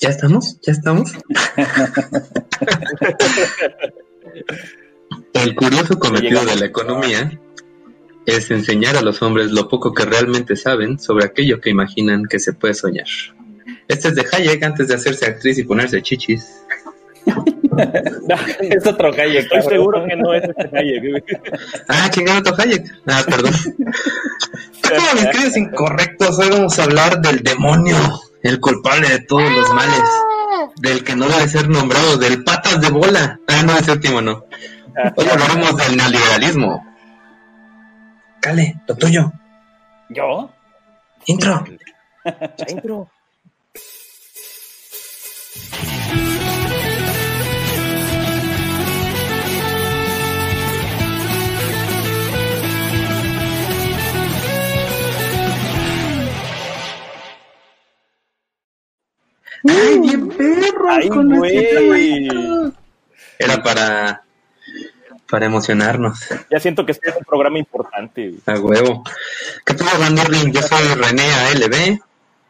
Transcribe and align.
¿Ya 0.00 0.10
estamos? 0.10 0.58
¿Ya 0.60 0.72
estamos? 0.72 1.12
El 5.32 5.54
curioso 5.54 5.98
cometido 5.98 6.44
de 6.44 6.56
la 6.56 6.66
economía 6.66 7.40
es 8.26 8.50
enseñar 8.50 8.96
a 8.96 9.02
los 9.02 9.22
hombres 9.22 9.52
lo 9.52 9.68
poco 9.68 9.94
que 9.94 10.04
realmente 10.04 10.56
saben 10.56 10.98
sobre 10.98 11.24
aquello 11.24 11.60
que 11.60 11.70
imaginan 11.70 12.24
que 12.24 12.38
se 12.38 12.52
puede 12.52 12.74
soñar. 12.74 13.06
Este 13.88 14.08
es 14.08 14.16
de 14.16 14.26
Hayek 14.30 14.62
antes 14.64 14.88
de 14.88 14.94
hacerse 14.94 15.26
actriz 15.26 15.56
y 15.58 15.64
ponerse 15.64 16.02
chichis. 16.02 16.46
es 18.60 18.86
otro 18.86 19.12
Hayek. 19.12 19.44
Estoy 19.44 19.62
seguro 19.62 20.04
que 20.06 20.16
no 20.16 20.34
es 20.34 20.42
este 20.44 20.76
Hayek. 20.76 21.24
ah, 21.88 22.10
chingado 22.10 22.40
otro 22.40 22.54
Hayek. 22.58 22.84
Ah, 23.06 23.22
perdón. 23.26 23.52
¿Cómo 24.82 25.12
mis 25.14 25.26
queridos 25.26 25.56
incorrectos? 25.56 26.38
Hoy 26.38 26.50
vamos 26.50 26.78
a 26.78 26.84
hablar 26.84 27.20
del 27.20 27.42
demonio, 27.42 27.96
el 28.46 28.60
culpable 28.60 29.08
de 29.08 29.20
todos 29.20 29.50
los 29.50 29.74
males, 29.74 30.02
del 30.76 31.02
que 31.04 31.16
no 31.16 31.28
debe 31.28 31.48
ser 31.48 31.68
nombrado, 31.68 32.16
del 32.16 32.44
patas 32.44 32.80
de 32.80 32.90
bola. 32.90 33.40
Ah, 33.48 33.62
no, 33.62 33.76
es 33.76 33.88
último 33.88 34.20
no. 34.20 34.44
Hoy 35.16 35.26
hablaremos 35.28 35.76
del 35.76 35.96
neoliberalismo. 35.96 36.86
Cale, 38.40 38.80
lo 38.86 38.94
tuyo. 38.96 39.32
¿Yo? 40.08 40.50
Intro. 41.26 41.64
Intro. 42.68 43.10
¡Ay, 59.68 59.98
bien 60.00 60.28
perro! 60.28 60.90
¡Ay, 60.90 61.08
con 61.08 61.36
güey! 61.36 62.28
Era 63.38 63.62
para, 63.62 64.22
para 65.28 65.46
emocionarnos. 65.46 66.18
Ya 66.50 66.60
siento 66.60 66.86
que 66.86 66.92
este 66.92 67.10
es 67.10 67.16
un 67.16 67.24
programa 67.24 67.58
importante. 67.58 68.30
güey. 68.30 68.40
A 68.46 68.60
huevo. 68.60 69.04
¿Qué 69.64 69.74
tal, 69.74 69.98
Bandurling? 69.98 70.52
Yo 70.52 70.62
soy 70.62 70.86
René 70.94 71.24
ALB. 71.24 71.98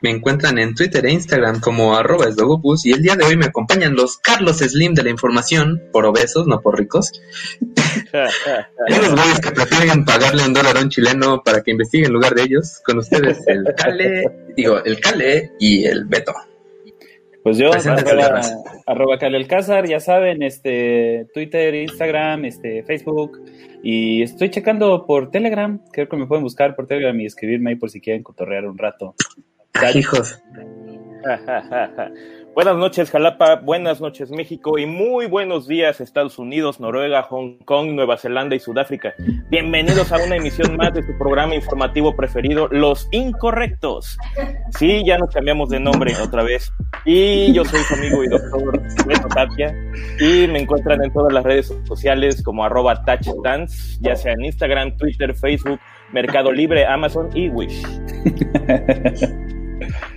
Me 0.03 0.11
encuentran 0.11 0.59
en 0.59 0.75
Twitter 0.75 1.05
e 1.07 1.11
Instagram 1.11 1.59
como 1.59 1.97
arroba 1.97 2.27
esdogopus 2.27 2.85
y 2.85 2.93
el 2.93 3.01
día 3.03 3.17
de 3.17 3.25
hoy 3.25 3.37
me 3.37 3.47
acompañan 3.47 3.95
los 3.97 4.19
Carlos 4.19 4.59
Slim 4.59 4.93
de 4.93 5.03
la 5.03 5.09
información, 5.09 5.83
por 5.91 6.05
obesos, 6.05 6.47
no 6.47 6.61
por 6.61 6.79
ricos. 6.79 7.13
Y 7.63 8.95
los 8.95 9.15
güeyes 9.15 9.41
que 9.41 9.51
prefieren 9.53 10.05
pagarle 10.05 10.45
un 10.45 10.53
dólar 10.53 10.77
a 10.77 10.81
un 10.83 10.91
chileno 10.91 11.43
para 11.43 11.63
que 11.63 11.71
investigue 11.71 12.07
en 12.07 12.13
lugar 12.13 12.35
de 12.35 12.43
ellos. 12.43 12.81
Con 12.85 12.99
ustedes 12.99 13.39
el 13.47 13.65
Cale, 13.75 14.53
digo, 14.55 14.85
el 14.85 15.01
Cale 15.01 15.53
y 15.59 15.87
el 15.87 16.05
Beto. 16.05 16.35
Pues 17.47 17.59
yo, 17.59 17.71
arroba, 17.73 18.29
raza. 18.29 18.57
arroba 18.87 19.19
Cali 19.19 19.37
Alcázar, 19.37 19.87
ya 19.87 20.01
saben, 20.01 20.43
este, 20.43 21.29
Twitter, 21.33 21.77
Instagram, 21.77 22.45
este, 22.45 22.83
Facebook, 22.83 23.41
y 23.85 24.21
estoy 24.23 24.51
checando 24.51 25.07
por 25.07 25.31
Telegram, 25.31 25.81
creo 25.93 26.09
que 26.09 26.17
me 26.17 26.27
pueden 26.27 26.43
buscar 26.43 26.75
por 26.75 26.89
Telegram 26.89 27.21
y 27.21 27.27
escribirme 27.27 27.71
ahí 27.71 27.77
por 27.77 27.89
si 27.89 28.01
quieren 28.01 28.25
cotorrear 28.25 28.67
un 28.67 28.77
rato. 28.77 29.15
Hijos. 29.95 30.43
Buenas 32.57 32.79
noches, 32.79 33.11
Jalapa. 33.11 33.57
Buenas 33.57 34.01
noches, 34.01 34.31
México. 34.31 34.79
Y 34.79 34.87
muy 34.87 35.27
buenos 35.27 35.69
días, 35.69 36.01
Estados 36.01 36.39
Unidos, 36.39 36.81
Noruega, 36.81 37.23
Hong 37.25 37.59
Kong, 37.67 37.91
Nueva 37.91 38.17
Zelanda 38.17 38.57
y 38.57 38.61
Sudáfrica. 38.61 39.13
Bienvenidos 39.51 40.11
a 40.11 40.17
una 40.17 40.37
emisión 40.37 40.75
más 40.79 40.95
de 40.95 41.03
su 41.03 41.19
programa 41.19 41.55
informativo 41.55 42.17
preferido, 42.17 42.67
Los 42.69 43.09
Incorrectos. 43.13 44.17
Sí, 44.79 45.03
ya 45.05 45.19
nos 45.19 45.35
cambiamos 45.35 45.69
de 45.69 45.81
nombre 45.81 46.17
otra 46.17 46.45
vez. 46.45 46.73
Y 47.05 47.53
yo 47.53 47.63
soy 47.67 47.81
su 47.81 47.93
amigo 47.93 48.25
y 48.25 48.29
doctor 48.29 48.81
Beto 49.07 49.29
Tapia. 49.29 49.77
Y 50.19 50.47
me 50.47 50.61
encuentran 50.61 51.05
en 51.05 51.13
todas 51.13 51.35
las 51.35 51.45
redes 51.45 51.75
sociales 51.85 52.43
como 52.43 52.65
arroba 52.65 53.05
touchdance, 53.05 53.99
ya 54.01 54.17
sea 54.17 54.33
en 54.33 54.47
Instagram, 54.47 54.97
Twitter, 54.97 55.35
Facebook, 55.35 55.79
Mercado 56.11 56.51
Libre, 56.51 56.87
Amazon 56.87 57.29
y 57.35 57.51
Wish. 57.51 57.83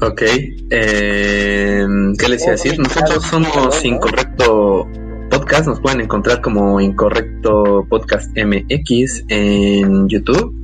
Ok. 0.00 0.22
Eh, 0.70 1.86
¿Qué 2.18 2.28
les 2.28 2.42
iba 2.42 2.48
a 2.48 2.52
decir? 2.52 2.78
Nosotros 2.78 3.24
somos 3.24 3.84
Incorrecto 3.84 4.86
Podcast. 5.30 5.66
Nos 5.66 5.80
pueden 5.80 6.02
encontrar 6.02 6.40
como 6.40 6.80
Incorrecto 6.80 7.86
Podcast 7.88 8.30
MX 8.36 9.24
en 9.28 10.08
YouTube. 10.08 10.54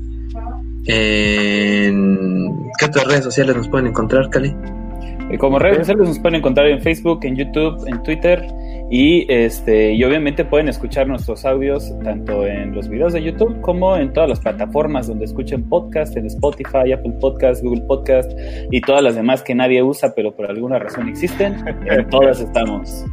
En... 0.87 2.49
¿Qué 2.79 2.85
otras 2.87 3.07
redes 3.07 3.25
sociales 3.25 3.57
nos 3.57 3.69
pueden 3.69 3.89
encontrar, 3.89 4.29
Cali? 4.31 4.55
Y 5.33 5.39
como 5.39 5.59
redes 5.59 5.79
sociales 5.79 6.09
nos 6.09 6.19
pueden 6.19 6.37
encontrar 6.37 6.67
en 6.67 6.81
Facebook, 6.83 7.21
en 7.23 7.37
YouTube, 7.37 7.83
en 7.87 8.03
Twitter 8.03 8.47
y 8.91 9.25
este 9.33 9.95
y 9.95 10.05
obviamente 10.05 10.45
pueden 10.45 10.69
escuchar 10.69 11.09
nuestros 11.09 11.47
audios 11.47 11.91
tanto 12.05 12.47
en 12.47 12.75
los 12.75 12.87
videos 12.91 13.15
de 13.15 13.23
YouTube 13.23 13.59
como 13.63 13.97
en 13.97 14.13
todas 14.13 14.29
las 14.29 14.41
plataformas 14.41 15.07
donde 15.07 15.25
escuchen 15.25 15.67
podcast, 15.67 16.15
en 16.19 16.27
Spotify, 16.27 16.93
Apple 16.93 17.15
Podcast, 17.19 17.63
Google 17.65 17.81
Podcast 17.89 18.31
y 18.71 18.83
todas 18.83 19.03
las 19.03 19.15
demás 19.15 19.43
que 19.43 19.55
nadie 19.55 19.83
usa 19.83 20.13
pero 20.15 20.37
por 20.37 20.51
alguna 20.51 20.79
razón 20.79 21.09
existen. 21.09 21.57
En 21.87 22.07
todas 22.11 22.41
estamos. 22.41 23.07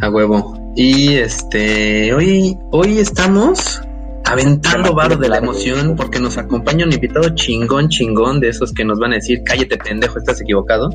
A 0.00 0.08
huevo. 0.08 0.56
Y 0.76 1.14
este, 1.14 2.14
hoy, 2.14 2.56
hoy 2.70 2.98
estamos 2.98 3.82
aventando 4.24 4.94
varo 4.94 5.16
de 5.16 5.28
la 5.28 5.38
emoción 5.38 5.96
porque 5.96 6.20
nos 6.20 6.38
acompaña 6.38 6.84
un 6.86 6.92
invitado 6.92 7.28
chingón, 7.34 7.88
chingón 7.88 8.40
de 8.40 8.48
esos 8.48 8.72
que 8.72 8.84
nos 8.84 8.98
van 8.98 9.12
a 9.12 9.16
decir, 9.16 9.42
cállate 9.44 9.76
pendejo, 9.76 10.18
estás 10.18 10.40
equivocado. 10.40 10.90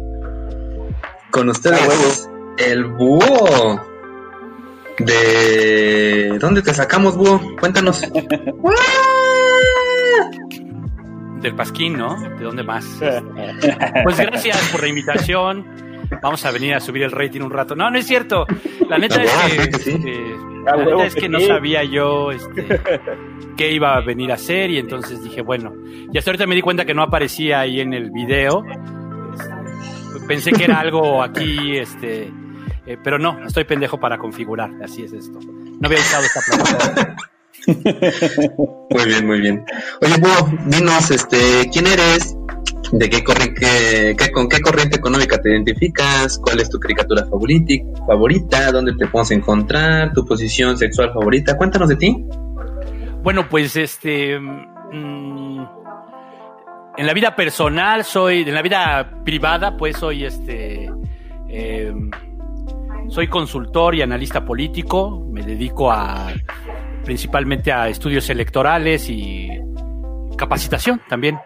Con 1.31 1.49
ustedes, 1.49 2.29
el 2.57 2.85
búho. 2.85 3.81
De... 4.99 6.37
¿Dónde 6.39 6.61
te 6.61 6.73
sacamos, 6.73 7.15
búho? 7.15 7.39
Cuéntanos. 7.59 8.01
Del 11.41 11.53
Pasquín, 11.55 11.97
¿no? 11.97 12.19
¿De 12.19 12.43
dónde 12.43 12.63
más? 12.63 12.85
Pues 14.03 14.17
gracias 14.17 14.69
por 14.71 14.81
la 14.81 14.87
invitación. 14.87 15.86
Vamos 16.21 16.45
a 16.45 16.51
venir 16.51 16.73
a 16.73 16.79
subir 16.79 17.03
el 17.03 17.11
rating 17.11 17.41
un 17.41 17.51
rato. 17.51 17.75
No, 17.75 17.89
no 17.89 17.97
es 17.97 18.05
cierto. 18.07 18.45
La 18.89 18.97
neta 18.97 19.21
es 19.21 19.31
Ah, 19.33 19.47
que, 19.47 19.61
sí 19.63 19.69
que 19.69 19.79
sí. 19.79 19.91
este, 19.91 20.35
Ah, 20.67 20.75
la 20.75 20.85
neta 20.85 21.05
es 21.05 21.15
que 21.15 21.21
que 21.21 21.29
no 21.29 21.39
sabía 21.39 21.83
yo 21.83 22.31
este, 22.31 22.79
qué 23.55 23.71
iba 23.71 23.95
a 23.95 24.01
venir 24.01 24.31
a 24.31 24.35
hacer 24.35 24.69
y 24.69 24.77
entonces 24.79 25.23
dije, 25.23 25.41
bueno, 25.41 25.73
y 26.11 26.17
hasta 26.17 26.31
ahorita 26.31 26.45
me 26.47 26.55
di 26.55 26.61
cuenta 26.61 26.85
que 26.85 26.93
no 26.93 27.03
aparecía 27.03 27.59
ahí 27.61 27.79
en 27.81 27.93
el 27.93 28.11
video. 28.11 28.63
Pensé 30.27 30.51
que 30.51 30.65
era 30.65 30.79
algo 30.79 31.23
aquí, 31.23 31.77
este, 31.77 32.29
eh, 32.85 32.97
pero 33.03 33.17
no, 33.17 33.45
estoy 33.45 33.63
pendejo 33.63 33.97
para 33.99 34.17
configurar. 34.17 34.71
Así 34.83 35.03
es 35.03 35.13
esto. 35.13 35.39
No 35.39 35.87
había 35.87 35.99
usado 35.99 36.23
esta 36.23 36.41
plataforma. 36.41 37.15
Muy 38.89 39.05
bien, 39.05 39.27
muy 39.27 39.41
bien. 39.41 39.65
Oye, 40.01 40.15
búho, 40.19 40.49
dinos, 40.67 41.11
este, 41.11 41.37
¿quién 41.73 41.85
eres? 41.87 42.33
¿De 42.91 43.09
qué 43.09 43.21
con 44.31 44.47
qué 44.47 44.61
corriente 44.61 44.97
económica 44.97 45.41
te 45.41 45.51
identificas? 45.51 46.37
¿Cuál 46.37 46.61
es 46.61 46.69
tu 46.69 46.79
caricatura 46.79 47.25
favorita? 47.25 48.71
¿Dónde 48.71 48.93
te 48.93 49.07
podemos 49.07 49.31
encontrar? 49.31 50.13
¿Tu 50.13 50.25
posición 50.25 50.77
sexual 50.77 51.11
favorita? 51.13 51.57
Cuéntanos 51.57 51.89
de 51.89 51.95
ti. 51.97 52.25
Bueno, 53.23 53.49
pues 53.49 53.75
este. 53.75 54.39
mm, 54.39 55.65
en 56.97 57.05
la 57.05 57.13
vida 57.13 57.35
personal 57.35 58.05
soy. 58.05 58.41
En 58.41 58.53
la 58.53 58.61
vida 58.61 59.21
privada, 59.25 59.75
pues 59.75 59.97
soy 59.97 60.23
este. 60.23 60.89
eh, 61.49 61.93
soy 63.09 63.27
consultor 63.27 63.95
y 63.95 64.01
analista 64.01 64.45
político. 64.45 65.25
Me 65.29 65.43
dedico 65.43 65.91
a. 65.91 66.33
principalmente 67.03 67.71
a 67.71 67.89
estudios 67.89 68.29
electorales 68.29 69.09
y 69.09 69.49
capacitación 70.37 71.01
también. 71.09 71.37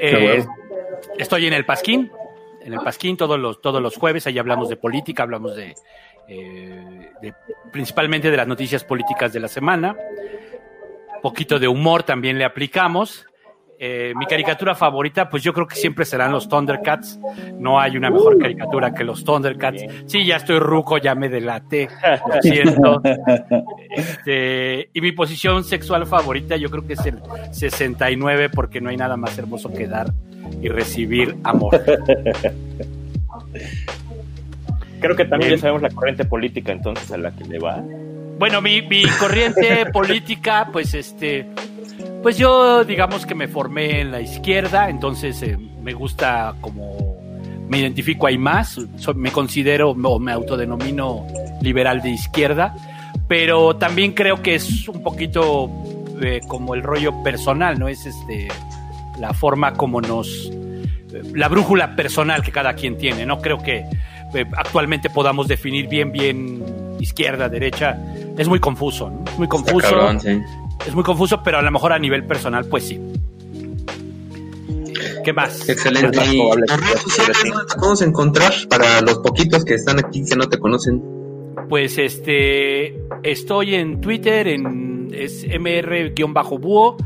Eh, 0.00 0.44
estoy 1.18 1.46
en 1.46 1.52
el 1.52 1.64
Pasquín. 1.64 2.10
En 2.62 2.72
el 2.74 2.80
Pasquín 2.80 3.16
todos 3.16 3.38
los, 3.38 3.60
todos 3.60 3.80
los 3.82 3.96
jueves, 3.96 4.26
ahí 4.26 4.38
hablamos 4.38 4.68
de 4.68 4.76
política, 4.76 5.22
hablamos 5.22 5.56
de, 5.56 5.74
eh, 6.28 7.10
de- 7.22 7.34
principalmente 7.72 8.30
de 8.30 8.36
las 8.36 8.46
noticias 8.46 8.84
políticas 8.84 9.32
de 9.32 9.40
la 9.40 9.48
semana. 9.48 9.96
Poquito 11.22 11.58
de 11.58 11.68
humor 11.68 12.02
también 12.02 12.38
le 12.38 12.44
aplicamos. 12.44 13.26
Eh, 13.82 14.12
mi 14.14 14.26
caricatura 14.26 14.74
favorita, 14.74 15.30
pues 15.30 15.42
yo 15.42 15.54
creo 15.54 15.66
que 15.66 15.74
siempre 15.74 16.04
serán 16.04 16.32
los 16.32 16.50
Thundercats. 16.50 17.18
No 17.58 17.80
hay 17.80 17.96
una 17.96 18.10
mejor 18.10 18.36
caricatura 18.36 18.92
que 18.92 19.04
los 19.04 19.24
Thundercats. 19.24 19.82
Sí, 20.04 20.26
ya 20.26 20.36
estoy 20.36 20.58
ruco, 20.58 20.98
ya 20.98 21.14
me 21.14 21.30
delaté, 21.30 21.88
lo 22.02 22.42
siento. 22.42 23.00
Este, 23.88 24.90
y 24.92 25.00
mi 25.00 25.12
posición 25.12 25.64
sexual 25.64 26.06
favorita, 26.06 26.56
yo 26.56 26.68
creo 26.68 26.86
que 26.86 26.92
es 26.92 27.06
el 27.06 27.22
69, 27.52 28.50
porque 28.50 28.82
no 28.82 28.90
hay 28.90 28.98
nada 28.98 29.16
más 29.16 29.38
hermoso 29.38 29.72
que 29.72 29.86
dar 29.86 30.12
y 30.60 30.68
recibir 30.68 31.36
amor. 31.42 31.82
Creo 35.00 35.16
que 35.16 35.24
también 35.24 35.52
ya 35.52 35.58
sabemos 35.58 35.80
la 35.80 35.88
corriente 35.88 36.26
política 36.26 36.72
entonces 36.72 37.10
a 37.12 37.16
la 37.16 37.30
que 37.30 37.44
le 37.44 37.58
va. 37.58 37.82
Bueno, 38.38 38.60
mi, 38.60 38.82
mi 38.82 39.04
corriente 39.18 39.86
política, 39.92 40.68
pues 40.70 40.92
este, 40.92 41.46
pues 42.22 42.36
yo 42.36 42.84
digamos 42.84 43.26
que 43.26 43.34
me 43.34 43.48
formé 43.48 44.00
en 44.00 44.10
la 44.10 44.20
izquierda, 44.20 44.90
entonces 44.90 45.42
eh, 45.42 45.56
me 45.56 45.92
gusta 45.92 46.54
como 46.60 47.18
me 47.68 47.78
identifico 47.78 48.26
ahí 48.26 48.36
más, 48.36 48.78
me 49.14 49.30
considero 49.30 49.90
o 49.90 50.18
me 50.18 50.32
autodenomino 50.32 51.24
liberal 51.62 52.02
de 52.02 52.10
izquierda, 52.10 52.74
pero 53.28 53.76
también 53.76 54.12
creo 54.12 54.42
que 54.42 54.56
es 54.56 54.88
un 54.88 55.04
poquito 55.04 55.70
eh, 56.20 56.40
como 56.48 56.74
el 56.74 56.82
rollo 56.82 57.22
personal, 57.22 57.78
¿no? 57.78 57.86
Es 57.88 58.06
este 58.06 58.48
la 59.20 59.32
forma 59.32 59.74
como 59.74 60.00
nos 60.00 60.50
la 61.34 61.48
brújula 61.48 61.94
personal 61.94 62.42
que 62.42 62.50
cada 62.50 62.74
quien 62.74 62.98
tiene, 62.98 63.24
no 63.24 63.40
creo 63.40 63.58
que 63.58 63.84
eh, 64.34 64.46
actualmente 64.56 65.08
podamos 65.08 65.46
definir 65.46 65.88
bien 65.88 66.10
bien 66.10 66.64
izquierda, 66.98 67.48
derecha, 67.48 67.98
es 68.36 68.48
muy 68.48 68.58
confuso, 68.58 69.10
¿no? 69.10 69.24
Es 69.30 69.38
muy 69.38 69.48
confuso. 69.48 69.96
Es 70.86 70.94
muy 70.94 71.04
confuso, 71.04 71.42
pero 71.42 71.58
a 71.58 71.62
lo 71.62 71.70
mejor 71.70 71.92
a 71.92 71.98
nivel 71.98 72.24
personal 72.24 72.64
pues 72.66 72.88
sí. 72.88 73.00
¿Qué 75.24 75.32
más? 75.32 75.68
Excelente. 75.68 76.18
¿Y 76.32 76.40
redes 76.52 77.02
sociales 77.02 77.36
podemos 77.76 78.02
encontrar 78.02 78.52
para 78.68 79.00
los 79.00 79.18
poquitos 79.18 79.64
que 79.64 79.74
están 79.74 79.98
aquí 79.98 80.24
que 80.24 80.36
no 80.36 80.48
te 80.48 80.58
conocen? 80.58 81.02
Pues 81.68 81.98
este, 81.98 82.98
estoy 83.22 83.74
en 83.74 84.00
Twitter, 84.00 84.48
en 84.48 85.10
es 85.12 85.44
mr-búho 85.46 86.96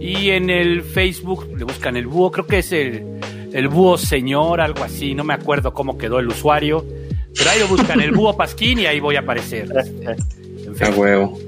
y 0.00 0.30
en 0.30 0.50
el 0.50 0.82
Facebook 0.82 1.48
le 1.56 1.64
buscan 1.64 1.96
el 1.96 2.06
búho, 2.06 2.30
creo 2.30 2.46
que 2.46 2.58
es 2.58 2.72
el, 2.72 3.20
el 3.52 3.68
búho 3.68 3.96
señor, 3.98 4.60
algo 4.60 4.82
así, 4.82 5.14
no 5.14 5.24
me 5.24 5.34
acuerdo 5.34 5.72
cómo 5.72 5.96
quedó 5.96 6.18
el 6.18 6.28
usuario, 6.28 6.84
pero 7.36 7.50
ahí 7.50 7.60
lo 7.60 7.68
buscan 7.68 8.00
el 8.00 8.12
búho 8.12 8.36
Pasquín 8.36 8.80
y 8.80 8.86
ahí 8.86 9.00
voy 9.00 9.16
a 9.16 9.20
aparecer. 9.20 9.68
A 10.80 10.90
huevo. 10.90 11.38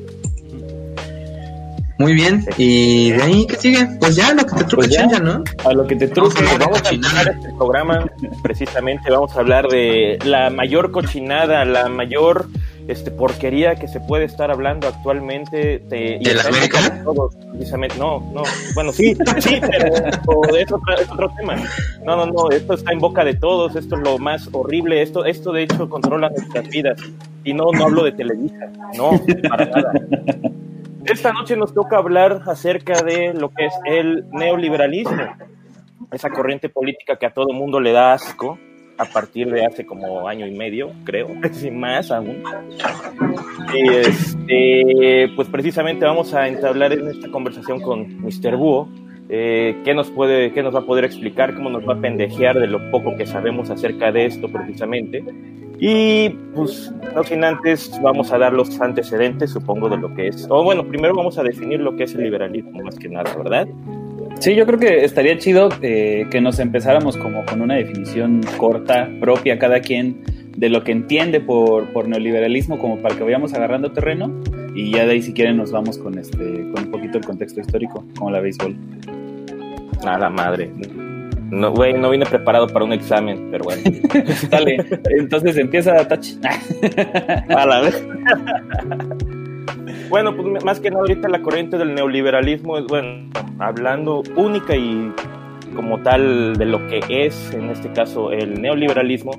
Muy 1.99 2.13
bien, 2.13 2.45
y 2.59 3.13
de 3.13 3.23
ahí, 3.23 3.47
¿qué 3.47 3.57
sigue? 3.57 3.87
Pues 4.01 4.17
ya, 4.17 4.35
lo 4.35 4.45
que 4.45 4.57
te 4.57 4.65
truque, 4.65 4.89
pues 4.89 5.23
¿no? 5.23 5.45
A 5.65 5.73
lo 5.73 5.87
que 5.87 5.95
te 5.95 6.09
truque, 6.09 6.43
vamos, 6.43 6.59
vamos 6.59 6.79
a 6.81 6.83
terminar 6.83 7.29
este 7.29 7.53
programa, 7.57 8.07
precisamente 8.43 9.11
vamos 9.11 9.37
a 9.37 9.41
hablar 9.41 9.69
de 9.69 10.19
la 10.25 10.51
mayor 10.51 10.91
cochinada, 10.91 11.65
la 11.65 11.89
mayor 11.89 12.49
este 12.89 13.11
porquería 13.11 13.77
que 13.77 13.89
se 13.89 14.01
puede 14.01 14.25
estar 14.25 14.51
hablando 14.51 14.89
actualmente 14.89 15.79
de, 15.89 16.19
¿De 16.23 16.35
la 16.35 16.43
América? 16.43 17.03
Todos, 17.05 17.35
precisamente, 17.53 17.97
no, 17.97 18.21
no, 18.35 18.43
bueno, 18.75 18.93
sí, 18.93 19.15
sí, 19.39 19.61
pero 19.61 19.95
es, 20.57 20.67
es 20.67 21.11
otro 21.11 21.33
tema. 21.37 21.57
No, 22.05 22.17
no, 22.17 22.27
no, 22.27 22.51
esto 22.51 22.75
está 22.75 22.93
en 22.93 22.99
boca 22.99 23.25
de 23.25 23.35
todos, 23.35 23.77
esto 23.77 23.97
es 23.97 24.03
lo 24.03 24.19
más 24.19 24.49
horrible, 24.53 25.01
esto, 25.01 25.25
esto 25.25 25.53
de 25.53 25.63
hecho 25.63 25.89
controla 25.89 26.29
nuestras 26.29 26.69
vidas. 26.69 27.01
Y 27.45 27.53
no, 27.53 27.71
no 27.73 27.85
hablo 27.85 28.05
de 28.05 28.13
Televisa, 28.13 28.69
no, 28.97 29.13
para 29.49 29.67
nada. 29.67 29.93
Esta 31.05 31.33
noche 31.33 31.57
nos 31.57 31.75
toca 31.75 31.99
hablar 31.99 32.43
acerca 32.47 33.03
de 33.03 33.35
lo 33.35 33.51
que 33.51 33.67
es 33.67 33.75
el 33.85 34.25
neoliberalismo, 34.31 35.23
esa 36.13 36.31
corriente 36.31 36.69
política 36.69 37.17
que 37.17 37.27
a 37.27 37.33
todo 37.33 37.53
mundo 37.53 37.81
le 37.81 37.93
da 37.93 38.13
asco 38.13 38.59
a 38.97 39.05
partir 39.07 39.51
de 39.51 39.65
hace 39.67 39.85
como 39.85 40.29
año 40.29 40.47
y 40.47 40.53
medio, 40.53 40.93
creo, 41.05 41.29
sin 41.53 41.79
más 41.79 42.11
aún. 42.11 42.43
Este, 43.75 45.29
pues 45.35 45.49
precisamente 45.49 46.05
vamos 46.05 46.33
a 46.35 46.49
entablar 46.49 46.93
en 46.93 47.09
esta 47.09 47.31
conversación 47.31 47.81
con 47.81 48.21
Mr. 48.23 48.57
Búho, 48.57 48.89
eh, 49.29 49.81
qué 49.85 49.95
nos 49.95 50.11
puede, 50.11 50.53
qué 50.53 50.63
nos 50.63 50.75
va 50.75 50.81
a 50.81 50.87
poder 50.87 51.05
explicar, 51.05 51.55
cómo 51.55 51.71
nos 51.71 51.89
va 51.89 51.95
a 51.95 52.01
pendejear 52.01 52.59
de 52.59 52.67
lo 52.67 52.91
poco 52.91 53.17
que 53.17 53.27
sabemos 53.27 53.71
acerca 53.71 54.13
de 54.13 54.27
esto 54.27 54.49
precisamente. 54.49 55.25
Y 55.87 56.31
pues, 56.55 56.91
no 57.15 57.23
sin 57.25 57.45
antes, 57.45 57.93
vamos 58.03 58.33
a 58.33 58.39
dar 58.39 58.55
los 58.55 58.81
antecedentes, 58.81 59.51
supongo, 59.51 59.91
de 59.91 59.99
lo 59.99 60.15
que 60.15 60.29
es. 60.29 60.47
O 60.49 60.65
bueno, 60.65 60.89
primero 60.89 61.15
vamos 61.15 61.37
a 61.37 61.43
definir 61.43 61.79
lo 61.81 61.95
que 61.95 62.05
es 62.05 62.15
el 62.15 62.23
liberalismo, 62.23 62.83
más 62.83 62.99
que 62.99 63.11
nada, 63.11 63.37
¿verdad? 63.37 63.69
Sí, 64.39 64.55
yo 64.55 64.65
creo 64.65 64.79
que 64.79 65.05
estaría 65.05 65.37
chido 65.37 65.69
eh, 65.83 66.27
que 66.31 66.41
nos 66.41 66.59
empezáramos 66.59 67.19
como 67.19 67.45
con 67.45 67.61
una 67.61 67.75
definición 67.75 68.41
corta, 68.57 69.11
propia, 69.21 69.59
cada 69.59 69.81
quien, 69.81 70.23
de 70.57 70.71
lo 70.71 70.83
que 70.85 70.93
entiende 70.93 71.41
por, 71.41 71.93
por 71.93 72.09
neoliberalismo, 72.09 72.79
como 72.79 73.03
para 73.03 73.15
que 73.15 73.23
vayamos 73.23 73.53
agarrando 73.53 73.93
terreno. 73.93 74.33
Y 74.75 74.91
ya 74.91 75.05
de 75.05 75.13
ahí, 75.13 75.21
si 75.21 75.35
quieren, 75.35 75.59
nos 75.59 75.71
vamos 75.71 75.99
con, 75.99 76.19
este, 76.19 76.67
con 76.73 76.85
un 76.85 76.91
poquito 76.93 77.19
el 77.19 77.27
contexto 77.27 77.61
histórico, 77.61 78.07
como 78.17 78.31
la 78.31 78.41
béisbol. 78.41 78.75
A 80.07 80.19
la 80.19 80.31
madre. 80.31 80.71
No, 81.51 81.73
güey, 81.73 81.93
no 81.95 82.11
vine 82.11 82.27
preparado 82.27 82.67
para 82.67 82.85
un 82.85 82.93
examen, 82.93 83.49
pero 83.51 83.65
bueno. 83.65 83.83
Dale, 84.51 84.85
entonces 85.17 85.57
empieza 85.57 86.07
Touch. 86.09 86.33
A 87.49 87.67
la 87.67 87.81
vez. 87.81 88.07
bueno, 90.09 90.35
pues 90.35 90.65
más 90.65 90.81
que 90.81 90.91
nada 90.91 91.03
ahorita 91.03 91.29
la 91.29 91.43
corriente 91.43 91.79
del 91.79 91.95
neoliberalismo 91.95 92.79
es, 92.79 92.87
bueno, 92.87 93.31
hablando 93.59 94.23
única 94.37 94.75
y 94.75 95.13
como 95.75 96.01
tal 96.01 96.57
de 96.57 96.65
lo 96.65 96.87
que 96.87 97.01
es, 97.09 97.53
en 97.53 97.71
este 97.71 97.93
caso, 97.93 98.31
el 98.31 98.61
neoliberalismo, 98.61 99.33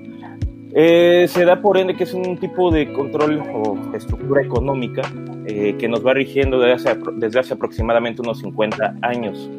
eh, 0.74 1.26
se 1.30 1.46
da 1.46 1.62
por 1.62 1.78
ende 1.78 1.96
que 1.96 2.04
es 2.04 2.14
un 2.14 2.38
tipo 2.38 2.70
de 2.70 2.92
control 2.92 3.42
o 3.54 3.96
estructura 3.96 4.42
económica 4.42 5.04
eh, 5.46 5.76
que 5.80 5.88
nos 5.88 6.06
va 6.06 6.14
rigiendo 6.14 6.60
desde 6.60 6.92
hace, 6.92 7.00
desde 7.14 7.40
hace 7.40 7.54
aproximadamente 7.54 8.22
unos 8.22 8.40
50 8.40 8.96
años 9.02 9.50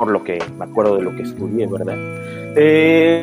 por 0.00 0.10
lo 0.10 0.24
que 0.24 0.38
me 0.58 0.64
acuerdo 0.64 0.96
de 0.96 1.02
lo 1.02 1.14
que 1.14 1.24
estudié, 1.24 1.66
¿verdad? 1.66 1.94
Eh, 2.56 3.22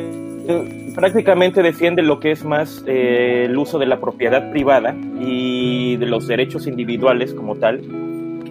prácticamente 0.94 1.60
defiende 1.60 2.02
lo 2.02 2.20
que 2.20 2.30
es 2.30 2.44
más 2.44 2.84
eh, 2.86 3.46
el 3.46 3.58
uso 3.58 3.80
de 3.80 3.86
la 3.86 4.00
propiedad 4.00 4.52
privada 4.52 4.94
y 5.18 5.96
de 5.96 6.06
los 6.06 6.28
derechos 6.28 6.68
individuales 6.68 7.34
como 7.34 7.56
tal, 7.56 7.80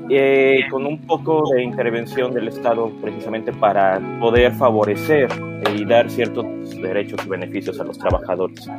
eh, 0.09 0.59
con 0.69 0.85
un 0.85 0.97
poco 1.07 1.49
de 1.53 1.63
intervención 1.63 2.33
del 2.33 2.49
Estado 2.49 2.91
precisamente 3.01 3.53
para 3.53 4.01
poder 4.19 4.51
favorecer 4.55 5.29
y 5.73 5.85
dar 5.85 6.09
ciertos 6.09 6.45
derechos 6.81 7.25
y 7.25 7.29
beneficios 7.29 7.79
a 7.79 7.85
los 7.85 7.97
trabajadores. 7.97 8.69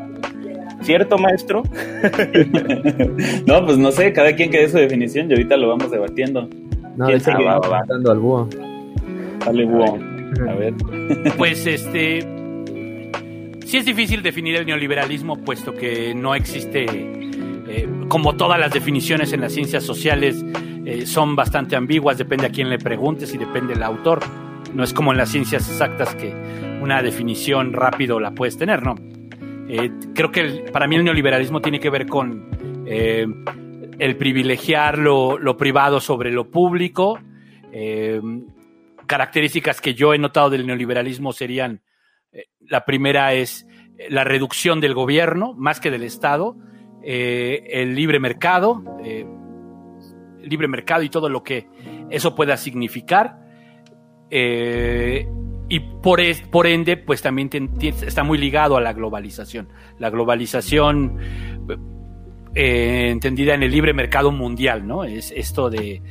¿Cierto, 0.83 1.17
maestro? 1.17 1.63
no, 3.47 3.65
pues 3.65 3.79
no 3.79 3.93
sé, 3.93 4.13
cada 4.13 4.35
quien 4.37 4.51
que 4.51 4.59
dé 4.61 4.69
su 4.69 4.77
definición 4.77 5.31
y 5.31 5.33
ahorita 5.33 5.57
lo 5.57 5.69
vamos 5.69 5.91
debatiendo. 5.91 6.51
No, 6.97 7.07
¿Quién 7.07 7.21
se 7.21 7.33
va, 7.33 7.59
va, 7.61 7.83
al 7.89 8.19
búho. 8.19 8.47
A 10.49 10.55
ver. 10.55 10.75
Pues 11.37 11.67
este. 11.67 12.21
Sí 13.65 13.77
es 13.77 13.85
difícil 13.85 14.23
definir 14.23 14.57
el 14.57 14.67
neoliberalismo, 14.67 15.37
puesto 15.45 15.75
que 15.75 16.15
no 16.15 16.35
existe, 16.35 16.87
eh, 16.89 17.87
como 18.09 18.35
todas 18.35 18.59
las 18.59 18.73
definiciones 18.73 19.35
en 19.35 19.43
las 19.43 19.53
ciencias 19.53 19.85
sociales, 19.85 20.43
eh, 20.87 21.05
son 21.05 21.37
bastante 21.37 21.77
ambiguas, 21.77 22.17
depende 22.17 22.47
a 22.47 22.51
quién 22.51 22.71
le 22.71 22.79
preguntes 22.79 23.35
y 23.35 23.37
depende 23.37 23.75
del 23.75 23.83
autor. 23.83 24.21
No 24.73 24.83
es 24.83 24.95
como 24.95 25.13
en 25.13 25.19
las 25.19 25.29
ciencias 25.29 25.69
exactas 25.69 26.15
que 26.15 26.35
una 26.81 27.03
definición 27.03 27.75
rápido 27.75 28.21
la 28.21 28.31
puedes 28.31 28.57
tener, 28.57 28.83
¿no? 28.83 28.95
Eh, 29.69 29.91
creo 30.15 30.33
que 30.33 30.65
para 30.73 30.87
mí 30.87 30.97
el 30.97 31.05
neoliberalismo 31.05 31.61
tiene 31.61 31.79
que 31.79 31.91
ver 31.91 32.07
con 32.07 32.49
el 32.87 34.17
privilegiar 34.17 34.97
lo, 34.97 35.37
lo, 35.37 35.59
privado 35.59 36.01
sobre 36.01 36.33
lo 36.33 36.51
público, 36.51 37.19
características 39.09 39.81
que 39.81 39.95
yo 39.95 40.15
he 40.15 40.19
notado 40.19 40.51
del 40.51 40.67
neoliberalismo 40.67 41.33
serían, 41.33 41.83
eh, 42.31 42.45
la 42.61 42.85
primera 42.85 43.33
es 43.33 43.67
eh, 43.97 44.07
la 44.11 44.23
reducción 44.23 44.81
del 44.81 44.95
gobierno 44.95 45.55
más 45.55 45.81
que 45.81 45.91
del 45.91 46.05
Estado, 46.05 46.57
eh, 47.03 47.65
el 47.71 47.97
libre 47.97 48.21
mercado, 48.21 48.85
libre 50.43 50.69
mercado 50.69 51.03
y 51.03 51.09
todo 51.09 51.29
lo 51.29 51.43
que 51.43 51.67
eso 52.11 52.35
pueda 52.35 52.57
significar. 52.57 53.39
y 54.31 55.81
por, 56.03 56.21
por 56.51 56.67
ende, 56.67 56.97
pues 56.97 57.23
también 57.23 57.51
está 57.81 58.23
muy 58.25 58.37
ligado 58.39 58.77
a 58.77 58.81
la 58.81 58.93
globalización. 58.93 59.69
La 59.99 60.11
globalización 60.11 61.19
entendida 62.55 63.55
en 63.55 63.63
el 63.63 63.71
libre 63.71 63.95
mercado 63.95 64.33
mundial, 64.33 64.87
¿no? 64.87 65.05
Es 65.05 65.31
esto 65.31 65.71
de 65.71 66.03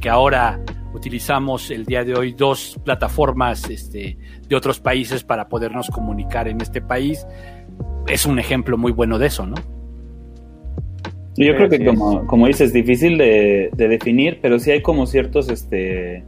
que 0.00 0.08
ahora 0.08 0.60
utilizamos 0.94 1.70
el 1.70 1.84
día 1.84 2.04
de 2.04 2.14
hoy 2.14 2.32
dos 2.32 2.78
plataformas 2.84 3.68
este, 3.70 4.16
de 4.48 4.56
otros 4.56 4.80
países 4.80 5.24
para 5.24 5.48
podernos 5.48 5.88
comunicar 5.88 6.48
en 6.48 6.60
este 6.60 6.80
país. 6.80 7.26
Es 8.06 8.26
un 8.26 8.38
ejemplo 8.38 8.76
muy 8.76 8.92
bueno 8.92 9.18
de 9.18 9.26
eso, 9.26 9.46
¿no? 9.46 9.56
Yo 11.36 11.54
creo 11.56 11.70
que 11.70 11.84
como, 11.84 12.26
como 12.26 12.46
dices, 12.46 12.72
difícil 12.72 13.16
de, 13.16 13.70
definir, 13.76 14.40
pero 14.42 14.58
sí 14.58 14.72
hay 14.72 14.82
como 14.82 15.06
ciertos 15.06 15.48
este, 15.48 16.24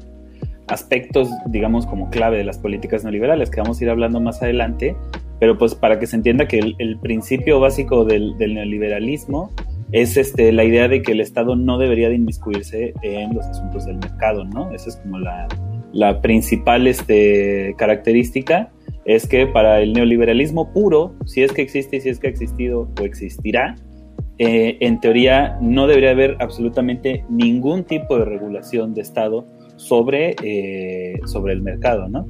aspectos, 0.68 1.28
digamos, 1.47 1.87
como 1.87 2.09
clave 2.09 2.38
de 2.38 2.44
las 2.44 2.59
políticas 2.59 3.04
neoliberales 3.04 3.50
que 3.50 3.61
vamos 3.61 3.80
a 3.80 3.85
ir 3.85 3.90
hablando 3.90 4.21
más 4.21 4.42
adelante, 4.42 4.97
pero 5.38 5.59
pues 5.59 5.75
para 5.75 5.99
que 5.99 6.06
se 6.06 6.16
entienda 6.16 6.47
que 6.47 6.61
el, 6.78 6.99
principio 7.00 7.61
básico 7.61 8.04
del, 8.04 8.38
del 8.38 8.54
neoliberalismo 8.54 9.50
es 9.92 10.16
este, 10.16 10.52
la 10.52 10.64
idea 10.64 10.88
de 10.88 11.02
que 11.02 11.12
el 11.12 11.20
Estado 11.20 11.54
no 11.54 11.78
debería 11.78 12.08
de 12.08 12.16
inmiscuirse 12.16 12.94
en 13.02 13.34
los 13.34 13.44
asuntos 13.46 13.84
del 13.84 13.96
mercado, 13.96 14.44
¿no? 14.44 14.72
Esa 14.72 14.88
es 14.88 14.96
como 14.96 15.18
la, 15.18 16.20
principal 16.22 16.87
este, 16.87 17.75
característica, 17.76 18.72
es 19.04 19.26
que 19.26 19.46
para 19.46 19.80
el 19.80 19.92
neoliberalismo 19.92 20.72
puro, 20.72 21.14
si 21.26 21.42
es 21.42 21.52
que 21.52 21.61
existe 21.61 21.96
y 21.96 22.00
si 22.00 22.08
es 22.08 22.18
que 22.18 22.28
ha 22.28 22.30
existido 22.30 22.88
o 22.99 23.04
existirá, 23.04 23.75
eh, 24.38 24.78
en 24.80 24.99
teoría 25.00 25.58
no 25.61 25.87
debería 25.87 26.12
haber 26.12 26.37
absolutamente 26.40 27.25
ningún 27.28 27.84
tipo 27.84 28.18
de 28.18 28.25
regulación 28.25 28.94
de 28.94 29.02
Estado 29.02 29.46
sobre, 29.76 30.34
eh, 30.42 31.20
sobre 31.26 31.52
el 31.52 31.61
mercado, 31.61 32.08
¿no? 32.08 32.26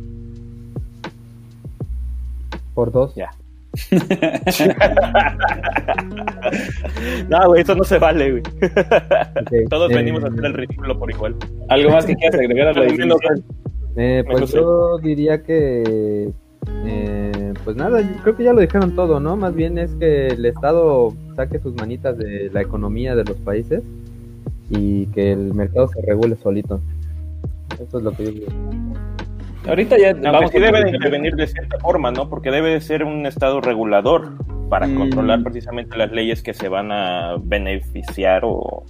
Por 2.75 2.90
dos. 2.90 3.14
Ya. 3.14 3.31
no, 7.29 7.49
güey, 7.49 7.62
eso 7.62 7.75
no 7.75 7.83
se 7.85 7.99
vale, 7.99 8.33
güey. 8.33 8.43
Todos 9.71 9.91
eh, 9.91 9.95
venimos 9.95 10.23
a 10.25 10.26
hacer 10.29 10.45
el 10.45 10.52
ridículo 10.55 10.99
por 10.99 11.11
igual. 11.11 11.37
¿Algo 11.69 11.91
más 11.91 12.05
que 12.05 12.14
quieras 12.14 12.38
agregar 12.38 12.69
a 12.69 12.75
la? 12.75 12.87
Eh, 13.97 14.25
pues 14.26 14.52
yo 14.52 14.99
diría 14.99 15.43
que, 15.43 16.31
eh, 16.85 17.55
pues 17.64 17.76
nada, 17.76 18.02
creo 18.23 18.37
que 18.37 18.45
ya 18.45 18.52
lo 18.52 18.61
dijeron 18.61 18.95
todo, 18.95 19.21
¿no? 19.21 19.37
Más 19.37 19.55
bien 19.55 19.79
es 19.79 19.95
que 19.95 20.26
el 20.29 20.45
Estado 20.47 21.14
saque 21.37 21.59
sus 21.59 21.75
manitas 21.75 22.17
de 22.19 22.50
la 22.52 22.62
economía 22.62 23.14
de 23.14 23.25
los 23.25 23.37
países 23.38 23.83
y 24.71 25.07
que 25.07 25.33
el 25.33 25.55
mercado 25.55 25.88
se 25.88 26.00
regule 26.02 26.37
solito. 26.37 26.81
Eso 27.75 27.99
es 27.99 28.05
lo 28.05 28.12
que 28.12 28.25
yo 28.25 28.31
digo. 28.31 28.47
Ahorita 29.69 29.97
ya 29.99 30.11
Aunque 30.11 30.28
vamos 30.31 30.50
sí 30.50 30.59
debe 30.59 30.85
de 30.85 30.90
intervenir 30.90 31.35
de 31.37 31.47
cierta 31.47 31.78
forma, 31.78 32.11
¿no? 32.11 32.28
Porque 32.28 32.50
debe 32.50 32.71
de 32.71 32.81
ser 32.81 33.04
un 33.04 33.26
estado 33.26 33.61
regulador 33.61 34.33
para 34.69 34.87
Mm. 34.87 34.97
controlar 34.97 35.42
precisamente 35.42 35.97
las 35.97 36.11
leyes 36.12 36.42
que 36.42 36.52
se 36.54 36.69
van 36.69 36.90
a 36.90 37.37
beneficiar 37.42 38.42
o, 38.45 38.85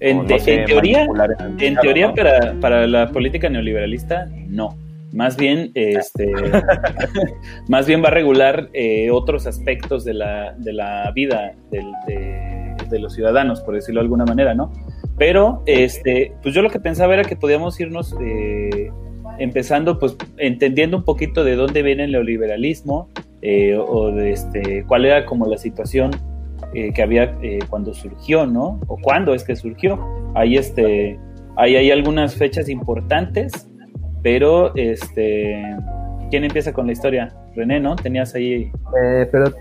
En, 0.00 0.20
o, 0.20 0.24
te- 0.24 0.34
no 0.34 0.38
sé, 0.40 0.54
en 0.54 0.64
teoría, 0.66 1.02
en 1.04 1.08
mercado, 1.12 1.80
teoría 1.82 2.08
¿no? 2.08 2.14
para, 2.14 2.54
para 2.60 2.86
la 2.86 3.10
política 3.10 3.48
neoliberalista, 3.48 4.26
no. 4.48 4.76
Más 5.12 5.36
bien, 5.36 5.70
este, 5.74 6.32
más 7.68 7.86
bien 7.86 8.02
va 8.02 8.08
a 8.08 8.12
regular 8.12 8.68
eh, 8.72 9.10
otros 9.10 9.46
aspectos 9.46 10.04
de 10.04 10.14
la, 10.14 10.54
de 10.56 10.72
la 10.72 11.10
vida 11.14 11.52
del- 11.70 11.92
de, 12.06 12.74
de 12.88 12.98
los 12.98 13.14
ciudadanos, 13.14 13.60
por 13.60 13.74
decirlo 13.74 14.00
de 14.00 14.04
alguna 14.04 14.24
manera, 14.24 14.54
¿no? 14.54 14.72
Pero, 15.18 15.62
este, 15.66 16.32
pues 16.42 16.54
yo 16.54 16.62
lo 16.62 16.70
que 16.70 16.80
pensaba 16.80 17.12
era 17.14 17.24
que 17.24 17.36
podíamos 17.36 17.78
irnos 17.78 18.16
eh, 18.22 18.90
empezando, 19.38 19.98
pues, 19.98 20.16
entendiendo 20.38 20.96
un 20.96 21.04
poquito 21.04 21.44
de 21.44 21.56
dónde 21.56 21.82
viene 21.82 22.04
el 22.04 22.12
neoliberalismo 22.12 23.08
eh, 23.42 23.76
o 23.76 24.12
de 24.12 24.32
este, 24.32 24.84
cuál 24.86 25.04
era 25.04 25.26
como 25.26 25.46
la 25.46 25.58
situación 25.58 26.10
eh, 26.74 26.92
que 26.94 27.02
había 27.02 27.36
eh, 27.42 27.58
cuando 27.68 27.92
surgió, 27.92 28.46
¿no? 28.46 28.80
O 28.86 28.96
cuándo 28.96 29.34
es 29.34 29.44
que 29.44 29.56
surgió. 29.56 29.98
Ahí, 30.34 30.56
este, 30.56 31.18
ahí 31.56 31.76
hay 31.76 31.90
algunas 31.90 32.34
fechas 32.34 32.68
importantes, 32.68 33.68
pero, 34.22 34.74
este, 34.74 35.62
¿quién 36.30 36.44
empieza 36.44 36.72
con 36.72 36.86
la 36.86 36.92
historia? 36.92 37.34
René, 37.54 37.80
¿no? 37.80 37.96
Tenías 37.96 38.34
ahí... 38.34 38.70
Eh, 39.02 39.28
pero 39.30 39.52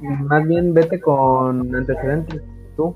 más 0.00 0.46
bien 0.46 0.74
vete 0.74 1.00
con 1.00 1.74
antecedentes, 1.74 2.42
tú. 2.76 2.94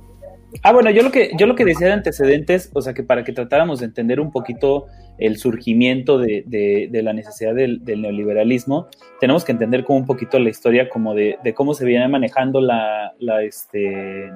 Ah, 0.62 0.73
bueno, 0.73 0.90
yo 0.90 1.02
lo 1.02 1.11
que 1.11 1.30
yo 1.38 1.46
lo 1.46 1.54
que 1.56 1.64
decía 1.64 1.88
de 1.88 1.92
antecedentes, 1.94 2.70
o 2.75 2.80
sea, 2.80 2.94
que 2.94 3.02
para 3.02 3.25
que 3.25 3.32
tratáramos 3.32 3.80
de 3.80 3.87
entender 3.87 4.20
un 4.20 4.30
poquito 4.30 4.87
el 5.18 5.37
surgimiento 5.37 6.18
de, 6.18 6.44
de- 6.46 6.88
de 6.90 7.02
la 7.02 7.12
necesidad 7.12 7.54
del, 7.54 7.84
del 7.84 8.02
neoliberalismo, 8.02 8.87
tenemos 9.20 9.44
que 9.44 9.52
entender 9.52 9.84
como 9.84 9.99
un 9.99 10.06
poquito 10.06 10.38
la 10.38 10.50
historia 10.50 10.88
como 10.88 11.14
de, 11.14 11.38
de 11.44 11.54
cómo 11.54 11.75
se 11.75 11.84
viene 11.84 12.08
manejando 12.08 12.61
la, 12.61 13.12
la 13.18 13.42
este 13.42 14.30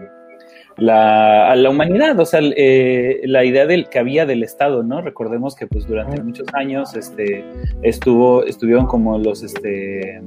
la, 0.77 1.51
a 1.51 1.57
la 1.57 1.71
humanidad, 1.71 2.19
o 2.21 2.25
sea, 2.25 2.41
eh, 2.43 3.21
la 3.25 3.45
idea 3.45 3.67
del 3.67 3.89
que 3.89 3.99
había 3.99 4.27
del 4.27 4.45
Estado, 4.45 4.85
¿no? 4.85 5.01
Recordemos 5.03 5.57
que 5.57 5.67
pues 5.67 5.87
durante 5.89 6.23
muchos 6.23 6.47
años 6.55 6.95
este 6.95 7.45
estuvo 7.83 8.45
estuvieron 8.45 8.87
como 8.87 9.19
los 9.19 9.43
este 9.43 10.21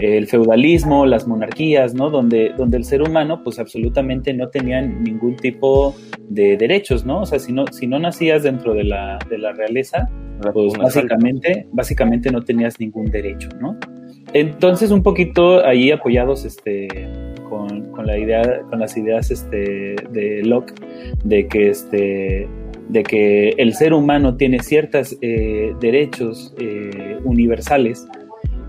el 0.00 0.26
feudalismo, 0.26 1.06
las 1.06 1.26
monarquías, 1.26 1.94
¿no? 1.94 2.10
Donde, 2.10 2.52
donde 2.56 2.76
el 2.76 2.84
ser 2.84 3.02
humano, 3.02 3.42
pues 3.42 3.58
absolutamente 3.58 4.32
no 4.34 4.48
tenía 4.48 4.82
ningún 4.82 5.36
tipo 5.36 5.94
de 6.28 6.56
derechos, 6.56 7.06
¿no? 7.06 7.22
O 7.22 7.26
sea, 7.26 7.38
si 7.38 7.52
no, 7.52 7.66
si 7.68 7.86
no 7.86 7.98
nacías 7.98 8.42
dentro 8.42 8.74
de 8.74 8.84
la, 8.84 9.18
de 9.28 9.38
la 9.38 9.52
realeza, 9.52 10.08
pues 10.52 10.74
básicamente, 10.76 11.66
básicamente 11.72 12.30
no 12.30 12.42
tenías 12.42 12.78
ningún 12.78 13.06
derecho, 13.06 13.48
¿no? 13.60 13.78
Entonces, 14.32 14.90
un 14.90 15.02
poquito 15.02 15.64
ahí 15.64 15.90
apoyados 15.90 16.44
este, 16.44 16.88
con, 17.48 17.90
con 17.92 18.06
la 18.06 18.18
idea, 18.18 18.60
con 18.68 18.80
las 18.80 18.96
ideas 18.96 19.30
este, 19.30 19.96
de 20.10 20.42
Locke, 20.44 20.74
de 21.24 21.46
que 21.48 21.70
este 21.70 22.48
de 22.88 23.02
que 23.02 23.48
el 23.58 23.74
ser 23.74 23.92
humano 23.92 24.36
tiene 24.36 24.60
ciertos 24.60 25.18
derechos 25.20 26.54
eh, 26.56 27.18
universales 27.24 28.06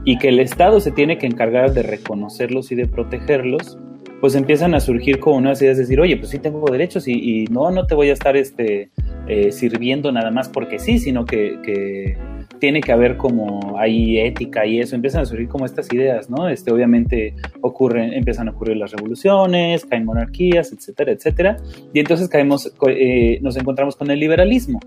y 0.08 0.18
que 0.18 0.30
el 0.30 0.40
Estado 0.40 0.80
se 0.80 0.94
tiene 0.94 1.18
que 1.18 1.28
encargar 1.28 1.74
de 1.74 1.84
reconocerlos 1.84 2.72
y 2.72 2.76
de 2.76 2.88
protegerlos, 2.88 3.78
pues 4.22 4.36
empiezan 4.36 4.74
a 4.74 4.80
surgir 4.80 5.20
como 5.20 5.36
unas 5.36 5.62
ideas 5.62 5.76
de 5.76 5.84
decir, 5.84 6.00
oye, 6.00 6.16
pues 6.16 6.30
sí 6.30 6.40
tengo 6.40 6.66
derechos 6.72 7.10
y, 7.10 7.44
no, 7.52 7.72
no 7.72 7.88
te 7.88 7.94
voy 7.94 8.10
a 8.10 8.14
estar 8.14 8.38
este, 8.38 8.90
eh, 9.28 9.52
sirviendo 9.52 10.10
nada 10.14 10.32
más 10.32 10.48
porque 10.48 10.80
sí, 10.80 10.98
sino 10.98 11.26
que 11.26 12.18
tiene 12.60 12.82
que 12.82 12.92
haber 12.92 13.18
como 13.18 13.78
ahí 13.78 14.20
ética 14.20 14.66
y 14.66 14.80
eso, 14.80 14.96
empiezan 14.96 15.22
a 15.22 15.26
surgir 15.26 15.48
como 15.48 15.66
estas 15.66 15.92
ideas, 15.94 16.30
¿no? 16.30 16.50
Este, 16.50 16.72
obviamente 16.72 17.36
ocurren, 17.62 18.14
empiezan 18.14 18.48
a 18.48 18.52
ocurrir 18.52 18.78
las 18.78 18.92
revoluciones, 18.92 19.86
caen 19.86 20.06
monarquías, 20.06 20.72
etcétera, 20.72 21.12
etcétera, 21.12 21.58
y 21.94 22.00
entonces 22.00 22.30
caemos, 22.30 22.74
eh, 22.88 23.40
nos 23.42 23.58
encontramos 23.58 23.96
con 23.96 24.10
el 24.12 24.20
liberalismo. 24.20 24.80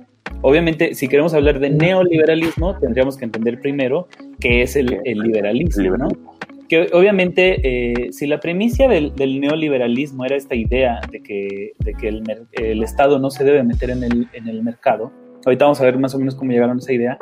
Obviamente, 0.42 0.94
si 0.94 1.08
queremos 1.08 1.34
hablar 1.34 1.60
de 1.60 1.70
neoliberalismo, 1.70 2.78
tendríamos 2.78 3.16
que 3.16 3.26
entender 3.26 3.60
primero 3.60 4.08
qué 4.38 4.62
es 4.62 4.76
el, 4.76 4.98
el 5.04 5.18
liberalismo, 5.18 5.96
¿no? 5.96 6.08
Que 6.68 6.88
obviamente, 6.92 7.60
eh, 7.64 8.12
si 8.12 8.26
la 8.26 8.38
premisa 8.38 8.86
del, 8.86 9.14
del, 9.16 9.40
neoliberalismo 9.40 10.24
era 10.24 10.36
esta 10.36 10.54
idea 10.54 11.00
de 11.10 11.20
que, 11.20 11.72
de 11.80 11.94
que 11.94 12.08
el, 12.08 12.22
el, 12.52 12.82
Estado 12.84 13.18
no 13.18 13.28
se 13.30 13.42
debe 13.42 13.64
meter 13.64 13.90
en 13.90 14.04
el, 14.04 14.28
en 14.32 14.48
el 14.48 14.62
mercado, 14.62 15.10
ahorita 15.44 15.64
vamos 15.64 15.80
a 15.80 15.84
ver 15.84 15.98
más 15.98 16.14
o 16.14 16.18
menos 16.18 16.36
cómo 16.36 16.52
llegaron 16.52 16.76
a 16.76 16.78
esa 16.78 16.92
idea, 16.92 17.18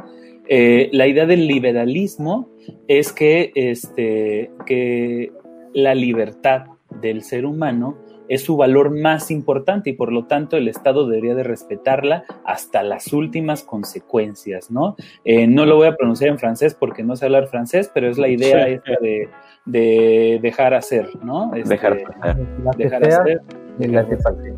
eh, 0.48 0.88
la 0.92 1.06
idea 1.06 1.26
del 1.26 1.46
liberalismo 1.46 2.50
es 2.86 3.12
que, 3.12 3.52
este, 3.54 4.50
que 4.66 5.32
la 5.74 5.94
libertad 5.94 6.66
del 7.00 7.22
ser 7.22 7.44
humano 7.44 7.98
es 8.28 8.42
su 8.42 8.56
valor 8.56 8.90
más 8.90 9.30
importante 9.30 9.90
y 9.90 9.92
por 9.94 10.12
lo 10.12 10.26
tanto 10.26 10.56
el 10.56 10.68
Estado 10.68 11.08
debería 11.08 11.34
de 11.34 11.42
respetarla 11.42 12.24
hasta 12.44 12.82
las 12.82 13.12
últimas 13.12 13.62
consecuencias, 13.62 14.70
¿no? 14.70 14.96
Eh, 15.24 15.46
no 15.46 15.64
lo 15.64 15.76
voy 15.76 15.86
a 15.88 15.96
pronunciar 15.96 16.30
en 16.30 16.38
francés 16.38 16.74
porque 16.74 17.02
no 17.02 17.16
sé 17.16 17.24
hablar 17.24 17.48
francés, 17.48 17.90
pero 17.92 18.08
es 18.08 18.18
la 18.18 18.28
idea 18.28 18.66
sí. 18.66 18.72
esta 18.72 18.92
de, 19.00 19.28
de, 19.64 20.38
dejar 20.42 20.74
hacer, 20.74 21.08
¿no? 21.24 21.54
Este, 21.54 21.70
dejar 21.70 21.94
hacer. 21.94 22.36
Dejar 22.76 23.04
hacer. 23.04 23.40
Dejar 23.78 24.04
hacer. 24.04 24.54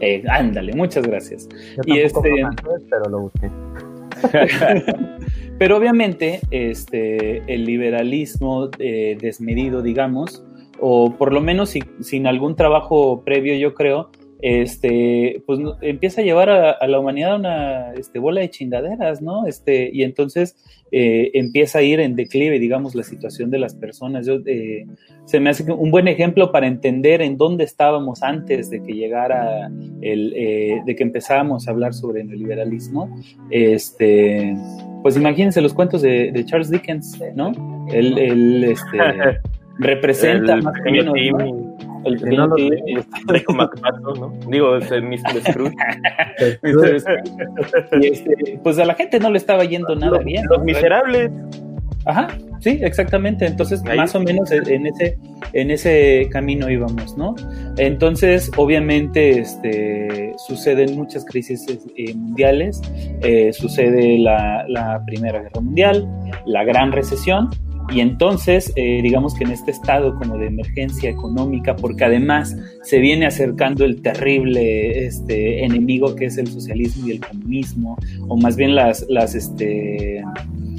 Eh, 0.00 0.22
ándale, 0.28 0.72
muchas 0.72 1.06
gracias. 1.06 1.46
Yo 1.76 1.82
y 1.94 1.98
este, 1.98 2.20
francés, 2.20 2.86
pero 2.88 3.04
lo 3.10 3.20
busqué. 3.20 3.50
pero 5.58 5.76
obviamente 5.76 6.40
este, 6.50 7.42
el 7.52 7.64
liberalismo 7.64 8.70
eh, 8.78 9.16
desmedido, 9.20 9.82
digamos, 9.82 10.44
o 10.80 11.14
por 11.16 11.32
lo 11.32 11.40
menos 11.40 11.70
si, 11.70 11.80
sin 12.00 12.26
algún 12.26 12.56
trabajo 12.56 13.22
previo, 13.24 13.54
yo 13.56 13.74
creo, 13.74 14.10
este, 14.42 15.42
pues 15.46 15.60
empieza 15.80 16.20
a 16.20 16.24
llevar 16.24 16.50
a, 16.50 16.70
a 16.70 16.86
la 16.86 16.98
humanidad 16.98 17.36
una 17.36 17.92
este, 17.92 18.18
bola 18.18 18.40
de 18.40 18.50
chingaderas, 18.50 19.22
¿no? 19.22 19.46
Este, 19.46 19.90
y 19.92 20.02
entonces 20.02 20.56
eh, 20.92 21.30
empieza 21.34 21.78
a 21.78 21.82
ir 21.82 22.00
en 22.00 22.16
declive, 22.16 22.58
digamos, 22.58 22.94
la 22.94 23.04
situación 23.04 23.50
de 23.50 23.58
las 23.58 23.74
personas. 23.74 24.26
Yo, 24.26 24.38
eh, 24.46 24.86
se 25.24 25.38
me 25.38 25.50
hace 25.50 25.70
un 25.70 25.90
buen 25.90 26.08
ejemplo 26.08 26.50
para 26.50 26.66
entender 26.66 27.22
en 27.22 27.36
dónde 27.36 27.64
estábamos 27.64 28.22
antes 28.22 28.70
de 28.70 28.82
que 28.82 28.94
llegara 28.94 29.70
el, 30.00 30.32
eh, 30.36 30.82
de 30.84 30.96
que 30.96 31.02
empezáramos 31.04 31.68
a 31.68 31.70
hablar 31.70 31.94
sobre 31.94 32.22
el 32.22 32.28
neoliberalismo. 32.28 33.20
Este, 33.50 34.56
pues 35.02 35.16
imagínense 35.16 35.60
los 35.60 35.74
cuentos 35.74 36.02
de, 36.02 36.32
de 36.32 36.44
Charles 36.44 36.70
Dickens, 36.70 37.20
¿no? 37.36 37.52
El 37.92 38.64
este, 38.64 38.98
representa 39.78 40.54
el 40.54 40.62
más 40.62 40.74
o 40.80 40.90
menos. 40.90 41.14
El 42.04 42.18
que 42.18 42.30
no 42.30 42.46
¿no? 44.14 44.32
Digo, 44.48 44.76
es 44.76 44.90
el 44.90 45.02
Mr. 45.02 45.40
Scrooge. 45.48 45.74
y 48.00 48.06
este, 48.06 48.60
pues 48.62 48.78
a 48.78 48.84
la 48.84 48.94
gente 48.94 49.18
no 49.20 49.30
le 49.30 49.38
estaba 49.38 49.64
yendo 49.64 49.94
nada 49.94 50.16
los, 50.16 50.24
bien. 50.24 50.44
Los 50.48 50.62
miserables. 50.62 51.30
Ajá, 52.06 52.28
sí, 52.60 52.78
exactamente. 52.80 53.46
Entonces, 53.46 53.82
Ahí 53.86 53.96
más 53.96 54.14
o 54.14 54.20
menos 54.20 54.50
en 54.50 54.86
ese, 54.86 55.18
en 55.52 55.70
ese 55.70 56.28
camino 56.30 56.70
íbamos, 56.70 57.16
¿no? 57.16 57.34
Entonces, 57.76 58.50
obviamente, 58.56 59.40
este, 59.40 60.32
suceden 60.38 60.96
muchas 60.96 61.24
crisis 61.26 61.66
eh, 61.96 62.14
mundiales. 62.14 62.80
Eh, 63.20 63.52
sucede 63.52 64.18
la, 64.18 64.64
la 64.68 65.04
Primera 65.04 65.42
Guerra 65.42 65.60
Mundial, 65.60 66.08
la 66.46 66.64
Gran 66.64 66.92
Recesión, 66.92 67.50
y 67.88 68.00
entonces, 68.00 68.72
eh, 68.76 69.00
digamos 69.02 69.34
que 69.34 69.44
en 69.44 69.50
este 69.50 69.70
estado 69.70 70.14
como 70.16 70.38
de 70.38 70.46
emergencia 70.46 71.10
económica, 71.10 71.74
porque 71.74 72.04
además 72.04 72.56
se 72.82 72.98
viene 72.98 73.26
acercando 73.26 73.84
el 73.84 74.00
terrible 74.00 75.06
este, 75.06 75.64
enemigo 75.64 76.14
que 76.14 76.26
es 76.26 76.38
el 76.38 76.46
socialismo 76.46 77.08
y 77.08 77.12
el 77.12 77.20
comunismo, 77.20 77.96
o 78.28 78.36
más 78.36 78.56
bien 78.56 78.76
las, 78.76 79.04
las 79.08 79.34
este, 79.34 80.22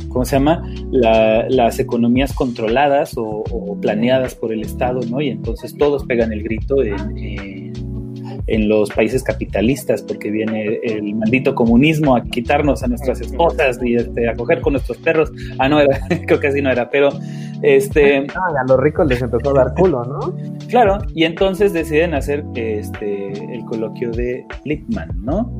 ¿cómo 0.07 0.23
se 0.25 0.37
llama? 0.37 0.63
La, 0.91 1.47
las 1.49 1.79
economías 1.79 2.33
controladas 2.33 3.17
o, 3.17 3.43
o, 3.49 3.79
planeadas 3.81 4.35
por 4.35 4.53
el 4.53 4.61
Estado, 4.61 5.01
¿no? 5.09 5.21
Y 5.21 5.29
entonces 5.29 5.75
todos 5.77 6.05
pegan 6.05 6.31
el 6.31 6.43
grito 6.43 6.83
en, 6.83 7.17
en, 7.17 7.70
en 8.51 8.67
los 8.67 8.89
países 8.89 9.23
capitalistas, 9.23 10.01
porque 10.01 10.29
viene 10.29 10.79
el 10.83 11.15
maldito 11.15 11.55
comunismo 11.55 12.15
a 12.15 12.23
quitarnos 12.23 12.83
a 12.83 12.87
nuestras 12.87 13.21
esposas 13.21 13.79
y 13.81 13.95
este, 13.95 14.27
a 14.27 14.33
coger 14.35 14.61
con 14.61 14.73
nuestros 14.73 14.97
perros. 14.97 15.31
Ah, 15.57 15.69
no 15.69 15.79
era, 15.79 15.99
creo 16.27 16.39
que 16.39 16.47
así 16.47 16.61
no 16.61 16.69
era, 16.69 16.89
pero 16.89 17.09
este. 17.61 18.17
a 18.17 18.63
los 18.67 18.79
ricos 18.79 19.07
les 19.07 19.21
empezó 19.21 19.51
a 19.51 19.63
dar 19.63 19.73
culo, 19.73 20.03
¿no? 20.03 20.35
Claro, 20.67 20.97
y 21.13 21.23
entonces 21.23 21.71
deciden 21.71 22.13
hacer 22.13 22.43
este 22.55 23.31
el 23.31 23.63
coloquio 23.65 24.11
de 24.11 24.45
Lippmann, 24.65 25.11
¿no? 25.23 25.51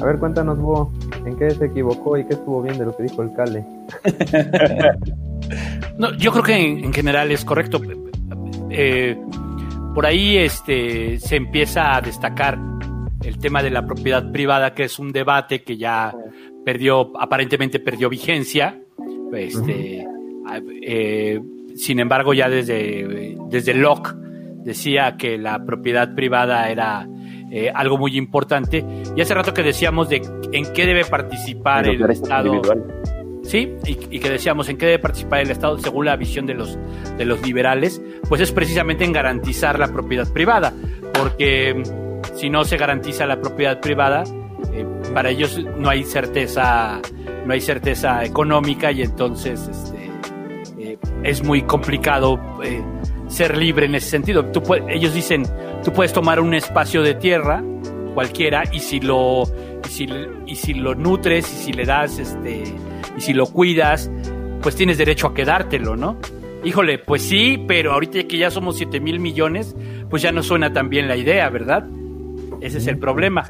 A 0.00 0.04
ver, 0.04 0.18
cuéntanos, 0.18 0.58
vos, 0.58 0.88
¿en 1.24 1.36
qué 1.36 1.50
se 1.50 1.66
equivocó 1.66 2.16
y 2.16 2.24
qué 2.24 2.34
estuvo 2.34 2.62
bien 2.62 2.76
de 2.78 2.86
lo 2.86 2.96
que 2.96 3.04
dijo 3.04 3.22
el 3.22 3.32
Cale? 3.34 3.64
no, 5.98 6.12
yo 6.16 6.32
creo 6.32 6.42
que 6.42 6.56
en, 6.56 6.92
general 6.92 7.30
es 7.30 7.44
correcto. 7.44 7.80
Eh, 8.70 9.16
por 9.94 10.06
ahí 10.06 10.36
este, 10.36 11.18
se 11.18 11.36
empieza 11.36 11.96
a 11.96 12.00
destacar 12.00 12.58
el 13.22 13.38
tema 13.38 13.62
de 13.62 13.70
la 13.70 13.86
propiedad 13.86 14.30
privada, 14.32 14.74
que 14.74 14.84
es 14.84 14.98
un 14.98 15.12
debate 15.12 15.62
que 15.62 15.76
ya 15.76 16.14
perdió, 16.64 17.12
aparentemente 17.18 17.78
perdió 17.80 18.08
vigencia. 18.08 18.80
Este, 19.32 20.04
eh, 20.82 21.40
sin 21.74 22.00
embargo, 22.00 22.34
ya 22.34 22.48
desde, 22.48 23.36
desde 23.48 23.74
Locke 23.74 24.14
decía 24.64 25.16
que 25.16 25.38
la 25.38 25.64
propiedad 25.64 26.14
privada 26.14 26.68
era 26.70 27.08
eh, 27.50 27.70
algo 27.74 27.98
muy 27.98 28.16
importante. 28.16 28.84
Y 29.16 29.20
hace 29.20 29.34
rato 29.34 29.52
que 29.52 29.62
decíamos 29.62 30.08
de 30.08 30.22
en 30.52 30.72
qué 30.72 30.86
debe 30.86 31.04
participar 31.04 31.86
el, 31.86 32.02
Estado. 32.10 32.62
Sí, 33.42 33.74
y, 33.84 34.20
que 34.20 34.30
decíamos 34.30 34.68
en 34.68 34.78
qué 34.78 34.86
debe 34.86 34.98
participar 35.00 35.40
el 35.40 35.50
Estado 35.50 35.78
según 35.78 36.06
la 36.06 36.16
visión 36.16 36.46
de 36.46 36.54
los, 36.54 36.78
de 37.18 37.24
los 37.24 37.42
liberales, 37.42 38.00
pues 38.28 38.40
es 38.40 38.52
precisamente 38.52 39.04
en 39.04 39.12
garantizar 39.12 39.78
la 39.78 39.88
propiedad 39.88 40.32
privada, 40.32 40.72
porque 41.12 41.74
mm, 41.74 42.36
si 42.36 42.48
no 42.48 42.64
se 42.64 42.76
garantiza 42.76 43.26
la 43.26 43.40
propiedad 43.40 43.80
privada, 43.80 44.24
eh, 44.72 44.86
para 45.12 45.30
ellos 45.30 45.60
no 45.76 45.90
hay 45.90 46.04
certeza, 46.04 47.00
no 47.44 47.52
hay 47.52 47.60
certeza 47.60 48.24
económica 48.24 48.92
y 48.92 49.02
entonces 49.02 49.68
este, 49.68 50.10
eh, 50.78 50.98
es 51.24 51.42
muy 51.42 51.62
complicado 51.62 52.40
ser 53.26 53.56
libre 53.56 53.86
en 53.86 53.94
ese 53.96 54.08
sentido. 54.08 54.44
Tú 54.46 54.62
ellos 54.88 55.14
dicen, 55.14 55.44
tú 55.82 55.92
puedes 55.92 56.12
tomar 56.12 56.38
un 56.40 56.54
espacio 56.54 57.02
de 57.02 57.14
tierra 57.14 57.62
cualquiera 58.14 58.62
y 58.70 58.78
si 58.80 59.00
lo 59.00 59.44
si, 59.88 60.06
y 60.46 60.54
si 60.54 60.74
lo 60.74 60.94
nutres 60.94 61.50
y 61.52 61.64
si 61.64 61.72
le 61.72 61.84
das 61.84 62.18
este 62.18 62.64
y 63.16 63.20
si 63.20 63.32
lo 63.32 63.46
cuidas, 63.46 64.10
pues 64.62 64.76
tienes 64.76 64.98
derecho 64.98 65.28
a 65.28 65.34
quedártelo, 65.34 65.96
¿no? 65.96 66.16
Híjole, 66.64 66.98
pues 66.98 67.22
sí, 67.22 67.62
pero 67.66 67.92
ahorita 67.92 68.24
que 68.24 68.38
ya 68.38 68.50
somos 68.50 68.76
7 68.76 69.00
mil 69.00 69.18
millones, 69.18 69.74
pues 70.08 70.22
ya 70.22 70.30
no 70.30 70.42
suena 70.42 70.72
tan 70.72 70.88
bien 70.88 71.08
la 71.08 71.16
idea, 71.16 71.48
¿verdad? 71.50 71.86
Ese 72.60 72.78
es 72.78 72.86
el 72.86 72.98
problema. 72.98 73.44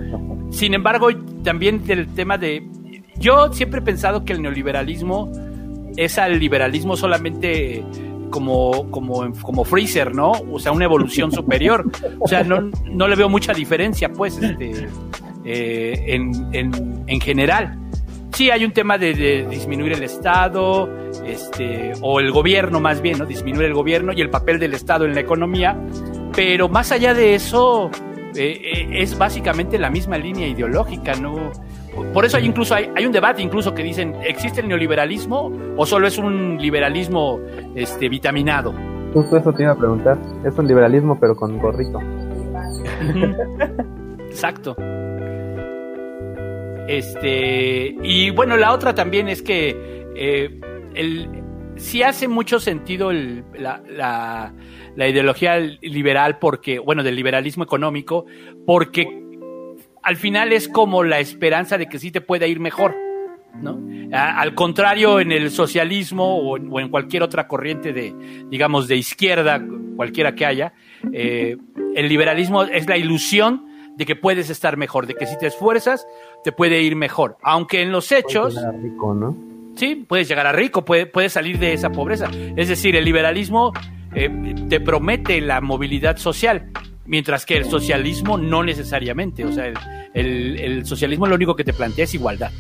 Sin 0.51 0.75
embargo, 0.75 1.09
también 1.45 1.85
del 1.85 2.07
tema 2.15 2.39
de... 2.39 2.67
Yo 3.17 3.53
siempre 3.53 3.81
he 3.81 3.83
pensado 3.83 4.25
que 4.25 4.33
el 4.33 4.41
neoliberalismo 4.41 5.31
es 5.97 6.19
al 6.19 6.39
liberalismo 6.39 6.97
solamente 6.97 7.85
como, 8.31 8.91
como, 8.91 9.33
como 9.43 9.65
Freezer, 9.65 10.15
¿no? 10.15 10.33
O 10.51 10.59
sea, 10.59 10.73
una 10.73 10.87
evolución 10.87 11.31
superior. 11.33 11.89
O 12.19 12.27
sea, 12.27 12.43
no, 12.43 12.71
no 12.91 13.07
le 13.07 13.15
veo 13.15 13.29
mucha 13.29 13.53
diferencia, 13.53 14.09
pues, 14.13 14.39
este, 14.39 14.89
eh, 15.45 16.05
en, 16.09 16.33
en, 16.53 17.05
en, 17.07 17.21
general. 17.21 17.79
Sí, 18.35 18.51
hay 18.51 18.65
un 18.65 18.73
tema 18.73 18.97
de, 18.97 19.47
disminuir 19.49 19.93
el 19.93 20.03
Estado, 20.03 20.89
este, 21.27 21.93
o 22.01 22.19
el 22.19 22.33
gobierno 22.33 22.81
más 22.81 23.03
bien, 23.03 23.19
¿no? 23.19 23.27
Disminuir 23.27 23.67
el 23.67 23.75
gobierno 23.75 24.13
y 24.13 24.21
el 24.21 24.31
papel 24.31 24.59
del 24.59 24.73
Estado 24.73 25.05
en 25.05 25.15
la 25.15 25.21
economía, 25.21 25.79
pero 26.35 26.69
más 26.69 26.93
allá 26.93 27.13
de 27.13 27.35
eso, 27.35 27.91
eh, 28.35 28.59
eh, 28.63 29.03
es 29.03 29.19
básicamente 29.19 29.79
la 29.79 29.91
misma 29.91 30.17
línea 30.17 30.49
ideológica, 30.49 31.15
¿no? 31.15 31.53
Por 32.15 32.25
eso 32.25 32.39
hay 32.39 32.47
incluso 32.47 32.75
hay, 32.75 33.05
un 33.05 33.13
debate 33.13 33.43
incluso 33.43 33.75
que 33.75 33.83
dicen, 33.83 34.15
¿existe 34.27 34.63
el 34.63 34.69
neoliberalismo 34.69 35.53
o 35.77 35.85
solo 35.85 36.07
es 36.07 36.17
un 36.17 36.57
liberalismo 36.57 37.39
este, 37.75 38.09
vitaminado? 38.09 38.73
Justo 39.13 39.37
eso 39.37 39.53
te 39.53 39.65
iba 39.65 39.73
a 39.73 39.77
preguntar. 39.77 40.17
Es 40.43 40.59
un 40.59 40.67
liberalismo 40.67 41.21
pero 41.21 41.37
con 41.37 41.59
gorrito. 41.59 42.01
Exacto. 44.31 44.75
Este, 46.93 47.97
y 48.03 48.29
bueno, 48.29 48.59
la 48.59 48.75
otra 48.75 48.95
también 48.95 49.27
es 49.27 49.41
que 49.41 50.05
eh, 50.15 50.61
el, 50.95 51.27
sí 51.77 52.03
hace 52.03 52.29
mucho 52.29 52.61
sentido 52.61 53.11
la, 53.11 54.53
ideología 54.99 55.57
liberal 55.57 56.39
porque, 56.39 56.79
bueno, 56.79 57.03
del 57.03 57.17
liberalismo 57.17 57.65
económico, 57.65 58.27
porque 58.67 59.09
al 60.03 60.17
final 60.17 60.53
es 60.53 60.69
como 60.69 61.03
la 61.03 61.19
esperanza 61.19 61.79
de 61.79 61.87
que 61.87 61.99
sí 61.99 62.11
te 62.11 62.21
pueda 62.21 62.47
ir 62.47 62.61
mejor. 62.61 62.95
¿no? 63.55 63.79
al 64.13 64.55
contrario, 64.55 65.19
en 65.21 65.33
el 65.33 65.51
socialismo 65.51 66.37
o 66.37 66.59
en, 66.59 66.91
cualquier 66.91 67.23
otra 67.23 67.49
corriente 67.49 67.95
de, 67.95 68.15
digamos, 68.51 68.87
de 68.87 68.97
izquierda, 68.97 69.63
cualquiera 69.97 70.35
que 70.35 70.45
haya, 70.45 70.75
eh, 71.11 71.57
el 71.95 72.09
liberalismo 72.09 72.65
es 72.65 72.87
la 72.87 72.99
ilusión 72.99 73.73
de 73.97 74.07
que 74.07 74.17
puedes 74.17 74.51
estar 74.51 74.77
mejor, 74.77 75.07
de 75.07 75.15
que 75.15 75.27
si 75.27 75.39
te 75.39 75.47
esfuerzas, 75.47 76.07
te 76.45 76.53
puede 76.53 76.83
ir 76.83 76.97
mejor. 76.97 77.37
Aunque 77.43 77.83
en 77.83 77.93
los 77.93 78.11
hechos... 78.13 78.55
Puedes 78.55 78.83
rico, 78.83 79.15
¿no? 79.15 79.37
Sí, 79.77 80.05
puedes 80.07 80.29
llegar 80.29 80.47
a 80.47 80.53
rico, 80.53 80.85
puedes 80.85 81.33
salir 81.33 81.59
de 81.59 81.73
esa 81.73 81.91
pobreza. 81.91 82.31
Es 82.57 82.69
decir, 82.69 82.95
el 82.95 83.05
liberalismo 83.05 83.73
eh, 84.15 84.29
te 84.69 84.81
promete 84.81 85.41
la 85.41 85.61
movilidad 85.63 86.19
social, 86.19 86.71
Mientras 87.05 87.45
que 87.45 87.57
el 87.57 87.65
socialismo 87.65 88.39
no 88.39 88.63
necesariamente, 88.63 89.45
o 89.45 89.51
sea, 89.51 89.73
el, 90.15 90.87
socialismo 90.87 91.27
lo 91.27 91.35
único 91.35 91.57
que 91.57 91.65
te 91.65 91.73
plantea 91.73 92.05
es 92.05 92.15
igualdad. 92.15 92.53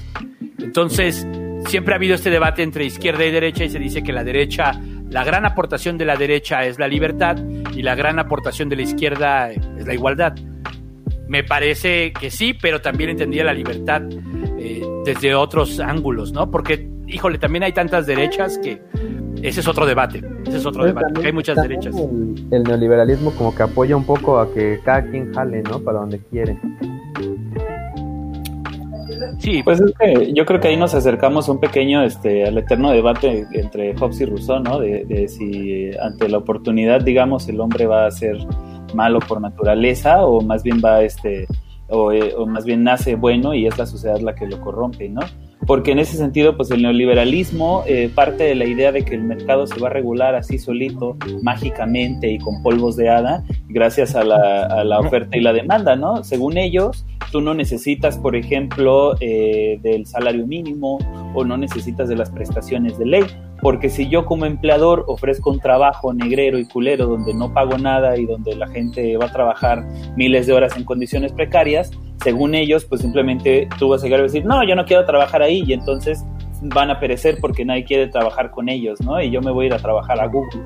Entonces, 0.58 1.26
siempre 1.66 1.94
ha 1.94 1.96
habido 1.96 2.16
este 2.16 2.28
debate 2.28 2.64
entre 2.64 2.84
izquierda 2.84 3.24
y 3.24 3.30
derecha 3.30 3.64
y 3.64 3.70
se 3.70 3.78
dice 3.78 4.02
que 4.02 4.12
la 4.12 4.24
derecha, 4.24 4.72
la 5.08 5.22
gran 5.22 5.46
aportación 5.46 5.96
de 5.96 6.06
la 6.06 6.16
derecha 6.16 6.64
es 6.64 6.78
la 6.78 6.88
libertad 6.88 7.36
y 7.72 7.82
la 7.82 7.94
gran 7.94 8.18
aportación 8.18 8.68
de 8.68 8.76
la 8.76 8.82
izquierda 8.82 9.52
es 9.52 9.86
la 9.86 9.94
igualdad. 9.94 10.34
Me 11.28 11.44
parece 11.44 12.12
que 12.12 12.30
sí, 12.30 12.54
pero 12.54 12.80
también 12.80 13.10
entendía 13.10 13.44
la 13.44 13.52
libertad 13.52 14.02
eh, 14.58 14.82
desde 15.04 15.34
otros 15.34 15.80
ángulos, 15.80 16.32
¿no? 16.32 16.50
Porque, 16.50 16.88
híjole, 17.06 17.38
también 17.38 17.62
hay 17.62 17.72
tantas 17.72 18.06
derechas 18.06 18.58
que 18.58 18.80
ese 19.42 19.60
es 19.60 19.68
otro 19.68 19.86
debate. 19.86 20.22
Ese 20.46 20.58
es 20.58 20.66
otro 20.66 20.84
debate. 20.84 21.26
hay 21.26 21.32
muchas 21.32 21.56
derechas. 21.56 21.94
El, 22.50 22.62
neoliberalismo 22.62 23.32
como 23.32 23.54
que 23.54 23.64
apoya 23.64 23.96
un 23.96 24.04
poco 24.04 24.38
a 24.38 24.52
que 24.52 24.80
cada 24.84 25.02
quien 25.02 25.32
jale, 25.34 25.62
¿no? 25.62 25.80
Para 25.80 25.98
donde 25.98 26.20
quiere. 26.30 26.56
Sí, 29.38 29.62
pues 29.64 29.80
es 29.80 29.92
que 29.98 30.32
yo 30.32 30.46
creo 30.46 30.60
que 30.60 30.68
ahí 30.68 30.76
nos 30.76 30.94
acercamos 30.94 31.48
un 31.48 31.58
pequeño 31.58 32.04
este, 32.04 32.44
al 32.44 32.56
eterno 32.58 32.92
debate 32.92 33.46
entre 33.52 33.94
Hobbes 33.96 34.20
y 34.20 34.26
Rousseau, 34.26 34.60
¿no? 34.60 34.78
De, 34.78 35.04
de 35.04 35.26
si 35.26 35.90
ante 36.00 36.28
la 36.28 36.38
oportunidad, 36.38 37.00
digamos, 37.00 37.48
el 37.48 37.60
hombre 37.60 37.86
va 37.86 38.06
a 38.06 38.10
ser 38.12 38.36
malo 38.94 39.20
por 39.20 39.40
naturaleza 39.40 40.24
o 40.24 40.40
más 40.40 40.62
bien 40.62 40.80
va, 40.84 41.02
este, 41.02 41.46
o, 41.88 42.12
eh, 42.12 42.34
o 42.36 42.46
más 42.46 42.64
bien 42.64 42.84
nace 42.84 43.14
bueno 43.16 43.54
y 43.54 43.66
es 43.66 43.76
la 43.78 43.86
sociedad 43.86 44.20
la 44.20 44.34
que 44.34 44.46
lo 44.46 44.60
corrompe, 44.60 45.08
¿no? 45.08 45.20
Porque 45.66 45.92
en 45.92 45.98
ese 45.98 46.16
sentido, 46.16 46.56
pues 46.56 46.70
el 46.70 46.82
neoliberalismo 46.82 47.84
eh, 47.86 48.10
parte 48.12 48.44
de 48.44 48.54
la 48.54 48.64
idea 48.64 48.92
de 48.92 49.04
que 49.04 49.14
el 49.14 49.22
mercado 49.22 49.66
se 49.66 49.78
va 49.78 49.88
a 49.88 49.90
regular 49.90 50.34
así 50.34 50.58
solito, 50.58 51.16
mágicamente 51.42 52.30
y 52.30 52.38
con 52.38 52.62
polvos 52.62 52.96
de 52.96 53.08
hada, 53.08 53.44
gracias 53.68 54.14
a 54.16 54.24
la, 54.24 54.98
oferta 55.00 55.36
y 55.36 55.40
la 55.40 55.52
demanda, 55.52 55.96
¿no? 55.96 56.24
Según 56.24 56.58
ellos, 56.58 57.06
tú 57.30 57.40
no 57.40 57.54
necesitas, 57.54 58.18
por 58.18 58.36
ejemplo, 58.36 59.14
eh, 59.20 59.78
del 59.82 60.06
salario 60.06 60.46
mínimo 60.46 60.98
o 61.34 61.44
no 61.44 61.56
necesitas 61.56 62.08
de 62.08 62.16
las 62.16 62.30
prestaciones 62.30 62.98
de 62.98 63.06
ley, 63.06 63.24
porque 63.60 63.88
si 63.88 64.08
yo 64.08 64.26
como 64.26 64.44
empleador 64.44 65.04
ofrezco 65.06 65.50
un 65.50 65.60
trabajo 65.60 66.12
negrero 66.12 66.58
y 66.58 66.66
culero 66.66 67.06
donde 67.06 67.32
no 67.32 67.54
pago 67.54 67.78
nada 67.78 68.18
y 68.18 68.26
donde 68.26 68.56
la 68.56 68.66
gente 68.66 69.16
va 69.16 69.26
a 69.26 69.32
trabajar 69.32 69.86
miles 70.16 70.48
de 70.48 70.52
horas 70.52 70.76
en 70.76 70.84
condiciones 70.84 71.32
precarias, 71.32 71.92
según 72.22 72.54
ellos, 72.54 72.84
pues 72.84 73.00
simplemente 73.00 73.68
tú 73.78 73.88
vas 73.88 74.02
a 74.02 74.04
llegar 74.04 74.20
a 74.20 74.24
decir, 74.24 74.44
no, 74.44 74.62
yo 74.66 74.74
no 74.74 74.84
quiero 74.84 75.04
trabajar 75.04 75.42
ahí 75.42 75.62
y 75.66 75.72
entonces 75.72 76.24
van 76.62 76.90
a 76.90 77.00
perecer 77.00 77.38
porque 77.40 77.64
nadie 77.64 77.84
quiere 77.84 78.06
trabajar 78.06 78.50
con 78.50 78.68
ellos, 78.68 79.00
¿no? 79.00 79.20
Y 79.20 79.30
yo 79.30 79.40
me 79.40 79.50
voy 79.50 79.64
a 79.64 79.68
ir 79.68 79.74
a 79.74 79.78
trabajar 79.78 80.20
a 80.20 80.26
Google. 80.26 80.60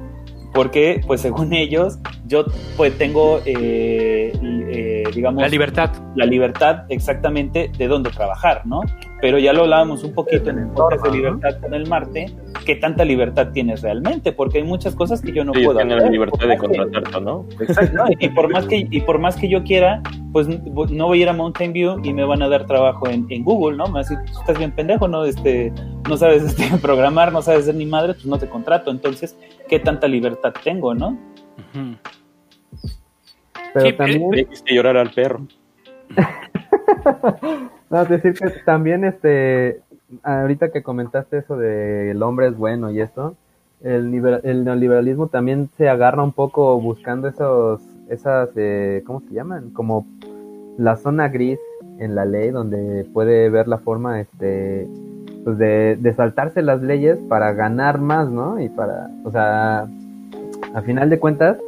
Porque, 0.53 1.01
pues 1.07 1.21
según 1.21 1.53
ellos, 1.53 1.99
yo 2.27 2.45
pues 2.77 2.97
tengo, 2.97 3.41
eh, 3.45 4.33
eh, 4.43 5.05
digamos... 5.15 5.43
La 5.43 5.49
libertad. 5.49 5.91
La 6.15 6.25
libertad 6.25 6.85
exactamente 6.89 7.71
de 7.77 7.89
dónde 7.89 8.11
trabajar, 8.11 8.67
¿no? 8.67 8.81
Pero 9.21 9.39
ya 9.39 9.53
lo 9.53 9.63
hablábamos 9.63 10.05
un 10.05 10.13
poquito 10.13 10.51
en 10.51 10.59
el 10.59 10.69
podcast 10.69 11.05
de 11.07 11.11
libertad 11.13 11.61
con 11.61 11.73
el 11.75 11.89
Marte, 11.89 12.27
qué 12.67 12.77
tanta 12.77 13.05
libertad 13.05 13.49
tienes 13.53 13.83
realmente, 13.83 14.33
porque 14.33 14.59
hay 14.59 14.65
muchas 14.65 14.95
cosas 14.95 15.23
que 15.23 15.33
yo 15.33 15.45
no 15.45 15.53
puedo 15.53 15.79
hacer. 15.79 15.87
la 15.87 16.11
libertad 16.11 16.47
de 16.47 16.59
contratar, 16.59 17.23
¿no? 17.23 17.47
Exacto, 17.61 18.05
y 18.19 18.29
por 18.29 18.51
más 18.53 18.67
que 18.67 18.87
y 18.91 19.01
por 19.01 19.19
más 19.19 19.37
que 19.37 19.49
yo 19.49 19.63
quiera, 19.65 20.03
pues 20.33 20.49
no 20.49 21.07
voy 21.07 21.21
a 21.21 21.23
ir 21.23 21.29
a 21.31 21.33
Mountain 21.33 21.73
View 21.73 22.01
y 22.05 22.13
me 22.13 22.25
van 22.25 22.43
a 22.43 22.49
dar 22.49 22.67
trabajo 22.67 23.09
en, 23.09 23.27
en 23.31 23.43
Google, 23.43 23.77
¿no? 23.79 23.87
Me 23.87 23.95
vas 23.95 24.11
a 24.11 24.17
decir, 24.17 24.39
estás 24.39 24.59
bien 24.59 24.73
pendejo, 24.73 25.09
¿no? 25.09 25.25
Este, 25.25 25.73
no 26.09 26.17
sabes 26.17 26.43
este, 26.59 26.77
programar, 26.79 27.33
no 27.33 27.41
sabes 27.41 27.65
ser 27.65 27.75
ni 27.75 27.87
madre, 27.87 28.13
pues 28.15 28.27
no 28.27 28.39
te 28.39 28.49
contrato. 28.49 28.91
Entonces, 28.91 29.39
¿qué 29.69 29.79
tanta 29.79 30.09
libertad 30.09 30.53
tengo, 30.63 30.95
no? 30.95 31.19
Pero 33.73 33.87
Sí, 33.87 33.93
también, 33.93 34.31
Le 34.31 34.43
hiciste 34.43 34.75
llorar 34.75 34.97
al 34.97 35.11
perro. 35.11 35.47
no, 37.91 38.03
es 38.03 38.09
decir 38.09 38.35
que 38.35 38.51
también, 38.65 39.05
este, 39.05 39.81
ahorita 40.23 40.71
que 40.71 40.83
comentaste 40.83 41.39
eso 41.39 41.57
de 41.57 42.11
el 42.11 42.23
hombre 42.23 42.49
es 42.49 42.57
bueno 42.57 42.91
y 42.91 43.01
esto, 43.01 43.37
el, 43.83 44.41
el 44.43 44.65
neoliberalismo 44.65 45.29
también 45.29 45.69
se 45.77 45.89
agarra 45.89 46.23
un 46.23 46.33
poco 46.33 46.81
buscando 46.81 47.29
esos, 47.29 47.81
esas, 48.09 48.51
eh, 48.57 49.03
¿cómo 49.07 49.21
se 49.21 49.35
llaman? 49.35 49.71
Como 49.71 50.07
la 50.79 50.97
zona 50.97 51.29
gris 51.29 51.59
en 51.99 52.15
la 52.15 52.25
ley 52.25 52.51
donde 52.51 53.05
puede 53.13 53.49
ver 53.51 53.69
la 53.69 53.79
forma, 53.79 54.21
este, 54.21 54.87
pues 55.45 55.59
de, 55.59 55.97
de 56.01 56.15
saltarse 56.15 56.63
las 56.63 56.83
leyes 56.83 57.19
para 57.29 57.53
ganar 57.53 58.01
más, 58.01 58.29
¿no? 58.29 58.61
Y 58.61 58.69
para, 58.69 59.11
o 59.25 59.31
sea, 59.31 59.87
a 60.75 60.83
final 60.83 61.09
de 61.09 61.19
cuentas, 61.19 61.59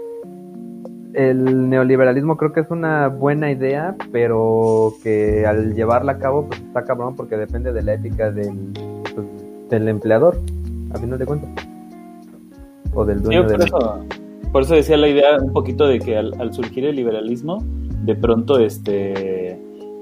el 1.18 1.68
neoliberalismo 1.68 2.36
creo 2.36 2.52
que 2.52 2.60
es 2.60 2.70
una 2.70 3.08
buena 3.08 3.50
idea, 3.50 3.96
pero 4.12 4.94
que 5.02 5.44
al 5.46 5.74
llevarla 5.74 6.12
a 6.12 6.18
cabo, 6.18 6.46
pues 6.46 6.60
está 6.60 6.84
cabrón 6.84 7.16
porque 7.16 7.36
depende 7.36 7.72
de 7.72 7.82
la 7.82 7.94
ética 7.94 8.30
del, 8.30 8.72
pues, 9.14 9.26
del 9.68 9.88
empleador, 9.88 10.38
a 10.94 10.98
final 10.98 11.18
de 11.18 11.26
cuentas. 11.26 11.50
O 12.94 13.04
del 13.04 13.18
Yo 13.18 13.24
dueño 13.24 13.42
por 13.42 13.50
del... 13.50 13.62
eso, 13.62 14.04
por 14.52 14.62
eso 14.62 14.74
decía 14.76 14.96
la 14.96 15.08
idea 15.08 15.38
un 15.42 15.52
poquito 15.52 15.88
de 15.88 15.98
que 15.98 16.16
al, 16.16 16.40
al 16.40 16.54
surgir 16.54 16.84
el 16.84 16.94
liberalismo, 16.94 17.64
de 18.04 18.14
pronto, 18.14 18.60
este, 18.60 19.58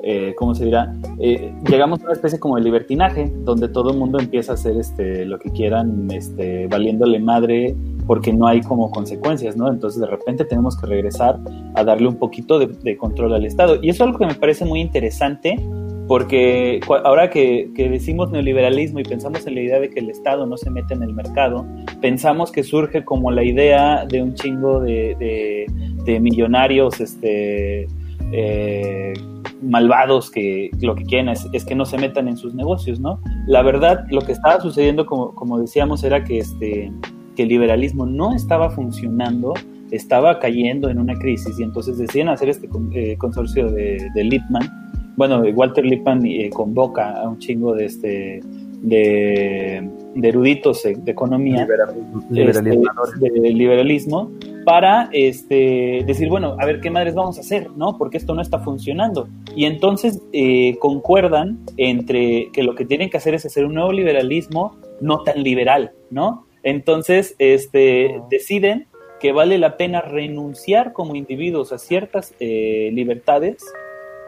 eh, 0.08 0.34
¿cómo 0.36 0.54
se 0.54 0.64
dirá? 0.66 0.92
Eh, 1.18 1.52
llegamos 1.68 2.00
a 2.00 2.04
una 2.04 2.12
especie 2.12 2.38
como 2.38 2.54
de 2.56 2.62
libertinaje, 2.62 3.32
donde 3.44 3.68
todo 3.68 3.90
el 3.90 3.98
mundo 3.98 4.18
empieza 4.20 4.52
a 4.52 4.54
hacer 4.54 4.76
este, 4.76 5.24
lo 5.24 5.38
que 5.38 5.50
quieran, 5.50 6.08
este, 6.12 6.68
valiéndole 6.68 7.18
madre, 7.18 7.74
porque 8.06 8.32
no 8.32 8.46
hay 8.46 8.60
como 8.60 8.88
consecuencias, 8.92 9.56
¿no? 9.56 9.68
Entonces 9.68 10.00
de 10.00 10.06
repente 10.06 10.44
tenemos 10.44 10.76
que 10.80 10.86
regresar 10.86 11.40
a 11.74 11.82
darle 11.82 12.06
un 12.06 12.16
poquito 12.16 12.58
de, 12.60 12.68
de 12.68 12.96
control 12.96 13.34
al 13.34 13.44
Estado. 13.44 13.78
Y 13.82 13.88
eso 13.88 14.04
es 14.04 14.06
algo 14.06 14.18
que 14.20 14.26
me 14.26 14.34
parece 14.34 14.64
muy 14.64 14.80
interesante, 14.80 15.58
porque 16.06 16.78
ahora 17.04 17.30
que, 17.30 17.70
que 17.74 17.88
decimos 17.90 18.30
neoliberalismo 18.30 19.00
y 19.00 19.02
pensamos 19.02 19.44
en 19.48 19.56
la 19.56 19.60
idea 19.60 19.80
de 19.80 19.90
que 19.90 19.98
el 19.98 20.08
Estado 20.08 20.46
no 20.46 20.56
se 20.56 20.70
mete 20.70 20.94
en 20.94 21.02
el 21.02 21.12
mercado, 21.12 21.66
pensamos 22.00 22.52
que 22.52 22.62
surge 22.62 23.04
como 23.04 23.32
la 23.32 23.42
idea 23.42 24.06
de 24.06 24.22
un 24.22 24.34
chingo 24.34 24.78
de, 24.80 25.16
de- 25.18 25.66
de 26.04 26.20
millonarios 26.20 27.00
este, 27.00 27.88
eh, 28.32 29.14
malvados 29.62 30.30
que 30.30 30.70
lo 30.80 30.94
que 30.94 31.04
quieren 31.04 31.28
es, 31.28 31.64
que 31.64 31.74
no 31.74 31.84
se 31.84 31.98
metan 31.98 32.28
en 32.28 32.36
sus 32.36 32.54
negocios, 32.54 33.00
¿no? 33.00 33.20
La 33.46 33.62
verdad, 33.62 34.04
lo 34.10 34.20
que 34.20 34.32
estaba 34.32 34.60
sucediendo, 34.60 35.06
como, 35.06 35.58
decíamos, 35.58 36.04
era 36.04 36.24
que, 36.24 36.38
este, 36.38 36.92
que 37.34 37.42
el 37.44 37.48
liberalismo 37.48 38.06
no 38.06 38.34
estaba 38.34 38.70
funcionando, 38.70 39.54
estaba 39.90 40.38
cayendo 40.38 40.88
en 40.88 40.98
una 40.98 41.14
crisis 41.14 41.58
y 41.58 41.62
entonces 41.62 41.98
deciden 41.98 42.28
hacer 42.28 42.48
este 42.48 42.68
eh, 42.92 43.16
consorcio 43.18 43.70
de, 43.70 44.08
de 44.14 44.24
Lippmann. 44.24 44.68
Bueno, 45.16 45.40
Walter 45.40 45.84
Lippmann 45.84 46.26
eh, 46.26 46.50
convoca 46.50 47.22
a 47.22 47.28
un 47.28 47.38
chingo 47.38 47.74
de, 47.74 47.86
este, 47.86 48.40
de, 48.82 49.88
de 50.14 50.28
eruditos 50.28 50.82
de, 50.82 50.98
economía 51.06 51.62
liberalismo. 51.62 52.22
este, 52.30 53.40
de 53.40 53.50
liberalismo 53.50 54.30
para 54.64 55.08
este, 55.12 56.02
decir, 56.06 56.28
bueno, 56.28 56.56
a 56.58 56.66
ver 56.66 56.80
qué 56.80 56.90
madres 56.90 57.14
vamos 57.14 57.38
a 57.38 57.40
hacer, 57.40 57.70
¿no? 57.76 57.96
Porque 57.96 58.16
esto 58.16 58.34
no 58.34 58.42
está 58.42 58.58
funcionando. 58.58 59.28
Y 59.54 59.64
entonces 59.64 60.20
eh, 60.32 60.76
concuerdan 60.80 61.60
entre 61.76 62.50
que 62.52 62.64
lo 62.64 62.74
que 62.74 62.84
tienen 62.84 63.08
que 63.08 63.16
hacer 63.16 63.34
es 63.34 63.46
hacer 63.46 63.64
un 63.64 63.74
nuevo 63.74 63.92
liberalismo 63.92 64.76
no 65.00 65.22
tan 65.22 65.42
liberal, 65.42 65.92
¿no? 66.10 66.46
Entonces 66.64 67.36
este, 67.38 68.20
deciden 68.28 68.88
que 69.20 69.30
vale 69.30 69.56
la 69.58 69.76
pena 69.76 70.00
renunciar 70.00 70.92
como 70.92 71.14
individuos 71.14 71.72
a 71.72 71.78
ciertas 71.78 72.34
eh, 72.40 72.90
libertades 72.92 73.64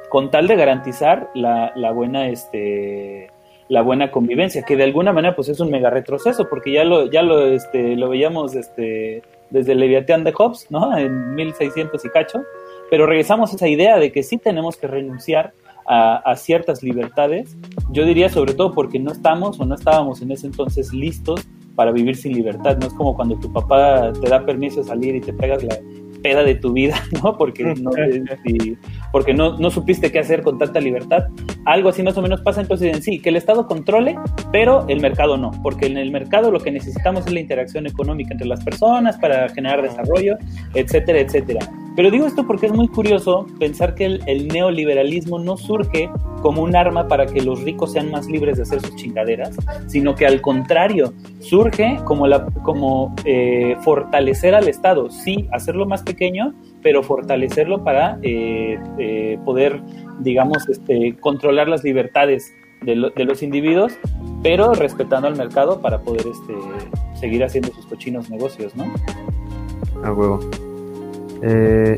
con 0.09 0.31
tal 0.31 0.47
de 0.47 0.55
garantizar 0.57 1.31
la, 1.35 1.73
la 1.75 1.91
buena 1.91 2.29
este 2.29 3.29
la 3.69 3.83
buena 3.83 4.11
convivencia, 4.11 4.63
que 4.63 4.77
de 4.77 4.85
alguna 4.85 5.13
manera 5.13 5.37
pues 5.37 5.49
es 5.49 5.61
un 5.61 5.71
mega 5.71 5.91
retroceso, 5.91 6.49
porque 6.49 6.73
ya 6.73 6.85
lo, 6.85 7.11
ya 7.11 7.23
lo, 7.23 7.47
este, 7.47 7.97
lo 7.97 8.09
veíamos 8.09 8.55
este, 8.55 9.23
desde 9.51 9.73
el 9.73 9.81
Leviatán 9.81 10.25
de 10.25 10.33
Hobbes, 10.33 10.67
¿no? 10.71 10.97
En 10.97 11.35
1600 11.35 12.05
y 12.05 12.09
cacho, 12.09 12.43
pero 12.91 13.07
regresamos 13.07 13.53
a 13.53 13.57
esa 13.57 13.69
idea 13.69 13.99
de 13.99 14.11
que 14.13 14.23
sí 14.23 14.39
tenemos 14.39 14.77
que 14.77 14.87
renunciar 14.87 15.53
a, 15.87 16.17
a 16.17 16.37
ciertas 16.37 16.83
libertades, 16.83 17.57
yo 17.91 18.05
diría 18.05 18.29
sobre 18.29 18.55
todo 18.55 18.75
porque 18.75 18.99
no 18.99 19.13
estamos 19.13 19.59
o 19.61 19.65
no 19.67 19.75
estábamos 19.75 20.21
en 20.23 20.33
ese 20.33 20.47
entonces 20.47 20.93
listos 20.93 21.47
para 21.75 21.93
vivir 21.93 22.17
sin 22.17 22.33
libertad, 22.33 22.77
no 22.79 22.87
es 22.89 22.93
como 22.95 23.15
cuando 23.15 23.37
tu 23.39 23.53
papá 23.53 24.13
te 24.21 24.29
da 24.29 24.45
permiso 24.45 24.81
de 24.83 24.87
salir 24.89 25.15
y 25.15 25.21
te 25.21 25.33
pegas 25.33 25.63
la 25.63 25.77
peda 26.23 26.43
de 26.43 26.57
tu 26.57 26.73
vida, 26.73 27.01
¿no? 27.23 27.37
Porque 27.39 27.65
no, 27.65 27.91
si- 28.45 28.77
porque 29.12 29.35
no, 29.35 29.59
no 29.59 29.71
supiste 29.71 30.12
qué 30.12 30.18
hacer 30.18 30.42
con 30.42 30.59
tanta 30.59 30.81
libertad. 30.81 31.25
Algo 31.64 31.88
así 31.88 32.03
más 32.03 32.16
o 32.16 32.23
menos 32.23 32.40
pasa 32.42 32.61
entonces 32.61 32.94
en 32.94 33.03
sí, 33.03 33.21
que 33.21 33.31
el 33.31 33.37
Estado 33.37 33.66
controle, 33.66 34.16
pero 34.53 34.87
el 34.88 35.01
mercado 35.01 35.37
no, 35.37 35.51
porque 35.62 35.87
en 35.87 35.97
el 35.97 36.11
mercado 36.11 36.51
lo 36.51 36.61
que 36.61 36.71
necesitamos 36.71 37.27
es 37.27 37.33
la 37.33 37.40
interacción 37.40 37.87
económica 37.87 38.33
entre 38.33 38.47
las 38.47 38.62
personas 38.64 39.16
para 39.18 39.49
generar 39.49 39.83
desarrollo, 39.83 40.37
etcétera, 40.75 41.21
etcétera. 41.21 41.61
Pero 41.99 42.13
digo 42.13 42.27
esto 42.27 42.47
porque 42.47 42.67
es 42.67 42.73
muy 42.73 42.87
curioso 42.87 43.45
pensar 43.59 43.97
que 43.97 44.05
el, 44.05 44.47
neoliberalismo 44.47 45.41
no 45.41 45.57
surge 45.57 46.09
como 46.43 46.63
un 46.63 46.77
arma 46.77 47.09
para 47.09 47.27
que 47.27 47.41
los 47.43 47.61
ricos 47.65 47.91
sean 47.91 48.13
más 48.13 48.29
libres 48.29 48.57
de 48.57 48.63
hacer 48.63 48.81
sus 48.81 48.95
chingaderas, 48.95 49.57
sino 49.89 50.15
que 50.15 50.25
al 50.25 50.41
contrario, 50.41 51.13
surge 51.41 51.99
como, 52.05 52.29
la, 52.29 52.47
como 52.63 53.17
eh, 53.25 53.77
fortalecer 53.81 54.55
al 54.55 54.69
Estado, 54.69 55.11
sí, 55.11 55.49
hacerlo 55.51 55.87
más 55.87 56.05
pequeño, 56.05 56.55
pero 56.85 57.03
fortalecerlo 57.03 57.83
para 57.83 58.21
eh, 58.23 58.79
eh, 58.99 59.37
poder, 59.45 59.83
digamos, 60.21 60.69
este, 60.69 61.17
controlar 61.19 61.67
las 61.67 61.83
libertades 61.83 62.55
de 62.83 63.25
los 63.25 63.43
individuos, 63.43 63.93
pero 64.45 64.73
respetando 64.73 65.27
al 65.27 65.35
mercado 65.35 65.81
para 65.81 65.99
poder 66.03 66.27
este, 66.29 66.55
seguir 67.19 67.43
haciendo 67.43 67.73
sus 67.73 67.87
cochinos 67.87 68.31
negocios, 68.31 68.77
¿no? 68.77 68.85
A 70.05 70.13
huevo. 70.13 70.39
Eh, 71.42 71.94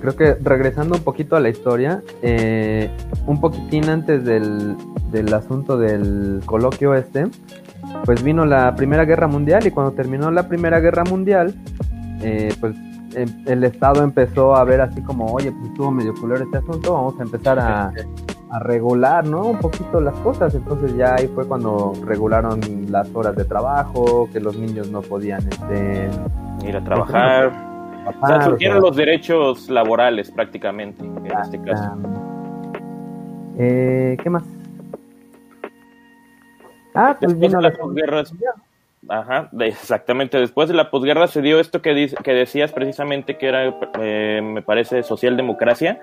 creo 0.00 0.16
que 0.16 0.34
regresando 0.34 0.96
un 0.96 1.02
poquito 1.02 1.36
a 1.36 1.40
la 1.40 1.48
historia, 1.48 2.02
eh, 2.22 2.90
un 3.26 3.40
poquitín 3.40 3.88
antes 3.88 4.24
del, 4.24 4.76
del 5.10 5.32
asunto 5.34 5.76
del 5.76 6.40
coloquio 6.46 6.94
este, 6.94 7.26
pues 8.04 8.22
vino 8.22 8.44
la 8.46 8.74
Primera 8.74 9.04
Guerra 9.04 9.26
Mundial 9.26 9.66
y 9.66 9.70
cuando 9.70 9.92
terminó 9.92 10.30
la 10.30 10.48
Primera 10.48 10.80
Guerra 10.80 11.04
Mundial, 11.04 11.54
eh, 12.22 12.54
pues 12.60 12.74
em- 13.14 13.42
el 13.46 13.64
Estado 13.64 14.02
empezó 14.02 14.56
a 14.56 14.64
ver 14.64 14.80
así 14.80 15.02
como, 15.02 15.26
oye, 15.26 15.52
pues 15.52 15.66
estuvo 15.70 15.90
medio 15.90 16.14
culero 16.14 16.44
este 16.44 16.58
asunto, 16.58 16.94
vamos 16.94 17.18
a 17.18 17.22
empezar 17.22 17.58
a, 17.58 17.92
a 18.50 18.58
regular, 18.60 19.26
¿no? 19.26 19.44
Un 19.46 19.58
poquito 19.58 20.00
las 20.00 20.14
cosas. 20.16 20.54
Entonces 20.54 20.96
ya 20.96 21.14
ahí 21.16 21.28
fue 21.34 21.46
cuando 21.46 21.92
regularon 22.04 22.60
las 22.88 23.08
horas 23.14 23.36
de 23.36 23.44
trabajo, 23.44 24.28
que 24.32 24.40
los 24.40 24.56
niños 24.56 24.90
no 24.90 25.02
podían 25.02 25.42
este, 25.48 26.08
Ir 26.66 26.76
a 26.76 26.84
trabajar. 26.84 27.69
O 28.06 28.26
sea, 28.26 28.42
surgieron 28.42 28.80
los 28.80 28.96
derechos 28.96 29.68
laborales 29.70 30.30
prácticamente, 30.30 31.04
en 31.04 31.26
este 31.42 31.60
caso. 31.62 31.84
Ah, 31.84 31.96
eh, 33.58 34.16
¿Qué 34.22 34.30
más? 34.30 34.42
Ah, 36.94 37.16
pues 37.18 37.32
Después 37.32 37.38
vino 37.40 37.56
de 37.58 37.62
la 37.62 37.68
las 37.68 37.78
posguerras. 37.78 38.34
Ajá, 39.08 39.48
exactamente. 39.60 40.38
Después 40.38 40.68
de 40.68 40.74
la 40.74 40.90
posguerra 40.90 41.26
se 41.26 41.40
dio 41.42 41.60
esto 41.60 41.80
que, 41.82 41.94
dice- 41.94 42.16
que 42.22 42.32
decías 42.34 42.72
precisamente 42.72 43.36
que 43.38 43.46
era, 43.48 43.74
eh, 44.00 44.40
me 44.42 44.62
parece, 44.62 45.02
socialdemocracia, 45.02 46.00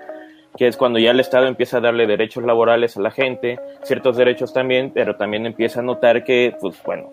que 0.56 0.66
es 0.66 0.76
cuando 0.76 0.98
ya 0.98 1.10
el 1.12 1.20
Estado 1.20 1.46
empieza 1.46 1.78
a 1.78 1.80
darle 1.80 2.06
derechos 2.06 2.42
laborales 2.44 2.96
a 2.96 3.00
la 3.00 3.10
gente, 3.10 3.58
ciertos 3.82 4.16
derechos 4.16 4.52
también, 4.52 4.90
pero 4.94 5.16
también 5.16 5.46
empieza 5.46 5.80
a 5.80 5.82
notar 5.82 6.24
que, 6.24 6.56
pues 6.60 6.82
bueno, 6.84 7.10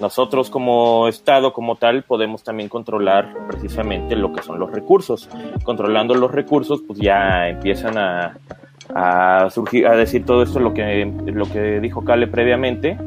nosotros 0.00 0.50
como 0.50 1.08
Estado, 1.08 1.52
como 1.52 1.76
tal, 1.76 2.02
podemos 2.02 2.42
también 2.42 2.68
controlar 2.68 3.34
precisamente 3.48 4.16
lo 4.16 4.32
que 4.32 4.42
son 4.42 4.58
los 4.58 4.70
recursos. 4.70 5.28
Controlando 5.64 6.14
los 6.14 6.30
recursos, 6.30 6.82
pues 6.86 6.98
ya 6.98 7.48
empiezan 7.48 7.98
a, 7.98 8.36
a 8.94 9.50
surgir, 9.50 9.86
a 9.86 9.96
decir 9.96 10.24
todo 10.24 10.42
esto, 10.42 10.58
lo 10.58 10.74
que, 10.74 11.04
lo 11.26 11.46
que 11.46 11.80
dijo 11.80 12.04
Cale 12.04 12.26
previamente, 12.26 12.98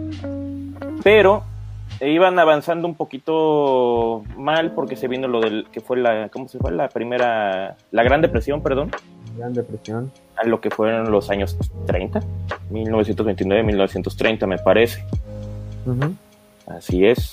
pero 1.03 1.43
iban 2.01 2.37
avanzando 2.39 2.87
un 2.87 2.95
poquito 2.95 4.23
mal 4.37 4.71
porque 4.71 4.95
se 4.95 5.07
vino 5.07 5.27
lo 5.27 5.39
del 5.39 5.67
que 5.71 5.81
fue 5.81 5.97
la 5.97 6.29
cómo 6.29 6.47
se 6.47 6.57
fue 6.57 6.71
la 6.71 6.89
primera 6.89 7.77
la 7.91 8.03
Gran 8.03 8.21
Depresión, 8.21 8.61
perdón, 8.61 8.91
Gran 9.37 9.53
Depresión. 9.53 10.11
a 10.35 10.45
lo 10.45 10.59
que 10.59 10.69
fueron 10.69 11.11
los 11.11 11.29
años 11.29 11.57
30, 11.85 12.21
1929, 12.69 13.63
1930 13.63 14.47
me 14.47 14.57
parece. 14.57 15.05
Ujú. 15.85 16.15
Así 16.67 17.05
es. 17.05 17.31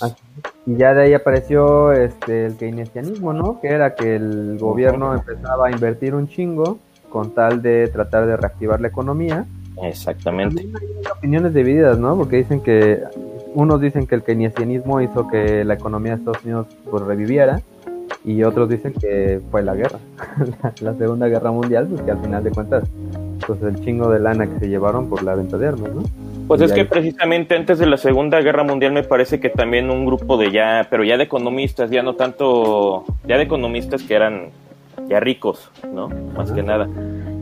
Y 0.65 0.77
ya 0.77 0.93
de 0.93 1.03
ahí 1.03 1.13
apareció 1.13 1.91
este 1.91 2.45
el 2.45 2.55
keynesianismo, 2.55 3.33
¿no? 3.33 3.59
Que 3.59 3.69
era 3.69 3.95
que 3.95 4.15
el 4.15 4.57
gobierno 4.59 5.13
empezaba 5.13 5.67
a 5.67 5.71
invertir 5.71 6.13
un 6.13 6.27
chingo 6.27 6.77
con 7.09 7.33
tal 7.33 7.61
de 7.61 7.87
tratar 7.87 8.27
de 8.27 8.37
reactivar 8.37 8.79
la 8.79 8.87
economía. 8.87 9.45
Exactamente. 9.81 10.61
Hay 10.61 11.11
opiniones 11.17 11.53
divididas, 11.53 11.97
¿no? 11.97 12.15
Porque 12.15 12.37
dicen 12.37 12.61
que 12.61 13.03
unos 13.55 13.81
dicen 13.81 14.07
que 14.07 14.15
el 14.15 14.23
keynesianismo 14.23 15.01
hizo 15.01 15.27
que 15.27 15.63
la 15.63 15.75
economía 15.75 16.13
de 16.13 16.19
Estados 16.19 16.43
Unidos 16.43 16.67
pues 16.89 17.03
reviviera 17.03 17.61
y 18.25 18.43
otros 18.43 18.69
dicen 18.69 18.93
que 18.93 19.41
fue 19.51 19.63
la 19.63 19.75
guerra, 19.75 19.99
la, 20.81 20.93
Segunda 20.95 21.27
Guerra 21.27 21.51
Mundial, 21.51 21.87
pues 21.87 22.01
que 22.01 22.11
al 22.11 22.19
final 22.19 22.43
de 22.43 22.51
cuentas, 22.51 22.83
pues 23.45 23.61
el 23.61 23.83
chingo 23.83 24.09
de 24.09 24.19
lana 24.19 24.47
que 24.47 24.59
se 24.59 24.69
llevaron 24.69 25.09
por 25.09 25.23
la 25.23 25.35
venta 25.35 25.57
de 25.57 25.67
armas, 25.67 25.89
¿no? 25.93 26.03
Pues 26.47 26.61
es 26.61 26.73
que 26.73 26.85
precisamente 26.85 27.55
antes 27.55 27.79
de 27.79 27.85
la 27.85 27.97
Segunda 27.97 28.41
Guerra 28.41 28.63
Mundial 28.63 28.91
me 28.91 29.03
parece 29.03 29.39
que 29.39 29.49
también 29.49 29.89
un 29.89 30.05
grupo 30.05 30.37
de 30.37 30.51
ya, 30.51 30.87
pero 30.89 31.03
ya 31.03 31.17
de 31.17 31.23
economistas, 31.23 31.89
ya 31.89 32.03
no 32.03 32.15
tanto, 32.15 33.05
ya 33.25 33.37
de 33.37 33.43
economistas 33.43 34.03
que 34.03 34.13
eran 34.13 34.49
ya 35.07 35.19
ricos, 35.19 35.71
¿no? 35.91 36.09
Más 36.35 36.51
que 36.51 36.63
nada. 36.63 36.87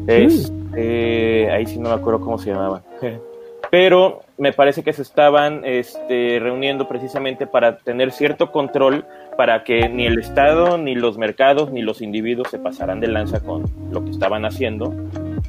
Es, 0.07 0.51
eh, 0.75 1.49
ahí 1.51 1.65
sí 1.65 1.79
no 1.79 1.89
me 1.89 1.95
acuerdo 1.95 2.21
cómo 2.21 2.37
se 2.37 2.51
llamaban. 2.51 2.81
Pero 3.69 4.23
me 4.37 4.51
parece 4.51 4.83
que 4.83 4.91
se 4.91 5.01
estaban 5.01 5.61
este, 5.63 6.39
reuniendo 6.41 6.87
precisamente 6.87 7.47
para 7.47 7.77
tener 7.77 8.11
cierto 8.11 8.51
control 8.51 9.05
para 9.37 9.63
que 9.63 9.87
ni 9.87 10.05
el 10.05 10.19
Estado, 10.19 10.77
ni 10.77 10.93
los 10.95 11.17
mercados, 11.17 11.71
ni 11.71 11.81
los 11.81 12.01
individuos 12.01 12.49
se 12.49 12.59
pasaran 12.59 12.99
de 12.99 13.07
lanza 13.07 13.39
con 13.39 13.63
lo 13.91 14.03
que 14.03 14.09
estaban 14.09 14.43
haciendo, 14.43 14.93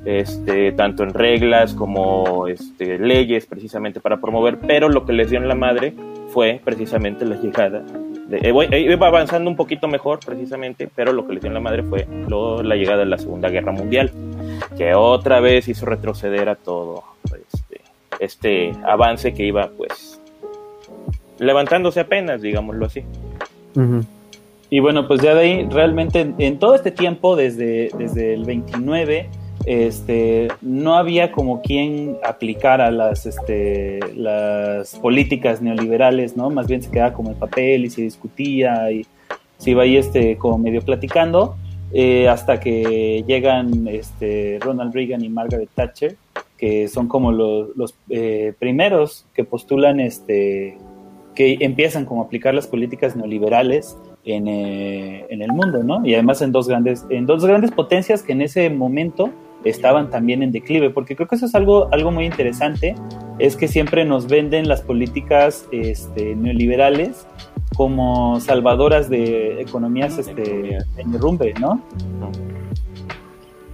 este, 0.04 0.72
tanto 0.72 1.02
en 1.02 1.14
reglas 1.14 1.74
como 1.74 2.46
este, 2.46 2.98
leyes 2.98 3.46
precisamente 3.46 4.00
para 4.00 4.20
promover, 4.20 4.58
pero 4.58 4.88
lo 4.88 5.04
que 5.04 5.12
les 5.12 5.30
dio 5.30 5.38
en 5.38 5.48
la 5.48 5.54
madre 5.54 5.94
fue 6.28 6.60
precisamente 6.64 7.24
la 7.24 7.36
llegada 7.36 7.84
eh, 8.32 8.52
eh, 8.70 8.80
iba 8.80 9.06
avanzando 9.06 9.50
un 9.50 9.56
poquito 9.56 9.88
mejor 9.88 10.20
precisamente, 10.24 10.88
pero 10.94 11.12
lo 11.12 11.26
que 11.26 11.34
le 11.34 11.40
dio 11.40 11.48
en 11.48 11.54
la 11.54 11.60
madre 11.60 11.82
fue 11.82 12.06
la 12.64 12.76
llegada 12.76 13.00
de 13.00 13.06
la 13.06 13.18
Segunda 13.18 13.50
Guerra 13.50 13.72
Mundial, 13.72 14.10
que 14.78 14.94
otra 14.94 15.40
vez 15.40 15.68
hizo 15.68 15.84
retroceder 15.84 16.48
a 16.48 16.54
todo 16.54 17.04
este, 17.30 17.80
este 18.20 18.72
avance 18.84 19.34
que 19.34 19.44
iba 19.44 19.68
pues 19.76 20.18
levantándose 21.38 22.00
apenas, 22.00 22.40
digámoslo 22.40 22.86
así. 22.86 23.04
Y 24.70 24.80
bueno, 24.80 25.06
pues 25.06 25.20
ya 25.20 25.34
de 25.34 25.40
ahí 25.40 25.68
realmente 25.70 26.32
en, 26.38 26.58
todo 26.58 26.74
este 26.74 26.90
tiempo, 26.90 27.36
desde, 27.36 27.90
desde 27.98 28.32
el 28.32 28.44
29, 28.44 29.28
este, 29.64 30.48
no 30.60 30.94
había 30.94 31.30
como 31.32 31.62
quien 31.62 32.16
aplicara 32.24 32.90
las, 32.90 33.26
este, 33.26 34.00
las 34.16 34.96
políticas 34.96 35.62
neoliberales, 35.62 36.36
¿no? 36.36 36.50
Más 36.50 36.66
bien 36.66 36.82
se 36.82 36.90
quedaba 36.90 37.12
como 37.12 37.30
el 37.30 37.36
papel 37.36 37.84
y 37.84 37.90
se 37.90 38.02
discutía 38.02 38.90
y 38.90 39.06
se 39.58 39.70
iba 39.70 39.84
ahí 39.84 39.96
este, 39.96 40.36
como 40.36 40.58
medio 40.58 40.82
platicando, 40.82 41.56
eh, 41.92 42.28
hasta 42.28 42.58
que 42.58 43.22
llegan 43.26 43.86
este, 43.86 44.58
Ronald 44.60 44.92
Reagan 44.92 45.22
y 45.22 45.28
Margaret 45.28 45.68
Thatcher, 45.74 46.16
que 46.58 46.88
son 46.88 47.06
como 47.06 47.30
los, 47.30 47.76
los 47.76 47.94
eh, 48.08 48.54
primeros 48.58 49.26
que 49.34 49.44
postulan, 49.44 50.00
este, 50.00 50.78
que 51.34 51.58
empiezan 51.60 52.04
como 52.04 52.22
a 52.22 52.24
aplicar 52.24 52.54
las 52.54 52.66
políticas 52.66 53.14
neoliberales 53.14 53.96
en, 54.24 54.48
eh, 54.48 55.26
en, 55.28 55.42
el 55.42 55.52
mundo, 55.52 55.82
¿no? 55.82 56.04
Y 56.04 56.14
además 56.14 56.42
en 56.42 56.52
dos 56.52 56.68
grandes, 56.68 57.04
en 57.10 57.26
dos 57.26 57.44
grandes 57.44 57.70
potencias 57.70 58.22
que 58.22 58.32
en 58.32 58.42
ese 58.42 58.70
momento 58.70 59.30
estaban 59.64 60.10
también 60.10 60.42
en 60.42 60.52
declive, 60.52 60.90
porque 60.90 61.16
creo 61.16 61.28
que 61.28 61.36
eso 61.36 61.46
es 61.46 61.54
algo, 61.54 61.88
algo 61.92 62.10
muy 62.10 62.24
interesante, 62.24 62.94
es 63.38 63.56
que 63.56 63.68
siempre 63.68 64.04
nos 64.04 64.26
venden 64.26 64.68
las 64.68 64.82
políticas 64.82 65.66
este, 65.72 66.34
neoliberales 66.36 67.26
como 67.76 68.38
salvadoras 68.40 69.08
de 69.08 69.60
economías 69.60 70.18
este, 70.18 70.78
en 70.96 71.12
derrumbe, 71.12 71.54
¿no? 71.58 71.82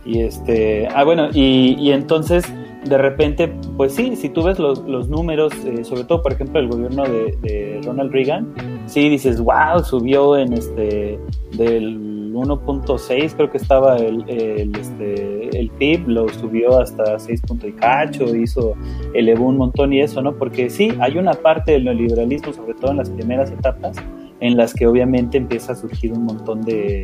Y 0.05 0.21
este, 0.21 0.89
ah, 0.95 1.05
bueno, 1.05 1.29
y, 1.35 1.77
y 1.79 1.93
entonces 1.93 2.45
de 2.85 2.99
repente, 2.99 3.53
pues 3.77 3.95
sí, 3.95 4.17
si 4.17 4.29
tú 4.29 4.43
ves 4.43 4.59
los, 4.59 4.81
los 4.81 5.09
números, 5.09 5.53
eh, 5.65 5.85
sobre 5.85 6.05
todo 6.05 6.23
por 6.23 6.33
ejemplo 6.33 6.61
el 6.61 6.69
gobierno 6.69 7.05
de, 7.05 7.37
de, 7.43 7.81
Ronald 7.85 8.13
Reagan, 8.13 8.55
sí 8.87 9.09
dices, 9.09 9.41
wow, 9.41 9.83
subió 9.85 10.37
en 10.37 10.53
este 10.53 11.19
del 11.53 12.18
1.6, 12.35 13.35
creo 13.35 13.51
que 13.51 13.59
estaba 13.59 13.97
el, 13.97 14.29
el, 14.29 14.75
este, 14.77 15.59
el 15.59 15.71
PIB, 15.71 16.09
lo 16.09 16.29
subió 16.29 16.79
hasta 16.79 17.19
6 17.19 17.43
y 17.65 17.73
cacho, 17.73 18.35
hizo, 18.35 18.75
elevó 19.15 19.47
un 19.47 19.57
montón 19.57 19.93
y 19.93 20.01
eso, 20.01 20.23
¿no? 20.23 20.35
Porque 20.37 20.71
sí, 20.71 20.93
hay 21.01 21.19
una 21.19 21.35
parte 21.35 21.73
del 21.73 21.85
neoliberalismo, 21.85 22.53
sobre 22.53 22.75
todo 22.75 22.93
en 22.93 22.99
las 22.99 23.11
primeras 23.11 23.51
etapas, 23.51 23.97
en 24.41 24.57
las 24.57 24.75
que 24.75 24.87
obviamente 24.87 25.37
empieza 25.39 25.73
a 25.73 25.75
surgir 25.75 26.13
un 26.13 26.25
montón 26.25 26.63
de 26.63 27.03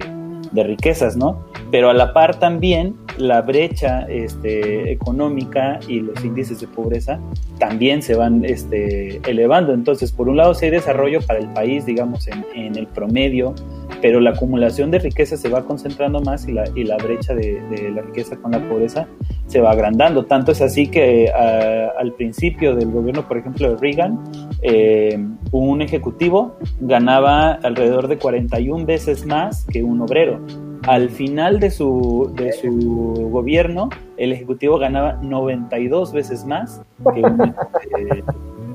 de 0.54 0.62
riquezas, 0.62 1.16
¿no? 1.16 1.44
Pero 1.70 1.90
a 1.90 1.94
la 1.94 2.12
par 2.12 2.38
también 2.38 2.94
la 3.18 3.42
brecha 3.42 4.02
este, 4.02 4.92
económica 4.92 5.80
y 5.88 6.00
los 6.00 6.24
índices 6.24 6.60
de 6.60 6.68
pobreza 6.68 7.20
también 7.58 8.02
se 8.02 8.14
van 8.14 8.44
este, 8.44 9.20
elevando. 9.28 9.74
Entonces, 9.74 10.12
por 10.12 10.28
un 10.28 10.36
lado, 10.36 10.54
sí 10.54 10.66
hay 10.66 10.70
desarrollo 10.70 11.20
para 11.26 11.40
el 11.40 11.48
país, 11.52 11.84
digamos, 11.86 12.28
en, 12.28 12.44
en 12.54 12.76
el 12.76 12.86
promedio, 12.86 13.54
pero 14.00 14.20
la 14.20 14.30
acumulación 14.30 14.90
de 14.90 14.98
riqueza 14.98 15.36
se 15.36 15.48
va 15.48 15.64
concentrando 15.64 16.20
más 16.20 16.46
y 16.46 16.52
la, 16.52 16.64
y 16.74 16.84
la 16.84 16.96
brecha 16.96 17.34
de, 17.34 17.60
de, 17.70 17.90
la 17.90 18.02
riqueza 18.02 18.36
con 18.36 18.52
la 18.52 18.68
pobreza 18.68 19.06
se 19.46 19.60
va 19.60 19.70
agrandando. 19.70 20.24
Tanto 20.24 20.52
es 20.52 20.60
así 20.60 20.88
que 20.88 21.30
al 21.30 22.12
principio 22.12 22.74
del 22.74 22.90
gobierno, 22.90 23.26
por 23.26 23.38
ejemplo, 23.38 23.70
de 23.70 23.76
Reagan, 23.76 24.18
eh, 24.62 25.18
un 25.52 25.82
ejecutivo 25.82 26.56
ganaba 26.80 27.52
alrededor 27.52 28.08
de 28.08 28.18
41 28.18 28.84
veces 28.84 29.26
más 29.26 29.64
que 29.66 29.82
un 29.82 30.00
obrero. 30.00 30.40
Al 30.86 31.08
final 31.08 31.60
de 31.60 31.70
su, 31.70 32.32
de 32.36 32.52
su 32.52 33.28
gobierno, 33.32 33.88
el 34.16 34.32
ejecutivo 34.32 34.78
ganaba 34.78 35.14
92 35.22 36.12
veces 36.12 36.44
más 36.44 36.82
que 37.14 37.20
un, 37.22 37.40
eh, 37.98 38.22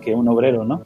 que 0.02 0.16
un 0.16 0.28
obrero, 0.28 0.66
¿no? 0.66 0.84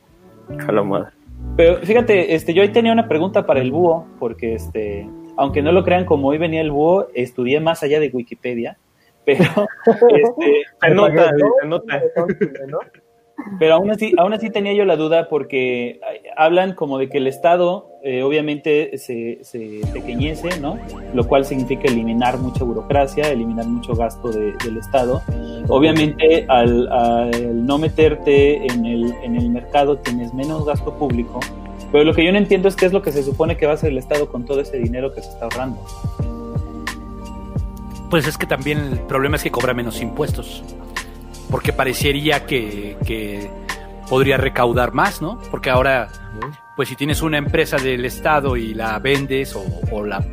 A 0.68 0.72
la 0.72 0.84
madre. 0.84 1.23
Pero 1.56 1.78
fíjate, 1.78 2.34
este, 2.34 2.54
yo 2.54 2.64
ahí 2.64 2.70
tenía 2.70 2.92
una 2.92 3.08
pregunta 3.08 3.46
para 3.46 3.62
el 3.62 3.72
búho, 3.72 4.08
porque 4.20 4.56
este, 4.56 5.08
aunque 5.38 5.62
no 5.62 5.72
lo 5.72 5.84
crean, 5.84 6.06
como 6.06 6.30
hoy 6.30 6.40
venía 6.40 6.62
el 6.62 6.72
búho, 6.72 7.08
estudié 7.14 7.60
más 7.60 7.84
allá 7.84 8.00
de 8.00 8.10
Wikipedia, 8.10 8.78
pero 9.24 9.44
este, 10.10 10.64
se 10.82 10.90
nota, 10.90 11.32
se 11.62 11.68
nota. 11.68 12.02
Pero 13.60 13.76
aún 13.76 13.92
así, 13.92 14.14
aún 14.18 14.34
así 14.34 14.50
tenía 14.50 14.74
yo 14.74 14.86
la 14.86 14.96
duda 14.96 15.28
porque 15.30 16.00
hablan 16.36 16.74
como 16.74 16.98
de 16.98 17.10
que 17.10 17.18
el 17.18 17.28
Estado 17.28 17.90
eh, 18.04 18.24
obviamente 18.24 18.98
se, 18.98 19.40
se, 19.44 19.82
pequeñece, 19.94 20.60
¿no? 20.60 20.78
Lo 21.14 21.28
cual 21.28 21.46
significa 21.46 21.84
eliminar 21.86 22.38
mucha 22.38 22.64
burocracia, 22.64 23.32
eliminar 23.32 23.66
mucho 23.66 23.96
gasto 23.96 24.30
de, 24.30 24.54
del 24.64 24.78
Estado. 24.78 25.22
Obviamente 25.68 26.46
al, 26.50 26.92
al, 26.92 27.66
no 27.66 27.78
meterte 27.78 28.66
en 28.66 28.86
el, 28.86 29.14
en 29.24 29.36
el 29.36 29.50
mercado 29.50 29.98
tienes 29.98 30.34
menos 30.34 30.66
gasto 30.66 30.94
público, 30.98 31.40
pero 31.92 32.04
lo 32.04 32.14
que 32.14 32.26
yo 32.26 32.32
no 32.32 32.38
entiendo 32.38 32.68
es 32.68 32.76
qué 32.76 32.86
es 32.86 32.94
lo 32.94 33.02
que 33.02 33.12
se 33.12 33.24
supone 33.24 33.56
que 33.56 33.66
va 33.66 33.74
a 33.74 33.76
hacer 33.76 33.92
el 33.92 33.98
Estado 33.98 34.28
con 34.30 34.46
todo 34.46 34.60
ese 34.60 34.78
dinero 34.78 35.14
que 35.14 35.22
se 35.22 35.30
está 35.30 35.46
ahorrando. 35.46 35.80
Pues 38.10 38.28
es 38.28 38.38
que 38.38 38.46
también 38.46 38.80
el 38.80 39.00
problema 39.00 39.38
es 39.38 39.44
que 39.44 39.52
cobra 39.52 39.74
menos 39.74 40.02
impuestos 40.02 40.64
porque 41.50 41.74
parecería 41.74 42.46
que, 42.46 42.98
que, 43.06 43.50
podría 44.10 44.38
recaudar 44.38 44.94
más, 44.94 45.22
¿no? 45.22 45.40
Porque 45.50 45.70
ahora, 45.70 46.10
pues 46.76 46.90
si 46.90 46.96
tienes 46.96 47.22
una 47.22 47.38
empresa 47.38 47.78
del 47.78 48.06
Estado 48.06 48.58
y 48.58 48.74
la 48.74 49.00
vendes 49.00 49.56
o, 49.56 49.64
o 49.92 50.04
la, 50.04 50.24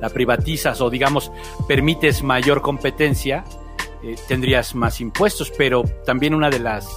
la, 0.00 0.08
privatizas 0.10 0.80
o 0.80 0.90
digamos 0.90 1.30
permites 1.68 2.22
mayor 2.22 2.60
competencia, 2.60 3.44
eh, 4.02 4.16
tendrías 4.26 4.74
más 4.74 5.00
impuestos, 5.00 5.52
pero 5.56 5.84
también 6.04 6.34
una 6.34 6.50
de 6.50 6.58
las 6.58 6.88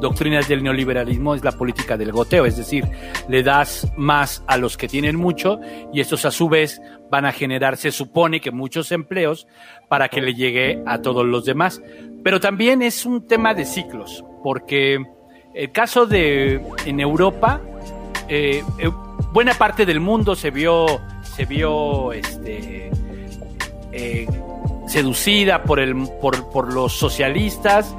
doctrinas 0.00 0.48
del 0.48 0.62
neoliberalismo 0.62 1.34
es 1.34 1.44
la 1.44 1.52
política 1.52 1.96
del 1.96 2.12
goteo, 2.12 2.46
es 2.46 2.56
decir, 2.56 2.84
le 3.28 3.42
das 3.42 3.90
más 3.96 4.42
a 4.46 4.56
los 4.56 4.76
que 4.76 4.88
tienen 4.88 5.16
mucho 5.16 5.58
y 5.92 6.00
estos 6.00 6.24
a 6.24 6.30
su 6.30 6.48
vez 6.48 6.80
van 7.10 7.24
a 7.24 7.32
generar, 7.32 7.76
se 7.76 7.90
supone 7.90 8.40
que 8.40 8.50
muchos 8.50 8.92
empleos 8.92 9.46
para 9.88 10.08
que 10.08 10.20
le 10.20 10.34
llegue 10.34 10.82
a 10.86 11.00
todos 11.00 11.24
los 11.24 11.44
demás. 11.44 11.80
Pero 12.26 12.40
también 12.40 12.82
es 12.82 13.06
un 13.06 13.28
tema 13.28 13.54
de 13.54 13.64
ciclos, 13.64 14.24
porque 14.42 14.98
el 15.54 15.70
caso 15.70 16.06
de 16.06 16.60
en 16.84 16.98
Europa, 16.98 17.60
eh, 18.28 18.64
eh, 18.80 18.90
buena 19.32 19.54
parte 19.54 19.86
del 19.86 20.00
mundo 20.00 20.34
se 20.34 20.50
vio, 20.50 21.00
se 21.22 21.44
vio 21.44 22.12
este, 22.12 22.90
eh, 23.92 24.26
seducida 24.88 25.62
por, 25.62 25.78
el, 25.78 25.94
por, 26.20 26.50
por 26.50 26.72
los 26.74 26.94
socialistas 26.94 27.94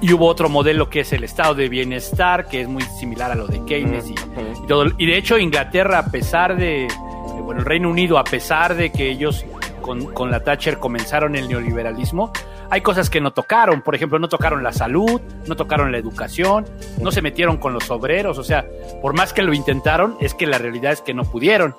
y 0.00 0.10
hubo 0.14 0.26
otro 0.26 0.48
modelo 0.48 0.88
que 0.88 1.00
es 1.00 1.12
el 1.12 1.22
estado 1.22 1.54
de 1.54 1.68
bienestar, 1.68 2.48
que 2.48 2.62
es 2.62 2.68
muy 2.68 2.82
similar 2.98 3.30
a 3.30 3.34
lo 3.34 3.46
de 3.46 3.62
Keynes 3.66 4.08
y, 4.08 4.14
y, 4.14 4.66
todo. 4.66 4.86
Y 4.96 5.04
de 5.04 5.18
hecho 5.18 5.36
Inglaterra, 5.36 5.98
a 5.98 6.06
pesar 6.06 6.56
de, 6.56 6.88
bueno, 7.44 7.60
el 7.60 7.66
Reino 7.66 7.90
Unido, 7.90 8.16
a 8.16 8.24
pesar 8.24 8.74
de 8.74 8.90
que 8.90 9.10
ellos 9.10 9.44
con, 9.96 10.30
la 10.30 10.40
Thatcher 10.40 10.78
comenzaron 10.78 11.34
el 11.36 11.48
neoliberalismo, 11.48 12.32
hay 12.70 12.80
cosas 12.80 13.08
que 13.08 13.20
no 13.20 13.32
tocaron, 13.32 13.82
por 13.82 13.94
ejemplo, 13.94 14.18
no 14.18 14.28
tocaron 14.28 14.62
la 14.62 14.72
salud, 14.72 15.20
no 15.46 15.56
tocaron 15.56 15.90
la 15.90 15.98
educación, 15.98 16.66
no 17.00 17.10
se 17.10 17.22
metieron 17.22 17.56
con 17.56 17.72
los 17.72 17.90
obreros, 17.90 18.38
o 18.38 18.44
sea, 18.44 18.66
por 19.00 19.14
más 19.14 19.32
que 19.32 19.42
lo 19.42 19.54
intentaron, 19.54 20.16
es 20.20 20.34
que 20.34 20.46
la 20.46 20.58
realidad 20.58 20.92
es 20.92 21.00
que 21.00 21.14
no 21.14 21.24
pudieron. 21.24 21.74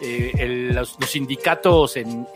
Eh, 0.00 0.70
los, 0.74 0.96
sindicatos 1.06 1.96
en, 1.96 2.26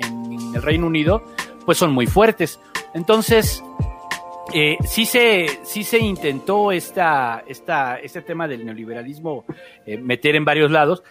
el 0.54 0.62
Reino 0.62 0.86
Unido, 0.86 1.22
pues 1.66 1.76
son 1.76 1.92
muy 1.92 2.06
fuertes. 2.06 2.60
Entonces, 2.94 3.62
eh, 4.54 4.78
sí, 4.86 5.04
se, 5.04 5.60
sí 5.64 5.84
se 5.84 5.98
intentó 5.98 6.72
esta, 6.72 7.42
esta, 7.46 7.98
este 7.98 8.22
tema 8.22 8.48
del 8.48 8.64
neoliberalismo 8.64 9.44
eh, 9.84 9.98
meter 9.98 10.36
en 10.36 10.44
varios 10.44 10.70
lados, 10.70 11.02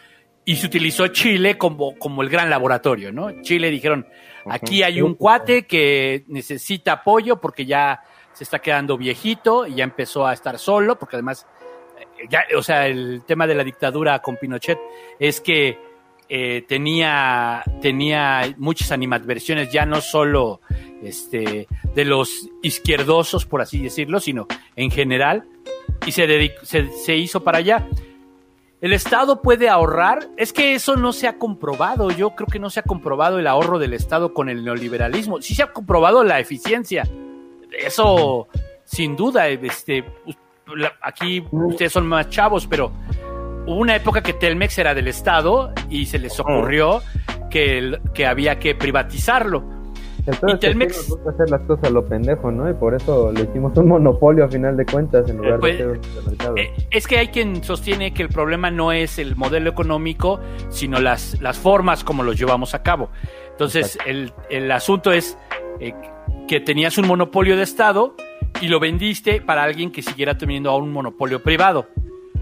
y 0.47 0.55
se 0.55 0.65
utilizó 0.65 1.09
Chile 1.09 1.57
como, 1.57 1.99
como 1.99 2.21
el 2.21 2.29
gran 2.29 2.49
laboratorio, 2.49 3.11
¿no? 3.11 3.41
Chile 3.41 3.69
dijeron, 3.69 4.07
aquí 4.45 4.81
hay 4.81 5.01
un 5.01 5.15
cuate 5.15 5.67
que 5.67 6.23
necesita 6.27 6.93
apoyo 6.93 7.41
porque 7.41 7.65
ya 7.65 8.01
se 8.31 8.45
está 8.45 8.59
quedando 8.59 8.97
viejito 8.97 9.67
y 9.67 9.75
ya 9.75 9.83
empezó 9.83 10.25
a 10.25 10.31
estar 10.31 10.57
solo, 10.57 10.97
porque 10.97 11.17
además, 11.17 11.45
eh, 11.99 12.27
ya, 12.29 12.45
o 12.57 12.63
sea, 12.63 12.87
el 12.87 13.23
tema 13.27 13.45
de 13.45 13.55
la 13.55 13.65
dictadura 13.65 14.19
con 14.19 14.37
Pinochet 14.37 14.79
es 15.19 15.41
que 15.41 15.77
eh, 16.29 16.63
tenía, 16.65 17.61
tenía 17.81 18.55
muchas 18.55 18.93
animadversiones, 18.93 19.69
ya 19.69 19.85
no 19.85 19.99
solo 19.99 20.61
este, 21.03 21.67
de 21.93 22.05
los 22.05 22.49
izquierdosos, 22.63 23.45
por 23.45 23.59
así 23.59 23.79
decirlo, 23.79 24.21
sino 24.21 24.47
en 24.77 24.91
general, 24.91 25.43
y 26.05 26.13
se, 26.13 26.25
dedicó, 26.25 26.65
se, 26.65 26.87
se 26.93 27.17
hizo 27.17 27.43
para 27.43 27.57
allá. 27.57 27.85
¿El 28.79 28.93
Estado 28.93 29.41
puede 29.41 29.69
ahorrar? 29.69 30.29
Es 30.37 30.53
que 30.53 30.75
eso 30.75 30.95
no 30.95 31.11
se 31.11 31.27
ha 31.27 31.39
comprobado. 31.39 32.11
Yo 32.11 32.35
creo 32.35 32.47
que 32.47 32.59
no 32.59 32.69
se 32.69 32.79
ha 32.79 32.83
comprobado 32.83 33.39
el 33.39 33.47
ahorro 33.47 33.79
del 33.79 33.93
Estado 33.93 34.33
con 34.35 34.49
el 34.49 34.63
neoliberalismo. 34.63 35.41
Sí 35.41 35.55
se 35.55 35.63
ha 35.63 35.73
comprobado 35.73 36.23
la 36.23 36.39
eficiencia. 36.39 37.03
Eso, 37.71 38.47
sin 38.83 39.15
duda, 39.15 39.47
este, 39.47 40.05
aquí 41.01 41.43
ustedes 41.51 41.91
son 41.91 42.05
más 42.05 42.29
chavos, 42.29 42.67
pero 42.67 42.91
hubo 43.65 43.77
una 43.77 43.95
época 43.95 44.21
que 44.21 44.33
Telmex 44.33 44.77
era 44.77 44.93
del 44.93 45.07
Estado 45.07 45.73
y 45.89 46.05
se 46.05 46.19
les 46.19 46.39
ocurrió 46.39 47.01
que, 47.49 47.99
que 48.13 48.27
había 48.27 48.59
que 48.59 48.75
privatizarlo. 48.75 49.76
Entonces, 50.27 50.57
y 50.57 50.59
Telmex 50.59 50.97
nos 50.97 51.09
gusta 51.09 51.29
hacer 51.29 51.49
las 51.49 51.61
cosas 51.61 51.85
a 51.85 51.89
lo 51.89 52.05
pendejo, 52.05 52.51
¿no? 52.51 52.69
Y 52.69 52.73
por 52.73 52.93
eso 52.93 53.31
le 53.31 53.43
hicimos 53.43 53.77
un 53.77 53.87
monopolio 53.87 54.43
a 54.43 54.49
final 54.49 54.75
de 54.75 54.85
cuentas 54.85 55.29
en 55.29 55.37
lugar 55.37 55.59
pues, 55.59 55.77
de 55.77 55.77
ser 55.77 55.87
un 55.87 56.25
mercado. 56.25 56.57
Eh, 56.57 56.73
es 56.91 57.07
que 57.07 57.17
hay 57.17 57.29
quien 57.29 57.63
sostiene 57.63 58.13
que 58.13 58.23
el 58.23 58.29
problema 58.29 58.69
no 58.69 58.91
es 58.91 59.19
el 59.19 59.37
modelo 59.37 59.69
económico, 59.69 60.39
sino 60.69 60.99
las, 60.99 61.41
las 61.41 61.57
formas 61.57 62.03
como 62.03 62.23
lo 62.23 62.33
llevamos 62.33 62.73
a 62.73 62.83
cabo. 62.83 63.09
Entonces, 63.51 63.97
el, 64.05 64.33
el, 64.49 64.69
asunto 64.71 65.11
es 65.11 65.37
eh, 65.79 65.93
que 66.47 66.59
tenías 66.59 66.97
un 66.97 67.07
monopolio 67.07 67.55
de 67.55 67.63
Estado 67.63 68.13
y 68.61 68.67
lo 68.67 68.79
vendiste 68.79 69.41
para 69.41 69.63
alguien 69.63 69.91
que 69.91 70.01
siguiera 70.01 70.37
teniendo 70.37 70.69
a 70.71 70.77
un 70.77 70.91
monopolio 70.91 71.41
privado. 71.41 71.87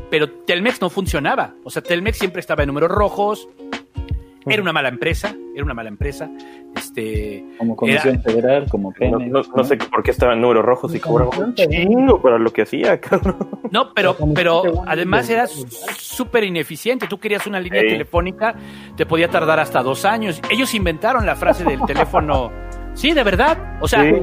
Pero 0.10 0.30
Telmex 0.30 0.82
no 0.82 0.90
funcionaba. 0.90 1.54
O 1.64 1.70
sea, 1.70 1.82
Telmex 1.82 2.18
siempre 2.18 2.40
estaba 2.40 2.64
en 2.64 2.68
números 2.68 2.92
rojos, 2.92 3.48
era 4.46 4.62
una 4.62 4.74
mala 4.74 4.90
empresa, 4.90 5.36
era 5.56 5.64
una 5.64 5.74
mala 5.74 5.90
empresa. 5.90 6.30
Este, 6.76 7.46
como 7.58 7.76
Comisión 7.76 8.22
Federal, 8.22 8.68
como 8.70 8.92
Pemex, 8.92 9.32
no, 9.32 9.42
no, 9.56 9.64
sé 9.64 9.78
por 9.78 10.04
qué 10.04 10.12
estaba 10.12 10.34
en 10.34 10.42
números 10.42 10.66
rojos 10.66 10.94
y 10.94 11.00
cobraba 11.00 11.32
un 11.38 11.56
chingo 11.56 12.22
para 12.22 12.38
lo 12.38 12.52
que 12.52 12.64
hacía, 12.64 13.00
cabrón. 13.02 13.38
No, 13.72 13.94
pero, 13.94 14.18
pero 14.34 14.64
además 14.86 15.30
era 15.30 15.48
súper 15.48 16.44
ineficiente. 16.44 17.08
Tú 17.08 17.18
querías 17.20 17.48
una 17.48 17.60
línea 17.60 17.82
sí. 17.82 17.88
telefónica, 17.88 18.56
te 18.98 19.06
podía 19.06 19.30
tardar 19.30 19.60
hasta 19.60 19.82
dos 19.82 20.04
años. 20.04 20.42
Ellos 20.50 20.74
inventaron 20.74 21.26
la 21.26 21.36
frase 21.36 21.64
del 21.64 21.80
teléfono. 21.88 22.52
Sí, 22.94 23.14
de 23.14 23.24
verdad. 23.24 23.78
O 23.82 23.88
sea, 23.88 24.04
sí. 24.04 24.22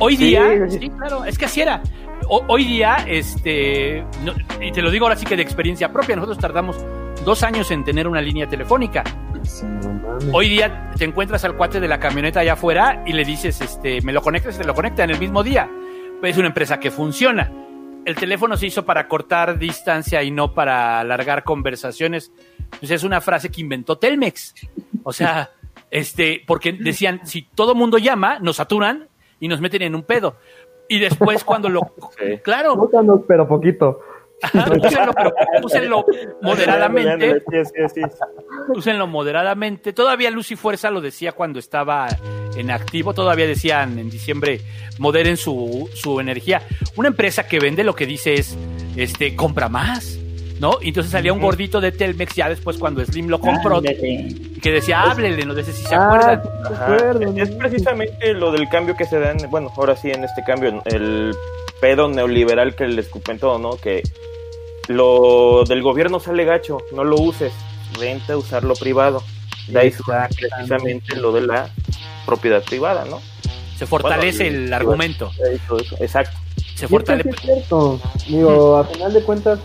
hoy 0.00 0.16
día, 0.16 0.68
sí, 0.68 0.90
claro, 0.90 1.24
es 1.24 1.38
que 1.38 1.44
así 1.44 1.60
era. 1.60 1.82
Hoy 2.32 2.64
día, 2.64 3.04
este, 3.08 4.04
no, 4.24 4.32
y 4.60 4.70
te 4.70 4.82
lo 4.82 4.92
digo 4.92 5.04
ahora 5.04 5.16
sí 5.16 5.26
que 5.26 5.34
de 5.34 5.42
experiencia 5.42 5.92
propia, 5.92 6.14
nosotros 6.14 6.38
tardamos 6.38 6.76
dos 7.24 7.42
años 7.42 7.72
en 7.72 7.82
tener 7.82 8.06
una 8.06 8.22
línea 8.22 8.46
telefónica. 8.46 9.02
Sí, 9.42 9.66
no 9.66 10.00
Hoy 10.32 10.48
día 10.48 10.92
te 10.96 11.04
encuentras 11.04 11.44
al 11.44 11.56
cuate 11.56 11.80
de 11.80 11.88
la 11.88 11.98
camioneta 11.98 12.38
allá 12.38 12.52
afuera 12.52 13.02
y 13.04 13.14
le 13.14 13.24
dices, 13.24 13.60
este, 13.60 14.00
me 14.02 14.12
lo 14.12 14.22
conectas, 14.22 14.56
te 14.56 14.64
lo 14.64 14.74
conecta 14.74 15.02
en 15.02 15.10
el 15.10 15.18
mismo 15.18 15.42
día. 15.42 15.68
Pues 16.20 16.32
es 16.32 16.38
una 16.38 16.46
empresa 16.46 16.78
que 16.78 16.92
funciona. 16.92 17.50
El 18.04 18.14
teléfono 18.14 18.56
se 18.56 18.66
hizo 18.66 18.84
para 18.84 19.08
cortar 19.08 19.58
distancia 19.58 20.22
y 20.22 20.30
no 20.30 20.54
para 20.54 21.00
alargar 21.00 21.42
conversaciones. 21.42 22.30
Pues 22.78 22.92
es 22.92 23.02
una 23.02 23.20
frase 23.20 23.50
que 23.50 23.60
inventó 23.60 23.98
Telmex. 23.98 24.54
O 25.02 25.12
sea, 25.12 25.50
este, 25.90 26.44
porque 26.46 26.72
decían, 26.74 27.26
si 27.26 27.42
todo 27.42 27.74
mundo 27.74 27.98
llama, 27.98 28.38
nos 28.38 28.56
saturan 28.56 29.08
y 29.40 29.48
nos 29.48 29.60
meten 29.60 29.82
en 29.82 29.94
un 29.94 30.02
pedo. 30.02 30.36
Y 30.90 30.98
después 30.98 31.44
cuando 31.44 31.68
lo... 31.68 31.80
Sí. 32.18 32.38
Claro. 32.42 32.90
Pero 33.26 33.48
poquito. 33.48 34.00
úsenlo, 34.52 35.12
pero 35.14 35.32
úsenlo 35.62 36.04
moderadamente. 36.42 37.42
Úsenlo 38.74 39.06
moderadamente. 39.06 39.92
Todavía 39.92 40.30
Luz 40.30 40.50
y 40.50 40.56
Fuerza 40.56 40.90
lo 40.90 41.00
decía 41.00 41.32
cuando 41.32 41.60
estaba 41.60 42.08
en 42.56 42.70
activo. 42.70 43.14
Todavía 43.14 43.46
decían 43.46 43.98
en 43.98 44.10
diciembre, 44.10 44.60
moderen 44.98 45.36
su, 45.36 45.88
su 45.94 46.18
energía. 46.20 46.62
Una 46.96 47.08
empresa 47.08 47.46
que 47.46 47.60
vende 47.60 47.84
lo 47.84 47.94
que 47.94 48.06
dice 48.06 48.34
es, 48.34 48.58
este, 48.96 49.36
compra 49.36 49.68
más. 49.68 50.19
¿No? 50.60 50.78
Y 50.82 50.88
entonces 50.88 51.10
salía 51.10 51.32
un 51.32 51.40
gordito 51.40 51.80
de 51.80 51.90
Telmex 51.90 52.36
ya 52.36 52.50
después 52.50 52.76
cuando 52.76 53.02
Slim 53.02 53.28
lo 53.28 53.40
compró 53.40 53.80
que 53.80 54.70
decía, 54.70 55.00
háblele, 55.00 55.46
no 55.46 55.54
sé 55.54 55.64
si 55.64 55.72
se 55.72 55.94
acuerdan. 55.94 56.42
Ah, 56.66 57.14
es 57.34 57.50
precisamente 57.52 58.34
lo 58.34 58.52
del 58.52 58.68
cambio 58.68 58.94
que 58.94 59.06
se 59.06 59.18
da, 59.18 59.30
en, 59.30 59.50
bueno, 59.50 59.72
ahora 59.74 59.96
sí 59.96 60.10
en 60.10 60.22
este 60.22 60.44
cambio, 60.44 60.82
el 60.84 61.34
pedo 61.80 62.08
neoliberal 62.08 62.74
que 62.74 62.86
les 62.86 63.08
comentó, 63.08 63.58
¿no? 63.58 63.76
Que 63.76 64.02
lo 64.88 65.64
del 65.66 65.82
gobierno 65.82 66.20
sale 66.20 66.44
gacho, 66.44 66.78
no 66.94 67.04
lo 67.04 67.16
uses, 67.16 67.54
vente 67.98 68.32
a 68.32 68.36
usarlo 68.36 68.74
privado. 68.74 69.22
De 69.68 69.78
ahí 69.78 69.94
precisamente 70.36 71.16
lo 71.16 71.32
de 71.32 71.42
la 71.42 71.70
propiedad 72.26 72.62
privada, 72.62 73.04
¿no? 73.06 73.20
Se 73.76 73.86
fortalece 73.86 74.44
bueno, 74.44 74.66
el 74.66 74.72
argumento. 74.74 75.30
Eso, 75.38 75.78
eso, 75.78 75.96
exacto. 76.00 76.36
Se 76.74 76.86
fortalece. 76.86 77.30
Es 77.30 77.40
cierto. 77.40 78.00
Digo, 78.26 78.76
a 78.76 78.84
final 78.84 79.12
de 79.12 79.22
cuentas, 79.22 79.58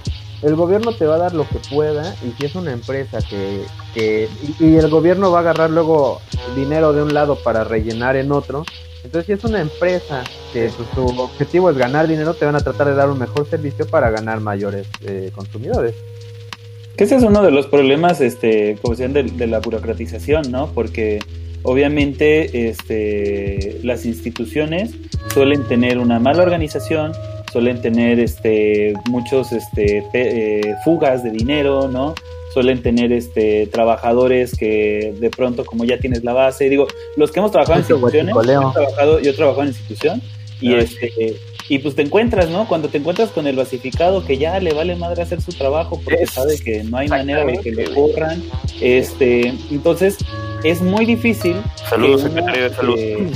el 0.45 0.55
gobierno 0.55 0.93
te 0.93 1.07
va 1.07 1.15
a 1.15 1.17
dar 1.17 1.33
lo 1.33 1.47
que 1.49 1.57
pueda 1.73 2.15
y 2.23 2.31
si 2.39 2.45
es 2.45 2.53
una 2.53 2.71
empresa 2.71 3.17
que, 3.27 3.63
que 3.95 4.29
y, 4.59 4.75
el 4.75 4.89
gobierno 4.89 5.31
va 5.31 5.39
a 5.39 5.41
agarrar 5.41 5.71
luego 5.71 6.21
dinero 6.55 6.93
de 6.93 7.01
un 7.01 7.15
lado 7.15 7.35
para 7.43 7.63
rellenar 7.63 8.15
en 8.15 8.31
otro, 8.31 8.63
entonces 9.03 9.25
si 9.25 9.33
es 9.33 9.43
una 9.43 9.59
empresa 9.59 10.23
que 10.53 10.69
su 10.69 11.01
objetivo 11.01 11.71
es 11.71 11.77
ganar 11.77 12.07
dinero, 12.07 12.35
te 12.35 12.45
van 12.45 12.55
a 12.55 12.59
tratar 12.59 12.87
de 12.87 12.93
dar 12.93 13.09
un 13.09 13.17
mejor 13.17 13.49
servicio 13.49 13.87
para 13.87 14.11
ganar 14.11 14.39
mayores 14.39 14.87
eh, 15.01 15.31
consumidores. 15.33 15.95
Que 16.95 17.05
ese 17.05 17.15
es 17.15 17.23
uno 17.23 17.41
de 17.41 17.51
los 17.51 17.65
problemas, 17.65 18.21
este, 18.21 18.77
como 18.81 18.93
decían, 18.93 19.13
de, 19.13 19.23
de 19.23 19.47
la 19.47 19.59
burocratización, 19.59 20.51
¿no? 20.51 20.67
Porque 20.67 21.19
obviamente 21.63 22.69
este, 22.69 23.79
las 23.83 24.05
instituciones 24.05 24.91
suelen 25.33 25.63
tener 25.67 25.97
una 25.97 26.19
mala 26.19 26.43
organización, 26.43 27.11
suelen 27.55 27.81
tener 27.81 28.19
este, 28.19 28.91
muchos 29.09 29.53
este, 29.53 30.03
eh, 30.11 30.75
fugas 30.83 31.23
de 31.23 31.31
dinero, 31.31 31.87
¿no? 31.87 32.13
Suelen 32.53 32.81
tener 32.81 33.13
este, 33.13 33.67
trabajadores 33.67 34.57
que 34.57 35.15
de 35.17 35.29
pronto, 35.29 35.63
como 35.63 35.85
ya 35.85 35.97
tienes 35.97 36.25
la 36.25 36.33
base, 36.33 36.69
digo, 36.69 36.85
los 37.15 37.31
que 37.31 37.39
hemos 37.39 37.51
trabajado 37.51 37.79
en 37.79 37.85
instituciones, 37.85 38.35
yo 38.35 38.41
he 38.41 38.73
trabajado, 38.73 39.19
yo 39.21 39.31
he 39.31 39.33
trabajado 39.33 39.61
en 39.61 39.69
institución 39.69 40.21
y 40.59 40.73
Ay. 40.73 40.79
este 40.81 41.35
y 41.69 41.79
pues 41.79 41.95
te 41.95 42.01
encuentras, 42.01 42.49
¿no? 42.49 42.67
Cuando 42.67 42.89
te 42.89 42.97
encuentras 42.97 43.29
con 43.29 43.47
el 43.47 43.55
basificado 43.55 44.25
que 44.25 44.37
ya 44.37 44.59
le 44.59 44.73
vale 44.73 44.97
madre 44.97 45.23
hacer 45.23 45.41
su 45.41 45.53
trabajo 45.53 46.01
porque 46.03 46.23
es, 46.23 46.31
sabe 46.31 46.59
que 46.59 46.83
no 46.83 46.97
hay 46.97 47.07
manera 47.07 47.45
de 47.45 47.57
que 47.59 47.71
le 47.71 47.85
corran, 47.85 48.43
este, 48.81 49.53
entonces 49.71 50.17
es 50.65 50.81
muy 50.81 51.05
difícil 51.05 51.55
Saludos, 51.89 52.25
que, 52.25 52.41
una, 52.41 52.51
de 52.51 52.69
salud. 52.69 52.95
Eh, 52.99 53.31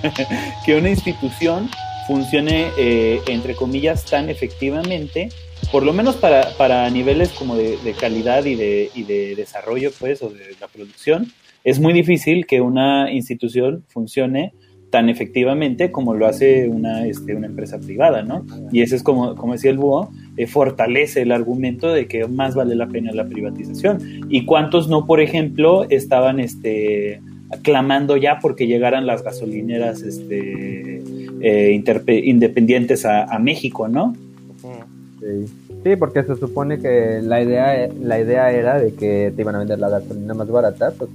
que 0.64 0.76
una 0.76 0.90
institución 0.90 1.68
funcione, 2.08 2.68
eh, 2.78 3.20
entre 3.28 3.54
comillas, 3.54 4.06
tan 4.06 4.30
efectivamente, 4.30 5.28
por 5.70 5.84
lo 5.84 5.92
menos 5.92 6.16
para, 6.16 6.56
para 6.56 6.88
niveles 6.88 7.28
como 7.32 7.54
de, 7.54 7.76
calidad 8.00 8.46
y 8.46 8.54
de, 8.54 8.90
y 8.94 9.02
de, 9.02 9.36
desarrollo, 9.36 9.90
pues, 10.00 10.22
o 10.22 10.30
de 10.30 10.56
la 10.58 10.68
producción, 10.68 11.30
es 11.64 11.78
muy 11.78 11.92
difícil 11.92 12.46
que 12.46 12.62
una 12.62 13.12
institución 13.12 13.84
funcione 13.88 14.54
tan 14.90 15.10
efectivamente 15.10 15.92
como 15.92 16.14
lo 16.14 16.26
hace 16.26 16.66
una, 16.66 17.06
este, 17.06 17.34
una 17.34 17.46
empresa 17.46 17.78
privada, 17.78 18.22
¿no? 18.22 18.46
Y 18.72 18.80
ese 18.80 18.96
es 18.96 19.02
como, 19.02 19.34
como 19.36 19.52
decía 19.52 19.70
el 19.70 19.76
búho, 19.76 20.10
eh, 20.38 20.46
fortalece 20.46 21.20
el 21.20 21.32
argumento 21.32 21.92
de 21.92 22.06
que 22.06 22.26
más 22.26 22.54
vale 22.54 22.74
la 22.74 22.86
pena 22.86 23.12
la 23.12 23.26
privatización. 23.26 24.22
¿Y 24.30 24.46
cuántos 24.46 24.88
no, 24.88 25.04
por 25.04 25.20
ejemplo, 25.20 25.84
estaban 25.90 26.40
este, 26.40 27.20
clamando 27.62 28.16
ya 28.16 28.38
porque 28.40 28.66
llegaran 28.66 29.06
las 29.06 29.22
gasolineras 29.22 30.00
este, 30.00 31.02
eh, 31.40 31.82
independientes 32.24 33.04
a, 33.04 33.24
a, 33.24 33.38
México, 33.38 33.88
¿no? 33.88 34.14
Sí. 34.60 35.46
sí. 35.84 35.96
porque 35.96 36.22
se 36.22 36.36
supone 36.36 36.78
que 36.78 37.20
la 37.22 37.42
idea, 37.42 37.88
la 38.00 38.20
idea 38.20 38.50
era 38.50 38.78
de 38.78 38.94
que 38.94 39.32
te 39.34 39.42
iban 39.42 39.54
a 39.54 39.58
vender 39.58 39.78
la 39.78 39.88
gasolina 39.88 40.34
más 40.34 40.48
barata 40.48 40.92
pues, 40.96 41.10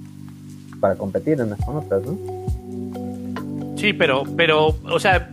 para 0.80 0.96
competir 0.96 1.42
unas 1.42 1.64
con 1.66 1.78
otras, 1.78 2.04
¿no? 2.04 2.18
Sí, 3.78 3.94
pero, 3.94 4.24
pero, 4.38 4.76
o 4.86 5.00
sea, 5.00 5.30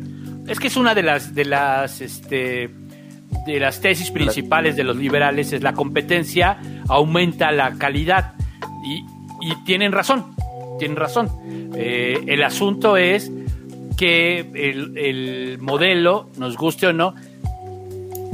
es 0.49 0.59
que 0.59 0.67
es 0.67 0.77
una 0.77 0.95
de 0.95 1.03
las, 1.03 1.35
de 1.35 1.45
las, 1.45 2.01
este, 2.01 2.69
de 3.47 3.61
las 3.61 3.81
tesis 3.81 4.11
principales 4.11 4.77
de 4.77 4.85
los 4.85 4.97
liberales 4.97 5.53
es 5.53 5.63
la 5.63 5.73
competencia 5.73 6.59
aumenta 6.89 7.53
la 7.53 7.75
calidad 7.75 8.35
y, 8.85 9.05
y 9.41 9.65
tienen 9.65 9.93
razón, 9.93 10.35
tienen 10.79 10.97
razón. 10.97 11.29
Eh, 11.75 12.25
el 12.27 12.43
asunto 12.43 12.97
es 12.97 13.31
que 14.01 14.39
el, 14.39 14.97
el, 14.97 15.59
modelo, 15.59 16.31
nos 16.39 16.57
guste 16.57 16.87
o 16.87 16.93
no, 16.95 17.15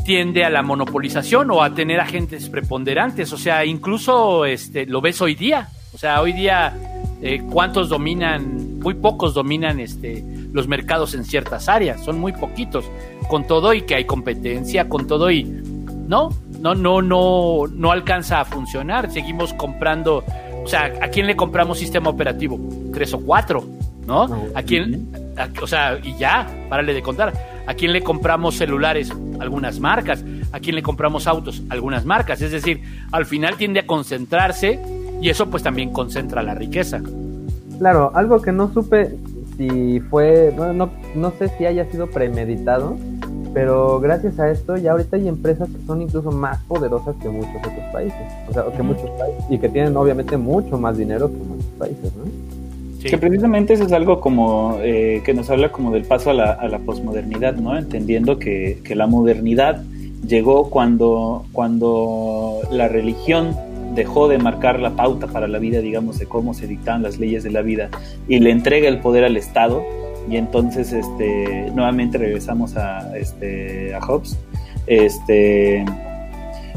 tiende 0.04 0.44
a 0.44 0.50
la 0.50 0.62
monopolización 0.62 1.50
o 1.50 1.60
a 1.60 1.74
tener 1.74 1.98
agentes 1.98 2.48
preponderantes. 2.48 3.32
O 3.32 3.36
sea, 3.36 3.64
incluso 3.64 4.44
este, 4.44 4.86
lo 4.86 5.00
ves 5.00 5.20
hoy 5.20 5.34
día. 5.34 5.68
O 5.92 5.98
sea, 5.98 6.22
hoy 6.22 6.34
día, 6.34 6.72
eh, 7.20 7.42
¿cuántos 7.50 7.88
dominan? 7.88 8.78
Muy 8.78 8.94
pocos 8.94 9.34
dominan 9.34 9.80
este, 9.80 10.24
los 10.52 10.68
mercados 10.68 11.14
en 11.14 11.24
ciertas 11.24 11.68
áreas. 11.68 12.04
Son 12.04 12.20
muy 12.20 12.30
poquitos. 12.30 12.84
Con 13.26 13.44
todo 13.44 13.74
y 13.74 13.82
que 13.82 13.96
hay 13.96 14.04
competencia, 14.04 14.88
con 14.88 15.08
todo 15.08 15.32
y. 15.32 15.42
No, 15.42 16.28
no, 16.60 16.76
no, 16.76 17.02
no, 17.02 17.64
no 17.68 17.90
alcanza 17.90 18.40
a 18.40 18.44
funcionar. 18.44 19.10
Seguimos 19.10 19.52
comprando. 19.54 20.22
O 20.62 20.68
sea, 20.68 20.92
¿a 21.02 21.08
quién 21.08 21.26
le 21.26 21.34
compramos 21.34 21.80
sistema 21.80 22.08
operativo? 22.08 22.56
Tres 22.92 23.12
o 23.14 23.18
cuatro, 23.18 23.64
¿no? 24.06 24.28
¿A 24.54 24.62
quién? 24.62 25.25
O 25.62 25.66
sea, 25.66 25.98
y 26.02 26.16
ya, 26.16 26.46
párale 26.68 26.94
de 26.94 27.02
contar. 27.02 27.32
¿A 27.66 27.74
quién 27.74 27.92
le 27.92 28.02
compramos 28.02 28.56
celulares? 28.56 29.12
Algunas 29.40 29.80
marcas. 29.80 30.24
¿A 30.52 30.60
quién 30.60 30.76
le 30.76 30.82
compramos 30.82 31.26
autos? 31.26 31.62
Algunas 31.68 32.04
marcas. 32.04 32.40
Es 32.40 32.52
decir, 32.52 32.82
al 33.12 33.26
final 33.26 33.56
tiende 33.56 33.80
a 33.80 33.86
concentrarse 33.86 34.80
y 35.20 35.28
eso 35.28 35.50
pues 35.50 35.62
también 35.62 35.92
concentra 35.92 36.42
la 36.42 36.54
riqueza. 36.54 37.00
Claro, 37.78 38.12
algo 38.14 38.40
que 38.40 38.52
no 38.52 38.72
supe 38.72 39.16
si 39.56 40.00
fue, 40.00 40.52
bueno, 40.56 40.72
no, 40.72 40.90
no 41.14 41.32
sé 41.38 41.48
si 41.56 41.66
haya 41.66 41.90
sido 41.90 42.08
premeditado, 42.08 42.96
pero 43.54 44.00
gracias 44.00 44.38
a 44.38 44.50
esto 44.50 44.76
ya 44.76 44.92
ahorita 44.92 45.16
hay 45.16 45.28
empresas 45.28 45.68
que 45.68 45.86
son 45.86 46.02
incluso 46.02 46.30
más 46.30 46.58
poderosas 46.64 47.16
que 47.22 47.28
muchos 47.28 47.56
otros 47.56 47.84
países, 47.92 48.20
o 48.48 48.52
sea, 48.52 48.64
que 48.76 48.82
muchos 48.82 49.08
países, 49.18 49.44
y 49.48 49.58
que 49.58 49.68
tienen 49.68 49.96
obviamente 49.96 50.36
mucho 50.36 50.78
más 50.78 50.96
dinero 50.98 51.30
que 51.30 51.38
muchos 51.38 51.66
países, 51.78 52.12
¿no? 52.16 52.55
Que 53.02 53.18
precisamente 53.18 53.74
eso 53.74 53.84
es 53.84 53.92
algo 53.92 54.20
como 54.20 54.78
eh, 54.82 55.22
que 55.24 55.32
nos 55.34 55.48
habla 55.50 55.70
como 55.70 55.92
del 55.92 56.04
paso 56.04 56.30
a 56.30 56.34
la, 56.34 56.52
a 56.52 56.68
la 56.68 56.78
posmodernidad, 56.78 57.54
¿no? 57.54 57.76
Entendiendo 57.76 58.38
que, 58.38 58.80
que, 58.82 58.94
la 58.94 59.06
modernidad 59.06 59.82
llegó 60.26 60.70
cuando, 60.70 61.44
cuando 61.52 62.60
la 62.70 62.88
religión 62.88 63.54
dejó 63.94 64.28
de 64.28 64.38
marcar 64.38 64.80
la 64.80 64.90
pauta 64.90 65.26
para 65.26 65.48
la 65.48 65.58
vida, 65.58 65.80
digamos, 65.80 66.18
de 66.18 66.26
cómo 66.26 66.54
se 66.54 66.66
dictaban 66.66 67.02
las 67.02 67.18
leyes 67.18 67.42
de 67.44 67.50
la 67.50 67.62
vida 67.62 67.90
y 68.28 68.38
le 68.40 68.50
entrega 68.50 68.88
el 68.88 69.00
poder 69.00 69.24
al 69.24 69.36
Estado. 69.36 69.82
Y 70.28 70.36
entonces 70.36 70.92
este 70.92 71.70
nuevamente 71.72 72.18
regresamos 72.18 72.76
a 72.76 73.16
este 73.16 73.94
a 73.94 74.00
Hobbes. 74.00 74.36
Este 74.86 75.84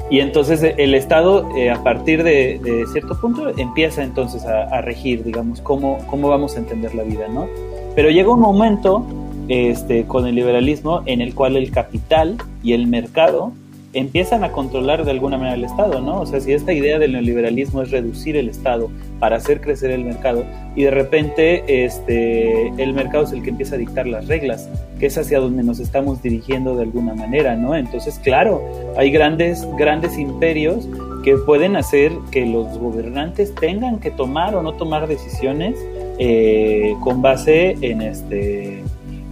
y 0.10 0.20
entonces 0.20 0.64
eh, 0.64 0.76
el 0.78 0.95
Estado, 0.95 1.47
eh, 1.55 1.70
a 1.70 1.84
partir 1.84 2.24
de, 2.24 2.86
cierto 2.91 3.20
punto, 3.20 3.49
empieza 3.57 4.03
entonces 4.03 4.45
a, 4.45 4.82
regir, 4.82 5.24
digamos, 5.24 5.62
cómo, 5.62 5.99
cómo 6.07 6.30
vamos 6.30 6.55
a 6.55 6.60
entender 6.60 6.95
la 6.95 7.03
vida, 7.03 7.28
¿no? 7.28 7.47
Pero 7.95 8.10
llega 8.10 8.34
un 8.34 8.39
momento 8.39 9.05
este, 9.47 10.05
con 10.05 10.26
el 10.28 10.36
liberalismo 10.36 11.01
en 11.05 11.22
el 11.22 11.34
cual 11.36 11.57
el 11.57 11.72
capital 11.72 12.38
y 12.64 12.74
el 12.74 12.88
mercado 12.88 13.51
empiezan 13.93 14.43
a 14.43 14.51
controlar 14.51 15.03
de 15.03 15.11
alguna 15.11 15.37
manera 15.37 15.55
el 15.55 15.63
Estado, 15.63 16.01
¿no? 16.01 16.21
O 16.21 16.25
sea, 16.25 16.39
si 16.39 16.53
esta 16.53 16.73
idea 16.73 16.99
del 16.99 17.13
neoliberalismo 17.13 17.81
es 17.81 17.91
reducir 17.91 18.35
el 18.37 18.49
Estado 18.49 18.89
para 19.19 19.37
hacer 19.37 19.61
crecer 19.61 19.91
el 19.91 20.05
mercado 20.05 20.45
y 20.75 20.83
de 20.83 20.91
repente 20.91 21.85
este, 21.85 22.67
el 22.81 22.93
mercado 22.93 23.23
es 23.23 23.31
el 23.31 23.41
que 23.41 23.49
empieza 23.49 23.75
a 23.75 23.77
dictar 23.79 24.07
las 24.07 24.27
reglas, 24.27 24.69
que 24.99 25.07
es 25.07 25.17
hacia 25.17 25.39
donde 25.39 25.63
nos 25.63 25.79
estamos 25.79 26.21
dirigiendo 26.21 26.75
de 26.75 26.83
alguna 26.83 27.15
manera, 27.15 27.55
¿no? 27.55 27.75
Entonces, 27.75 28.19
claro, 28.19 28.61
hay 28.95 29.11
grandes, 29.11 29.67
grandes 29.77 30.17
imperios 30.17 30.87
que 31.23 31.35
pueden 31.37 31.75
hacer 31.75 32.11
que 32.31 32.45
los 32.45 32.77
gobernantes 32.77 33.53
tengan 33.55 33.99
que 33.99 34.11
tomar 34.11 34.55
o 34.55 34.61
no 34.61 34.73
tomar 34.73 35.07
decisiones 35.07 35.75
eh, 36.19 36.93
con 37.01 37.21
base 37.21 37.75
en, 37.81 38.01
este, 38.01 38.83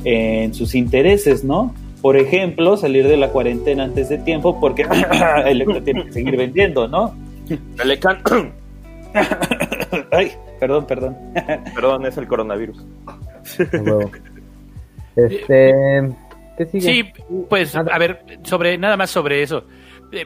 en 0.04 0.54
sus 0.54 0.74
intereses, 0.74 1.44
¿no? 1.44 1.74
Por 2.02 2.16
ejemplo, 2.18 2.78
salir 2.78 3.08
de 3.08 3.18
la 3.18 3.30
cuarentena 3.30 3.84
antes 3.84 4.10
de 4.10 4.18
tiempo 4.20 4.60
porque 4.60 4.86
el 5.46 5.84
tiene 5.84 6.06
que 6.06 6.12
seguir 6.12 6.38
vendiendo, 6.38 6.88
¿no? 6.88 7.16
Ay, 10.12 10.32
perdón, 10.60 10.86
perdón. 10.86 11.18
perdón, 11.76 12.06
es 12.06 12.18
el 12.18 12.28
coronavirus. 12.28 12.86
este, 15.16 15.74
¿qué 16.58 16.66
sigue? 16.66 16.82
Sí, 16.82 17.04
pues 17.50 17.76
a 17.76 17.98
ver, 17.98 18.24
sobre 18.44 18.78
nada 18.78 18.98
más 18.98 19.10
sobre 19.10 19.42
eso. 19.42 19.66
Eh, 20.12 20.26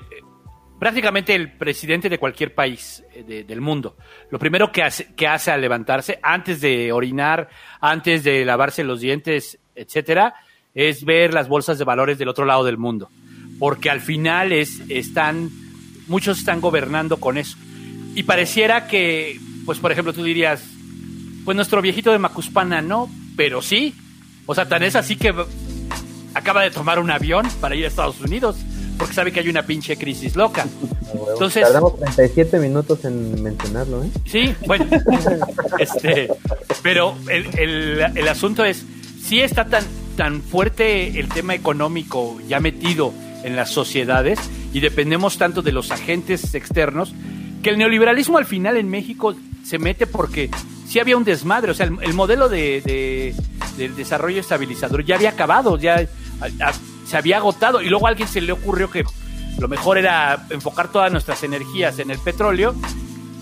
prácticamente 0.82 1.36
el 1.36 1.52
presidente 1.52 2.10
de 2.10 2.18
cualquier 2.18 2.56
país 2.56 3.04
eh, 3.14 3.46
del 3.48 3.62
mundo, 3.62 3.96
lo 4.32 4.40
primero 4.40 4.72
que 4.72 4.82
hace, 4.82 5.14
que 5.16 5.28
hace 5.28 5.52
al 5.52 5.62
levantarse, 5.62 6.20
antes 6.24 6.60
de 6.60 6.92
orinar, 6.92 7.50
antes 7.80 8.24
de 8.24 8.44
lavarse 8.44 8.84
los 8.84 9.00
dientes, 9.00 9.60
etcétera, 9.76 10.34
es 10.74 11.04
ver 11.04 11.34
las 11.34 11.48
bolsas 11.48 11.78
de 11.78 11.84
valores 11.84 12.18
del 12.18 12.30
otro 12.30 12.46
lado 12.46 12.64
del 12.64 12.78
mundo, 12.78 13.10
porque 13.60 13.90
al 13.90 14.02
final 14.02 14.52
es, 14.52 14.82
están, 14.90 15.50
muchos 16.08 16.40
están 16.40 16.62
gobernando 16.62 17.18
con 17.18 17.38
eso. 17.38 17.58
Y 18.16 18.24
pareciera 18.24 18.88
que, 18.88 19.40
pues 19.66 19.80
por 19.80 19.92
ejemplo, 19.92 20.14
tú 20.14 20.24
dirías, 20.24 20.64
pues 21.46 21.56
nuestro 21.56 21.82
viejito 21.82 22.12
de 22.12 22.20
Macuspana 22.20 22.82
no, 22.82 23.10
pero 23.36 23.62
sí. 23.62 23.96
O 24.46 24.56
sea, 24.56 24.68
tan 24.68 24.84
es 24.84 24.96
así 24.96 25.16
que 25.16 25.34
acaba 26.34 26.64
de 26.64 26.72
tomar 26.72 27.00
un 27.00 27.12
avión 27.12 27.48
para 27.60 27.76
ir 27.76 27.86
a 27.86 27.88
Estados 27.88 28.20
Unidos, 28.20 28.58
porque 28.98 29.14
sabe 29.14 29.32
que 29.32 29.40
hay 29.40 29.50
una 29.50 29.64
pinche 29.64 29.98
crisis 29.98 30.36
loca. 30.36 30.66
Entonces, 31.34 31.64
Tardamos 31.64 31.98
37 31.98 32.60
minutos 32.60 33.04
en 33.06 33.42
mencionarlo, 33.42 34.04
¿eh? 34.04 34.10
Sí, 34.26 34.54
bueno, 34.66 34.86
este, 35.80 36.30
pero 36.82 37.16
el, 37.30 37.48
el, 37.58 38.02
el 38.16 38.28
asunto 38.28 38.64
es, 38.64 38.86
sí 39.22 39.42
está 39.42 39.66
tan, 39.66 39.84
tan 40.12 40.42
fuerte 40.42 41.20
el 41.20 41.30
tema 41.30 41.54
económico 41.56 42.40
ya 42.48 42.60
metido 42.60 43.14
en 43.44 43.56
las 43.56 43.72
sociedades 43.72 44.40
y 44.74 44.80
dependemos 44.80 45.38
tanto 45.38 45.62
de 45.62 45.72
los 45.72 45.92
agentes 45.92 46.54
externos 46.54 47.14
que 47.64 47.70
el 47.70 47.78
neoliberalismo 47.78 48.38
al 48.38 48.46
final 48.46 48.78
en 48.78 48.90
México 48.90 49.36
se 49.64 49.80
mete 49.80 50.08
porque 50.08 50.50
sí 50.88 51.00
había 51.00 51.18
un 51.18 51.24
desmadre, 51.24 51.72
o 51.72 51.74
sea, 51.74 51.86
el, 51.86 52.14
modelo 52.14 52.50
de, 52.50 53.34
del 53.78 53.96
desarrollo 53.96 54.42
estabilizador 54.42 55.06
ya 55.06 55.16
había 55.16 55.30
acabado, 55.30 55.78
ya 55.78 56.08
se 57.06 57.18
había 57.18 57.38
agotado. 57.38 57.82
Y 57.82 57.90
luego 57.90 58.08
a 58.08 58.10
alguien 58.10 58.28
se 58.28 58.42
le 58.42 58.52
ocurrió 58.52 58.90
que 58.90 59.04
lo 59.60 59.68
mejor 59.68 59.98
era 59.98 60.48
enfocar 60.50 60.92
todas 60.92 61.12
nuestras 61.12 61.44
energías 61.44 62.00
en 62.00 62.12
el 62.12 62.20
petróleo. 62.20 62.76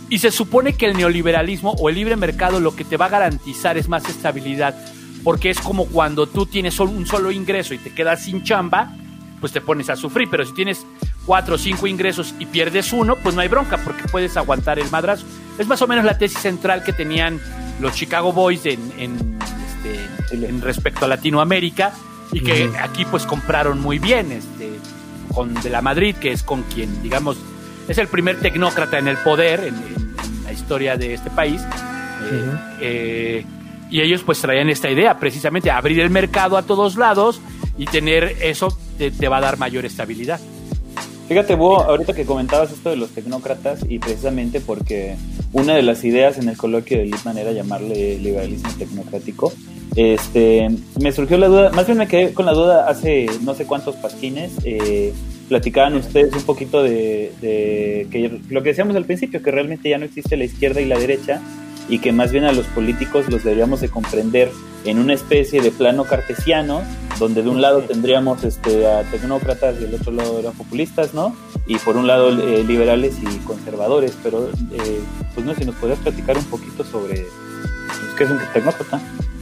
Y 0.09 0.19
se 0.19 0.31
supone 0.31 0.73
que 0.73 0.87
el 0.87 0.97
neoliberalismo 0.97 1.71
o 1.73 1.89
el 1.89 1.95
libre 1.95 2.15
mercado 2.15 2.59
lo 2.59 2.75
que 2.75 2.83
te 2.83 2.97
va 2.97 3.05
a 3.05 3.09
garantizar 3.09 3.77
es 3.77 3.87
más 3.87 4.09
estabilidad 4.09 4.75
porque 5.23 5.49
es 5.49 5.59
como 5.59 5.85
cuando 5.85 6.27
tú 6.27 6.45
tienes 6.45 6.79
un 6.79 7.05
solo 7.05 7.31
ingreso 7.31 7.73
y 7.73 7.77
te 7.77 7.93
quedas 7.93 8.23
sin 8.23 8.43
chamba, 8.43 8.95
pues 9.39 9.51
te 9.51 9.61
pones 9.61 9.89
a 9.89 9.95
sufrir, 9.95 10.27
pero 10.29 10.45
si 10.45 10.53
tienes 10.53 10.85
cuatro 11.25 11.55
o 11.55 11.57
cinco 11.57 11.87
ingresos 11.87 12.33
y 12.39 12.45
pierdes 12.45 12.93
uno, 12.93 13.15
pues 13.15 13.35
no 13.35 13.41
hay 13.41 13.47
bronca 13.47 13.77
porque 13.83 14.03
puedes 14.09 14.35
aguantar 14.37 14.79
el 14.79 14.89
madrazo. 14.89 15.25
Es 15.57 15.67
más 15.67 15.81
o 15.81 15.87
menos 15.87 16.05
la 16.05 16.17
tesis 16.17 16.39
central 16.39 16.83
que 16.83 16.93
tenían 16.93 17.39
los 17.79 17.93
Chicago 17.93 18.33
Boys 18.33 18.65
en, 18.65 19.37
este, 19.67 20.49
respecto 20.61 21.05
a 21.05 21.07
Latinoamérica 21.07 21.93
y 22.31 22.41
que 22.41 22.69
aquí 22.81 23.05
pues 23.05 23.25
compraron 23.25 23.79
muy 23.79 23.99
bien 23.99 24.31
este, 24.31 24.71
con 25.33 25.53
de 25.53 25.69
la 25.69 25.81
Madrid, 25.81 26.15
que 26.15 26.31
es 26.31 26.43
con 26.43 26.63
quien, 26.63 27.01
digamos, 27.01 27.37
es 27.87 27.97
el 27.97 28.07
primer 28.07 28.39
tecnócrata 28.39 28.99
en 28.99 29.07
el 29.07 29.17
poder 29.17 29.63
en, 29.65 29.99
la 30.43 30.51
historia 30.51 30.97
de 30.97 31.13
este 31.13 31.29
país. 31.29 31.61
eh, 32.31 32.53
eh, 32.81 33.45
y 33.89 34.01
ellos 34.01 34.23
pues 34.23 34.39
traían 34.39 34.69
esta 34.69 34.89
idea, 34.89 35.19
precisamente 35.19 35.71
abrir 35.71 35.99
el 35.99 36.09
mercado 36.09 36.57
a 36.57 36.63
todos 36.63 36.95
lados 36.95 37.41
y 37.77 37.85
tener 37.85 38.35
eso 38.41 38.75
te, 38.97 39.27
va 39.27 39.37
a 39.37 39.41
dar 39.41 39.57
mayor 39.57 39.85
estabilidad. 39.85 40.39
Fíjate, 41.27 41.55
vos, 41.55 41.83
ahorita 41.83 42.13
que 42.13 42.25
comentabas 42.25 42.71
esto 42.71 42.89
de 42.89 42.95
los 42.95 43.11
tecnócratas 43.11 43.85
y 43.87 43.99
precisamente 43.99 44.61
porque 44.61 45.15
una 45.53 45.75
de 45.75 45.83
las 45.83 46.03
ideas 46.03 46.39
en 46.39 46.49
el 46.49 46.57
coloquio 46.57 46.97
de 46.97 47.05
Littman 47.05 47.37
era 47.37 47.51
llamarle 47.51 48.17
liberalismo 48.17 48.69
tecnocrático, 48.77 49.53
este, 49.95 50.67
me 50.99 51.11
surgió 51.11 51.37
la 51.37 51.47
duda, 51.47 51.69
más 51.71 51.85
bien 51.85 51.97
me 51.97 52.07
quedé 52.07 52.33
con 52.33 52.45
la 52.45 52.53
duda 52.53 52.89
hace 52.89 53.27
no 53.43 53.53
sé 53.53 53.65
cuántos 53.65 53.95
pasquines, 53.95 54.53
eh, 54.63 55.13
platicaban 55.47 55.95
ustedes 55.95 56.33
un 56.33 56.43
poquito 56.43 56.83
de, 56.83 57.31
de, 57.41 58.07
que 58.11 58.39
lo 58.49 58.61
que 58.63 58.69
decíamos 58.69 58.95
al 58.95 59.05
principio, 59.05 59.41
que 59.41 59.51
realmente 59.51 59.89
ya 59.89 59.97
no 59.97 60.05
existe 60.05 60.37
la 60.37 60.45
izquierda 60.45 60.81
y 60.81 60.85
la 60.85 60.97
derecha, 60.97 61.41
y 61.89 61.99
que 61.99 62.11
más 62.11 62.31
bien 62.31 62.45
a 62.45 62.51
los 62.51 62.67
políticos 62.67 63.27
los 63.29 63.43
deberíamos 63.43 63.81
de 63.81 63.89
comprender 63.89 64.51
en 64.85 64.99
una 64.99 65.13
especie 65.13 65.61
de 65.61 65.71
plano 65.71 66.05
cartesiano, 66.05 66.83
donde 67.17 67.41
de 67.41 67.49
un 67.49 67.61
lado 67.61 67.81
tendríamos 67.81 68.43
este, 68.43 68.87
a 68.87 69.03
tecnócratas 69.03 69.75
y 69.77 69.85
del 69.85 69.95
otro 69.95 70.11
lado 70.11 70.39
eran 70.39 70.53
populistas, 70.53 71.13
¿no? 71.13 71.35
Y 71.67 71.77
por 71.79 71.97
un 71.97 72.07
lado 72.07 72.29
eh, 72.29 72.63
liberales 72.63 73.17
y 73.21 73.37
conservadores, 73.39 74.17
pero 74.23 74.49
eh, 74.71 75.01
pues 75.33 75.45
no 75.45 75.53
si 75.55 75.65
nos 75.65 75.75
podrías 75.75 75.99
platicar 75.99 76.37
un 76.37 76.45
poquito 76.45 76.83
sobre 76.85 77.25
pues, 77.87 78.15
qué 78.17 78.23
es 78.23 78.29
un 78.29 78.39
tecnócrata. 78.53 79.01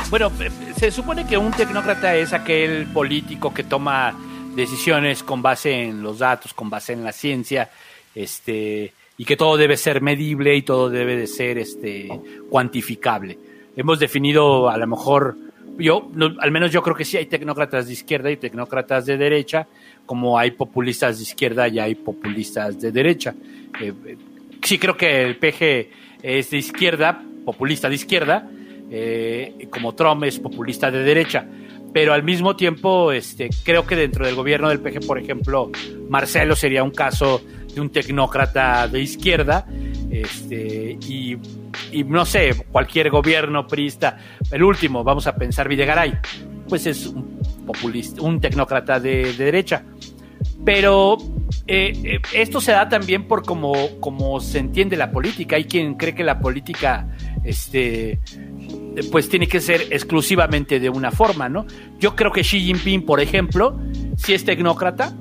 Bueno, 0.09 0.31
eh, 0.39 0.49
se 0.77 0.89
supone 0.89 1.27
que 1.27 1.37
un 1.37 1.51
tecnócrata 1.51 2.15
es 2.15 2.33
aquel 2.33 2.87
político 2.87 3.53
que 3.53 3.63
toma 3.63 4.15
decisiones 4.55 5.21
con 5.21 5.41
base 5.41 5.83
en 5.83 6.01
los 6.01 6.19
datos, 6.19 6.53
con 6.53 6.69
base 6.69 6.93
en 6.93 7.03
la 7.03 7.11
ciencia, 7.11 7.69
este, 8.15 8.93
y 9.17 9.25
que 9.25 9.35
todo 9.35 9.57
debe 9.57 9.77
ser 9.77 10.01
medible 10.01 10.55
y 10.55 10.61
todo 10.61 10.89
debe 10.89 11.17
de 11.17 11.27
ser 11.27 11.57
este, 11.57 12.07
cuantificable. 12.49 13.37
Hemos 13.75 13.99
definido 13.99 14.69
a 14.69 14.77
lo 14.77 14.87
mejor, 14.87 15.35
yo, 15.77 16.09
al 16.39 16.51
menos 16.51 16.71
yo 16.71 16.83
creo 16.83 16.95
que 16.95 17.05
sí 17.05 17.17
hay 17.17 17.25
tecnócratas 17.25 17.87
de 17.87 17.93
izquierda 17.93 18.29
y 18.29 18.37
tecnócratas 18.37 19.05
de 19.05 19.17
derecha, 19.17 19.67
como 20.05 20.37
hay 20.37 20.51
populistas 20.51 21.17
de 21.17 21.23
izquierda 21.23 21.67
y 21.67 21.79
hay 21.79 21.95
populistas 21.95 22.79
de 22.79 22.91
derecha. 22.91 23.33
Eh, 23.81 23.93
eh, 24.05 24.17
sí 24.61 24.77
creo 24.77 24.95
que 24.95 25.23
el 25.23 25.37
PG 25.37 25.89
es 26.21 26.51
de 26.51 26.57
izquierda, 26.57 27.21
populista 27.43 27.89
de 27.89 27.95
izquierda, 27.95 28.49
eh, 28.91 29.67
como 29.69 29.95
Trump 29.95 30.23
es 30.23 30.39
populista 30.39 30.91
de 30.91 31.03
derecha. 31.03 31.45
Pero 31.93 32.13
al 32.13 32.21
mismo 32.21 32.55
tiempo, 32.55 33.11
este, 33.11 33.49
creo 33.63 33.87
que 33.87 33.95
dentro 33.95 34.25
del 34.25 34.35
gobierno 34.35 34.69
del 34.69 34.79
PG, 34.79 35.07
por 35.07 35.17
ejemplo, 35.17 35.71
Marcelo 36.09 36.55
sería 36.55 36.83
un 36.83 36.91
caso 36.91 37.41
un 37.81 37.89
tecnócrata 37.89 38.87
de 38.87 39.01
izquierda, 39.01 39.65
este, 40.09 40.97
y, 41.07 41.37
y 41.91 42.03
no 42.03 42.25
sé, 42.25 42.55
cualquier 42.71 43.09
gobierno 43.09 43.67
priista, 43.67 44.17
el 44.51 44.63
último, 44.63 45.03
vamos 45.03 45.27
a 45.27 45.35
pensar 45.35 45.67
Videgaray, 45.67 46.17
pues 46.67 46.85
es 46.87 47.07
un 47.07 47.39
populista, 47.65 48.21
un 48.21 48.39
tecnócrata 48.39 48.99
de, 48.99 49.33
de 49.33 49.45
derecha. 49.45 49.83
Pero 50.63 51.17
eh, 51.65 51.93
eh, 52.03 52.19
esto 52.33 52.59
se 52.59 52.71
da 52.71 52.89
también 52.89 53.27
por 53.27 53.43
como 53.43 54.39
se 54.39 54.59
entiende 54.59 54.97
la 54.97 55.11
política. 55.11 55.55
Hay 55.55 55.65
quien 55.65 55.95
cree 55.95 56.13
que 56.13 56.23
la 56.23 56.39
política 56.39 57.07
este, 57.43 58.19
pues 59.11 59.29
tiene 59.29 59.47
que 59.47 59.61
ser 59.61 59.81
exclusivamente 59.91 60.79
de 60.79 60.89
una 60.89 61.11
forma, 61.11 61.47
¿no? 61.47 61.65
Yo 61.99 62.15
creo 62.15 62.31
que 62.31 62.41
Xi 62.41 62.59
Jinping, 62.59 63.05
por 63.05 63.21
ejemplo, 63.21 63.79
si 64.17 64.33
es 64.33 64.43
tecnócrata, 64.43 65.15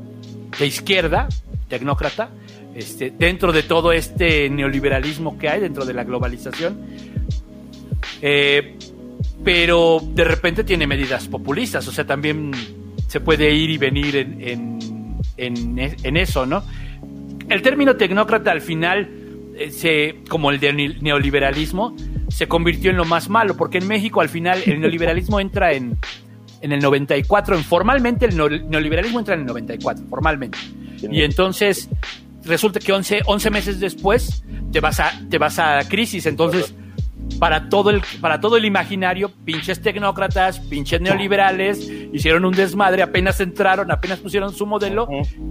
de 0.59 0.67
izquierda, 0.67 1.29
tecnócrata, 1.69 2.31
este, 2.77 3.11
dentro 3.11 3.53
de 3.53 3.62
todo 3.62 3.91
este 3.91 4.51
neoliberalismo 4.51 5.39
que 5.39 5.49
hay, 5.49 5.61
dentro 5.61 5.87
de 5.87 5.95
la 5.95 6.05
globalización, 6.05 6.79
eh, 8.20 8.77
pero 9.43 10.03
de 10.12 10.24
repente 10.24 10.62
tiene 10.62 10.87
medidas 10.87 11.27
populistas, 11.27 11.89
o 11.89 11.93
sea, 11.93 12.05
también 12.05 12.53
se 13.07 13.20
puede 13.20 13.51
ir 13.55 13.70
y 13.70 13.79
venir 13.79 14.16
en, 14.16 14.43
en, 14.43 14.79
en, 15.39 15.97
en 16.03 16.16
eso, 16.18 16.45
¿no? 16.45 16.64
El 17.49 17.62
término 17.62 17.97
tecnócrata 17.97 18.51
al 18.51 18.61
final, 18.61 19.09
eh, 19.57 19.70
se, 19.70 20.16
como 20.29 20.51
el 20.51 20.61
de 20.61 20.99
neoliberalismo, 21.01 21.97
se 22.29 22.47
convirtió 22.47 22.91
en 22.91 22.99
lo 22.99 23.07
más 23.07 23.31
malo, 23.31 23.57
porque 23.57 23.79
en 23.79 23.89
México 23.89 24.20
al 24.20 24.29
final 24.29 24.62
el 24.66 24.81
neoliberalismo 24.81 25.41
entra 25.41 25.72
en, 25.72 25.97
en 26.61 26.72
el 26.72 26.81
94, 26.81 27.57
en, 27.57 27.64
formalmente 27.64 28.27
el 28.27 28.37
neoliberalismo 28.37 29.18
entra 29.18 29.33
en 29.33 29.41
el 29.41 29.47
94, 29.47 30.05
formalmente. 30.11 30.59
Y 31.11 31.22
entonces 31.22 31.89
resulta 32.47 32.81
que 32.81 32.93
11, 32.93 33.23
11 33.27 33.51
meses 33.51 33.81
después 33.81 34.45
te 34.73 34.81
vas 34.81 35.01
a, 35.01 35.13
te 35.29 35.39
vas 35.39 35.59
a 35.59 35.81
crisis, 35.89 36.27
entonces 36.27 36.75
para 37.39 37.69
todo 37.69 37.91
el 37.91 38.03
para 38.21 38.41
todo 38.41 38.57
el 38.57 38.65
imaginario, 38.65 39.31
pinches 39.45 39.81
tecnócratas, 39.81 40.61
pinches 40.61 41.01
neoliberales, 41.01 41.89
hicieron 42.13 42.45
un 42.45 42.55
desmadre, 42.55 43.03
apenas 43.03 43.41
entraron, 43.41 43.91
apenas 43.91 44.19
pusieron 44.21 44.53
su 44.53 44.67
modelo 44.67 45.09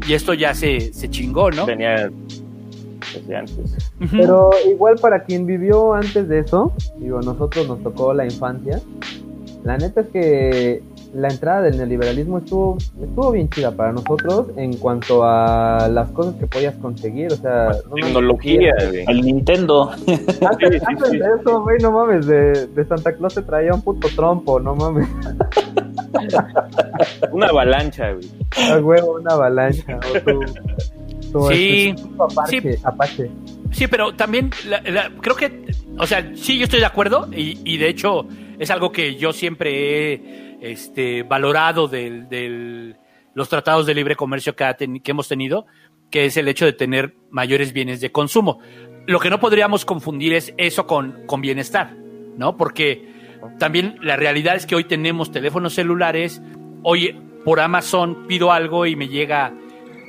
y 0.08 0.14
esto 0.14 0.34
ya 0.34 0.54
se, 0.54 0.94
se 0.94 1.10
chingó, 1.10 1.52
¿no? 1.52 1.66
Venía 1.66 2.10
desde 3.14 3.36
antes. 3.36 3.92
Pero 4.12 4.52
igual 4.68 4.96
para 5.00 5.24
quien 5.24 5.46
vivió 5.46 5.94
antes 5.94 6.28
de 6.28 6.40
eso, 6.40 6.74
digo, 6.98 7.22
nosotros 7.22 7.68
nos 7.68 7.84
tocó 7.84 8.14
la 8.14 8.26
infancia. 8.26 8.82
La 9.64 9.78
neta 9.78 10.02
es 10.02 10.08
que 10.08 10.84
la 11.16 11.30
entrada 11.30 11.62
del 11.64 11.78
neoliberalismo 11.78 12.40
estuvo, 12.40 12.78
estuvo 13.02 13.32
bien 13.32 13.50
chida 13.50 13.72
para 13.72 13.94
nosotros 13.94 14.48
en 14.58 14.76
cuanto 14.78 15.24
a 15.24 15.88
las 15.90 16.10
cosas 16.12 16.36
que 16.36 16.46
podías 16.48 16.76
conseguir, 16.76 17.32
o 17.32 17.36
sea... 17.38 17.70
no 17.90 17.96
Tecnología, 17.96 18.74
güey. 18.90 19.06
El 19.08 19.22
Nintendo. 19.22 19.90
Antes, 19.92 20.10
Sí, 20.10 20.80
sí, 20.80 20.86
antes 20.86 21.10
sí. 21.10 21.18
de 21.18 21.26
eso, 21.40 21.62
güey, 21.62 21.78
no 21.82 21.92
mames, 21.92 22.26
de, 22.28 22.68
de 22.68 22.86
Santa 22.86 23.14
Claus 23.14 23.34
se 23.34 23.42
traía 23.44 23.74
un 23.74 23.82
puto 23.82 24.08
trompo, 24.16 24.60
no 24.60 24.76
mames. 24.76 25.08
Una 27.32 27.48
avalancha, 27.48 28.12
güey. 28.14 28.28
A 28.72 28.78
huevo, 28.80 29.16
una 29.20 29.34
avalancha. 29.34 29.98
O 29.98 30.20
tu, 30.22 30.40
tu, 31.32 31.48
Sí, 31.52 31.94
tu 32.18 32.24
Apache, 32.24 32.62
sí. 32.62 32.82
Apache. 32.84 33.32
Sí, 33.72 33.88
pero 33.88 34.14
también 34.16 34.52
la- 34.70 34.82
la- 34.82 35.12
creo 35.22 35.36
que, 35.36 35.66
o 36.00 36.06
sea, 36.08 36.32
sí, 36.36 36.58
yo 36.58 36.64
estoy 36.66 36.80
de 36.80 36.86
acuerdo 36.86 37.28
y, 37.36 37.60
y 37.66 37.78
de 37.78 37.90
hecho 37.90 38.26
es 38.58 38.72
algo 38.72 38.92
que 38.92 39.16
yo 39.16 39.34
siempre 39.34 40.14
he 40.14 40.55
este, 40.72 41.24
valorado 41.24 41.88
del- 41.88 42.96
los 43.34 43.50
tratados 43.50 43.86
de 43.86 43.94
libre 43.94 44.16
comercio 44.16 44.56
que, 44.56 44.64
ha 44.64 44.76
ten- 44.76 45.00
que 45.02 45.12
hemos 45.12 45.28
tenido, 45.28 45.66
que 46.10 46.26
es 46.26 46.38
el 46.38 46.48
hecho 46.48 46.66
de 46.66 46.74
tener 46.74 47.16
mayores 47.32 47.74
bienes 47.74 48.00
de 48.02 48.12
consumo. 48.12 48.60
Lo 49.08 49.20
que 49.20 49.30
no 49.30 49.40
podríamos 49.40 49.86
confundir 49.86 50.34
es 50.34 50.54
eso 50.58 50.88
con, 50.88 51.26
con 51.28 51.42
bienestar, 51.42 51.94
¿no? 52.38 52.56
Porque 52.58 53.10
también 53.60 53.98
la 54.02 54.16
realidad 54.16 54.56
es 54.56 54.66
que 54.66 54.76
hoy 54.76 54.86
tenemos 54.86 55.32
teléfonos 55.32 55.74
celulares, 55.74 56.42
hoy 56.84 57.20
por 57.44 57.60
Amazon 57.60 58.26
pido 58.28 58.52
algo 58.52 58.86
y 58.86 58.96
me 58.96 59.08
llega, 59.08 59.54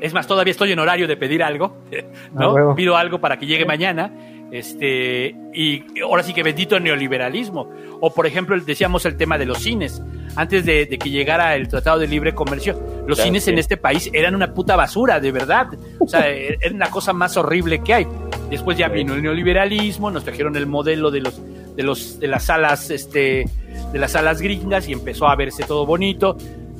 es 0.00 0.14
más, 0.14 0.26
todavía 0.26 0.52
estoy 0.52 0.72
en 0.72 0.78
horario 0.78 1.06
de 1.08 1.16
pedir 1.16 1.42
algo, 1.42 1.76
Ah, 1.92 2.02
¿no? 2.32 2.54
huevo. 2.54 2.74
Pido 2.74 2.96
algo 2.96 3.20
para 3.20 3.38
que 3.38 3.46
llegue 3.46 3.66
mañana, 3.66 4.12
este, 4.52 5.34
y 5.52 5.84
ahora 6.02 6.22
sí 6.22 6.32
que 6.32 6.42
bendito 6.42 6.76
el 6.76 6.84
neoliberalismo. 6.84 7.68
O 8.00 8.12
por 8.12 8.26
ejemplo, 8.26 8.58
decíamos 8.60 9.04
el 9.06 9.16
tema 9.16 9.38
de 9.38 9.46
los 9.46 9.58
cines. 9.58 10.02
Antes 10.36 10.66
de, 10.66 10.84
de 10.86 10.98
que 10.98 11.08
llegara 11.10 11.56
el 11.56 11.66
Tratado 11.68 11.98
de 11.98 12.06
Libre 12.06 12.34
Comercio, 12.34 12.74
los 13.06 13.16
Claro, 13.16 13.22
cines 13.22 13.44
sí. 13.44 13.50
en 13.50 13.58
este 13.58 13.76
país 13.76 14.10
eran 14.12 14.34
una 14.34 14.52
puta 14.52 14.76
basura, 14.76 15.18
de 15.18 15.32
verdad. 15.32 15.68
O 15.98 16.06
sea, 16.06 16.28
era 16.28 16.74
una 16.74 16.90
cosa 16.90 17.12
más 17.12 17.36
horrible 17.36 17.82
que 17.82 17.94
hay. 17.94 18.06
Después 18.50 18.76
ya 18.76 18.88
vino 18.88 19.14
el 19.14 19.22
neoliberalismo, 19.22 20.10
nos 20.10 20.24
trajeron 20.24 20.54
el 20.56 20.66
modelo 20.66 21.10
de 21.10 21.20
los 21.20 21.40
de 21.74 21.82
los 21.82 22.20
de 22.20 22.26
las 22.28 22.44
salas 22.44 22.90
este 22.90 23.44
de 23.92 23.98
las 23.98 24.12
salas 24.12 24.40
gringas 24.40 24.88
y 24.88 24.92
empezó 24.92 25.26
a 25.26 25.36
verse 25.36 25.64
todo 25.64 25.86
bonito. 25.86 26.36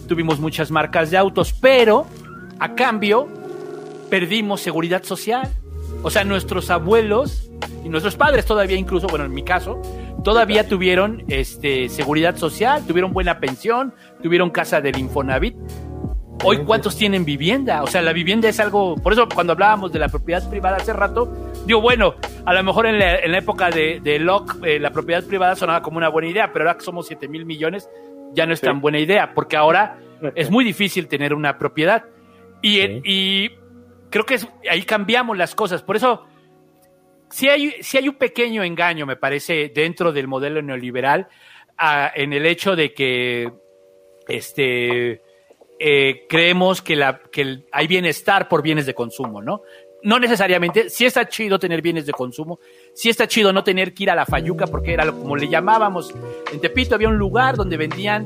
Tuvimos 0.07 0.39
muchas 0.39 0.71
marcas 0.71 1.11
de 1.11 1.17
autos, 1.17 1.53
pero 1.53 2.07
a 2.59 2.75
cambio 2.75 3.27
perdimos 4.11 4.61
seguridad 4.61 5.03
social. 5.03 5.51
O 6.03 6.11
sea, 6.11 6.25
nuestros 6.25 6.71
abuelos 6.71 7.51
y 7.85 7.89
nuestros 7.89 8.17
padres 8.17 8.45
todavía 8.47 8.77
incluso, 8.77 9.07
bueno, 9.09 9.25
en 9.25 9.33
mi 9.35 9.43
caso, 9.43 9.81
todavía 10.23 10.69
tuvieron 10.69 11.25
este 11.29 11.89
seguridad 11.89 12.37
social, 12.37 12.87
tuvieron 12.87 13.13
buena 13.13 13.39
pensión, 13.41 13.93
tuvieron 14.23 14.51
casa 14.51 14.81
del 14.81 14.99
Infonavit. 14.99 15.57
Hoy, 16.45 16.59
¿cuántos 16.59 16.97
tienen 16.97 17.25
vivienda? 17.25 17.83
O 17.83 17.87
sea, 17.87 18.03
la 18.03 18.13
vivienda 18.13 18.49
es 18.49 18.61
algo. 18.61 18.95
Por 18.97 19.13
eso, 19.15 19.27
cuando 19.35 19.55
hablábamos 19.55 19.91
de 19.93 19.99
la 19.99 20.09
propiedad 20.09 20.49
privada 20.49 20.77
hace 20.77 20.93
rato, 20.93 21.33
digo, 21.67 21.81
bueno, 21.81 22.15
a 22.45 22.53
lo 22.53 22.63
mejor 22.63 22.87
en 22.87 22.99
la, 22.99 23.17
en 23.19 23.33
la 23.33 23.39
época 23.39 23.71
de, 23.71 24.01
de 24.01 24.19
Locke, 24.19 24.55
eh, 24.65 24.79
la 24.79 24.91
propiedad 24.91 25.25
privada 25.25 25.57
sonaba 25.57 25.83
como 25.83 25.97
una 25.97 26.09
buena 26.11 26.29
idea, 26.29 26.53
pero 26.53 26.67
ahora 26.67 26.79
que 26.79 26.85
somos 26.85 27.07
7 27.07 27.27
mil 27.29 27.47
millones, 27.47 27.89
ya 28.35 28.47
no 28.47 28.53
es 28.53 28.61
Sí. 28.61 28.67
tan 28.67 28.81
buena 28.81 28.99
idea, 28.99 29.33
porque 29.35 29.57
ahora 29.57 29.99
es 30.35 30.51
muy 30.51 30.63
difícil 30.65 31.09
tener 31.09 31.33
una 31.35 31.57
propiedad. 31.59 32.05
Y, 32.61 32.81
Sí. 32.83 33.01
y 33.05 33.51
creo 34.11 34.25
que 34.25 34.35
es- 34.35 34.49
ahí 34.71 34.83
cambiamos 34.83 35.37
las 35.37 35.55
cosas. 35.55 35.83
Por 35.83 35.97
eso, 35.97 36.25
si 37.31 37.49
hay, 37.49 37.75
sí 37.81 37.99
hay 37.99 38.09
un 38.09 38.17
pequeño 38.17 38.63
engaño, 38.63 39.07
me 39.07 39.17
parece, 39.17 39.71
dentro 39.75 40.13
del 40.13 40.29
modelo 40.29 40.63
neoliberal, 40.63 41.29
ah, 41.79 42.11
en 42.15 42.33
el 42.33 42.47
hecho 42.47 42.77
de 42.77 42.93
que 42.95 43.53
este, 44.29 45.23
eh, 45.79 46.27
creemos 46.29 46.83
que, 46.83 46.97
la, 46.97 47.21
que 47.31 47.65
hay 47.73 47.87
bienestar 47.87 48.49
por 48.49 48.63
bienes 48.63 48.87
de 48.87 48.95
consumo, 48.95 49.43
¿no? 49.43 49.63
No 50.03 50.19
necesariamente, 50.21 50.89
sí 50.91 51.05
está 51.05 51.27
chido 51.29 51.59
tener 51.59 51.83
bienes 51.83 52.07
de 52.07 52.13
consumo, 52.13 52.61
sí 52.95 53.09
está 53.09 53.27
chido 53.27 53.53
no 53.53 53.65
tener 53.65 53.93
que 53.93 54.05
ir 54.05 54.11
a 54.11 54.15
la 54.15 54.27
fayuca, 54.27 54.67
porque 54.67 54.93
era 54.93 55.05
lo, 55.05 55.19
como 55.19 55.37
le 55.37 55.49
llamábamos. 55.49 56.15
En 56.53 56.61
Tepito 56.61 56.95
había 56.95 57.09
un 57.09 57.17
lugar 57.19 57.57
donde 57.57 57.77
vendían, 57.77 58.25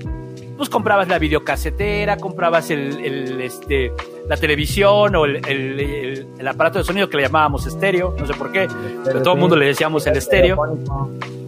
pues 0.60 0.68
comprabas 0.68 1.08
la 1.08 1.18
videocasetera, 1.18 2.18
comprabas 2.18 2.70
el, 2.70 3.02
el, 3.02 3.40
este, 3.40 3.90
la 4.28 4.36
televisión 4.36 5.16
o 5.16 5.24
el, 5.24 5.36
el- 5.48 5.80
el- 5.80 6.26
el 6.38 6.48
aparato 6.48 6.78
de 6.78 6.84
sonido 6.84 7.08
que 7.08 7.16
le 7.16 7.22
llamábamos 7.22 7.64
estéreo, 7.66 8.14
no 8.18 8.26
sé 8.26 8.34
por 8.34 8.52
qué, 8.52 8.68
pero 9.02 9.22
todo 9.22 9.32
el 9.34 9.40
mundo 9.40 9.56
le 9.56 9.64
decíamos 9.66 10.06
el 10.06 10.16
estéreo 10.18 10.78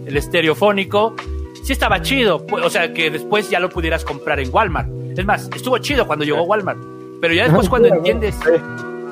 el 0.06 0.16
estereofónico, 0.16 1.14
sí 1.62 1.72
estaba 1.74 2.00
chido. 2.00 2.44
O 2.50 2.70
sea, 2.70 2.92
que 2.94 3.10
después 3.10 3.50
ya 3.50 3.60
lo 3.60 3.68
pudieras 3.68 4.02
comprar 4.04 4.40
en 4.40 4.48
Walmart. 4.50 4.88
Es 5.16 5.24
más, 5.26 5.48
estuvo 5.54 5.76
chido 5.78 6.06
cuando 6.06 6.24
llegó 6.24 6.42
Walmart. 6.44 6.78
Pero 7.20 7.34
ya 7.34 7.44
después 7.44 7.68
cuando 7.70 7.88
entiendes, 7.88 8.34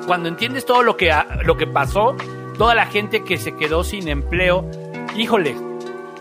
cuando 0.07 0.29
entiendes 0.29 0.65
todo 0.65 0.81
lo 0.83 0.97
que, 0.97 1.13
lo 1.45 1.57
que 1.57 1.67
pasó, 1.67 2.15
toda 2.57 2.73
la 2.75 2.87
gente 2.87 3.23
que 3.23 3.37
se 3.37 3.55
quedó 3.55 3.83
sin 3.83 4.07
empleo, 4.07 4.65
híjole, 5.15 5.55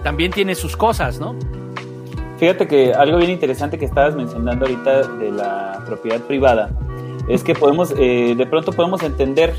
también 0.02 0.30
tiene 0.32 0.54
sus 0.54 0.76
cosas, 0.76 1.18
¿no? 1.18 1.34
Fíjate 2.40 2.66
que 2.66 2.94
algo 2.94 3.18
bien 3.18 3.30
interesante 3.30 3.76
que 3.76 3.84
estabas 3.84 4.16
mencionando 4.16 4.64
ahorita 4.64 5.06
de 5.18 5.30
la 5.30 5.84
propiedad 5.84 6.22
privada 6.22 6.70
es 7.28 7.44
que 7.44 7.54
podemos, 7.54 7.92
eh, 7.98 8.34
de 8.34 8.46
pronto 8.46 8.72
podemos 8.72 9.02
entender 9.02 9.52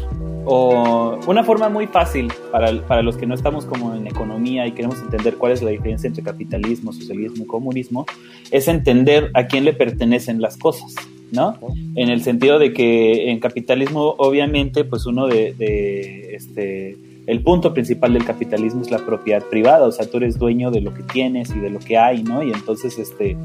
o 0.45 1.19
una 1.27 1.43
forma 1.43 1.69
muy 1.69 1.85
fácil 1.85 2.33
para, 2.51 2.81
para 2.87 3.03
los 3.03 3.17
que 3.17 3.27
no 3.27 3.35
estamos 3.35 3.67
como 3.67 3.93
en 3.93 4.07
economía 4.07 4.65
y 4.65 4.71
queremos 4.71 4.99
entender 4.99 5.35
cuál 5.35 5.51
es 5.51 5.61
la 5.61 5.69
diferencia 5.69 6.07
entre 6.07 6.23
capitalismo, 6.23 6.91
socialismo 6.91 7.43
y 7.43 7.45
comunismo, 7.45 8.07
es 8.49 8.67
entender 8.67 9.29
a 9.35 9.45
quién 9.45 9.63
le 9.63 9.73
pertenecen 9.73 10.41
las 10.41 10.57
cosas, 10.57 10.95
¿no? 11.31 11.59
En 11.93 12.09
el 12.09 12.23
sentido 12.23 12.57
de 12.57 12.73
que 12.73 13.29
en 13.29 13.39
capitalismo, 13.39 14.15
obviamente, 14.17 14.85
pues 14.85 15.05
uno 15.05 15.27
de, 15.27 15.53
de, 15.53 16.33
este, 16.33 16.97
el 17.27 17.43
punto 17.43 17.73
principal 17.73 18.13
del 18.13 18.25
capitalismo 18.25 18.81
es 18.81 18.91
la 18.91 18.99
propiedad 18.99 19.43
privada, 19.43 19.85
o 19.85 19.91
sea, 19.91 20.09
tú 20.09 20.17
eres 20.17 20.37
dueño 20.37 20.71
de 20.71 20.81
lo 20.81 20.93
que 20.93 21.03
tienes 21.03 21.49
y 21.55 21.59
de 21.59 21.69
lo 21.69 21.79
que 21.79 21.97
hay, 21.97 22.23
¿no? 22.23 22.43
Y 22.43 22.51
entonces, 22.51 22.97
este, 22.97 23.37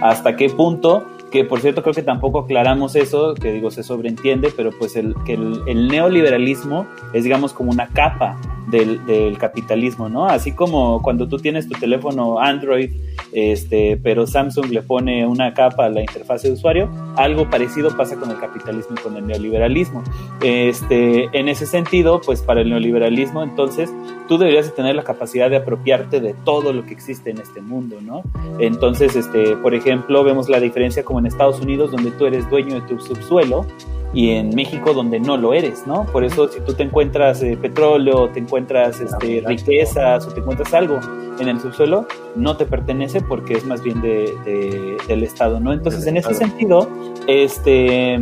hasta 0.00 0.36
qué 0.36 0.48
punto 0.50 1.04
que 1.34 1.44
por 1.44 1.60
cierto 1.60 1.82
creo 1.82 1.92
que 1.92 2.02
tampoco 2.02 2.38
aclaramos 2.38 2.94
eso, 2.94 3.34
que 3.34 3.50
digo, 3.50 3.72
se 3.72 3.82
sobreentiende, 3.82 4.52
pero 4.56 4.70
pues 4.70 4.94
el, 4.94 5.16
que 5.26 5.32
el, 5.34 5.88
neoliberalismo 5.88 6.86
es 7.12 7.24
digamos 7.24 7.52
como 7.52 7.72
una 7.72 7.88
capa 7.88 8.36
del, 8.68 9.04
del, 9.04 9.36
capitalismo, 9.36 10.08
¿no? 10.08 10.26
Así 10.26 10.52
como 10.52 11.02
cuando 11.02 11.26
tú 11.26 11.38
tienes 11.38 11.68
tu 11.68 11.76
teléfono 11.76 12.38
Android, 12.38 12.92
este, 13.32 13.96
pero 14.00 14.28
Samsung 14.28 14.66
le 14.70 14.82
pone 14.82 15.26
una 15.26 15.54
capa 15.54 15.86
a 15.86 15.88
la 15.88 16.02
interfaz 16.02 16.42
de 16.44 16.52
usuario, 16.52 16.88
algo 17.16 17.50
parecido 17.50 17.96
pasa 17.96 18.14
con 18.14 18.30
el 18.30 18.38
capitalismo 18.38 18.94
y 18.96 19.02
con 19.02 19.16
el 19.16 19.26
neoliberalismo. 19.26 20.04
Este, 20.40 21.28
en 21.36 21.48
ese 21.48 21.66
sentido, 21.66 22.20
pues 22.20 22.42
para 22.42 22.60
el 22.60 22.70
neoliberalismo, 22.70 23.42
entonces, 23.42 23.92
tú 24.28 24.38
deberías 24.38 24.66
de 24.66 24.72
tener 24.72 24.94
la 24.96 25.02
capacidad 25.02 25.50
de 25.50 25.56
apropiarte 25.56 26.20
de 26.20 26.34
todo 26.44 26.72
lo 26.72 26.84
que 26.84 26.92
existe 26.92 27.30
en 27.30 27.38
este 27.38 27.60
mundo, 27.60 27.98
¿no? 28.00 28.22
Entonces, 28.58 29.16
este, 29.16 29.56
por 29.56 29.74
ejemplo, 29.74 30.24
vemos 30.24 30.48
la 30.48 30.60
diferencia 30.60 31.04
como 31.04 31.18
en 31.18 31.26
Estados 31.26 31.60
Unidos, 31.60 31.90
donde 31.90 32.10
tú 32.12 32.26
eres 32.26 32.48
dueño 32.48 32.74
de 32.76 32.80
tu 32.82 32.98
subsuelo, 33.00 33.66
y 34.14 34.30
en 34.30 34.54
México 34.54 34.94
donde 34.94 35.18
no 35.18 35.36
lo 35.36 35.54
eres, 35.54 35.86
¿no? 35.86 36.06
Por 36.06 36.24
eso 36.24 36.48
si 36.48 36.60
tú 36.60 36.72
te 36.72 36.84
encuentras 36.84 37.42
eh, 37.42 37.58
petróleo, 37.60 38.28
te 38.30 38.38
encuentras 38.38 39.00
este, 39.00 39.42
riquezas 39.44 40.26
o 40.26 40.32
te 40.32 40.40
encuentras 40.40 40.72
algo 40.72 41.00
en 41.40 41.48
el 41.48 41.60
subsuelo, 41.60 42.06
no 42.36 42.56
te 42.56 42.64
pertenece 42.64 43.20
porque 43.20 43.54
es 43.54 43.66
más 43.66 43.82
bien 43.82 44.00
de, 44.00 44.96
del 45.08 45.24
Estado, 45.24 45.58
¿no? 45.58 45.72
Entonces, 45.72 46.06
en 46.06 46.16
ese 46.16 46.32
sentido, 46.32 46.88
este, 47.26 48.20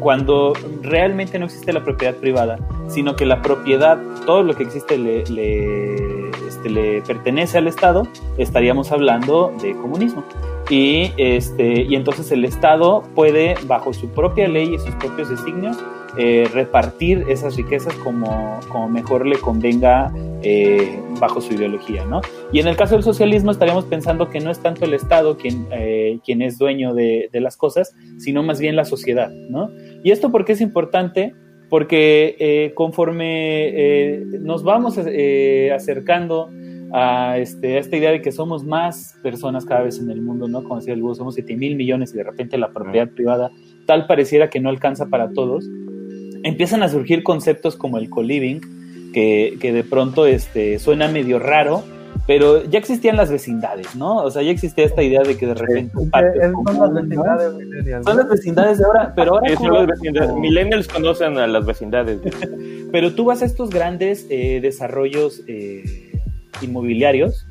cuando 0.00 0.52
realmente 0.82 1.38
no 1.38 1.46
existe 1.46 1.72
la 1.72 1.82
propiedad 1.82 2.14
privada, 2.14 2.58
sino 2.88 3.16
que 3.16 3.26
la 3.26 3.42
propiedad, 3.42 3.98
todo 4.24 4.42
lo 4.42 4.54
que 4.54 4.64
existe 4.64 4.98
le, 4.98 5.24
le, 5.24 6.30
este, 6.46 7.02
pertenece 7.06 7.58
al 7.58 7.66
Estado, 7.66 8.06
estaríamos 8.38 8.92
hablando 8.92 9.52
de 9.62 9.72
comunismo. 9.76 10.24
Y, 10.68 11.12
este, 11.16 11.82
y 11.82 11.94
entonces 11.94 12.32
el 12.32 12.44
Estado 12.44 13.02
puede, 13.14 13.54
bajo 13.66 13.92
su 13.92 14.08
propia 14.08 14.48
ley 14.48 14.74
y 14.74 14.78
sus 14.78 14.94
propios 14.96 15.28
designios, 15.28 15.76
eh, 16.18 16.48
repartir 16.52 17.24
esas 17.28 17.56
riquezas 17.56 17.94
como, 17.96 18.58
como 18.68 18.88
mejor 18.88 19.26
le 19.26 19.36
convenga 19.36 20.10
eh, 20.42 20.98
bajo 21.20 21.42
su 21.42 21.52
ideología, 21.52 22.06
¿no? 22.06 22.22
Y 22.52 22.58
en 22.58 22.68
el 22.68 22.76
caso 22.76 22.94
del 22.94 23.04
socialismo 23.04 23.50
estaríamos 23.50 23.84
pensando 23.84 24.30
que 24.30 24.40
no 24.40 24.50
es 24.50 24.58
tanto 24.60 24.86
el 24.86 24.94
Estado 24.94 25.36
quien, 25.36 25.66
eh, 25.72 26.18
quien 26.24 26.40
es 26.40 26.56
dueño 26.56 26.94
de, 26.94 27.28
de, 27.30 27.40
las 27.40 27.58
cosas, 27.58 27.94
sino 28.16 28.42
más 28.42 28.58
bien 28.58 28.76
la 28.76 28.86
sociedad, 28.86 29.30
¿no? 29.30 29.70
Y 30.02 30.10
esto 30.10 30.32
porque 30.32 30.52
es 30.52 30.62
importante, 30.62 31.34
porque 31.68 32.72
conforme 32.74 34.22
nos 34.40 34.62
vamos 34.62 34.96
acercando 34.96 36.48
a, 36.92 37.38
este, 37.38 37.76
a 37.76 37.80
esta 37.80 37.96
idea 37.96 38.10
de 38.10 38.22
que 38.22 38.32
somos 38.32 38.64
más 38.64 39.16
personas 39.22 39.64
cada 39.64 39.82
vez 39.82 39.98
en 39.98 40.10
el 40.10 40.20
mundo, 40.20 40.48
¿no? 40.48 40.62
Como 40.62 40.76
decía 40.76 40.94
el 40.94 41.02
Búho, 41.02 41.14
somos 41.14 41.34
7 41.34 41.56
mil 41.56 41.76
millones 41.76 42.12
y 42.14 42.16
de 42.16 42.24
repente 42.24 42.58
la 42.58 42.70
propiedad 42.70 43.08
privada 43.08 43.50
tal 43.86 44.06
pareciera 44.06 44.50
que 44.50 44.60
no 44.60 44.68
alcanza 44.68 45.06
para 45.06 45.30
todos, 45.30 45.64
empiezan 46.42 46.82
a 46.82 46.88
surgir 46.88 47.22
conceptos 47.22 47.76
como 47.76 47.98
el 47.98 48.10
co-living, 48.10 48.60
que, 49.12 49.56
que, 49.60 49.72
de 49.72 49.84
pronto 49.84 50.26
este, 50.26 50.78
suena 50.78 51.08
medio 51.08 51.38
raro, 51.38 51.82
pero 52.26 52.64
ya 52.64 52.78
existían 52.78 53.16
las 53.16 53.30
vecindades, 53.30 53.94
¿no? 53.94 54.16
O 54.16 54.30
sea, 54.30 54.42
ya 54.42 54.50
existía 54.50 54.84
esta 54.84 55.02
idea 55.02 55.22
de 55.22 55.36
que 55.36 55.46
de 55.46 55.54
repente... 55.54 55.92
son 55.94 56.10
las 56.10 56.92
vecindades, 56.92 58.04
Son 58.04 58.16
las 58.16 58.28
vecindades 58.28 58.78
de 58.78 58.84
ahora, 58.84 59.12
pero 59.14 59.34
ahora... 59.36 59.54
Las 60.12 60.34
Millennials 60.34 60.88
conocen 60.88 61.38
a 61.38 61.46
las 61.46 61.64
vecindades. 61.64 62.20
pero 62.92 63.14
tú 63.14 63.26
vas 63.26 63.42
a 63.42 63.46
estos 63.46 63.70
grandes 63.70 64.26
eh, 64.28 64.60
desarrollos... 64.60 65.42
Eh, 65.46 66.05
inmobiliarios 66.62 67.46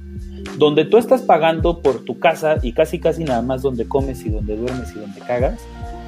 donde 0.58 0.86
tú 0.86 0.98
estás 0.98 1.22
pagando 1.22 1.82
por 1.82 2.06
tu 2.06 2.20
casa 2.20 2.58
y 2.62 2.74
casi 2.74 3.00
casi 3.00 3.24
nada 3.24 3.42
más 3.42 3.62
donde 3.62 3.88
comes 3.88 4.26
y 4.26 4.30
donde 4.30 4.56
duermes 4.56 4.92
y 4.96 5.00
donde 5.00 5.20
cagas, 5.22 5.60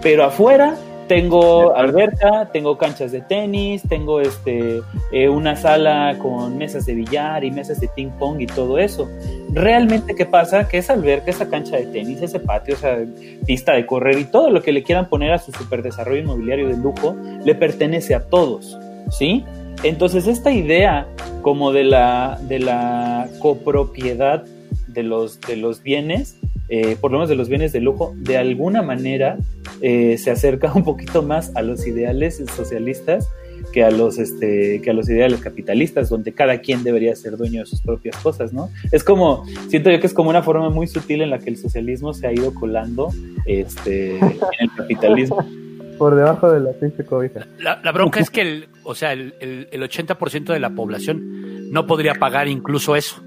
pero 0.01 0.23
afuera 0.23 0.75
tengo 1.07 1.75
alberca, 1.75 2.49
tengo 2.51 2.77
canchas 2.77 3.11
de 3.11 3.21
tenis, 3.21 3.81
tengo 3.87 4.19
este 4.19 4.81
eh, 5.11 5.29
una 5.29 5.55
sala 5.55 6.17
con 6.21 6.57
mesas 6.57 6.85
de 6.85 6.95
billar 6.95 7.43
y 7.43 7.51
mesas 7.51 7.79
de 7.79 7.87
ping 7.87 8.09
pong 8.19 8.41
y 8.41 8.45
todo 8.45 8.77
eso. 8.77 9.09
Realmente 9.53 10.15
qué 10.15 10.25
pasa 10.25 10.67
que 10.67 10.77
esa 10.77 10.93
alberca, 10.93 11.31
esa 11.31 11.49
cancha 11.49 11.77
de 11.77 11.85
tenis, 11.85 12.21
ese 12.21 12.39
patio, 12.39 12.75
esa 12.75 12.97
pista 13.45 13.73
de 13.73 13.85
correr 13.85 14.19
y 14.19 14.25
todo 14.25 14.49
lo 14.49 14.61
que 14.61 14.73
le 14.73 14.83
quieran 14.83 15.07
poner 15.07 15.31
a 15.31 15.39
su 15.39 15.51
super 15.53 15.81
desarrollo 15.81 16.21
inmobiliario 16.21 16.67
de 16.67 16.77
lujo 16.77 17.15
le 17.43 17.55
pertenece 17.55 18.13
a 18.13 18.25
todos, 18.25 18.77
¿sí? 19.09 19.45
Entonces 19.84 20.28
esta 20.28 20.51
idea 20.51 21.07
como 21.41 21.71
de 21.71 21.84
la, 21.84 22.39
de 22.47 22.59
la 22.59 23.30
copropiedad 23.39 24.45
de 24.88 25.03
los, 25.03 25.39
de 25.41 25.55
los 25.55 25.84
bienes, 25.84 26.38
eh, 26.69 26.97
por 26.99 27.11
lo 27.11 27.19
menos 27.19 27.30
de 27.30 27.36
los 27.36 27.49
bienes 27.49 27.71
de 27.71 27.80
lujo, 27.80 28.13
de 28.17 28.38
alguna 28.38 28.82
manera 28.82 29.38
eh, 29.82 30.17
se 30.17 30.32
acerca 30.32 30.73
un 30.75 30.84
poquito 30.84 31.21
más 31.21 31.55
a 31.55 31.61
los 31.61 31.86
ideales 31.88 32.43
socialistas 32.55 33.30
que 33.73 33.84
a 33.84 33.91
los 33.91 34.17
este 34.17 34.82
que 34.82 34.91
a 34.91 34.93
los 34.93 35.09
ideales 35.09 35.41
capitalistas 35.41 36.09
donde 36.09 36.32
cada 36.32 36.59
quien 36.61 36.84
debería 36.84 37.15
ser 37.15 37.38
dueño 37.38 37.61
de 37.61 37.65
sus 37.65 37.82
propias 37.82 38.15
cosas 38.17 38.53
no 38.53 38.69
es 38.91 39.03
como 39.03 39.45
siento 39.67 39.89
yo 39.89 39.99
que 39.99 40.07
es 40.07 40.13
como 40.13 40.30
una 40.30 40.43
forma 40.43 40.69
muy 40.69 40.88
sutil 40.88 41.21
en 41.21 41.32
la 41.32 41.39
que 41.39 41.49
el 41.49 41.57
socialismo 41.57 42.13
se 42.13 42.28
ha 42.28 42.32
ido 42.32 42.53
colando 42.53 43.09
este 43.45 44.19
en 44.19 44.39
el 44.59 44.69
capitalismo 44.78 45.45
por 45.97 46.15
debajo 46.15 46.51
de 46.51 46.59
la 46.59 46.71
pinche 46.73 47.03
cobija. 47.05 47.45
La, 47.59 47.91
bronca 47.91 48.19
es 48.19 48.29
que, 48.29 48.41
el, 48.41 48.69
o 48.83 48.95
sea, 48.95 49.13
el, 49.13 49.33
el, 49.39 49.81
80% 49.81 50.53
de 50.53 50.59
la 50.59 50.69
población 50.69 51.71
no 51.71 51.85
podría 51.87 52.15
pagar 52.15 52.47
incluso 52.47 52.95
eso. 52.95 53.21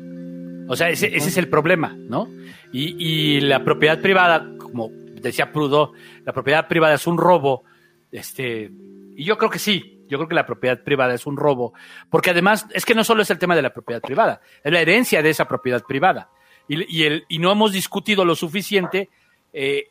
O 0.69 0.77
sea, 0.77 0.89
ese, 0.89 1.15
ese 1.17 1.29
es 1.29 1.37
el 1.37 1.49
problema, 1.49 1.97
¿no? 1.97 2.29
Y, 2.73 2.95
y, 2.99 3.41
la 3.41 3.65
propiedad 3.65 4.01
privada, 4.01 4.47
como 4.59 4.91
decía 5.21 5.53
Prudo, 5.53 5.93
la 6.25 6.33
propiedad 6.33 6.69
privada 6.69 6.95
es 6.95 7.07
un 7.07 7.19
robo, 7.19 7.65
este, 8.13 8.71
y 9.17 9.25
yo 9.25 9.37
creo 9.37 9.51
que 9.51 9.59
sí, 9.59 10.05
yo 10.09 10.19
creo 10.19 10.29
que 10.29 10.35
la 10.35 10.47
propiedad 10.47 10.83
privada 10.83 11.15
es 11.15 11.27
un 11.27 11.37
robo, 11.37 11.75
porque 12.09 12.31
además 12.31 12.67
es 12.73 12.85
que 12.85 12.95
no 12.95 13.05
solo 13.05 13.23
es 13.23 13.31
el 13.31 13.39
tema 13.39 13.57
de 13.57 13.63
la 13.63 13.73
propiedad 13.73 14.01
privada, 14.01 14.41
es 14.63 14.73
la 14.73 14.81
herencia 14.81 15.23
de 15.23 15.31
esa 15.31 15.47
propiedad 15.47 15.83
privada. 15.83 16.31
Y, 16.69 16.99
y, 16.99 17.05
el, 17.05 17.25
y 17.29 17.41
no 17.41 17.51
hemos 17.51 17.73
discutido 17.73 18.25
lo 18.25 18.37
suficiente 18.37 19.09
eh, 19.53 19.89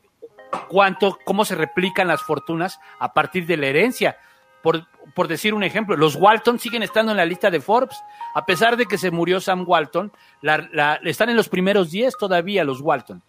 cuánto, 0.69 1.17
cómo 1.25 1.45
se 1.45 1.55
replican 1.55 2.07
las 2.07 2.21
fortunas 2.21 2.79
a 2.99 3.13
partir 3.13 3.45
de 3.45 3.57
la 3.57 3.67
herencia. 3.67 4.17
Por, 4.61 4.87
por, 5.15 5.27
decir 5.27 5.53
un 5.53 5.63
ejemplo, 5.63 5.95
los 5.95 6.15
Walton 6.15 6.59
siguen 6.59 6.83
estando 6.83 7.11
en 7.11 7.17
la 7.17 7.25
lista 7.25 7.49
de 7.49 7.61
Forbes, 7.61 7.97
a 8.35 8.45
pesar 8.45 8.75
de 8.75 8.85
que 8.85 8.97
se 8.97 9.09
murió 9.09 9.39
Sam 9.39 9.63
Walton, 9.65 10.11
la, 10.41 10.99
están 11.03 11.29
en 11.29 11.37
los 11.37 11.47
primeros 11.47 11.91
10 11.91 12.17
todavía 12.17 12.63
los 12.63 12.81
Walton. 12.81 13.21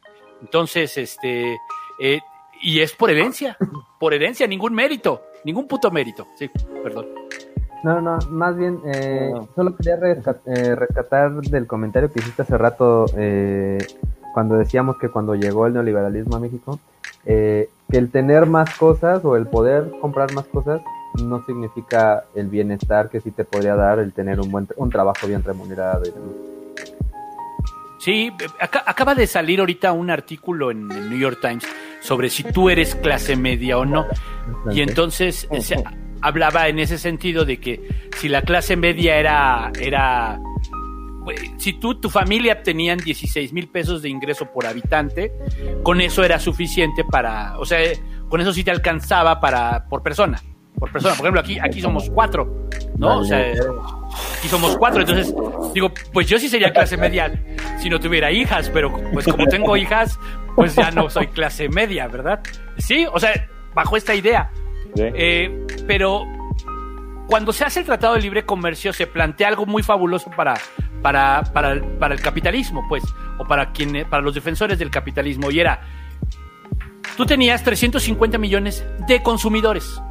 Entonces, 0.42 0.96
este, 0.98 1.58
eh, 2.00 2.20
y 2.62 2.80
es 2.80 2.92
por 2.94 3.10
herencia, 3.10 3.56
por 4.00 4.12
herencia, 4.12 4.46
ningún 4.46 4.74
mérito, 4.74 5.22
ningún 5.44 5.68
puto 5.68 5.90
mérito. 5.90 6.26
Sí, 6.36 6.50
perdón. 6.82 7.06
No, 7.84 8.00
no, 8.00 8.18
más 8.28 8.56
bien, 8.58 8.80
eh, 8.92 9.32
solo 9.54 9.74
quería 9.76 9.94
eh, 9.94 10.74
rescatar 10.74 11.32
del 11.32 11.66
comentario 11.66 12.12
que 12.12 12.18
hiciste 12.18 12.42
hace 12.42 12.58
rato, 12.58 13.06
cuando 14.34 14.56
decíamos 14.56 14.98
que 14.98 15.08
cuando 15.08 15.34
llegó 15.34 15.66
el 15.66 15.74
neoliberalismo 15.74 16.36
a 16.36 16.40
México, 16.40 16.78
eh, 17.26 17.68
que 17.90 17.98
el 17.98 18.10
tener 18.10 18.46
más 18.46 18.76
cosas 18.76 19.24
o 19.24 19.36
el 19.36 19.46
poder 19.46 19.90
comprar 20.00 20.32
más 20.32 20.46
cosas 20.46 20.80
no 21.22 21.44
significa 21.44 22.24
el 22.34 22.48
bienestar 22.48 23.10
que 23.10 23.20
sí 23.20 23.30
te 23.30 23.44
podría 23.44 23.74
dar 23.74 23.98
el 23.98 24.12
tener 24.12 24.40
un 24.40 24.50
buen 24.50 24.68
un 24.76 24.90
trabajo 24.90 25.26
bien 25.26 25.42
remunerado 25.42 26.02
y 26.04 26.10
demás. 26.10 26.50
Sí, 27.98 28.32
acaba 28.58 29.14
de 29.14 29.26
salir 29.26 29.60
ahorita 29.60 29.92
un 29.92 30.08
artículo 30.08 30.70
en 30.70 30.90
el 30.90 31.10
New 31.10 31.18
York 31.18 31.38
Times 31.42 31.64
sobre 32.00 32.30
si 32.30 32.44
tú 32.44 32.70
eres 32.70 32.94
clase 32.94 33.36
media 33.36 33.76
o 33.76 33.84
no. 33.84 34.06
Y 34.72 34.80
entonces 34.80 35.46
se 35.60 35.84
hablaba 36.22 36.68
en 36.68 36.78
ese 36.78 36.96
sentido 36.96 37.44
de 37.44 37.60
que 37.60 38.08
si 38.16 38.30
la 38.30 38.40
clase 38.40 38.74
media 38.76 39.16
era, 39.16 39.70
era 39.78 40.40
si 41.58 41.74
tú, 41.74 42.00
tu 42.00 42.10
familia 42.10 42.62
tenían 42.62 42.98
16 42.98 43.52
mil 43.52 43.68
pesos 43.68 44.02
de 44.02 44.08
ingreso 44.08 44.46
por 44.46 44.66
habitante, 44.66 45.32
con 45.82 46.00
eso 46.00 46.24
era 46.24 46.38
suficiente 46.38 47.04
para, 47.04 47.58
o 47.58 47.64
sea, 47.64 47.78
con 48.28 48.40
eso 48.40 48.52
sí 48.52 48.64
te 48.64 48.70
alcanzaba 48.70 49.40
para, 49.40 49.86
por 49.88 50.02
persona, 50.02 50.40
por 50.78 50.90
persona. 50.90 51.14
Por 51.14 51.26
ejemplo, 51.26 51.40
aquí, 51.40 51.58
aquí 51.58 51.80
somos 51.80 52.08
cuatro, 52.10 52.68
¿no? 52.96 53.18
O 53.18 53.24
sea, 53.24 53.38
aquí 53.40 54.48
somos 54.48 54.76
cuatro, 54.76 55.00
entonces 55.00 55.34
digo, 55.74 55.92
pues 56.12 56.28
yo 56.28 56.38
sí 56.38 56.48
sería 56.48 56.72
clase 56.72 56.96
media 56.96 57.30
si 57.78 57.88
no 57.90 58.00
tuviera 58.00 58.30
hijas, 58.32 58.70
pero 58.72 58.92
pues 59.12 59.26
como 59.26 59.46
tengo 59.46 59.76
hijas, 59.76 60.18
pues 60.56 60.74
ya 60.74 60.90
no 60.90 61.10
soy 61.10 61.26
clase 61.28 61.68
media, 61.68 62.08
¿verdad? 62.08 62.40
Sí, 62.78 63.06
o 63.12 63.18
sea, 63.18 63.48
bajo 63.74 63.96
esta 63.96 64.14
idea. 64.14 64.50
Eh, 64.96 65.66
pero 65.86 66.24
cuando 67.30 67.52
se 67.52 67.64
hace 67.64 67.78
el 67.78 67.86
Tratado 67.86 68.14
de 68.14 68.22
Libre 68.22 68.44
Comercio 68.44 68.92
se 68.92 69.06
plantea 69.06 69.46
algo 69.46 69.64
muy 69.64 69.84
fabuloso 69.84 70.32
para, 70.32 70.54
para, 71.00 71.44
para, 71.44 71.80
para 72.00 72.12
el 72.12 72.20
capitalismo, 72.20 72.84
pues, 72.88 73.04
o 73.38 73.46
para, 73.46 73.70
quien, 73.70 74.04
para 74.10 74.20
los 74.20 74.34
defensores 74.34 74.80
del 74.80 74.90
capitalismo, 74.90 75.48
y 75.52 75.60
era, 75.60 75.80
tú 77.16 77.24
tenías 77.24 77.62
350 77.62 78.36
millones 78.36 78.84
de 79.06 79.22
consumidores, 79.22 80.02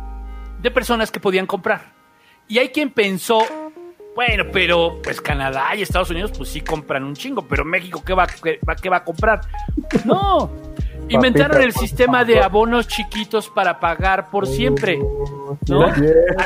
de 0.62 0.72
personas 0.72 1.12
que 1.12 1.20
podían 1.20 1.46
comprar. 1.46 1.92
Y 2.48 2.58
hay 2.58 2.70
quien 2.70 2.90
pensó, 2.90 3.46
bueno, 4.16 4.46
pero 4.54 5.02
pues 5.04 5.20
Canadá 5.20 5.76
y 5.76 5.82
Estados 5.82 6.10
Unidos 6.12 6.32
pues 6.38 6.48
sí 6.48 6.62
compran 6.62 7.04
un 7.04 7.16
chingo, 7.16 7.46
pero 7.46 7.66
México, 7.66 8.02
¿qué 8.02 8.14
va, 8.14 8.28
qué 8.28 8.62
qué 8.82 8.90
va 8.90 8.98
a 8.98 9.04
comprar? 9.04 9.42
No, 10.06 10.50
Inventaron 11.10 11.62
el 11.62 11.74
sistema 11.74 12.24
de 12.24 12.42
abonos 12.42 12.88
chiquitos 12.88 13.50
para 13.50 13.80
pagar 13.80 14.30
por 14.30 14.48
siempre, 14.48 14.98
¿no? 15.68 15.94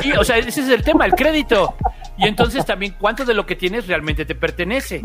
Sí, 0.01 0.11
o 0.17 0.23
sea, 0.23 0.37
ese 0.37 0.61
es 0.61 0.69
el 0.69 0.83
tema, 0.83 1.05
el 1.05 1.13
crédito. 1.13 1.75
Y 2.17 2.27
entonces 2.27 2.65
también 2.65 2.95
cuánto 2.99 3.25
de 3.25 3.33
lo 3.33 3.45
que 3.45 3.55
tienes 3.55 3.87
realmente 3.87 4.25
te 4.25 4.35
pertenece. 4.35 5.01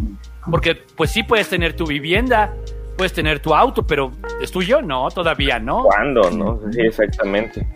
Porque 0.50 0.76
pues 0.96 1.10
sí 1.10 1.22
puedes 1.22 1.48
tener 1.48 1.74
tu 1.74 1.86
vivienda, 1.86 2.54
puedes 2.96 3.12
tener 3.12 3.40
tu 3.40 3.54
auto, 3.54 3.86
pero 3.86 4.10
¿es 4.42 4.50
tuyo? 4.50 4.82
No, 4.82 5.08
todavía 5.10 5.58
no. 5.58 5.84
¿Cuándo? 5.84 6.30
No, 6.30 6.60
sí, 6.70 6.80
exactamente. 6.80 7.66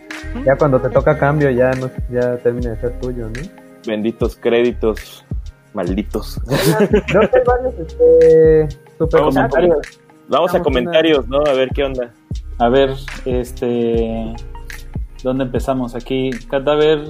Ya 0.45 0.55
cuando 0.55 0.79
te 0.79 0.89
toca 0.89 1.17
cambio 1.17 1.49
ya 1.49 1.71
no, 1.71 1.89
ya 2.09 2.37
termina 2.37 2.71
de 2.71 2.81
ser 2.81 2.99
tuyo, 2.99 3.27
¿no? 3.27 3.41
Benditos 3.85 4.35
créditos, 4.35 5.25
malditos. 5.73 6.39
Que 6.47 7.17
hay 7.17 7.43
varios, 7.45 7.79
este, 7.79 8.67
super 8.97 9.21
comentarios. 9.21 9.99
Vamos 10.27 10.55
a 10.55 10.61
comentarios, 10.61 11.27
¿no? 11.27 11.41
A 11.45 11.53
ver 11.53 11.69
qué 11.69 11.83
onda. 11.83 12.13
A 12.59 12.69
ver, 12.69 12.95
este. 13.25 14.33
¿Dónde 15.23 15.45
empezamos? 15.45 15.95
Aquí, 15.95 16.31
Cadáver. 16.49 17.05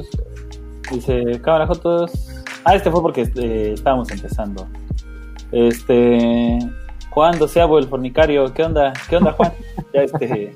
Dice, 0.92 1.42
cámara 1.42 1.68
fotos. 1.68 2.30
Ah, 2.64 2.76
este 2.76 2.92
fue 2.92 3.02
porque 3.02 3.22
este, 3.22 3.74
estábamos 3.74 4.12
empezando. 4.12 4.68
Este. 5.52 6.60
Juan 7.10 7.38
Doceavo, 7.38 7.80
el 7.80 7.88
fornicario. 7.88 8.54
¿Qué 8.54 8.64
onda? 8.64 8.94
¿Qué 9.10 9.18
onda, 9.18 9.34
Juan? 9.34 9.52
Ya 9.94 10.02
este. 10.02 10.56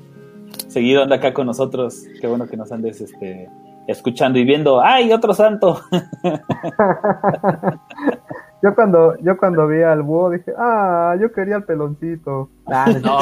Seguido 0.68 1.02
anda 1.02 1.16
acá 1.16 1.32
con 1.32 1.46
nosotros. 1.46 2.04
Qué 2.20 2.26
bueno 2.26 2.46
que 2.46 2.56
nos 2.56 2.70
andes 2.72 3.00
este, 3.00 3.48
escuchando 3.86 4.38
y 4.38 4.44
viendo. 4.44 4.82
¡Ay, 4.82 5.12
otro 5.12 5.32
santo! 5.32 5.80
Yo 8.60 8.74
cuando, 8.74 9.16
yo 9.22 9.36
cuando 9.36 9.68
vi 9.68 9.82
al 9.82 10.02
búho 10.02 10.30
dije, 10.30 10.52
ah, 10.58 11.14
yo 11.20 11.30
quería 11.32 11.56
el 11.56 11.64
peloncito. 11.64 12.50
Ah, 12.66 12.86
No, 13.02 13.20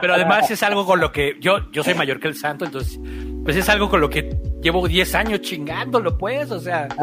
pero 0.00 0.14
además 0.14 0.50
es 0.50 0.62
algo 0.62 0.86
con 0.86 1.00
lo 1.00 1.12
que 1.12 1.36
yo, 1.40 1.70
yo 1.72 1.82
soy 1.82 1.94
mayor 1.94 2.18
que 2.18 2.28
el 2.28 2.34
santo, 2.34 2.64
entonces, 2.64 2.98
pues 3.44 3.56
es 3.56 3.68
algo 3.68 3.90
con 3.90 4.00
lo 4.00 4.08
que 4.08 4.40
llevo 4.62 4.88
10 4.88 5.14
años 5.14 5.40
chingándolo, 5.42 6.16
pues, 6.16 6.50
o 6.50 6.58
sea. 6.58 6.88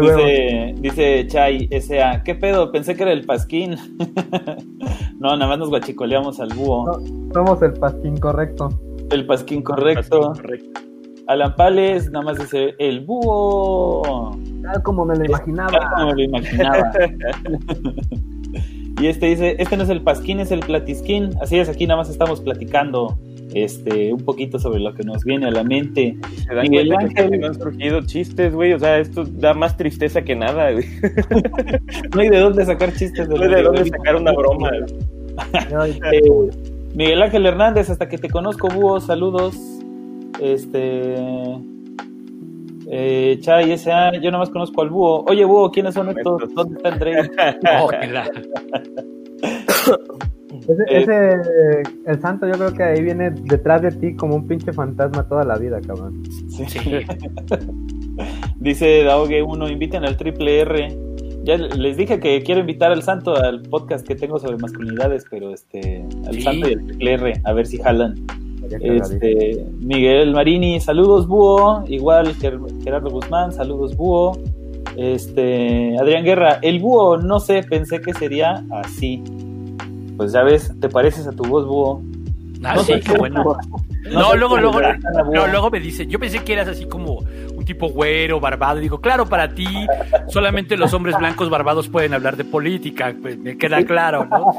Dice, 0.00 0.74
dice 0.78 1.26
Chai 1.26 1.68
S.A. 1.70 2.22
¿Qué 2.22 2.34
pedo? 2.34 2.70
Pensé 2.72 2.94
que 2.96 3.02
era 3.02 3.12
el 3.12 3.26
Pasquín. 3.26 3.76
no, 5.18 5.36
nada 5.36 5.46
más 5.46 5.58
nos 5.58 5.68
guachicoleamos 5.68 6.40
al 6.40 6.50
búho. 6.54 6.86
No, 6.86 7.32
somos 7.34 7.60
el 7.62 7.74
pasquín 7.74 8.16
correcto. 8.18 8.68
El 9.10 9.26
Pasquín 9.26 9.62
correcto. 9.62 10.32
Correcto. 10.32 10.80
Alan 11.28 11.54
Pales 11.56 12.10
nada 12.10 12.24
más 12.24 12.38
dice 12.38 12.74
el 12.78 13.00
búho. 13.00 14.36
Tal 14.62 14.82
como 14.82 15.04
me 15.04 15.14
lo 15.14 15.26
imaginaba. 15.26 15.90
No 15.98 16.06
me 16.06 16.14
lo 16.14 16.22
imaginaba. 16.22 16.90
y 19.00 19.06
este 19.06 19.26
dice, 19.26 19.56
este 19.58 19.76
no 19.76 19.82
es 19.82 19.90
el 19.90 20.00
Pasquín, 20.00 20.40
es 20.40 20.50
el 20.50 20.60
Platisquín. 20.60 21.30
Así 21.42 21.58
es, 21.58 21.68
aquí 21.68 21.86
nada 21.86 21.98
más 21.98 22.08
estamos 22.08 22.40
platicando 22.40 23.18
este 23.54 24.12
un 24.12 24.24
poquito 24.24 24.58
sobre 24.58 24.80
lo 24.80 24.94
que 24.94 25.04
nos 25.04 25.22
viene 25.22 25.48
a 25.48 25.50
la 25.50 25.64
mente. 25.64 26.16
¿Se 26.46 26.54
dan 26.54 26.62
Miguel 26.62 26.88
cuenta 26.88 27.14
que 27.14 27.20
Ángel. 27.20 27.40
no 27.40 27.46
han 27.48 27.54
surgido 27.54 28.00
chistes, 28.06 28.54
güey? 28.54 28.72
O 28.72 28.78
sea, 28.78 28.98
esto 28.98 29.24
da 29.24 29.52
más 29.52 29.76
tristeza 29.76 30.22
que 30.22 30.34
nada, 30.34 30.72
güey. 30.72 30.84
No 32.14 32.22
hay 32.22 32.30
de 32.30 32.38
dónde 32.38 32.64
sacar 32.64 32.94
chistes. 32.94 33.28
No 33.28 33.36
hay 33.42 33.50
de 33.50 33.62
dónde 33.64 33.84
sacar 33.84 34.16
una 34.16 34.32
broma. 34.32 34.70
güey. 35.70 35.92
Eh, 36.10 36.22
Miguel 36.94 37.22
Ángel 37.22 37.44
Hernández, 37.44 37.90
hasta 37.90 38.08
que 38.08 38.16
te 38.16 38.30
conozco, 38.30 38.68
búho, 38.68 38.98
saludos. 38.98 39.77
Este. 40.40 41.14
Eh, 42.90 43.38
Chay 43.40 43.72
S.A., 43.72 44.12
yo 44.14 44.30
nada 44.30 44.38
más 44.38 44.50
conozco 44.50 44.80
al 44.82 44.88
búho. 44.90 45.24
Oye, 45.28 45.44
búho, 45.44 45.70
¿quiénes 45.70 45.94
son 45.94 46.08
estos? 46.08 46.54
¿Dónde 46.54 46.76
está 46.76 46.88
André? 46.90 47.20
oh, 47.82 47.88
que 47.88 48.06
la- 48.06 48.30
Ese, 50.68 50.82
Eh. 50.88 51.00
ese, 51.02 51.82
el 52.06 52.20
santo 52.20 52.46
yo 52.46 52.52
creo 52.54 52.72
que 52.74 52.82
ahí 52.82 53.02
viene 53.02 53.30
detrás 53.30 53.80
de 53.82 53.90
ti 53.90 54.14
como 54.16 54.36
un 54.36 54.46
pinche 54.46 54.72
fantasma 54.72 55.26
toda 55.28 55.44
la 55.44 55.56
vida, 55.56 55.80
cabrón. 55.80 56.22
Sí. 56.50 56.64
sí. 56.66 56.80
Dice 58.58 59.02
Daogue 59.04 59.42
1, 59.42 59.68
inviten 59.70 60.04
al 60.04 60.16
triple 60.16 60.60
R. 60.60 60.98
Ya 61.44 61.56
les 61.56 61.96
dije 61.96 62.18
que 62.20 62.42
quiero 62.42 62.60
invitar 62.60 62.90
al 62.92 63.02
santo 63.02 63.34
al 63.36 63.62
podcast 63.62 64.06
que 64.06 64.14
tengo 64.14 64.38
sobre 64.38 64.56
masculinidades, 64.58 65.24
pero 65.30 65.54
este, 65.54 66.04
al 66.26 66.34
Sí. 66.34 66.42
santo 66.42 66.68
y 66.68 66.72
al 66.74 66.84
triple 66.86 67.12
R, 67.14 67.32
a 67.44 67.52
ver 67.52 67.66
si 67.66 67.78
jalan. 67.78 68.14
Este, 68.70 69.64
Miguel 69.80 70.32
Marini, 70.32 70.80
saludos 70.80 71.26
búho, 71.26 71.84
igual 71.88 72.34
Ger- 72.38 72.82
Gerardo 72.82 73.10
Guzmán, 73.10 73.52
saludos 73.52 73.96
búho. 73.96 74.38
Este, 74.96 75.96
Adrián 75.98 76.24
Guerra, 76.24 76.58
el 76.62 76.80
búho, 76.80 77.18
no 77.18 77.38
sé, 77.40 77.62
pensé 77.62 78.00
que 78.00 78.12
sería 78.14 78.64
así. 78.70 79.22
Pues 80.16 80.32
ya 80.32 80.42
ves, 80.42 80.72
te 80.80 80.88
pareces 80.88 81.26
a 81.26 81.32
tu 81.32 81.44
voz 81.44 81.66
búho. 81.66 82.02
Ah, 82.64 82.74
No 82.74 82.82
sí, 82.82 82.94
qué 83.04 83.16
bueno. 83.16 83.56
No 84.10 84.34
luego, 84.34 84.56
luego, 84.60 84.80
no, 85.32 85.46
luego 85.46 85.70
me 85.70 85.78
dice, 85.80 86.06
yo 86.06 86.18
pensé 86.18 86.40
que 86.40 86.52
eras 86.54 86.66
así 86.68 86.86
como 86.86 87.20
tipo 87.68 87.88
güero, 87.90 88.40
barbado. 88.40 88.80
Digo, 88.80 88.98
claro, 89.00 89.26
para 89.26 89.54
ti 89.54 89.66
solamente 90.28 90.76
los 90.76 90.92
hombres 90.94 91.16
blancos 91.18 91.50
barbados 91.50 91.86
pueden 91.88 92.14
hablar 92.14 92.36
de 92.36 92.44
política, 92.44 93.14
pues 93.20 93.38
me 93.38 93.56
queda 93.58 93.84
claro, 93.84 94.24
¿no? 94.24 94.52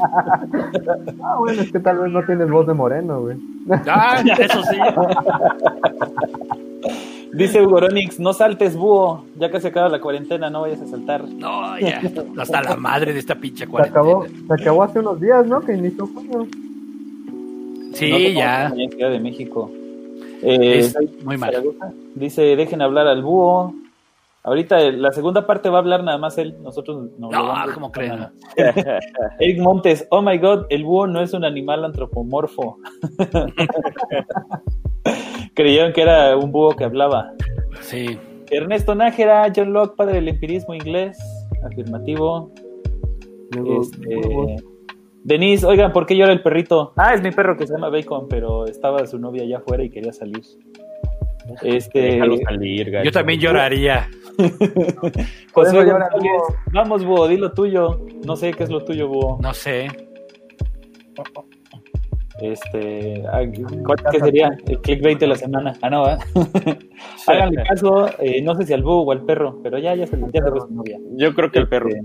Ah, 1.22 1.36
bueno, 1.38 1.60
es 1.62 1.70
que 1.72 1.80
tal 1.80 1.98
vez 1.98 2.10
no 2.10 2.22
tienes 2.24 2.48
voz 2.50 2.66
de 2.66 2.72
moreno, 2.74 3.20
güey. 3.20 3.36
Ah, 3.86 4.22
eso 4.38 4.62
sí. 4.62 4.78
Dice 7.32 7.62
Hugo 7.62 7.80
Ronix, 7.80 8.18
no 8.18 8.32
saltes 8.32 8.76
búho, 8.76 9.24
ya 9.36 9.50
que 9.50 9.60
se 9.60 9.68
acaba 9.68 9.88
la 9.88 10.00
cuarentena, 10.00 10.50
no 10.50 10.62
vayas 10.62 10.80
a 10.80 10.86
saltar. 10.86 11.28
No, 11.28 11.78
ya, 11.78 12.00
hasta 12.38 12.62
la 12.62 12.76
madre 12.76 13.12
de 13.12 13.18
esta 13.18 13.34
pinche 13.34 13.66
Se 13.66 13.76
acabó, 13.82 14.18
cuarentena. 14.20 14.56
se 14.56 14.62
acabó 14.62 14.82
hace 14.82 14.98
unos 15.00 15.20
días, 15.20 15.46
¿no? 15.46 15.60
Que 15.60 15.74
inició 15.74 16.06
junio. 16.06 16.46
Sí, 17.94 18.10
No 18.10 18.18
ya. 18.40 18.72
En 18.76 18.90
Ciudad 18.90 19.10
de 19.10 19.20
México. 19.20 19.70
Eh, 20.42 20.78
Es 20.80 20.96
muy 21.24 21.36
mal. 21.36 21.54
Dice, 22.14 22.42
dejen 22.56 22.82
hablar 22.82 23.06
al 23.06 23.22
búho. 23.22 23.74
Ahorita 24.42 24.80
eh, 24.80 24.92
la 24.92 25.12
segunda 25.12 25.46
parte 25.46 25.68
va 25.68 25.76
a 25.76 25.80
hablar 25.80 26.02
nada 26.02 26.16
más 26.16 26.38
él. 26.38 26.56
Nosotros 26.62 27.10
no. 27.18 27.30
lo 27.30 27.38
No, 27.38 27.46
vamos 27.48 27.70
a 27.70 27.74
¿cómo 27.74 27.92
creen? 27.92 28.26
Eric 29.38 29.60
Montes, 29.60 30.06
oh 30.10 30.22
my 30.22 30.38
god, 30.38 30.64
el 30.70 30.84
búho 30.84 31.06
no 31.06 31.20
es 31.20 31.34
un 31.34 31.44
animal 31.44 31.84
antropomorfo. 31.84 32.78
Creyeron 35.54 35.92
que 35.92 36.02
era 36.02 36.36
un 36.36 36.52
búho 36.52 36.74
que 36.76 36.84
hablaba. 36.84 37.32
Sí. 37.82 38.18
Ernesto 38.50 38.94
Nájera, 38.94 39.50
John 39.54 39.72
Locke, 39.72 39.96
padre 39.96 40.14
del 40.14 40.28
empirismo 40.28 40.74
inglés. 40.74 41.18
Afirmativo. 41.64 42.50
Luego, 43.52 43.82
Este, 43.82 43.98
luego- 44.14 44.56
Denise, 45.22 45.66
oigan, 45.66 45.92
¿por 45.92 46.06
qué 46.06 46.16
llora 46.16 46.32
el 46.32 46.42
perrito? 46.42 46.92
Ah, 46.96 47.14
es 47.14 47.22
mi 47.22 47.30
perro 47.30 47.56
que 47.56 47.66
se 47.66 47.74
llama 47.74 47.90
Bacon, 47.90 48.26
pero 48.28 48.66
estaba 48.66 49.06
su 49.06 49.18
novia 49.18 49.42
allá 49.42 49.58
afuera 49.58 49.84
y 49.84 49.90
quería 49.90 50.12
salir. 50.12 50.42
Este, 51.62 52.00
Déjalo 52.00 52.38
salir. 52.38 52.92
Yo 53.04 53.12
también 53.12 53.40
lloraría. 53.40 54.08
José 55.52 55.70
eso 55.70 55.82
llora 55.84 56.08
vamos, 56.72 57.04
búho, 57.04 57.28
di 57.28 57.36
lo 57.36 57.52
tuyo. 57.52 58.06
No 58.24 58.36
sé 58.36 58.52
qué 58.52 58.64
es 58.64 58.70
lo 58.70 58.84
tuyo, 58.84 59.08
búho. 59.08 59.38
No 59.42 59.52
sé. 59.52 59.88
Este, 62.40 63.22
ah, 63.32 63.42
¿qué 64.10 64.20
sería? 64.20 64.50
El 64.66 64.80
clickbait 64.80 65.18
de 65.18 65.26
la 65.26 65.36
semana. 65.36 65.74
Ah, 65.82 65.90
no, 65.90 66.08
¿eh? 66.08 66.16
Háganle 67.26 67.62
caso, 67.64 68.08
eh, 68.18 68.40
no 68.42 68.54
sé 68.56 68.66
si 68.66 68.72
al 68.72 68.82
búho 68.82 69.02
o 69.02 69.12
al 69.12 69.24
perro, 69.24 69.60
pero 69.62 69.78
ya, 69.78 69.94
ya 69.94 70.06
se, 70.06 70.16
su 70.16 70.26
novia. 70.70 70.98
Yo 71.16 71.34
creo 71.34 71.50
que 71.50 71.58
el 71.58 71.68
perro. 71.68 71.90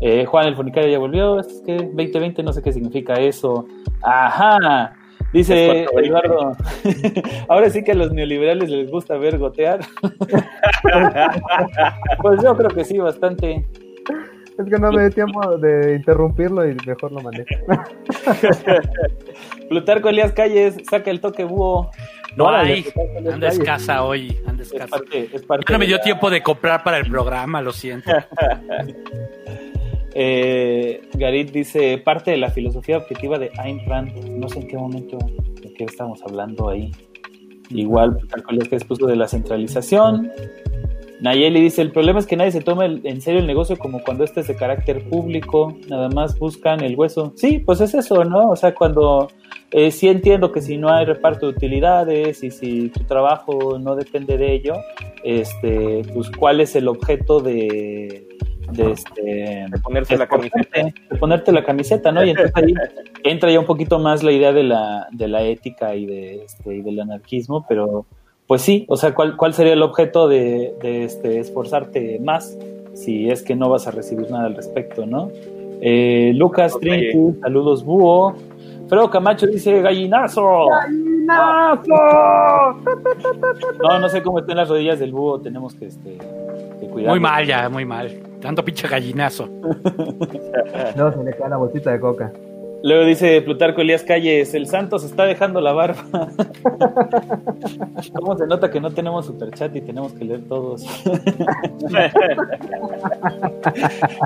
Eh, 0.00 0.26
Juan 0.26 0.48
el 0.48 0.56
Funicario 0.56 0.90
ya 0.90 0.98
volvió. 0.98 1.38
Es 1.38 1.62
que 1.64 1.76
2020 1.76 2.42
no 2.42 2.52
sé 2.52 2.60
qué 2.60 2.72
significa 2.72 3.14
eso. 3.14 3.66
Ajá. 4.02 4.92
Dice 5.32 5.84
Es 5.84 5.90
420. 5.90 6.08
Eduardo. 6.08 6.56
Ahora 7.48 7.70
sí 7.70 7.82
que 7.82 7.92
a 7.92 7.94
los 7.94 8.12
neoliberales 8.12 8.68
les 8.68 8.90
gusta 8.90 9.16
ver 9.16 9.38
gotear. 9.38 9.80
pues 12.20 12.42
yo 12.42 12.56
creo 12.56 12.70
que 12.70 12.84
sí, 12.84 12.98
bastante. 12.98 13.66
Es 14.58 14.66
que 14.70 14.78
no 14.78 14.92
me 14.92 15.00
dio 15.00 15.10
tiempo 15.10 15.56
de 15.58 15.96
interrumpirlo 15.96 16.68
y 16.68 16.76
mejor 16.86 17.12
lo 17.12 17.20
manejo. 17.20 17.46
Plutarco 19.68 20.08
Elías 20.08 20.32
Calles, 20.32 20.76
saca 20.88 21.10
el 21.10 21.20
toque 21.20 21.44
búho. 21.44 21.90
No 22.36 22.48
hay. 22.50 22.84
Anda 23.32 23.48
escasa 23.48 24.04
hoy. 24.04 24.36
Anda 24.46 24.62
Es 24.62 24.72
escasa. 24.72 24.90
parte, 24.90 25.28
es 25.32 25.42
parte 25.42 25.64
Ya 25.68 25.72
no 25.72 25.78
me 25.80 25.86
dio 25.86 25.96
la- 25.96 26.02
tiempo 26.02 26.30
de 26.30 26.42
comprar 26.42 26.84
para 26.84 26.98
el 26.98 27.08
programa, 27.10 27.60
lo 27.62 27.72
siento. 27.72 28.10
Eh, 30.16 31.02
Garit 31.14 31.50
dice, 31.50 31.98
parte 31.98 32.30
de 32.30 32.36
la 32.36 32.48
filosofía 32.48 32.98
objetiva 32.98 33.36
de 33.36 33.50
Ayn 33.58 33.80
Rand. 33.88 34.14
No 34.38 34.48
sé 34.48 34.60
en 34.60 34.68
qué 34.68 34.76
momento 34.76 35.18
de 35.60 35.74
qué 35.74 35.82
estamos 35.84 36.22
hablando 36.22 36.68
ahí. 36.68 36.92
Igual, 37.70 38.16
Plutarco 38.18 38.50
Elías 38.52 38.68
Calles 38.68 38.84
puso 38.84 39.06
de 39.06 39.16
la 39.16 39.26
centralización. 39.26 40.30
Nayeli 41.20 41.60
dice, 41.60 41.80
el 41.82 41.90
problema 41.92 42.18
es 42.18 42.26
que 42.26 42.36
nadie 42.36 42.52
se 42.52 42.60
toma 42.60 42.84
el- 42.86 43.00
en 43.04 43.20
serio 43.20 43.40
el 43.40 43.46
negocio 43.46 43.76
como 43.78 44.02
cuando 44.02 44.24
este 44.24 44.40
es 44.40 44.48
de 44.48 44.56
carácter 44.56 45.08
público, 45.08 45.76
nada 45.88 46.08
más 46.08 46.38
buscan 46.38 46.82
el 46.82 46.96
hueso. 46.96 47.32
Sí, 47.36 47.58
pues 47.60 47.80
es 47.80 47.94
eso, 47.94 48.24
¿no? 48.24 48.50
O 48.50 48.56
sea, 48.56 48.74
cuando 48.74 49.28
eh, 49.70 49.90
sí 49.90 50.08
entiendo 50.08 50.52
que 50.52 50.60
si 50.60 50.76
no 50.76 50.88
hay 50.88 51.04
reparto 51.04 51.46
de 51.46 51.52
utilidades 51.56 52.42
y 52.44 52.50
si 52.50 52.88
tu 52.90 53.04
trabajo 53.04 53.78
no 53.78 53.96
depende 53.96 54.36
de 54.38 54.54
ello, 54.54 54.74
este, 55.24 56.02
pues 56.14 56.30
cuál 56.30 56.60
es 56.60 56.76
el 56.76 56.86
objeto 56.88 57.40
de, 57.40 58.28
de 58.72 58.90
este 58.92 59.22
de 59.22 59.78
ponerse 59.82 60.16
la 60.16 60.26
camiseta. 60.26 60.82
De 61.10 61.16
ponerte 61.18 61.52
la 61.52 61.64
camiseta, 61.64 62.12
¿no? 62.12 62.24
Y 62.24 62.30
entonces 62.30 62.52
ahí 62.54 62.74
entra 63.24 63.50
ya 63.50 63.58
un 63.60 63.66
poquito 63.66 63.98
más 63.98 64.22
la 64.22 64.32
idea 64.32 64.52
de 64.52 64.62
la, 64.64 65.06
de 65.12 65.28
la 65.28 65.42
ética 65.42 65.94
y 65.94 66.06
de 66.06 66.44
este 66.44 66.76
y 66.76 66.82
del 66.82 67.00
anarquismo, 67.00 67.64
pero 67.68 68.06
pues 68.46 68.62
sí, 68.62 68.84
o 68.88 68.96
sea, 68.96 69.14
¿cuál, 69.14 69.36
cuál 69.36 69.54
sería 69.54 69.72
el 69.72 69.82
objeto 69.82 70.28
de, 70.28 70.74
de 70.82 71.04
este, 71.04 71.40
esforzarte 71.40 72.18
más 72.20 72.56
si 72.94 73.30
es 73.30 73.42
que 73.42 73.56
no 73.56 73.68
vas 73.68 73.86
a 73.86 73.90
recibir 73.90 74.30
nada 74.30 74.46
al 74.46 74.54
respecto, 74.54 75.06
¿no? 75.06 75.30
Eh, 75.80 76.32
Lucas 76.34 76.74
Okay. 76.74 77.10
Trinity, 77.12 77.40
saludos 77.40 77.84
Búho. 77.84 78.34
Fredo 78.88 79.10
Camacho 79.10 79.46
dice 79.46 79.80
gallinazo. 79.80 80.68
No, 83.82 83.98
no 83.98 84.08
sé 84.08 84.22
cómo 84.22 84.38
están 84.40 84.56
las 84.58 84.68
rodillas 84.68 84.98
del 84.98 85.12
búho, 85.12 85.40
tenemos 85.40 85.74
que, 85.74 85.86
este, 85.86 86.18
que 86.80 86.86
cuidar. 86.88 87.10
Muy 87.10 87.20
mal 87.20 87.46
ya, 87.46 87.68
muy 87.68 87.84
mal. 87.84 88.10
Tanto 88.40 88.64
pinche 88.64 88.88
gallinazo. 88.88 89.48
No, 90.96 91.12
se 91.12 91.24
le 91.24 91.32
cae 91.36 91.48
la 91.48 91.56
bolsita 91.56 91.90
de 91.92 92.00
coca. 92.00 92.32
Luego 92.84 93.06
dice 93.06 93.40
Plutarco 93.40 93.80
Elías 93.80 94.02
Calles, 94.02 94.52
el 94.52 94.66
santo 94.66 94.98
se 94.98 95.06
está 95.06 95.24
dejando 95.24 95.58
la 95.62 95.72
barba. 95.72 96.04
¿Cómo 98.12 98.36
se 98.36 98.46
nota 98.46 98.70
que 98.70 98.78
no 98.78 98.90
tenemos 98.90 99.24
superchat 99.24 99.74
y 99.74 99.80
tenemos 99.80 100.12
que 100.12 100.26
leer 100.26 100.42
todos? 100.46 100.84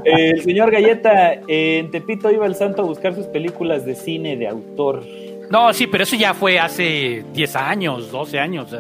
El 0.04 0.42
señor 0.42 0.72
Galleta, 0.72 1.34
en 1.46 1.92
Tepito 1.92 2.32
iba 2.32 2.46
el 2.46 2.56
santo 2.56 2.82
a 2.82 2.84
buscar 2.84 3.14
sus 3.14 3.26
películas 3.26 3.86
de 3.86 3.94
cine 3.94 4.36
de 4.36 4.48
autor. 4.48 5.04
No, 5.52 5.72
sí, 5.72 5.86
pero 5.86 6.02
eso 6.02 6.16
ya 6.16 6.34
fue 6.34 6.59
hace 6.59 7.24
10 7.32 7.54
años, 7.54 8.11
12 8.11 8.40
años. 8.40 8.74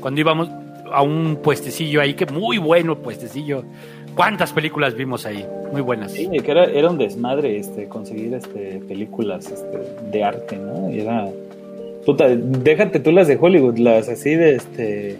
cuando 0.00 0.20
íbamos 0.20 0.48
a 0.92 1.02
un 1.02 1.40
puestecillo 1.42 2.00
ahí, 2.00 2.14
que 2.14 2.26
muy 2.26 2.58
bueno 2.58 2.96
puestecillo. 2.96 3.64
¿Cuántas 4.18 4.52
películas 4.52 4.96
vimos 4.96 5.24
ahí? 5.26 5.46
Muy 5.70 5.80
buenas. 5.80 6.10
Sí, 6.10 6.28
que 6.28 6.50
era, 6.50 6.64
era 6.64 6.90
un 6.90 6.98
desmadre 6.98 7.56
este, 7.56 7.86
conseguir 7.86 8.34
este, 8.34 8.82
películas 8.88 9.48
este, 9.48 9.78
de 10.10 10.24
arte, 10.24 10.56
¿no? 10.56 10.90
Y 10.90 11.02
era. 11.02 11.28
Puta, 12.04 12.26
déjate 12.26 12.98
tú 12.98 13.12
las 13.12 13.28
de 13.28 13.38
Hollywood, 13.40 13.78
las 13.78 14.08
así 14.08 14.34
de 14.34 14.56
este. 14.56 15.16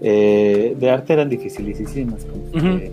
eh, 0.00 0.74
de 0.80 0.90
arte 0.90 1.12
eran 1.12 1.28
dificilísimas 1.28 2.24
conseguir. 2.24 2.92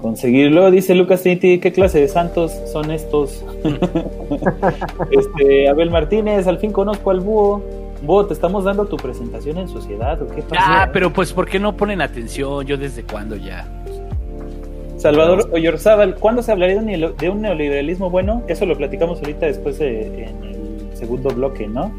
conseguir. 0.00 0.52
Luego 0.52 0.70
dice 0.70 0.94
Lucas 0.94 1.22
Trinity, 1.22 1.58
¿qué 1.58 1.72
clase 1.72 1.98
de 1.98 2.06
santos 2.06 2.52
son 2.72 2.92
estos? 2.92 3.44
este, 5.10 5.68
Abel 5.68 5.90
Martínez, 5.90 6.46
al 6.46 6.58
fin 6.58 6.70
conozco 6.70 7.10
al 7.10 7.18
búho. 7.18 7.60
Búho, 8.02 8.26
te 8.26 8.34
estamos 8.34 8.62
dando 8.62 8.86
tu 8.86 8.96
presentación 8.96 9.58
en 9.58 9.66
sociedad, 9.66 10.22
¿o 10.22 10.28
qué 10.28 10.42
pasa? 10.42 10.82
Ah, 10.82 10.90
pero 10.92 11.12
pues, 11.12 11.32
¿por 11.32 11.48
qué 11.48 11.58
no 11.58 11.76
ponen 11.76 12.00
atención? 12.00 12.64
Yo 12.64 12.76
desde 12.76 13.02
cuándo 13.02 13.34
ya. 13.34 13.66
Salvador 15.02 15.48
Oyorzábal, 15.52 16.14
¿cuándo 16.16 16.42
se 16.42 16.52
hablaría 16.52 16.76
de 16.76 16.80
un 16.80 16.86
neo- 16.86 17.12
de 17.16 17.28
un 17.28 17.40
neoliberalismo 17.42 18.08
bueno? 18.10 18.42
Eso 18.48 18.66
lo 18.66 18.76
platicamos 18.76 19.18
ahorita 19.20 19.46
después 19.46 19.78
de- 19.78 20.24
en 20.24 20.44
el 20.44 20.96
segundo 20.96 21.30
bloque, 21.30 21.66
¿no? 21.68 21.92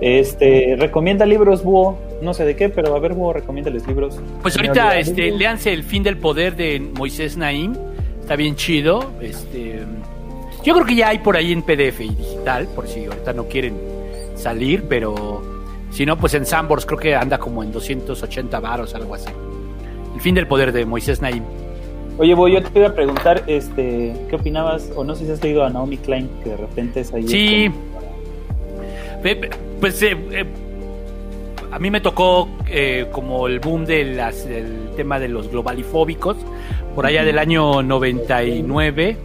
Este, 0.00 0.76
recomienda 0.78 1.26
libros, 1.26 1.62
Búho, 1.64 1.98
no 2.22 2.32
sé 2.32 2.44
de 2.44 2.54
qué, 2.56 2.68
pero 2.68 2.94
a 2.94 3.00
ver, 3.00 3.14
Búho, 3.14 3.32
recomiéndales 3.32 3.86
libros. 3.86 4.18
Pues 4.42 4.56
ahorita, 4.56 4.98
este, 4.98 5.30
léanse 5.32 5.72
El 5.72 5.82
fin 5.82 6.02
del 6.02 6.16
poder 6.18 6.56
de 6.56 6.80
Moisés 6.80 7.36
Naim. 7.36 7.74
Está 8.20 8.36
bien 8.36 8.54
chido. 8.56 9.10
Este, 9.20 9.80
yo 10.64 10.74
creo 10.74 10.86
que 10.86 10.94
ya 10.94 11.08
hay 11.08 11.18
por 11.18 11.36
ahí 11.36 11.52
en 11.52 11.62
PDF 11.62 12.00
y 12.04 12.10
digital, 12.14 12.68
por 12.74 12.86
si 12.86 13.04
ahorita 13.06 13.32
no 13.32 13.44
quieren 13.44 13.74
salir, 14.36 14.84
pero 14.88 15.42
si 15.90 16.06
no, 16.06 16.16
pues 16.16 16.34
en 16.34 16.46
Sambors 16.46 16.86
creo 16.86 16.98
que 16.98 17.14
anda 17.16 17.38
como 17.38 17.62
en 17.62 17.72
280 17.72 18.60
varos, 18.60 18.94
algo 18.94 19.14
así. 19.14 19.30
El 20.14 20.20
fin 20.20 20.34
del 20.34 20.46
poder 20.46 20.72
de 20.72 20.84
Moisés 20.84 21.20
Naim. 21.20 21.42
Oye, 22.18 22.34
Búho, 22.34 22.48
yo 22.48 22.62
te 22.62 22.78
iba 22.80 22.88
a 22.88 22.94
preguntar, 22.94 23.44
este, 23.46 24.12
¿qué 24.28 24.36
opinabas? 24.36 24.90
O 24.96 25.04
no 25.04 25.14
sé 25.14 25.24
si 25.26 25.30
has 25.32 25.42
leído 25.42 25.64
a 25.64 25.70
Naomi 25.70 25.98
Klein, 25.98 26.28
que 26.42 26.50
de 26.50 26.56
repente 26.56 27.00
es 27.00 27.12
ahí. 27.14 27.28
Sí. 27.28 27.70
este, 29.24 29.50
Pues 29.80 30.02
eh, 30.02 30.16
eh, 30.32 30.44
a 31.70 31.78
mí 31.78 31.90
me 31.92 32.00
tocó 32.00 32.48
eh, 32.68 33.06
como 33.12 33.46
el 33.46 33.60
boom 33.60 33.84
de 33.86 34.04
las- 34.04 34.48
del 34.48 34.90
tema 34.96 35.20
de 35.20 35.28
los 35.28 35.48
globalifóbicos. 35.48 36.36
Por 36.96 37.06
allá 37.06 37.22
del 37.22 37.38
año 37.38 37.82
99 37.84 39.16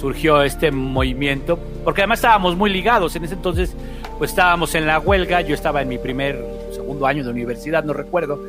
surgió 0.00 0.42
este 0.42 0.72
movimiento, 0.72 1.56
porque 1.84 2.00
además 2.00 2.18
estábamos 2.18 2.56
muy 2.56 2.70
ligados. 2.70 3.14
En 3.14 3.22
ese 3.24 3.34
entonces, 3.34 3.76
pues 4.18 4.30
estábamos 4.30 4.74
en 4.74 4.86
la 4.88 4.98
huelga. 4.98 5.40
Yo 5.42 5.54
estaba 5.54 5.82
en 5.82 5.88
mi 5.88 5.98
primer, 5.98 6.44
segundo 6.72 7.06
año 7.06 7.22
de 7.22 7.30
universidad, 7.30 7.84
no 7.84 7.92
recuerdo. 7.92 8.40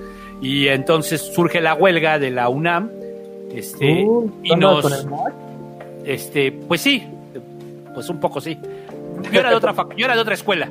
Y 0.41 0.69
entonces 0.69 1.21
surge 1.21 1.61
la 1.61 1.75
huelga 1.75 2.17
de 2.17 2.31
la 2.31 2.49
UNAM. 2.49 2.89
Este, 3.57 4.03
Uh, 4.05 4.29
y 4.43 4.47
¿tú 4.49 4.53
andabas 4.53 4.83
nos. 4.83 4.83
con 4.83 4.93
el 5.01 5.07
mod? 5.09 5.31
Este, 6.05 6.51
pues 6.51 6.81
sí, 6.81 7.03
pues 7.93 8.09
un 8.09 8.19
poco 8.19 8.39
sí. 8.41 8.57
Yo 9.31 9.39
era 9.39 9.49
de 9.49 9.55
otra 9.55 9.73
yo 9.95 10.05
era 10.05 10.15
de 10.15 10.21
otra 10.21 10.33
escuela. 10.33 10.69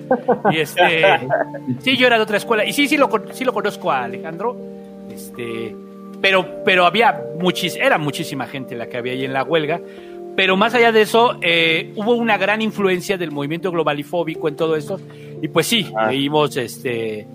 Y 0.51 0.59
este, 0.59 1.03
sí, 1.81 1.97
yo 1.97 2.07
era 2.07 2.17
de 2.17 2.23
otra 2.23 2.37
escuela. 2.37 2.65
Y 2.65 2.73
sí, 2.73 2.87
sí 2.89 2.97
lo, 2.97 3.11
sí 3.33 3.45
lo 3.45 3.53
conozco 3.53 3.91
a 3.91 4.05
Alejandro. 4.05 4.57
Este, 5.11 5.75
pero, 6.21 6.63
pero 6.65 6.85
había 6.87 7.21
muchis, 7.41 7.75
era 7.77 7.99
muchísima 7.99 8.47
gente 8.47 8.75
la 8.77 8.87
que 8.89 8.97
había 8.99 9.13
ahí 9.13 9.25
en 9.25 9.33
la 9.33 9.43
huelga. 9.45 9.81
Pero 10.37 10.57
más 10.57 10.75
allá 10.75 10.91
de 10.93 11.03
eso, 11.03 11.37
eh, 11.43 11.93
hubo 11.97 12.15
una 12.15 12.37
gran 12.37 12.61
influencia 12.61 13.17
del 13.17 13.31
movimiento 13.31 13.71
globalifóbico 13.71 14.49
en 14.49 14.57
todo 14.57 14.77
esto. 14.77 15.01
Y 15.41 15.49
pues 15.49 15.67
sí, 15.67 15.91
Ah. 15.97 16.11
leímos, 16.11 16.57
este, 16.57 17.27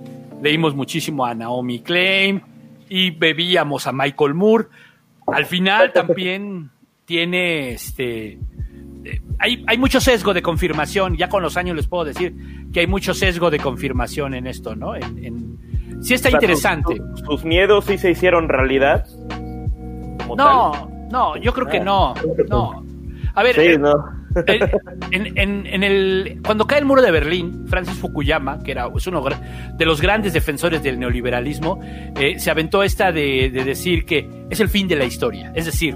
leímos 0.42 0.76
muchísimo 0.76 1.26
a 1.26 1.34
Naomi 1.34 1.80
Klein 1.80 2.42
y 2.90 3.12
bebíamos 3.12 3.88
a 3.88 3.92
Michael 3.94 4.34
Moore. 4.36 4.66
Al 5.34 5.46
final 5.46 5.92
también 5.94 6.70
tiene 7.06 7.72
este 7.72 8.40
eh, 9.06 9.22
hay, 9.40 9.64
hay 9.68 9.78
mucho 9.78 10.00
sesgo 10.02 10.34
de 10.34 10.42
confirmación, 10.42 11.16
ya 11.18 11.30
con 11.30 11.42
los 11.42 11.58
años 11.58 11.76
les 11.76 11.88
puedo 11.88 12.04
decir 12.06 12.36
que 12.74 12.82
hay 12.82 12.88
mucho 12.88 13.14
sesgo 13.14 13.50
de 13.50 13.60
confirmación 13.60 14.34
en 14.34 14.46
esto, 14.48 14.76
¿no? 14.76 14.96
En, 14.96 15.24
en- 15.24 16.04
sí 16.04 16.14
está 16.14 16.28
O 16.28 16.32
sea, 16.32 16.38
interesante. 16.40 16.96
¿tus, 16.98 17.24
tus 17.24 17.46
miedos 17.46 17.86
sí 17.86 17.98
se 17.98 18.12
hicieron 18.12 18.48
realidad? 18.50 19.06
Como 20.20 20.36
No, 20.36 20.90
no, 21.10 21.38
yo 21.38 21.54
creo 21.54 21.68
que 21.68 21.80
no, 21.80 22.14
no. 22.50 22.86
A 23.34 23.44
ver. 23.44 23.56
Sí, 23.56 23.62
eh, 23.62 23.78
no. 23.78 24.19
Cuando 26.44 26.68
cae 26.68 26.80
el 26.80 26.86
muro 26.86 27.02
de 27.02 27.12
Berlín, 27.12 27.66
Francis 27.68 27.98
Fukuyama, 27.98 28.60
que 28.60 28.72
era 28.72 28.88
es 28.96 29.08
uno 29.08 29.24
de 29.78 29.86
los 29.86 30.02
grandes 30.02 30.34
defensores 30.34 30.84
del 30.84 31.00
neoliberalismo, 31.00 31.80
eh, 32.20 32.40
se 32.40 32.52
aventó 32.52 32.84
esta 32.84 33.12
de, 33.12 33.50
de 33.50 33.64
decir 33.64 34.06
que 34.06 34.30
es 34.50 34.60
el 34.60 34.70
fin 34.70 34.88
de 34.88 34.96
la 34.96 35.06
historia. 35.06 35.52
Es 35.56 35.66
decir, 35.66 35.96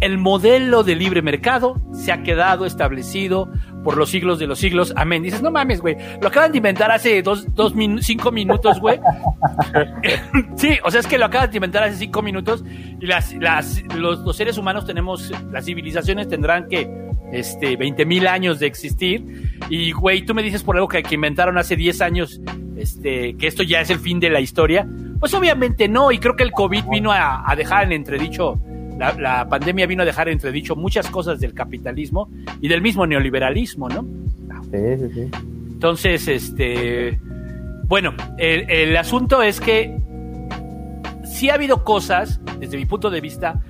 el 0.00 0.18
modelo 0.18 0.82
de 0.82 0.94
libre 0.94 1.22
mercado 1.22 1.80
se 1.92 2.12
ha 2.12 2.22
quedado 2.22 2.66
establecido 2.66 3.50
por 3.82 3.96
los 3.96 4.10
siglos 4.10 4.38
de 4.38 4.46
los 4.46 4.58
siglos. 4.58 4.92
Amén. 4.96 5.22
Dices, 5.22 5.42
no 5.42 5.50
mames, 5.50 5.80
güey. 5.80 5.96
Lo 6.20 6.28
acaban 6.28 6.50
de 6.52 6.58
inventar 6.58 6.90
hace 6.90 7.22
dos, 7.22 7.46
dos 7.54 7.72
cinco 8.00 8.32
minutos, 8.32 8.80
güey. 8.80 8.98
sí, 10.56 10.76
o 10.84 10.90
sea, 10.90 11.00
es 11.00 11.06
que 11.06 11.18
lo 11.18 11.26
acaban 11.26 11.50
de 11.50 11.56
inventar 11.56 11.84
hace 11.84 11.96
cinco 11.96 12.20
minutos 12.20 12.64
y 13.00 13.06
los, 13.06 13.84
los 13.94 14.36
seres 14.36 14.58
humanos 14.58 14.84
tenemos, 14.86 15.32
las 15.52 15.64
civilizaciones 15.64 16.28
tendrán 16.28 16.68
que, 16.68 17.05
este, 17.32 17.76
20 17.76 18.04
mil 18.06 18.26
años 18.26 18.58
de 18.58 18.66
existir. 18.66 19.50
Y, 19.68 19.92
güey, 19.92 20.22
tú 20.22 20.34
me 20.34 20.42
dices 20.42 20.62
por 20.62 20.76
algo 20.76 20.88
que, 20.88 21.02
que 21.02 21.14
inventaron 21.14 21.58
hace 21.58 21.76
10 21.76 22.00
años, 22.00 22.40
este, 22.76 23.36
que 23.36 23.46
esto 23.46 23.62
ya 23.62 23.80
es 23.80 23.90
el 23.90 23.98
fin 23.98 24.20
de 24.20 24.30
la 24.30 24.40
historia. 24.40 24.86
Pues 25.18 25.32
obviamente 25.34 25.88
no, 25.88 26.12
y 26.12 26.18
creo 26.18 26.36
que 26.36 26.42
el 26.42 26.52
COVID 26.52 26.84
vino 26.90 27.12
a, 27.12 27.50
a 27.50 27.56
dejar 27.56 27.84
en 27.84 27.92
entredicho, 27.92 28.60
la, 28.98 29.12
la 29.14 29.48
pandemia 29.48 29.86
vino 29.86 30.02
a 30.02 30.06
dejar 30.06 30.28
en 30.28 30.34
entredicho 30.34 30.76
muchas 30.76 31.08
cosas 31.10 31.40
del 31.40 31.54
capitalismo 31.54 32.30
y 32.60 32.68
del 32.68 32.82
mismo 32.82 33.06
neoliberalismo, 33.06 33.88
¿no? 33.88 34.04
Sí, 34.70 34.78
sí, 34.98 35.08
sí. 35.14 35.30
Entonces, 35.72 36.28
este, 36.28 37.18
bueno, 37.86 38.14
el, 38.38 38.68
el 38.70 38.96
asunto 38.96 39.42
es 39.42 39.60
que 39.60 39.96
sí 41.24 41.50
ha 41.50 41.54
habido 41.54 41.84
cosas, 41.84 42.40
desde 42.58 42.76
mi 42.76 42.86
punto 42.86 43.10
de 43.10 43.20
vista, 43.20 43.62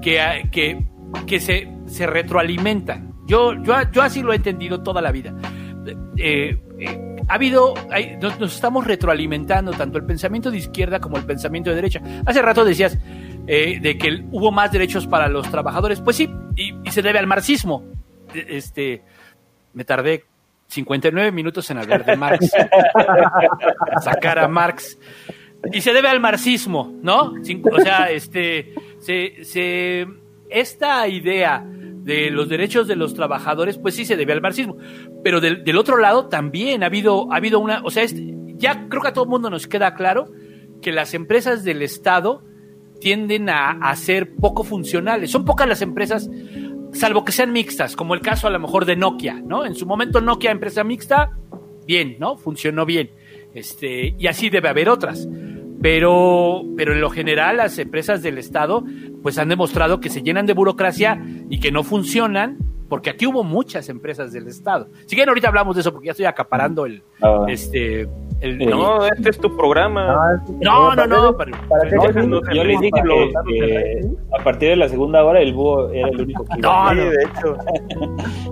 que, 0.00 0.48
que, 0.50 0.84
que 1.26 1.40
se, 1.40 1.68
se 1.88 2.06
retroalimentan. 2.06 3.12
Yo, 3.26 3.54
yo, 3.62 3.74
yo 3.92 4.02
así 4.02 4.22
lo 4.22 4.32
he 4.32 4.36
entendido 4.36 4.82
toda 4.82 5.00
la 5.02 5.12
vida. 5.12 5.34
Eh, 6.16 6.58
eh, 6.78 7.16
ha 7.28 7.34
habido, 7.34 7.74
hay- 7.90 8.16
nos, 8.16 8.38
nos 8.40 8.54
estamos 8.54 8.86
retroalimentando 8.86 9.72
tanto 9.72 9.98
el 9.98 10.04
pensamiento 10.04 10.50
de 10.50 10.58
izquierda 10.58 10.98
como 11.00 11.16
el 11.18 11.24
pensamiento 11.24 11.70
de 11.70 11.76
derecha. 11.76 12.00
Hace 12.26 12.40
rato 12.42 12.64
decías 12.64 12.98
eh, 13.46 13.78
de 13.80 13.98
que 13.98 14.24
hubo 14.30 14.50
más 14.50 14.72
derechos 14.72 15.06
para 15.06 15.28
los 15.28 15.50
trabajadores. 15.50 16.00
Pues 16.00 16.16
sí, 16.16 16.30
y, 16.56 16.74
y 16.84 16.90
se 16.90 17.02
debe 17.02 17.18
al 17.18 17.26
marxismo. 17.26 17.84
Eh, 18.34 18.46
Este, 18.50 19.02
me 19.74 19.84
tardé 19.84 20.24
59 20.68 21.32
minutos 21.32 21.70
en 21.70 21.78
hablar 21.78 22.04
de 22.04 22.16
Marx. 22.16 22.50
Sacar 24.02 24.38
a 24.38 24.48
Marx. 24.48 24.98
Y 25.72 25.80
se 25.80 25.92
debe 25.92 26.08
al 26.08 26.20
marxismo, 26.20 26.92
¿no? 27.02 27.32
O 27.72 27.80
sea, 27.80 28.10
este, 28.10 28.74
se, 29.00 29.44
se, 29.44 30.06
esta 30.50 31.08
idea 31.08 31.64
de 32.08 32.30
los 32.30 32.48
derechos 32.48 32.88
de 32.88 32.96
los 32.96 33.12
trabajadores, 33.12 33.76
pues 33.76 33.94
sí 33.94 34.06
se 34.06 34.16
debe 34.16 34.32
al 34.32 34.40
marxismo. 34.40 34.78
Pero 35.22 35.42
del, 35.42 35.76
otro 35.76 35.98
lado 35.98 36.26
también 36.28 36.82
ha 36.82 36.86
habido, 36.86 37.30
ha 37.30 37.36
habido 37.36 37.60
una, 37.60 37.82
o 37.84 37.90
sea, 37.90 38.02
es- 38.02 38.14
ya 38.56 38.88
creo 38.88 39.02
que 39.02 39.08
a 39.08 39.12
todo 39.12 39.24
el 39.24 39.30
mundo 39.30 39.50
nos 39.50 39.66
queda 39.66 39.94
claro 39.94 40.30
que 40.80 40.90
las 40.90 41.12
empresas 41.12 41.64
del 41.64 41.82
Estado 41.82 42.42
tienden 42.98 43.50
a, 43.50 43.72
a 43.72 43.94
ser 43.94 44.34
poco 44.36 44.64
funcionales. 44.64 45.30
Son 45.30 45.44
pocas 45.44 45.68
las 45.68 45.82
empresas, 45.82 46.30
salvo 46.92 47.24
que 47.26 47.32
sean 47.32 47.52
mixtas, 47.52 47.94
como 47.94 48.14
el 48.14 48.20
caso 48.22 48.46
a 48.46 48.50
lo 48.50 48.58
mejor 48.58 48.86
de 48.86 48.96
Nokia, 48.96 49.34
¿no? 49.44 49.66
En 49.66 49.74
su 49.74 49.84
momento 49.84 50.20
Nokia, 50.22 50.50
empresa 50.50 50.82
mixta, 50.84 51.36
bien, 51.86 52.16
¿no? 52.18 52.36
Funcionó 52.38 52.86
bien. 52.86 53.10
Este, 53.54 54.14
y 54.18 54.26
así 54.28 54.48
debe 54.50 54.68
haber 54.70 54.88
otras. 54.88 55.28
Pero, 55.80 56.62
pero 56.76 56.92
en 56.92 57.00
lo 57.00 57.10
general 57.10 57.58
las 57.58 57.78
empresas 57.78 58.22
del 58.22 58.38
Estado 58.38 58.84
pues 59.22 59.38
han 59.38 59.48
demostrado 59.48 60.00
que 60.00 60.10
se 60.10 60.22
llenan 60.22 60.46
de 60.46 60.54
burocracia 60.54 61.22
y 61.48 61.60
que 61.60 61.70
no 61.70 61.84
funcionan 61.84 62.58
porque 62.88 63.10
aquí 63.10 63.26
hubo 63.26 63.44
muchas 63.44 63.88
empresas 63.90 64.32
del 64.32 64.46
Estado. 64.48 64.88
Si 65.06 65.14
quieren, 65.14 65.28
ahorita 65.28 65.48
hablamos 65.48 65.76
de 65.76 65.82
eso, 65.82 65.92
porque 65.92 66.06
ya 66.06 66.12
estoy 66.12 66.26
acaparando 66.26 66.86
el, 66.86 67.02
Ah. 67.20 67.44
este, 67.46 68.08
el, 68.40 68.58
No, 68.70 69.04
este 69.06 69.30
es 69.30 69.38
tu 69.38 69.56
programa. 69.56 70.40
no, 70.60 70.94
no, 70.94 71.06
no, 71.06 71.36
¿Para 71.36 71.50
No, 71.50 72.12
se- 72.12 72.26
no, 72.26 72.40
Yo 72.54 72.64
les 72.64 72.80
dije 72.80 72.90
Para 73.32 73.44
que, 73.46 74.00
a 74.38 74.44
partir 74.44 74.68
de 74.70 74.76
la 74.76 74.88
segunda 74.88 75.24
hora 75.24 75.40
el 75.40 75.52
búho 75.54 75.90
era 75.90 76.08
el 76.08 76.20
único 76.20 76.44
que 76.44 76.58
iba. 76.58 76.68
No, 76.72 76.90
Sí, 76.90 76.96
no. 76.96 77.10
de 77.10 77.24
hecho. 77.24 77.56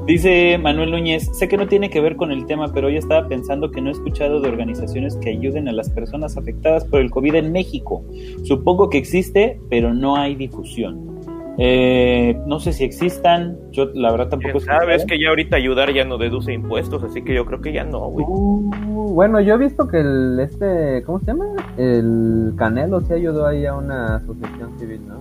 Dice 0.07 0.59
Manuel 0.59 0.91
Núñez, 0.91 1.29
sé 1.37 1.49
que 1.49 1.57
no 1.57 1.67
tiene 1.67 1.91
que 1.91 2.01
ver 2.01 2.17
con 2.17 2.31
el 2.33 2.47
tema, 2.47 2.73
pero 2.73 2.87
hoy 2.89 2.97
estaba 2.97 3.27
pensando 3.29 3.71
que 3.71 3.81
no 3.81 3.89
he 3.89 3.93
escuchado 3.93 4.41
de 4.41 4.49
organizaciones 4.49 5.17
que 5.17 5.31
ayuden 5.31 5.69
a 5.69 5.73
las 5.73 5.91
personas 5.91 6.37
afectadas 6.37 6.85
por 6.85 7.01
el 7.01 7.11
COVID 7.11 7.35
en 7.37 7.53
México. 7.53 8.05
Supongo 8.45 8.89
que 8.89 8.99
existe, 8.99 9.61
pero 9.71 9.93
no 9.95 10.17
hay 10.17 10.35
difusión. 10.37 11.16
Eh, 11.59 12.39
no 12.47 12.61
sé 12.61 12.73
si 12.73 12.85
existan, 12.85 13.57
yo 13.73 13.87
la 13.95 14.11
verdad 14.11 14.29
tampoco 14.29 14.59
he 14.59 14.61
Sabes 14.61 15.07
que 15.07 15.19
ya 15.19 15.31
ahorita 15.31 15.57
ayudar 15.57 15.93
ya 15.93 16.05
no 16.05 16.19
deduce 16.19 16.53
impuestos, 16.53 17.03
así 17.03 17.23
que 17.23 17.35
yo 17.35 17.47
creo 17.47 17.61
que 17.63 17.73
ya 17.73 17.85
no, 17.85 18.01
güey. 18.11 18.27
Uh, 18.29 18.71
bueno, 19.15 19.41
yo 19.41 19.55
he 19.55 19.59
visto 19.59 19.89
que 19.89 20.01
el 20.01 20.39
este, 20.41 21.03
¿cómo 21.05 21.19
se 21.21 21.27
llama? 21.27 21.47
El 21.79 22.53
Canelo 22.57 23.01
se 23.01 23.15
ayudó 23.15 23.47
ahí 23.47 23.65
a 23.65 23.75
una 23.75 24.17
asociación 24.17 24.79
civil, 24.79 25.01
¿no? 25.09 25.17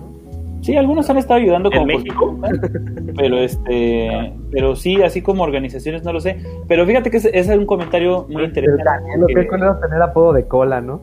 Sí, 0.60 0.76
algunos 0.76 1.08
han 1.08 1.18
estado 1.18 1.40
ayudando 1.40 1.70
¿En 1.70 1.78
como 1.78 1.92
por 1.92 2.02
México? 2.02 2.38
pero 3.16 3.38
este, 3.38 4.32
pero 4.50 4.74
sí, 4.76 5.00
así 5.02 5.22
como 5.22 5.42
organizaciones 5.44 6.02
no 6.04 6.12
lo 6.12 6.20
sé. 6.20 6.38
Pero 6.66 6.84
fíjate 6.84 7.10
que 7.10 7.18
es, 7.18 7.24
es 7.26 7.48
un 7.48 7.66
comentario 7.66 8.26
muy 8.28 8.42
El 8.42 8.48
interesante. 8.48 8.84
Canelo, 8.84 9.26
que- 9.28 9.46
culero 9.48 9.78
tener 9.78 10.02
apodo 10.02 10.32
de 10.32 10.46
cola, 10.46 10.80
¿no? 10.80 11.00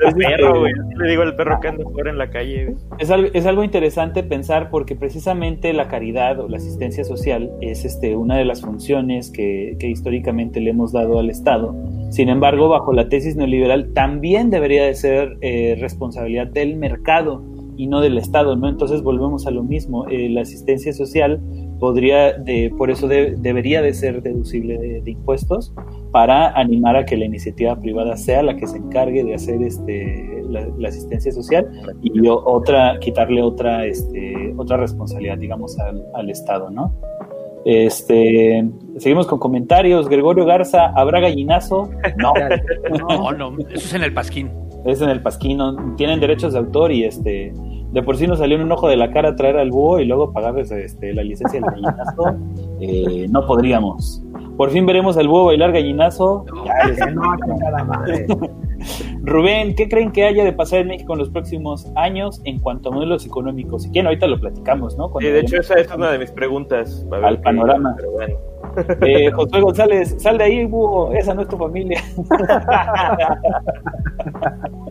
El 0.00 0.14
perro, 0.14 0.60
güey. 0.60 0.72
Le 0.96 1.10
digo 1.10 1.22
al 1.22 1.36
perro 1.36 1.60
que 1.60 1.68
anda 1.68 1.84
fuera 1.92 2.10
en 2.10 2.18
la 2.18 2.30
calle. 2.30 2.74
Es 2.98 3.10
algo, 3.10 3.28
es 3.32 3.46
algo 3.46 3.64
interesante 3.64 4.22
pensar 4.22 4.70
porque 4.70 4.96
precisamente 4.96 5.72
la 5.72 5.88
caridad 5.88 6.40
o 6.40 6.48
la 6.48 6.56
asistencia 6.56 7.04
social 7.04 7.50
es 7.60 7.84
este, 7.84 8.16
una 8.16 8.36
de 8.36 8.44
las 8.44 8.62
funciones 8.62 9.30
que, 9.30 9.76
históricamente 9.80 10.60
le 10.60 10.70
hemos 10.70 10.92
dado 10.92 11.18
al 11.18 11.30
Estado. 11.30 11.74
Sin 12.10 12.28
embargo, 12.28 12.68
bajo 12.68 12.92
la 12.92 13.08
tesis 13.08 13.36
neoliberal 13.36 13.92
también 13.92 14.50
debería 14.50 14.84
de 14.84 14.94
ser 14.94 15.36
eh, 15.40 15.76
responsabilidad 15.80 16.46
del 16.48 16.76
mercado 16.76 17.42
y 17.76 17.86
no 17.86 18.00
del 18.00 18.18
Estado, 18.18 18.56
¿no? 18.56 18.68
Entonces 18.68 19.02
volvemos 19.02 19.46
a 19.46 19.50
lo 19.50 19.62
mismo. 19.62 20.06
Eh, 20.08 20.28
la 20.28 20.42
asistencia 20.42 20.92
social 20.92 21.40
podría, 21.78 22.34
por 22.76 22.90
eso 22.90 23.08
de- 23.08 23.36
debería 23.38 23.80
de 23.80 23.94
ser 23.94 24.22
deducible 24.22 24.76
de, 24.78 25.00
de 25.00 25.10
impuestos 25.10 25.72
para 26.10 26.50
animar 26.58 26.96
a 26.96 27.04
que 27.04 27.16
la 27.16 27.24
iniciativa 27.24 27.76
privada 27.76 28.16
sea 28.16 28.42
la 28.42 28.56
que 28.56 28.66
se 28.66 28.78
encargue 28.78 29.24
de 29.24 29.34
hacer 29.34 29.62
este, 29.62 30.42
la, 30.48 30.66
la 30.78 30.88
asistencia 30.88 31.32
social 31.32 31.68
y 32.02 32.26
otra 32.28 32.98
quitarle 33.00 33.42
otra 33.42 33.86
este 33.86 34.52
otra 34.56 34.76
responsabilidad 34.76 35.38
digamos 35.38 35.78
al, 35.78 36.04
al 36.14 36.30
estado 36.30 36.70
no 36.70 36.92
este 37.64 38.66
seguimos 38.98 39.26
con 39.26 39.38
comentarios. 39.38 40.08
Gregorio 40.08 40.46
Garza 40.46 40.92
habrá 40.94 41.20
gallinazo 41.20 41.90
no. 42.16 42.32
No, 43.08 43.32
no, 43.32 43.58
eso 43.68 43.74
es 43.74 43.94
en 43.94 44.02
el 44.02 44.14
Pasquín. 44.14 44.50
es 44.86 45.00
en 45.02 45.10
el 45.10 45.22
pasquino 45.22 45.94
tienen 45.96 46.20
derechos 46.20 46.54
de 46.54 46.58
autor 46.58 46.90
y 46.90 47.04
este 47.04 47.52
de 47.92 48.02
por 48.02 48.16
sí 48.16 48.26
nos 48.26 48.38
salió 48.38 48.56
en 48.56 48.62
un 48.62 48.72
ojo 48.72 48.88
de 48.88 48.96
la 48.96 49.10
cara 49.10 49.34
traer 49.34 49.58
al 49.58 49.70
búho 49.70 49.98
y 49.98 50.04
luego 50.04 50.32
pagarles 50.32 50.70
este, 50.70 51.12
la 51.12 51.22
licencia 51.22 51.60
del 51.60 51.70
gallinazo. 51.70 52.36
Eh, 52.82 53.26
no 53.28 53.46
podríamos 53.46 54.22
por 54.60 54.70
fin 54.70 54.84
veremos 54.84 55.16
al 55.16 55.26
búho 55.26 55.46
bailar 55.46 55.72
gallinazo 55.72 56.44
no, 56.52 56.66
madre. 57.86 58.26
Rubén, 59.22 59.74
¿qué 59.74 59.88
creen 59.88 60.12
que 60.12 60.26
haya 60.26 60.44
de 60.44 60.52
pasar 60.52 60.80
en 60.80 60.88
México 60.88 61.14
en 61.14 61.20
los 61.20 61.30
próximos 61.30 61.90
años 61.96 62.42
en 62.44 62.58
cuanto 62.58 62.90
a 62.90 62.92
modelos 62.92 63.24
económicos? 63.24 63.84
Si 63.84 63.90
quieren, 63.90 64.08
ahorita 64.08 64.26
lo 64.26 64.38
platicamos, 64.38 64.98
¿no? 64.98 65.06
Sí, 65.06 65.12
Cuando 65.12 65.30
de 65.30 65.40
hecho, 65.40 65.56
esa 65.56 65.76
es 65.76 65.90
una 65.90 66.12
de 66.12 66.18
mis 66.18 66.30
preguntas. 66.30 67.06
A 67.10 67.16
ver 67.16 67.24
Al 67.24 67.40
panorama. 67.40 67.94
Pero 67.96 68.10
bueno. 68.10 68.34
Eh, 69.00 69.30
Josué 69.32 69.62
González, 69.62 70.16
sal 70.18 70.36
de 70.36 70.44
ahí, 70.44 70.66
búho, 70.66 71.10
esa 71.14 71.32
no 71.32 71.40
es 71.40 71.48
tu 71.48 71.56
familia. 71.56 72.04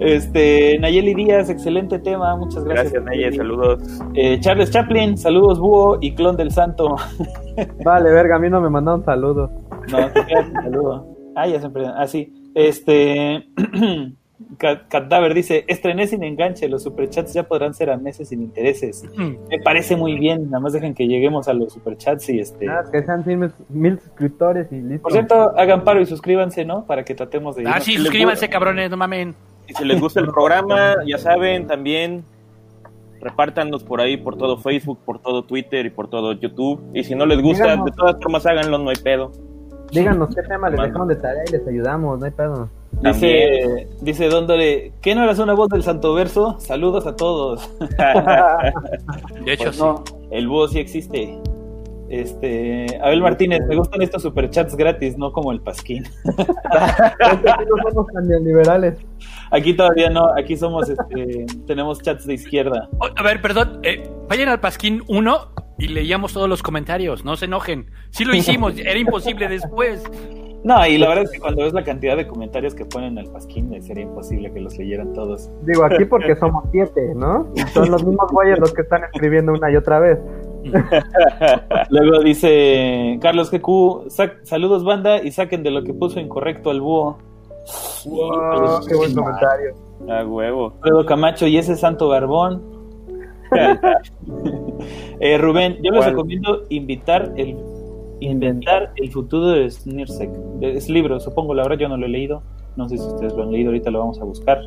este, 0.00 0.78
Nayeli 0.78 1.14
Díaz, 1.14 1.50
excelente 1.50 1.98
tema, 1.98 2.36
muchas 2.36 2.64
gracias. 2.64 2.92
Gracias, 2.92 3.04
Naye. 3.04 3.32
Saludos. 3.36 3.82
Eh, 4.14 4.38
Charles 4.40 4.70
Chaplin, 4.70 5.16
saludos, 5.16 5.58
búho 5.58 5.98
y 6.00 6.14
clon 6.14 6.36
del 6.36 6.50
santo. 6.50 6.96
Vale, 7.84 8.10
verga, 8.10 8.36
a 8.36 8.38
mí 8.38 8.48
no 8.50 8.60
me 8.60 8.70
mandaron 8.70 9.04
saludos. 9.04 9.50
No, 9.90 9.98
te 10.12 10.24
quedas 10.26 10.46
sin 10.46 10.54
saludo. 10.54 11.06
Ah, 11.36 11.46
ya 11.46 11.58
siempre. 11.60 11.86
Ah, 11.86 12.06
sí. 12.06 12.32
Este. 12.54 13.46
Ca- 14.58 14.86
Cadáver 14.88 15.32
dice: 15.34 15.64
Estrené 15.68 16.06
sin 16.06 16.22
enganche. 16.22 16.68
Los 16.68 16.82
superchats 16.82 17.32
ya 17.32 17.44
podrán 17.44 17.72
ser 17.74 17.90
a 17.90 17.96
meses 17.96 18.28
sin 18.28 18.42
intereses. 18.42 19.04
Me 19.16 19.58
parece 19.62 19.96
muy 19.96 20.18
bien. 20.18 20.46
Nada 20.50 20.60
más 20.60 20.72
dejen 20.72 20.94
que 20.94 21.06
lleguemos 21.06 21.48
a 21.48 21.54
los 21.54 21.72
superchats 21.72 22.28
y 22.30 22.40
este. 22.40 22.66
Nada, 22.66 22.84
que 22.90 23.02
sean 23.02 23.22
mil, 23.26 23.50
mil 23.68 23.98
suscriptores 24.00 24.70
y 24.72 24.80
listo. 24.80 25.02
Por 25.02 25.12
cierto, 25.12 25.56
hagan 25.56 25.82
paro 25.84 26.00
y 26.00 26.06
suscríbanse, 26.06 26.64
¿no? 26.64 26.84
Para 26.86 27.04
que 27.04 27.14
tratemos 27.14 27.56
de. 27.56 27.64
Ah, 27.66 27.80
sí, 27.80 27.96
suscríbanse, 27.96 28.48
cabrones, 28.48 28.90
no 28.90 28.96
mamen. 28.96 29.34
Y 29.68 29.74
si 29.74 29.84
les 29.84 30.00
gusta 30.00 30.20
el 30.20 30.26
programa, 30.26 30.96
ya 31.06 31.18
saben, 31.18 31.66
también 31.66 32.24
repártanos 33.20 33.82
por 33.82 34.00
ahí, 34.00 34.16
por 34.18 34.36
todo 34.36 34.58
Facebook, 34.58 34.98
por 35.04 35.18
todo 35.18 35.44
Twitter 35.44 35.86
y 35.86 35.90
por 35.90 36.08
todo 36.08 36.32
YouTube. 36.32 36.80
Y 36.92 37.04
si 37.04 37.14
no 37.14 37.24
les 37.24 37.40
gusta, 37.40 37.64
Díganos. 37.64 37.86
de 37.86 37.92
todas 37.92 38.16
formas 38.22 38.46
háganlo, 38.46 38.78
no 38.78 38.90
hay 38.90 38.96
pedo. 38.96 39.32
Díganos 39.90 40.34
qué 40.34 40.42
tema 40.42 40.68
les 40.68 40.80
dejamos 40.80 41.08
de 41.08 41.16
tarea 41.16 41.42
y 41.48 41.52
les 41.52 41.66
ayudamos, 41.66 42.18
no 42.18 42.24
hay 42.26 42.32
pedo. 42.32 42.68
Dice, 43.02 43.88
dice 44.00 44.28
Don 44.28 44.46
Dore, 44.46 44.92
¿qué 45.00 45.14
no 45.14 45.24
eras 45.24 45.38
una 45.38 45.54
voz 45.54 45.68
del 45.68 45.82
Santo 45.82 46.14
Verso? 46.14 46.56
Saludos 46.60 47.06
a 47.06 47.16
todos. 47.16 47.70
De 49.44 49.52
hecho, 49.52 49.64
Pues 49.64 49.78
no, 49.78 50.04
el 50.30 50.48
búho 50.48 50.68
sí 50.68 50.78
existe. 50.78 51.38
Este, 52.08 53.00
Abel 53.02 53.22
Martínez, 53.22 53.66
me 53.66 53.76
gustan 53.76 54.02
estos 54.02 54.22
superchats 54.22 54.76
gratis, 54.76 55.16
no 55.18 55.32
como 55.32 55.50
el 55.52 55.60
Pasquín. 55.60 56.04
Aquí 56.24 57.64
no 57.68 57.90
somos 57.90 58.06
tan 58.12 58.28
neoliberales. 58.28 58.98
Aquí 59.56 59.74
todavía 59.74 60.10
no, 60.10 60.28
aquí 60.36 60.56
somos, 60.56 60.88
este, 60.88 61.46
tenemos 61.66 62.02
chats 62.02 62.26
de 62.26 62.34
izquierda. 62.34 62.88
Oh, 62.98 63.06
a 63.14 63.22
ver, 63.22 63.40
perdón, 63.40 63.78
eh, 63.84 64.02
vayan 64.28 64.48
al 64.48 64.58
Pasquín 64.60 65.02
1 65.06 65.38
y 65.78 65.88
leíamos 65.88 66.32
todos 66.32 66.48
los 66.48 66.62
comentarios, 66.62 67.24
no 67.24 67.36
se 67.36 67.44
enojen. 67.44 67.90
Sí 68.10 68.24
lo 68.24 68.34
hicimos, 68.34 68.74
era 68.78 68.98
imposible 68.98 69.48
después. 69.48 70.02
No, 70.64 70.86
y 70.86 70.96
la 70.96 71.08
verdad 71.08 71.24
es 71.24 71.30
que 71.30 71.40
cuando 71.40 71.62
ves 71.62 71.74
la 71.74 71.84
cantidad 71.84 72.16
de 72.16 72.26
comentarios 72.26 72.74
que 72.74 72.86
ponen 72.86 73.18
al 73.18 73.26
Pasquín, 73.30 73.72
eh, 73.74 73.82
sería 73.82 74.04
imposible 74.04 74.50
que 74.50 74.60
los 74.60 74.76
leyeran 74.78 75.12
todos. 75.12 75.50
Digo, 75.66 75.84
aquí 75.84 76.06
porque 76.06 76.34
somos 76.40 76.64
siete, 76.72 77.12
¿no? 77.14 77.52
Y 77.54 77.60
son 77.68 77.90
los 77.90 78.02
mismos 78.02 78.30
güeyes 78.32 78.58
los 78.58 78.72
que 78.72 78.80
están 78.80 79.04
escribiendo 79.04 79.52
una 79.52 79.70
y 79.70 79.76
otra 79.76 79.98
vez. 80.00 80.18
Luego 81.90 82.22
dice 82.22 83.18
Carlos 83.20 83.50
GQ, 83.50 84.06
"Sac- 84.08 84.38
saludos 84.44 84.84
banda 84.84 85.22
y 85.22 85.30
saquen 85.32 85.62
de 85.62 85.70
lo 85.70 85.82
que 85.84 85.92
puso 85.92 86.18
incorrecto 86.20 86.70
al 86.70 86.80
búho. 86.80 87.18
Wow, 88.06 88.86
qué 88.86 88.94
buen 88.94 89.14
comentario. 89.14 89.74
A 90.08 90.24
huevo. 90.24 90.72
Alfredo 90.76 91.06
Camacho 91.06 91.46
y 91.46 91.56
ese 91.56 91.76
santo 91.76 92.08
barbón. 92.08 92.62
Eh, 95.20 95.38
Rubén, 95.38 95.78
yo 95.82 95.92
les 95.92 96.04
recomiendo 96.04 96.64
invitar 96.68 97.32
el 97.36 97.56
inventar 98.20 98.92
el 98.96 99.10
futuro 99.10 99.48
de 99.48 99.70
Snirsek. 99.70 100.30
Es 100.60 100.88
libro, 100.88 101.20
supongo, 101.20 101.54
la 101.54 101.62
verdad 101.62 101.78
yo 101.78 101.88
no 101.88 101.96
lo 101.96 102.06
he 102.06 102.08
leído. 102.08 102.42
No 102.76 102.88
sé 102.88 102.98
si 102.98 103.04
ustedes 103.04 103.32
lo 103.34 103.44
han 103.44 103.52
leído, 103.52 103.68
ahorita 103.68 103.90
lo 103.90 104.00
vamos 104.00 104.20
a 104.20 104.24
buscar. 104.24 104.60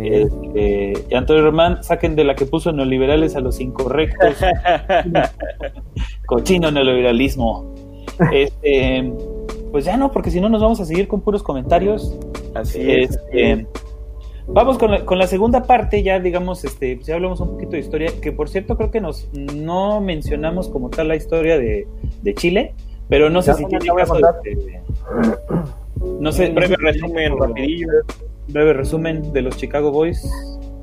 Este, 0.00 0.92
y 1.08 1.14
Antonio 1.14 1.44
Román, 1.44 1.82
saquen 1.84 2.16
de 2.16 2.24
la 2.24 2.34
que 2.34 2.46
puso 2.46 2.72
neoliberales 2.72 3.36
a 3.36 3.40
los 3.40 3.60
incorrectos. 3.60 4.36
Cochino 6.26 6.70
neoliberalismo. 6.70 7.74
Este, 8.32 9.12
pues 9.70 9.84
ya 9.84 9.96
no, 9.96 10.10
porque 10.12 10.30
si 10.30 10.40
no 10.40 10.48
nos 10.48 10.60
vamos 10.62 10.80
a 10.80 10.84
seguir 10.84 11.08
con 11.08 11.20
puros 11.20 11.42
comentarios. 11.42 12.16
Así 12.54 12.80
es. 12.90 13.10
Este, 13.10 13.66
vamos 14.46 14.78
con 14.78 14.90
la, 14.90 15.04
con 15.04 15.18
la 15.18 15.26
segunda 15.26 15.62
parte, 15.64 16.02
ya 16.02 16.18
digamos, 16.20 16.64
este, 16.64 16.98
ya 17.02 17.14
hablamos 17.14 17.40
un 17.40 17.50
poquito 17.52 17.72
de 17.72 17.78
historia, 17.80 18.10
que 18.20 18.32
por 18.32 18.48
cierto 18.48 18.76
creo 18.76 18.90
que 18.90 19.00
nos 19.00 19.28
no 19.32 20.00
mencionamos 20.00 20.68
como 20.68 20.88
tal 20.90 21.08
la 21.08 21.16
historia 21.16 21.58
de, 21.58 21.86
de 22.22 22.34
Chile, 22.34 22.74
pero 23.08 23.30
no 23.30 23.42
sé 23.42 23.52
Ya, 23.52 23.54
si 23.58 23.64
tiene 23.66 23.86
caso 23.96 24.12
contar. 24.14 24.40
de- 24.42 24.80
no 26.20 26.32
sé, 26.32 26.48
Un 26.48 26.54
breve 26.54 26.76
no 26.78 26.88
sé 26.88 26.94
si 26.94 27.00
resumen 27.00 27.38
rapidillo. 27.38 27.88
breve 28.48 28.72
resumen 28.72 29.32
de 29.32 29.42
los 29.42 29.56
Chicago 29.56 29.90
Boys. 29.90 30.26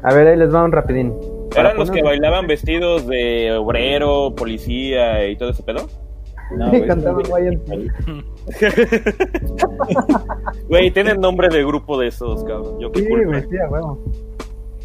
A 0.03 0.13
ver, 0.13 0.27
ahí 0.27 0.37
les 0.37 0.53
va 0.53 0.63
un 0.63 0.71
rapidín. 0.71 1.13
¿Eran 1.55 1.77
los 1.77 1.89
que 1.89 2.03
bailaban 2.03 2.47
vestidos 2.47 3.07
de 3.07 3.53
obrero, 3.53 4.35
policía 4.35 5.27
y 5.27 5.37
todo 5.37 5.49
ese 5.51 5.63
pedo? 5.63 5.87
No, 6.51 6.71
güey, 7.29 7.47
en- 7.47 7.61
Güey, 10.69 10.91
tienen 10.91 11.19
nombre 11.19 11.49
de 11.49 11.63
grupo 11.65 11.99
de 11.99 12.07
esos, 12.07 12.43
cabrón. 12.43 12.79
Yo 12.79 12.91
qué 12.91 13.01
Sí, 13.01 13.09
culpa. 13.09 13.25
güey, 13.27 13.41
sí, 13.49 13.57
a 13.57 13.69
huevo. 13.69 13.99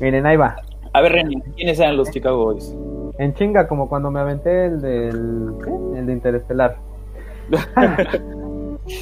Miren, 0.00 0.26
ahí 0.26 0.36
va. 0.36 0.56
A 0.92 1.00
ver, 1.02 1.12
René, 1.12 1.42
¿quiénes 1.56 1.78
eran 1.78 1.96
los 1.96 2.10
Chicago 2.10 2.44
Boys? 2.44 2.74
En 3.18 3.34
chinga, 3.34 3.68
como 3.68 3.88
cuando 3.88 4.10
me 4.10 4.20
aventé 4.20 4.66
el 4.66 4.80
del. 4.80 5.52
¿qué? 5.64 5.98
El 5.98 6.06
de 6.06 6.12
Interestelar. 6.12 6.76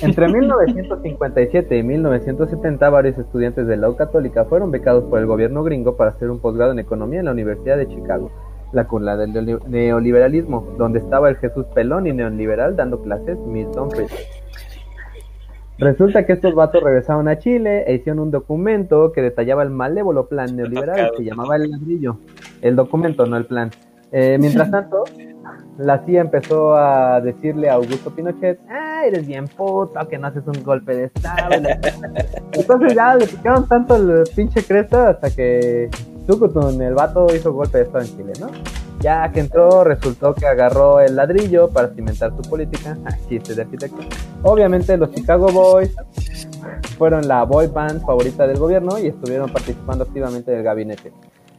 Entre 0.03 0.29
1957 0.29 1.79
y 1.79 1.83
1970, 1.83 2.91
varios 2.91 3.17
estudiantes 3.17 3.67
de 3.67 3.77
la 3.77 3.89
U 3.89 3.97
Católica 3.97 4.45
fueron 4.45 4.71
becados 4.71 5.05
por 5.05 5.19
el 5.19 5.27
gobierno 5.27 5.63
gringo 5.63 5.97
para 5.97 6.11
hacer 6.11 6.31
un 6.31 6.41
posgrado 6.41 6.73
en 6.73 6.79
economía 6.79 7.21
en 7.21 7.25
la 7.27 7.33
Universidad 7.33 7.79
de 7.79 7.89
Chicago, 7.89 8.31
la 8.73 8.87
cuna 8.87 9.16
del 9.16 9.33
neoli- 9.33 9.64
neoliberalismo, 9.66 10.75
donde 10.79 10.99
estaba 10.99 11.29
el 11.29 11.37
Jesús 11.37 11.66
Pelón 11.75 12.07
y 12.07 12.12
neoliberal 12.12 12.77
dando 12.77 13.01
clases 13.03 13.39
Milton 13.39 13.91
Friedman. 13.91 14.19
Resulta 15.79 16.27
que 16.27 16.33
estos 16.33 16.55
vatos 16.55 16.83
regresaron 16.83 17.29
a 17.29 17.39
Chile 17.39 17.85
e 17.87 17.95
hicieron 17.95 18.19
un 18.19 18.31
documento 18.33 19.12
que 19.12 19.23
detallaba 19.23 19.62
el 19.62 19.71
malévolo 19.71 20.27
plan 20.27 20.57
neoliberal 20.57 21.12
que 21.16 21.25
llamaba 21.25 21.55
el 21.55 21.71
ladrillo. 21.71 22.19
El 22.62 22.75
documento, 22.75 23.27
no 23.27 23.37
el 23.37 23.47
plan. 23.47 23.71
Eh, 24.11 24.39
mientras 24.41 24.71
tanto, 24.73 25.05
la 25.79 26.05
CIA 26.05 26.23
empezó 26.23 26.77
a 26.77 27.21
decirle 27.21 27.71
a 27.71 27.75
Augusto 27.75 28.11
Pinochet, 28.11 28.59
ah, 28.69 29.03
eres 29.07 29.25
bien 29.25 29.47
puto, 29.47 30.01
que 30.09 30.19
no 30.19 30.27
haces 30.27 30.43
un 30.49 30.64
golpe 30.64 30.97
de 30.97 31.05
estado. 31.05 31.55
Entonces 32.53 32.95
ya 32.95 33.14
le 33.14 33.27
picaron 33.29 33.69
tanto 33.69 33.95
el 33.95 34.25
pinche 34.35 34.64
cresta 34.64 35.11
hasta 35.11 35.31
que 35.31 35.89
Tucutun, 36.29 36.83
el 36.83 36.93
vato, 36.93 37.26
hizo 37.35 37.55
golpe 37.55 37.79
de 37.79 37.85
estado 37.85 38.05
en 38.05 38.11
Chile, 38.14 38.33
¿no? 38.39 38.51
Ya 39.01 39.33
que 39.33 39.41
entró, 39.41 39.83
resultó 39.83 40.35
que 40.35 40.47
agarró 40.47 41.01
el 41.01 41.16
ladrillo 41.16 41.70
para 41.70 41.89
cimentar 41.89 42.37
su 42.37 42.43
política. 42.43 42.99
Ah, 43.07 43.16
chiste 43.31 43.55
de 43.55 43.62
arquitecto. 43.62 43.97
Obviamente 44.43 44.95
los 44.99 45.11
Chicago 45.12 45.51
Boys 45.51 45.95
fueron 46.99 47.26
la 47.26 47.45
boy 47.45 47.68
band 47.68 48.03
favorita 48.03 48.47
del 48.47 48.59
gobierno 48.59 48.99
y 48.99 49.07
estuvieron 49.07 49.51
participando 49.51 50.05
activamente 50.05 50.51
del 50.51 50.62
gabinete. 50.62 51.12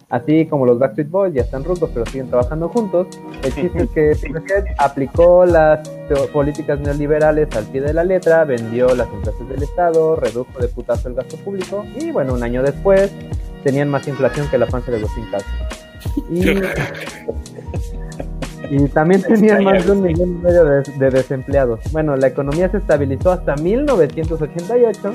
Así 0.09 0.45
como 0.45 0.67
los 0.67 0.77
Backstreet 0.77 1.09
Boys 1.09 1.33
ya 1.33 1.41
están 1.41 1.63
rucos 1.63 1.89
pero 1.91 2.05
siguen 2.05 2.29
trabajando 2.29 2.69
juntos, 2.69 3.07
el 3.43 3.53
chiste 3.53 3.83
es 3.83 3.89
que 3.89 4.15
Pinochet 4.21 4.65
aplicó 4.77 5.45
las 5.45 5.87
políticas 6.31 6.79
neoliberales 6.79 7.47
al 7.55 7.65
pie 7.65 7.81
de 7.81 7.93
la 7.93 8.03
letra, 8.03 8.43
vendió 8.43 8.93
las 8.95 9.07
empresas 9.07 9.49
del 9.49 9.63
Estado, 9.63 10.15
redujo 10.15 10.59
de 10.59 10.67
putazo 10.67 11.09
el 11.09 11.15
gasto 11.15 11.37
público 11.37 11.85
y 11.95 12.11
bueno, 12.11 12.33
un 12.33 12.43
año 12.43 12.61
después 12.61 13.11
tenían 13.63 13.89
más 13.89 14.07
inflación 14.07 14.47
que 14.49 14.57
la 14.57 14.67
panza 14.67 14.91
de 14.91 14.97
Agustín 14.97 15.25
Castro. 15.31 15.51
Y, 16.29 16.49
y 18.75 18.87
también 18.89 19.21
tenían 19.21 19.63
más 19.63 19.85
de 19.85 19.91
un 19.91 20.01
millón 20.01 20.29
y 20.29 20.43
medio 20.43 20.65
de, 20.65 20.81
de 20.81 21.09
desempleados. 21.09 21.79
Bueno, 21.91 22.15
la 22.15 22.27
economía 22.27 22.69
se 22.69 22.77
estabilizó 22.77 23.31
hasta 23.31 23.55
1988 23.55 25.11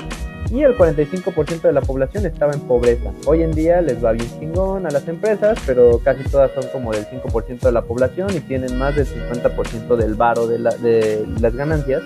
y 0.51 0.61
el 0.61 0.77
45% 0.77 1.61
de 1.61 1.73
la 1.73 1.81
población 1.81 2.25
estaba 2.25 2.53
en 2.53 2.59
pobreza. 2.61 3.11
Hoy 3.25 3.41
en 3.43 3.51
día 3.51 3.81
les 3.81 4.03
va 4.03 4.11
bien 4.11 4.27
chingón 4.39 4.85
a 4.85 4.91
las 4.91 5.07
empresas, 5.07 5.57
pero 5.65 5.99
casi 6.03 6.23
todas 6.29 6.51
son 6.51 6.63
como 6.71 6.91
del 6.91 7.05
5% 7.07 7.59
de 7.59 7.71
la 7.71 7.81
población 7.81 8.29
y 8.35 8.39
tienen 8.41 8.77
más 8.77 8.95
del 8.95 9.07
50% 9.07 9.95
del 9.95 10.13
varo 10.15 10.47
de, 10.47 10.59
la- 10.59 10.75
de 10.75 11.25
las 11.41 11.55
ganancias. 11.55 12.03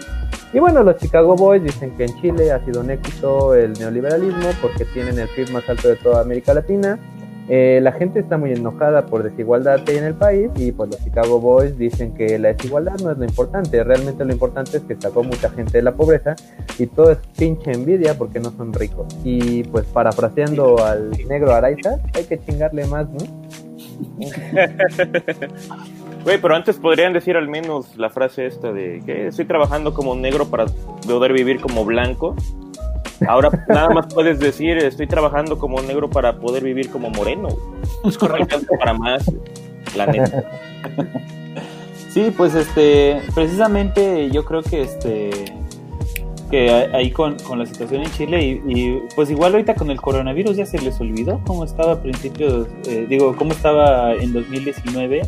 Y 0.53 0.59
bueno, 0.59 0.81
los 0.83 0.97
Chicago 0.97 1.35
Boys 1.35 1.63
dicen 1.63 1.91
que 1.95 2.05
en 2.05 2.21
Chile 2.21 2.51
ha 2.51 2.63
sido 2.65 2.81
un 2.81 2.89
éxito 2.89 3.53
el 3.53 3.73
neoliberalismo 3.73 4.49
porque 4.61 4.85
tienen 4.85 5.19
el 5.19 5.27
PIB 5.29 5.51
más 5.51 5.67
alto 5.69 5.89
de 5.89 5.95
toda 5.97 6.21
América 6.21 6.53
Latina. 6.53 6.97
Eh, 7.51 7.79
la 7.81 7.91
gente 7.91 8.19
está 8.19 8.37
muy 8.37 8.51
enojada 8.51 9.07
por 9.07 9.23
desigualdad 9.23 9.83
que 9.83 9.93
hay 9.93 9.97
en 9.97 10.03
el 10.03 10.13
país 10.13 10.51
y 10.55 10.71
pues 10.71 10.91
los 10.91 11.03
Chicago 11.03 11.39
Boys 11.39 11.75
dicen 11.79 12.13
que 12.13 12.37
la 12.37 12.53
desigualdad 12.53 12.99
no 13.03 13.11
es 13.11 13.17
lo 13.17 13.25
importante, 13.25 13.83
realmente 13.83 14.23
lo 14.23 14.31
importante 14.31 14.77
es 14.77 14.83
que 14.83 14.95
sacó 14.95 15.23
mucha 15.23 15.49
gente 15.49 15.79
de 15.79 15.81
la 15.81 15.93
pobreza 15.93 16.35
y 16.77 16.85
todo 16.85 17.11
es 17.11 17.17
pinche 17.35 17.71
envidia 17.71 18.15
porque 18.15 18.39
no 18.39 18.51
son 18.51 18.71
ricos. 18.71 19.07
Y 19.23 19.63
pues 19.63 19.85
parafraseando 19.87 20.85
al 20.85 21.09
negro 21.27 21.51
Araiza, 21.51 21.97
hay 22.13 22.25
que 22.25 22.39
chingarle 22.39 22.85
más, 22.85 23.07
¿no? 23.09 23.17
Güey, 26.23 26.39
pero 26.41 26.53
antes 26.53 26.77
podrían 26.77 27.13
decir 27.13 27.37
al 27.37 27.47
menos 27.47 27.95
la 27.95 28.09
frase 28.09 28.45
esta 28.45 28.73
de 28.73 29.01
que 29.05 29.27
estoy 29.27 29.45
trabajando 29.45 29.93
como 29.93 30.15
negro 30.15 30.45
para 30.49 30.65
poder 31.07 31.31
vivir 31.33 31.61
como 31.61 31.85
blanco. 31.85 32.35
Ahora 33.27 33.49
nada 33.67 33.89
más 33.89 34.13
puedes 34.13 34.39
decir 34.39 34.77
estoy 34.77 35.07
trabajando 35.07 35.57
como 35.57 35.81
negro 35.81 36.09
para 36.09 36.39
poder 36.39 36.63
vivir 36.63 36.89
como 36.89 37.09
moreno. 37.09 37.49
Es 38.05 38.17
correcto. 38.17 38.59
para 38.79 38.93
más, 38.93 39.29
la 39.95 40.05
neta. 40.05 40.43
Sí, 42.09 42.33
pues 42.35 42.55
este, 42.55 43.21
precisamente 43.35 44.31
yo 44.31 44.43
creo 44.43 44.63
que 44.63 44.81
este, 44.81 45.29
que 46.49 46.69
ahí 46.71 47.11
con, 47.11 47.37
con 47.39 47.59
la 47.59 47.65
situación 47.65 48.01
en 48.01 48.11
Chile 48.11 48.41
y, 48.43 48.61
y, 48.67 49.03
pues 49.15 49.29
igual 49.29 49.53
ahorita 49.53 49.75
con 49.75 49.91
el 49.91 50.01
coronavirus 50.01 50.57
ya 50.57 50.65
se 50.65 50.79
les 50.79 50.99
olvidó 50.99 51.39
cómo 51.45 51.63
estaba 51.63 51.93
a 51.93 52.01
principios, 52.01 52.67
eh, 52.87 53.05
digo, 53.07 53.35
cómo 53.35 53.51
estaba 53.51 54.13
en 54.15 54.33
2019 54.33 55.21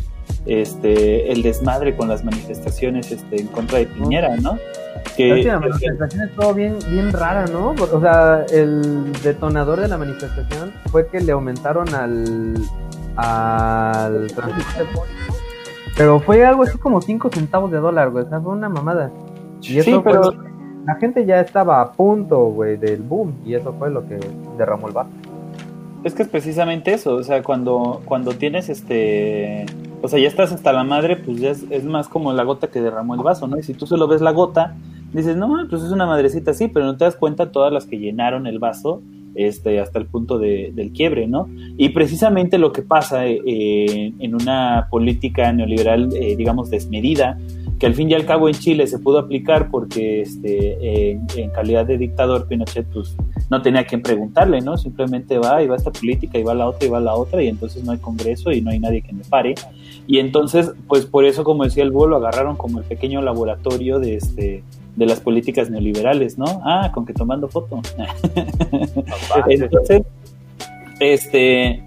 este, 0.46 1.30
el 1.32 1.42
desmadre 1.42 1.96
con 1.96 2.08
las 2.08 2.24
manifestaciones 2.24 3.10
este, 3.12 3.40
en 3.40 3.46
contra 3.48 3.78
de 3.78 3.86
Piñera, 3.86 4.36
¿no? 4.36 4.52
La 4.52 5.02
Que, 5.16 5.32
última 5.32 5.58
manifestación 5.60 6.28
estuvo 6.28 6.54
bien, 6.54 6.76
bien 6.90 7.12
rara, 7.12 7.44
¿no? 7.46 7.70
O 7.70 8.00
sea, 8.00 8.44
el 8.52 9.12
detonador 9.22 9.80
de 9.80 9.88
la 9.88 9.98
manifestación 9.98 10.72
fue 10.90 11.06
que 11.08 11.20
le 11.20 11.32
aumentaron 11.32 11.92
al, 11.94 12.54
al 13.16 14.26
transporte 14.32 14.84
público. 14.92 15.36
Pero 15.96 16.20
fue 16.20 16.44
algo 16.44 16.62
así 16.62 16.78
como 16.78 17.00
5 17.02 17.30
centavos 17.32 17.70
de 17.70 17.78
dólar, 17.78 18.10
güey. 18.10 18.24
O 18.24 18.28
sea, 18.28 18.40
fue 18.40 18.52
una 18.52 18.68
mamada. 18.68 19.10
Y 19.60 19.78
eso 19.78 19.90
Sí, 19.90 20.00
pero- 20.02 20.22
fue- 20.22 20.36
la 20.86 20.96
gente 20.96 21.24
ya 21.24 21.40
estaba 21.40 21.80
a 21.80 21.92
punto, 21.92 22.46
güey, 22.46 22.76
del 22.76 23.02
boom. 23.02 23.34
Y 23.44 23.54
eso 23.54 23.72
fue 23.78 23.90
lo 23.90 24.06
que 24.08 24.18
derramó 24.58 24.88
el. 24.88 24.94
Es 26.04 26.14
que 26.14 26.22
es 26.22 26.28
precisamente 26.28 26.92
eso, 26.92 27.14
o 27.14 27.22
sea, 27.22 27.42
cuando, 27.42 28.02
cuando 28.04 28.32
tienes 28.32 28.68
este, 28.68 29.66
o 30.02 30.08
sea, 30.08 30.18
ya 30.18 30.26
estás 30.26 30.50
hasta 30.50 30.72
la 30.72 30.82
madre, 30.82 31.16
pues 31.16 31.38
ya 31.38 31.50
es, 31.50 31.64
es 31.70 31.84
más 31.84 32.08
como 32.08 32.32
la 32.32 32.42
gota 32.42 32.68
que 32.68 32.80
derramó 32.80 33.14
el 33.14 33.22
vaso, 33.22 33.46
¿no? 33.46 33.56
Y 33.56 33.62
si 33.62 33.72
tú 33.72 33.86
solo 33.86 34.08
ves 34.08 34.20
la 34.20 34.32
gota, 34.32 34.74
dices, 35.12 35.36
no, 35.36 35.64
pues 35.70 35.82
es 35.82 35.92
una 35.92 36.06
madrecita 36.06 36.50
así, 36.50 36.66
pero 36.66 36.86
no 36.86 36.96
te 36.96 37.04
das 37.04 37.14
cuenta 37.14 37.52
todas 37.52 37.72
las 37.72 37.86
que 37.86 37.98
llenaron 37.98 38.48
el 38.48 38.58
vaso, 38.58 39.00
este, 39.34 39.80
hasta 39.80 39.98
el 39.98 40.06
punto 40.06 40.38
de- 40.38 40.72
del 40.74 40.92
quiebre, 40.92 41.26
¿no? 41.26 41.48
Y 41.76 41.90
precisamente 41.90 42.58
lo 42.58 42.72
que 42.72 42.82
pasa 42.82 43.26
eh, 43.26 44.12
en 44.18 44.34
una 44.34 44.88
política 44.90 45.52
neoliberal, 45.52 46.10
eh, 46.14 46.36
digamos, 46.36 46.70
desmedida, 46.70 47.38
que 47.78 47.86
al 47.86 47.94
fin 47.94 48.10
y 48.10 48.14
al 48.14 48.24
cabo 48.26 48.48
en 48.48 48.54
Chile 48.54 48.86
se 48.86 48.98
pudo 49.00 49.18
aplicar 49.18 49.68
porque 49.70 50.20
este, 50.20 51.10
en- 51.10 51.26
en 51.36 51.50
calidad 51.50 51.84
de 51.86 51.98
dictador 51.98 52.46
Pinochet 52.46 52.86
pues 52.92 53.16
no 53.50 53.60
tenía 53.60 53.84
quien 53.84 54.02
preguntarle, 54.02 54.60
¿no? 54.60 54.76
Simplemente 54.76 55.38
va 55.38 55.62
y 55.62 55.66
va 55.66 55.76
esta 55.76 55.90
política 55.90 56.38
y 56.38 56.42
va 56.44 56.54
la 56.54 56.68
otra 56.68 56.86
y 56.86 56.90
va 56.90 57.00
la 57.00 57.14
otra 57.14 57.42
y 57.42 57.48
entonces 57.48 57.82
no 57.84 57.92
hay 57.92 57.98
congreso 57.98 58.52
y 58.52 58.60
no 58.60 58.70
hay 58.70 58.78
nadie 58.78 59.02
que 59.02 59.12
me 59.12 59.24
pare. 59.24 59.54
Y 60.06 60.18
entonces, 60.18 60.72
pues 60.86 61.06
por 61.06 61.24
eso, 61.24 61.42
como 61.42 61.64
decía 61.64 61.82
el 61.82 61.90
búho, 61.90 62.06
lo 62.06 62.16
agarraron 62.16 62.56
como 62.56 62.78
el 62.78 62.84
pequeño 62.84 63.20
laboratorio 63.22 63.98
de 63.98 64.14
este 64.16 64.62
de 64.96 65.06
las 65.06 65.20
políticas 65.20 65.70
neoliberales, 65.70 66.38
¿no? 66.38 66.60
Ah, 66.64 66.90
con 66.92 67.06
que 67.06 67.14
tomando 67.14 67.48
foto. 67.48 67.80
entonces, 69.48 70.02
este, 71.00 71.82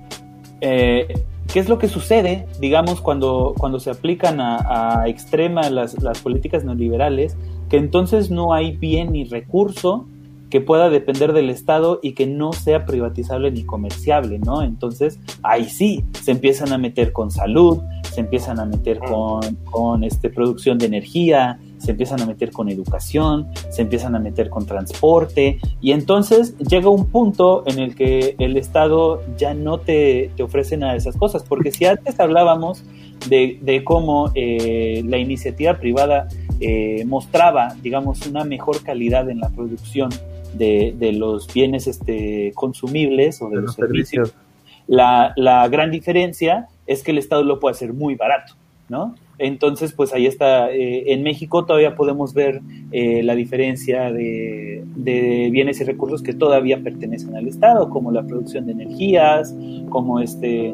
eh, 0.62 1.24
¿qué 1.52 1.60
es 1.60 1.70
lo 1.70 1.78
que 1.78 1.88
sucede, 1.88 2.48
digamos, 2.60 3.02
cuando, 3.02 3.54
cuando 3.58 3.80
se 3.80 3.92
aplican 3.92 4.40
a, 4.42 5.02
a 5.02 5.08
extrema 5.08 5.70
las, 5.70 6.02
las 6.02 6.20
políticas 6.20 6.64
neoliberales? 6.64 7.38
Que 7.70 7.78
entonces 7.78 8.32
no 8.32 8.54
hay 8.54 8.76
bien 8.76 9.12
ni 9.12 9.26
recurso 9.26 10.08
que 10.50 10.62
pueda 10.62 10.90
depender 10.90 11.34
del 11.34 11.50
Estado 11.50 12.00
y 12.02 12.14
que 12.14 12.28
no 12.28 12.54
sea 12.54 12.86
privatizable 12.86 13.52
ni 13.52 13.64
comerciable, 13.64 14.40
¿no? 14.40 14.62
Entonces, 14.62 15.20
ahí 15.44 15.66
sí, 15.66 16.06
se 16.24 16.32
empiezan 16.32 16.72
a 16.72 16.78
meter 16.78 17.12
con 17.12 17.32
salud, 17.32 17.80
se 18.14 18.22
empiezan 18.22 18.60
a 18.60 18.66
meter 18.66 19.00
con, 19.00 19.42
con 19.66 20.04
este, 20.04 20.30
producción 20.30 20.78
de 20.78 20.86
energía, 20.86 21.60
se 21.86 21.92
empiezan 21.92 22.20
a 22.22 22.26
meter 22.26 22.52
con 22.52 22.68
educación, 22.70 23.48
se 23.70 23.84
empiezan 23.84 24.16
a 24.16 24.20
meter 24.20 24.50
con 24.50 24.66
transporte, 24.66 25.60
y 25.82 25.92
entonces 25.92 26.58
llega 26.58 26.90
un 26.90 27.06
punto 27.06 27.64
en 27.68 27.80
el 27.80 27.96
que 27.96 28.36
el 28.40 28.58
Estado 28.58 29.22
ya 29.38 29.54
no 29.54 29.78
te, 29.78 30.32
te 30.36 30.44
ofrece 30.44 30.78
nada 30.78 30.94
de 30.94 30.98
esas 30.98 31.16
cosas, 31.16 31.44
porque 31.44 31.72
si 31.72 31.86
antes 31.86 32.20
hablábamos 32.20 32.84
de, 33.30 33.60
de 33.62 33.84
cómo 33.84 34.32
eh, 34.36 35.04
la 35.06 35.18
iniciativa 35.18 35.76
privada 35.76 36.28
eh, 36.60 37.04
mostraba, 37.06 37.76
digamos, 37.82 38.26
una 38.28 38.44
mejor 38.44 38.82
calidad 38.82 39.30
en 39.30 39.40
la 39.40 39.50
producción 39.50 40.10
de, 40.54 40.96
de 40.98 41.12
los 41.12 41.54
bienes 41.54 41.86
este, 41.88 42.52
consumibles 42.56 43.42
o 43.42 43.50
de, 43.50 43.58
De 43.58 43.62
los, 43.62 43.66
los 43.66 43.76
servicios, 43.76 44.30
servicios. 44.30 44.46
la, 44.88 45.34
la 45.36 45.68
gran 45.68 45.92
diferencia 45.92 46.68
es 46.88 47.04
que 47.04 47.12
el 47.12 47.18
Estado 47.18 47.44
lo 47.44 47.60
puede 47.60 47.74
hacer 47.74 47.94
muy 47.94 48.16
barato, 48.16 48.54
¿no? 48.90 49.16
Entonces, 49.38 49.94
pues 49.94 50.14
ahí 50.14 50.26
está. 50.26 50.72
eh, 50.72 51.14
en 51.14 51.24
México 51.24 51.66
todavía 51.66 51.96
podemos 51.96 52.34
ver 52.34 52.62
eh, 52.92 53.24
la 53.24 53.36
diferencia 53.36 54.12
de, 54.12 54.84
bienes 54.96 55.80
y 55.82 55.84
recursos 55.84 56.24
que 56.24 56.34
todavía 56.34 56.82
pertenecen 56.82 57.36
al 57.36 57.48
Estado, 57.48 57.90
como 57.90 58.12
la 58.12 58.24
producción 58.24 58.66
de 58.66 58.72
energías, 58.72 59.56
como 59.90 60.20
este, 60.20 60.74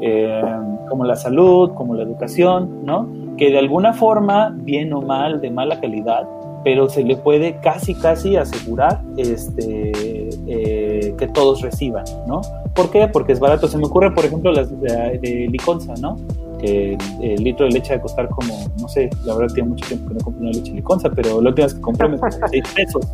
eh, 0.00 0.42
como 0.88 1.04
la 1.04 1.16
salud, 1.16 1.72
como 1.74 1.94
la 1.94 2.02
educación, 2.02 2.84
¿no? 2.84 3.08
Que 3.36 3.50
de 3.50 3.58
alguna 3.58 3.92
forma, 3.92 4.54
bien 4.62 4.92
o 4.92 5.00
mal, 5.00 5.40
de 5.40 5.50
mala 5.50 5.80
calidad, 5.80 6.28
pero 6.64 6.88
se 6.88 7.02
le 7.02 7.16
puede 7.16 7.56
casi, 7.60 7.94
casi 7.94 8.36
asegurar 8.36 9.00
este, 9.16 10.28
eh, 10.46 11.14
que 11.18 11.28
todos 11.28 11.62
reciban, 11.62 12.04
¿no? 12.26 12.40
¿Por 12.74 12.90
qué? 12.90 13.08
Porque 13.08 13.32
es 13.32 13.40
barato. 13.40 13.68
Se 13.68 13.78
me 13.78 13.86
ocurre, 13.86 14.12
por 14.12 14.24
ejemplo, 14.24 14.52
las 14.52 14.70
de, 14.80 15.18
de 15.18 15.48
liconza, 15.50 15.94
¿no? 16.00 16.16
Que 16.62 16.94
el, 16.94 16.98
el 17.20 17.42
litro 17.44 17.66
de 17.66 17.72
leche 17.72 17.90
va 17.90 17.96
a 17.98 18.02
costar 18.02 18.28
como, 18.30 18.54
no 18.80 18.88
sé, 18.88 19.10
la 19.24 19.34
verdad 19.34 19.52
tiene 19.52 19.68
mucho 19.70 19.84
tiempo 19.88 20.08
que 20.08 20.14
no 20.14 20.20
compro 20.20 20.40
una 20.42 20.52
leche 20.52 20.72
liconza, 20.72 21.10
pero 21.10 21.42
la 21.42 21.48
última 21.50 21.66
vez 21.66 21.74
que 21.74 21.80
compré 21.80 22.08
me 22.08 22.18
costó 22.18 22.46
6 22.48 22.64
pesos, 22.74 23.08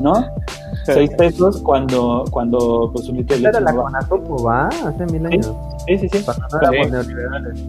¿no? 0.00 0.14
6 0.86 1.10
pesos 1.18 1.58
cuando, 1.58 2.24
cuando 2.30 2.90
pues 2.92 3.08
un 3.08 3.18
litro 3.18 3.36
de 3.36 3.42
leche 3.42 3.60
la 3.60 3.70
no 3.72 3.78
va- 3.78 3.84
Conasupo, 3.84 4.42
¿va? 4.42 4.68
Hace 4.68 5.06
mil 5.12 5.24
años. 5.26 5.52
Sí, 5.86 5.98
sí, 5.98 6.08
sí. 6.10 6.24
Cuando 6.24 6.90
neoliberales. 6.90 7.62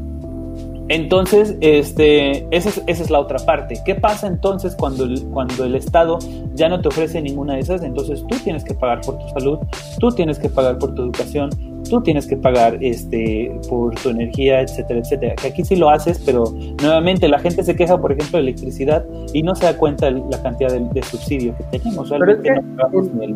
Entonces, 0.87 1.55
este, 1.61 2.45
esa 2.55 2.69
es, 2.69 2.81
esa 2.85 3.03
es 3.03 3.09
la 3.09 3.19
otra 3.19 3.39
parte. 3.39 3.81
¿Qué 3.83 3.95
pasa 3.95 4.27
entonces 4.27 4.75
cuando 4.75 5.05
el, 5.05 5.23
cuando 5.33 5.65
el 5.65 5.73
Estado 5.75 6.19
ya 6.53 6.69
no 6.69 6.79
te 6.79 6.89
ofrece 6.89 7.19
ninguna 7.21 7.55
de 7.55 7.61
esas? 7.61 7.81
Entonces 7.83 8.23
tú 8.27 8.37
tienes 8.43 8.63
que 8.63 8.75
pagar 8.75 9.01
por 9.01 9.17
tu 9.17 9.27
salud, 9.29 9.59
tú 9.99 10.11
tienes 10.11 10.37
que 10.37 10.47
pagar 10.47 10.77
por 10.77 10.93
tu 10.93 11.01
educación, 11.01 11.49
tú 11.89 12.01
tienes 12.01 12.27
que 12.27 12.35
pagar 12.37 12.77
este, 12.81 13.51
por 13.69 13.95
tu 13.95 14.09
energía, 14.09 14.61
etcétera, 14.61 14.99
etcétera. 14.99 15.35
Que 15.35 15.47
aquí 15.47 15.63
sí 15.63 15.75
lo 15.75 15.89
haces, 15.89 16.21
pero 16.25 16.43
nuevamente 16.81 17.27
la 17.27 17.39
gente 17.39 17.63
se 17.63 17.75
queja, 17.75 17.97
por 17.99 18.11
ejemplo, 18.11 18.37
de 18.37 18.43
electricidad 18.43 19.05
y 19.33 19.43
no 19.43 19.55
se 19.55 19.65
da 19.65 19.77
cuenta 19.77 20.07
de 20.07 20.21
la 20.31 20.41
cantidad 20.41 20.71
de, 20.71 20.79
de 20.93 21.03
subsidio 21.03 21.53
que 21.57 21.77
tenemos. 21.79 22.09
Pero 22.09 22.31
es 22.31 22.39
que 22.39 22.51
no 22.51 22.89
en- 22.93 23.21
el- 23.21 23.35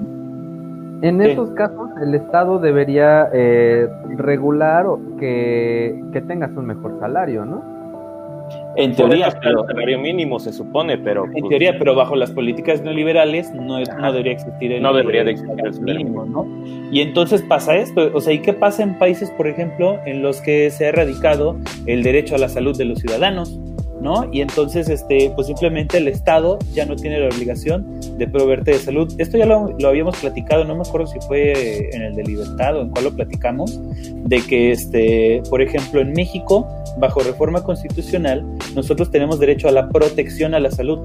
En 1.02 1.22
Sí. 1.24 1.30
esos 1.30 1.52
casos, 1.52 1.90
el 2.02 2.14
Estado 2.14 2.60
debería 2.60 3.30
eh, 3.34 3.88
regular 4.18 4.86
que, 5.18 6.04
que 6.12 6.22
tengas 6.22 6.52
un 6.58 6.66
mejor 6.66 7.00
salario, 7.00 7.46
¿no? 7.46 7.64
En 8.76 8.96
teoría, 8.96 9.30
pero, 9.42 9.66
salario 9.66 10.00
mínimo 10.00 10.40
se 10.40 10.54
supone, 10.54 10.98
pero 10.98 11.26
En 11.26 11.32
pues, 11.32 11.50
teoría, 11.50 11.78
pero 11.78 11.96
bajo 11.96 12.16
las 12.16 12.32
políticas 12.32 12.82
neoliberales 12.82 13.54
no, 13.54 13.80
es- 13.80 13.90
no 14.00 14.12
debería 14.12 14.34
existir 14.34 14.72
el 14.72 14.82
No 14.82 14.94
debería 14.94 15.24
de 15.24 15.32
existir 15.32 15.66
el 15.66 15.74
salario 15.74 16.06
mínimo, 16.06 16.26
¿no? 16.26 16.46
Y 16.92 17.02
entonces 17.02 17.42
pasa 17.42 17.76
esto, 17.76 18.12
o 18.14 18.22
sea, 18.22 18.32
¿y 18.34 18.40
qué 18.40 18.54
pasa 18.54 18.84
en 18.84 18.98
países, 18.98 19.32
por 19.32 19.48
ejemplo, 19.48 20.00
en 20.06 20.22
los 20.22 20.40
que 20.42 20.70
se 20.70 20.86
ha 20.86 20.90
erradicado 20.90 21.58
el 21.88 22.04
derecho 22.04 22.36
a 22.36 22.38
la 22.38 22.48
salud 22.50 22.78
de 22.78 22.86
los 22.86 23.00
ciudadanos, 23.00 23.60
¿no? 24.02 24.30
Y 24.32 24.42
entonces, 24.42 24.90
este, 24.90 25.32
pues 25.36 25.48
simplemente 25.48 25.98
el 25.98 26.08
Estado 26.08 26.60
ya 26.74 26.86
no 26.86 26.96
tiene 26.96 27.20
la 27.20 27.28
obligación 27.28 28.00
de 28.18 28.28
proveerte 28.28 28.72
de 28.72 28.80
salud. 28.80 29.14
Esto 29.18 29.38
ya 29.38 29.46
lo, 29.46 29.76
lo 29.78 29.88
habíamos 29.88 30.18
platicado, 30.18 30.66
no 30.66 30.76
me 30.76 30.82
acuerdo 30.82 31.08
si 31.08 31.20
fue 31.22 31.90
en 31.94 32.02
el 32.02 32.16
de 32.16 32.24
Libertad 32.24 32.78
o 32.78 32.82
en 32.82 32.90
cuál 32.90 33.06
lo 33.06 33.12
platicamos, 33.12 33.80
de 34.26 34.42
que, 34.42 34.72
este, 34.72 35.42
por 35.50 35.62
ejemplo, 35.62 36.02
en 36.02 36.14
México, 36.14 36.68
bajo 36.98 37.22
reforma 37.22 37.64
constitucional, 37.64 38.46
nosotros 38.76 39.12
tenemos 39.12 39.40
derecho 39.40 39.68
a 39.68 39.72
la 39.72 39.90
protección 39.90 40.54
a 40.54 40.60
la 40.60 40.72
salud, 40.72 41.00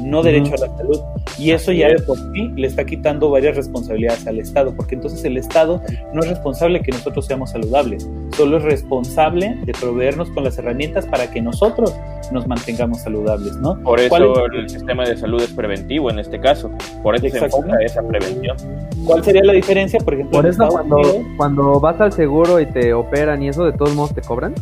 no 0.00 0.22
derecho 0.22 0.54
a 0.54 0.66
la 0.66 0.76
salud. 0.76 1.00
Y 1.38 1.50
eso 1.52 1.72
ya 1.72 1.88
de 1.88 1.94
es. 1.94 2.02
por 2.02 2.16
sí 2.32 2.50
le 2.56 2.66
está 2.66 2.84
quitando 2.84 3.30
varias 3.30 3.56
responsabilidades 3.56 4.26
al 4.26 4.38
Estado, 4.38 4.74
porque 4.74 4.94
entonces 4.94 5.24
el 5.24 5.36
Estado 5.36 5.80
no 6.12 6.22
es 6.22 6.28
responsable 6.28 6.78
de 6.78 6.84
que 6.84 6.92
nosotros 6.92 7.26
seamos 7.26 7.50
saludables, 7.50 8.08
solo 8.36 8.56
es 8.58 8.62
responsable 8.64 9.56
de 9.64 9.72
proveernos 9.72 10.30
con 10.30 10.44
las 10.44 10.58
herramientas 10.58 11.06
para 11.06 11.30
que 11.30 11.40
nosotros 11.42 11.94
nos 12.30 12.46
mantengamos 12.46 13.00
saludables, 13.02 13.56
¿no? 13.56 13.78
por 13.82 14.00
¿Cuál 14.08 14.22
eso 14.22 14.46
es- 14.46 14.52
el 14.54 14.68
sistema 14.68 15.04
de 15.04 15.16
salud 15.16 15.42
es 15.42 15.52
preventivo 15.52 16.10
en 16.10 16.18
este 16.18 16.40
caso. 16.40 16.70
Por 17.02 17.16
eso 17.16 17.28
se 17.28 17.44
enfoca 17.44 17.76
esa 17.84 18.02
prevención. 18.02 18.56
¿Cuál 19.04 19.24
sería 19.24 19.42
la 19.44 19.52
diferencia, 19.52 19.98
por 20.00 20.14
ejemplo, 20.14 20.38
Por 20.38 20.46
eso 20.48 20.68
cuando, 20.68 20.98
cuando 21.36 21.80
vas 21.80 22.00
al 22.00 22.12
seguro 22.12 22.60
y 22.60 22.66
te 22.66 22.94
operan 22.94 23.42
y 23.42 23.48
eso, 23.48 23.64
de 23.64 23.72
todos 23.72 23.94
modos 23.94 24.14
te 24.14 24.22
cobran. 24.22 24.54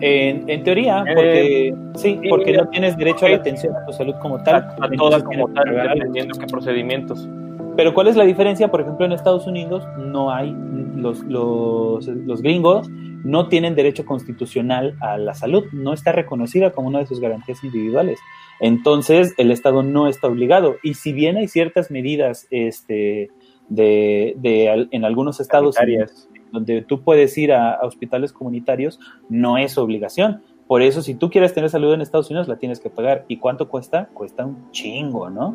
En, 0.00 0.48
en 0.48 0.62
teoría, 0.62 1.04
Eh, 1.06 1.14
porque 1.14 1.74
sí, 1.94 2.18
sí, 2.22 2.28
porque 2.28 2.50
mira, 2.52 2.64
no 2.64 2.70
tienes 2.70 2.96
derecho 2.96 3.26
a 3.26 3.30
la 3.30 3.36
atención 3.36 3.74
a 3.74 3.86
tu 3.86 3.92
salud 3.92 4.14
como 4.20 4.42
tal. 4.42 4.56
a 4.80 4.88
todas 4.96 5.22
como 5.22 5.48
tal, 5.48 5.64
dependiendo 5.94 6.38
qué 6.38 6.46
procedimientos. 6.46 7.28
Pero 7.76 7.92
¿cuál 7.92 8.08
es 8.08 8.16
la 8.16 8.24
diferencia? 8.24 8.68
Por 8.68 8.80
ejemplo, 8.80 9.06
en 9.06 9.12
Estados 9.12 9.46
Unidos 9.46 9.86
no 9.98 10.30
hay, 10.30 10.54
los, 10.96 11.22
los, 11.24 12.06
los 12.06 12.42
gringos 12.42 12.88
no 13.24 13.48
tienen 13.48 13.74
derecho 13.74 14.06
constitucional 14.06 14.96
a 15.00 15.18
la 15.18 15.34
salud, 15.34 15.64
no 15.72 15.92
está 15.92 16.12
reconocida 16.12 16.70
como 16.70 16.88
una 16.88 17.00
de 17.00 17.06
sus 17.06 17.20
garantías 17.20 17.62
individuales. 17.64 18.20
Entonces, 18.60 19.34
el 19.36 19.50
Estado 19.50 19.82
no 19.82 20.06
está 20.06 20.28
obligado. 20.28 20.76
Y 20.82 20.94
si 20.94 21.12
bien 21.12 21.36
hay 21.36 21.48
ciertas 21.48 21.90
medidas 21.90 22.46
este, 22.50 23.30
de, 23.68 24.34
de 24.36 24.88
en 24.90 25.04
algunos 25.04 25.40
estados 25.40 25.74
Sanitarias. 25.74 26.28
Donde 26.52 26.82
tú 26.82 27.02
puedes 27.02 27.36
ir 27.38 27.52
a, 27.52 27.74
a 27.74 27.86
hospitales 27.86 28.32
comunitarios, 28.32 28.98
no 29.28 29.58
es 29.58 29.76
obligación. 29.78 30.42
Por 30.66 30.82
eso, 30.82 31.00
si 31.00 31.14
tú 31.14 31.30
quieres 31.30 31.54
tener 31.54 31.70
salud 31.70 31.94
en 31.94 32.00
Estados 32.00 32.28
Unidos, 32.30 32.48
la 32.48 32.56
tienes 32.56 32.80
que 32.80 32.90
pagar. 32.90 33.24
¿Y 33.28 33.38
cuánto 33.38 33.68
cuesta? 33.68 34.08
Cuesta 34.12 34.44
un 34.44 34.70
chingo, 34.72 35.30
¿no? 35.30 35.54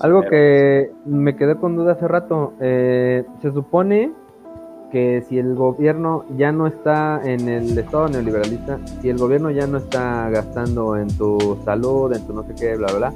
Algo 0.00 0.22
que 0.22 0.90
me 1.04 1.36
quedé 1.36 1.56
con 1.56 1.76
duda 1.76 1.92
hace 1.92 2.08
rato. 2.08 2.54
eh, 2.60 3.24
se 3.40 3.52
supone 3.52 4.12
que 4.90 5.22
si 5.28 5.38
el 5.38 5.54
gobierno 5.54 6.26
ya 6.36 6.52
no 6.52 6.66
está 6.66 7.20
en 7.24 7.48
el 7.48 7.78
estado 7.78 8.08
neoliberalista, 8.08 8.78
si 9.00 9.08
el 9.08 9.16
gobierno 9.16 9.50
ya 9.50 9.66
no 9.66 9.78
está 9.78 10.28
gastando 10.28 10.96
en 10.96 11.08
tu 11.16 11.56
salud, 11.64 12.14
en 12.14 12.26
tu 12.26 12.34
no 12.34 12.42
sé 12.42 12.54
qué, 12.54 12.76
bla, 12.76 12.88
bla, 12.88 12.98
bla, 12.98 13.14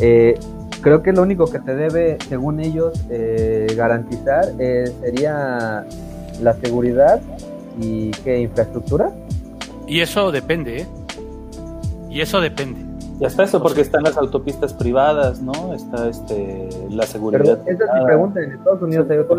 eh, 0.00 0.38
creo 0.80 1.02
que 1.02 1.12
lo 1.12 1.22
único 1.22 1.50
que 1.50 1.58
te 1.58 1.74
debe, 1.74 2.18
según 2.28 2.60
ellos, 2.60 2.92
eh, 3.10 3.66
garantizar 3.76 4.46
eh, 4.58 4.92
sería 5.00 5.84
la 6.40 6.52
seguridad 6.54 7.20
y 7.80 8.10
qué 8.10 8.40
infraestructura. 8.40 9.10
Y 9.86 10.00
eso 10.00 10.30
depende, 10.30 10.82
¿eh? 10.82 10.86
Y 12.10 12.20
eso 12.20 12.40
depende. 12.40 12.80
Y 13.20 13.24
hasta 13.24 13.42
eso, 13.42 13.60
porque 13.60 13.80
están 13.80 14.04
las 14.04 14.16
autopistas 14.16 14.72
privadas, 14.72 15.40
¿no? 15.40 15.74
Está 15.74 16.08
este, 16.08 16.68
la 16.90 17.04
seguridad. 17.04 17.58
Pero 17.64 17.76
esa 17.76 17.84
es 17.84 18.00
mi 18.00 18.06
pregunta. 18.06 18.40
En 18.40 18.52
Estados 18.52 18.82
Unidos 18.82 19.10
hay 19.10 19.18
otra. 19.18 19.36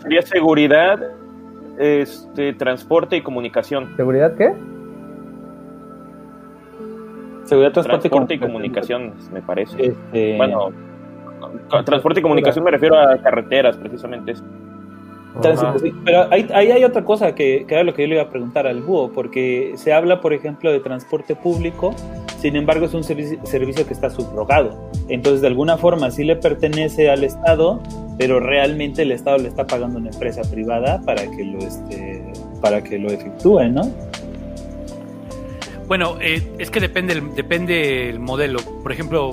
Sería 0.00 0.22
seguridad, 0.22 1.00
este, 1.78 2.52
transporte 2.52 3.16
y 3.16 3.22
comunicación. 3.22 3.96
¿Seguridad 3.96 4.34
qué? 4.36 4.54
Seguridad, 7.46 7.72
transporte, 7.72 8.08
Transporte 8.08 8.34
y 8.34 8.38
comunicaciones, 8.38 9.30
me 9.30 9.40
parece. 9.40 9.86
Este, 9.86 10.36
Bueno, 10.36 10.70
transporte 11.84 12.20
y 12.20 12.22
comunicación 12.22 12.64
me 12.64 12.70
refiero 12.70 12.98
a 12.98 13.16
carreteras, 13.18 13.76
precisamente. 13.76 14.34
sí. 14.34 14.42
Pero 16.04 16.26
ahí, 16.30 16.46
ahí 16.52 16.70
hay 16.72 16.84
otra 16.84 17.04
cosa 17.04 17.34
que, 17.34 17.64
que 17.66 17.74
era 17.74 17.84
lo 17.84 17.94
que 17.94 18.02
yo 18.02 18.08
le 18.08 18.14
iba 18.14 18.24
a 18.24 18.30
preguntar 18.30 18.66
al 18.66 18.82
búho, 18.82 19.12
porque 19.12 19.74
se 19.76 19.92
habla, 19.92 20.20
por 20.20 20.32
ejemplo, 20.32 20.72
de 20.72 20.80
transporte 20.80 21.36
público, 21.36 21.94
sin 22.38 22.56
embargo 22.56 22.86
es 22.86 22.94
un 22.94 23.04
servicio, 23.04 23.38
servicio 23.44 23.86
que 23.86 23.92
está 23.92 24.10
subrogado. 24.10 24.90
Entonces, 25.08 25.40
de 25.40 25.48
alguna 25.48 25.76
forma 25.76 26.10
sí 26.10 26.24
le 26.24 26.36
pertenece 26.36 27.10
al 27.10 27.22
Estado, 27.22 27.80
pero 28.18 28.40
realmente 28.40 29.02
el 29.02 29.12
Estado 29.12 29.38
le 29.38 29.48
está 29.48 29.66
pagando 29.66 29.98
a 29.98 30.00
una 30.00 30.10
empresa 30.10 30.42
privada 30.50 31.00
para 31.04 31.30
que 31.30 31.44
lo, 31.44 31.58
este, 31.58 32.24
para 32.60 32.82
que 32.82 32.98
lo 32.98 33.08
efectúe, 33.08 33.68
¿no? 33.68 33.82
Bueno, 35.86 36.16
eh, 36.20 36.54
es 36.58 36.70
que 36.70 36.80
depende 36.80 37.12
el, 37.14 37.34
depende 37.34 38.08
el 38.08 38.18
modelo. 38.18 38.58
Por 38.82 38.92
ejemplo, 38.92 39.30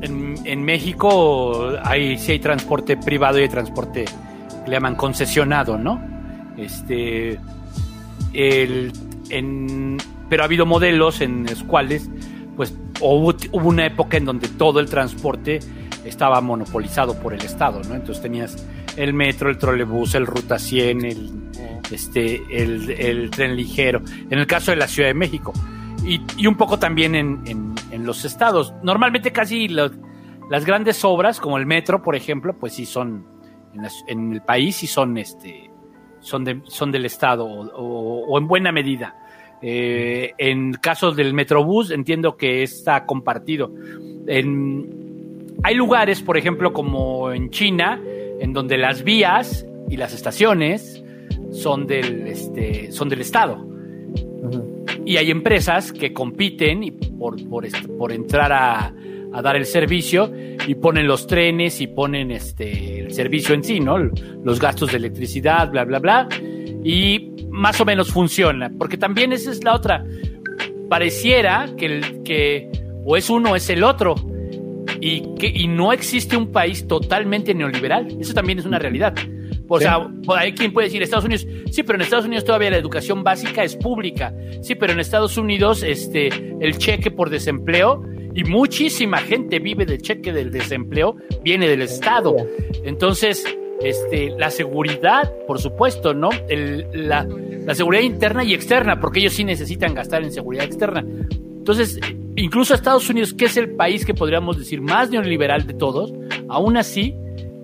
en, 0.00 0.36
en 0.44 0.62
México 0.62 1.72
hay 1.82 2.18
sí 2.18 2.32
hay 2.32 2.38
transporte 2.38 2.96
privado 2.96 3.38
y 3.38 3.42
hay 3.42 3.48
transporte 3.48 4.04
que 4.04 4.70
le 4.70 4.76
llaman 4.76 4.94
concesionado, 4.94 5.78
¿no? 5.78 6.00
Este, 6.56 7.38
el, 8.32 8.92
en, 9.30 9.98
pero 10.28 10.42
ha 10.42 10.46
habido 10.46 10.66
modelos 10.66 11.20
en 11.20 11.44
los 11.46 11.62
cuales, 11.64 12.08
pues, 12.56 12.74
hubo, 13.00 13.34
hubo 13.52 13.68
una 13.68 13.86
época 13.86 14.16
en 14.16 14.24
donde 14.24 14.48
todo 14.48 14.80
el 14.80 14.88
transporte 14.88 15.60
estaba 16.04 16.40
monopolizado 16.40 17.18
por 17.18 17.34
el 17.34 17.42
Estado, 17.42 17.80
¿no? 17.88 17.94
Entonces 17.94 18.22
tenías 18.22 18.66
el 18.96 19.14
metro, 19.14 19.50
el 19.50 19.58
trolebús, 19.58 20.14
el 20.14 20.26
Ruta 20.26 20.58
100, 20.58 21.04
el, 21.04 21.30
este, 21.90 22.42
el, 22.50 23.30
tren 23.30 23.56
ligero, 23.56 24.02
en 24.30 24.38
el 24.38 24.46
caso 24.46 24.70
de 24.70 24.76
la 24.76 24.86
Ciudad 24.88 25.08
de 25.08 25.14
México. 25.14 25.52
Y, 26.04 26.20
y 26.36 26.46
un 26.46 26.56
poco 26.56 26.78
también 26.78 27.14
en, 27.14 27.42
en- 27.46 27.72
los 28.04 28.24
estados. 28.24 28.72
Normalmente 28.82 29.30
casi 29.30 29.68
las 29.68 29.92
grandes 30.66 31.04
obras, 31.04 31.38
como 31.38 31.56
el 31.58 31.66
metro, 31.66 32.02
por 32.02 32.16
ejemplo, 32.16 32.56
pues 32.58 32.72
sí 32.72 32.84
son 32.84 33.24
en, 34.08 34.32
el 34.32 34.40
país, 34.42 34.76
sí 34.76 34.86
son, 34.88 35.16
este, 35.18 35.70
son, 36.20 36.42
de- 36.44 36.62
son 36.64 36.90
del 36.90 37.04
estado 37.04 37.44
o 37.46 38.38
en 38.38 38.48
buena 38.48 38.72
medida. 38.72 39.14
Eh, 39.64 40.32
en 40.38 40.72
casos 40.72 41.14
del 41.14 41.34
Metrobús 41.34 41.92
entiendo 41.92 42.36
que 42.36 42.64
está 42.64 43.06
compartido. 43.06 43.72
En, 44.26 45.54
hay 45.62 45.76
lugares, 45.76 46.20
por 46.20 46.36
ejemplo, 46.36 46.72
como 46.72 47.30
en 47.30 47.50
China, 47.50 48.00
en 48.42 48.52
donde 48.52 48.76
las 48.76 49.04
vías 49.04 49.64
y 49.88 49.96
las 49.96 50.12
estaciones 50.12 51.02
son 51.52 51.86
del, 51.86 52.26
este, 52.26 52.90
son 52.92 53.08
del 53.08 53.20
Estado. 53.20 53.66
Y 55.04 55.16
hay 55.16 55.30
empresas 55.30 55.92
que 55.92 56.12
compiten 56.12 56.82
y 56.82 56.90
por, 56.90 57.36
por, 57.48 57.66
por 57.98 58.12
entrar 58.12 58.52
a, 58.52 58.94
a 59.32 59.42
dar 59.42 59.56
el 59.56 59.64
servicio 59.66 60.30
y 60.66 60.74
ponen 60.76 61.06
los 61.06 61.26
trenes 61.26 61.80
y 61.80 61.86
ponen 61.86 62.30
este, 62.30 63.00
el 63.00 63.12
servicio 63.12 63.54
en 63.54 63.64
sí, 63.64 63.80
¿no? 63.80 63.98
Los 63.98 64.60
gastos 64.60 64.90
de 64.92 64.98
electricidad, 64.98 65.70
bla, 65.70 65.84
bla, 65.84 65.98
bla. 65.98 66.28
Y 66.84 67.30
más 67.50 67.80
o 67.80 67.84
menos 67.84 68.10
funciona, 68.12 68.70
porque 68.78 68.96
también 68.96 69.32
esa 69.32 69.50
es 69.50 69.62
la 69.62 69.74
otra. 69.74 70.04
Pareciera 70.88 71.68
que, 71.76 71.86
el- 71.86 72.22
que 72.22 72.70
o 73.04 73.16
es 73.16 73.28
uno 73.30 73.52
o 73.52 73.56
es 73.56 73.68
el 73.70 73.82
otro. 73.84 74.14
Y, 75.04 75.34
que, 75.36 75.48
y 75.48 75.66
no 75.66 75.92
existe 75.92 76.36
un 76.36 76.52
país 76.52 76.86
totalmente 76.86 77.52
neoliberal. 77.54 78.06
Eso 78.20 78.34
también 78.34 78.60
es 78.60 78.64
una 78.64 78.78
realidad. 78.78 79.14
O 79.74 79.80
sea, 79.80 80.06
hay 80.36 80.52
quien 80.52 80.72
puede 80.72 80.88
decir 80.88 81.02
Estados 81.02 81.24
Unidos, 81.24 81.46
sí, 81.70 81.82
pero 81.82 81.96
en 81.96 82.02
Estados 82.02 82.26
Unidos 82.26 82.44
todavía 82.44 82.70
la 82.70 82.76
educación 82.76 83.24
básica 83.24 83.64
es 83.64 83.74
pública. 83.74 84.34
Sí, 84.60 84.74
pero 84.74 84.92
en 84.92 85.00
Estados 85.00 85.38
Unidos 85.38 85.82
este, 85.82 86.28
el 86.60 86.76
cheque 86.76 87.10
por 87.10 87.30
desempleo 87.30 88.04
y 88.34 88.44
muchísima 88.44 89.18
gente 89.18 89.60
vive 89.60 89.86
del 89.86 90.02
cheque 90.02 90.32
del 90.32 90.50
desempleo, 90.50 91.16
viene 91.42 91.68
del 91.68 91.82
Estado. 91.82 92.36
Entonces, 92.84 93.44
este, 93.80 94.30
la 94.30 94.50
seguridad, 94.50 95.32
por 95.46 95.58
supuesto, 95.58 96.12
¿no? 96.14 96.30
la, 96.92 97.26
la, 97.64 97.74
seguridad 97.74 98.02
interna 98.02 98.44
y 98.44 98.54
externa, 98.54 99.00
porque 99.00 99.20
ellos 99.20 99.32
sí 99.32 99.44
necesitan 99.44 99.94
gastar 99.94 100.22
en 100.22 100.32
seguridad 100.32 100.64
externa. 100.64 101.04
Entonces, 101.62 102.00
incluso 102.34 102.74
Estados 102.74 103.08
Unidos, 103.08 103.32
que 103.32 103.44
es 103.44 103.56
el 103.56 103.76
país 103.76 104.04
que 104.04 104.14
podríamos 104.14 104.58
decir 104.58 104.80
más 104.80 105.10
neoliberal 105.10 105.64
de 105.64 105.74
todos, 105.74 106.12
aún 106.48 106.76
así, 106.76 107.14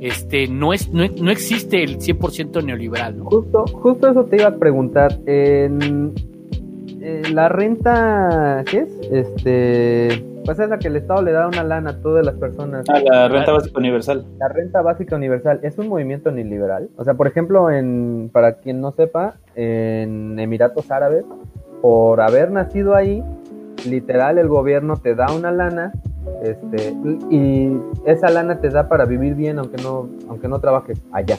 este, 0.01 0.47
no, 0.47 0.73
es, 0.73 0.93
no, 0.93 1.05
no 1.20 1.33
existe 1.33 1.83
el 1.83 1.99
100% 1.99 2.62
neoliberal. 2.62 3.19
Justo, 3.25 3.65
justo 3.66 4.09
eso 4.09 4.25
te 4.27 4.37
iba 4.37 4.47
a 4.47 4.55
preguntar. 4.55 5.19
En, 5.27 6.15
la 7.33 7.49
renta, 7.49 8.62
¿qué 8.70 8.83
es? 8.83 9.01
Este, 9.11 10.25
pues 10.45 10.61
es 10.61 10.69
la 10.69 10.79
que 10.79 10.87
el 10.87 10.95
Estado 10.95 11.23
le 11.23 11.33
da 11.33 11.49
una 11.49 11.65
lana 11.65 11.91
a 11.91 11.97
todas 11.97 12.25
las 12.25 12.37
personas. 12.37 12.87
Ah, 12.89 13.01
la 13.01 13.27
renta 13.27 13.51
básica 13.51 13.81
universal. 13.81 14.25
La 14.39 14.49
renta 14.49 14.81
básica 14.81 15.16
universal 15.16 15.59
es 15.65 15.77
un 15.77 15.89
movimiento 15.89 16.31
neoliberal. 16.31 16.89
O 16.97 17.03
sea, 17.03 17.15
por 17.15 17.27
ejemplo, 17.27 17.69
en, 17.69 18.31
para 18.33 18.59
quien 18.59 18.81
no 18.81 18.93
sepa, 18.93 19.39
en 19.57 20.39
Emiratos 20.39 20.89
Árabes, 20.93 21.25
por 21.81 22.20
haber 22.20 22.51
nacido 22.51 22.95
ahí, 22.95 23.25
literal 23.87 24.39
el 24.39 24.49
gobierno 24.49 24.97
te 24.97 25.15
da 25.15 25.33
una 25.33 25.51
lana 25.51 25.93
este 26.43 26.95
y 27.31 27.71
esa 28.05 28.31
lana 28.31 28.61
te 28.61 28.71
da 28.71 28.89
para 28.89 29.05
vivir 29.05 29.35
bien 29.35 29.59
aunque 29.59 29.83
no 29.83 30.09
aunque 30.29 30.49
no 30.49 30.61
trabajes 30.61 31.01
allá 31.13 31.39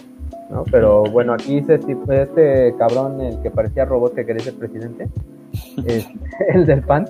¿no? 0.49 0.63
pero 0.71 1.03
bueno 1.03 1.33
aquí 1.33 1.63
este 1.67 2.75
cabrón 2.77 3.21
el 3.21 3.41
que 3.41 3.51
parecía 3.51 3.85
robot 3.85 4.15
que 4.15 4.25
quería 4.25 4.43
ser 4.43 4.55
presidente 4.55 5.07
el 6.49 6.65
del 6.65 6.81
PAN 6.81 7.07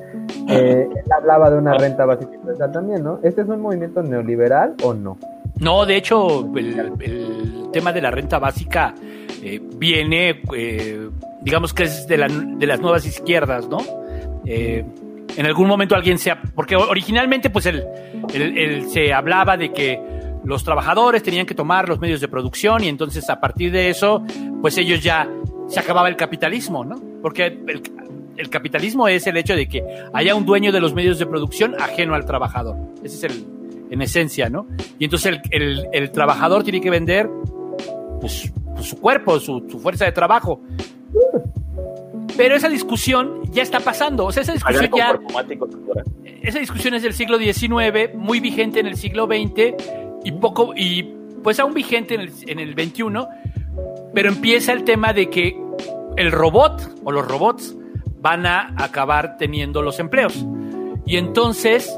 eh, 0.49 0.87
él 0.89 1.11
hablaba 1.15 1.49
de 1.49 1.57
una 1.57 1.73
renta 1.73 2.05
básica 2.05 2.37
también 2.71 3.03
no 3.03 3.19
este 3.23 3.41
es 3.41 3.47
un 3.47 3.61
movimiento 3.61 4.01
neoliberal 4.01 4.75
o 4.83 4.93
no 4.93 5.17
no 5.59 5.85
de 5.85 5.97
hecho 5.97 6.45
el, 6.55 7.69
tema 7.71 7.93
de 7.93 8.01
la 8.01 8.11
renta 8.11 8.39
básica 8.39 8.93
eh, 9.43 9.61
viene 9.77 10.41
eh, 10.55 11.09
digamos 11.41 11.73
que 11.73 11.83
es 11.83 12.07
de, 12.07 12.17
de 12.17 12.67
las 12.67 12.81
nuevas 12.81 13.05
izquierdas 13.05 13.67
no 13.67 13.77
eh, 14.45 14.83
en 15.39 15.45
algún 15.45 15.69
momento 15.69 15.95
alguien 15.95 16.19
se... 16.19 16.35
Porque 16.53 16.75
originalmente 16.75 17.49
pues 17.49 17.65
él, 17.65 17.85
se 18.89 19.13
hablaba 19.13 19.55
de 19.55 19.71
que 19.71 19.97
los 20.43 20.65
trabajadores 20.65 21.23
tenían 21.23 21.45
que 21.45 21.55
tomar 21.55 21.87
los 21.87 21.97
medios 21.97 22.19
de 22.19 22.27
producción 22.27 22.83
y 22.83 22.89
entonces 22.89 23.29
a 23.29 23.39
partir 23.39 23.71
de 23.71 23.89
eso 23.89 24.21
pues 24.61 24.77
ellos 24.77 25.01
ya 25.01 25.29
se 25.69 25.79
acababa 25.79 26.09
el 26.09 26.17
capitalismo, 26.17 26.83
¿no? 26.83 26.95
Porque 27.21 27.57
el, 28.35 28.49
capitalismo 28.49 29.07
es 29.07 29.27
el 29.27 29.37
hecho 29.37 29.55
de 29.55 29.69
que 29.69 29.81
haya 30.13 30.35
un 30.35 30.45
dueño 30.45 30.73
de 30.73 30.81
los 30.81 30.93
medios 30.93 31.17
de 31.19 31.25
producción 31.25 31.73
ajeno 31.79 32.15
al 32.15 32.25
trabajador. 32.25 32.75
Ese 33.01 33.15
es 33.15 33.23
el, 33.23 33.45
en 33.91 34.01
esencia, 34.01 34.49
¿no? 34.49 34.67
Y 34.97 35.05
entonces 35.05 35.39
el, 35.51 36.11
trabajador 36.11 36.63
tiene 36.63 36.81
que 36.81 36.89
vender 36.89 37.29
pues 38.19 38.51
su 38.81 38.99
cuerpo, 38.99 39.39
su, 39.39 39.65
su, 39.69 39.79
fuerza 39.79 40.03
de 40.03 40.11
trabajo. 40.11 40.61
Pero 42.39 42.55
esa 42.55 42.69
discusión 42.69 43.41
ya 43.51 43.61
está 43.61 43.81
pasando. 43.81 44.25
O 44.25 44.31
sea, 44.31 44.43
esa 44.43 44.53
discusión 44.53 44.89
ya. 44.95 45.19
Esa 46.41 46.59
discusión 46.59 46.93
es 46.93 47.03
del 47.03 47.13
siglo 47.13 47.37
XIX, 47.37 48.15
muy 48.15 48.39
vigente 48.39 48.79
en 48.79 48.87
el 48.87 48.95
siglo 48.95 49.25
XX 49.25 49.75
y 50.23 50.31
poco. 50.31 50.73
y 50.73 51.03
pues 51.43 51.59
aún 51.59 51.73
vigente 51.73 52.15
en 52.15 52.21
el, 52.21 52.31
en 52.47 52.59
el 52.59 52.73
XXI. 52.75 53.03
Pero 54.13 54.29
empieza 54.29 54.71
el 54.71 54.85
tema 54.85 55.11
de 55.11 55.29
que 55.29 55.59
el 56.15 56.31
robot 56.31 57.01
o 57.03 57.11
los 57.11 57.27
robots 57.27 57.75
van 58.21 58.45
a 58.45 58.73
acabar 58.77 59.35
teniendo 59.35 59.81
los 59.81 59.99
empleos. 59.99 60.45
Y 61.05 61.17
entonces, 61.17 61.93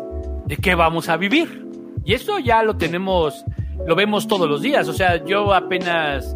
¿de 0.48 0.58
qué 0.58 0.74
vamos 0.74 1.08
a 1.08 1.18
vivir? 1.18 1.68
Y 2.04 2.16
esto 2.16 2.40
ya 2.40 2.64
lo 2.64 2.78
tenemos, 2.78 3.46
lo 3.86 3.96
vemos 3.96 4.28
todos 4.28 4.50
los 4.50 4.64
días. 4.64 4.88
O 4.88 4.94
sea, 4.94 5.24
yo 5.24 5.54
apenas, 5.54 6.36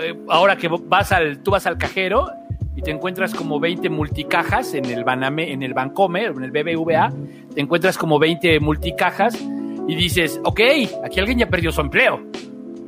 eh, 0.00 0.18
ahora 0.30 0.56
que 0.56 0.68
vas 0.68 1.12
al, 1.12 1.42
tú 1.42 1.50
vas 1.50 1.66
al 1.66 1.76
cajero 1.76 2.30
y 2.76 2.82
te 2.82 2.90
encuentras 2.90 3.34
como 3.34 3.60
20 3.60 3.88
multicajas 3.90 4.74
en 4.74 4.86
el, 4.86 5.04
Baname, 5.04 5.52
en 5.52 5.62
el 5.62 5.74
Bancomer, 5.74 6.32
en 6.36 6.42
el 6.42 6.50
BBVA, 6.50 7.12
te 7.54 7.60
encuentras 7.60 7.96
como 7.96 8.18
20 8.18 8.58
multicajas 8.60 9.40
y 9.86 9.94
dices, 9.94 10.40
ok, 10.44 10.60
aquí 11.04 11.20
alguien 11.20 11.38
ya 11.38 11.48
perdió 11.48 11.70
su 11.70 11.80
empleo, 11.80 12.20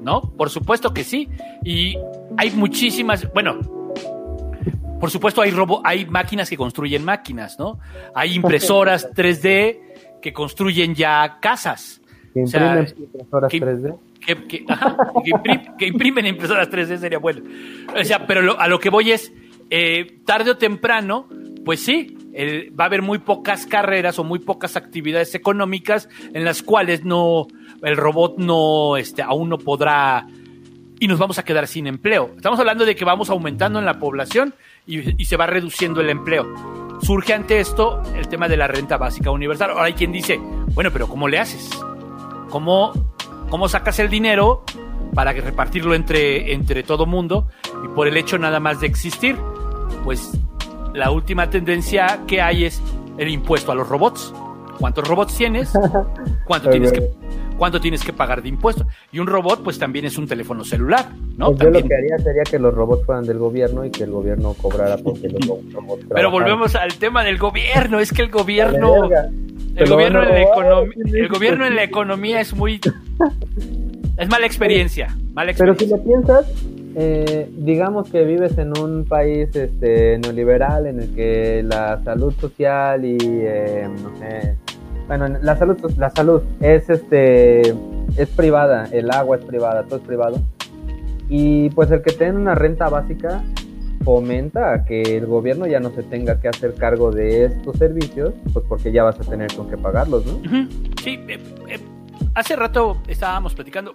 ¿no? 0.02 0.22
Por 0.22 0.50
supuesto 0.50 0.92
que 0.92 1.04
sí. 1.04 1.28
Y 1.64 1.96
hay 2.36 2.50
muchísimas, 2.52 3.32
bueno, 3.32 3.58
por 5.00 5.10
supuesto 5.10 5.42
hay, 5.42 5.50
robo, 5.50 5.80
hay 5.84 6.06
máquinas 6.06 6.48
que 6.48 6.56
construyen 6.56 7.04
máquinas, 7.04 7.58
¿no? 7.58 7.78
Hay 8.14 8.34
impresoras 8.34 9.10
3D 9.12 9.80
que 10.20 10.32
construyen 10.32 10.94
ya 10.94 11.38
casas. 11.40 12.00
Que 12.34 12.40
imprimen 12.40 12.86
impresoras 12.98 13.52
3D. 13.52 13.96
Que, 15.78 15.86
imprimen 15.86 16.26
impresoras 16.26 16.70
3D 16.70 16.98
sería 16.98 17.18
bueno. 17.18 17.42
O 17.94 18.04
sea, 18.04 18.26
pero 18.26 18.58
a 18.58 18.68
lo 18.68 18.80
que 18.80 18.90
voy 18.90 19.12
es, 19.12 19.32
eh, 19.70 20.20
tarde 20.24 20.52
o 20.52 20.56
temprano, 20.56 21.28
pues 21.64 21.80
sí, 21.80 22.16
va 22.78 22.84
a 22.84 22.86
haber 22.86 23.02
muy 23.02 23.18
pocas 23.18 23.66
carreras 23.66 24.18
o 24.18 24.24
muy 24.24 24.38
pocas 24.38 24.76
actividades 24.76 25.34
económicas 25.34 26.08
en 26.34 26.44
las 26.44 26.62
cuales 26.62 27.04
no 27.04 27.46
el 27.82 27.96
robot 27.96 28.38
no 28.38 28.96
este, 28.96 29.22
aún 29.22 29.48
no 29.48 29.58
podrá 29.58 30.26
y 30.98 31.08
nos 31.08 31.18
vamos 31.18 31.38
a 31.38 31.44
quedar 31.44 31.66
sin 31.66 31.86
empleo. 31.86 32.32
Estamos 32.36 32.58
hablando 32.58 32.84
de 32.84 32.94
que 32.94 33.04
vamos 33.04 33.30
aumentando 33.30 33.78
en 33.78 33.84
la 33.84 33.98
población 33.98 34.54
y, 34.86 35.24
se 35.24 35.36
va 35.36 35.46
reduciendo 35.46 36.00
el 36.00 36.10
empleo. 36.10 36.46
Surge 37.02 37.34
ante 37.34 37.60
esto 37.60 38.02
el 38.14 38.28
tema 38.28 38.48
de 38.48 38.56
la 38.56 38.66
renta 38.66 38.96
básica 38.96 39.30
universal. 39.30 39.70
Ahora 39.70 39.84
hay 39.84 39.92
quien 39.92 40.12
dice, 40.12 40.38
bueno, 40.74 40.90
pero 40.90 41.06
¿cómo 41.08 41.28
le 41.28 41.38
haces? 41.38 41.68
¿Cómo, 42.48 42.92
cómo 43.50 43.68
sacas 43.68 43.98
el 43.98 44.08
dinero 44.08 44.64
para 45.14 45.32
repartirlo 45.32 45.94
entre, 45.94 46.52
entre 46.52 46.82
todo 46.82 47.04
mundo 47.04 47.48
y 47.84 47.88
por 47.88 48.08
el 48.08 48.16
hecho 48.16 48.38
nada 48.38 48.60
más 48.60 48.80
de 48.80 48.86
existir? 48.86 49.36
Pues 50.04 50.32
la 50.94 51.10
última 51.10 51.50
tendencia 51.50 52.20
que 52.26 52.40
hay 52.40 52.64
es 52.64 52.82
el 53.18 53.28
impuesto 53.28 53.72
a 53.72 53.74
los 53.74 53.88
robots. 53.88 54.32
¿Cuántos 54.78 55.06
robots 55.08 55.36
tienes? 55.36 55.72
¿Cuánto 56.46 56.70
tienes 56.70 56.92
que 56.92 57.10
cuánto 57.56 57.80
tienes 57.80 58.04
que 58.04 58.12
pagar 58.12 58.42
de 58.42 58.48
impuestos? 58.48 58.86
Y 59.12 59.18
un 59.18 59.26
robot, 59.26 59.62
pues 59.62 59.78
también 59.78 60.04
es 60.04 60.18
un 60.18 60.26
teléfono 60.26 60.64
celular, 60.64 61.08
¿no? 61.36 61.52
Pues 61.52 61.60
yo 61.60 61.70
lo 61.70 61.82
que 61.82 61.94
haría 61.94 62.18
sería 62.18 62.42
que 62.42 62.58
los 62.58 62.74
robots 62.74 63.04
fueran 63.06 63.24
del 63.24 63.38
gobierno 63.38 63.84
y 63.84 63.90
que 63.90 64.04
el 64.04 64.10
gobierno 64.10 64.54
cobrara 64.54 64.98
porque 64.98 65.28
los 65.28 65.72
robots 65.72 66.04
Pero 66.08 66.30
volvemos 66.30 66.74
al 66.74 66.94
tema 66.94 67.24
del 67.24 67.38
gobierno, 67.38 68.00
es 68.00 68.12
que 68.12 68.22
el 68.22 68.30
gobierno 68.30 69.08
el 69.76 69.90
gobierno, 69.90 70.22
en 70.22 70.28
la 70.28 71.18
el 71.18 71.28
gobierno 71.28 71.66
en 71.66 71.76
la 71.76 71.82
economía 71.82 72.40
es 72.40 72.54
muy 72.54 72.80
es 74.16 74.28
mala 74.28 74.46
experiencia, 74.46 75.14
mala 75.34 75.50
experiencia. 75.50 75.86
Pero 75.86 76.00
si 76.02 76.08
lo 76.08 76.10
piensas, 76.10 76.46
eh, 76.98 77.50
digamos 77.58 78.08
que 78.08 78.24
vives 78.24 78.56
en 78.56 78.72
un 78.78 79.04
país 79.04 79.54
este, 79.54 80.16
neoliberal 80.16 80.86
en 80.86 81.00
el 81.00 81.14
que 81.14 81.62
la 81.62 82.02
salud 82.02 82.32
social 82.40 83.04
y 83.04 83.18
eh, 83.20 83.86
no 84.02 84.16
sé, 84.16 84.56
bueno, 85.06 85.28
la 85.28 85.56
salud, 85.58 85.78
la 85.98 86.08
salud 86.08 86.40
es 86.58 86.88
este, 86.88 87.74
es 88.16 88.28
privada, 88.34 88.88
el 88.92 89.10
agua 89.10 89.36
es 89.36 89.44
privada, 89.44 89.82
todo 89.82 89.96
es 89.96 90.06
privado. 90.06 90.38
Y 91.28 91.68
pues 91.70 91.90
el 91.90 92.00
que 92.00 92.14
tenga 92.14 92.38
una 92.38 92.54
renta 92.54 92.88
básica 92.88 93.42
fomenta 94.02 94.72
a 94.72 94.84
que 94.86 95.02
el 95.02 95.26
gobierno 95.26 95.66
ya 95.66 95.80
no 95.80 95.90
se 95.90 96.02
tenga 96.02 96.40
que 96.40 96.48
hacer 96.48 96.76
cargo 96.76 97.10
de 97.10 97.44
estos 97.44 97.76
servicios, 97.76 98.32
pues 98.54 98.64
porque 98.66 98.90
ya 98.90 99.02
vas 99.02 99.20
a 99.20 99.24
tener 99.24 99.54
con 99.54 99.68
qué 99.68 99.76
pagarlos, 99.76 100.24
¿no? 100.24 100.40
Sí, 101.04 101.20
eh, 101.28 101.78
hace 102.34 102.56
rato 102.56 102.96
estábamos 103.06 103.54
platicando 103.54 103.92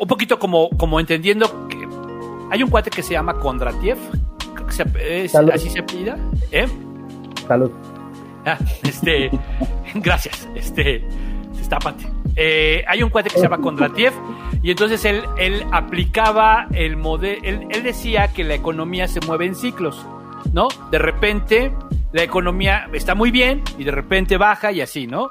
un 0.00 0.08
poquito 0.08 0.38
como, 0.38 0.70
como 0.70 0.98
entendiendo 0.98 1.68
que 1.68 1.86
hay 2.50 2.62
un 2.62 2.70
cuate 2.70 2.90
que 2.90 3.02
se 3.02 3.12
llama 3.12 3.38
Kondratiev, 3.38 3.98
creo 4.54 4.66
que 4.66 4.72
se, 4.72 5.38
así 5.52 5.68
se 5.70 5.82
pida, 5.82 6.16
¿eh? 6.50 6.66
Salud. 7.46 7.70
Ah, 8.46 8.58
este, 8.82 9.30
gracias, 9.94 10.48
este, 10.54 11.04
destápate. 11.54 12.06
Eh, 12.34 12.82
hay 12.88 13.02
un 13.02 13.10
cuate 13.10 13.28
que 13.28 13.36
se 13.36 13.42
llama 13.42 13.58
Kondratiev 13.58 14.14
y 14.62 14.70
entonces 14.70 15.04
él, 15.04 15.22
él 15.36 15.66
aplicaba 15.70 16.66
el 16.72 16.96
modelo, 16.96 17.40
él, 17.44 17.66
él 17.70 17.82
decía 17.82 18.28
que 18.28 18.42
la 18.42 18.54
economía 18.54 19.06
se 19.06 19.20
mueve 19.20 19.44
en 19.44 19.54
ciclos, 19.54 20.06
¿no? 20.54 20.68
De 20.90 20.98
repente 20.98 21.72
la 22.12 22.22
economía 22.22 22.88
está 22.94 23.14
muy 23.14 23.30
bien 23.30 23.62
y 23.76 23.84
de 23.84 23.90
repente 23.90 24.38
baja 24.38 24.72
y 24.72 24.80
así, 24.80 25.06
¿no? 25.06 25.30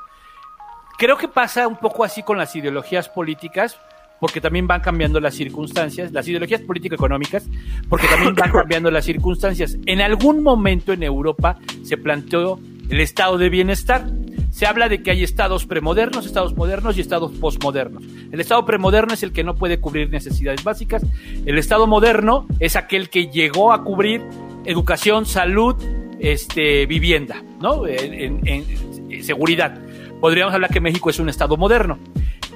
Creo 1.00 1.18
que 1.18 1.28
pasa 1.28 1.68
un 1.68 1.78
poco 1.78 2.04
así 2.04 2.22
con 2.22 2.38
las 2.38 2.56
ideologías 2.56 3.10
políticas, 3.10 3.80
porque 4.20 4.42
también 4.42 4.68
van 4.68 4.82
cambiando 4.82 5.20
las 5.20 5.36
circunstancias, 5.36 6.12
las 6.12 6.28
ideologías 6.28 6.62
político-económicas, 6.62 7.48
porque 7.88 8.08
también 8.08 8.36
van 8.36 8.52
cambiando 8.52 8.92
las 8.92 9.06
circunstancias. 9.06 9.78
En 9.86 10.02
algún 10.02 10.44
momento 10.44 10.94
en 10.94 11.04
Europa 11.04 11.58
se 11.84 11.98
planteó 11.98 12.60
el 12.90 13.00
estado 13.02 13.38
de 13.38 13.50
bienestar. 13.50 14.06
Se 14.52 14.66
habla 14.66 14.90
de 14.90 15.02
que 15.04 15.12
hay 15.12 15.24
estados 15.24 15.66
premodernos, 15.66 16.26
estados 16.26 16.56
modernos 16.58 16.98
y 16.98 17.02
estados 17.02 17.32
posmodernos. 17.34 18.04
El 18.32 18.40
estado 18.42 18.66
premoderno 18.66 19.14
es 19.14 19.22
el 19.24 19.32
que 19.32 19.44
no 19.44 19.56
puede 19.56 19.80
cubrir 19.80 20.10
necesidades 20.10 20.64
básicas. 20.64 21.04
El 21.46 21.58
estado 21.58 21.86
moderno 21.88 22.48
es 22.60 22.76
aquel 22.76 23.10
que 23.10 23.28
llegó 23.28 23.72
a 23.72 23.84
cubrir 23.84 24.22
educación, 24.66 25.26
salud, 25.26 25.76
este, 26.20 26.86
vivienda, 26.88 27.42
¿no? 27.62 27.86
En, 27.88 28.46
en- 28.46 28.66
en 29.10 29.24
seguridad. 29.24 29.80
Podríamos 30.20 30.54
hablar 30.54 30.70
que 30.72 30.82
México 30.82 31.10
es 31.10 31.20
un 31.20 31.30
estado 31.30 31.56
moderno. 31.56 31.98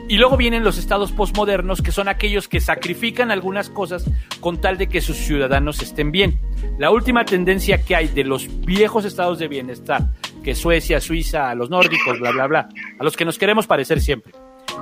Y 0.09 0.17
luego 0.17 0.38
vienen 0.38 0.63
los 0.63 0.77
estados 0.77 1.11
posmodernos, 1.11 1.81
que 1.81 1.91
son 1.91 2.07
aquellos 2.07 2.47
que 2.47 2.59
sacrifican 2.59 3.31
algunas 3.31 3.69
cosas 3.69 4.05
con 4.41 4.59
tal 4.59 4.77
de 4.77 4.88
que 4.88 5.01
sus 5.01 5.17
ciudadanos 5.17 5.81
estén 5.81 6.11
bien. 6.11 6.39
La 6.77 6.91
última 6.91 7.25
tendencia 7.25 7.84
que 7.84 7.95
hay 7.95 8.07
de 8.09 8.23
los 8.23 8.47
viejos 8.65 9.05
estados 9.05 9.39
de 9.39 9.47
bienestar, 9.47 10.11
que 10.43 10.55
Suecia, 10.55 10.99
Suiza, 10.99 11.49
a 11.49 11.55
los 11.55 11.69
nórdicos, 11.69 12.19
bla, 12.19 12.31
bla, 12.31 12.47
bla, 12.47 12.69
a 12.99 13.03
los 13.03 13.15
que 13.15 13.25
nos 13.25 13.38
queremos 13.38 13.65
parecer 13.65 14.01
siempre, 14.01 14.34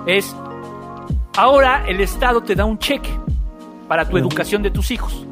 es 0.08 0.36
ahora 1.38 1.86
el 1.88 2.02
Estado 2.02 2.42
te 2.42 2.56
da 2.56 2.66
un 2.66 2.80
cheque 2.80 3.12
para 3.88 4.10
tu 4.10 4.18
educación 4.18 4.64
de 4.64 4.72
tus 4.72 4.90
hijos. 4.90 5.26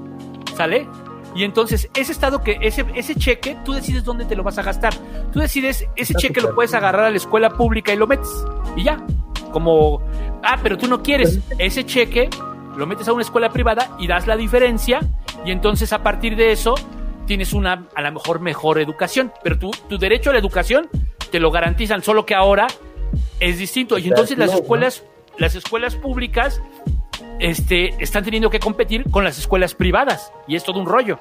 ¿Sale? 0.56 0.88
Y 1.36 1.44
entonces, 1.44 1.90
ese 1.96 2.12
estado 2.12 2.44
que, 2.44 2.58
ese, 2.62 2.86
ese 2.96 3.16
cheque, 3.16 3.58
tú 3.64 3.74
decides 3.74 4.04
dónde 4.04 4.26
te 4.26 4.36
lo 4.36 4.44
vas 4.44 4.58
a 4.58 4.64
gastar. 4.64 4.94
Tú 5.32 5.40
decides, 5.40 5.86
ese 5.96 6.14
cheque 6.16 6.42
lo 6.42 6.54
puedes 6.56 6.74
agarrar 6.74 7.06
a 7.06 7.12
la 7.12 7.18
escuela 7.18 7.52
pública 7.52 7.94
y 7.94 7.98
lo 7.98 8.08
metes. 8.08 8.30
Y 8.76 8.84
ya. 8.84 8.98
Como, 9.52 10.02
ah, 10.44 10.58
pero 10.62 10.78
tú 10.78 10.88
no 10.88 11.02
quieres. 11.02 11.40
Ese 11.58 11.86
cheque 11.86 12.30
lo 12.78 12.86
metes 12.86 13.08
a 13.08 13.14
una 13.14 13.24
escuela 13.24 13.50
privada 13.50 13.96
y 14.00 14.08
das 14.08 14.28
la 14.28 14.38
diferencia. 14.38 15.00
Y 15.46 15.52
entonces, 15.52 15.94
a 15.94 16.04
partir 16.04 16.36
de 16.36 16.52
eso, 16.52 16.76
tienes 17.26 17.54
una, 17.54 17.88
a 17.96 18.02
lo 18.02 18.12
mejor, 18.12 18.40
mejor 18.40 18.80
educación. 18.80 19.32
Pero 19.44 19.58
tu, 19.58 19.72
tu 19.88 19.98
derecho 19.98 20.30
a 20.30 20.34
la 20.34 20.40
educación 20.40 20.90
te 21.32 21.40
lo 21.40 21.52
garantizan, 21.52 22.02
solo 22.02 22.26
que 22.26 22.36
ahora 22.36 22.68
es 23.40 23.58
distinto. 23.58 23.98
Y 23.98 24.08
entonces 24.08 24.38
las 24.38 24.54
escuelas, 24.54 25.04
las 25.38 25.56
escuelas 25.56 25.96
públicas 25.96 26.62
este, 27.40 27.94
están 28.02 28.24
teniendo 28.24 28.50
que 28.50 28.60
competir 28.60 29.10
con 29.10 29.24
las 29.24 29.38
escuelas 29.38 29.74
privadas. 29.74 30.32
Y 30.48 30.56
es 30.56 30.64
todo 30.64 30.80
un 30.80 30.86
rollo. 30.86 31.20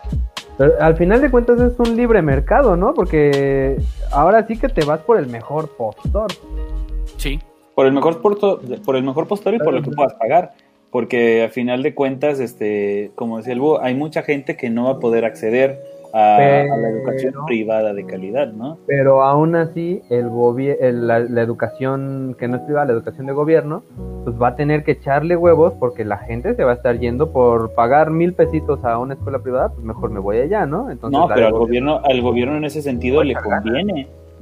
Pero 0.56 0.72
al 0.80 0.96
final 0.96 1.20
de 1.20 1.30
cuentas 1.30 1.60
es 1.60 1.78
un 1.78 1.96
libre 1.96 2.20
mercado, 2.20 2.76
¿no? 2.76 2.92
Porque 2.92 3.80
ahora 4.10 4.46
sí 4.46 4.56
que 4.56 4.68
te 4.68 4.84
vas 4.84 5.00
por 5.00 5.18
el 5.18 5.28
mejor 5.28 5.68
postor. 5.76 6.32
Sí. 7.16 7.40
Por 7.78 7.86
el 7.86 7.92
mejor 7.92 8.20
porto- 8.20 8.60
por 8.84 8.96
el 8.96 9.04
mejor 9.04 9.28
postor 9.28 9.54
y 9.54 9.58
por 9.60 9.72
lo 9.72 9.82
que 9.82 9.92
puedas 9.92 10.14
pagar. 10.14 10.50
Porque 10.90 11.44
a 11.44 11.48
final 11.48 11.84
de 11.84 11.94
cuentas, 11.94 12.40
este, 12.40 13.12
como 13.14 13.36
decía 13.36 13.52
el 13.52 13.60
búho, 13.60 13.80
hay 13.80 13.94
mucha 13.94 14.22
gente 14.22 14.56
que 14.56 14.68
no 14.68 14.86
va 14.86 14.90
a 14.90 14.98
poder 14.98 15.24
acceder 15.24 15.78
a, 16.12 16.38
a 16.38 16.76
la 16.76 16.88
educación 16.88 17.34
privada 17.46 17.94
de 17.94 18.04
calidad, 18.04 18.48
¿no? 18.52 18.78
Pero 18.88 19.22
aún 19.22 19.54
así, 19.54 20.02
el 20.10 20.26
el- 20.80 21.06
la, 21.06 21.20
la 21.20 21.40
educación 21.42 22.34
que 22.36 22.48
no 22.48 22.56
es 22.56 22.62
privada, 22.62 22.86
la 22.86 22.92
educación 22.94 23.26
de 23.28 23.32
gobierno, 23.32 23.84
pues 24.24 24.34
va 24.42 24.48
a 24.48 24.56
tener 24.56 24.82
que 24.82 24.92
echarle 24.92 25.36
huevos 25.36 25.74
porque 25.78 26.04
la 26.04 26.18
gente 26.18 26.56
se 26.56 26.64
va 26.64 26.72
a 26.72 26.74
estar 26.74 26.98
yendo 26.98 27.30
por 27.30 27.74
pagar 27.74 28.10
mil 28.10 28.32
pesitos 28.32 28.84
a 28.84 28.98
una 28.98 29.14
escuela 29.14 29.38
privada, 29.38 29.68
pues 29.68 29.84
mejor 29.84 30.10
me 30.10 30.18
voy 30.18 30.38
allá, 30.38 30.66
¿no? 30.66 30.90
Entonces, 30.90 31.16
No, 31.16 31.28
pero 31.32 31.46
al 31.46 31.52
gobierno, 31.52 32.00
al 32.02 32.22
gobierno 32.22 32.56
en 32.56 32.64
ese 32.64 32.82
sentido 32.82 33.22
le 33.22 33.34
Mucha 33.34 33.48
gana. 33.48 33.92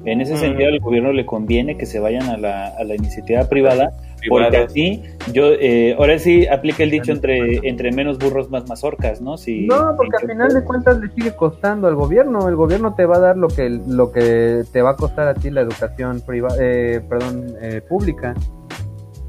En 0.04 0.20
ese 0.20 0.34
Mm. 0.34 0.38
sentido 0.38 0.68
al 0.68 0.78
gobierno 0.80 1.12
le 1.12 1.24
conviene 1.26 1.76
que 1.76 1.86
se 1.86 1.98
vayan 1.98 2.28
a 2.28 2.36
la, 2.36 2.68
a 2.68 2.84
la 2.84 2.94
iniciativa 2.94 3.48
privada, 3.48 3.90
porque 4.28 4.46
Privada. 4.48 4.64
así, 4.66 5.02
yo, 5.32 5.52
eh, 5.60 5.94
ahora 5.98 6.18
sí 6.18 6.46
aplica 6.46 6.82
el 6.82 6.90
dicho 6.90 7.12
entre, 7.12 7.66
entre 7.68 7.92
menos 7.92 8.18
burros 8.18 8.50
más 8.50 8.68
mazorcas, 8.68 9.20
¿no? 9.20 9.36
Si, 9.36 9.66
No, 9.66 9.94
porque 9.96 10.16
al 10.22 10.28
final 10.28 10.52
de 10.54 10.64
cuentas 10.64 10.98
le 11.00 11.08
sigue 11.10 11.32
costando 11.32 11.86
al 11.88 11.94
gobierno. 11.94 12.48
El 12.48 12.56
gobierno 12.56 12.94
te 12.94 13.04
va 13.06 13.16
a 13.16 13.20
dar 13.20 13.36
lo 13.36 13.48
que 13.48 13.68
lo 13.70 14.12
que 14.12 14.62
te 14.72 14.82
va 14.82 14.90
a 14.90 14.96
costar 14.96 15.28
a 15.28 15.34
ti 15.34 15.50
la 15.50 15.60
educación 15.62 16.20
privada, 16.20 16.56
eh, 16.60 17.00
perdón, 17.08 17.54
eh, 17.60 17.80
pública. 17.88 18.34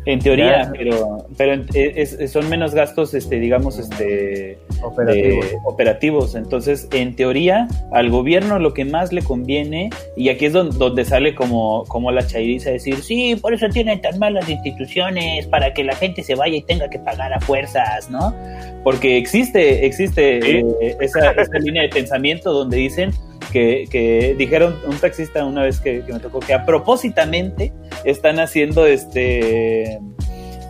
En 0.08 0.20
teoría, 0.20 0.64
Ya. 0.64 0.72
pero, 0.72 1.26
pero 1.38 1.54
en- 1.54 1.66
es- 1.74 2.14
es- 2.14 2.32
son 2.32 2.48
menos 2.50 2.74
gastos, 2.74 3.14
este, 3.14 3.40
digamos, 3.40 3.78
este, 3.78 4.58
Operativos. 4.82 5.46
operativos. 5.66 6.36
Entonces, 6.36 6.88
en 6.94 7.16
teoría, 7.16 7.68
al 7.92 8.10
gobierno 8.10 8.58
lo 8.58 8.74
que 8.74 8.86
más 8.86 9.12
le 9.12 9.22
conviene, 9.22 9.90
y 10.16 10.30
aquí 10.30 10.46
es 10.46 10.54
donde, 10.54 10.78
donde 10.78 11.04
sale 11.04 11.36
como, 11.36 11.84
como 11.90 12.12
la 12.12 12.26
chairiza 12.26 12.70
decir, 12.72 12.96
sí, 13.04 13.36
por 13.36 13.54
eso 13.54 13.68
tienen 13.70 14.00
tan 14.02 14.18
malas 14.18 14.48
instituciones, 14.50 15.46
para 15.48 15.74
que 15.74 15.84
la 15.84 15.94
gente 15.96 16.24
se 16.24 16.36
vaya 16.36 16.56
y 16.56 16.62
tenga 16.62 16.90
que 16.90 17.00
pagar 17.00 17.34
a 17.34 17.42
fuerzas, 17.42 18.10
¿no? 18.10 18.34
Porque 18.86 19.18
existe, 19.18 19.86
existe 19.86 20.42
Sí. 20.42 20.62
eh, 20.82 20.96
esa, 21.02 21.32
esa 21.32 21.60
línea 21.60 21.84
de 21.84 21.90
pensamiento 21.90 22.54
donde 22.54 22.78
dicen 22.78 23.12
que, 23.58 23.88
que 23.90 24.36
dijeron 24.38 24.76
un 24.86 24.98
taxista 24.98 25.44
una 25.46 25.64
vez 25.64 25.80
que, 25.80 26.04
que 26.06 26.14
me 26.14 26.20
tocó 26.20 26.40
que 26.40 26.54
a 26.54 26.64
propósitamente 26.66 27.74
están 28.04 28.40
haciendo 28.40 28.86
este 28.86 30.00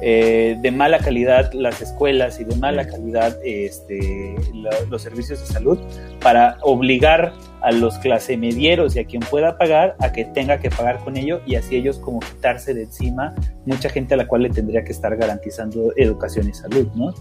eh, 0.02 0.56
de 0.62 0.72
mala 0.72 1.00
calidad 1.00 1.52
las 1.54 1.82
escuelas 1.82 2.40
y 2.40 2.44
de 2.46 2.56
mala 2.56 2.88
calidad 2.88 3.36
este, 3.44 4.36
la- 4.54 4.70
los 4.90 5.02
servicios 5.02 5.40
de 5.42 5.48
salud 5.48 5.80
para 6.22 6.58
obligar 6.62 7.34
a 7.62 7.72
los 7.72 7.98
clase 7.98 8.38
medieros 8.38 8.96
y 8.96 9.00
a 9.00 9.06
quien 9.06 9.22
pueda 9.22 9.58
pagar 9.58 9.96
a 10.00 10.12
que 10.12 10.24
tenga 10.26 10.60
que 10.60 10.70
pagar 10.70 11.00
con 11.00 11.18
ello 11.18 11.42
y 11.48 11.56
así 11.56 11.76
ellos 11.76 11.98
como 11.98 12.20
quitarse 12.20 12.74
de 12.76 12.84
encima 12.84 13.34
mucha 13.66 13.90
gente 13.90 14.14
a 14.14 14.18
la 14.18 14.28
cual 14.28 14.44
le 14.44 14.50
tendría 14.52 14.84
que 14.86 14.92
estar 14.92 15.16
garantizando 15.18 15.92
educación 15.98 16.48
y 16.48 16.54
salud, 16.54 16.88
¿no? 16.96 17.14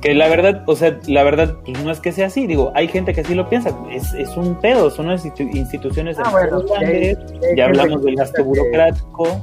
Que 0.00 0.14
la 0.14 0.28
verdad, 0.28 0.62
o 0.66 0.74
sea, 0.76 0.98
la 1.06 1.22
verdad, 1.24 1.56
pues 1.64 1.82
no 1.84 1.90
es 1.90 2.00
que 2.00 2.10
sea 2.12 2.26
así, 2.28 2.46
digo, 2.46 2.72
hay 2.74 2.88
gente 2.88 3.12
que 3.12 3.20
así 3.20 3.34
lo 3.34 3.48
piensa, 3.50 3.70
es, 3.90 4.14
es 4.14 4.34
un 4.36 4.58
pedo, 4.58 4.90
son 4.90 5.06
unas 5.06 5.24
institu- 5.26 5.54
instituciones 5.54 6.16
Ah, 6.18 6.30
bueno, 6.30 6.64
hay- 6.78 7.14
grandes, 7.14 7.18
hay 7.42 7.56
ya 7.56 7.64
hablamos 7.66 8.02
del 8.04 8.16
gasto 8.16 8.36
que- 8.36 8.42
burocrático, 8.42 9.40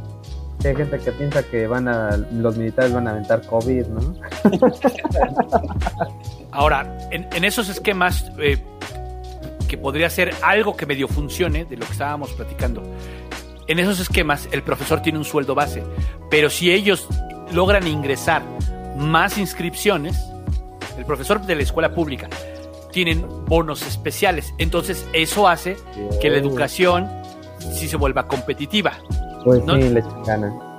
que 0.62 0.70
hay 0.70 0.76
gente 0.76 0.98
que 0.98 1.12
piensa 1.12 1.44
que 1.44 1.68
van 1.68 1.88
a 1.88 2.18
los 2.32 2.58
militares 2.58 2.92
van 2.92 3.08
a 3.08 3.12
aventar 3.12 3.42
COVID, 3.46 3.86
¿no? 3.86 4.16
Ahora, 6.52 6.98
en, 7.12 7.28
en 7.34 7.44
esos 7.44 7.70
esquemas, 7.70 8.32
eh, 8.40 8.58
que 9.68 9.78
podría 9.78 10.10
ser 10.10 10.34
algo 10.42 10.76
que 10.76 10.86
medio 10.86 11.08
funcione 11.08 11.66
de 11.66 11.78
lo 11.78 11.86
que 11.86 11.92
estábamos 11.92 12.32
platicando, 12.34 12.82
en 13.68 13.80
esos 13.80 14.00
esquemas 14.00 14.48
el 14.52 14.64
profesor 14.64 15.02
tiene 15.02 15.20
un 15.20 15.26
sueldo 15.26 15.54
base, 15.56 15.84
pero 16.32 16.50
si 16.50 16.72
ellos 16.72 17.08
logran 17.52 17.86
ingresar 17.86 18.42
más 18.98 19.38
inscripciones, 19.38 20.18
el 20.98 21.06
profesor 21.06 21.42
de 21.42 21.56
la 21.56 21.64
escuela 21.64 21.94
pública 21.94 22.30
tienen 22.92 23.26
bonos 23.46 23.82
especiales, 23.86 24.54
entonces 24.58 25.06
eso 25.14 25.48
hace 25.48 25.78
que 26.22 26.30
la 26.30 26.38
educación 26.38 27.08
sí 27.74 27.88
se 27.88 27.98
vuelva 27.98 28.28
competitiva. 28.28 28.94
Pues 29.44 29.64
No- 29.66 29.76
sí. 29.76 29.94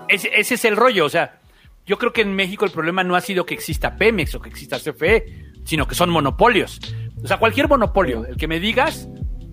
Ese, 0.09 0.31
ese 0.35 0.55
es 0.55 0.65
el 0.65 0.77
rollo, 0.77 1.05
o 1.05 1.09
sea, 1.09 1.39
yo 1.86 1.99
creo 1.99 2.12
que 2.12 2.23
en 2.23 2.35
México 2.35 2.65
el 2.65 2.70
problema 2.70 3.05
no 3.05 3.15
ha 3.15 3.20
sido 3.20 3.47
que 3.47 3.55
exista 3.55 3.97
Pemex 3.97 4.35
o 4.35 4.40
que 4.40 4.49
exista 4.49 4.78
CFE, 4.78 5.53
sino 5.65 5.86
que 5.86 5.95
son 5.95 6.11
monopolios. 6.11 6.81
O 7.23 7.27
sea, 7.27 7.39
cualquier 7.39 7.69
monopolio, 7.69 8.24
el 8.27 8.36
que 8.36 8.49
me 8.49 8.59
digas, 8.61 9.09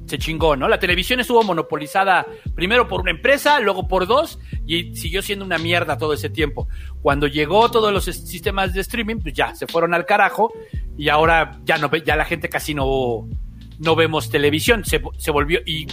se 0.05 0.17
chingó, 0.17 0.55
¿no? 0.55 0.67
La 0.67 0.79
televisión 0.79 1.19
estuvo 1.19 1.43
monopolizada 1.43 2.25
primero 2.53 2.87
por 2.87 3.01
una 3.01 3.11
empresa, 3.11 3.59
luego 3.59 3.87
por 3.87 4.05
dos, 4.07 4.39
y 4.67 4.95
siguió 4.95 5.21
siendo 5.21 5.43
una 5.45 5.57
mierda 5.57 5.97
todo 5.97 6.13
ese 6.13 6.29
tiempo. 6.29 6.67
Cuando 7.01 7.27
llegó 7.27 7.69
todos 7.71 7.91
los 7.91 8.05
sistemas 8.05 8.73
de 8.73 8.81
streaming, 8.81 9.17
pues 9.17 9.33
ya, 9.33 9.55
se 9.55 9.65
fueron 9.67 9.93
al 9.93 10.05
carajo, 10.05 10.53
y 10.97 11.09
ahora 11.09 11.59
ya 11.65 11.77
no 11.77 11.89
ve- 11.89 12.03
ya 12.05 12.15
la 12.15 12.25
gente 12.25 12.49
casi 12.49 12.73
no, 12.73 13.27
no 13.79 13.95
vemos 13.95 14.29
televisión, 14.29 14.85
se, 14.85 15.01
se 15.17 15.31
volvió, 15.31 15.59
y 15.65 15.87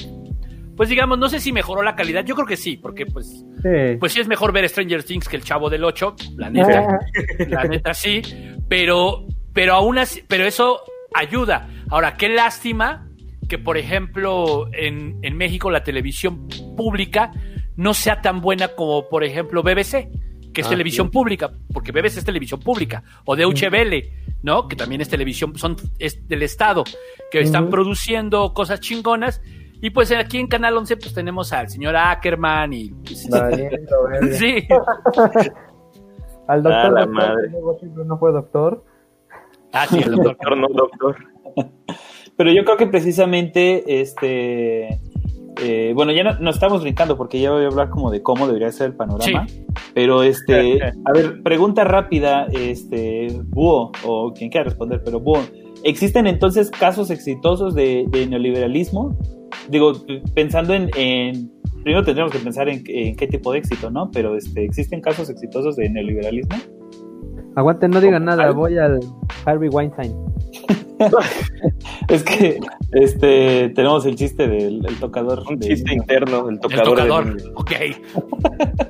pues 0.77 0.89
digamos, 0.89 1.19
no 1.19 1.29
sé 1.29 1.39
si 1.39 1.53
mejoró 1.53 1.83
la 1.83 1.95
calidad, 1.95 2.25
yo 2.25 2.35
creo 2.35 2.47
que 2.47 2.57
sí, 2.57 2.77
porque 2.77 3.05
pues 3.07 3.45
Sí. 3.63 3.97
pues 4.01 4.13
sí 4.13 4.21
es 4.21 4.27
mejor 4.27 4.53
ver 4.53 4.69
Stranger 4.69 5.05
Things 5.05 5.29
que 5.29 5.37
el 5.37 5.45
Chavo 5.45 5.71
del 5.71 5.85
8, 5.85 6.17
la 6.37 6.51
neta, 6.51 6.99
la 7.49 7.65
neta 7.65 7.95
sí, 7.95 8.23
pero, 8.69 9.27
pero 9.53 9.75
aún 9.75 9.99
así, 9.99 10.23
pero 10.27 10.45
eso 10.45 10.81
ayuda. 11.15 11.69
Ahora, 11.91 12.17
qué 12.17 12.29
lástima 12.31 13.07
que, 13.53 13.59
por 13.59 13.77
ejemplo, 13.77 14.67
en, 14.73 15.19
en 15.21 15.37
México 15.37 15.71
la 15.71 15.85
televisión 15.85 16.49
pública 16.75 17.33
no 17.77 17.93
sea 17.93 18.23
tan 18.23 18.41
buena 18.41 18.69
como, 18.69 19.11
por 19.11 19.25
ejemplo, 19.25 19.63
BBC, 19.63 20.09
que 20.55 20.63
es 20.63 20.67
Ah, 20.67 20.71
televisión 20.71 21.09
sí. 21.09 21.13
pública, 21.13 21.53
porque 21.71 21.93
BBC 21.93 22.17
es 22.17 22.25
televisión 22.25 22.61
pública, 22.61 23.03
o 23.27 23.37
de 23.37 23.45
UHBL, 23.45 24.39
¿no? 24.43 24.69
Que 24.69 24.75
también 24.77 25.03
es 25.03 25.11
televisión, 25.11 25.55
son 25.59 25.77
es 25.99 26.27
del 26.27 26.43
Estado, 26.45 26.83
que 27.31 27.41
están 27.41 27.69
produciendo 27.69 28.55
cosas 28.55 28.81
chingonas. 28.81 29.43
Y 29.83 29.91
pues 29.91 30.11
aquí 30.13 30.39
en 30.39 30.47
Canal 30.47 30.75
11 30.79 30.97
pues 30.97 31.13
tenemos 31.13 31.53
al 31.53 31.69
señor 31.69 31.95
Ackerman 31.95 32.73
y 32.73 32.89
pues, 33.05 33.29
Valiendo. 33.31 33.97
Sí, 34.33 34.67
Al 36.49 36.63
doctor, 36.63 36.73
Ah, 36.87 36.91
la 36.91 37.01
doctor, 37.05 37.09
madre. 37.09 37.51
no 38.07 38.17
fue 38.19 38.33
doctor. 38.33 38.83
ah, 39.75 39.87
sí, 39.91 39.99
el 39.99 40.05
doctor. 40.13 40.25
Doctor, 40.25 40.57
no, 40.57 40.69
doctor. 40.69 41.17
Pero 42.37 42.53
yo 42.53 42.65
creo 42.65 42.77
que 42.77 42.87
precisamente, 42.87 44.01
este, 44.01 44.99
eh, 45.61 45.93
bueno, 45.95 46.13
ya 46.13 46.25
no, 46.25 46.39
nos 46.41 46.57
estamos 46.57 46.83
brincando 46.83 47.17
porque 47.17 47.41
ya 47.41 47.51
voy 47.51 47.65
a 47.65 47.69
hablar 47.69 47.91
como 47.91 48.11
de 48.11 48.23
cómo 48.23 48.47
debería 48.47 48.73
ser 48.73 48.89
el 48.89 48.95
panorama. 48.95 49.47
Pero, 49.95 50.23
este, 50.23 50.83
a 50.83 51.13
ver, 51.13 51.43
pregunta 51.43 51.85
rápida, 51.85 52.47
este, 52.53 53.29
Búho, 53.45 53.93
o 54.05 54.33
quien 54.33 54.51
quiera 54.51 54.65
responder, 54.65 55.03
pero 55.05 55.21
Búho, 55.21 55.41
¿existen 55.85 56.27
entonces 56.27 56.71
casos 56.71 57.11
exitosos 57.11 57.75
de, 57.75 58.07
neoliberalismo? 58.29 59.17
Digo, 59.69 59.93
pensando 60.35 60.73
en, 60.75 60.91
primero 61.83 62.03
tendríamos 62.03 62.33
que 62.33 62.39
pensar 62.39 62.69
en, 62.69 62.83
qué 62.83 63.27
tipo 63.31 63.53
de 63.53 63.59
éxito, 63.59 63.91
¿no? 63.91 64.11
Pero 64.11 64.37
este, 64.37 64.65
¿existen 64.65 65.01
casos 65.01 65.29
exitosos 65.29 65.77
de 65.77 65.91
neoliberalismo? 65.91 66.57
Aguante, 67.55 67.87
no 67.87 68.01
digan 68.01 68.25
nada, 68.25 68.51
voy 68.53 68.79
al 68.79 69.01
Harvey 69.45 69.69
Weinstein. 69.69 70.15
es 72.09 72.23
que 72.23 72.59
este 72.93 73.71
tenemos 73.71 74.07
el 74.07 74.17
chiste 74.17 74.47
del 74.49 74.83
tocador. 75.01 75.43
Un 75.49 75.61
chiste 75.61 75.95
interno, 75.95 76.49
el 76.49 76.61
tocador. 76.61 76.99
El 77.01 77.07
tocador, 77.07 77.53
ok. 77.55 77.73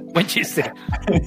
Buen 0.12 0.26
chiste. 0.26 0.62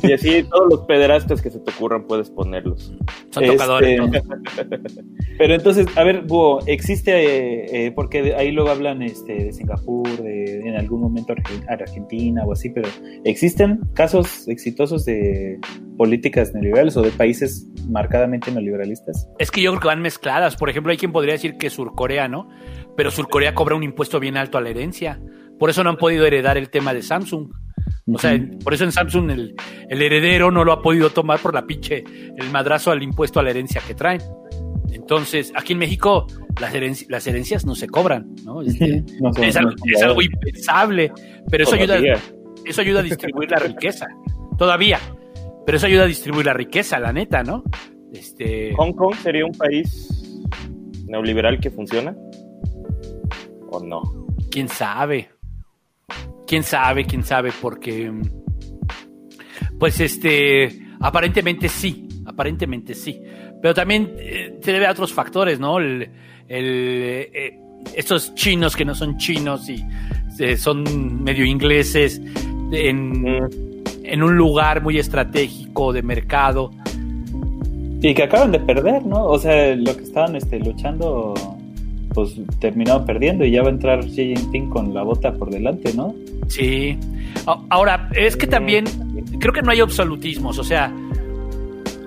Y 0.04 0.14
así 0.14 0.44
todos 0.44 0.70
los 0.70 0.80
pederastas 0.82 1.42
que 1.42 1.50
se 1.50 1.60
te 1.60 1.72
ocurran 1.72 2.06
puedes 2.06 2.30
ponerlos. 2.30 2.94
Son 3.32 3.46
tocadores. 3.46 4.00
Este, 4.00 4.24
pero 5.38 5.56
entonces, 5.56 5.88
a 5.98 6.04
ver, 6.04 6.22
Búho, 6.22 6.60
existe, 6.68 7.12
eh, 7.12 7.88
eh, 7.88 7.92
porque 7.92 8.36
ahí 8.36 8.52
luego 8.52 8.70
hablan 8.70 9.02
este, 9.02 9.46
de 9.46 9.54
Singapur, 9.54 10.08
de 10.22 10.60
en 10.68 10.76
algún 10.76 11.02
momento 11.02 11.34
Argentina 11.68 12.44
o 12.46 12.54
así, 12.54 12.70
pero 12.70 12.88
¿existen 13.24 13.80
casos 13.94 14.48
exitosos 14.48 15.06
de 15.06 15.60
políticas 15.98 16.54
neoliberales 16.54 16.96
o 16.98 17.02
de 17.02 17.12
países 17.12 17.68
marcadamente 17.90 18.52
neoliberalistas? 18.52 19.28
Es 19.40 19.52
que 19.52 19.62
yo 19.62 19.72
creo 19.72 19.82
que 19.82 19.88
van 19.88 20.02
mezcladas. 20.02 20.56
Por 20.56 20.70
ejemplo, 20.70 20.92
hay 20.92 20.98
quien 20.98 21.12
podría 21.12 21.34
decir 21.34 21.58
que 21.58 21.70
Surcorea, 21.70 22.28
¿no? 22.28 22.50
Pero 22.96 23.12
Surcorea 23.12 23.54
cobra 23.54 23.76
un 23.76 23.84
impuesto 23.84 24.20
bien 24.20 24.38
alto 24.38 24.58
a 24.58 24.62
la 24.62 24.70
herencia. 24.70 25.20
Por 25.60 25.70
eso 25.70 25.84
no 25.84 25.90
han 25.90 25.98
podido 25.98 26.26
heredar 26.26 26.58
el 26.58 26.70
tema 26.70 26.94
de 26.94 27.02
Samsung. 27.02 27.50
O 28.08 28.18
sea, 28.20 28.40
por 28.64 28.74
eso 28.74 28.84
en 28.84 28.92
Samsung 28.92 29.32
el, 29.32 29.56
heredero 29.90 30.52
no 30.52 30.64
lo 30.64 30.74
ha 30.74 30.82
podido 30.82 31.10
tomar 31.10 31.40
por 31.40 31.54
la 31.54 31.66
pinche, 31.66 32.04
el 32.38 32.50
madrazo 32.52 32.92
al 32.92 33.02
impuesto 33.02 33.40
a 33.40 33.44
la 33.44 33.50
herencia 33.50 33.82
que 33.86 33.96
traen. 33.96 34.22
Entonces, 34.92 35.52
aquí 35.56 35.74
en 35.74 35.80
México 35.80 36.28
las, 36.62 36.74
las 37.10 37.28
herencias 37.28 37.66
no 37.66 37.76
se 37.76 37.88
cobran, 37.88 38.36
¿no? 38.44 38.62
Este, 38.66 39.04
es, 39.42 39.56
algo, 39.56 40.22
impensable, 40.22 41.12
pero 41.50 41.64
eso 41.64 41.76
ayuda, 41.76 42.00
eso 42.66 42.82
ayuda 42.82 43.00
a 43.00 43.04
distribuir 43.04 43.50
la 43.52 43.58
riqueza. 43.58 44.08
Todavía. 44.58 45.00
Pero 45.66 45.78
eso 45.78 45.88
ayuda 45.88 46.04
a 46.04 46.08
distribuir 46.08 46.46
la 46.46 46.54
riqueza, 46.54 47.00
la 47.00 47.12
neta, 47.12 47.44
¿no? 47.44 47.64
Este... 48.14 48.74
¿Hong 48.76 48.94
Kong 48.94 49.16
sería 49.16 49.46
un 49.46 49.52
país 49.52 50.44
neoliberal 51.08 51.60
que 51.60 51.72
funciona? 51.72 52.16
¿O 53.70 53.80
no? 53.84 54.02
¿Quién 54.52 54.68
sabe? 54.68 55.30
quién 56.46 56.64
sabe, 56.64 57.06
quién 57.06 57.24
sabe, 57.24 57.52
porque 57.62 58.12
pues 59.80 60.00
este, 60.00 60.80
aparentemente 61.00 61.70
sí, 61.70 62.08
aparentemente 62.26 62.94
sí, 62.94 63.22
pero 63.62 63.74
también 63.74 64.16
eh, 64.18 64.58
se 64.62 64.72
debe 64.72 64.88
a 64.88 64.92
otros 64.92 65.14
factores, 65.14 65.60
¿no? 65.60 65.80
El, 65.80 66.10
eh, 66.48 67.60
estos 67.96 68.34
chinos 68.36 68.76
que 68.76 68.86
no 68.86 68.96
son 68.96 69.18
chinos 69.18 69.70
y 69.70 69.84
eh, 70.40 70.58
son 70.58 71.24
medio 71.24 71.46
ingleses 71.46 72.22
en, 72.72 73.26
en, 74.08 74.24
un 74.24 74.38
lugar 74.38 74.82
muy 74.82 74.98
estratégico 74.98 75.94
de 75.94 76.02
mercado. 76.02 76.72
Y 78.02 78.14
que 78.14 78.24
acaban 78.24 78.52
de 78.52 78.60
perder, 78.60 79.06
¿no? 79.06 79.26
O 79.26 79.40
sea, 79.40 79.76
lo 79.76 79.96
que 79.96 80.04
estaban 80.04 80.36
este, 80.36 80.60
luchando 80.60 81.34
pues 82.16 82.34
terminaron 82.60 83.06
perdiendo 83.06 83.44
y 83.44 83.52
ya 83.52 83.62
va 83.62 83.68
a 83.68 83.72
entrar 83.72 84.00
Xi 84.06 84.34
Jinping 84.36 84.70
con 84.70 84.94
la 84.94 85.04
bota 85.04 85.34
por 85.34 85.50
delante, 85.50 85.94
¿no? 85.94 86.16
Sí. 86.48 86.98
Ahora, 87.70 88.10
es 88.16 88.38
que 88.38 88.48
también 88.48 88.86
creo 89.40 89.54
que 89.54 89.62
no 89.62 89.72
hay 89.72 89.82
absolutismos, 89.82 90.58
o 90.58 90.64
sea, 90.64 90.92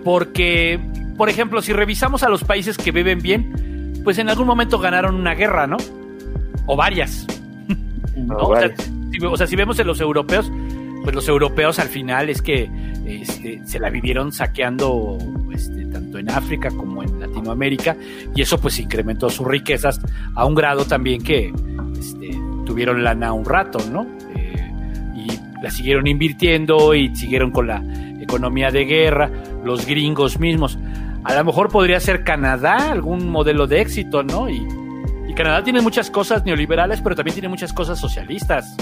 porque, 0.05 0.81
por 1.19 1.29
ejemplo, 1.29 1.61
si 1.61 1.75
revisamos 1.75 2.23
a 2.23 2.31
los 2.31 2.43
países 2.43 2.79
que 2.79 2.91
viven 2.91 3.21
bien, 3.21 4.01
pues 4.03 4.19
en 4.19 4.31
algún 4.31 4.47
momento 4.47 4.79
ganaron 4.79 5.15
una 5.15 5.35
guerra, 5.35 5.67
¿no? 5.67 5.77
O 6.67 6.75
varias. 6.75 7.27
O, 8.37 8.57
sea, 9.37 9.47
si, 9.47 9.55
vemos 9.55 9.79
en 9.79 9.87
los 9.87 10.01
europeos, 10.01 10.51
pues 11.03 11.15
los 11.15 11.29
europeos 11.29 11.79
al 11.79 11.89
final 11.89 12.29
es 12.29 12.43
que 12.43 12.71
este, 13.07 13.61
se 13.65 13.79
la 13.79 13.91
vivieron 13.91 14.33
saqueando 14.33 15.19
este, 15.53 15.87
tanto 15.87 16.19
en 16.19 16.31
África 16.31 16.71
como 16.71 17.03
en 17.03 17.21
Latinoamérica 17.21 17.97
y 18.35 18.43
eso 18.43 18.59
pues 18.61 18.79
incrementó 18.79 19.31
sus 19.31 19.47
riquezas 19.47 20.01
a 20.35 20.45
un 20.45 20.55
grado 20.55 20.85
también 20.85 21.23
que 21.23 21.53
este, 21.99 22.31
tuvieron 22.67 23.03
lana 23.03 23.33
un 23.33 23.45
rato, 23.45 23.79
¿no? 23.91 24.07
Eh, 24.37 24.73
y 25.17 25.63
la 25.63 25.71
siguieron 25.71 26.07
invirtiendo 26.07 26.95
y 26.95 27.15
siguieron 27.17 27.51
con 27.51 27.67
la 27.67 27.83
economía 28.21 28.71
de 28.71 28.85
guerra, 28.85 29.31
los 29.65 29.87
gringos 29.87 30.39
mismos. 30.39 30.79
A 31.25 31.35
lo 31.35 31.45
mejor 31.45 31.71
podría 31.71 31.99
ser 31.99 32.25
Canadá 32.25 32.91
algún 32.91 33.29
modelo 33.31 33.67
de 33.67 33.81
éxito, 33.81 34.23
¿no? 34.23 34.49
Y, 34.49 34.67
Canadá 35.35 35.63
tiene 35.63 35.81
muchas 35.81 36.11
cosas 36.11 36.45
neoliberales, 36.45 37.01
pero 37.01 37.15
también 37.15 37.33
tiene 37.33 37.49
muchas 37.49 37.73
cosas 37.73 38.01
socialistas. 38.01 38.75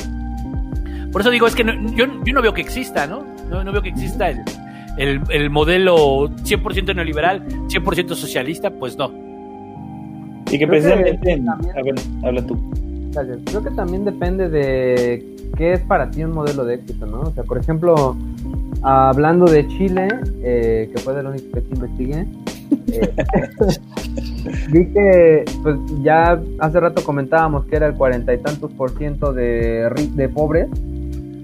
Por 1.17 1.23
eso 1.23 1.31
digo, 1.31 1.47
es 1.47 1.55
que 1.55 1.65
yo, 1.95 2.07
no 2.07 2.43
veo 2.43 2.53
que 2.53 2.61
exista, 2.61 3.07
¿no? 3.07 3.25
No, 3.49 3.73
veo 3.73 3.81
que 3.81 3.89
exista 3.89 4.29
el, 4.99 5.23
el, 5.31 5.49
modelo 5.49 6.29
100% 6.29 6.95
neoliberal, 6.95 7.43
100% 7.69 8.15
socialista, 8.15 8.69
pues 8.69 8.99
no. 8.99 9.11
Y 10.51 10.59
que 10.59 10.67
precisamente... 10.67 11.43
habla 12.23 12.47
tú. 12.47 12.61
Creo 13.47 13.65
que 13.65 13.71
también 13.71 14.05
depende 14.05 14.51
de 14.51 15.27
qué 15.57 15.73
es 15.73 15.81
para 15.81 16.11
ti 16.11 16.23
un 16.23 16.33
modelo 16.33 16.67
de 16.67 16.75
éxito, 16.75 17.07
¿no? 17.07 17.21
O 17.21 17.31
sea, 17.31 17.45
por 17.45 17.57
ejemplo, 17.57 18.15
hablando 18.83 19.47
de 19.47 19.67
Chile, 19.69 20.09
eh, 20.43 20.91
que 20.95 21.01
fue 21.01 21.19
el 21.19 21.29
único 21.29 21.51
que 21.51 21.65
investigué, 21.73 22.27
eh, 22.93 23.15
vi 24.71 24.87
que 24.93 25.45
pues 25.63 25.77
ya 26.03 26.39
hace 26.59 26.79
rato 26.79 27.03
comentábamos 27.03 27.65
que 27.65 27.77
era 27.77 27.87
el 27.87 27.95
cuarenta 27.95 28.35
y 28.35 28.39
tantos 28.39 28.71
por 28.75 28.91
ciento 28.99 29.33
de, 29.33 29.89
de 30.15 30.29
pobres 30.29 30.69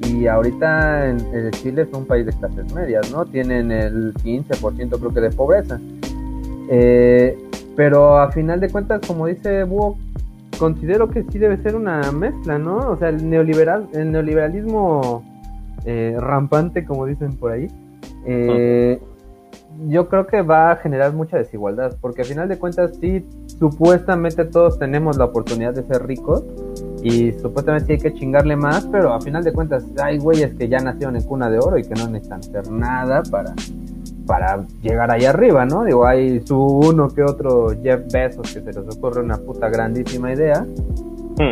y 0.08 0.26
ahorita 0.26 1.08
en, 1.08 1.50
Chile 1.52 1.82
es 1.82 1.92
un 1.92 2.06
país 2.06 2.26
de 2.26 2.32
clases 2.32 2.72
medias, 2.72 3.10
¿no? 3.10 3.24
Tienen 3.24 3.70
el 3.70 4.14
15% 4.14 4.98
creo 4.98 5.14
que 5.14 5.20
de 5.20 5.30
pobreza. 5.30 5.80
Eh, 6.68 7.38
pero 7.76 8.18
a 8.18 8.30
final 8.30 8.60
de 8.60 8.70
cuentas, 8.70 9.00
como 9.06 9.26
dice 9.26 9.64
Búho, 9.64 9.96
considero 10.58 11.08
que 11.08 11.24
sí 11.24 11.38
debe 11.38 11.56
ser 11.58 11.74
una 11.74 12.12
mezcla, 12.12 12.58
¿no? 12.58 12.90
O 12.90 12.96
sea, 12.96 13.08
el, 13.08 13.28
neoliberal, 13.28 13.88
el 13.92 14.12
neoliberalismo 14.12 15.24
eh, 15.84 16.16
rampante, 16.18 16.84
como 16.84 17.06
dicen 17.06 17.36
por 17.36 17.52
ahí, 17.52 17.68
eh, 18.26 19.00
yo 19.88 20.08
creo 20.08 20.26
que 20.26 20.42
va 20.42 20.70
a 20.70 20.76
generar 20.76 21.12
mucha 21.12 21.38
desigualdad, 21.38 21.96
porque 22.00 22.22
a 22.22 22.24
final 22.24 22.48
de 22.48 22.58
cuentas 22.58 22.92
sí, 23.00 23.26
supuestamente 23.46 24.44
todos 24.44 24.78
tenemos 24.78 25.16
la 25.16 25.24
oportunidad 25.24 25.74
de 25.74 25.82
ser 25.82 26.06
ricos, 26.06 26.44
y 27.02 27.32
supuestamente 27.32 27.94
hay 27.94 27.98
que 27.98 28.14
chingarle 28.14 28.54
más, 28.54 28.86
pero 28.86 29.12
a 29.12 29.20
final 29.20 29.42
de 29.42 29.52
cuentas 29.52 29.84
hay 30.00 30.18
güeyes 30.18 30.54
que 30.54 30.68
ya 30.68 30.78
nacieron 30.78 31.16
en 31.16 31.22
cuna 31.22 31.50
de 31.50 31.58
oro 31.58 31.76
y 31.76 31.82
que 31.82 31.94
no 31.94 32.08
necesitan 32.08 32.40
hacer 32.40 32.70
nada 32.70 33.22
para, 33.28 33.54
para 34.24 34.64
llegar 34.82 35.10
allá 35.10 35.30
arriba, 35.30 35.64
¿no? 35.64 35.84
Digo, 35.84 36.06
hay 36.06 36.40
su 36.46 36.56
uno 36.56 37.08
que 37.08 37.22
otro 37.22 37.70
Jeff 37.82 38.02
Bezos 38.12 38.54
que 38.54 38.60
se 38.60 38.72
les 38.72 38.96
ocurre 38.96 39.20
una 39.20 39.36
puta 39.36 39.68
grandísima 39.68 40.32
idea. 40.32 40.64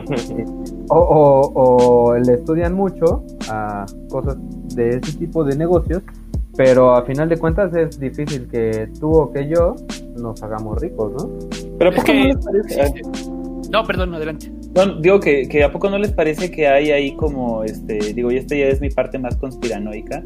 o, 0.89 0.97
o, 0.97 1.53
o, 1.55 2.17
le 2.17 2.35
estudian 2.35 2.75
mucho 2.75 3.25
a 3.49 3.87
cosas 4.09 4.37
de 4.75 4.99
ese 4.99 5.19
tipo 5.19 5.43
de 5.43 5.57
negocios, 5.57 6.03
pero 6.57 6.95
a 6.95 7.03
final 7.03 7.29
de 7.29 7.39
cuentas 7.39 7.75
es 7.75 7.99
difícil 7.99 8.47
que 8.47 8.89
tú 9.01 9.11
o 9.11 9.33
que 9.33 9.49
yo 9.49 9.75
nos 10.17 10.41
hagamos 10.43 10.81
ricos, 10.81 11.13
¿no? 11.13 11.31
Pero 11.79 11.93
¿por 11.93 12.05
qué 12.05 12.13
no 12.13 12.53
les 12.53 12.77
parece? 12.77 13.03
No, 13.71 13.85
perdón, 13.85 14.15
adelante. 14.15 14.60
No, 14.75 15.01
digo 15.01 15.19
que, 15.19 15.49
que, 15.49 15.65
a 15.65 15.73
poco 15.73 15.91
no 15.91 15.99
les 15.99 16.13
parece 16.13 16.51
que 16.51 16.69
hay 16.69 16.93
ahí 16.93 17.13
como, 17.17 17.65
este, 17.65 18.15
digo, 18.15 18.31
y 18.31 18.37
esta 18.37 18.55
ya 18.55 18.67
es 18.67 18.81
mi 18.81 18.89
parte 18.89 19.19
más 19.19 19.37
conspiranoica, 19.37 20.23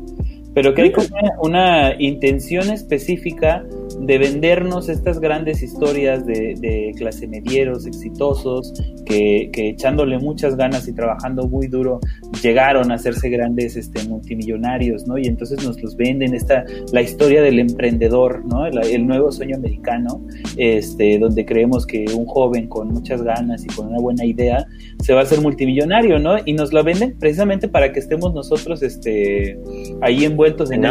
pero 0.54 0.74
que 0.74 0.82
hay 0.82 0.92
como 0.92 1.08
una, 1.40 1.94
intención 1.98 2.70
específica 2.70 3.64
de 4.00 4.18
vendernos 4.18 4.88
estas 4.88 5.18
grandes 5.18 5.62
historias 5.62 6.26
de, 6.26 6.92
clase 6.96 7.26
medieros 7.26 7.86
exitosos 7.86 8.72
que, 9.06 9.50
echándole 9.54 10.18
muchas 10.18 10.56
ganas 10.56 10.86
y 10.86 10.92
trabajando 10.92 11.48
muy 11.48 11.66
duro 11.66 12.00
llegaron 12.42 12.92
a 12.92 12.96
hacerse 12.96 13.28
grandes 13.30 13.76
este, 13.76 14.06
multimillonarios, 14.08 15.06
¿no? 15.06 15.18
Y 15.18 15.26
entonces 15.26 15.64
nos 15.64 15.82
los 15.82 15.96
venden 15.96 16.34
esta 16.34 16.64
la 16.92 17.02
historia 17.02 17.42
del 17.42 17.58
emprendedor, 17.58 18.44
¿no? 18.44 18.66
El, 18.66 19.06
nuevo 19.06 19.32
sueño 19.32 19.56
americano, 19.56 20.24
este, 20.56 21.18
donde 21.18 21.44
creemos 21.44 21.86
que 21.86 22.04
un 22.14 22.26
joven 22.26 22.68
con 22.68 22.88
muchas 22.88 23.22
ganas 23.22 23.64
y 23.64 23.68
con 23.68 23.88
una 23.88 23.98
buena 23.98 24.24
idea 24.24 24.66
se 25.02 25.12
va 25.12 25.20
a 25.20 25.22
hacer 25.24 25.40
multimillonario, 25.40 26.18
¿no? 26.18 26.36
Y 26.44 26.52
nos 26.52 26.72
lo 26.72 26.84
venden 26.84 27.16
precisamente 27.18 27.68
para 27.68 27.92
que 27.92 28.00
estemos 28.00 28.34
nosotros, 28.34 28.82
este, 28.82 29.58
ahí 30.00 30.24
en 30.24 30.34
envueltos 30.34 30.72
en 30.72 30.84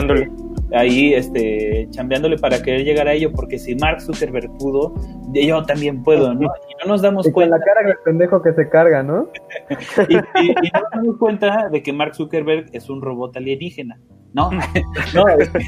ahí 0.72 1.14
este 1.14 1.88
chambeándole 1.92 2.38
para 2.38 2.62
querer 2.62 2.84
llegar 2.84 3.08
a 3.08 3.14
ello, 3.14 3.32
porque 3.32 3.60
si 3.60 3.76
Mark 3.76 4.02
Zuckerberg 4.02 4.58
pudo, 4.58 4.94
yo 5.34 5.64
también 5.64 6.04
puedo, 6.04 6.34
¿no? 6.34 6.42
Y 6.70 6.86
no 6.86 6.94
nos 6.94 7.02
damos 7.02 7.28
cuenta. 7.30 7.58
la 7.58 7.64
cara 7.64 7.88
del 7.88 7.98
pendejo 8.04 8.42
que 8.42 8.54
se 8.54 8.70
carga, 8.70 9.04
¿no? 9.04 9.30
y, 10.10 10.16
no 10.16 10.82
nos 10.82 10.92
damos 10.92 11.18
cuenta 11.18 11.70
de 11.70 11.84
que 11.84 11.94
Mark 11.94 12.16
Zuckerberg 12.16 12.68
es 12.74 12.90
un 12.90 13.02
robot 13.02 13.38
alienígena. 13.38 14.00
No, 14.34 14.50
no, 15.14 15.26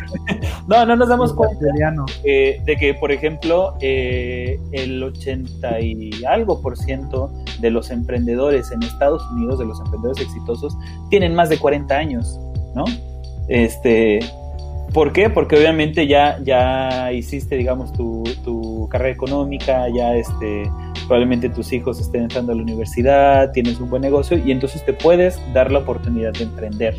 no, 0.67 0.85
no 0.85 0.95
nos 0.95 1.07
damos 1.07 1.33
cuenta 1.33 1.55
eh, 2.23 2.59
de 2.65 2.75
que, 2.75 2.95
por 2.95 3.11
ejemplo, 3.11 3.75
eh, 3.79 4.59
el 4.71 5.03
80 5.03 5.79
y 5.81 6.25
algo 6.25 6.61
por 6.61 6.75
ciento 6.77 7.31
de 7.59 7.69
los 7.69 7.91
emprendedores 7.91 8.71
en 8.71 8.81
Estados 8.81 9.23
Unidos, 9.31 9.59
de 9.59 9.65
los 9.65 9.79
emprendedores 9.79 10.21
exitosos, 10.21 10.75
tienen 11.09 11.35
más 11.35 11.49
de 11.49 11.59
40 11.59 11.95
años, 11.95 12.39
¿no? 12.73 12.85
Este, 13.47 14.19
¿Por 14.95 15.11
qué? 15.11 15.29
Porque 15.29 15.57
obviamente 15.57 16.07
ya, 16.07 16.39
ya 16.41 17.11
hiciste, 17.11 17.57
digamos, 17.57 17.91
tu, 17.91 18.23
tu 18.45 18.87
carrera 18.87 19.11
económica, 19.11 19.89
ya 19.93 20.15
este, 20.15 20.71
probablemente 21.05 21.49
tus 21.49 21.73
hijos 21.73 21.99
estén 21.99 22.21
entrando 22.21 22.53
a 22.53 22.55
la 22.55 22.61
universidad, 22.61 23.51
tienes 23.51 23.81
un 23.81 23.89
buen 23.89 24.01
negocio 24.01 24.37
y 24.37 24.51
entonces 24.53 24.85
te 24.85 24.93
puedes 24.93 25.37
dar 25.53 25.69
la 25.69 25.79
oportunidad 25.79 26.31
de 26.31 26.43
emprender 26.45 26.95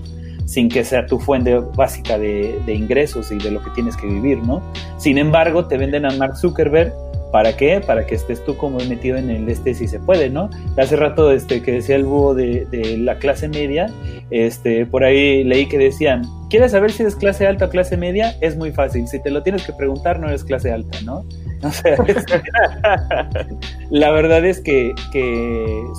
sin 0.46 0.68
que 0.68 0.84
sea 0.84 1.06
tu 1.06 1.18
fuente 1.18 1.58
básica 1.74 2.18
de, 2.18 2.60
ingresos 2.66 3.32
y 3.32 3.38
de 3.38 3.50
lo 3.50 3.62
que 3.62 3.70
tienes 3.70 3.96
que 3.96 4.06
vivir, 4.06 4.38
¿no? 4.38 4.62
Sin 4.96 5.18
embargo, 5.18 5.66
te 5.66 5.76
venden 5.76 6.06
a 6.06 6.10
Mark 6.12 6.36
Zuckerberg 6.36 6.92
¿Para 7.32 7.56
qué? 7.56 7.82
Para 7.84 8.06
que 8.06 8.14
estés 8.14 8.42
tú 8.44 8.56
como 8.56 8.78
metido 8.78 9.18
en 9.18 9.30
el 9.30 9.48
este 9.48 9.74
si 9.74 9.88
se 9.88 9.98
puede, 9.98 10.30
¿no? 10.30 10.48
Hace 10.78 10.96
rato 10.96 11.32
este, 11.32 11.60
que 11.60 11.72
decía 11.72 11.96
el 11.96 12.04
búho 12.04 12.34
de, 12.34 12.96
la 12.98 13.18
clase 13.18 13.48
media, 13.48 13.90
este, 14.30 14.86
por 14.86 15.04
ahí 15.04 15.42
leí 15.42 15.66
que 15.66 15.76
decían, 15.76 16.22
¿quieres 16.48 16.70
saber 16.70 16.92
si 16.92 17.02
eres 17.02 17.16
clase 17.16 17.46
alta 17.46 17.66
o 17.66 17.68
clase 17.68 17.96
media? 17.96 18.36
Es 18.40 18.56
muy 18.56 18.70
fácil, 18.70 19.08
si 19.08 19.20
te 19.20 19.30
lo 19.30 19.42
tienes 19.42 19.66
que 19.66 19.72
preguntar 19.72 20.20
no 20.20 20.28
eres 20.28 20.44
clase 20.44 20.70
alta, 20.70 20.98
¿no? 21.02 21.24
La 23.90 24.12
verdad 24.12 24.46
es 24.46 24.60
que 24.60 24.94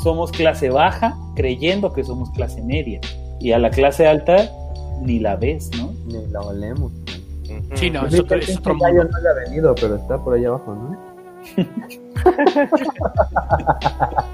somos 0.02 0.32
clase 0.32 0.70
baja 0.70 1.16
creyendo 1.36 1.94
que 1.94 2.04
somos 2.04 2.32
clase 2.32 2.64
media 2.64 3.00
y 3.40 3.52
a 3.52 3.60
la 3.60 3.70
clase 3.70 4.08
alta 4.08 4.50
ni 5.02 5.20
la 5.20 5.36
ves, 5.36 5.70
¿no? 5.78 5.94
Ni 6.06 6.26
la 6.32 6.42
olemos. 6.42 6.92
Sí, 7.76 7.90
no, 7.90 8.06
eso, 8.06 8.26
es 8.36 8.58
otro 8.58 8.76
mundo. 8.76 9.06
no 9.06 9.18
haya 9.18 9.34
venido, 9.46 9.74
pero 9.76 9.96
está 9.96 10.18
por 10.18 10.34
allá 10.34 10.50
abajo, 10.50 10.76
¿no? 10.76 10.98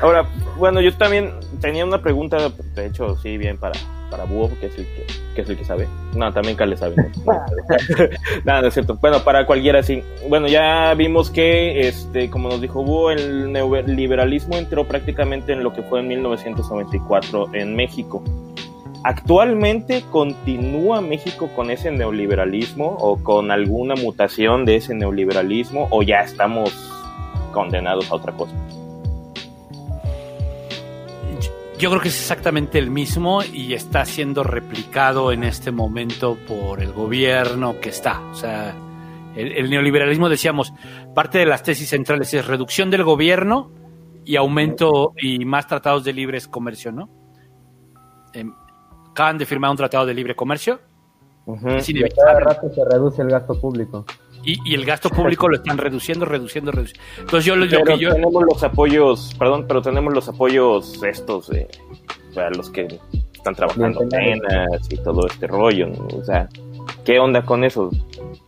Ahora, 0.00 0.26
bueno, 0.58 0.80
yo 0.80 0.96
también 0.96 1.30
tenía 1.60 1.84
una 1.84 2.00
pregunta, 2.00 2.38
de 2.74 2.86
hecho, 2.86 3.18
sí, 3.18 3.36
bien 3.36 3.58
para, 3.58 3.78
para 4.10 4.24
Búho, 4.24 4.50
que 4.60 4.66
es 4.66 4.78
el 4.78 4.86
que, 5.34 5.40
es 5.40 5.48
el 5.48 5.56
que 5.56 5.64
sabe. 5.64 5.88
No, 6.14 6.32
también 6.32 6.56
Cale 6.56 6.76
sabe. 6.76 6.96
Nada, 8.44 8.62
no 8.62 8.68
es 8.68 8.74
cierto. 8.74 8.98
Bueno, 9.00 9.20
para 9.22 9.46
cualquiera 9.46 9.82
sí. 9.82 10.02
Bueno, 10.28 10.48
ya 10.48 10.92
vimos 10.94 11.30
que, 11.30 11.88
este, 11.88 12.28
como 12.28 12.48
nos 12.48 12.60
dijo 12.60 12.82
Búho, 12.82 13.10
el 13.10 13.52
neoliberalismo 13.52 14.56
entró 14.56 14.86
prácticamente 14.86 15.52
en 15.52 15.62
lo 15.62 15.72
que 15.72 15.82
fue 15.82 16.00
en 16.00 16.08
1994 16.08 17.54
en 17.54 17.76
México. 17.76 18.22
¿Actualmente 19.02 20.04
continúa 20.10 21.00
México 21.00 21.48
con 21.56 21.70
ese 21.70 21.90
neoliberalismo 21.90 22.96
o 23.00 23.16
con 23.22 23.50
alguna 23.50 23.94
mutación 23.94 24.66
de 24.66 24.76
ese 24.76 24.94
neoliberalismo 24.94 25.88
o 25.90 26.02
ya 26.02 26.18
estamos 26.18 26.70
condenados 27.52 28.10
a 28.10 28.16
otra 28.16 28.32
cosa? 28.34 28.54
Yo 31.80 31.88
creo 31.88 32.02
que 32.02 32.08
es 32.08 32.20
exactamente 32.20 32.78
el 32.78 32.90
mismo 32.90 33.42
y 33.42 33.72
está 33.72 34.04
siendo 34.04 34.44
replicado 34.44 35.32
en 35.32 35.44
este 35.44 35.72
momento 35.72 36.36
por 36.46 36.82
el 36.82 36.92
gobierno 36.92 37.80
que 37.80 37.88
está. 37.88 38.20
O 38.30 38.34
sea, 38.34 38.74
el, 39.34 39.70
neoliberalismo, 39.70 40.28
decíamos, 40.28 40.74
parte 41.14 41.38
de 41.38 41.46
las 41.46 41.62
tesis 41.62 41.88
centrales 41.88 42.34
es 42.34 42.46
reducción 42.46 42.90
del 42.90 43.02
gobierno 43.02 43.70
y 44.26 44.36
aumento 44.36 45.14
y 45.16 45.46
más 45.46 45.66
tratados 45.66 46.04
de 46.04 46.12
libres 46.12 46.48
comercio, 46.48 46.92
¿no? 46.92 47.08
Em, 48.34 48.52
acaban 49.10 49.38
de 49.38 49.46
firmar 49.46 49.70
un 49.70 49.78
tratado 49.78 50.04
de 50.04 50.12
libre 50.12 50.36
comercio. 50.36 50.80
Cada 52.14 52.40
rato 52.40 52.68
se 52.74 52.84
reduce 52.84 53.22
el 53.22 53.30
gasto 53.30 53.58
público. 53.58 54.04
Y, 54.44 54.74
el 54.74 54.84
gasto 54.84 55.10
público 55.10 55.48
lo 55.48 55.56
están 55.56 55.78
reduciendo, 55.78 56.24
reduciendo, 56.24 56.72
reduciendo. 56.72 57.02
Entonces 57.18 57.44
yo, 57.44 57.56
lo 57.56 57.66
que 57.66 57.98
yo... 57.98 58.12
tenemos 58.12 58.44
los 58.44 58.62
apoyos, 58.62 59.34
perdón, 59.38 59.66
pero 59.68 59.82
tenemos 59.82 60.14
los 60.14 60.28
apoyos 60.28 61.02
estos, 61.02 61.50
eh, 61.52 61.68
para 62.34 62.50
los 62.50 62.70
que 62.70 62.98
están 63.34 63.54
trabajando 63.54 64.00
penas 64.08 64.88
y 64.90 64.96
todo 64.96 65.26
este 65.26 65.46
rollo, 65.46 65.88
o 66.14 66.24
sea, 66.24 66.48
¿qué 67.04 67.18
onda 67.18 67.42
con 67.42 67.64
eso? 67.64 67.90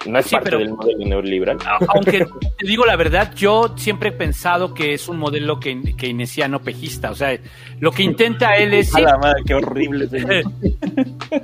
No 0.07 0.19
es 0.19 0.29
parte 0.29 0.57
del 0.57 0.71
modelo 0.71 1.07
neoliberal. 1.07 1.59
Aunque 1.89 2.27
te 2.59 2.67
digo 2.67 2.85
la 2.85 2.97
verdad, 2.97 3.33
yo 3.35 3.75
siempre 3.77 4.11
he 4.11 4.13
pensado 4.13 4.75
que 4.75 4.95
es 4.95 5.09
un 5.09 5.19
modelo 5.19 5.61
que, 5.61 5.95
keynesiano 5.97 6.61
pejista. 6.61 7.11
O 7.11 7.15
sea, 7.15 7.39
lo 7.79 7.93
que 7.93 8.03
intenta 8.03 8.53
él 8.57 8.75
es. 8.75 8.93
la 8.93 9.17
madre, 9.19 9.43
qué 9.47 9.55
horrible! 9.55 10.09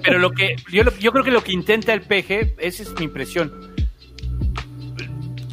pero 0.03 0.19
lo 0.19 0.31
que. 0.33 0.57
Yo, 0.73 0.83
yo 0.99 1.13
creo 1.13 1.25
que 1.25 1.31
lo 1.31 1.43
que 1.43 1.53
intenta 1.53 1.93
el 1.93 2.03
peje, 2.03 2.55
esa 2.59 2.83
es 2.83 2.95
mi 2.99 3.05
impresión. 3.05 3.78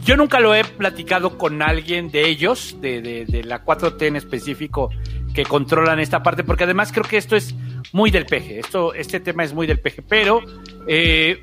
Yo 0.05 0.15
nunca 0.15 0.39
lo 0.39 0.53
he 0.53 0.63
platicado 0.63 1.37
con 1.37 1.63
alguien 1.63 2.11
de 2.11 2.29
ellos, 2.29 2.77
de, 2.79 3.01
de, 3.01 3.25
de 3.25 3.43
la 3.43 3.65
4T 3.65 4.03
en 4.03 4.15
específico, 4.15 4.91
que 5.33 5.43
controlan 5.43 5.99
esta 5.99 6.21
parte, 6.21 6.43
porque 6.43 6.63
además 6.63 6.91
creo 6.91 7.05
que 7.05 7.17
esto 7.17 7.35
es 7.35 7.55
muy 7.91 8.11
del 8.11 8.25
peje. 8.25 8.59
Esto, 8.59 8.93
este 8.93 9.19
tema 9.19 9.43
es 9.43 9.53
muy 9.53 9.65
del 9.67 9.79
peje. 9.79 10.01
Pero 10.01 10.41
eh, 10.87 11.41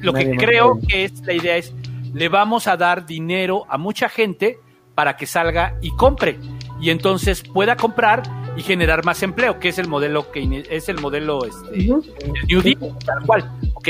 lo 0.00 0.12
que 0.14 0.34
creo 0.36 0.78
que 0.86 1.04
es 1.04 1.20
la 1.26 1.34
idea 1.34 1.56
es, 1.56 1.74
le 2.14 2.28
vamos 2.28 2.66
a 2.66 2.76
dar 2.76 3.06
dinero 3.06 3.66
a 3.68 3.76
mucha 3.76 4.08
gente 4.08 4.58
para 4.94 5.16
que 5.16 5.26
salga 5.26 5.76
y 5.82 5.90
compre. 5.90 6.38
Y 6.80 6.90
entonces 6.90 7.42
pueda 7.42 7.76
comprar 7.76 8.22
y 8.56 8.62
generar 8.62 9.04
más 9.04 9.22
empleo, 9.22 9.60
que 9.60 9.68
es 9.68 9.78
el 9.78 9.88
modelo 9.88 10.30
que 10.32 10.64
es 10.70 10.88
el 10.88 11.00
modelo 11.00 11.44
este, 11.44 11.76
New 12.48 12.62
Deal, 12.62 12.78
tal 13.04 13.26
cual. 13.26 13.52
Ok. 13.74 13.88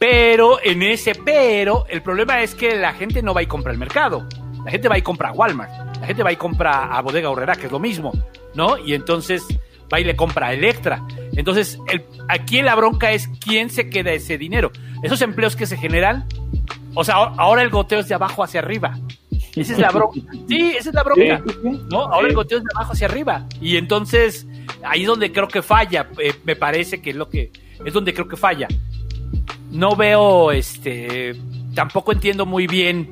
Pero 0.00 0.58
en 0.64 0.82
ese 0.82 1.14
pero, 1.14 1.84
el 1.86 2.00
problema 2.00 2.40
es 2.40 2.54
que 2.54 2.74
la 2.74 2.94
gente 2.94 3.22
no 3.22 3.34
va 3.34 3.42
y 3.42 3.46
compra 3.46 3.70
al 3.70 3.76
mercado. 3.76 4.26
La 4.64 4.70
gente 4.70 4.88
va 4.88 4.96
y 4.96 5.02
compra 5.02 5.28
a 5.28 5.32
Walmart. 5.32 5.98
La 6.00 6.06
gente 6.06 6.22
va 6.22 6.32
y 6.32 6.36
compra 6.36 6.86
a 6.86 7.02
Bodega 7.02 7.28
Horrera, 7.28 7.54
que 7.54 7.66
es 7.66 7.72
lo 7.72 7.78
mismo, 7.78 8.10
¿no? 8.54 8.78
Y 8.78 8.94
entonces 8.94 9.46
va 9.92 10.00
y 10.00 10.04
le 10.04 10.16
compra 10.16 10.46
a 10.46 10.52
Electra. 10.54 11.06
Entonces, 11.36 11.78
el, 11.92 12.02
aquí 12.28 12.62
la 12.62 12.74
bronca 12.76 13.12
es 13.12 13.28
quién 13.44 13.68
se 13.68 13.90
queda 13.90 14.10
ese 14.12 14.38
dinero. 14.38 14.72
Esos 15.02 15.20
empleos 15.20 15.54
que 15.54 15.66
se 15.66 15.76
generan, 15.76 16.24
o 16.94 17.04
sea, 17.04 17.16
ahora 17.16 17.60
el 17.60 17.68
goteo 17.68 18.00
es 18.00 18.08
de 18.08 18.14
abajo 18.14 18.42
hacia 18.42 18.60
arriba. 18.60 18.98
Esa 19.54 19.74
es 19.74 19.78
la 19.78 19.90
bronca. 19.90 20.18
Sí, 20.48 20.76
esa 20.78 20.88
es 20.88 20.94
la 20.94 21.02
bronca. 21.02 21.42
¿no? 21.90 22.04
Ahora 22.04 22.26
el 22.26 22.34
goteo 22.34 22.56
es 22.56 22.64
de 22.64 22.70
abajo 22.74 22.94
hacia 22.94 23.06
arriba. 23.06 23.44
Y 23.60 23.76
entonces, 23.76 24.46
ahí 24.82 25.02
es 25.02 25.06
donde 25.06 25.30
creo 25.30 25.46
que 25.46 25.60
falla. 25.60 26.08
Eh, 26.18 26.32
me 26.44 26.56
parece 26.56 27.02
que 27.02 27.10
es 27.10 27.16
lo 27.16 27.28
que. 27.28 27.52
Es 27.84 27.92
donde 27.92 28.14
creo 28.14 28.28
que 28.28 28.38
falla. 28.38 28.66
No 29.70 29.96
veo, 29.96 30.52
este. 30.52 31.34
Tampoco 31.74 32.12
entiendo 32.12 32.46
muy 32.46 32.66
bien 32.66 33.08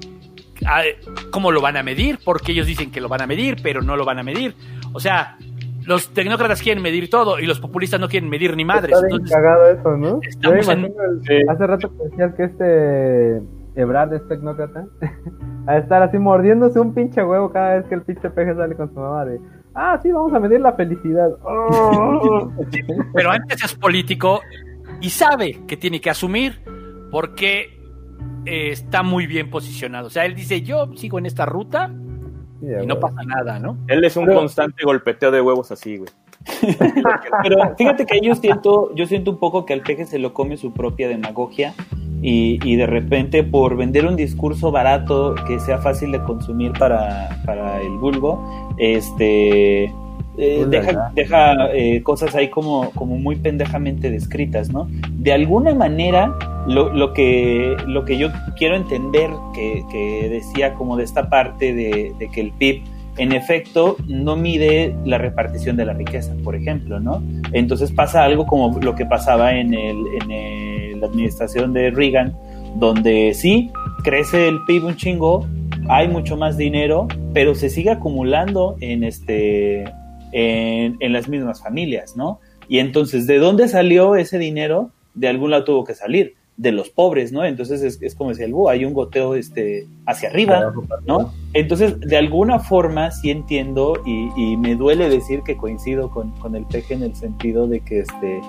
cómo 1.31 1.53
lo 1.53 1.61
van 1.61 1.77
a 1.77 1.83
medir, 1.83 2.19
porque 2.25 2.53
ellos 2.53 2.67
dicen 2.67 2.91
que 2.91 3.01
lo 3.01 3.09
van 3.09 3.23
a 3.23 3.27
medir, 3.27 3.57
pero 3.63 3.83
no 3.83 3.97
lo 3.97 4.05
van 4.05 4.19
a 4.19 4.23
medir. 4.23 4.55
O 4.93 5.01
sea, 5.01 5.37
los 5.85 6.13
tecnócratas 6.13 6.61
quieren 6.63 6.83
medir 6.83 7.09
todo 7.09 7.39
y 7.39 7.47
los 7.47 7.61
populistas 7.61 8.01
no 8.01 8.09
quieren 8.09 8.29
medir 8.29 8.57
ni 8.57 8.65
madres. 8.65 8.95
Está 8.95 9.07
bien 9.07 9.25
cagado 9.25 9.71
eso, 9.71 9.97
¿no? 9.97 10.21
Hace 11.49 11.67
rato 11.67 11.91
que 11.91 12.05
decías 12.05 12.35
que 12.35 12.45
este 12.45 13.43
Ebrard 13.81 14.13
es 14.15 14.27
tecnócrata. 14.29 14.87
a 15.67 15.79
estar 15.79 16.03
así 16.03 16.19
mordiéndose 16.19 16.81
un 16.81 16.95
pinche 16.95 17.23
huevo 17.23 17.53
cada 17.53 17.77
vez 17.77 17.87
que 17.87 17.95
el 17.95 18.03
pinche 18.03 18.31
peje 18.31 18.55
sale 18.55 18.75
con 18.75 18.93
su 18.93 18.99
mamá 18.99 19.25
de. 19.25 19.39
Ah, 19.75 19.99
sí, 20.03 20.11
vamos 20.11 20.33
a 20.33 20.41
medir 20.41 20.61
la 20.61 20.73
felicidad. 20.73 21.31
Pero 23.15 23.31
antes 23.31 23.63
es 23.63 23.75
político 23.75 24.41
y 25.01 25.11
sabe 25.11 25.61
que 25.67 25.77
tiene 25.77 26.01
que 26.01 26.11
asumir 26.11 26.63
porque 27.11 27.79
eh, 28.45 28.71
está 28.71 29.03
muy 29.03 29.27
bien 29.27 29.51
posicionado. 29.51 30.09
O 30.09 30.11
sea, 30.11 30.25
él 30.25 30.35
dice, 30.35 30.63
yo 30.63 30.91
sigo 30.97 31.19
en 31.19 31.27
esta 31.27 31.47
ruta 31.47 31.93
y 32.61 32.87
no 32.87 32.99
pasa 32.99 33.23
nada, 33.25 33.59
¿no? 33.59 33.79
Él 33.87 34.05
es 34.05 34.17
un 34.17 34.27
constante 34.27 34.85
golpeteo 34.85 35.31
de 35.31 35.41
huevos 35.41 35.71
así, 35.71 35.99
güey. 35.99 36.11
Pero 37.43 37.77
fíjate 37.77 38.07
que 38.07 38.21
yo 38.21 38.35
siento, 38.35 38.95
yo 38.95 39.07
siento 39.07 39.31
un 39.31 39.39
poco 39.39 39.67
que 39.67 39.75
al 39.75 39.83
peje 39.83 40.07
se 40.07 40.19
lo 40.19 40.33
come 40.33 40.57
su 40.57 40.73
propia 40.73 41.09
demagogia 41.09 41.75
y, 42.23 42.59
y 42.65 42.77
de 42.77 42.87
repente 42.87 43.45
por 43.45 43.77
vender 43.77 44.07
un 44.07 44.17
discurso 44.17 44.71
barato 44.71 45.35
que 45.47 45.61
sea 45.61 45.79
fácil 45.79 46.13
de 46.13 46.23
consumir 46.23 46.73
para, 46.73 47.43
para 47.45 47.81
el 47.81 47.97
vulgo, 47.99 48.75
este 48.79 49.93
eh, 50.41 50.65
deja, 50.69 51.11
deja 51.15 51.75
eh, 51.75 52.01
cosas 52.03 52.35
ahí 52.37 52.49
como, 52.49 52.91
como 52.93 53.17
muy 53.17 53.37
pendejamente 53.37 54.09
descritas, 54.09 54.71
¿no? 54.71 54.89
De 55.11 55.33
alguna 55.33 55.75
manera, 55.75 56.33
lo, 56.69 56.93
lo, 56.93 57.13
que, 57.13 57.77
lo 57.87 58.05
que 58.05 58.19
yo 58.19 58.29
quiero 58.57 58.77
entender 58.77 59.31
que, 59.53 59.83
que 59.91 60.29
decía 60.29 60.75
como 60.75 60.97
de 60.97 61.03
esta 61.03 61.29
parte 61.29 61.75
de, 61.75 62.13
de, 62.19 62.29
que 62.31 62.41
el 62.41 62.53
PIB 62.53 62.83
en 63.17 63.33
efecto 63.33 63.97
no 64.07 64.37
mide 64.37 64.95
la 65.05 65.19
repartición 65.19 65.77
de 65.77 65.85
la 65.85 65.93
riqueza, 65.93 66.33
por 66.45 66.55
ejemplo, 66.55 67.01
¿no? 67.01 67.21
Entonces 67.53 67.91
pasa 67.91 68.23
algo 68.23 68.47
como 68.47 68.79
lo 68.81 68.95
que 68.95 69.07
pasaba 69.07 69.55
en, 69.57 69.75
el, 69.75 69.99
en 70.31 71.01
la 71.01 71.09
administración 71.09 71.73
de 71.73 71.91
Reagan, 71.91 72.33
donde 72.77 73.35
sí, 73.35 73.73
crece 74.05 74.47
el 74.47 74.61
PIB 74.67 74.85
un 74.85 74.97
chingo, 74.97 75.49
hay 75.89 76.07
mucho 76.07 76.37
más 76.37 76.57
dinero, 76.57 77.09
pero 77.35 77.57
se 77.57 77.71
sigue 77.71 77.91
acumulando 77.91 78.77
en 78.81 79.03
este 79.03 79.85
en, 80.33 81.13
las 81.13 81.29
mismas 81.29 81.63
familias, 81.63 82.17
¿no? 82.17 82.41
Y 82.69 82.79
entonces, 82.79 83.27
¿de 83.27 83.39
dónde 83.39 83.69
salió 83.69 84.17
ese 84.17 84.39
dinero? 84.39 84.91
De 85.15 85.29
algún 85.29 85.51
lado 85.51 85.65
tuvo 85.65 85.85
que 85.85 85.95
salir 85.95 86.35
de 86.59 86.73
los 86.73 86.91
pobres, 86.91 87.31
¿no? 87.33 87.45
Entonces 87.45 87.83
es, 87.83 88.03
es 88.03 88.17
como 88.17 88.31
decía 88.31 88.47
el 88.47 88.55
hay 88.69 88.85
un 88.85 88.93
goteo 88.93 89.37
este, 89.37 89.87
hacia 90.07 90.29
arriba, 90.29 90.73
¿no? 91.07 91.33
Entonces, 91.55 91.99
de 92.01 92.17
alguna 92.17 92.59
forma 92.59 93.13
sí 93.13 93.31
entiendo 93.31 94.03
y, 94.05 94.29
y 94.37 94.57
me 94.57 94.75
duele 94.75 95.09
decir 95.09 95.43
que 95.43 95.57
coincido 95.57 96.11
con, 96.11 96.33
con, 96.41 96.57
el 96.57 96.65
peje 96.65 96.95
en 96.95 97.05
el 97.05 97.15
sentido 97.15 97.69
de 97.69 97.81
que 97.81 98.01
este, 98.01 98.41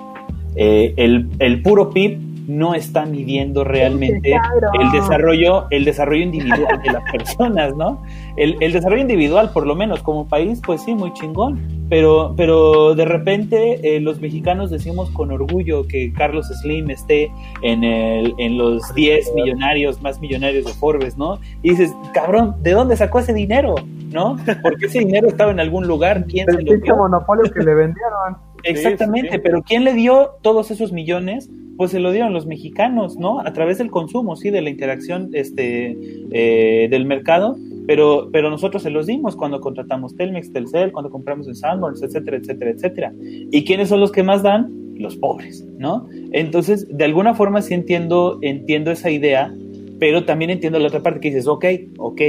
eh, 0.56 0.92
el, 0.96 1.30
el, 1.38 1.62
puro 1.62 1.90
PIB 1.90 2.18
no 2.50 2.74
está 2.74 3.06
midiendo 3.06 3.62
realmente 3.62 4.32
el 4.32 4.90
desarrollo, 4.90 5.66
el 5.70 5.84
desarrollo 5.84 6.24
individual 6.24 6.82
de 6.82 6.92
las 6.92 7.10
personas, 7.12 7.76
¿no? 7.76 8.02
El, 8.36 8.56
el, 8.60 8.72
desarrollo 8.72 9.02
individual, 9.02 9.50
por 9.52 9.66
lo 9.66 9.76
menos 9.76 10.02
como 10.02 10.26
país, 10.26 10.60
pues 10.64 10.82
sí, 10.82 10.94
muy 10.94 11.12
chingón. 11.12 11.80
Pero, 11.88 12.34
pero 12.36 12.94
de 12.94 13.04
repente 13.04 13.96
eh, 13.96 14.00
los 14.00 14.20
mexicanos 14.20 14.70
decimos 14.70 15.10
con 15.10 15.32
orgullo 15.32 15.86
que 15.88 16.12
Carlos 16.12 16.46
Slim 16.46 16.90
esté 16.90 17.32
en, 17.62 17.82
el, 17.82 18.34
en 18.38 18.58
los 18.58 18.94
10 18.94 19.34
millonarios 19.34 20.00
más 20.00 20.20
millonarios 20.20 20.64
de 20.64 20.72
Forbes, 20.72 21.16
¿no? 21.16 21.40
Y 21.62 21.70
dices, 21.70 21.92
cabrón, 22.14 22.56
¿de 22.62 22.72
dónde 22.72 22.96
sacó 22.96 23.18
ese 23.18 23.32
dinero? 23.32 23.74
¿No? 24.12 24.36
Porque 24.62 24.86
ese 24.86 25.00
dinero 25.00 25.28
estaba 25.28 25.50
en 25.50 25.60
algún 25.60 25.86
lugar. 25.86 26.24
¿Quién 26.26 26.48
el 26.48 26.56
se 26.56 26.62
lo 26.62 26.76
dio? 26.80 26.96
monopolio 26.96 27.50
que 27.52 27.60
le 27.60 27.74
vendieron. 27.74 28.36
Exactamente, 28.62 29.38
pero 29.38 29.62
¿quién 29.62 29.84
le 29.84 29.94
dio 29.94 30.36
todos 30.42 30.70
esos 30.70 30.92
millones? 30.92 31.48
Pues 31.80 31.92
se 31.92 31.98
lo 31.98 32.12
dieron 32.12 32.34
los 32.34 32.44
mexicanos, 32.44 33.16
¿no? 33.16 33.40
A 33.40 33.54
través 33.54 33.78
del 33.78 33.90
consumo, 33.90 34.36
sí, 34.36 34.50
de 34.50 34.60
la 34.60 34.68
interacción 34.68 35.30
este, 35.32 35.96
eh, 36.30 36.88
del 36.90 37.06
mercado, 37.06 37.56
pero, 37.86 38.28
pero 38.30 38.50
nosotros 38.50 38.82
se 38.82 38.90
los 38.90 39.06
dimos 39.06 39.34
cuando 39.34 39.62
contratamos 39.62 40.14
Telmex, 40.14 40.52
Telcel, 40.52 40.92
cuando 40.92 41.10
compramos 41.10 41.48
en 41.48 41.54
Sanborns, 41.54 42.02
etcétera, 42.02 42.36
etcétera, 42.36 42.70
etcétera. 42.72 43.14
¿Y 43.50 43.64
quiénes 43.64 43.88
son 43.88 44.00
los 44.00 44.12
que 44.12 44.22
más 44.22 44.42
dan? 44.42 44.68
Los 44.96 45.16
pobres, 45.16 45.66
¿no? 45.78 46.06
Entonces, 46.32 46.86
de 46.94 47.02
alguna 47.02 47.32
forma 47.32 47.62
sí 47.62 47.72
entiendo, 47.72 48.38
entiendo 48.42 48.90
esa 48.90 49.10
idea, 49.10 49.50
pero 49.98 50.26
también 50.26 50.50
entiendo 50.50 50.78
la 50.78 50.88
otra 50.88 51.02
parte 51.02 51.20
que 51.20 51.28
dices, 51.28 51.46
ok, 51.46 51.64
ok, 51.96 52.20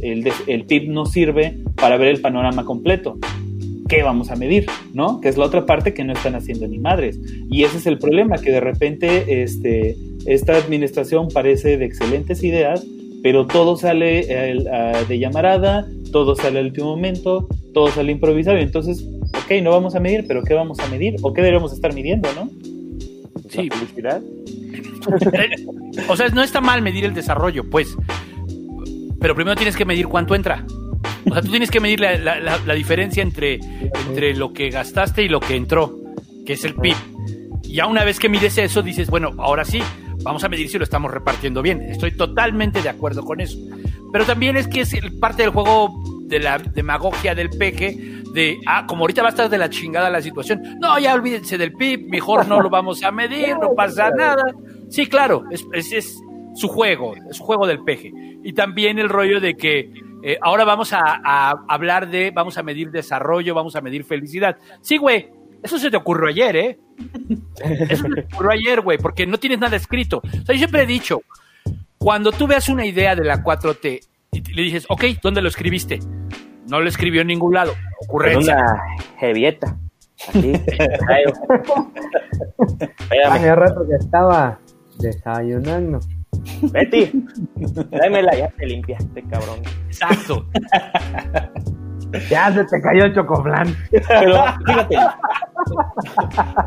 el, 0.00 0.32
el 0.46 0.64
PIB 0.64 0.88
no 0.88 1.04
sirve 1.04 1.58
para 1.76 1.98
ver 1.98 2.08
el 2.08 2.22
panorama 2.22 2.64
completo 2.64 3.18
¿qué 3.88 4.02
vamos 4.02 4.30
a 4.30 4.36
medir? 4.36 4.66
¿No? 4.92 5.20
Que 5.20 5.28
es 5.28 5.36
la 5.36 5.44
otra 5.44 5.66
parte 5.66 5.94
que 5.94 6.04
no 6.04 6.12
están 6.12 6.34
haciendo 6.34 6.66
ni 6.66 6.78
madres. 6.78 7.18
Y 7.50 7.64
ese 7.64 7.78
es 7.78 7.86
el 7.86 7.98
problema, 7.98 8.38
que 8.38 8.50
de 8.50 8.60
repente 8.60 9.42
este, 9.42 9.96
esta 10.26 10.56
administración 10.56 11.28
parece 11.32 11.76
de 11.76 11.84
excelentes 11.84 12.42
ideas, 12.42 12.84
pero 13.22 13.46
todo 13.46 13.76
sale 13.76 14.26
de 15.08 15.18
llamarada, 15.18 15.86
todo 16.12 16.36
sale 16.36 16.58
al 16.58 16.66
último 16.66 16.88
momento, 16.88 17.48
todo 17.72 17.88
sale 17.88 18.12
improvisado. 18.12 18.58
Entonces, 18.58 19.06
ok, 19.44 19.62
no 19.62 19.70
vamos 19.70 19.94
a 19.94 20.00
medir, 20.00 20.26
pero 20.28 20.42
¿qué 20.42 20.54
vamos 20.54 20.78
a 20.80 20.88
medir? 20.88 21.16
¿O 21.22 21.32
qué 21.32 21.42
debemos 21.42 21.72
estar 21.72 21.94
midiendo, 21.94 22.28
no? 22.34 22.50
Sí. 23.48 23.68
felicidad. 23.70 24.22
o 26.08 26.16
sea, 26.16 26.28
no 26.28 26.42
está 26.42 26.60
mal 26.60 26.82
medir 26.82 27.04
el 27.04 27.14
desarrollo, 27.14 27.68
pues. 27.68 27.96
Pero 29.20 29.34
primero 29.34 29.56
tienes 29.56 29.76
que 29.76 29.84
medir 29.84 30.06
cuánto 30.06 30.34
entra. 30.34 30.66
O 31.26 31.32
sea, 31.32 31.42
tú 31.42 31.50
tienes 31.50 31.70
que 31.70 31.80
medir 31.80 32.00
la, 32.00 32.74
diferencia 32.74 33.22
entre, 33.22 33.60
entre 34.08 34.34
lo 34.34 34.52
que 34.52 34.70
gastaste 34.70 35.22
y 35.22 35.28
lo 35.28 35.40
que 35.40 35.56
entró, 35.56 35.98
que 36.44 36.54
es 36.54 36.64
el 36.64 36.74
PIB. 36.74 36.96
Ya 37.62 37.86
una 37.86 38.04
vez 38.04 38.18
que 38.18 38.28
mides 38.28 38.58
eso, 38.58 38.82
dices, 38.82 39.08
bueno, 39.08 39.32
ahora 39.38 39.64
sí, 39.64 39.80
vamos 40.22 40.44
a 40.44 40.48
medir 40.48 40.68
si 40.68 40.78
lo 40.78 40.84
estamos 40.84 41.10
repartiendo 41.10 41.62
bien. 41.62 41.80
Estoy 41.82 42.12
totalmente 42.12 42.82
de 42.82 42.88
acuerdo 42.88 43.24
con 43.24 43.40
eso. 43.40 43.58
Pero 44.12 44.24
también 44.24 44.56
es 44.56 44.68
que 44.68 44.82
es 44.82 44.94
parte 45.20 45.42
del 45.42 45.50
juego 45.50 45.92
de 46.26 46.38
la 46.40 46.58
demagogia 46.58 47.34
del 47.34 47.50
peje, 47.50 48.22
de, 48.32 48.58
ah, 48.66 48.86
como 48.86 49.02
ahorita 49.02 49.22
va 49.22 49.28
a 49.28 49.30
estar 49.30 49.48
de 49.48 49.58
la 49.58 49.70
chingada 49.70 50.10
la 50.10 50.22
situación, 50.22 50.78
no, 50.80 50.98
ya 50.98 51.14
olvídense 51.14 51.58
del 51.58 51.72
PIB, 51.72 52.08
mejor 52.08 52.48
no 52.48 52.60
lo 52.60 52.70
vamos 52.70 53.02
a 53.02 53.10
medir, 53.10 53.56
no 53.58 53.74
pasa 53.74 54.10
nada. 54.10 54.54
Sí, 54.88 55.06
claro, 55.06 55.44
es, 55.50 55.64
es, 55.72 55.92
es 55.92 56.20
su 56.54 56.68
juego, 56.68 57.14
es 57.28 57.36
su 57.36 57.44
juego 57.44 57.66
del 57.66 57.82
peje. 57.84 58.12
Y 58.42 58.52
también 58.52 58.98
el 58.98 59.08
rollo 59.08 59.40
de 59.40 59.54
que 59.56 59.90
eh, 60.26 60.38
ahora 60.40 60.64
vamos 60.64 60.94
a, 60.94 61.50
hablar 61.68 62.08
de, 62.08 62.30
vamos 62.30 62.56
a 62.56 62.62
medir 62.62 62.90
desarrollo, 62.90 63.54
vamos 63.54 63.76
a 63.76 63.82
medir 63.82 64.04
felicidad. 64.04 64.56
Sí, 64.80 64.96
güey, 64.96 65.28
eso 65.62 65.78
se 65.78 65.90
te 65.90 65.98
ocurrió 65.98 66.30
ayer, 66.30 66.56
¿eh? 66.56 66.78
Eso 67.90 68.04
se 68.04 68.08
te 68.08 68.20
ocurrió 68.32 68.52
ayer, 68.52 68.80
güey, 68.80 68.96
porque 68.96 69.26
no 69.26 69.38
tienes 69.38 69.58
nada 69.58 69.76
escrito. 69.76 70.22
O 70.24 70.44
sea, 70.46 70.54
yo 70.54 70.60
siempre 70.60 70.84
he 70.84 70.86
dicho, 70.86 71.20
cuando 71.98 72.32
tú 72.32 72.46
veas 72.46 72.70
una 72.70 72.86
idea 72.86 73.14
de 73.14 73.24
la 73.24 73.44
4T 73.44 74.00
y 74.32 74.40
le 74.54 74.62
dices, 74.62 74.86
ok, 74.88 75.04
¿dónde 75.22 75.42
lo 75.42 75.48
escribiste? 75.48 75.98
No 76.70 76.80
lo 76.80 76.88
escribió 76.88 77.20
en 77.20 77.26
ningún 77.26 77.52
lado. 77.52 77.74
Ocurrencia. 78.08 78.54
En 78.54 78.60
una 78.60 78.82
jevieta. 79.18 79.76
Aquí. 80.26 80.54
Hace 83.28 83.54
rato 83.54 83.86
que 83.86 83.96
estaba 83.96 84.58
desayunando. 84.98 86.00
Betty, 86.72 87.24
dámela, 87.90 88.36
ya 88.36 88.48
te 88.50 88.66
limpiaste, 88.66 89.22
cabrón. 89.24 89.60
Exacto. 89.86 90.46
ya 92.30 92.52
se 92.52 92.64
te 92.64 92.80
cayó 92.80 93.04
el 93.04 93.14
chocoflán. 93.14 93.74
Pero 93.90 94.36
fíjate, 94.66 94.96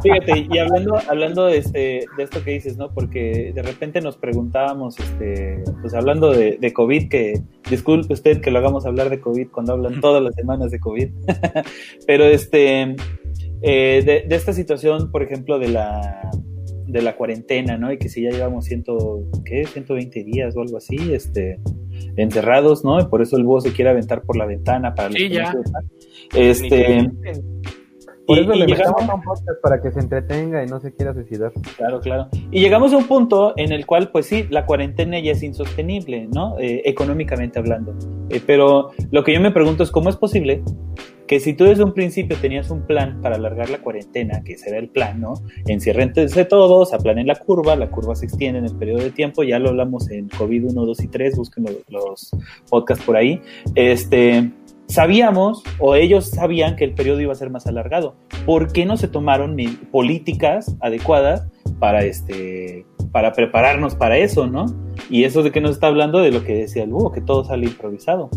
fíjate, 0.02 0.48
y 0.50 0.58
hablando, 0.58 1.00
hablando 1.10 1.46
de, 1.46 1.58
este, 1.58 2.06
de 2.18 2.24
esto 2.24 2.44
que 2.44 2.52
dices, 2.52 2.78
¿no? 2.78 2.92
Porque 2.94 3.52
de 3.54 3.62
repente 3.62 4.02
nos 4.02 4.18
preguntábamos, 4.18 5.00
este, 5.00 5.64
pues 5.82 5.94
hablando 5.94 6.32
de, 6.32 6.58
de 6.60 6.74
COVID, 6.74 7.10
que 7.10 7.42
disculpe 7.70 8.14
usted 8.14 8.42
que 8.42 8.52
lo 8.52 8.60
hagamos 8.60 8.86
hablar 8.86 9.10
de 9.10 9.20
COVID 9.20 9.50
cuando 9.50 9.74
hablan 9.74 10.02
todas 10.02 10.22
las 10.24 10.36
semanas 10.36 10.72
de 10.72 10.80
COVID, 10.80 11.10
pero 12.08 12.26
este, 12.26 12.96
eh, 13.62 14.04
de, 14.06 14.26
de 14.28 14.36
esta 14.36 14.54
situación, 14.54 15.12
por 15.12 15.24
ejemplo, 15.24 15.60
de 15.60 15.70
la 15.70 16.30
de 16.88 17.02
la 17.02 17.16
cuarentena, 17.16 17.78
¿no? 17.78 17.92
Y 17.92 17.98
que 17.98 18.10
si 18.10 18.24
ya 18.24 18.30
llevamos 18.30 18.66
ciento, 18.66 19.24
¿qué? 19.46 19.66
120 19.66 20.24
días 20.24 20.56
o 20.56 20.62
algo 20.62 20.78
así, 20.78 21.14
este, 21.14 21.60
encerrados, 22.16 22.84
¿no? 22.84 23.00
Y 23.00 23.06
por 23.06 23.22
eso 23.22 23.38
el 23.38 23.44
búho 23.44 23.62
se 23.62 23.74
quiere 23.74 23.92
aventar 23.92 24.24
por 24.24 24.38
la 24.38 24.46
ventana 24.46 24.96
para 24.96 25.12
sí, 25.12 25.30
ya. 25.30 25.54
este, 26.34 27.10
por 28.28 28.38
eso 28.38 28.54
le 28.54 28.66
llegamos 28.66 29.10
a 29.10 29.16
un 29.16 29.22
podcast 29.22 29.62
para 29.62 29.82
que 29.82 29.92
se 29.92 30.00
entretenga 30.00 30.64
y 30.64 30.68
no 30.68 30.80
se 30.80 30.94
quiera 30.94 31.14
suicidar. 31.14 31.52
Claro, 31.78 32.02
claro. 32.02 32.28
Y 32.52 32.60
llegamos 32.60 32.94
a 32.94 32.98
un 32.98 33.08
punto 33.08 33.54
en 33.58 33.72
el 33.72 33.86
cual, 33.86 34.12
pues 34.12 34.26
sí, 34.26 34.46
la 34.50 34.66
cuarentena 34.66 35.20
ya 35.20 35.32
es 35.32 35.44
insostenible, 35.44 36.28
¿no? 36.28 36.60
Eh, 36.60 36.82
económicamente 36.86 37.58
hablando. 37.58 37.96
Eh, 38.30 38.42
pero 38.46 38.92
lo 39.12 39.24
que 39.24 39.34
yo 39.34 39.40
me 39.40 39.52
pregunto 39.52 39.84
es 39.84 39.92
cómo 39.92 40.10
es 40.10 40.18
posible 40.18 40.62
que 41.28 41.40
si 41.40 41.54
tú 41.54 41.66
desde 41.66 41.84
un 41.84 41.94
principio 41.94 42.38
tenías 42.38 42.70
un 42.72 42.82
plan 42.88 43.22
para 43.22 43.36
alargar 43.36 43.70
la 43.70 43.80
cuarentena, 43.80 44.44
que 44.44 44.54
ese 44.54 44.70
era 44.70 44.80
el 44.80 44.90
plan, 44.90 45.20
¿no? 45.20 45.34
Encierrense 45.68 46.46
todos, 46.46 46.94
aplanen 46.94 47.28
la 47.28 47.36
curva, 47.36 47.76
la 47.76 47.90
curva 47.90 48.16
se 48.16 48.26
extiende 48.26 48.60
en 48.60 48.66
el 48.66 48.76
periodo 48.76 49.04
de 49.04 49.12
tiempo, 49.12 49.44
ya 49.44 49.60
lo 49.60 49.70
hablamos 49.70 50.10
en 50.10 50.30
COVID 50.30 50.70
1, 50.70 50.86
2 50.86 51.04
y 51.04 51.08
3, 51.10 51.36
busquen 51.36 51.66
los, 51.66 51.76
los 51.90 52.32
podcasts 52.70 53.04
por 53.06 53.18
ahí. 53.18 53.42
Este, 53.76 54.52
sabíamos 54.88 55.64
o 55.80 55.96
ellos 55.96 56.30
sabían 56.30 56.76
que 56.76 56.86
el 56.86 56.94
periodo 56.94 57.22
iba 57.22 57.32
a 57.32 57.36
ser 57.36 57.50
más 57.50 57.68
alargado. 57.68 58.16
¿Por 58.46 58.72
qué 58.72 58.86
no 58.86 58.98
se 58.98 59.08
tomaron 59.08 59.58
políticas 59.92 60.76
adecuadas 60.82 61.48
para 61.80 62.04
este 62.04 62.86
para 63.12 63.34
prepararnos 63.34 63.96
para 63.96 64.18
eso, 64.18 64.48
¿no? 64.48 64.66
Y 65.10 65.24
eso 65.24 65.42
de 65.42 65.52
que 65.52 65.62
nos 65.62 65.72
está 65.72 65.88
hablando 65.88 66.20
de 66.20 66.32
lo 66.32 66.44
que 66.44 66.56
decía 66.56 66.84
el 66.84 66.90
búho, 66.90 67.12
que 67.12 67.22
todo 67.22 67.44
sale 67.46 67.66
improvisado 67.66 68.30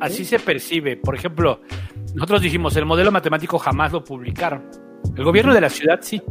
así 0.00 0.24
se 0.24 0.38
percibe. 0.38 0.96
Por 0.96 1.14
ejemplo, 1.14 1.60
nosotros 2.14 2.42
dijimos, 2.42 2.76
el 2.76 2.86
modelo 2.86 3.10
matemático 3.10 3.58
jamás 3.58 3.92
lo 3.92 4.04
publicaron. 4.04 4.64
El 5.16 5.24
gobierno 5.24 5.54
de 5.54 5.60
la 5.60 5.70
ciudad 5.70 5.98
sí. 6.02 6.22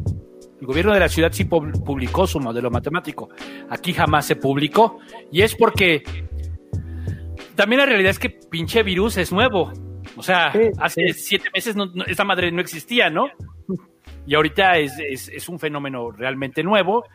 El 0.60 0.68
gobierno 0.68 0.94
de 0.94 1.00
la 1.00 1.10
ciudad 1.10 1.32
sí 1.32 1.46
publicó 1.46 2.28
su 2.28 2.40
modelo 2.40 2.70
matemático. 2.70 3.30
Aquí 3.70 3.94
jamás 3.94 4.26
se 4.26 4.36
publicó. 4.36 5.00
Y 5.32 5.42
es 5.42 5.56
porque 5.56 6.04
también 7.56 7.80
la 7.80 7.86
realidad 7.86 8.12
es 8.12 8.20
que 8.20 8.30
pinche 8.30 8.84
virus 8.84 9.18
es 9.18 9.32
nuevo. 9.32 9.72
O 10.16 10.24
sea, 10.24 10.54
hace 10.80 11.14
siete 11.14 11.50
meses 11.54 11.76
esta 12.08 12.24
madre 12.24 12.52
no 12.52 12.62
existía, 12.62 13.10
¿no? 13.10 13.28
Y 14.28 14.36
ahorita 14.36 14.78
es, 14.78 15.00
es, 15.00 15.50
un 15.50 15.58
fenómeno 15.58 16.12
realmente 16.12 16.62
nuevo 16.62 17.06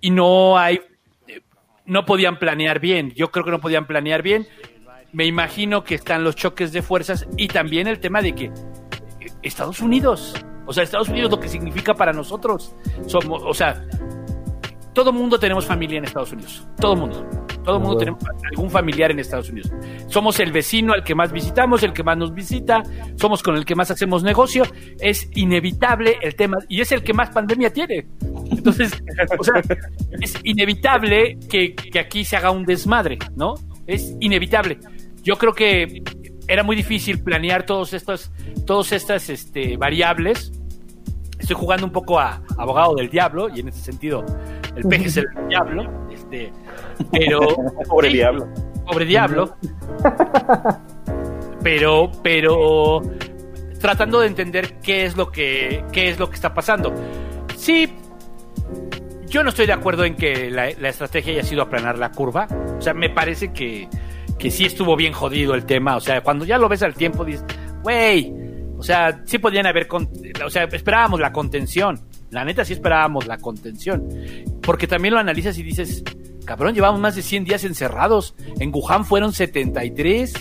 y 0.00 0.10
no 0.10 0.56
hay, 0.56 0.80
no 1.84 2.06
podían 2.06 2.38
planear 2.38 2.78
bien. 2.78 3.10
Yo 3.16 3.32
creo 3.32 3.44
que 3.44 3.50
no 3.50 3.60
podían 3.60 3.88
planear 3.88 4.22
bien 4.22 4.46
me 5.14 5.24
imagino 5.24 5.84
que 5.84 5.94
están 5.94 6.24
los 6.24 6.34
choques 6.34 6.72
de 6.72 6.82
fuerzas 6.82 7.26
y 7.36 7.46
también 7.46 7.86
el 7.86 8.00
tema 8.00 8.20
de 8.20 8.34
que 8.34 8.50
Estados 9.42 9.80
Unidos, 9.80 10.34
o 10.66 10.72
sea, 10.72 10.82
Estados 10.82 11.08
Unidos 11.08 11.30
lo 11.30 11.38
que 11.38 11.48
significa 11.48 11.94
para 11.94 12.12
nosotros, 12.12 12.74
somos, 13.06 13.40
o 13.44 13.54
sea, 13.54 13.86
todo 14.94 15.12
mundo 15.12 15.38
tenemos 15.38 15.66
familia 15.66 15.98
en 15.98 16.04
Estados 16.04 16.32
Unidos, 16.32 16.66
todo 16.80 16.96
mundo, 16.96 17.26
todo 17.64 17.80
mundo 17.80 17.98
tenemos 17.98 18.22
algún 18.50 18.70
familiar 18.70 19.10
en 19.10 19.18
Estados 19.18 19.50
Unidos. 19.50 19.72
Somos 20.08 20.38
el 20.40 20.52
vecino 20.52 20.92
al 20.92 21.02
que 21.02 21.14
más 21.14 21.32
visitamos, 21.32 21.82
el 21.82 21.92
que 21.92 22.02
más 22.02 22.16
nos 22.16 22.32
visita, 22.32 22.82
somos 23.16 23.42
con 23.42 23.56
el 23.56 23.64
que 23.64 23.74
más 23.74 23.90
hacemos 23.90 24.22
negocio, 24.22 24.64
es 25.00 25.28
inevitable 25.34 26.18
el 26.22 26.34
tema 26.36 26.58
y 26.68 26.80
es 26.80 26.92
el 26.92 27.02
que 27.02 27.12
más 27.12 27.30
pandemia 27.30 27.72
tiene. 27.72 28.06
Entonces, 28.50 29.02
o 29.38 29.44
sea, 29.44 29.62
es 30.20 30.38
inevitable 30.44 31.38
que, 31.50 31.74
que 31.74 31.98
aquí 31.98 32.24
se 32.24 32.36
haga 32.36 32.50
un 32.50 32.64
desmadre, 32.64 33.18
¿no? 33.36 33.54
Es 33.86 34.14
inevitable 34.20 34.78
yo 35.24 35.38
creo 35.38 35.54
que 35.54 36.02
era 36.46 36.62
muy 36.62 36.76
difícil 36.76 37.22
planear 37.22 37.64
todos 37.64 37.94
estos, 37.94 38.30
todas 38.66 38.92
estas 38.92 39.30
este, 39.30 39.76
variables 39.76 40.52
estoy 41.44 41.56
jugando 41.56 41.86
un 41.86 41.92
poco 41.92 42.18
a 42.18 42.40
abogado 42.58 42.94
del 42.94 43.08
diablo 43.08 43.48
y 43.54 43.60
en 43.60 43.68
ese 43.68 43.80
sentido 43.80 44.24
el 44.76 44.82
peje 44.84 45.06
es 45.06 45.16
el 45.18 45.26
diablo, 45.48 46.08
este, 46.10 46.52
pero 47.12 47.40
Pobre 47.88 48.08
diablo. 48.08 48.48
pobre 48.86 49.04
diablo. 49.04 49.56
Pero, 51.62 52.10
pero 52.22 53.00
tratando 53.80 54.20
de 54.20 54.26
entender 54.26 54.80
qué 54.80 55.06
es 55.06 55.16
lo 55.16 55.30
que, 55.32 55.82
qué 55.92 56.10
es 56.10 56.18
lo 56.18 56.28
que 56.28 56.34
está 56.34 56.52
pasando. 56.52 56.92
Sí, 57.56 57.90
yo 59.28 59.42
no 59.42 59.48
estoy 59.48 59.64
de 59.66 59.72
acuerdo 59.72 60.04
en 60.04 60.14
que 60.14 60.50
la, 60.50 60.68
la 60.78 60.90
estrategia 60.90 61.32
haya 61.32 61.42
sido 61.42 61.62
aplanar 61.62 61.96
la 61.98 62.10
curva. 62.10 62.46
O 62.76 62.82
sea, 62.82 62.92
me 62.92 63.08
parece 63.08 63.54
que, 63.54 63.88
que 64.38 64.50
sí 64.50 64.66
estuvo 64.66 64.94
bien 64.94 65.14
jodido 65.14 65.54
el 65.54 65.64
tema. 65.64 65.96
O 65.96 66.00
sea, 66.00 66.20
cuando 66.20 66.44
ya 66.44 66.58
lo 66.58 66.68
ves 66.68 66.82
al 66.82 66.92
tiempo, 66.92 67.24
dices, 67.24 67.46
güey, 67.82 68.43
o 68.84 68.86
sea, 68.86 69.22
sí 69.24 69.38
podían 69.38 69.64
haber, 69.66 69.86
con- 69.88 70.10
o 70.44 70.50
sea, 70.50 70.64
esperábamos 70.64 71.18
la 71.18 71.32
contención. 71.32 72.00
La 72.30 72.44
neta 72.44 72.66
sí 72.66 72.74
esperábamos 72.74 73.26
la 73.26 73.38
contención. 73.38 74.06
Porque 74.60 74.86
también 74.86 75.14
lo 75.14 75.20
analizas 75.20 75.56
y 75.56 75.62
dices, 75.62 76.04
cabrón, 76.44 76.74
llevamos 76.74 77.00
más 77.00 77.16
de 77.16 77.22
100 77.22 77.44
días 77.46 77.64
encerrados. 77.64 78.34
En 78.60 78.70
Wuhan 78.74 79.06
fueron 79.06 79.32
73. 79.32 80.34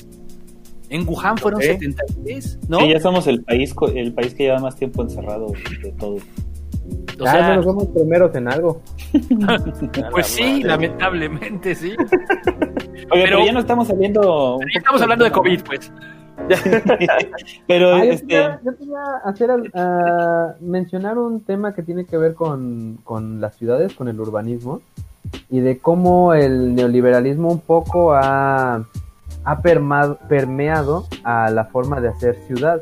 En 0.90 1.07
Wuhan 1.07 1.38
fueron 1.38 1.60
Ok. 1.61 1.68
73, 1.68 2.60
¿no? 2.68 2.80
Sí, 2.82 2.90
ya 2.90 2.99
somos 2.99 3.28
el 3.28 3.41
país, 3.45 3.74
el 3.95 4.11
país 4.14 4.34
que 4.36 4.44
lleva 4.44 4.60
más 4.60 4.76
tiempo 4.76 5.03
encerrado 5.03 5.53
de 5.82 5.91
todos. 5.94 6.22
O 7.18 7.26
Ah, 7.26 7.32
sea, 7.32 7.48
pero 7.48 7.64
somos 7.64 7.88
primeros 7.88 8.36
en 8.36 8.49
algo. 8.49 8.82
pues 10.11 10.28
sí, 10.28 10.64
lamentablemente 10.64 11.76
sí. 11.76 11.94
Oye, 11.98 13.07
pero, 13.10 13.24
Pero- 13.38 13.45
ya 13.45 13.53
no 13.53 13.60
estamos 13.61 13.88
saliendo. 13.88 14.60
Ya 14.74 14.80
estamos 14.80 15.02
hablando 15.02 15.24
de. 15.24 15.32
COVID, 15.32 15.61
pues. 15.64 15.90
pero 17.68 17.93
Ah, 17.95 18.05
yo, 18.05 18.11
este. 18.11 18.27
quería, 18.27 18.60
yo 18.65 18.77
quería 18.77 19.01
hacer 19.23 19.49
mencionar 20.60 21.18
un 21.18 21.41
tema 21.41 21.73
que 21.73 21.84
tiene 21.84 22.05
que 22.05 22.18
ver 22.18 22.34
con, 22.34 22.97
con 23.03 23.39
las 23.41 23.55
ciudades, 23.55 23.93
con 23.93 24.07
el 24.07 24.19
urbanismo 24.19 24.81
y 25.49 25.61
de 25.61 25.80
cómo 25.80 26.34
el 26.34 26.76
neoliberalismo 26.76 27.49
un 27.49 27.60
poco 27.60 28.14
ha, 28.14 28.84
ha 29.45 29.61
permeado 29.61 31.05
a 31.23 31.49
la 31.49 31.65
forma 31.65 32.01
de 32.01 32.10
hacer 32.10 32.35
ciudad. 32.47 32.81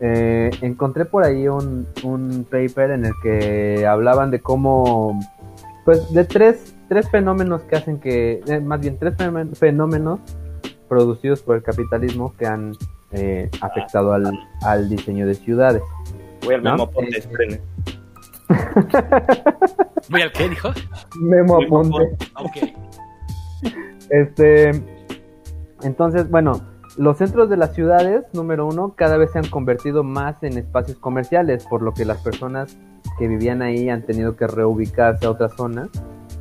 Eh, 0.00 0.50
encontré 0.60 1.04
por 1.04 1.24
ahí 1.24 1.48
un, 1.48 1.86
un 2.02 2.46
paper 2.50 2.90
en 2.92 3.06
el 3.06 3.12
que 3.22 3.86
hablaban 3.86 4.30
de 4.30 4.40
cómo, 4.40 5.18
pues, 5.84 6.12
de 6.12 6.24
tres, 6.24 6.74
tres 6.88 7.08
fenómenos 7.10 7.62
que 7.62 7.76
hacen 7.76 7.98
que, 7.98 8.42
eh, 8.46 8.60
más 8.60 8.80
bien 8.80 8.98
tres 8.98 9.14
fenómen- 9.16 9.54
fenómenos 9.54 10.20
producidos 10.94 11.42
por 11.42 11.56
el 11.56 11.62
capitalismo 11.64 12.34
que 12.38 12.46
han 12.46 12.76
eh, 13.10 13.50
afectado 13.60 14.12
al, 14.12 14.32
al 14.62 14.88
diseño 14.88 15.26
de 15.26 15.34
ciudades. 15.34 15.82
Voy 16.44 16.54
al 16.54 16.62
¿No? 16.62 16.72
mismo 16.72 16.90
ponte, 16.90 17.18
espérenme. 17.18 17.60
¿Voy 20.08 20.22
al 20.22 20.30
qué, 20.30 20.48
dijo? 20.48 20.68
Memo 21.20 21.58
Memo 21.58 21.80
apunte. 21.80 22.16
Ok. 22.36 22.56
Este, 24.10 24.70
entonces, 25.82 26.30
bueno, 26.30 26.60
los 26.96 27.18
centros 27.18 27.50
de 27.50 27.56
las 27.56 27.74
ciudades, 27.74 28.22
número 28.32 28.68
uno, 28.68 28.94
cada 28.96 29.16
vez 29.16 29.32
se 29.32 29.40
han 29.40 29.48
convertido 29.48 30.04
más 30.04 30.40
en 30.44 30.58
espacios 30.58 30.98
comerciales, 30.98 31.66
por 31.66 31.82
lo 31.82 31.92
que 31.92 32.04
las 32.04 32.18
personas 32.18 32.78
que 33.18 33.26
vivían 33.26 33.62
ahí 33.62 33.88
han 33.88 34.02
tenido 34.02 34.36
que 34.36 34.46
reubicarse 34.46 35.26
a 35.26 35.30
otra 35.30 35.48
zona. 35.48 35.88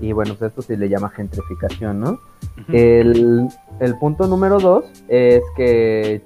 Y 0.04 0.12
bueno, 0.12 0.36
pues 0.38 0.52
esto 0.52 0.62
se 0.62 0.76
le 0.76 0.90
llama 0.90 1.10
gentrificación, 1.10 2.02
¿no? 2.02 2.20
El, 2.68 3.48
el 3.80 3.98
punto 4.00 4.28
número 4.28 4.60
dos 4.60 4.84
es 5.08 5.42
que 5.56 6.22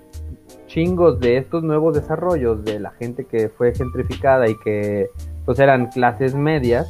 chingos 0.66 1.20
de 1.20 1.38
estos 1.38 1.62
nuevos 1.62 1.94
desarrollos 1.94 2.66
de 2.66 2.80
la 2.80 2.90
gente 2.92 3.26
que 3.26 3.50
fue 3.50 3.76
gentrificada 3.76 4.50
y 4.50 4.58
que 4.58 5.10
pues 5.46 5.60
eran 5.60 5.88
clases 5.88 6.34
medias 6.34 6.88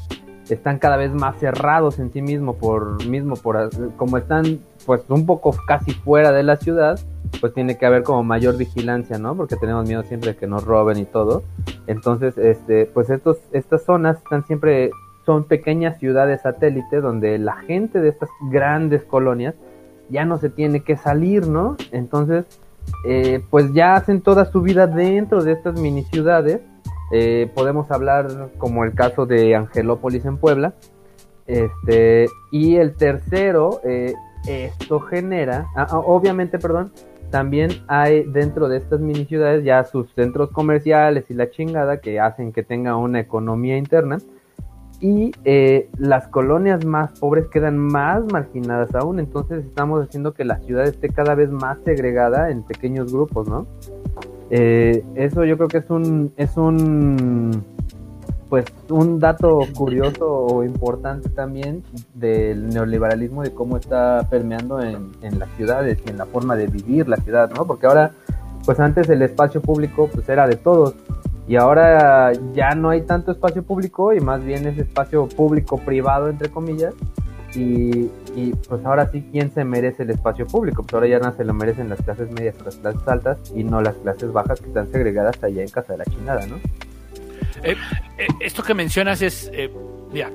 están 0.50 0.80
cada 0.80 0.96
vez 0.96 1.12
más 1.12 1.38
cerrados 1.40 2.00
en 2.00 2.12
sí 2.12 2.22
mismo 2.22 2.56
por 2.56 3.06
mismo 3.06 3.36
por 3.36 3.70
como 3.98 4.18
están 4.18 4.60
pues 4.86 5.02
un 5.10 5.26
poco 5.26 5.54
casi 5.68 5.92
fuera 5.92 6.32
de 6.32 6.44
la 6.44 6.56
ciudad 6.56 7.00
pues 7.42 7.54
tiene 7.54 7.78
que 7.78 7.86
haber 7.86 8.04
como 8.04 8.24
mayor 8.24 8.58
vigilancia 8.58 9.20
no 9.20 9.36
porque 9.36 9.58
tenemos 9.58 9.86
miedo 9.88 10.04
siempre 10.04 10.32
de 10.32 10.38
que 10.38 10.48
nos 10.48 10.64
roben 10.64 10.98
y 10.98 11.06
todo. 11.06 11.44
Entonces 11.86 12.38
este 12.38 12.86
pues 12.86 13.10
estos 13.10 13.38
estas 13.52 13.84
zonas 13.84 14.18
están 14.18 14.46
siempre 14.46 14.92
son 15.28 15.44
pequeñas 15.44 16.00
ciudades 16.00 16.42
satélites 16.44 17.04
donde 17.04 17.38
la 17.38 17.58
gente 17.58 18.00
de 18.00 18.08
estas 18.08 18.30
grandes 18.50 19.04
colonias 19.04 19.56
ya 20.10 20.24
no 20.24 20.38
se 20.38 20.50
tiene 20.50 20.80
que 20.84 20.96
salir, 20.96 21.48
¿no? 21.48 21.76
Entonces, 21.92 22.46
eh, 23.06 23.42
pues 23.50 23.74
ya 23.74 23.96
hacen 23.96 24.22
toda 24.22 24.46
su 24.46 24.62
vida 24.62 24.88
dentro 24.88 25.44
de 25.44 25.52
estas 25.52 25.78
mini 25.78 26.04
ciudades. 26.04 26.62
Eh, 27.12 27.52
podemos 27.54 27.92
hablar 27.92 28.52
como 28.58 28.86
el 28.86 28.94
caso 28.94 29.26
de 29.26 29.54
Angelópolis 29.54 30.24
en 30.24 30.38
Puebla. 30.38 30.76
Este, 31.46 32.28
y 32.50 32.78
el 32.78 32.96
tercero, 32.96 33.82
eh, 33.84 34.14
esto 34.48 35.02
genera, 35.02 35.66
ah, 35.76 35.88
ah, 35.90 36.00
obviamente, 36.00 36.58
perdón, 36.58 36.94
también 37.32 37.72
hay 37.90 38.24
dentro 38.24 38.70
de 38.70 38.78
estas 38.78 39.02
mini 39.02 39.26
ciudades 39.26 39.66
ya 39.66 39.84
sus 39.84 40.10
centros 40.14 40.52
comerciales 40.52 41.30
y 41.30 41.34
la 41.34 41.50
chingada 41.50 42.00
que 42.00 42.22
hacen 42.22 42.54
que 42.54 42.64
tenga 42.64 42.96
una 42.96 43.20
economía 43.20 43.78
interna 43.78 44.20
y 45.00 45.32
eh, 45.46 45.90
las 45.98 46.28
colonias 46.28 46.86
más 46.86 47.20
pobres 47.20 47.48
quedan 47.48 47.78
más 47.78 48.24
marginadas 48.32 48.94
aún, 48.96 49.20
entonces 49.20 49.64
estamos 49.66 50.08
haciendo 50.08 50.34
que 50.34 50.44
la 50.44 50.58
ciudad 50.60 50.88
esté 50.88 51.10
cada 51.10 51.36
vez 51.36 51.52
más 51.52 51.78
segregada 51.86 52.50
en 52.50 52.64
pequeños 52.64 53.12
grupos, 53.12 53.48
¿no? 53.48 53.68
Eh, 54.50 55.04
eso 55.16 55.44
yo 55.44 55.58
creo 55.58 55.68
que 55.68 55.80
es 55.80 55.90
un 55.90 56.32
es 56.38 56.56
un 56.56 57.64
pues 58.50 58.66
un 58.90 59.20
dato 59.20 59.60
curioso 59.76 60.26
o 60.26 60.64
importante 60.64 61.30
también 61.30 61.84
del 62.14 62.70
neoliberalismo 62.70 63.44
de 63.44 63.52
cómo 63.52 63.78
está 63.78 64.26
permeando 64.30 64.82
en, 64.82 65.12
en 65.22 65.38
las 65.38 65.50
ciudades 65.58 66.00
y 66.06 66.10
en 66.10 66.18
la 66.18 66.26
forma 66.26 66.56
de 66.56 66.68
vivir 66.68 67.10
la 67.10 67.18
ciudad, 67.18 67.52
¿no? 67.52 67.68
Porque 67.68 67.88
ahora, 67.88 68.12
pues 68.66 68.80
antes 68.80 69.10
el 69.10 69.22
espacio 69.22 69.62
público 69.62 70.10
pues 70.14 70.30
era 70.30 70.48
de 70.48 70.56
todos, 70.56 70.96
y 71.48 71.56
ahora 71.56 72.34
ya 72.54 72.72
no 72.76 72.90
hay 72.90 73.02
tanto 73.02 73.32
espacio 73.32 73.64
público 73.64 74.14
y 74.14 74.20
más 74.20 74.44
bien 74.44 74.68
es 74.68 74.78
espacio 74.78 75.28
público 75.28 75.78
privado 75.78 76.30
entre 76.30 76.50
comillas. 76.50 76.94
Y, 77.56 78.10
y, 78.36 78.54
pues 78.68 78.86
ahora 78.86 79.10
sí 79.10 79.26
quién 79.32 79.52
se 79.52 79.64
merece 79.64 80.04
el 80.04 80.12
espacio 80.12 80.46
público 80.46 80.84
pues 80.84 80.94
ahora 80.94 81.08
ya 81.08 81.18
no 81.18 81.34
se 81.34 81.46
lo 81.46 81.54
merecen 81.54 81.90
las 81.90 82.00
clases 82.02 82.30
medias 82.30 82.56
o 82.62 82.66
las 82.66 82.76
clases 82.76 83.08
altas 83.08 83.38
y 83.56 83.64
no 83.64 83.82
las 83.82 83.96
clases 83.96 84.32
bajas 84.32 84.60
que 84.60 84.68
están 84.68 84.92
segregadas 84.92 85.42
allá 85.42 85.64
en 85.64 85.70
casa 85.70 85.94
de 85.94 86.00
la 86.00 86.06
chingada 86.06 86.46
no 86.46 86.58
Eh, 87.64 87.76
eh, 88.18 88.28
esto 88.42 88.62
que 88.62 88.74
mencionas 88.76 89.22
es, 89.24 89.50
eh, 89.54 89.72
mira, 90.12 90.30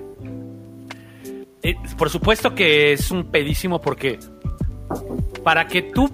eh, 1.63 1.77
por 1.97 2.11
supuesto 2.11 2.55
que 2.57 2.93
es 2.93 3.11
un 3.13 3.31
pedísimo 3.31 3.81
porque 3.81 4.19
para 5.45 5.67
que 5.69 5.83
tú, 5.83 6.11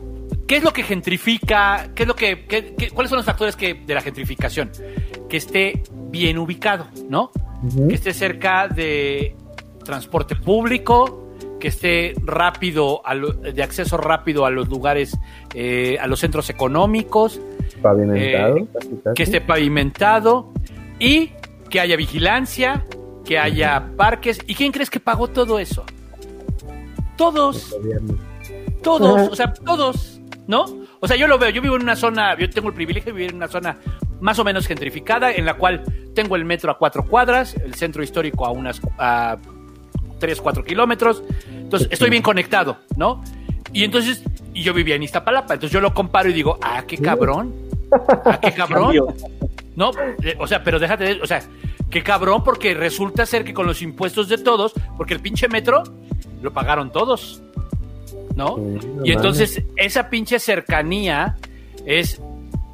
¿qué 0.48 0.56
es 0.56 0.64
lo 0.64 0.72
que 0.72 0.82
gentrifica? 0.82 1.90
¿Qué 1.94 2.02
es 2.02 2.08
lo 2.08 2.16
que, 2.16 2.46
qué- 2.46 2.74
qué- 2.76 2.90
cuáles 2.90 3.10
son 3.10 3.18
los 3.18 3.26
factores 3.26 3.54
que 3.54 3.74
de 3.74 3.94
la 3.94 4.00
gentrificación? 4.00 4.70
Que 5.28 5.36
esté 5.36 5.84
bien 6.10 6.38
ubicado, 6.38 6.88
¿no? 7.08 7.30
Que 7.88 7.94
esté 7.94 8.12
cerca 8.14 8.66
de 8.68 9.36
transporte 9.84 10.34
público, 10.36 11.34
que 11.60 11.68
esté 11.68 12.14
rápido, 12.24 13.04
a 13.06 13.14
lo- 13.14 13.32
de 13.32 13.62
acceso 13.62 13.96
rápido 13.96 14.44
a 14.46 14.50
los 14.50 14.68
lugares, 14.68 15.16
eh, 15.54 15.98
a 16.00 16.06
los 16.06 16.20
centros 16.20 16.48
económicos, 16.50 17.40
pavimentado 17.82 18.56
Eh, 18.58 18.66
casi, 18.72 18.88
casi. 19.04 19.14
que 19.14 19.22
esté 19.22 19.40
pavimentado 19.40 20.52
y 20.98 21.30
que 21.68 21.80
haya 21.80 21.96
vigilancia, 21.96 22.84
que 23.24 23.38
haya 23.38 23.90
parques. 23.96 24.38
¿Y 24.46 24.54
quién 24.54 24.72
crees 24.72 24.88
que 24.88 25.00
pagó 25.00 25.28
todo 25.28 25.58
eso? 25.58 25.84
Todos, 27.16 27.74
todos, 28.82 29.28
o 29.32 29.36
sea, 29.36 29.52
todos, 29.52 30.17
¿no? 30.48 30.64
O 30.98 31.06
sea, 31.06 31.16
yo 31.16 31.28
lo 31.28 31.38
veo, 31.38 31.50
yo 31.50 31.62
vivo 31.62 31.76
en 31.76 31.82
una 31.82 31.94
zona, 31.94 32.36
yo 32.36 32.50
tengo 32.50 32.68
el 32.68 32.74
privilegio 32.74 33.12
de 33.12 33.16
vivir 33.16 33.30
en 33.30 33.36
una 33.36 33.46
zona 33.48 33.78
más 34.20 34.36
o 34.40 34.44
menos 34.44 34.66
gentrificada, 34.66 35.30
en 35.30 35.44
la 35.44 35.54
cual 35.54 35.84
tengo 36.14 36.34
el 36.34 36.44
metro 36.44 36.72
a 36.72 36.78
cuatro 36.78 37.04
cuadras, 37.04 37.54
el 37.54 37.74
centro 37.74 38.02
histórico 38.02 38.44
a 38.44 38.50
unas 38.50 38.80
a 38.98 39.36
tres, 40.18 40.40
cuatro 40.40 40.64
kilómetros. 40.64 41.22
Entonces, 41.48 41.88
estoy 41.92 42.10
bien 42.10 42.22
conectado, 42.24 42.78
¿no? 42.96 43.22
Y 43.72 43.84
entonces, 43.84 44.24
y 44.54 44.62
yo 44.64 44.74
vivía 44.74 44.96
en 44.96 45.02
Iztapalapa, 45.04 45.54
entonces 45.54 45.72
yo 45.72 45.80
lo 45.80 45.94
comparo 45.94 46.28
y 46.30 46.32
digo, 46.32 46.58
ah, 46.62 46.82
qué 46.88 46.98
cabrón, 46.98 47.54
ah, 48.24 48.40
qué 48.42 48.52
cabrón. 48.56 48.96
No, 49.76 49.92
eh, 50.22 50.34
o 50.40 50.46
sea, 50.48 50.64
pero 50.64 50.78
déjate, 50.80 51.04
de- 51.04 51.22
o 51.22 51.26
sea, 51.26 51.42
qué 51.90 52.02
cabrón, 52.02 52.42
porque 52.42 52.74
resulta 52.74 53.26
ser 53.26 53.44
que 53.44 53.54
con 53.54 53.66
los 53.66 53.80
impuestos 53.82 54.28
de 54.28 54.38
todos, 54.38 54.72
porque 54.96 55.14
el 55.14 55.20
pinche 55.20 55.46
metro 55.48 55.84
lo 56.42 56.52
pagaron 56.52 56.90
todos, 56.90 57.42
¿no? 58.38 58.56
Sí, 58.56 58.88
y 59.04 59.12
entonces 59.12 59.62
esa 59.76 60.08
pinche 60.08 60.38
cercanía 60.38 61.36
es, 61.84 62.22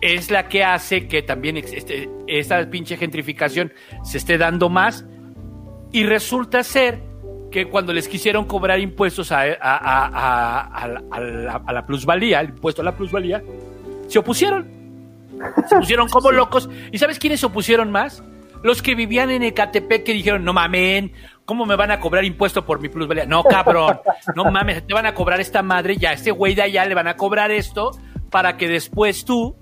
es 0.00 0.30
la 0.30 0.46
que 0.48 0.62
hace 0.62 1.08
que 1.08 1.22
también 1.22 1.56
este- 1.56 2.08
esta 2.28 2.68
pinche 2.70 2.96
gentrificación 2.96 3.72
se 4.04 4.18
esté 4.18 4.38
dando 4.38 4.68
más 4.68 5.04
y 5.90 6.04
resulta 6.04 6.62
ser 6.62 7.00
que 7.50 7.66
cuando 7.66 7.92
les 7.92 8.06
quisieron 8.08 8.44
cobrar 8.44 8.78
impuestos 8.80 9.32
a, 9.32 9.40
a- 9.40 9.48
a- 9.60 10.06
a- 10.12 10.60
a 10.82 10.88
la- 10.88 11.02
a 11.10 11.20
la, 11.20 11.62
a 11.66 11.72
la 11.72 11.86
plusvalía, 11.86 12.40
el 12.40 12.50
impuesto 12.50 12.82
a 12.82 12.84
la 12.84 12.96
plusvalía, 12.96 13.42
se 14.08 14.18
opusieron. 14.18 14.68
Se 15.68 15.76
pusieron 15.76 16.08
como 16.08 16.30
locos. 16.32 16.68
¿Y 16.92 16.98
sabes 16.98 17.18
quiénes 17.18 17.40
se 17.40 17.46
opusieron 17.46 17.90
más? 17.90 18.22
los 18.62 18.80
que 18.80 18.94
vivían 18.94 19.30
en 19.30 19.42
Ecatepec 19.42 20.04
que 20.04 20.14
dijeron, 20.14 20.42
no 20.42 20.54
mamen, 20.54 21.12
¿cómo 21.44 21.66
me 21.66 21.76
van 21.76 21.90
a 21.90 22.00
cobrar 22.00 22.24
impuesto 22.24 22.64
por 22.64 22.80
mi 22.80 22.88
plusvalía? 22.88 23.26
No, 23.26 23.44
cabrón, 23.44 24.00
no 24.34 24.50
mames, 24.50 24.86
te 24.86 24.94
van 24.94 25.06
a 25.06 25.14
cobrar 25.14 25.40
esta 25.40 25.62
madre, 25.62 25.96
ya 25.96 26.12
este 26.12 26.30
güey 26.30 26.54
de 26.54 26.62
allá 26.62 26.84
le 26.86 26.94
van 26.94 27.08
a 27.08 27.16
cobrar 27.16 27.50
esto 27.50 27.90
para 28.30 28.56
que 28.56 28.68
después 28.68 29.24
tú 29.24 29.56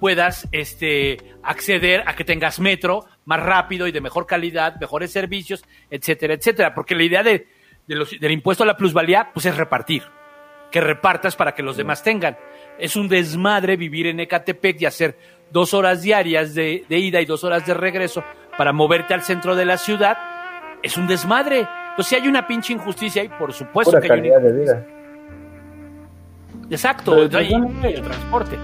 puedas 0.00 0.48
este, 0.52 1.18
acceder 1.42 2.02
a 2.06 2.14
que 2.14 2.24
tengas 2.24 2.60
metro 2.60 3.06
más 3.24 3.40
rápido 3.42 3.86
y 3.86 3.92
de 3.92 4.00
mejor 4.00 4.26
calidad, 4.26 4.76
mejores 4.80 5.10
servicios, 5.12 5.64
etcétera, 5.90 6.34
etcétera. 6.34 6.74
Porque 6.74 6.94
la 6.94 7.04
idea 7.04 7.22
de, 7.22 7.48
de 7.86 7.94
los- 7.94 8.18
del 8.18 8.32
impuesto 8.32 8.64
a 8.64 8.66
la 8.66 8.76
plusvalía, 8.76 9.30
pues 9.32 9.46
es 9.46 9.56
repartir. 9.56 10.02
Que 10.70 10.80
repartas 10.80 11.36
para 11.36 11.54
que 11.54 11.62
los 11.62 11.76
demás 11.76 12.02
tengan. 12.02 12.36
Es 12.78 12.96
un 12.96 13.08
desmadre 13.08 13.76
vivir 13.76 14.06
en 14.08 14.20
Ecatepec 14.20 14.80
y 14.82 14.86
hacer 14.86 15.16
dos 15.50 15.72
horas 15.72 16.02
diarias 16.02 16.54
de, 16.54 16.84
de 16.88 16.98
ida 16.98 17.20
y 17.20 17.24
dos 17.26 17.44
horas 17.44 17.64
de 17.64 17.72
regreso 17.74 18.24
para 18.58 18.72
moverte 18.72 19.14
al 19.14 19.22
centro 19.22 19.54
de 19.54 19.64
la 19.64 19.78
ciudad. 19.78 20.18
Es 20.84 20.96
un 20.98 21.06
desmadre. 21.06 21.60
Entonces, 21.90 22.06
si 22.06 22.14
hay 22.16 22.28
una 22.28 22.46
pinche 22.46 22.72
injusticia 22.72 23.24
y 23.24 23.28
por 23.28 23.52
supuesto 23.52 23.92
Pura 23.92 24.00
que 24.00 24.12
hay 24.12 24.20
una 24.20 24.30
calidad 24.34 24.40
de 24.40 24.60
vida. 24.60 24.86
Exacto, 26.70 27.12
Pero, 27.28 27.38
hay- 27.38 27.52
hay 27.82 27.94
el 27.94 28.02
transporte. 28.02 28.56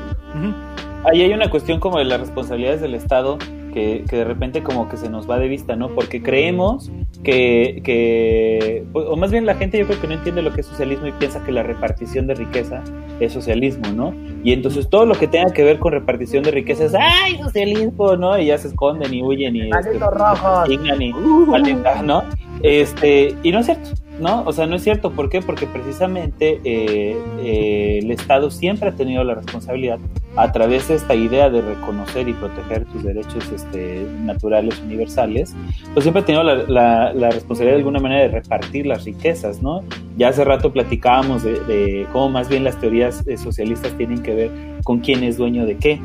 Ahí 1.05 1.22
hay 1.22 1.32
una 1.32 1.48
cuestión 1.48 1.80
como 1.80 1.98
de 1.98 2.05
las 2.05 2.20
responsabilidades 2.20 2.80
del 2.80 2.94
Estado 2.94 3.38
que, 3.72 4.05
que 4.09 4.16
de 4.16 4.24
repente 4.24 4.62
como 4.62 4.88
que 4.88 4.97
se 4.97 5.09
nos 5.09 5.28
va 5.28 5.38
de 5.38 5.48
vista, 5.48 5.76
¿no? 5.76 5.88
Porque 5.88 6.22
creemos 6.22 6.90
que, 7.22 7.80
que, 7.84 8.84
o 8.92 9.16
más 9.16 9.30
bien 9.30 9.47
la 9.47 9.55
gente 9.55 9.78
yo 9.78 9.86
creo 9.86 10.01
que 10.01 10.06
no 10.06 10.14
entiende 10.14 10.42
lo 10.42 10.52
que 10.52 10.62
es 10.62 10.66
socialismo 10.66 11.06
y 11.06 11.12
piensa 11.12 11.42
que 11.44 11.52
la 11.52 11.62
repartición 11.62 12.26
de 12.26 12.34
riqueza 12.34 12.82
es 13.20 13.32
socialismo, 13.32 13.88
¿no? 13.94 14.14
Y 14.42 14.52
entonces 14.52 14.88
todo 14.88 15.06
lo 15.06 15.14
que 15.14 15.28
tenga 15.28 15.52
que 15.52 15.64
ver 15.64 15.78
con 15.78 15.92
repartición 15.92 16.42
de 16.44 16.51
riqueza 16.51 16.84
es, 16.84 16.94
¡ay, 16.94 17.38
socialismo! 17.38 18.16
¿no? 18.16 18.38
Y 18.38 18.47
ya 18.47 18.59
se 18.59 18.68
esconden 18.68 19.12
y 19.12 19.22
huyen 19.22 19.56
y... 19.56 19.60
este, 19.62 19.70
¡Malditos 19.70 20.14
rojos! 20.14 20.70
y, 20.70 22.02
¿no? 22.05 22.22
Este, 22.62 23.34
y 23.42 23.52
no 23.52 23.60
es 23.60 23.66
cierto, 23.66 23.90
¿no? 24.20 24.42
O 24.44 24.52
sea, 24.52 24.66
no 24.66 24.76
es 24.76 24.82
cierto. 24.84 25.10
¿Por 25.12 25.28
qué? 25.30 25.40
Porque 25.42 25.66
precisamente 25.66 26.60
eh, 26.64 27.16
eh, 27.42 27.98
el 28.02 28.10
Estado 28.10 28.51
siempre 28.51 28.88
ha 28.88 28.92
tenido 28.92 29.24
la 29.24 29.34
responsabilidad 29.34 29.98
a 30.36 30.52
través 30.52 30.86
de 30.88 30.94
esta 30.94 31.14
idea 31.14 31.51
de 31.51 31.60
reconocer 31.60 32.28
y 32.28 32.32
proteger 32.34 32.84
tus 32.86 33.02
derechos 33.02 33.51
este, 33.52 34.06
naturales 34.20 34.80
universales, 34.80 35.56
pues 35.92 36.05
siempre 36.05 36.22
ha 36.22 36.24
tenido 36.24 36.44
la, 36.44 37.12
la- 37.12 37.30
responsabilidad 37.30 37.74
de 37.74 37.78
alguna 37.80 37.98
manera 37.98 38.20
de 38.22 38.28
repartir 38.28 38.86
las 38.86 39.05
riquezas, 39.05 39.60
¿no? 39.60 39.82
Ya 40.16 40.28
hace 40.28 40.44
rato 40.44 40.72
platicábamos 40.72 41.42
de, 41.42 41.59
de 41.64 42.06
cómo 42.12 42.28
más 42.30 42.48
bien 42.48 42.62
las 42.62 42.78
teorías 42.80 43.26
eh, 43.26 43.36
socialistas 43.36 43.92
tienen 43.97 44.22
que 44.22 44.34
ver 44.34 44.51
con 44.84 45.01
quién 45.01 45.24
es 45.24 45.36
dueño 45.36 45.66
de 45.66 45.76
qué, 45.76 46.01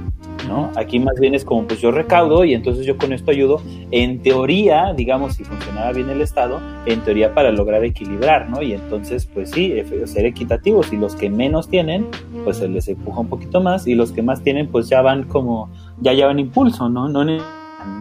¿no? 0.48 0.72
Aquí 0.76 1.00
más 1.00 1.20
bien 1.20 1.36
es 1.36 1.46
como, 1.46 1.68
pues 1.68 1.82
yo 1.82 1.92
recaudo 1.92 2.44
y 2.46 2.54
entonces 2.54 2.86
yo 2.86 2.98
con 2.98 3.14
esto 3.14 3.32
ayudo, 3.32 3.62
en 3.92 4.22
teoría, 4.22 4.94
digamos, 4.94 5.36
si 5.36 5.44
funcionaba 5.44 5.92
bien 5.92 6.10
el 6.10 6.22
Estado, 6.22 6.60
en 6.86 7.02
teoría 7.02 7.34
para 7.34 7.52
lograr 7.52 7.84
equilibrar, 7.84 8.50
¿no? 8.50 8.62
Y 8.62 8.74
entonces, 8.74 9.26
pues 9.26 9.52
sí, 9.52 9.74
ser 10.06 10.26
equitativos 10.26 10.92
y 10.94 10.98
los 10.98 11.16
que 11.16 11.30
menos 11.30 11.70
tienen, 11.70 12.08
pues 12.44 12.58
se 12.58 12.68
les 12.68 12.88
empuja 12.88 13.22
un 13.22 13.28
poquito 13.28 13.62
más 13.62 13.88
y 13.88 13.96
los 13.96 14.12
que 14.12 14.22
más 14.22 14.42
tienen, 14.42 14.68
pues 14.68 14.90
ya 14.90 15.02
van 15.02 15.24
como, 15.24 15.70
ya 16.00 16.14
llevan 16.14 16.40
impulso, 16.40 16.90
¿no? 16.90 17.08
No 17.08 17.24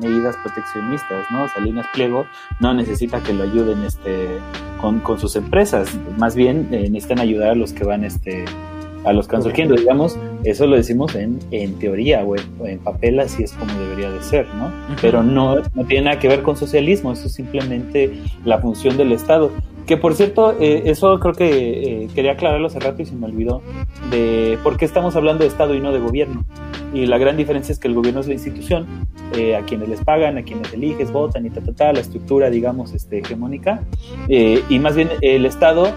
medidas 0.00 0.36
proteccionistas, 0.38 1.26
¿no? 1.30 1.48
Salinas 1.48 1.86
Pliego 1.92 2.26
no 2.60 2.74
necesita 2.74 3.22
que 3.22 3.32
lo 3.32 3.44
ayuden 3.44 3.82
este, 3.84 4.40
con, 4.80 5.00
con 5.00 5.18
sus 5.18 5.36
empresas, 5.36 5.88
más 6.18 6.34
bien 6.34 6.68
eh, 6.72 6.88
necesitan 6.90 7.20
ayudar 7.20 7.50
a 7.50 7.54
los 7.54 7.72
que 7.72 7.84
van 7.84 8.04
este, 8.04 8.44
a 9.04 9.12
los 9.12 9.28
que 9.28 9.36
van 9.36 9.42
surgiendo, 9.42 9.74
digamos, 9.74 10.18
eso 10.44 10.66
lo 10.66 10.76
decimos 10.76 11.14
en, 11.14 11.38
en 11.50 11.78
teoría, 11.78 12.22
güey, 12.22 12.40
o 12.58 12.66
en 12.66 12.78
papel 12.78 13.20
así 13.20 13.42
es 13.42 13.52
como 13.52 13.72
debería 13.78 14.10
de 14.10 14.22
ser, 14.22 14.46
¿no? 14.54 14.72
Pero 15.00 15.22
no, 15.22 15.56
no 15.74 15.84
tiene 15.84 16.06
nada 16.06 16.18
que 16.18 16.28
ver 16.28 16.42
con 16.42 16.56
socialismo, 16.56 17.12
eso 17.12 17.26
es 17.26 17.34
simplemente 17.34 18.10
la 18.44 18.58
función 18.58 18.96
del 18.96 19.12
Estado. 19.12 19.50
Que 19.86 19.98
por 19.98 20.14
cierto, 20.14 20.56
eh, 20.60 20.84
eso 20.86 21.18
creo 21.20 21.34
que 21.34 22.04
eh, 22.04 22.08
quería 22.14 22.32
aclararlo 22.32 22.68
hace 22.68 22.80
rato 22.80 23.02
y 23.02 23.04
se 23.04 23.14
me 23.14 23.26
olvidó, 23.26 23.60
de 24.10 24.58
por 24.62 24.78
qué 24.78 24.86
estamos 24.86 25.14
hablando 25.14 25.44
de 25.44 25.48
Estado 25.48 25.74
y 25.74 25.80
no 25.80 25.92
de 25.92 26.00
gobierno. 26.00 26.44
Y 26.94 27.06
la 27.06 27.18
gran 27.18 27.36
diferencia 27.36 27.72
es 27.72 27.78
que 27.78 27.88
el 27.88 27.94
gobierno 27.94 28.20
es 28.20 28.26
la 28.26 28.32
institución, 28.32 28.86
eh, 29.36 29.56
a 29.56 29.62
quienes 29.62 29.88
les 29.88 30.02
pagan, 30.02 30.38
a 30.38 30.42
quienes 30.42 30.72
eliges, 30.72 31.12
votan 31.12 31.44
y 31.44 31.50
ta, 31.50 31.60
ta, 31.60 31.72
ta, 31.74 31.92
la 31.92 32.00
estructura, 32.00 32.48
digamos, 32.48 32.94
este, 32.94 33.18
hegemónica. 33.18 33.82
Eh, 34.28 34.62
y 34.70 34.78
más 34.78 34.96
bien 34.96 35.10
el 35.20 35.44
Estado, 35.44 35.92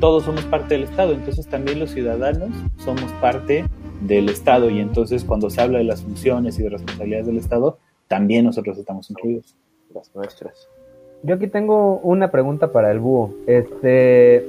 todos 0.00 0.24
somos 0.24 0.42
parte 0.44 0.74
del 0.74 0.84
Estado, 0.84 1.12
entonces 1.12 1.46
también 1.46 1.78
los 1.78 1.90
ciudadanos 1.90 2.48
somos 2.78 3.12
parte 3.20 3.66
del 4.00 4.30
Estado. 4.30 4.70
Y 4.70 4.80
entonces 4.80 5.24
cuando 5.24 5.50
se 5.50 5.60
habla 5.60 5.78
de 5.78 5.84
las 5.84 6.02
funciones 6.02 6.58
y 6.58 6.62
de 6.62 6.70
responsabilidades 6.70 7.26
del 7.26 7.36
Estado, 7.36 7.78
también 8.08 8.46
nosotros 8.46 8.78
estamos 8.78 9.10
incluidos. 9.10 9.56
Las 9.92 10.14
nuestras. 10.14 10.68
Yo 11.24 11.36
aquí 11.36 11.46
tengo 11.46 11.98
una 12.00 12.30
pregunta 12.30 12.70
para 12.70 12.90
el 12.90 12.98
búho. 13.00 13.34
Este, 13.46 14.46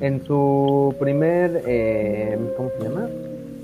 en 0.00 0.24
su 0.26 0.94
primer, 0.98 1.62
eh, 1.66 2.36
¿cómo 2.56 2.70
se 2.78 2.88
llama? 2.88 3.06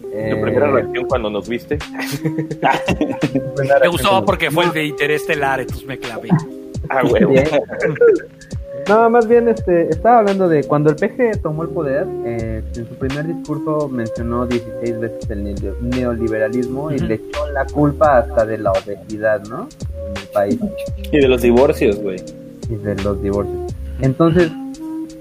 Tu 0.02 0.08
Eh, 0.12 0.38
primera 0.40 0.70
reacción 0.70 1.04
cuando 1.06 1.28
nos 1.28 1.48
viste. 1.48 1.78
Me 3.80 3.88
gustó 3.88 4.24
porque 4.24 4.50
fue 4.50 4.64
el 4.66 4.72
de 4.72 4.84
Interestelar, 4.84 5.60
entonces 5.60 5.86
me 5.86 5.98
clavé. 5.98 6.28
Ah, 6.88 7.02
huevo. 7.04 7.34
No, 8.88 9.10
más 9.10 9.26
bien 9.26 9.48
este, 9.48 9.88
estaba 9.90 10.18
hablando 10.20 10.48
de 10.48 10.62
cuando 10.62 10.90
el 10.90 10.96
PG 10.96 11.42
tomó 11.42 11.64
el 11.64 11.70
poder, 11.70 12.06
eh, 12.24 12.62
en 12.76 12.88
su 12.88 12.94
primer 12.94 13.26
discurso 13.26 13.88
mencionó 13.88 14.46
16 14.46 15.00
veces 15.00 15.28
el 15.30 15.42
neo- 15.44 15.76
neoliberalismo 15.80 16.92
y 16.92 16.98
le 17.00 17.14
echó 17.14 17.48
la 17.52 17.64
culpa 17.66 18.18
hasta 18.18 18.46
de 18.46 18.58
la 18.58 18.70
obesidad, 18.70 19.42
¿no? 19.48 19.68
En 20.08 20.16
el 20.22 20.28
país 20.32 20.58
Y 21.10 21.18
de 21.18 21.26
los 21.28 21.42
divorcios, 21.42 21.96
güey. 22.00 22.22
y 22.70 22.76
de 22.76 22.94
los 23.02 23.20
divorcios. 23.20 23.72
Entonces, 24.00 24.52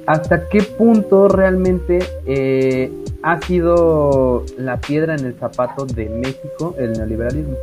¿hasta 0.06 0.48
qué 0.50 0.62
punto 0.62 1.28
realmente 1.28 2.00
eh, 2.28 2.92
ha 3.24 3.42
sido 3.42 4.46
la 4.60 4.78
piedra 4.80 5.16
en 5.16 5.26
el 5.26 5.34
zapato 5.34 5.86
de 5.88 6.08
México 6.08 6.76
el 6.78 6.94
neoliberalismo? 6.94 7.56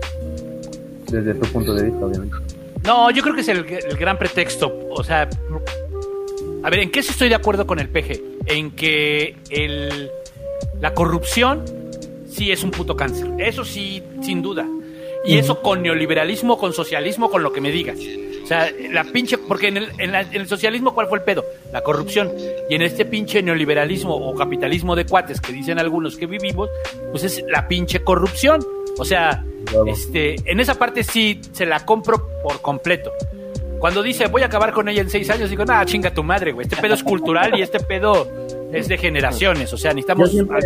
Desde 1.12 1.34
tu 1.34 1.46
punto 1.52 1.74
de 1.74 1.84
vista, 1.84 2.04
obviamente. 2.06 2.36
No, 2.84 3.08
yo 3.12 3.22
creo 3.22 3.34
que 3.36 3.42
es 3.42 3.48
el, 3.48 3.58
el 3.66 3.96
gran 3.96 4.18
pretexto. 4.18 4.72
O 4.90 5.04
sea, 5.04 5.28
a 6.62 6.70
ver, 6.70 6.80
¿en 6.80 6.90
qué 6.90 7.02
sí 7.02 7.10
estoy 7.10 7.28
de 7.28 7.34
acuerdo 7.34 7.66
con 7.66 7.78
el 7.78 7.88
PG? 7.88 8.20
En 8.46 8.70
que 8.72 9.36
el, 9.50 10.10
la 10.80 10.94
corrupción 10.94 11.64
sí 12.28 12.50
es 12.52 12.62
un 12.62 12.70
puto 12.70 12.96
cáncer. 12.96 13.28
Eso 13.38 13.64
sí, 13.64 14.02
sin 14.22 14.42
duda. 14.42 14.66
Y 15.24 15.38
eso 15.38 15.62
con 15.62 15.82
neoliberalismo, 15.82 16.58
con 16.58 16.72
socialismo, 16.72 17.30
con 17.30 17.42
lo 17.42 17.52
que 17.52 17.60
me 17.60 17.70
digas. 17.70 17.98
O 18.42 18.46
sea, 18.46 18.68
la 18.90 19.04
pinche. 19.04 19.38
Porque 19.38 19.68
en 19.68 19.76
el, 19.76 19.88
en 19.98 20.10
la- 20.10 20.22
en 20.22 20.34
el 20.34 20.48
socialismo, 20.48 20.94
¿cuál 20.94 21.06
fue 21.08 21.18
el 21.18 21.24
pedo? 21.24 21.44
La 21.72 21.82
corrupción. 21.82 22.32
Y 22.68 22.74
en 22.74 22.82
este 22.82 23.04
pinche 23.04 23.40
neoliberalismo 23.40 24.14
o 24.16 24.34
capitalismo 24.34 24.96
de 24.96 25.06
cuates 25.06 25.40
que 25.40 25.52
dicen 25.52 25.78
algunos 25.78 26.16
que 26.16 26.26
vivimos, 26.26 26.68
pues 27.12 27.22
es 27.22 27.42
la 27.48 27.68
pinche 27.68 28.02
corrupción. 28.02 28.66
O 28.98 29.04
sea, 29.04 29.44
este, 29.86 30.34
en 30.50 30.58
esa 30.58 30.74
parte 30.74 31.04
sí 31.04 31.40
se 31.52 31.66
la 31.66 31.86
compro 31.86 32.28
por 32.42 32.60
completo. 32.60 33.12
Cuando 33.82 34.00
dice 34.00 34.28
voy 34.28 34.42
a 34.42 34.46
acabar 34.46 34.72
con 34.72 34.88
ella 34.88 35.02
en 35.02 35.10
seis 35.10 35.28
años, 35.28 35.50
digo, 35.50 35.64
nada, 35.64 35.84
chinga 35.84 36.14
tu 36.14 36.22
madre, 36.22 36.52
güey. 36.52 36.68
Este 36.68 36.80
pedo 36.80 36.94
es 36.94 37.02
cultural 37.02 37.58
y 37.58 37.62
este 37.62 37.80
pedo 37.80 38.28
es 38.72 38.86
de 38.86 38.96
generaciones. 38.96 39.72
O 39.72 39.76
sea, 39.76 39.90
Yo 39.90 39.96
necesitamos. 39.96 40.30
siempre, 40.30 40.60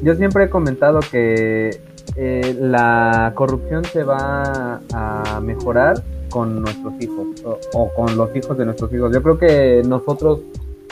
yo 0.00 0.14
siempre 0.14 0.44
he 0.44 0.48
comentado 0.48 1.00
que 1.10 1.70
eh, 2.14 2.56
la 2.60 3.32
corrupción 3.34 3.84
se 3.84 4.04
va 4.04 4.80
a 4.94 5.40
mejorar 5.42 6.00
con 6.30 6.62
nuestros 6.62 6.94
hijos 7.00 7.26
o, 7.44 7.58
o 7.72 7.92
con 7.92 8.16
los 8.16 8.36
hijos 8.36 8.56
de 8.56 8.64
nuestros 8.64 8.92
hijos. 8.94 9.12
Yo 9.12 9.20
creo 9.24 9.38
que 9.38 9.82
nosotros 9.84 10.38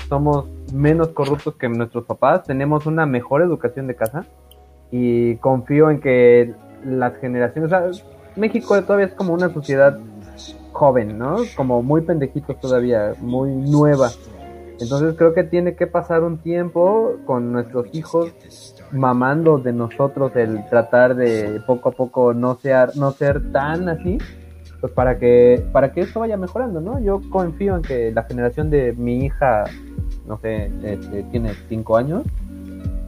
somos 0.08 0.46
menos 0.72 1.10
corruptos 1.10 1.54
que 1.54 1.68
nuestros 1.68 2.04
papás, 2.04 2.42
tenemos 2.42 2.84
una 2.86 3.06
mejor 3.06 3.42
educación 3.42 3.86
de 3.86 3.94
casa 3.94 4.26
y 4.90 5.36
confío 5.36 5.88
en 5.88 6.00
que 6.00 6.52
las 6.84 7.16
generaciones, 7.18 7.72
o 7.72 7.94
sea, 7.94 8.06
México 8.34 8.82
todavía 8.82 9.06
es 9.06 9.12
como 9.12 9.32
una 9.32 9.52
sociedad 9.54 10.00
joven, 10.74 11.16
¿no? 11.18 11.36
Como 11.56 11.82
muy 11.82 12.02
pendejitos 12.02 12.58
todavía, 12.60 13.14
muy 13.20 13.50
nueva. 13.54 14.10
Entonces 14.80 15.14
creo 15.16 15.32
que 15.32 15.44
tiene 15.44 15.76
que 15.76 15.86
pasar 15.86 16.24
un 16.24 16.38
tiempo 16.38 17.12
con 17.26 17.52
nuestros 17.52 17.86
hijos 17.94 18.32
mamando 18.90 19.58
de 19.58 19.72
nosotros 19.72 20.34
el 20.36 20.68
tratar 20.68 21.14
de 21.14 21.60
poco 21.66 21.88
a 21.90 21.92
poco 21.92 22.34
no 22.34 22.56
ser 22.56 22.96
no 22.96 23.12
ser 23.12 23.50
tan 23.52 23.88
así 23.88 24.18
pues 24.80 24.92
para 24.92 25.18
que 25.18 25.64
para 25.72 25.92
que 25.92 26.02
esto 26.02 26.20
vaya 26.20 26.36
mejorando 26.36 26.80
no 26.80 27.00
yo 27.00 27.20
confío 27.30 27.74
en 27.76 27.82
que 27.82 28.12
la 28.12 28.22
generación 28.24 28.68
de 28.70 28.92
mi 28.92 29.24
hija 29.24 29.64
no 30.28 30.38
sé 30.38 30.70
este, 30.84 31.22
tiene 31.24 31.52
cinco 31.68 31.96
años 31.96 32.22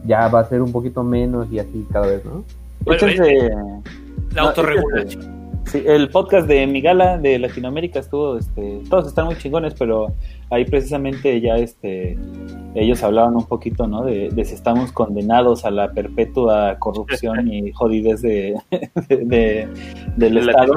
ya 0.04 0.26
va 0.28 0.40
a 0.40 0.44
ser 0.48 0.62
un 0.62 0.72
poquito 0.72 1.02
menos 1.04 1.46
y 1.52 1.58
así 1.60 1.86
cada 1.92 2.06
vez 2.06 2.24
no 2.24 2.42
Bueno, 2.84 3.00
Échense- 3.06 3.82
la 4.34 4.42
no, 4.42 4.48
autorregulación. 4.48 5.35
Sí, 5.66 5.82
el 5.84 6.08
podcast 6.10 6.46
de 6.46 6.64
Migala 6.66 7.18
de 7.18 7.38
Latinoamérica 7.40 7.98
estuvo, 7.98 8.38
este, 8.38 8.80
todos 8.88 9.08
están 9.08 9.26
muy 9.26 9.36
chingones, 9.36 9.74
pero 9.74 10.14
ahí 10.50 10.64
precisamente 10.64 11.40
ya 11.40 11.56
este, 11.56 12.16
ellos 12.76 13.02
hablaban 13.02 13.34
un 13.34 13.46
poquito, 13.46 13.88
¿no? 13.88 14.04
De, 14.04 14.28
de 14.30 14.44
si 14.44 14.54
estamos 14.54 14.92
condenados 14.92 15.64
a 15.64 15.72
la 15.72 15.90
perpetua 15.92 16.76
corrupción 16.78 17.52
y 17.52 17.72
jodidez 17.74 18.22
de, 18.22 18.54
de, 19.08 19.16
de- 19.16 19.68
del 20.16 20.34
De 20.34 20.40
Estado 20.40 20.72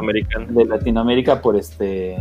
de 0.50 0.66
Latinoamérica 0.66 1.40
por 1.42 1.56
este 1.56 2.18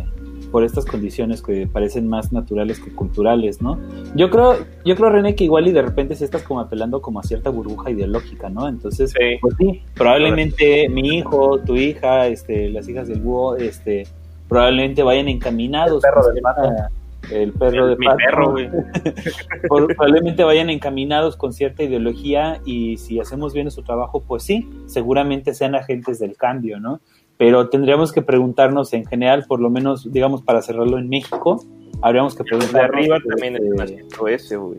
por 0.51 0.65
estas 0.65 0.85
condiciones 0.87 1.43
que 1.43 1.67
parecen 1.67 2.09
más 2.09 2.33
naturales 2.33 2.81
que 2.81 2.91
culturales, 2.95 3.61
¿no? 3.61 3.79
Yo 4.15 4.31
creo, 4.31 4.57
yo 4.85 4.97
creo 4.97 5.11
René 5.11 5.35
que 5.35 5.45
igual 5.45 5.69
y 5.69 5.73
de 5.73 5.83
repente 5.83 6.15
si 6.15 6.25
estás 6.25 6.43
como 6.43 6.61
apelando 6.61 7.01
como 7.03 7.21
a 7.21 7.23
cierta 7.23 7.51
burbuja 7.51 7.91
ideológica, 7.91 8.49
¿no? 8.49 8.69
Entonces, 8.69 9.11
Sí. 9.13 9.37
pues 9.41 9.55
sí, 9.59 9.83
probablemente 9.95 10.89
mi 10.89 11.17
hijo, 11.19 11.59
tu 11.61 11.77
hija, 11.77 12.27
este, 12.29 12.69
las 12.71 12.89
hijas 12.89 13.09
del 13.09 13.21
búho, 13.21 13.57
este, 13.57 14.07
probablemente 14.49 15.03
vayan 15.03 15.29
encaminados. 15.29 16.03
El 16.05 16.11
perro 16.11 16.27
del 16.27 16.35
cierta- 16.43 16.89
El 17.31 17.53
perro 17.53 17.87
de 17.89 17.97
Mi 17.97 18.07
pato. 18.07 18.17
perro, 18.25 18.51
güey. 18.53 18.71
Por- 19.69 19.87
probablemente 19.89 20.45
vayan 20.45 20.71
encaminados 20.71 21.37
con 21.37 21.53
cierta 21.53 21.83
ideología 21.83 22.61
y 22.65 22.97
si 22.97 23.21
hacemos 23.21 23.53
bien 23.53 23.65
nuestro 23.65 23.85
trabajo, 23.85 24.23
pues 24.27 24.45
sí, 24.45 24.69
seguramente 24.87 25.53
sean 25.53 25.75
agentes 25.75 26.19
del 26.21 26.37
cambio, 26.37 26.81
¿no? 26.81 27.01
Pero 27.39 27.69
tendríamos 27.71 28.13
que 28.13 28.21
preguntarnos 28.21 28.93
en 28.93 29.07
general, 29.07 29.45
por 29.49 29.61
lo 29.61 29.71
menos, 29.71 30.11
digamos, 30.13 30.43
para 30.43 30.61
cerrarlo 30.61 30.99
en 30.99 31.09
México, 31.09 31.65
habríamos 32.03 32.35
que 32.35 32.43
De 32.43 32.51
preguntarnos... 32.51 32.97
arriba 32.97 33.19
también 33.27 33.57
este, 33.57 33.83
haciendo 33.83 34.29
ese, 34.29 34.57
güey. 34.57 34.79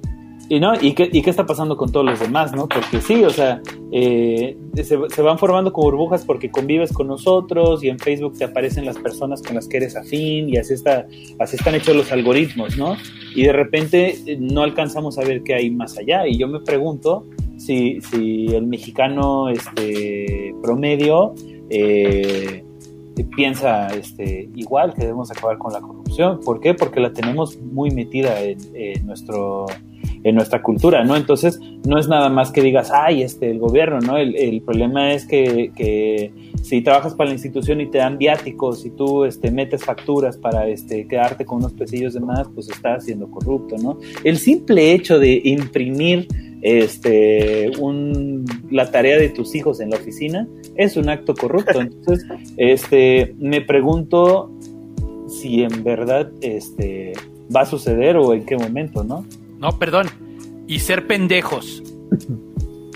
y 0.49 0.59
no, 0.59 0.73
¿y 0.79 0.93
qué, 0.93 1.09
y 1.11 1.21
qué 1.21 1.29
está 1.29 1.45
pasando 1.45 1.77
con 1.77 1.91
todos 1.91 2.05
los 2.05 2.19
demás, 2.19 2.53
no? 2.53 2.67
Porque 2.67 2.99
sí, 3.01 3.23
o 3.23 3.29
sea, 3.29 3.61
eh, 3.91 4.57
se, 4.75 4.97
se 5.09 5.21
van 5.21 5.37
formando 5.39 5.71
como 5.71 5.85
burbujas 5.85 6.25
porque 6.25 6.51
convives 6.51 6.91
con 6.91 7.07
nosotros 7.07 7.83
y 7.83 7.89
en 7.89 7.97
Facebook 7.97 8.37
te 8.37 8.43
aparecen 8.43 8.85
las 8.85 8.97
personas 8.97 9.41
con 9.41 9.55
las 9.55 9.67
que 9.67 9.77
eres 9.77 9.95
afín 9.95 10.49
y 10.49 10.57
así 10.57 10.73
está, 10.73 11.07
así 11.39 11.55
están 11.55 11.75
hechos 11.75 11.95
los 11.95 12.11
algoritmos, 12.11 12.77
¿no? 12.77 12.95
Y 13.35 13.43
de 13.43 13.53
repente 13.53 14.17
eh, 14.25 14.37
no 14.39 14.63
alcanzamos 14.63 15.17
a 15.17 15.21
ver 15.21 15.43
qué 15.43 15.53
hay 15.53 15.71
más 15.71 15.97
allá. 15.97 16.27
Y 16.27 16.37
yo 16.37 16.47
me 16.47 16.59
pregunto 16.59 17.25
si, 17.57 18.01
si 18.01 18.47
el 18.47 18.67
mexicano 18.67 19.49
este 19.49 20.53
promedio 20.61 21.35
eh, 21.69 22.63
piensa 23.35 23.87
este, 23.87 24.49
igual 24.55 24.93
que 24.93 25.01
debemos 25.01 25.31
acabar 25.31 25.57
con 25.57 25.73
la 25.73 25.81
corrupción. 25.81 26.39
¿Por 26.43 26.59
qué? 26.59 26.73
Porque 26.73 26.99
la 26.99 27.11
tenemos 27.13 27.59
muy 27.59 27.91
metida 27.91 28.41
en, 28.41 29.05
nuestro 29.05 29.65
en 30.23 30.35
nuestra 30.35 30.61
cultura, 30.61 31.03
¿no? 31.03 31.15
Entonces, 31.15 31.59
no 31.87 31.97
es 31.97 32.09
nada 32.09 32.29
más 32.29 32.51
que 32.51 32.61
digas, 32.61 32.91
ay, 32.93 33.21
este, 33.21 33.49
el 33.49 33.59
gobierno, 33.59 33.99
¿no? 33.99 34.17
El, 34.17 34.61
problema 34.61 35.13
es 35.13 35.25
que, 35.25 36.31
si 36.61 36.81
trabajas 36.81 37.15
para 37.15 37.29
la 37.29 37.35
institución 37.35 37.79
y 37.79 37.87
te 37.87 37.99
dan 37.99 38.17
viáticos 38.17 38.85
y 38.85 38.89
tú 38.89 39.23
este, 39.23 39.49
metes 39.49 39.83
facturas 39.83 40.37
para 40.37 40.67
este, 40.67 41.07
quedarte 41.07 41.45
con 41.45 41.59
unos 41.59 41.73
pesillos 41.73 42.13
de 42.13 42.19
más, 42.19 42.47
pues 42.53 42.69
estás 42.69 43.05
siendo 43.05 43.31
corrupto, 43.31 43.77
¿no? 43.77 43.97
El 44.23 44.37
simple 44.37 44.91
hecho 44.91 45.19
de 45.19 45.41
imprimir 45.45 46.27
este, 46.61 47.71
un, 47.79 48.45
la 48.69 48.91
tarea 48.91 49.17
de 49.17 49.29
tus 49.29 49.55
hijos 49.55 49.79
en 49.79 49.91
la 49.91 49.97
oficina 49.97 50.47
es 50.75 50.97
un 50.97 51.09
acto 51.09 51.33
corrupto. 51.33 51.81
Entonces, 51.81 52.25
este, 52.57 53.35
me 53.37 53.61
pregunto 53.61 54.51
si 55.27 55.63
en 55.63 55.83
verdad 55.83 56.31
este, 56.41 57.13
va 57.55 57.61
a 57.61 57.65
suceder 57.65 58.17
o 58.17 58.33
en 58.33 58.45
qué 58.45 58.57
momento, 58.57 59.03
¿no? 59.03 59.25
No, 59.59 59.77
perdón. 59.77 60.07
Y 60.67 60.79
ser 60.79 61.07
pendejos. 61.07 61.83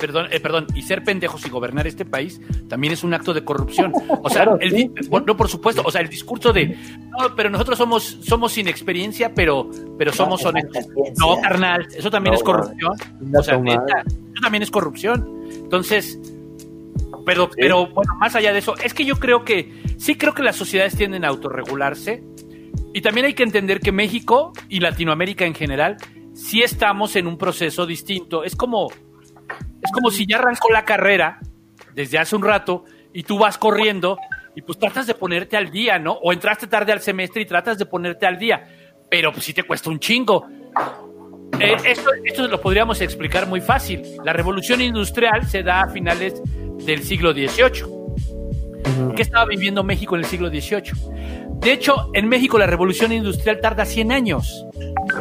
Perdón, 0.04 0.28
eh, 0.32 0.42
perdón, 0.42 0.68
y 0.76 0.82
ser 0.82 1.02
pendejos 1.02 1.46
y 1.46 1.50
gobernar 1.50 1.88
este 1.88 2.04
país 2.04 2.42
también 2.68 2.92
es 2.92 3.06
un 3.06 3.14
acto 3.14 3.34
de 3.34 3.46
corrupción. 3.46 3.94
O 4.22 4.30
sea, 4.30 4.44
Claro, 4.44 4.58
el 4.60 4.72
sí, 4.72 4.92
no, 5.10 5.38
por 5.38 5.48
supuesto, 5.48 5.82
o 5.86 5.90
sea, 5.90 6.02
el 6.02 6.10
discurso 6.10 6.52
de, 6.52 6.78
no, 7.08 7.34
pero 7.38 7.50
nosotros 7.50 7.78
somos, 7.78 8.18
somos 8.22 8.52
sin 8.52 8.68
experiencia, 8.68 9.34
pero, 9.34 9.72
pero 9.98 10.12
somos 10.12 10.44
honestos. 10.44 10.90
No, 11.18 11.40
carnal, 11.40 11.88
eso 11.96 12.12
también 12.12 12.34
No, 12.34 12.38
es 12.38 12.44
corrupción. 12.44 12.92
O 13.34 13.44
sea, 13.44 13.58
neta, 13.58 14.04
eso 14.06 14.42
también 14.42 14.64
es 14.64 14.72
corrupción. 14.72 15.46
Entonces, 15.54 16.20
pero, 17.26 17.50
pero 17.56 17.88
bueno, 17.88 18.14
más 18.20 18.36
allá 18.36 18.52
de 18.52 18.60
eso, 18.60 18.76
es 18.84 18.94
que 18.94 19.06
yo 19.06 19.16
creo 19.16 19.46
que, 19.46 19.72
sí 19.96 20.16
creo 20.16 20.34
que 20.34 20.44
las 20.44 20.58
sociedades 20.58 20.98
tienden 20.98 21.24
a 21.24 21.30
autorregularse. 21.30 22.22
Y 22.94 23.00
también 23.00 23.28
hay 23.28 23.36
que 23.36 23.44
entender 23.44 23.80
que 23.80 23.94
México 23.94 24.52
y 24.68 24.82
Latinoamérica 24.82 25.46
en 25.46 25.56
general 25.56 25.96
sí 26.34 26.62
estamos 26.62 27.16
en 27.16 27.26
un 27.26 27.38
proceso 27.38 27.86
distinto. 27.86 28.44
Es 28.44 28.58
como, 28.58 28.90
es 29.84 29.92
como 29.92 30.12
si 30.12 30.26
ya 30.26 30.38
arrancó 30.38 30.70
la 30.72 30.86
carrera 30.86 31.40
desde 31.94 32.18
hace 32.18 32.36
un 32.36 32.44
rato 32.44 32.86
y 33.14 33.24
tú 33.24 33.38
vas 33.38 33.58
corriendo 33.58 34.18
y 34.56 34.62
pues 34.62 34.78
tratas 34.78 35.08
de 35.08 35.16
ponerte 35.16 35.58
al 35.58 35.72
día, 35.72 36.00
¿no? 36.00 36.14
O 36.14 36.32
entraste 36.32 36.68
tarde 36.68 36.92
al 36.92 37.02
semestre 37.02 37.42
y 37.42 37.46
tratas 37.46 37.78
de 37.78 37.86
ponerte 37.86 38.26
al 38.26 38.38
día, 38.38 38.68
pero 39.10 39.32
pues 39.32 39.46
sí 39.46 39.54
te 39.54 39.64
cuesta 39.64 39.90
un 39.90 40.00
chingo. 40.00 40.48
Eh, 41.60 41.76
esto, 41.86 42.10
esto 42.24 42.48
lo 42.48 42.62
podríamos 42.62 43.02
explicar 43.02 43.48
muy 43.48 43.62
fácil. 43.62 44.02
La 44.24 44.34
revolución 44.34 44.82
industrial 44.82 45.48
se 45.48 45.64
da 45.64 45.82
a 45.82 45.90
finales 45.90 46.42
del 46.86 47.04
siglo 47.04 47.34
XVIII. 47.34 49.14
¿Qué 49.16 49.22
estaba 49.22 49.46
viviendo 49.46 49.84
México 49.84 50.16
en 50.16 50.22
el 50.22 50.28
siglo 50.28 50.50
XVIII? 50.50 50.92
De 51.60 51.72
hecho, 51.72 52.10
en 52.14 52.28
México 52.28 52.58
la 52.58 52.68
revolución 52.68 53.12
industrial 53.12 53.60
tarda 53.62 53.86
100 53.86 54.12
años. 54.12 54.66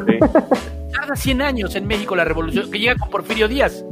Sí. 0.06 0.18
Tarda 1.02 1.16
100 1.16 1.42
años 1.42 1.74
en 1.74 1.88
México 1.88 2.14
la 2.14 2.24
revolución, 2.24 2.70
que 2.70 2.78
llega 2.78 2.94
con 2.94 3.10
Porfirio 3.10 3.48
Díaz. 3.48 3.84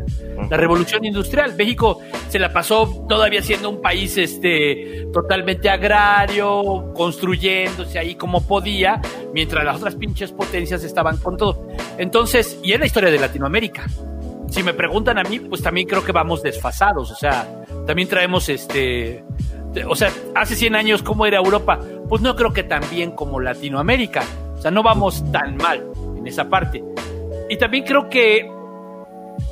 La 0.49 0.57
revolución 0.57 1.05
industrial. 1.05 1.57
México 1.57 1.99
se 2.29 2.39
la 2.39 2.53
pasó 2.53 3.05
todavía 3.09 3.43
siendo 3.43 3.69
un 3.69 3.83
país 3.83 4.17
este, 4.17 5.09
totalmente 5.13 5.69
agrario, 5.69 6.93
construyéndose 6.95 7.99
ahí 7.99 8.15
como 8.15 8.47
podía, 8.47 9.03
mientras 9.35 9.65
las 9.65 9.79
otras 9.79 9.97
pinches 9.97 10.31
potencias 10.31 10.85
estaban 10.85 11.17
con 11.17 11.37
todo. 11.37 11.67
Entonces, 11.99 12.61
y 12.63 12.75
es 12.75 12.79
la 12.79 12.87
historia 12.87 13.11
de 13.11 13.19
Latinoamérica. 13.19 13.87
Si 14.49 14.63
me 14.63 14.73
preguntan 14.73 15.19
a 15.19 15.25
mí, 15.25 15.41
pues 15.41 15.63
también 15.63 15.89
creo 15.89 16.05
que 16.05 16.13
vamos 16.13 16.45
desfasados. 16.45 17.11
O 17.11 17.17
sea, 17.17 17.65
también 17.89 18.07
traemos 18.09 18.49
este. 18.49 19.25
O 19.89 19.97
sea, 19.97 20.13
hace 20.37 20.55
100 20.55 20.77
años, 20.77 21.03
¿cómo 21.03 21.27
era 21.27 21.39
Europa? 21.39 21.81
Pues 22.09 22.23
no 22.23 22.37
creo 22.37 22.53
que 22.53 22.63
tan 22.63 22.89
bien 22.89 23.11
como 23.11 23.41
Latinoamérica. 23.41 24.23
O 24.57 24.63
sea, 24.63 24.71
no 24.71 24.85
vamos 24.85 25.25
tan 25.33 25.57
mal 25.57 25.90
en 26.21 26.27
esa 26.27 26.49
parte. 26.49 26.83
Y 27.49 27.57
también 27.57 27.85
creo 27.85 28.09
que 28.09 28.49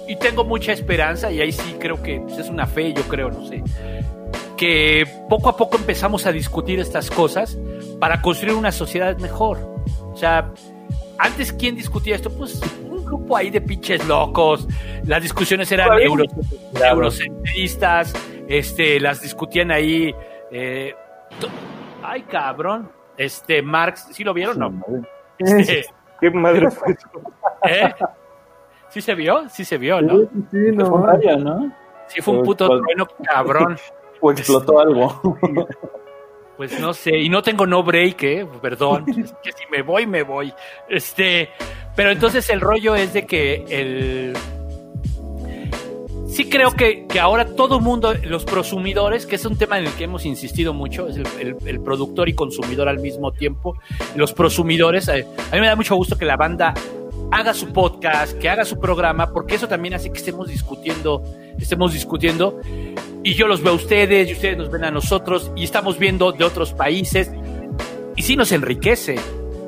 y 0.07 0.17
tengo 0.17 0.45
mucha 0.45 0.73
esperanza, 0.73 1.31
y 1.31 1.41
ahí 1.41 1.53
sí 1.53 1.77
creo 1.79 2.03
que 2.03 2.21
pues, 2.21 2.39
es 2.39 2.49
una 2.49 2.67
fe, 2.67 2.93
yo 2.95 3.03
creo, 3.03 3.31
no 3.31 3.47
sé, 3.47 3.63
que 4.57 5.07
poco 5.29 5.49
a 5.51 5.57
poco 5.57 5.77
empezamos 5.77 6.27
a 6.27 6.33
discutir 6.33 6.79
estas 6.81 7.11
cosas 7.11 7.59
para 8.01 8.21
construir 8.23 8.55
una 8.55 8.73
sociedad 8.73 9.17
mejor. 9.19 9.59
O 10.13 10.17
sea, 10.17 10.51
antes, 11.19 11.53
¿quién 11.53 11.77
discutía 11.77 12.17
esto? 12.17 12.31
Pues 12.31 12.61
un 12.89 13.05
grupo 13.05 13.37
ahí 13.37 13.51
de 13.51 13.61
pinches 13.61 14.07
locos, 14.07 14.67
las 15.05 15.23
discusiones 15.23 15.71
eran 15.73 15.89
euro- 16.01 16.25
eurocentristas, 16.83 18.13
este, 18.49 19.01
las 19.01 19.21
discutían 19.23 19.71
ahí. 19.71 20.15
eh, 20.51 20.95
ay, 22.03 22.23
cabrón. 22.23 22.91
Este, 23.17 23.63
Marx, 23.63 24.09
¿sí 24.13 24.23
lo 24.25 24.33
vieron? 24.33 24.59
No. 24.59 24.73
Este, 25.39 25.85
¿Qué 26.21 26.31
madre 26.31 26.71
fue 26.71 26.93
eso? 26.93 27.09
¿eh? 27.65 27.95
¿Sí 28.91 29.01
se 29.03 29.15
vio? 29.15 29.49
Sí 29.49 29.65
se 29.65 29.77
vio, 29.79 30.01
¿no? 30.01 30.19
Sí, 30.21 30.29
sí, 30.33 30.43
Fue 30.51 30.73
no. 30.73 30.95
un 30.95 31.07
rayo, 31.07 31.37
¿no? 31.39 31.73
Sí 32.07 32.21
fue 32.23 32.35
un 32.35 32.43
puto 32.45 32.67
Pues- 32.69 32.81
trueno 32.83 33.07
cabrón. 33.25 33.77
O 34.21 34.33
explotó 34.33 34.81
algo. 34.81 35.21
Pues 36.57 36.81
no 36.81 36.93
sé, 36.93 37.17
y 37.17 37.29
no 37.29 37.41
tengo 37.41 37.65
no 37.69 37.85
break, 37.85 38.23
¿eh? 38.25 38.49
Perdón, 38.61 39.05
es 39.11 39.33
que 39.45 39.53
si 39.53 39.65
me 39.71 39.83
voy, 39.83 40.09
me 40.09 40.25
voy. 40.25 40.53
Este, 40.89 41.51
pero 41.95 42.11
entonces 42.11 42.51
el 42.51 42.61
rollo 42.61 42.97
es 42.97 43.13
de 43.13 43.25
que 43.27 43.65
el... 43.69 44.37
Sí 46.29 46.49
creo 46.49 46.73
que, 46.73 47.07
que 47.07 47.19
ahora 47.21 47.47
todo 47.57 47.81
mundo, 47.81 48.15
los 48.23 48.45
prosumidores, 48.45 49.27
que 49.27 49.37
es 49.37 49.45
un 49.45 49.57
tema 49.57 49.79
en 49.79 49.87
el 49.87 49.93
que 49.95 50.05
hemos 50.05 50.25
insistido 50.27 50.73
mucho, 50.75 51.09
es 51.09 51.17
el, 51.17 51.27
el- 51.41 51.57
el 51.67 51.81
productor 51.81 52.29
y 52.29 52.35
consumidor 52.35 52.89
al 52.89 52.99
mismo 53.01 53.33
tiempo, 53.33 53.77
los 54.15 54.33
prosumidores, 54.35 55.09
eh, 55.09 55.27
a 55.51 55.55
mí 55.55 55.61
me 55.61 55.67
da 55.67 55.75
mucho 55.75 55.97
gusto 55.97 56.17
que 56.19 56.27
la 56.27 56.37
banda 56.37 56.75
haga 57.33 57.55
su 57.55 57.73
podcast, 57.73 58.39
que 58.39 58.49
haga 58.49 58.65
su 58.65 58.79
programa, 58.79 59.33
porque 59.33 59.55
eso 59.57 59.69
también 59.69 59.95
hace 59.95 60.11
que 60.13 60.19
estemos 60.19 60.49
discutiendo, 60.49 61.23
estemos 61.59 61.93
discutiendo 61.93 62.61
y 63.25 63.35
yo 63.35 63.47
los 63.49 63.63
veo 63.63 63.73
a 63.73 63.77
ustedes 63.77 64.29
y 64.29 64.33
ustedes 64.35 64.57
nos 64.59 64.71
ven 64.71 64.85
a 64.85 64.91
nosotros 64.91 65.51
y 65.57 65.65
estamos 65.65 65.99
viendo 65.99 66.33
de 66.33 66.45
otros 66.45 66.73
países 66.73 67.31
y 68.17 68.23
sí 68.23 68.37
nos 68.37 68.53
enriquece. 68.53 69.17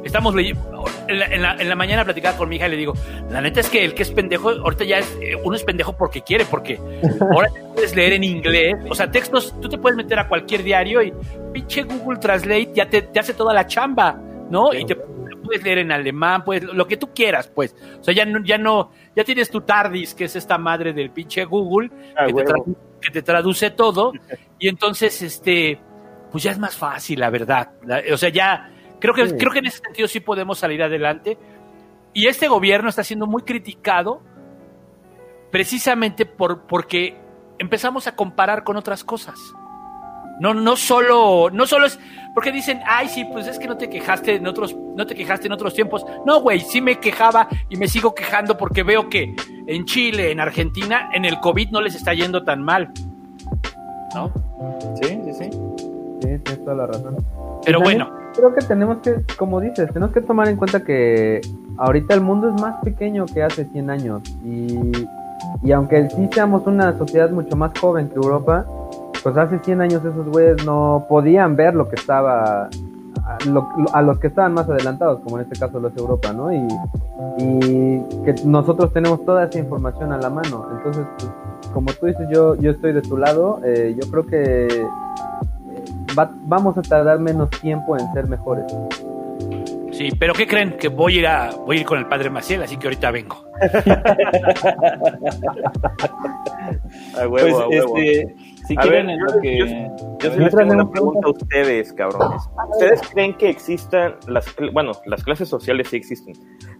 Estamos 0.04 0.34
leyendo, 0.34 0.84
en 1.08 1.18
la, 1.18 1.26
en 1.26 1.42
la- 1.42 1.56
en 1.56 1.68
la 1.68 1.74
mañana 1.74 2.04
platicaba 2.04 2.36
con 2.36 2.48
mi 2.48 2.56
hija 2.56 2.68
y 2.68 2.70
le 2.70 2.76
digo, 2.76 2.94
la 3.30 3.40
neta 3.40 3.60
es 3.60 3.68
que 3.68 3.84
el 3.84 3.94
que 3.94 4.02
es 4.02 4.10
pendejo, 4.10 4.50
ahorita 4.50 4.84
ya 4.84 4.98
es, 4.98 5.18
eh, 5.20 5.36
uno 5.44 5.54
es 5.56 5.62
pendejo 5.62 5.94
porque 5.96 6.22
quiere, 6.22 6.44
porque 6.46 6.78
ahora 7.32 7.48
puedes 7.74 7.94
leer 7.94 8.14
en 8.14 8.24
inglés, 8.24 8.76
o 8.88 8.94
sea, 8.94 9.10
textos, 9.10 9.54
tú 9.60 9.68
te 9.68 9.76
puedes 9.78 9.96
meter 9.96 10.18
a 10.18 10.28
cualquier 10.28 10.62
diario 10.62 11.02
y 11.02 11.12
pinche 11.52 11.82
Google 11.82 12.18
Translate 12.18 12.70
ya 12.74 12.88
te, 12.88 13.02
te 13.02 13.20
hace 13.20 13.34
toda 13.34 13.52
la 13.52 13.66
chamba, 13.66 14.18
¿no? 14.50 14.72
Y 14.72 14.84
te, 14.86 14.96
puedes 14.96 15.62
leer 15.64 15.78
en 15.78 15.92
alemán, 15.92 16.44
pues 16.44 16.62
lo 16.62 16.86
que 16.86 16.96
tú 16.96 17.10
quieras, 17.14 17.48
pues. 17.54 17.74
O 18.00 18.04
sea, 18.04 18.14
ya 18.14 18.24
no, 18.24 18.42
ya 18.44 18.56
no, 18.56 18.92
ya 19.16 19.24
tienes 19.24 19.50
tu 19.50 19.60
TARDIS, 19.62 20.14
que 20.14 20.24
es 20.26 20.36
esta 20.36 20.56
madre 20.58 20.92
del 20.92 21.10
pinche 21.10 21.44
Google, 21.44 21.90
Ah, 22.16 22.26
que, 22.26 22.34
te 22.34 22.52
que 23.02 23.10
te 23.10 23.22
traduce 23.22 23.70
todo. 23.70 24.12
Y 24.58 24.68
entonces, 24.68 25.22
este, 25.22 25.78
pues 26.30 26.44
ya 26.44 26.50
es 26.50 26.58
más 26.58 26.76
fácil, 26.76 27.18
la 27.20 27.30
verdad. 27.30 27.70
O 28.12 28.16
sea, 28.18 28.28
ya 28.28 28.70
creo 29.00 29.14
que, 29.14 29.36
creo 29.36 29.52
que 29.52 29.58
en 29.58 29.66
ese 29.66 29.78
sentido 29.78 30.06
sí 30.06 30.20
podemos 30.20 30.58
salir 30.58 30.82
adelante. 30.82 31.38
Y 32.12 32.26
este 32.26 32.48
gobierno 32.48 32.88
está 32.88 33.04
siendo 33.04 33.26
muy 33.26 33.42
criticado 33.42 34.22
precisamente 35.50 36.26
por, 36.26 36.66
porque 36.66 37.16
empezamos 37.58 38.06
a 38.06 38.14
comparar 38.14 38.64
con 38.64 38.76
otras 38.76 39.04
cosas. 39.04 39.38
No, 40.40 40.54
no 40.54 40.76
solo, 40.76 41.50
no 41.50 41.66
solo 41.66 41.86
es 41.86 41.98
porque 42.34 42.52
dicen, 42.52 42.80
ay, 42.86 43.08
sí, 43.08 43.24
pues 43.24 43.46
es 43.46 43.58
que 43.58 43.66
no 43.66 43.76
te 43.76 43.90
quejaste 43.90 44.36
en 44.36 44.46
otros, 44.46 44.74
no 44.74 45.06
te 45.06 45.14
quejaste 45.14 45.48
en 45.48 45.52
otros 45.52 45.74
tiempos. 45.74 46.06
No, 46.24 46.40
güey, 46.40 46.60
sí 46.60 46.80
me 46.80 46.98
quejaba 46.98 47.48
y 47.68 47.76
me 47.76 47.88
sigo 47.88 48.14
quejando 48.14 48.56
porque 48.56 48.82
veo 48.82 49.08
que 49.08 49.34
en 49.66 49.84
Chile, 49.84 50.30
en 50.30 50.40
Argentina, 50.40 51.10
en 51.12 51.24
el 51.24 51.40
COVID 51.40 51.70
no 51.70 51.80
les 51.80 51.94
está 51.94 52.14
yendo 52.14 52.44
tan 52.44 52.62
mal. 52.62 52.90
¿No? 54.14 54.32
Sí, 55.02 55.20
sí, 55.24 55.32
sí. 55.32 55.44
Sí, 55.44 56.38
tienes 56.44 56.64
toda 56.64 56.76
la 56.76 56.86
razón. 56.86 57.16
Pero 57.64 57.80
bueno. 57.80 58.19
Creo 58.34 58.54
que 58.54 58.64
tenemos 58.64 58.98
que, 58.98 59.22
como 59.36 59.60
dices, 59.60 59.92
tenemos 59.92 60.14
que 60.14 60.20
tomar 60.20 60.48
en 60.48 60.56
cuenta 60.56 60.80
que 60.80 61.40
ahorita 61.76 62.14
el 62.14 62.20
mundo 62.20 62.54
es 62.54 62.60
más 62.60 62.82
pequeño 62.82 63.26
que 63.26 63.42
hace 63.42 63.64
100 63.64 63.90
años 63.90 64.22
y, 64.44 65.06
y 65.62 65.72
aunque 65.72 66.08
sí 66.10 66.28
seamos 66.32 66.66
una 66.66 66.96
sociedad 66.96 67.30
mucho 67.30 67.56
más 67.56 67.76
joven 67.78 68.08
que 68.08 68.16
Europa, 68.16 68.64
pues 69.22 69.36
hace 69.36 69.58
100 69.58 69.80
años 69.80 70.04
esos 70.04 70.26
güeyes 70.28 70.64
no 70.64 71.06
podían 71.08 71.56
ver 71.56 71.74
lo 71.74 71.88
que 71.88 71.96
estaba 71.96 72.70
a, 73.92 74.02
los 74.02 74.18
que 74.18 74.26
estaban 74.28 74.54
más 74.54 74.68
adelantados, 74.68 75.20
como 75.20 75.38
en 75.38 75.44
este 75.44 75.58
caso 75.58 75.78
los 75.80 75.96
Europa, 75.96 76.32
¿no? 76.32 76.52
Y, 76.52 76.68
que 78.24 78.34
nosotros 78.44 78.92
tenemos 78.92 79.24
toda 79.24 79.44
esa 79.44 79.58
información 79.58 80.12
a 80.12 80.18
la 80.18 80.30
mano. 80.30 80.66
Entonces, 80.76 81.06
pues, 81.18 81.30
como 81.72 81.92
tú 81.92 82.06
dices, 82.06 82.26
yo, 82.30 82.54
yo 82.56 82.72
estoy 82.72 82.92
de 82.92 83.02
tu 83.02 83.16
lado. 83.16 83.60
Eh, 83.64 83.96
yo 84.00 84.10
creo 84.10 84.26
que 84.26 84.86
eh, 86.10 86.28
vamos 86.44 86.78
a 86.78 86.82
tardar 86.82 87.18
menos 87.18 87.50
tiempo 87.50 87.96
en 87.96 88.12
ser 88.12 88.26
mejores. 88.26 88.64
Sí, 89.92 90.10
pero 90.18 90.32
¿qué 90.32 90.46
creen? 90.46 90.76
Que 90.78 90.88
voy 90.88 91.16
a 91.16 91.18
ir, 91.18 91.26
a, 91.26 91.50
voy 91.50 91.76
a 91.76 91.80
ir 91.80 91.86
con 91.86 91.98
el 91.98 92.06
padre 92.06 92.30
Maciel, 92.30 92.62
así 92.62 92.76
que 92.76 92.86
ahorita 92.86 93.10
vengo. 93.10 93.44
a 97.18 97.28
huevo, 97.28 97.60
a 97.60 97.68
huevo. 97.68 97.98
Este, 97.98 98.34
si 98.66 98.76
quieren, 98.76 99.10
yo, 99.10 99.40
que... 99.40 99.58
yo, 99.58 100.36
les 100.36 100.54
tengo 100.54 100.72
una 100.72 100.90
pregunta 100.90 101.26
a 101.26 101.30
ustedes, 101.30 101.92
cabrones. 101.92 102.42
¿Ustedes 102.70 103.00
creen 103.12 103.34
que 103.34 103.50
existan 103.50 104.16
las, 104.26 104.46
bueno, 104.72 104.92
las 105.06 105.24
clases 105.24 105.48
sociales 105.48 105.88
sí 105.88 105.96
existen, 105.96 106.34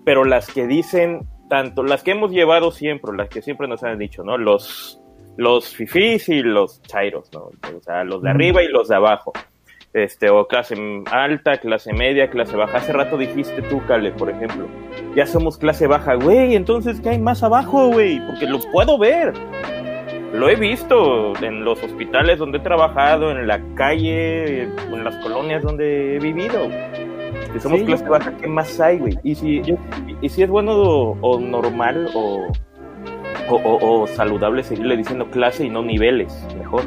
pero 0.05 0.25
las 0.25 0.47
que 0.47 0.67
dicen 0.67 1.27
tanto, 1.49 1.83
las 1.83 2.03
que 2.03 2.13
hemos 2.13 2.31
llevado 2.31 2.71
siempre, 2.71 3.17
las 3.17 3.29
que 3.29 3.43
siempre 3.43 3.67
nos 3.67 3.83
han 3.83 3.99
dicho, 3.99 4.23
¿no? 4.23 4.39
Los, 4.39 5.00
los 5.41 5.75
fifís 5.75 6.29
y 6.29 6.43
los 6.43 6.83
chairos, 6.83 7.33
¿no? 7.33 7.51
O 7.77 7.81
sea, 7.83 8.05
los 8.05 8.23
de 8.23 8.31
arriba 8.31 8.63
y 8.63 8.69
los 8.69 8.89
de 8.89 8.97
abajo. 8.97 9.33
Este, 9.93 10.31
o 10.31 10.47
clase 10.47 10.77
alta, 11.11 11.57
clase 11.57 11.93
media, 11.93 12.31
clase 12.31 12.57
baja. 12.57 12.77
Hace 12.77 12.93
rato 12.93 13.17
dijiste 13.17 13.63
tú, 13.63 13.85
Cale, 13.87 14.13
por 14.13 14.31
ejemplo, 14.31 14.69
ya 15.17 15.27
somos 15.27 15.59
clase 15.59 15.87
baja, 15.87 16.15
güey, 16.15 16.55
entonces, 16.55 17.01
¿qué 17.01 17.09
hay 17.11 17.19
más 17.19 17.43
abajo, 17.43 17.89
güey? 17.89 18.21
Porque 18.27 18.47
lo 18.47 18.61
puedo 18.71 18.99
ver 18.99 19.33
lo 20.33 20.49
he 20.49 20.55
visto 20.55 21.33
en 21.43 21.65
los 21.65 21.83
hospitales 21.83 22.39
donde 22.39 22.59
he 22.59 22.61
trabajado, 22.61 23.33
en 23.33 23.49
la 23.49 23.61
calle, 23.75 24.63
en 24.63 25.05
las 25.05 25.17
colonias 25.17 25.63
donde 25.63 26.17
he 26.17 26.19
vivido. 26.21 26.69
Que 27.53 27.59
somos 27.59 27.83
clase 27.83 28.09
baja, 28.09 28.37
¿qué 28.37 28.47
más 28.47 28.79
hay, 28.79 28.99
güey? 28.99 29.19
Y 29.25 29.35
si, 29.35 29.61
y, 30.21 30.29
si 30.29 30.43
es 30.43 30.49
bueno 30.49 30.73
o, 31.21 31.41
normal 31.41 32.11
o, 32.15 32.47
o, 33.49 34.07
saludable 34.07 34.63
seguirle 34.63 34.97
diciendo 34.97 35.31
clase 35.31 35.67
y 35.67 35.71
no 35.71 35.83
niveles, 35.83 36.47
mejor. 36.59 36.83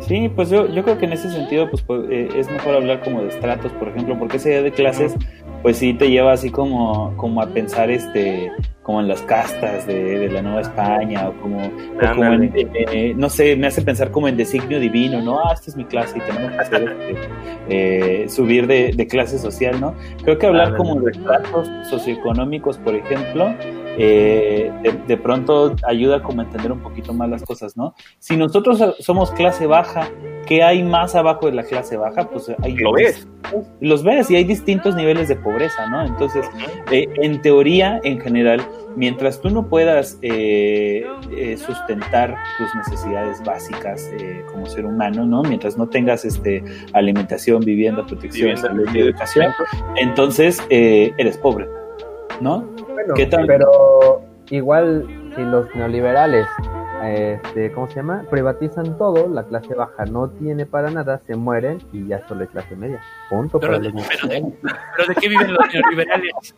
Sí, 0.00 0.30
pues 0.34 0.48
yo, 0.48 0.68
yo 0.68 0.84
creo 0.84 0.98
que 0.98 1.06
en 1.06 1.12
ese 1.12 1.30
sentido 1.30 1.68
pues, 1.68 1.82
pues 1.82 2.02
eh, 2.10 2.28
es 2.36 2.50
mejor 2.50 2.76
hablar 2.76 3.02
como 3.02 3.22
de 3.22 3.28
estratos, 3.28 3.72
por 3.72 3.88
ejemplo, 3.88 4.18
porque 4.18 4.36
ese 4.38 4.50
día 4.50 4.62
de 4.62 4.72
clases 4.72 5.16
pues 5.62 5.76
sí 5.76 5.92
te 5.92 6.08
lleva 6.10 6.32
así 6.32 6.50
como, 6.50 7.16
como 7.16 7.42
a 7.42 7.46
pensar 7.48 7.90
este 7.90 8.50
como 8.88 9.02
en 9.02 9.08
las 9.08 9.20
castas 9.20 9.86
de, 9.86 10.30
la 10.30 10.40
Nueva 10.40 10.62
España 10.62 11.28
o 11.28 11.34
como, 11.42 11.60
en, 11.62 12.52
eh, 12.54 13.12
no 13.14 13.28
sé, 13.28 13.54
me 13.54 13.66
hace 13.66 13.82
pensar 13.82 14.10
como 14.10 14.28
en 14.28 14.38
designio 14.38 14.80
divino, 14.80 15.20
¿no? 15.20 15.40
Ah, 15.40 15.52
esta 15.52 15.70
es 15.70 15.76
mi 15.76 15.84
clase 15.84 16.16
y 16.16 16.20
tenemos 16.22 16.52
que 16.52 16.58
hacer 16.58 16.96
este, 17.06 18.22
eh, 18.22 18.28
subir 18.30 18.66
de, 18.66 19.06
clase 19.06 19.38
social, 19.38 19.78
¿no? 19.78 19.94
Creo 20.24 20.38
que 20.38 20.46
hablar 20.46 20.74
como 20.78 21.02
de 21.02 21.12
tratos 21.12 21.68
socioeconómicos, 21.90 22.78
por 22.78 22.94
ejemplo, 22.94 23.54
eh, 23.98 24.72
de, 25.06 25.16
pronto 25.16 25.74
ayuda 25.86 26.22
como 26.22 26.40
a 26.40 26.44
entender 26.44 26.70
un 26.70 26.80
poquito 26.80 27.12
más 27.12 27.28
las 27.28 27.42
cosas, 27.42 27.76
¿no? 27.76 27.94
Si 28.18 28.36
nosotros 28.36 28.96
somos 29.00 29.32
clase 29.32 29.66
baja, 29.66 30.08
¿qué 30.46 30.62
hay 30.62 30.82
más 30.82 31.14
abajo 31.14 31.46
de 31.46 31.52
la 31.52 31.64
clase 31.64 31.96
baja? 31.96 32.30
Pues 32.30 32.50
hay... 32.62 32.76
Lo 32.76 32.92
ves. 32.92 33.26
Los 33.80 34.04
ves 34.04 34.30
y 34.30 34.36
hay 34.36 34.44
distintos 34.44 34.94
niveles 34.94 35.28
de 35.28 35.36
pobreza, 35.36 35.88
¿no? 35.88 36.04
Entonces, 36.04 36.46
en 36.90 37.42
teoría, 37.42 38.00
en 38.04 38.20
general, 38.20 38.60
mientras 38.96 39.40
tú 39.40 39.50
no 39.50 39.68
puedas 39.68 40.18
eh, 40.22 41.04
eh, 41.30 41.56
sustentar 41.56 42.36
tus 42.58 42.74
necesidades 42.74 43.42
básicas 43.44 44.10
eh, 44.18 44.42
como 44.50 44.66
ser 44.66 44.86
humano, 44.86 45.24
¿no? 45.24 45.42
Mientras 45.42 45.78
no 45.78 45.88
tengas 45.88 46.24
este 46.24 46.64
alimentación, 46.92 47.60
vivienda, 47.62 48.04
protección, 48.04 48.56
salud 48.56 48.88
y 48.92 48.98
educación, 48.98 49.52
entonces 49.96 50.62
eres 50.68 51.38
pobre, 51.38 51.68
¿no? 52.40 52.68
Bueno, 53.14 53.46
Pero 53.46 54.22
igual 54.50 55.06
si 55.34 55.42
los 55.42 55.74
neoliberales 55.74 56.46
este, 57.04 57.70
¿cómo 57.72 57.88
se 57.88 57.96
llama? 57.96 58.24
Privatizan 58.30 58.98
todo, 58.98 59.28
la 59.28 59.44
clase 59.44 59.74
baja 59.74 60.04
no 60.04 60.30
tiene 60.30 60.66
para 60.66 60.90
nada, 60.90 61.20
se 61.26 61.36
mueren 61.36 61.78
y 61.92 62.08
ya 62.08 62.26
solo 62.26 62.44
es 62.44 62.50
clase 62.50 62.74
media. 62.76 63.00
Punto. 63.30 63.60
pero 63.60 63.78
de 63.78 63.92
qué 65.20 65.28
viven 65.28 65.54
los 65.54 65.66
neoliberales? 65.72 66.54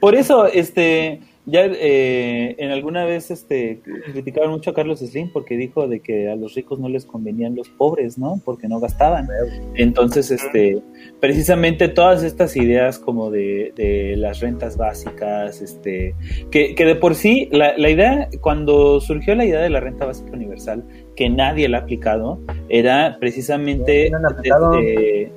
Por 0.00 0.14
eso, 0.14 0.46
este, 0.46 1.20
ya 1.46 1.64
eh, 1.64 2.56
en 2.58 2.70
alguna 2.72 3.04
vez 3.04 3.30
este, 3.30 3.80
criticaron 4.12 4.50
mucho 4.50 4.70
a 4.70 4.74
Carlos 4.74 4.98
Slim 4.98 5.32
porque 5.32 5.56
dijo 5.56 5.86
de 5.86 6.00
que 6.00 6.28
a 6.28 6.34
los 6.34 6.54
ricos 6.54 6.80
no 6.80 6.88
les 6.88 7.06
convenían 7.06 7.54
los 7.54 7.68
pobres, 7.68 8.18
¿no? 8.18 8.40
Porque 8.44 8.66
no 8.66 8.80
gastaban. 8.80 9.28
Entonces, 9.74 10.32
este, 10.32 10.82
precisamente 11.20 11.88
todas 11.88 12.24
estas 12.24 12.56
ideas 12.56 12.98
como 12.98 13.30
de, 13.30 13.72
de 13.76 14.16
las 14.16 14.40
rentas 14.40 14.76
básicas, 14.76 15.62
este, 15.62 16.16
que, 16.50 16.74
que 16.74 16.84
de 16.84 16.96
por 16.96 17.14
sí, 17.14 17.48
la, 17.52 17.78
la, 17.78 17.90
idea, 17.90 18.28
cuando 18.40 19.00
surgió 19.00 19.36
la 19.36 19.44
idea 19.44 19.60
de 19.60 19.70
la 19.70 19.78
renta 19.78 20.04
básica 20.04 20.32
universal, 20.32 20.84
que 21.14 21.30
nadie 21.30 21.68
la 21.68 21.78
ha 21.78 21.80
aplicado, 21.82 22.40
era 22.68 23.18
precisamente 23.20 24.10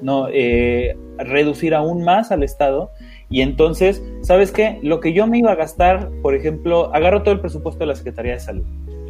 no, 0.02 0.28
eh, 0.32 0.98
reducir 1.18 1.76
aún 1.76 2.04
más 2.04 2.32
al 2.32 2.44
Estado 2.44 2.92
y 3.30 3.42
entonces, 3.42 4.04
¿sabes 4.22 4.52
qué? 4.52 4.80
Lo 4.82 5.00
que 5.00 5.14
yo 5.14 5.28
me 5.28 5.38
iba 5.38 5.52
a 5.52 5.56
gastar, 5.56 6.10
por 6.22 6.34
ejemplo, 6.34 6.94
agarro 6.96 7.22
todo 7.22 7.34
el 7.34 7.40
presupuesto 7.40 7.80
de 7.80 7.86
la 7.86 7.96
Secretaría 7.96 8.34
de 8.34 8.40
Salud, 8.40 8.66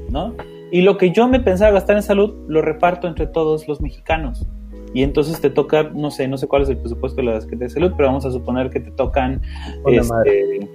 ¿no? 0.10 0.36
Y 0.72 0.82
lo 0.82 0.98
que 0.98 1.12
yo 1.12 1.28
me 1.28 1.40
pensaba 1.40 1.72
gastar 1.72 1.96
en 1.96 2.04
salud, 2.04 2.36
lo 2.48 2.62
reparto 2.62 3.08
entre 3.08 3.28
todos 3.28 3.68
los 3.68 3.82
mexicanos. 3.82 4.46
Y 4.94 5.04
entonces 5.04 5.40
te 5.40 5.50
toca, 5.50 5.84
no 5.84 6.12
sé, 6.12 6.28
no 6.28 6.38
sé 6.38 6.48
cuál 6.48 6.64
es 6.64 6.70
el 6.70 6.78
presupuesto 6.78 7.22
de 7.22 7.28
la 7.28 7.42
Secretaría 7.42 7.68
de 7.68 7.74
Salud, 7.74 7.94
pero 7.96 8.10
vamos 8.10 8.26
a 8.26 8.32
suponer 8.32 8.70
que 8.70 8.82
te 8.82 8.92
tocan 8.92 9.42
este, 9.88 10.70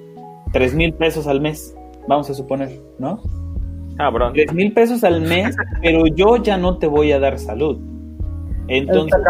3 0.53 0.75
mil 0.75 0.95
pesos 0.95 1.27
al 1.27 1.41
mes, 1.41 1.77
vamos 2.09 2.31
a 2.31 2.35
suponer, 2.35 2.81
¿no? 2.99 3.21
Cabrón. 3.97 4.33
3 4.33 4.55
mil 4.55 4.73
pesos 4.73 5.05
al 5.05 5.21
mes, 5.21 5.55
pero 5.83 6.07
yo 6.07 6.37
ya 6.37 6.57
no 6.57 6.79
te 6.79 6.87
voy 6.87 7.13
a 7.13 7.19
dar 7.19 7.39
salud 7.39 7.79
entonces, 8.69 9.21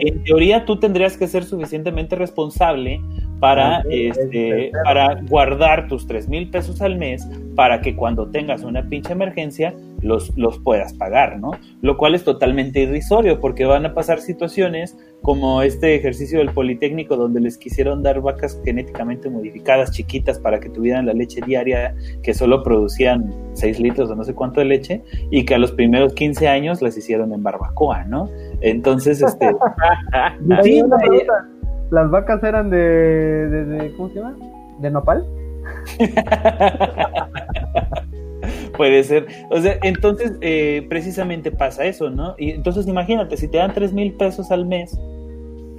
en, 0.00 0.24
teoría, 0.24 0.64
tú 0.64 0.78
tendrías 0.78 1.16
que 1.16 1.26
ser 1.26 1.44
suficientemente 1.44 2.16
responsable 2.16 3.00
para, 3.40 3.82
este, 3.90 4.72
para 4.84 5.20
guardar 5.22 5.88
tus 5.88 6.06
tres 6.06 6.28
mil 6.28 6.50
pesos 6.50 6.80
al 6.80 6.96
mes 6.96 7.26
para 7.54 7.80
que 7.80 7.94
cuando 7.94 8.28
tengas 8.28 8.62
una 8.62 8.88
pinche 8.88 9.12
emergencia 9.12 9.74
los, 10.02 10.36
los 10.36 10.58
puedas 10.58 10.92
pagar, 10.94 11.38
¿no? 11.38 11.52
Lo 11.82 11.96
cual 11.96 12.14
es 12.14 12.24
totalmente 12.24 12.80
irrisorio 12.80 13.40
porque 13.40 13.64
van 13.64 13.86
a 13.86 13.94
pasar 13.94 14.20
situaciones 14.20 14.96
como 15.26 15.60
este 15.60 15.96
ejercicio 15.96 16.38
del 16.38 16.52
Politécnico 16.52 17.16
donde 17.16 17.40
les 17.40 17.58
quisieron 17.58 18.00
dar 18.00 18.20
vacas 18.20 18.60
genéticamente 18.64 19.28
modificadas 19.28 19.90
chiquitas 19.90 20.38
para 20.38 20.60
que 20.60 20.68
tuvieran 20.68 21.04
la 21.04 21.14
leche 21.14 21.40
diaria 21.44 21.96
que 22.22 22.32
solo 22.32 22.62
producían 22.62 23.34
6 23.54 23.80
litros 23.80 24.08
o 24.08 24.14
no 24.14 24.22
sé 24.22 24.36
cuánto 24.36 24.60
de 24.60 24.66
leche 24.66 25.02
y 25.32 25.44
que 25.44 25.56
a 25.56 25.58
los 25.58 25.72
primeros 25.72 26.14
15 26.14 26.46
años 26.46 26.80
las 26.80 26.96
hicieron 26.96 27.32
en 27.32 27.42
barbacoa, 27.42 28.04
¿no? 28.04 28.30
Entonces, 28.60 29.20
este... 29.20 29.50
¿Las 31.90 32.08
vacas 32.08 32.44
eran 32.44 32.70
de, 32.70 32.78
de, 32.78 33.92
¿Cómo 33.96 34.08
se 34.10 34.20
llama? 34.20 34.36
¿De 34.78 34.90
nopal? 34.92 35.26
Puede 38.76 39.02
ser. 39.04 39.26
O 39.50 39.60
sea, 39.60 39.78
entonces 39.82 40.32
eh, 40.40 40.86
precisamente 40.88 41.50
pasa 41.50 41.84
eso, 41.84 42.10
¿no? 42.10 42.34
Y 42.38 42.50
entonces 42.50 42.86
imagínate, 42.86 43.36
si 43.36 43.48
te 43.48 43.58
dan 43.58 43.72
tres 43.74 43.92
mil 43.92 44.12
pesos 44.14 44.50
al 44.50 44.66
mes, 44.66 44.98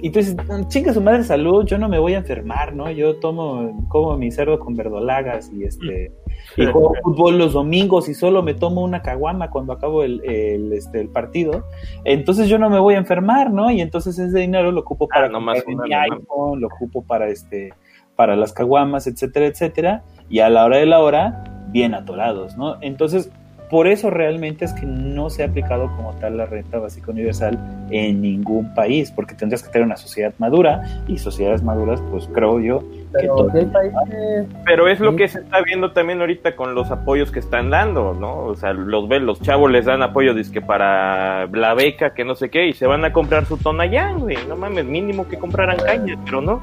y 0.00 0.10
tú 0.10 0.20
dices, 0.20 0.36
chinga 0.68 0.92
su 0.92 1.00
madre 1.00 1.24
salud, 1.24 1.64
yo 1.66 1.76
no 1.76 1.88
me 1.88 1.98
voy 1.98 2.14
a 2.14 2.18
enfermar, 2.18 2.72
¿no? 2.72 2.88
Yo 2.90 3.16
tomo, 3.16 3.84
como 3.88 4.16
mi 4.16 4.30
cerdo 4.30 4.60
con 4.60 4.76
verdolagas 4.76 5.50
y 5.52 5.64
este, 5.64 6.12
y 6.56 6.66
juego 6.66 6.92
fútbol 7.02 7.36
los 7.36 7.52
domingos 7.52 8.08
y 8.08 8.14
solo 8.14 8.42
me 8.42 8.54
tomo 8.54 8.82
una 8.82 9.02
caguama 9.02 9.50
cuando 9.50 9.72
acabo 9.72 10.04
el, 10.04 10.22
el, 10.24 10.72
este, 10.72 11.00
el 11.00 11.08
partido. 11.08 11.64
Entonces 12.04 12.48
yo 12.48 12.58
no 12.58 12.70
me 12.70 12.78
voy 12.78 12.94
a 12.94 12.98
enfermar, 12.98 13.52
¿no? 13.52 13.72
Y 13.72 13.80
entonces 13.80 14.16
ese 14.18 14.38
dinero 14.38 14.70
lo 14.70 14.80
ocupo 14.80 15.08
para 15.08 15.26
Ah, 15.26 15.40
más 15.40 15.64
una, 15.66 15.82
mi 15.82 15.92
iPhone, 15.92 16.60
lo 16.60 16.68
ocupo 16.68 17.02
para 17.02 17.28
este, 17.28 17.74
para 18.14 18.36
las 18.36 18.52
caguamas, 18.52 19.08
etcétera, 19.08 19.46
etcétera. 19.46 20.04
Y 20.28 20.38
a 20.40 20.48
la 20.48 20.64
hora 20.64 20.76
de 20.76 20.86
la 20.86 21.00
hora, 21.00 21.42
bien 21.68 21.94
atorados, 21.94 22.56
¿no? 22.56 22.76
Entonces, 22.80 23.30
por 23.70 23.86
eso 23.86 24.08
realmente 24.08 24.64
es 24.64 24.72
que 24.72 24.86
no 24.86 25.28
se 25.28 25.42
ha 25.42 25.46
aplicado 25.46 25.94
como 25.96 26.14
tal 26.14 26.38
la 26.38 26.46
renta 26.46 26.78
básica 26.78 27.10
universal 27.10 27.58
en 27.90 28.22
ningún 28.22 28.72
país, 28.74 29.10
porque 29.10 29.34
tendrías 29.34 29.62
que 29.62 29.70
tener 29.70 29.86
una 29.86 29.96
sociedad 29.96 30.32
madura 30.38 31.02
y 31.06 31.18
sociedades 31.18 31.62
maduras, 31.62 32.02
pues 32.10 32.28
creo 32.32 32.60
yo 32.60 32.82
Pero 33.12 33.46
países 33.46 34.92
es 34.92 35.00
lo 35.00 35.16
que 35.16 35.28
se 35.28 35.40
está 35.40 35.62
viendo 35.62 35.92
también 35.92 36.20
ahorita 36.20 36.56
con 36.56 36.74
los 36.74 36.90
apoyos 36.90 37.30
que 37.30 37.38
están 37.38 37.70
dando, 37.70 38.14
¿no? 38.14 38.44
O 38.44 38.54
sea, 38.54 38.72
los 38.72 39.08
ven, 39.08 39.26
los 39.26 39.40
chavos 39.40 39.70
les 39.70 39.86
dan 39.86 40.02
apoyo 40.02 40.34
dizque 40.34 40.60
para 40.60 41.46
la 41.46 41.74
beca, 41.74 42.14
que 42.14 42.24
no 42.24 42.34
sé 42.34 42.50
qué, 42.50 42.66
y 42.66 42.72
se 42.72 42.86
van 42.86 43.04
a 43.04 43.12
comprar 43.12 43.44
su 43.46 43.56
Tonayán, 43.56 44.20
güey. 44.20 44.36
No 44.48 44.56
mames, 44.56 44.84
mínimo 44.84 45.26
que 45.28 45.38
compraran 45.38 45.78
caña, 45.78 46.16
pero 46.24 46.40
no. 46.40 46.62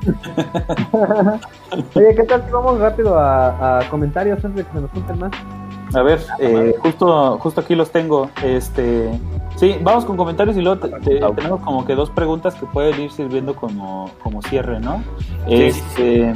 Oye, 1.96 2.16
¿qué 2.16 2.24
tal 2.24 2.44
vamos 2.52 2.80
rápido 2.80 3.18
a, 3.18 3.80
a 3.80 3.90
comentarios 3.90 4.44
antes 4.44 4.56
de 4.56 4.64
que 4.64 4.72
se 4.72 4.82
nos 4.82 4.92
junten 4.92 5.20
más? 5.20 5.32
A 5.96 6.02
ver, 6.04 6.20
eh, 6.40 6.76
justo, 6.80 7.38
justo 7.40 7.62
aquí 7.62 7.76
los 7.76 7.92
tengo. 7.92 8.30
Este, 8.44 9.10
sí, 9.56 9.76
vamos 9.82 10.06
con 10.06 10.18
comentarios 10.18 10.58
y 10.58 10.62
luego 10.62 10.80
te- 10.80 10.90
te- 11.00 11.20
tenemos 11.20 11.62
como 11.62 11.86
que 11.86 11.96
dos 11.96 12.10
preguntas 12.10 12.56
que 12.56 12.66
pueden 12.66 13.02
ir 13.02 13.12
sirviendo 13.12 13.56
como, 13.56 14.10
como 14.22 14.42
cierre, 14.42 14.80
¿no? 14.80 15.02
Este, 15.48 16.34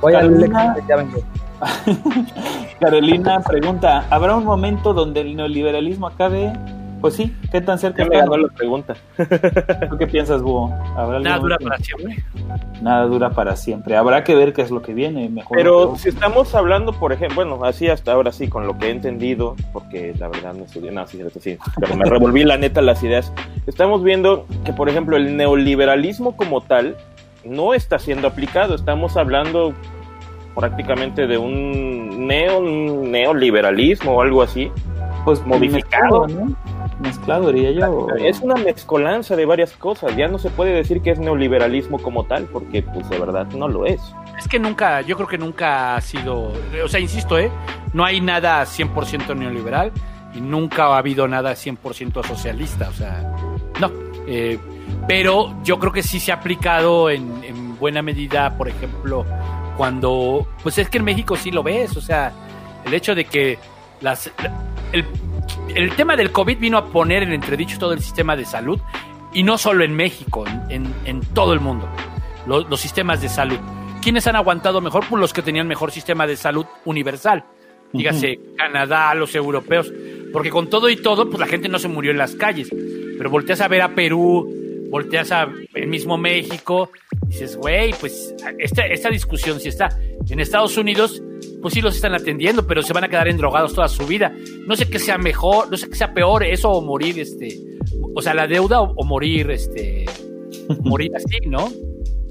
Voy 0.00 0.12
Carolina. 0.12 0.74
Lexus, 0.74 0.88
ya 0.88 0.96
vengo. 0.96 1.18
Carolina 2.80 3.40
pregunta, 3.40 4.04
¿habrá 4.10 4.36
un 4.36 4.44
momento 4.44 4.92
donde 4.92 5.20
el 5.22 5.36
neoliberalismo 5.36 6.06
acabe? 6.06 6.52
Pues 7.00 7.14
sí, 7.14 7.34
¿qué 7.52 7.60
tan 7.60 7.78
cerca 7.78 8.02
Ya 8.02 8.08
me 8.08 8.16
ganó 8.16 8.36
la 8.36 8.48
pregunta. 8.48 8.94
¿Tú 9.90 9.98
qué 9.98 10.06
piensas, 10.06 10.42
Búho? 10.42 10.72
¿Habrá 10.96 11.18
algún 11.18 11.22
Nada 11.22 11.38
dura 11.38 11.58
para 11.58 11.78
siempre. 11.78 12.24
Nada 12.80 13.04
dura 13.04 13.30
para 13.30 13.56
siempre. 13.56 13.96
Habrá 13.96 14.24
que 14.24 14.34
ver 14.34 14.52
qué 14.52 14.62
es 14.62 14.70
lo 14.70 14.82
que 14.82 14.94
viene. 14.94 15.28
Mejor 15.28 15.56
Pero 15.56 15.96
si 15.96 16.08
estamos 16.08 16.54
hablando, 16.54 16.92
por 16.92 17.12
ejemplo, 17.12 17.36
bueno, 17.36 17.64
así 17.64 17.88
hasta 17.88 18.12
ahora 18.12 18.32
sí, 18.32 18.48
con 18.48 18.66
lo 18.66 18.78
que 18.78 18.86
he 18.86 18.90
entendido, 18.90 19.56
porque 19.72 20.14
la 20.18 20.28
verdad 20.28 20.54
no 20.54 20.64
estudié 20.64 20.90
nada, 20.90 21.06
sí, 21.06 21.20
sí, 21.34 21.40
sí, 21.40 21.58
pero 21.78 21.96
me 21.96 22.04
revolví 22.04 22.44
la 22.44 22.56
neta 22.56 22.80
las 22.80 23.02
ideas. 23.02 23.32
Estamos 23.66 24.02
viendo 24.02 24.46
que, 24.64 24.72
por 24.72 24.88
ejemplo, 24.88 25.16
el 25.16 25.36
neoliberalismo 25.36 26.36
como 26.36 26.62
tal 26.62 26.96
no 27.44 27.74
está 27.74 27.98
siendo 27.98 28.26
aplicado. 28.28 28.74
Estamos 28.74 29.16
hablando 29.16 29.74
prácticamente 30.54 31.26
de 31.26 31.36
un 31.36 32.26
neo, 32.26 32.60
neoliberalismo 32.62 34.12
o 34.12 34.22
algo 34.22 34.42
así. 34.42 34.70
Pues 35.26 35.44
modificado. 35.44 36.26
mezclado, 36.26 36.46
¿no? 36.46 36.56
Mezclado, 37.00 37.52
diría 37.52 37.72
yo. 37.72 38.06
Es 38.16 38.40
una 38.40 38.54
mezcolanza 38.54 39.34
de 39.34 39.44
varias 39.44 39.72
cosas. 39.72 40.16
Ya 40.16 40.28
no 40.28 40.38
se 40.38 40.50
puede 40.50 40.72
decir 40.72 41.02
que 41.02 41.10
es 41.10 41.18
neoliberalismo 41.18 41.98
como 41.98 42.26
tal, 42.26 42.44
porque 42.44 42.82
pues 42.82 43.10
de 43.10 43.18
verdad 43.18 43.44
no 43.48 43.66
lo 43.66 43.86
es. 43.86 44.00
Es 44.38 44.46
que 44.46 44.60
nunca, 44.60 45.00
yo 45.00 45.16
creo 45.16 45.26
que 45.26 45.36
nunca 45.36 45.96
ha 45.96 46.00
sido, 46.00 46.52
o 46.82 46.88
sea, 46.88 47.00
insisto, 47.00 47.38
¿eh? 47.38 47.50
No 47.92 48.04
hay 48.04 48.20
nada 48.20 48.62
100% 48.62 49.36
neoliberal 49.36 49.90
y 50.32 50.40
nunca 50.40 50.86
ha 50.86 50.98
habido 50.98 51.26
nada 51.26 51.54
100% 51.54 52.24
socialista, 52.24 52.88
o 52.88 52.92
sea, 52.92 53.34
no. 53.80 53.90
Eh, 54.28 54.60
pero 55.08 55.56
yo 55.64 55.80
creo 55.80 55.90
que 55.90 56.04
sí 56.04 56.20
se 56.20 56.30
ha 56.30 56.36
aplicado 56.36 57.10
en, 57.10 57.42
en 57.42 57.76
buena 57.80 58.00
medida, 58.00 58.56
por 58.56 58.68
ejemplo, 58.68 59.26
cuando, 59.76 60.46
pues 60.62 60.78
es 60.78 60.88
que 60.88 60.98
en 60.98 61.04
México 61.04 61.34
sí 61.34 61.50
lo 61.50 61.64
ves, 61.64 61.96
o 61.96 62.00
sea, 62.00 62.32
el 62.84 62.94
hecho 62.94 63.16
de 63.16 63.24
que 63.24 63.58
las, 64.00 64.30
el, 64.92 65.04
el 65.74 65.94
tema 65.96 66.16
del 66.16 66.32
COVID 66.32 66.58
vino 66.58 66.78
a 66.78 66.86
poner 66.86 67.22
en 67.22 67.32
entredicho 67.32 67.78
todo 67.78 67.92
el 67.92 68.00
sistema 68.00 68.36
de 68.36 68.44
salud 68.44 68.80
y 69.32 69.42
no 69.42 69.58
solo 69.58 69.84
en 69.84 69.94
México, 69.94 70.44
en, 70.68 70.92
en- 71.04 71.20
todo 71.34 71.52
el 71.52 71.60
mundo, 71.60 71.88
los, 72.46 72.68
los 72.68 72.80
sistemas 72.80 73.20
de 73.20 73.28
salud. 73.28 73.58
¿Quiénes 74.02 74.26
han 74.26 74.36
aguantado 74.36 74.80
mejor? 74.80 75.04
Pues 75.08 75.20
los 75.20 75.32
que 75.32 75.42
tenían 75.42 75.66
mejor 75.66 75.90
sistema 75.90 76.26
de 76.26 76.36
salud 76.36 76.64
universal. 76.84 77.44
Dígase 77.92 78.38
Canadá, 78.56 79.14
los 79.14 79.34
europeos. 79.34 79.92
Porque 80.32 80.50
con 80.50 80.68
todo 80.70 80.88
y 80.88 80.96
todo, 80.96 81.28
pues 81.28 81.40
la 81.40 81.46
gente 81.46 81.68
no 81.68 81.78
se 81.78 81.88
murió 81.88 82.10
en 82.12 82.18
las 82.18 82.34
calles. 82.34 82.68
Pero 83.18 83.30
volteas 83.30 83.60
a 83.60 83.68
ver 83.68 83.82
a 83.82 83.94
Perú, 83.94 84.48
volteas 84.90 85.32
a 85.32 85.48
el 85.74 85.86
mismo 85.88 86.16
México, 86.18 86.90
dices, 87.26 87.56
güey, 87.56 87.92
pues 88.00 88.34
esta, 88.58 88.86
esta 88.86 89.10
discusión 89.10 89.60
si 89.60 89.68
está 89.68 89.88
en 90.28 90.40
Estados 90.40 90.76
Unidos, 90.76 91.22
pues 91.62 91.74
sí 91.74 91.80
los 91.80 91.96
están 91.96 92.14
atendiendo, 92.14 92.66
pero 92.66 92.82
se 92.82 92.92
van 92.92 93.04
a 93.04 93.08
quedar 93.08 93.28
endrogados 93.28 93.74
toda 93.74 93.88
su 93.88 94.06
vida. 94.06 94.34
No 94.66 94.76
sé 94.76 94.88
qué 94.88 94.98
sea 94.98 95.18
mejor, 95.18 95.70
no 95.70 95.76
sé 95.76 95.88
qué 95.88 95.96
sea 95.96 96.12
peor, 96.14 96.44
eso 96.44 96.70
o 96.70 96.82
morir, 96.82 97.18
este, 97.18 97.60
o 98.14 98.22
sea, 98.22 98.34
la 98.34 98.46
deuda 98.46 98.80
o, 98.80 98.92
o 98.96 99.04
morir, 99.04 99.50
este, 99.50 100.06
morir 100.80 101.12
así, 101.14 101.38
¿no? 101.46 101.68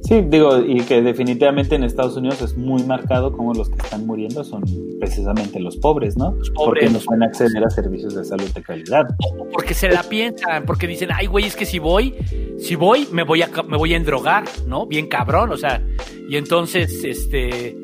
Sí, 0.08 0.22
digo, 0.28 0.60
y 0.60 0.82
que 0.82 1.02
definitivamente 1.02 1.74
en 1.74 1.84
Estados 1.84 2.16
Unidos 2.16 2.40
es 2.44 2.56
muy 2.56 2.84
marcado 2.84 3.32
como 3.32 3.56
los 3.56 3.70
que 3.70 3.78
están 3.82 4.06
muriendo 4.06 4.44
son 4.44 4.64
precisamente 5.00 5.60
los 5.60 5.78
pobres, 5.78 6.16
¿no? 6.16 6.32
pobres. 6.32 6.52
Porque 6.54 6.90
no 6.90 7.00
pueden 7.00 7.24
acceder 7.24 7.64
a 7.64 7.70
servicios 7.72 8.14
de 8.14 8.24
salud 8.24 8.48
de 8.54 8.62
calidad. 8.62 9.08
O 9.40 9.48
porque 9.52 9.74
se 9.74 9.90
la 9.90 10.04
piensan, 10.04 10.64
porque 10.66 10.86
dicen, 10.86 11.10
ay, 11.12 11.26
güey, 11.26 11.46
es 11.46 11.56
que 11.56 11.66
si 11.66 11.80
voy, 11.80 12.14
si 12.60 12.76
voy, 12.76 13.08
me 13.12 13.24
voy 13.24 13.42
a, 13.42 13.50
me 13.68 13.78
voy 13.78 13.96
a 13.96 13.98
endrogar, 13.98 14.44
¿no? 14.68 14.86
Bien 14.86 15.08
cabrón, 15.08 15.52
o 15.52 15.58
sea, 15.58 15.82
y 16.30 16.36
entonces, 16.38 17.04
este, 17.04 17.76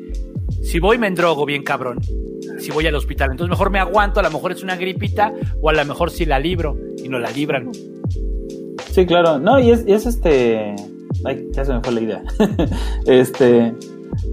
si 0.62 0.78
voy 0.78 0.98
me 0.98 1.08
endrogo 1.08 1.44
bien 1.44 1.64
cabrón, 1.64 1.98
si 2.60 2.70
voy 2.70 2.86
al 2.86 2.94
hospital, 2.94 3.32
entonces 3.32 3.50
mejor 3.50 3.70
me 3.70 3.80
aguanto, 3.80 4.20
a 4.20 4.22
lo 4.22 4.30
mejor 4.30 4.52
es 4.52 4.62
una 4.62 4.76
gripita, 4.76 5.32
o 5.60 5.70
a 5.70 5.72
lo 5.72 5.84
mejor 5.84 6.12
sí 6.12 6.24
la 6.24 6.38
libro, 6.38 6.76
y 7.02 7.08
no 7.08 7.18
la 7.18 7.32
libran. 7.32 7.72
Sí, 8.92 9.06
claro. 9.06 9.40
No, 9.40 9.58
y 9.58 9.72
es, 9.72 9.84
y 9.88 9.92
es 9.92 10.06
este... 10.06 10.76
Ay, 11.24 11.46
ya 11.52 11.64
se 11.64 11.72
me 11.74 11.80
fue 11.80 11.92
la 11.94 12.00
idea. 12.00 12.22
este... 13.06 13.72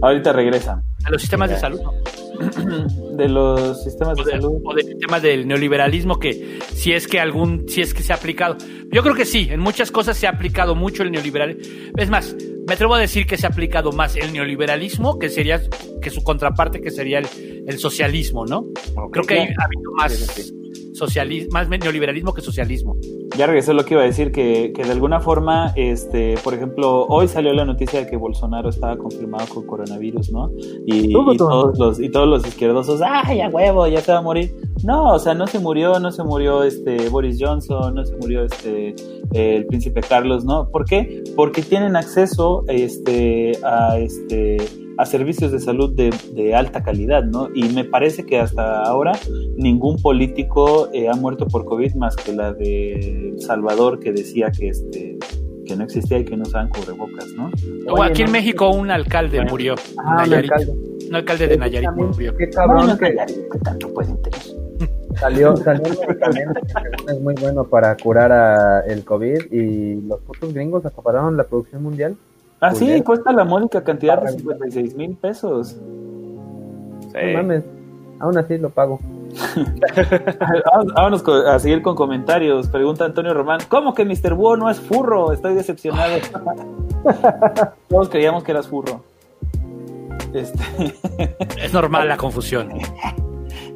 Ahorita 0.02 0.34
regresa. 0.34 0.84
A 1.06 1.10
los 1.10 1.22
sistemas 1.22 1.50
de 1.50 1.58
salud, 1.58 1.80
¿no? 1.82 1.94
De 3.18 3.28
los 3.28 3.84
sistemas 3.84 4.18
de 4.18 4.24
de- 4.24 4.32
salud. 4.32 4.62
o 4.64 4.74
del 4.74 4.98
tema 4.98 5.20
del 5.20 5.46
neoliberalismo 5.46 6.20
que 6.20 6.60
si 6.74 6.94
es 6.94 7.06
que 7.06 7.20
algún 7.20 7.68
si 7.68 7.82
es 7.82 7.94
que 7.94 8.02
se 8.02 8.14
ha 8.14 8.16
aplicado 8.16 8.56
yo 8.94 9.02
creo 9.04 9.14
que 9.14 9.26
sí 9.26 9.50
en 9.52 9.60
muchas 9.60 9.92
cosas 9.92 10.16
se 10.16 10.26
ha 10.26 10.30
aplicado 10.30 10.74
mucho 10.74 11.04
el 11.04 11.12
neoliberalismo 11.12 11.94
es 11.98 12.10
más 12.10 12.34
me 12.66 12.74
atrevo 12.76 12.96
a 12.96 13.00
decir 13.00 13.26
que 13.28 13.36
se 13.36 13.46
ha 13.46 13.50
aplicado 13.50 13.92
más 13.92 14.16
el 14.16 14.32
neoliberalismo 14.32 15.20
que 15.20 15.28
sería 15.28 15.62
que 16.02 16.10
su 16.10 16.24
contraparte 16.24 16.80
que 16.80 16.92
sería 16.92 17.20
el, 17.20 17.28
el 17.68 17.78
socialismo 17.78 18.46
no 18.46 18.68
creo 19.12 19.26
que 19.26 19.34
hay, 19.34 19.48
ha 19.60 19.66
habido 19.66 19.92
más 19.98 20.14
Sí, 20.14 20.44
sí, 20.44 20.54
socialismo 21.00 21.52
más 21.54 21.70
neoliberalismo 21.70 22.34
que 22.34 22.42
socialismo 22.42 22.98
Ya 23.38 23.48
regresó 23.48 23.74
lo 23.74 23.86
que 23.86 23.94
iba 23.94 24.04
a 24.04 24.06
decir, 24.06 24.32
que, 24.32 24.74
que 24.76 24.84
de 24.84 24.92
alguna 24.92 25.20
forma, 25.20 25.72
este, 25.76 26.36
por 26.44 26.54
ejemplo, 26.54 27.06
hoy 27.08 27.28
salió 27.28 27.54
la 27.54 27.66
noticia 27.66 28.02
de 28.02 28.08
que 28.10 28.18
Bolsonaro 28.18 28.70
estaba 28.70 28.98
confirmado 28.98 29.48
con 29.48 29.66
coronavirus, 29.66 30.32
¿no? 30.32 30.52
Y, 30.86 31.14
Todo, 31.14 31.34
y 31.34 31.38
todo. 31.38 31.50
todos 31.50 31.80
los, 31.80 32.00
y 32.00 32.10
todos 32.10 32.28
los 32.28 32.46
izquierdosos, 32.46 33.02
¡ay, 33.02 33.42
a 33.42 33.50
huevo, 33.50 33.88
ya 33.88 34.02
se 34.02 34.12
va 34.12 34.18
a 34.20 34.22
morir! 34.22 34.54
No, 34.84 35.14
o 35.14 35.20
sea, 35.20 35.34
no 35.34 35.48
se 35.48 35.60
murió, 35.60 36.00
no 36.00 36.12
se 36.12 36.24
murió 36.24 36.64
este 36.64 37.10
Boris 37.10 37.38
Johnson, 37.40 37.96
no 37.96 38.06
se 38.06 38.16
murió 38.18 38.46
este 38.46 38.96
el 39.34 39.66
príncipe 39.66 40.02
Carlos, 40.02 40.46
¿no? 40.46 40.70
¿Por 40.70 40.86
qué? 40.86 41.24
Porque 41.36 41.62
tienen 41.62 41.96
acceso 41.96 42.64
este, 42.68 43.58
a 43.64 43.98
este 44.00 44.58
a 45.00 45.06
servicios 45.06 45.52
de 45.54 45.60
salud 45.60 45.96
de, 45.96 46.14
de 46.34 46.54
alta 46.56 46.84
calidad, 46.84 47.24
¿no? 47.24 47.48
Y 47.56 47.70
me 47.70 47.86
parece 47.86 48.26
que 48.26 48.38
hasta 48.40 48.84
ahora 48.84 49.14
ningún 49.58 49.96
político 50.02 50.90
eh, 50.94 51.08
ha 51.08 51.14
muerto 51.16 51.48
por 51.48 51.64
COVID 51.66 51.94
más 51.96 52.16
que 52.18 52.34
la 52.34 52.52
de 52.54 53.34
Salvador 53.38 54.00
que 54.00 54.12
decía 54.12 54.52
que 54.52 54.68
este 54.70 55.18
que 55.66 55.76
no 55.76 55.84
existía 55.84 56.18
y 56.18 56.26
que 56.26 56.36
no 56.36 56.44
usaban 56.44 56.68
cubrebocas, 56.70 57.28
¿no? 57.38 57.52
o 57.88 57.94
Oye, 57.94 58.10
aquí 58.10 58.24
en 58.24 58.32
México 58.32 58.70
un 58.72 58.90
alcalde 58.92 59.38
Bueno. 59.38 59.52
murió 59.52 59.76
Ah, 59.98 60.10
un 60.24 60.30
Nayarit. 60.30 60.52
alcalde. 60.52 60.74
un 61.10 61.16
alcde 61.16 61.48
de 61.48 61.58
Nayarit 61.58 61.90
murió 61.96 62.36
Qué 62.36 62.50
cabrón 62.50 62.78
Bueno, 62.88 62.98
que 62.98 63.16
¿qué 63.52 63.60
tanto 63.60 63.94
pueden 63.94 64.22
tener? 64.22 64.40
salió, 65.20 65.56
salió 65.58 65.84
un 65.84 65.98
medicamento 66.08 66.62
que 66.62 66.74
según 66.74 67.10
es 67.10 67.22
muy 67.22 67.34
bueno 67.40 67.64
para 67.66 67.96
curar 67.98 68.32
a 68.32 68.82
el 68.88 69.04
COVID 69.06 69.52
y 69.52 70.02
los 70.08 70.20
putos 70.22 70.54
gringos 70.54 70.86
acapararon 70.86 71.38
la 71.38 71.44
producción 71.46 71.84
mundial. 71.84 72.16
Ah, 72.62 72.74
sí, 72.76 73.02
cuesta 73.04 73.32
la 73.32 73.46
módica 73.46 73.84
cantidad 73.84 74.22
de 74.22 74.32
56 74.32 74.96
mil 74.96 75.16
pesos. 75.16 75.78
Sí. 77.12 77.18
No 77.34 77.34
mames, 77.38 77.64
aún 78.20 78.38
así 78.38 78.58
lo 78.58 78.70
pago. 78.70 79.00
Vámonos- 80.66 80.94
Vámonos 80.94 81.24
a 81.48 81.60
seguir 81.60 81.82
con 81.82 81.96
comentarios. 81.96 82.68
Pregunta 82.68 83.06
Antonio 83.06 83.34
Román, 83.34 83.60
¿cómo 83.70 83.94
que 83.94 84.04
Mr. 84.06 84.34
Búho 84.34 84.58
no 84.58 84.70
es 84.70 84.80
furro? 84.80 85.32
Estoy 85.32 85.54
decepcionado. 85.54 86.16
Todos 87.90 88.10
creíamos 88.10 88.44
que 88.44 88.52
eras 88.52 88.68
furro. 88.68 89.02
Este, 90.34 90.64
es 91.64 91.74
normal 91.74 92.08
la 92.08 92.16
confusión 92.18 92.70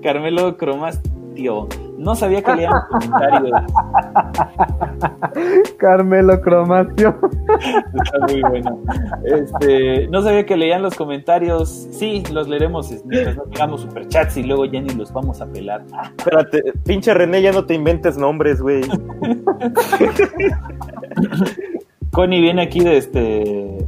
Carmelo 0.04 0.56
Cromastio. 1.34 1.68
No 1.98 2.16
sabía 2.16 2.42
que 2.42 2.56
leían 2.56 2.74
los 2.74 2.86
comentarios. 2.86 3.62
Carmelo 5.78 6.42
Cromacio. 6.42 7.18
Está 7.94 8.20
muy 8.28 8.42
bueno. 8.42 8.80
Este, 9.24 10.08
no 10.08 10.22
sabía 10.22 10.46
que 10.46 10.58
leían 10.58 10.82
los 10.82 10.96
comentarios. 10.96 11.88
Sí, 11.92 12.24
los 12.32 12.48
leeremos 12.48 12.92
mientras 13.06 13.38
no 13.38 13.44
tengamos 13.44 13.82
superchats 13.82 14.38
y 14.38 14.44
luego 14.44 14.66
ya 14.66 14.82
ni 14.82 14.90
los 14.94 15.14
vamos 15.14 15.42
a 15.42 15.46
pelar. 15.46 15.86
Espérate, 16.18 16.74
pinche 16.86 17.14
René, 17.14 17.42
ya 17.42 17.52
no 17.52 17.66
te 17.66 17.74
inventes 17.74 18.18
nombres, 18.18 18.62
güey. 18.62 18.82
Connie 22.12 22.42
viene 22.42 22.64
aquí 22.64 22.82
de 22.82 22.98
este 22.98 23.88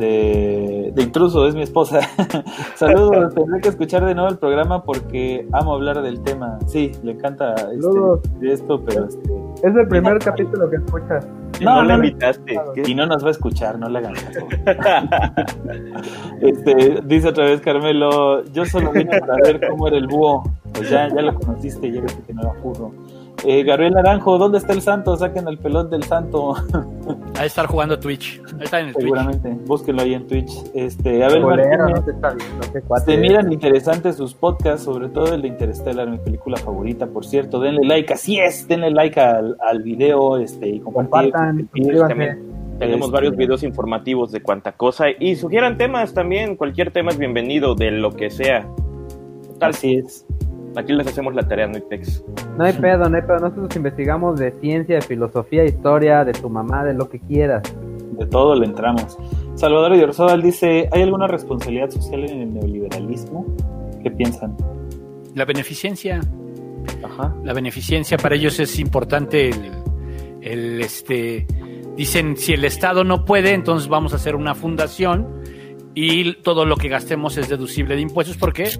de, 0.00 0.90
de 0.92 1.02
intruso, 1.02 1.46
es 1.46 1.54
mi 1.54 1.62
esposa. 1.62 2.00
Saludos, 2.74 3.34
tendré 3.34 3.60
que 3.60 3.68
escuchar 3.68 4.04
de 4.04 4.14
nuevo 4.14 4.30
el 4.30 4.38
programa 4.38 4.82
porque 4.82 5.46
amo 5.52 5.74
hablar 5.74 6.02
del 6.02 6.20
tema. 6.22 6.58
Sí, 6.66 6.90
le 7.04 7.12
encanta 7.12 7.54
este, 7.54 8.52
esto, 8.52 8.82
pero 8.84 9.04
este, 9.04 9.32
Es 9.62 9.76
el 9.76 9.86
primer 9.86 10.18
capítulo 10.18 10.68
que 10.68 10.76
escuchas. 10.76 11.26
Y 11.60 11.64
No, 11.64 11.76
no, 11.76 11.82
la 11.84 11.98
no, 11.98 12.04
invitaste. 12.04 12.58
¿qué? 12.74 12.82
y 12.90 12.94
no 12.94 13.06
nos 13.06 13.22
va 13.22 13.28
a 13.28 13.32
escuchar, 13.32 13.78
no 13.78 13.88
le 13.88 13.98
hagan 13.98 14.14
caso. 14.14 14.46
este, 16.40 17.00
dice 17.04 17.28
otra 17.28 17.44
vez 17.44 17.60
Carmelo, 17.60 18.44
yo 18.46 18.64
solo 18.64 18.90
vine 18.92 19.20
para 19.20 19.36
ver 19.36 19.68
cómo 19.68 19.86
era 19.86 19.98
el 19.98 20.06
búho. 20.06 20.42
Pues 20.72 20.90
ya, 20.90 21.08
ya 21.08 21.22
lo 21.22 21.34
conociste, 21.34 21.92
ya 21.92 22.00
viste 22.00 22.22
que 22.22 22.32
no 22.32 22.42
era 22.42 22.54
furro. 22.54 22.92
Eh, 23.44 23.62
Gabriel 23.64 23.94
Naranjo, 23.94 24.36
¿dónde 24.38 24.58
está 24.58 24.72
el 24.72 24.82
santo? 24.82 25.16
Saquen 25.16 25.48
el 25.48 25.58
pelón 25.58 25.88
del 25.90 26.02
santo. 26.02 26.54
De 27.40 27.46
estar 27.46 27.66
jugando 27.66 27.98
Twitch. 27.98 28.40
Ahí 28.58 28.64
está 28.64 28.80
en 28.80 28.88
el 28.88 28.92
Twitch. 28.92 29.04
Seguramente, 29.04 29.56
búsquenlo 29.66 30.02
ahí 30.02 30.14
en 30.14 30.26
Twitch. 30.26 30.50
Este, 30.74 31.18
Bolero, 31.40 31.46
Martínez, 31.48 31.78
no 31.94 32.04
te 32.04 32.10
está 32.10 32.34
viendo, 32.34 32.72
qué 32.72 32.80
cuate. 32.82 33.12
Se 33.12 33.16
miran 33.18 33.50
interesantes 33.52 34.16
sus 34.16 34.34
podcasts, 34.34 34.84
sobre 34.84 35.08
todo 35.08 35.34
el 35.34 35.40
de 35.42 35.48
Interstellar, 35.48 36.08
mi 36.08 36.18
película 36.18 36.58
favorita, 36.58 37.06
por 37.06 37.24
cierto. 37.24 37.60
Denle 37.60 37.86
like, 37.86 38.12
así 38.12 38.38
es, 38.38 38.68
denle 38.68 38.90
like 38.90 39.18
al, 39.18 39.56
al 39.66 39.82
video 39.82 40.36
este, 40.36 40.68
y. 40.68 40.80
Compartan. 40.80 41.68
Tenemos 41.72 43.08
Este- 43.08 43.12
varios 43.12 43.36
videos 43.36 43.62
informativos 43.62 44.32
de 44.32 44.42
cuánta 44.42 44.72
cosa 44.72 45.06
y 45.18 45.36
sugieran 45.36 45.78
temas 45.78 46.12
también. 46.14 46.56
Cualquier 46.56 46.90
tema 46.90 47.10
es 47.10 47.18
bienvenido, 47.18 47.74
de 47.74 47.90
lo 47.90 48.12
que 48.12 48.30
sea. 48.30 48.66
Tal, 49.58 49.70
Así 49.70 49.94
es. 49.96 50.26
Aquí 50.76 50.92
les 50.92 51.06
hacemos 51.06 51.34
la 51.34 51.46
tarea, 51.46 51.66
no 51.66 51.76
hay 51.76 51.82
text. 51.88 52.26
No 52.56 52.64
hay 52.64 52.72
pedo, 52.72 53.08
no 53.08 53.16
hay 53.16 53.22
pedo. 53.22 53.38
Nosotros 53.38 53.74
investigamos 53.76 54.38
de 54.38 54.52
ciencia, 54.60 54.96
de 54.96 55.02
filosofía, 55.02 55.64
historia, 55.64 56.24
de 56.24 56.32
tu 56.32 56.48
mamá, 56.48 56.84
de 56.84 56.94
lo 56.94 57.08
que 57.08 57.20
quieras. 57.20 57.62
De 58.12 58.26
todo 58.26 58.54
le 58.54 58.66
entramos. 58.66 59.18
Salvador 59.54 59.96
Yorzobal 59.96 60.42
dice: 60.42 60.88
¿Hay 60.92 61.02
alguna 61.02 61.26
responsabilidad 61.26 61.90
social 61.90 62.24
en 62.24 62.40
el 62.40 62.54
neoliberalismo? 62.54 63.46
¿Qué 64.02 64.10
piensan? 64.10 64.56
La 65.34 65.44
beneficencia. 65.44 66.20
Ajá. 67.04 67.34
La 67.44 67.52
beneficencia 67.52 68.16
para 68.16 68.34
ellos 68.34 68.58
es 68.60 68.78
importante. 68.78 69.50
El, 69.50 69.70
el, 70.42 70.80
este, 70.80 71.46
dicen, 71.96 72.36
si 72.36 72.52
el 72.52 72.64
Estado 72.64 73.04
no 73.04 73.24
puede, 73.24 73.52
entonces 73.52 73.88
vamos 73.88 74.12
a 74.12 74.16
hacer 74.16 74.34
una 74.34 74.54
fundación 74.54 75.40
y 75.94 76.34
todo 76.42 76.64
lo 76.64 76.76
que 76.76 76.88
gastemos 76.88 77.36
es 77.36 77.48
deducible 77.48 77.96
de 77.96 78.02
impuestos 78.02 78.36
porque 78.36 78.70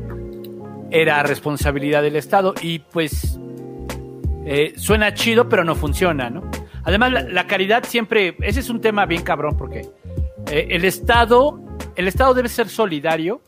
era 0.90 1.22
responsabilidad 1.22 2.02
del 2.02 2.16
Estado 2.16 2.54
y 2.62 2.80
pues 2.80 3.38
eh, 4.44 4.74
suena 4.76 5.14
chido, 5.14 5.48
pero 5.48 5.64
no 5.64 5.74
funciona, 5.74 6.30
¿no? 6.30 6.42
Además, 6.84 7.12
la, 7.12 7.22
la 7.22 7.46
caridad 7.46 7.84
siempre, 7.84 8.36
ese 8.40 8.60
es 8.60 8.70
un 8.70 8.80
tema 8.80 9.06
bien 9.06 9.22
cabrón 9.22 9.56
porque 9.56 9.88
eh, 10.50 10.68
el 10.70 10.84
Estado, 10.84 11.60
el 11.96 12.08
Estado 12.08 12.34
debe 12.34 12.48
ser 12.48 12.68
solidario. 12.68 13.40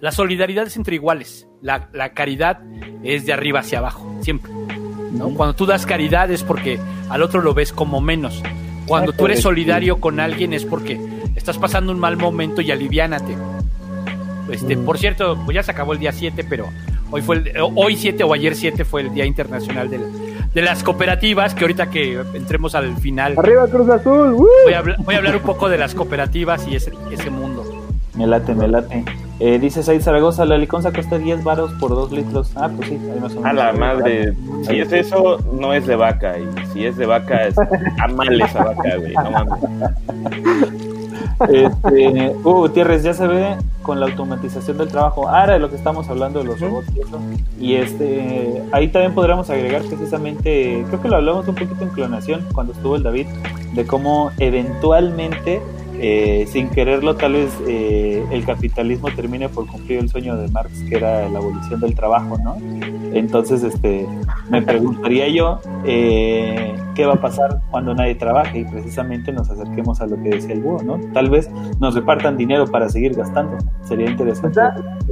La 0.00 0.12
solidaridad 0.12 0.66
es 0.66 0.76
entre 0.76 0.96
iguales. 0.96 1.46
La, 1.62 1.88
la 1.92 2.12
caridad 2.12 2.60
es 3.02 3.26
de 3.26 3.32
arriba 3.32 3.60
hacia 3.60 3.78
abajo, 3.78 4.18
siempre. 4.20 4.52
¿no? 5.12 5.30
Cuando 5.34 5.54
tú 5.54 5.66
das 5.66 5.86
caridad 5.86 6.30
es 6.30 6.42
porque 6.42 6.78
al 7.08 7.22
otro 7.22 7.40
lo 7.42 7.54
ves 7.54 7.72
como 7.72 8.00
menos. 8.00 8.42
Cuando 8.86 9.12
tú 9.12 9.26
eres 9.26 9.40
solidario 9.40 9.98
con 9.98 10.20
alguien 10.20 10.52
es 10.52 10.64
porque 10.64 11.00
estás 11.36 11.56
pasando 11.58 11.92
un 11.92 11.98
mal 11.98 12.16
momento 12.16 12.60
y 12.60 12.70
aliviánate. 12.70 13.36
Este, 14.50 14.76
Por 14.76 14.98
cierto, 14.98 15.38
pues 15.44 15.54
ya 15.54 15.62
se 15.62 15.70
acabó 15.70 15.92
el 15.92 15.98
día 15.98 16.12
7, 16.12 16.44
pero 16.48 16.68
hoy 17.10 17.22
fue 17.22 17.36
el, 17.36 17.52
hoy 17.74 17.96
7 17.96 18.24
o 18.24 18.32
ayer 18.34 18.54
7 18.54 18.84
fue 18.84 19.02
el 19.02 19.14
Día 19.14 19.24
Internacional 19.24 19.88
de, 19.90 20.00
de 20.54 20.62
las 20.62 20.82
Cooperativas, 20.82 21.54
que 21.54 21.64
ahorita 21.64 21.90
que 21.90 22.20
entremos 22.34 22.74
al 22.74 22.96
final 22.96 23.34
Arriba 23.36 23.66
Cruz 23.68 23.88
Azul. 23.88 24.34
voy 24.64 24.72
a, 24.72 24.78
hablar, 24.78 24.96
voy 25.00 25.14
a 25.14 25.18
hablar 25.18 25.36
un 25.36 25.42
poco 25.42 25.68
de 25.68 25.78
las 25.78 25.94
cooperativas 25.94 26.66
y 26.68 26.76
ese, 26.76 26.92
ese 27.10 27.30
mundo. 27.30 27.64
Me 28.14 28.26
late, 28.26 28.54
me 28.54 28.68
late. 28.68 29.04
Eh, 29.40 29.58
dice 29.58 29.82
Said 29.82 30.00
Zaragoza: 30.00 30.44
La 30.44 30.56
liconza 30.56 30.92
cuesta 30.92 31.18
10 31.18 31.42
varos 31.42 31.72
por 31.80 31.90
2 31.90 32.12
litros. 32.12 32.52
Ah, 32.54 32.70
pues 32.74 32.88
sí, 32.88 32.94
ahí 32.94 33.20
más 33.20 33.34
o 33.34 33.40
menos. 33.40 33.44
A 33.44 33.52
la 33.52 33.72
madre, 33.72 34.32
si 34.62 34.78
es 34.78 34.92
eso, 34.92 35.38
no 35.52 35.74
es 35.74 35.86
de 35.86 35.96
vaca. 35.96 36.38
Y 36.38 36.46
si 36.72 36.86
es 36.86 36.96
de 36.96 37.06
vaca, 37.06 37.46
es 37.48 37.56
a 38.00 38.08
mal 38.08 38.40
esa 38.40 38.62
vaca, 38.62 38.96
güey. 38.96 39.14
No 39.14 39.30
mames. 39.32 40.83
Este, 41.48 42.34
Hugo 42.42 42.60
Gutiérrez, 42.60 43.02
ya 43.02 43.14
se 43.14 43.26
ve 43.26 43.56
con 43.82 44.00
la 44.00 44.06
automatización 44.06 44.78
del 44.78 44.88
trabajo. 44.88 45.28
Ahora 45.28 45.54
de 45.54 45.58
lo 45.58 45.70
que 45.70 45.76
estamos 45.76 46.08
hablando 46.08 46.40
de 46.40 46.46
los 46.46 46.60
robots 46.60 46.88
y 46.94 47.00
eso. 47.00 47.20
Y 47.60 47.74
este, 47.74 48.62
ahí 48.72 48.88
también 48.88 49.14
podríamos 49.14 49.50
agregar 49.50 49.82
precisamente, 49.82 50.84
creo 50.88 51.02
que 51.02 51.08
lo 51.08 51.16
hablamos 51.16 51.46
un 51.48 51.54
poquito 51.54 51.82
en 51.82 51.90
clonación 51.90 52.44
cuando 52.52 52.72
estuvo 52.72 52.96
el 52.96 53.02
David, 53.02 53.26
de 53.74 53.86
cómo 53.86 54.30
eventualmente, 54.38 55.60
eh, 56.00 56.46
sin 56.48 56.68
quererlo, 56.68 57.16
tal 57.16 57.34
vez 57.34 57.52
eh, 57.66 58.24
el 58.30 58.44
capitalismo 58.44 59.08
termine 59.14 59.48
por 59.48 59.66
cumplir 59.66 60.00
el 60.00 60.08
sueño 60.08 60.36
de 60.36 60.48
Marx, 60.48 60.82
que 60.88 60.96
era 60.96 61.28
la 61.28 61.38
abolición 61.38 61.80
del 61.80 61.94
trabajo, 61.94 62.36
¿no? 62.38 62.56
Entonces, 63.12 63.62
este, 63.62 64.06
me 64.50 64.60
preguntaría 64.62 65.28
yo, 65.28 65.60
eh, 65.84 66.74
¿qué 66.94 67.06
va 67.06 67.14
a 67.14 67.20
pasar 67.20 67.60
cuando 67.70 67.94
nadie 67.94 68.16
trabaje? 68.16 68.60
Y 68.60 68.64
precisamente 68.64 69.32
nos 69.32 69.48
acerquemos 69.50 70.00
a 70.00 70.06
lo 70.06 70.20
que 70.22 70.30
decía 70.30 70.54
el 70.54 70.62
búho, 70.62 70.82
¿no? 70.82 70.98
Tal 71.12 71.30
vez 71.30 71.48
nos 71.78 71.94
repartan 71.94 72.36
dinero 72.36 72.66
para 72.66 72.88
seguir 72.88 73.14
gastando. 73.14 73.56
Sería 73.84 74.10
interesante. 74.10 74.60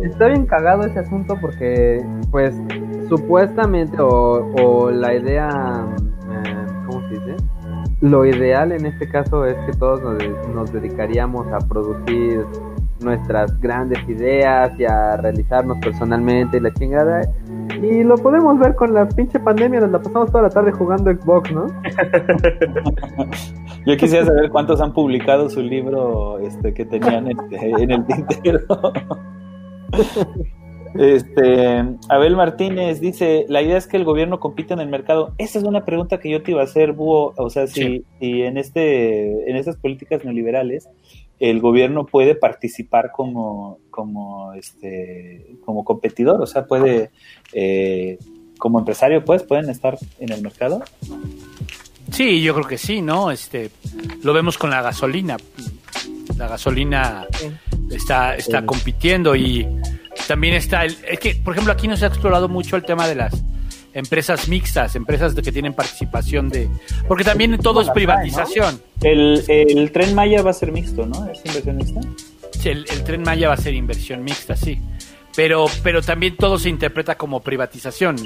Está, 0.03 0.27
bien 0.27 0.47
cagado 0.47 0.85
ese 0.85 0.99
asunto 0.99 1.37
porque, 1.41 2.05
pues, 2.31 2.55
supuestamente, 3.09 3.97
o 4.01 4.91
la 4.91 5.15
idea, 5.15 5.87
Lo 8.03 8.27
ideal 8.27 8.73
en 8.73 8.85
este 8.85 9.09
caso 9.09 9.47
es 9.47 9.57
que 9.65 9.73
todos 9.79 10.03
nos, 10.03 10.19
nos 10.53 10.73
dedicaríamos 10.73 11.47
a 11.53 11.59
producir 11.59 12.45
nuestras 13.01 13.59
grandes 13.61 13.99
ideas 14.09 14.73
y 14.79 14.85
a 14.85 15.17
realizarnos 15.17 15.79
personalmente 15.79 16.57
y 16.57 16.61
la 16.61 16.73
chingada. 16.75 17.23
Y 17.81 18.03
lo 18.03 18.17
podemos 18.17 18.59
ver 18.59 18.75
con 18.75 18.93
la 18.93 19.09
pinche 19.09 19.39
pandemia, 19.39 19.81
nos 19.81 19.93
la 19.93 20.03
pasamos 20.03 20.31
toda 20.31 20.43
la 20.43 20.51
tarde 20.51 20.73
jugando 20.73 21.13
Xbox, 21.13 21.53
¿no? 21.53 21.67
Yo 23.87 23.97
quisiera 23.97 24.27
saber 24.27 24.51
cuántos 24.51 24.81
han 24.81 24.93
publicado 24.93 25.49
su 25.49 25.61
libro 25.61 26.39
este, 26.39 26.75
que 26.75 26.85
tenían 26.85 27.29
este, 27.29 27.83
en 27.83 27.91
el 27.91 28.07
tintero. 28.07 28.61
Este, 30.95 31.85
Abel 32.09 32.37
Martínez 32.37 33.01
dice, 33.01 33.47
la 33.49 33.63
idea 33.63 33.77
es 33.77 33.87
que 33.87 33.97
el 33.97 34.05
gobierno 34.05 34.41
compita 34.41 34.75
en 34.75 34.81
el 34.81 34.89
mercado. 34.89 35.35
Esa 35.39 35.59
es 35.59 35.65
una 35.65 35.85
pregunta 35.85 36.19
que 36.21 36.31
yo 36.31 36.43
te 36.43 36.51
iba 36.53 36.61
a 36.61 36.65
hacer, 36.65 36.93
Búho. 36.93 37.35
O 37.37 37.51
sea, 37.51 37.67
si, 37.67 37.81
Sí. 37.83 38.05
si 38.21 38.43
en 38.43 38.59
este, 38.59 39.51
en 39.51 39.57
estas 39.57 39.77
políticas 39.77 40.25
neoliberales 40.25 40.89
el 41.41 41.61
gobierno 41.61 42.07
puede 42.07 42.37
participar 42.37 43.11
como, 43.11 43.79
como 43.91 44.53
este, 44.55 45.57
como 45.65 45.85
competidor, 45.85 46.41
o 46.41 46.47
sea, 46.47 46.67
puede, 46.67 47.11
eh, 47.53 48.17
como 48.59 48.79
empresario, 48.79 49.25
pues, 49.25 49.43
pueden 49.43 49.69
estar 49.69 49.99
en 50.21 50.31
el 50.31 50.41
mercado. 50.41 50.83
Sí, 52.13 52.43
yo 52.43 52.55
creo 52.55 52.67
que 52.67 52.79
sí, 52.79 53.03
¿no? 53.03 53.33
Este, 53.33 53.71
lo 54.23 54.33
vemos 54.33 54.57
con 54.57 54.71
la 54.71 54.83
gasolina. 54.83 55.37
La 56.37 56.47
gasolina 56.47 57.27
está, 57.91 58.37
está 58.37 58.65
compitiendo 58.65 59.35
y 59.35 59.67
también 60.27 60.55
está 60.55 60.85
el, 60.85 60.97
es 61.09 61.19
que, 61.19 61.35
por 61.35 61.55
ejemplo, 61.55 61.73
aquí 61.73 61.89
no 61.89 61.97
se 61.97 62.05
ha 62.05 62.09
explorado 62.09 62.49
mucho 62.49 62.77
el 62.77 62.85
tema 62.85 63.07
de 63.09 63.15
las 63.15 63.43
empresas 63.95 64.49
mixtas, 64.49 64.97
empresas 64.97 65.35
de 65.35 65.43
que 65.43 65.53
tienen 65.53 65.75
participación 65.75 66.49
de, 66.49 66.69
porque 67.07 67.25
también 67.25 67.59
todo 67.59 67.81
es 67.81 67.91
privatización. 67.91 68.81
El, 69.03 69.45
el 69.49 69.93
tren 69.93 70.15
Maya 70.15 70.43
va 70.43 70.51
a 70.51 70.55
ser 70.55 70.73
mixto, 70.73 71.05
¿no? 71.05 71.31
¿Es 71.31 71.45
inversión 71.45 71.77
mixta? 71.77 72.01
Sí, 72.59 72.69
El, 72.69 72.87
el 72.91 73.05
tren 73.05 73.23
Maya 73.23 73.49
va 73.49 73.55
a 73.55 73.59
ser 73.59 73.75
inversión 73.75 74.25
mixta, 74.25 74.57
sí. 74.57 74.81
Pero, 75.35 75.67
pero 75.83 76.03
también 76.03 76.37
todo 76.37 76.59
se 76.59 76.69
interpreta 76.69 77.17
como 77.17 77.41
privatización. 77.41 78.17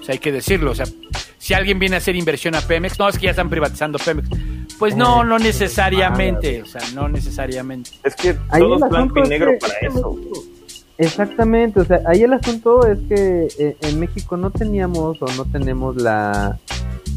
O 0.00 0.04
sea, 0.04 0.12
hay 0.12 0.18
que 0.18 0.32
decirlo. 0.32 0.70
O 0.70 0.74
sea, 0.74 0.86
si 1.38 1.54
alguien 1.54 1.78
viene 1.78 1.96
a 1.96 1.98
hacer 1.98 2.14
inversión 2.14 2.54
a 2.54 2.60
Pemex, 2.60 2.98
no 2.98 3.08
es 3.08 3.18
que 3.18 3.24
ya 3.24 3.30
están 3.30 3.50
privatizando 3.50 3.98
Pemex. 3.98 4.28
Pues 4.78 4.94
no, 4.96 5.24
no 5.24 5.38
necesariamente. 5.38 6.62
O 6.62 6.66
sea, 6.66 6.80
no 6.94 7.08
necesariamente. 7.08 7.90
Es 8.04 8.14
que 8.14 8.34
todo 8.34 8.76
es 8.76 8.90
blanco 8.90 9.20
y 9.24 9.28
negro 9.28 9.52
para 9.60 9.74
eso. 9.80 10.18
Exactamente, 10.96 11.80
o 11.80 11.84
sea, 11.84 12.00
ahí 12.06 12.22
el 12.22 12.32
asunto 12.32 12.86
es 12.86 12.98
que 13.08 13.48
eh, 13.58 13.76
en 13.80 13.98
México 13.98 14.36
no 14.36 14.50
teníamos 14.50 15.20
o 15.20 15.26
no 15.36 15.44
tenemos 15.46 15.96
la, 15.96 16.58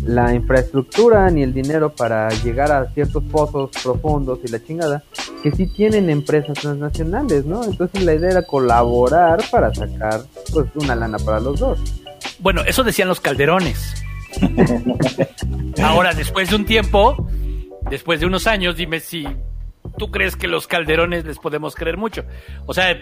la 0.05 0.33
infraestructura 0.33 1.29
ni 1.29 1.43
el 1.43 1.53
dinero 1.53 1.93
para 1.93 2.29
llegar 2.29 2.71
a 2.71 2.85
ciertos 2.93 3.23
pozos 3.25 3.69
profundos 3.83 4.39
y 4.43 4.47
la 4.47 4.63
chingada, 4.63 5.03
que 5.43 5.51
sí 5.51 5.67
tienen 5.67 6.09
empresas 6.09 6.57
transnacionales, 6.59 7.45
¿no? 7.45 7.63
Entonces 7.63 8.03
la 8.03 8.15
idea 8.15 8.31
era 8.31 8.41
colaborar 8.43 9.39
para 9.51 9.73
sacar 9.73 10.21
pues 10.51 10.67
una 10.75 10.95
lana 10.95 11.19
para 11.19 11.39
los 11.39 11.59
dos. 11.59 11.79
Bueno, 12.39 12.61
eso 12.65 12.83
decían 12.83 13.07
los 13.07 13.19
calderones. 13.19 14.03
Ahora, 15.83 16.13
después 16.13 16.49
de 16.49 16.55
un 16.55 16.65
tiempo, 16.65 17.27
después 17.89 18.19
de 18.19 18.25
unos 18.25 18.47
años, 18.47 18.75
dime 18.75 18.99
si 18.99 19.25
tú 19.97 20.11
crees 20.11 20.35
que 20.35 20.47
los 20.47 20.67
calderones 20.67 21.25
les 21.25 21.39
podemos 21.39 21.75
creer 21.75 21.97
mucho. 21.97 22.23
O 22.65 22.73
sea, 22.73 22.95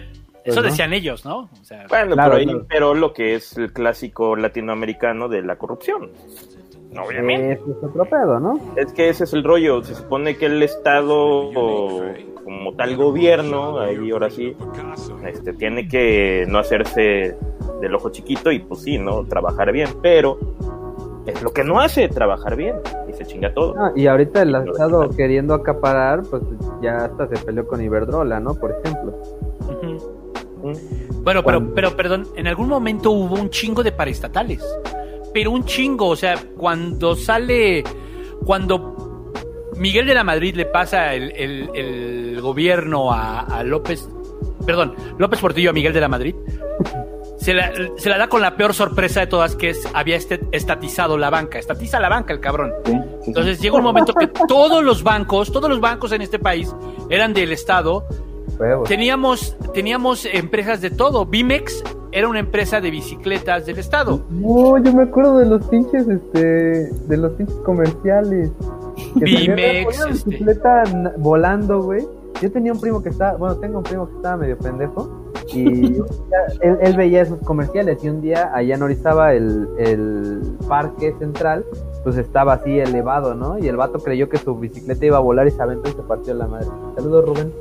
eso 0.46 0.54
Pues 0.54 0.56
no. 0.56 0.62
decían 0.62 0.92
ellos, 0.92 1.24
¿no? 1.24 1.50
O 1.60 1.64
sea, 1.64 1.86
Bueno, 1.88 2.14
Claro, 2.14 2.30
pero, 2.32 2.36
ahí, 2.40 2.44
claro. 2.46 2.66
pero 2.68 2.94
lo 2.94 3.12
que 3.12 3.34
es 3.34 3.56
el 3.58 3.72
clásico 3.72 4.36
latinoamericano 4.36 5.28
de 5.28 5.42
la 5.42 5.56
corrupción. 5.56 6.10
Obviamente. 6.98 7.52
Ese 7.52 7.62
es 7.70 7.76
otro 7.84 8.04
pedo, 8.06 8.40
¿no? 8.40 8.58
Es 8.76 8.92
que 8.92 9.08
ese 9.10 9.24
es 9.24 9.32
el 9.34 9.44
rollo. 9.44 9.82
Se 9.84 9.94
supone 9.94 10.36
que 10.36 10.46
el 10.46 10.62
Estado, 10.62 11.14
o 11.16 12.02
como 12.44 12.74
tal 12.74 12.96
gobierno, 12.96 13.80
ahí 13.80 14.10
ahora 14.12 14.30
sí, 14.30 14.56
este, 15.26 15.52
tiene 15.52 15.88
que 15.88 16.46
no 16.48 16.58
hacerse 16.58 17.36
del 17.80 17.94
ojo 17.94 18.10
chiquito 18.10 18.50
y 18.50 18.60
pues 18.60 18.82
sí, 18.82 18.98
¿no? 18.98 19.24
Trabajar 19.24 19.72
bien. 19.72 19.88
Pero 20.00 20.38
es 21.26 21.42
lo 21.42 21.52
que 21.52 21.64
no 21.64 21.80
hace, 21.80 22.08
trabajar 22.08 22.56
bien. 22.56 22.76
Y 23.10 23.12
se 23.12 23.26
chinga 23.26 23.52
todo. 23.52 23.74
Ah, 23.78 23.92
y 23.94 24.06
ahorita 24.06 24.40
el 24.42 24.54
Estado 24.54 25.10
queriendo 25.10 25.52
acaparar, 25.54 26.22
pues 26.30 26.42
ya 26.80 27.04
hasta 27.04 27.26
se 27.28 27.44
peleó 27.44 27.66
con 27.66 27.82
Iberdrola, 27.82 28.40
¿no? 28.40 28.54
Por 28.54 28.70
ejemplo. 28.70 29.12
Bueno, 31.22 31.42
pero, 31.44 31.74
pero, 31.74 31.96
perdón, 31.96 32.28
en 32.36 32.46
algún 32.46 32.68
momento 32.68 33.10
hubo 33.10 33.34
un 33.34 33.50
chingo 33.50 33.82
de 33.82 33.92
paraestatales. 33.92 34.62
Pero 35.34 35.50
un 35.50 35.64
chingo, 35.64 36.08
o 36.08 36.16
sea, 36.16 36.36
cuando 36.56 37.14
sale, 37.16 37.82
cuando 38.44 39.32
Miguel 39.76 40.06
de 40.06 40.14
la 40.14 40.24
Madrid 40.24 40.54
le 40.54 40.66
pasa 40.66 41.14
el, 41.14 41.32
el- 41.36 41.70
el 41.74 42.40
gobierno 42.40 43.12
a, 43.12 43.40
a 43.40 43.62
López, 43.64 44.08
perdón, 44.64 44.94
López 45.18 45.40
Portillo 45.40 45.70
a 45.70 45.72
Miguel 45.72 45.92
de 45.92 46.00
la 46.00 46.08
Madrid, 46.08 46.34
se 47.38 47.52
la, 47.54 47.70
se 47.96 48.08
la 48.08 48.16
da 48.18 48.28
con 48.28 48.40
la 48.40 48.56
peor 48.56 48.72
sorpresa 48.72 49.20
de 49.20 49.26
todas, 49.26 49.56
que 49.56 49.70
es, 49.70 49.86
había 49.94 50.16
este- 50.16 50.40
estatizado 50.52 51.18
la 51.18 51.28
banca, 51.28 51.58
estatiza 51.58 52.00
la 52.00 52.08
banca 52.08 52.32
el 52.32 52.40
cabrón. 52.40 52.72
Entonces 53.26 53.60
llega 53.60 53.76
un 53.76 53.82
momento 53.82 54.14
que 54.14 54.28
todos 54.48 54.82
los 54.82 55.02
bancos, 55.02 55.52
todos 55.52 55.68
los 55.68 55.80
bancos 55.80 56.12
en 56.12 56.22
este 56.22 56.38
país 56.38 56.72
eran 57.10 57.34
del 57.34 57.52
Estado 57.52 58.06
Huevos. 58.58 58.88
Teníamos, 58.88 59.56
teníamos 59.74 60.26
empresas 60.26 60.80
de 60.80 60.90
todo. 60.90 61.26
Bimex 61.26 61.82
era 62.12 62.28
una 62.28 62.40
empresa 62.40 62.80
de 62.80 62.90
bicicletas 62.90 63.66
del 63.66 63.78
Estado. 63.78 64.22
No, 64.30 64.82
yo 64.82 64.92
me 64.92 65.04
acuerdo 65.04 65.38
de 65.38 65.46
los 65.46 65.66
pinches, 65.66 66.08
este, 66.08 66.90
de 66.90 67.16
los 67.16 67.32
pinches 67.32 67.56
comerciales. 67.56 68.50
Que 69.18 69.24
Bimex, 69.24 69.98
una 69.98 70.12
este. 70.12 70.30
bicicleta 70.30 70.84
volando, 71.18 71.82
güey. 71.82 72.06
Yo 72.40 72.52
tenía 72.52 72.72
un 72.72 72.80
primo 72.80 73.02
que 73.02 73.08
estaba, 73.08 73.36
bueno, 73.36 73.56
tengo 73.56 73.78
un 73.78 73.84
primo 73.84 74.08
que 74.08 74.16
estaba 74.16 74.36
medio 74.36 74.58
pendejo 74.58 75.32
y 75.54 75.96
él 76.60 76.96
veía 76.96 77.22
esos 77.22 77.38
comerciales 77.40 78.02
y 78.04 78.08
un 78.08 78.20
día 78.20 78.50
allá 78.52 78.74
en 78.74 78.82
Orizaba 78.82 79.32
el, 79.32 79.68
el 79.78 80.56
parque 80.68 81.14
central 81.18 81.64
pues 82.06 82.18
estaba 82.18 82.52
así 82.52 82.78
elevado, 82.78 83.34
¿no? 83.34 83.58
Y 83.58 83.66
el 83.66 83.76
vato 83.76 83.98
creyó 83.98 84.28
que 84.28 84.38
su 84.38 84.54
bicicleta 84.54 85.06
iba 85.06 85.16
a 85.16 85.20
volar 85.20 85.48
y 85.48 85.50
se 85.50 85.60
aventó 85.60 85.88
y 85.88 85.92
se 85.92 86.02
partió 86.02 86.34
la 86.34 86.46
madre. 86.46 86.68
Saludos, 86.94 87.24
Rubén. 87.24 87.52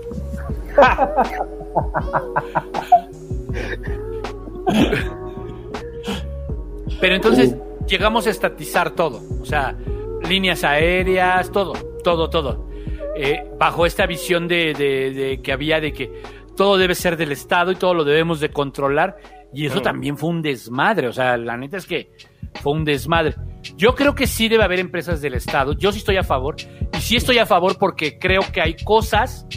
Pero 6.99 7.15
entonces 7.15 7.55
llegamos 7.87 8.27
a 8.27 8.29
estatizar 8.29 8.91
todo. 8.91 9.21
O 9.41 9.45
sea, 9.45 9.75
líneas 10.27 10.63
aéreas, 10.63 11.51
todo, 11.51 11.73
todo, 12.03 12.29
todo. 12.29 12.69
Eh, 13.17 13.43
bajo 13.57 13.85
esta 13.85 14.05
visión 14.05 14.47
de, 14.47 14.73
de- 14.73 15.11
de 15.11 15.41
que 15.41 15.51
había 15.53 15.79
de 15.79 15.93
que 15.93 16.21
todo 16.55 16.77
debe 16.77 16.95
ser 16.95 17.17
del 17.17 17.31
Estado 17.31 17.71
y 17.71 17.75
todo 17.75 17.93
lo 17.93 18.03
debemos 18.03 18.39
de 18.39 18.49
controlar. 18.49 19.17
Y 19.53 19.67
eso 19.67 19.81
también 19.81 20.17
fue 20.17 20.29
un 20.29 20.41
desmadre. 20.41 21.07
O 21.07 21.13
sea, 21.13 21.37
la 21.37 21.55
neta 21.57 21.77
es 21.77 21.85
que 21.85 22.11
fue 22.61 22.73
un 22.73 22.83
desmadre. 22.83 23.35
Yo 23.77 23.95
creo 23.95 24.13
que 24.13 24.27
sí 24.27 24.49
debe 24.49 24.63
haber 24.63 24.79
empresas 24.79 25.21
del 25.21 25.33
Estado. 25.35 25.73
Yo 25.73 25.91
sí 25.91 25.99
estoy 25.99 26.17
a 26.17 26.23
favor. 26.23 26.55
Y 26.93 26.97
sí 26.99 27.15
estoy 27.15 27.37
a 27.37 27.45
favor 27.45 27.77
porque 27.79 28.19
creo 28.19 28.41
que 28.51 28.61
hay 28.61 28.75
cosas, 28.83 29.47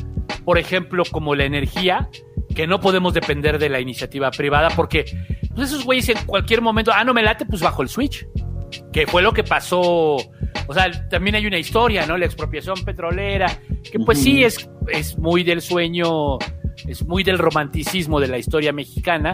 por 0.49 0.57
ejemplo, 0.57 1.03
como 1.12 1.35
la 1.35 1.45
energía, 1.45 2.09
que 2.55 2.66
no 2.66 2.81
podemos 2.81 3.12
depender 3.12 3.59
de 3.59 3.69
la 3.69 3.81
iniciativa 3.81 4.31
privada 4.31 4.70
porque 4.75 5.05
pues 5.55 5.69
esos 5.69 5.85
güeyes 5.85 6.09
en 6.09 6.16
cualquier 6.25 6.62
momento, 6.62 6.91
ah, 6.95 7.05
no 7.05 7.12
me 7.12 7.23
late, 7.23 7.45
pues 7.45 7.61
bajo 7.61 7.83
el 7.83 7.91
switch. 7.91 8.27
Que 8.91 9.07
fue 9.07 9.20
lo 9.20 9.35
que 9.35 9.45
pasó. 9.45 10.16
O 10.16 10.73
sea, 10.73 11.07
también 11.11 11.37
hay 11.37 11.45
una 11.45 11.59
historia, 11.59 12.07
¿no? 12.07 12.16
La 12.16 12.25
expropiación 12.25 12.83
petrolera, 12.83 13.61
que 13.93 13.99
pues 13.99 14.23
sí 14.23 14.43
es, 14.43 14.70
es 14.91 15.19
muy 15.19 15.45
del 15.45 15.61
sueño, 15.61 16.39
es 16.87 17.05
muy 17.05 17.25
del 17.25 17.37
romanticismo 17.37 18.19
de 18.19 18.29
la 18.29 18.39
historia 18.39 18.73
mexicana, 18.73 19.33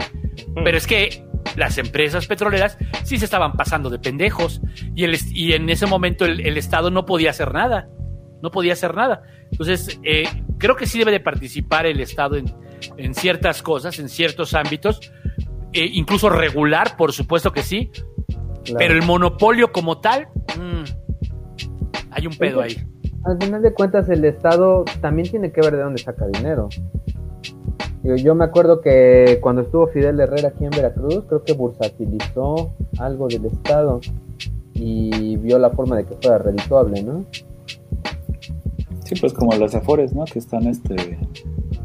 pero 0.65 0.77
es 0.77 0.85
que 0.85 1.23
las 1.55 1.77
empresas 1.77 2.27
petroleras 2.27 2.77
sí 3.05 3.17
se 3.17 3.23
estaban 3.23 3.53
pasando 3.53 3.89
de 3.89 3.99
pendejos 3.99 4.59
y, 4.93 5.05
el, 5.05 5.17
y 5.33 5.53
en 5.53 5.69
ese 5.69 5.85
momento 5.85 6.25
el, 6.25 6.45
el 6.45 6.57
Estado 6.57 6.91
no 6.91 7.05
podía 7.05 7.29
hacer 7.29 7.53
nada, 7.53 7.87
no 8.41 8.51
podía 8.51 8.73
hacer 8.73 8.93
nada. 8.95 9.23
Entonces, 9.49 9.97
eh, 10.03 10.25
creo 10.57 10.75
que 10.75 10.85
sí 10.85 10.99
debe 10.99 11.11
de 11.11 11.19
participar 11.19 11.85
el 11.85 11.99
Estado 11.99 12.35
en, 12.35 12.45
en 12.97 13.13
ciertas 13.13 13.61
cosas, 13.61 13.99
en 13.99 14.09
ciertos 14.09 14.53
ámbitos, 14.53 15.11
eh, 15.73 15.89
incluso 15.93 16.29
regular, 16.29 16.95
por 16.97 17.11
supuesto 17.13 17.51
que 17.51 17.63
sí, 17.63 17.91
Claro. 18.63 18.79
pero 18.79 18.93
el 18.95 19.03
monopolio 19.03 19.71
como 19.71 19.99
tal, 19.99 20.27
mm, 20.57 20.83
hay 22.11 22.27
un 22.27 22.35
pedo 22.35 22.61
ahí. 22.61 22.77
Al 23.23 23.37
final 23.39 23.61
de 23.61 23.73
cuentas, 23.73 24.09
el 24.09 24.23
Estado 24.25 24.85
también 25.01 25.29
tiene 25.29 25.51
que 25.51 25.61
ver 25.61 25.75
de 25.75 25.83
dónde 25.83 26.01
saca 26.01 26.25
dinero. 26.27 26.69
Yo 28.03 28.35
me 28.35 28.45
acuerdo 28.45 28.81
que 28.81 29.39
cuando 29.41 29.63
estuvo 29.63 29.87
Fidel 29.87 30.19
Herrera 30.19 30.49
aquí 30.49 30.63
en 30.63 30.69
Veracruz, 30.69 31.23
creo 31.27 31.43
que 31.43 31.53
bursatilizó 31.53 32.75
algo 32.99 33.27
del 33.27 33.45
Estado 33.45 33.99
y 34.75 35.37
vio 35.37 35.57
la 35.57 35.71
forma 35.71 35.97
de 35.97 36.05
que 36.05 36.13
fuera 36.21 36.37
redituable, 36.37 37.01
¿no? 37.01 37.25
Sí, 39.05 39.15
pues 39.21 39.31
como 39.33 39.55
las 39.55 39.73
afores, 39.75 40.13
¿no? 40.13 40.25
Que 40.25 40.39
están 40.39 40.67
este. 40.67 41.17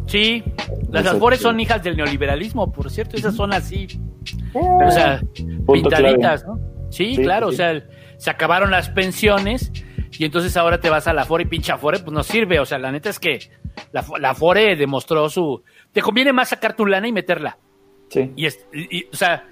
Sí, 0.07 0.43
las. 0.91 1.07
Afores 1.07 1.41
son 1.41 1.61
hijas 1.61 1.83
del 1.83 1.97
neoliberalismo, 1.97 2.73
por 2.73 2.91
cierto, 2.91 3.17
esas 3.17 3.35
son 3.37 3.53
así, 3.53 3.87
Eh, 4.55 4.59
o 4.87 4.91
sea, 4.91 5.23
pintaditas, 5.73 6.45
¿no? 6.47 6.59
Sí, 6.91 7.15
Sí, 7.17 7.23
claro, 7.23 7.49
sí, 7.51 7.55
o 7.55 7.57
sea, 7.57 7.83
se 8.17 8.31
acabaron 8.31 8.71
las 8.71 8.89
pensiones 8.91 9.71
y 10.19 10.25
entonces 10.25 10.57
ahora 10.57 10.81
te 10.81 10.91
vas 10.91 11.07
a 11.07 11.13
la 11.13 11.23
Afore 11.23 11.45
y 11.45 11.47
pinche 11.47 11.71
Afore, 11.73 12.01
pues 12.01 12.13
no 12.13 12.23
sirve, 12.25 12.59
o 12.59 12.65
sea, 12.67 12.79
la 12.79 12.91
neta 12.91 13.11
es 13.11 13.19
que 13.21 13.39
la, 13.93 14.05
la 14.19 14.31
Afore 14.31 14.75
demostró 14.77 15.29
su... 15.31 15.63
Te 15.93 16.03
conviene 16.03 16.33
más 16.33 16.49
sacar 16.49 16.75
tu 16.75 16.85
lana 16.87 17.07
y 17.07 17.13
meterla, 17.13 17.59
Sí. 18.09 18.33
y, 18.35 18.47
es- 18.47 18.67
y- 18.73 18.99
y, 18.99 19.05
o 19.13 19.17
sea, 19.17 19.45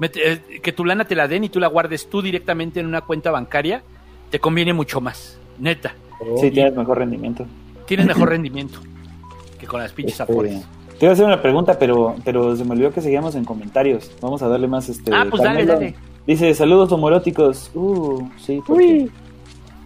eh, 0.00 0.60
que 0.62 0.72
tu 0.72 0.84
lana 0.84 1.04
te 1.04 1.16
la 1.16 1.26
den 1.26 1.42
y 1.44 1.48
tú 1.48 1.58
la 1.58 1.66
guardes 1.66 2.08
tú 2.08 2.22
directamente 2.22 2.78
en 2.80 2.86
una 2.86 3.00
cuenta 3.00 3.30
bancaria, 3.32 3.82
te 4.30 4.38
conviene 4.38 4.72
mucho 4.72 5.00
más, 5.00 5.40
neta, 5.58 5.94
Sí, 6.40 6.50
tienes 6.50 6.74
mejor 6.74 6.98
rendimiento. 6.98 7.46
tienes 7.86 8.06
mejor 8.06 8.28
rendimiento 8.30 8.78
que 9.58 9.66
con 9.66 9.80
las 9.80 9.92
pinches 9.92 10.18
Este, 10.20 10.32
Afores. 10.32 10.64
te 10.98 11.06
iba 11.06 11.10
a 11.10 11.12
hacer 11.14 11.24
una 11.26 11.40
pregunta, 11.42 11.78
pero, 11.78 12.14
pero 12.24 12.56
se 12.56 12.64
me 12.64 12.72
olvidó 12.72 12.90
que 12.92 13.00
seguíamos 13.00 13.34
en 13.34 13.44
comentarios. 13.44 14.10
Vamos 14.20 14.42
a 14.42 14.48
darle 14.48 14.68
más 14.68 14.88
este. 14.88 15.10
Ah, 15.14 15.26
pues 15.28 15.42
dale, 15.42 15.66
Carmelo 15.66 15.74
dale. 15.74 15.94
Dice, 16.26 16.54
saludos 16.54 16.90
homoróticos. 16.92 17.70
Uh, 17.74 18.26
sí, 18.38 18.60
porque 18.66 19.08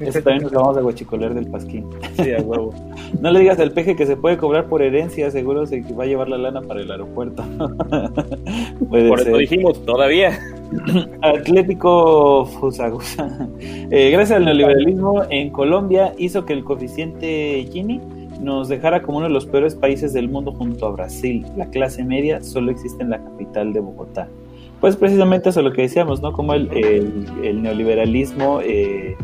Eso 0.01 0.23
también 0.23 0.45
nos 0.45 0.53
lo 0.53 0.61
vamos 0.61 0.77
a 0.77 0.81
guachicoler 0.83 1.35
del 1.35 1.49
pasquín. 1.49 1.85
Sí, 2.23 2.33
a 2.33 2.41
huevo. 2.41 2.73
No 3.21 3.31
le 3.33 3.41
digas 3.41 3.59
al 3.59 3.73
peje 3.73 3.97
que 3.97 4.07
se 4.07 4.17
puede 4.17 4.37
cobrar 4.37 4.67
por 4.69 4.83
herencia, 4.83 5.31
seguro 5.31 5.67
se 5.67 5.81
va 5.95 6.05
a 6.05 6.07
llevar 6.07 6.29
la 6.29 6.37
lana 6.39 6.61
para 6.61 6.81
el 6.83 6.91
aeropuerto. 6.91 7.43
Puede 8.89 9.09
Por 9.09 9.19
ser. 9.19 9.29
eso 9.29 9.37
dijimos, 9.39 9.85
todavía. 9.85 10.39
Atlético 11.23 12.47
Fusagusa. 12.47 13.49
Eh, 13.90 14.11
gracias 14.11 14.36
al 14.36 14.45
neoliberalismo 14.45 15.23
en 15.31 15.49
Colombia 15.51 16.12
hizo 16.19 16.45
que 16.45 16.53
el 16.53 16.62
coeficiente 16.62 17.66
Gini 17.73 18.01
nos 18.39 18.69
dejara 18.69 19.01
como 19.03 19.16
uno 19.19 19.27
de 19.28 19.32
los 19.32 19.47
peores 19.47 19.74
países 19.74 20.12
del 20.12 20.28
mundo 20.28 20.53
junto 20.53 20.86
a 20.86 20.90
Brasil. 20.90 21.47
La 21.57 21.66
clase 21.70 22.05
media 22.05 22.43
solo 22.43 22.70
existe 22.70 23.03
en 23.03 23.11
la 23.11 23.19
capital 23.19 23.73
de 23.73 23.81
Bogotá. 23.81 24.28
Pues 24.81 24.95
precisamente 24.97 25.49
eso 25.49 25.61
es 25.61 25.65
lo 25.65 25.73
que 25.73 25.82
decíamos, 25.82 26.20
¿no? 26.20 26.32
Como 26.35 26.53
el, 26.53 26.69
el- 26.73 27.24
el 27.43 27.62
neoliberalismo, 27.62 28.61
eh, 28.62 29.16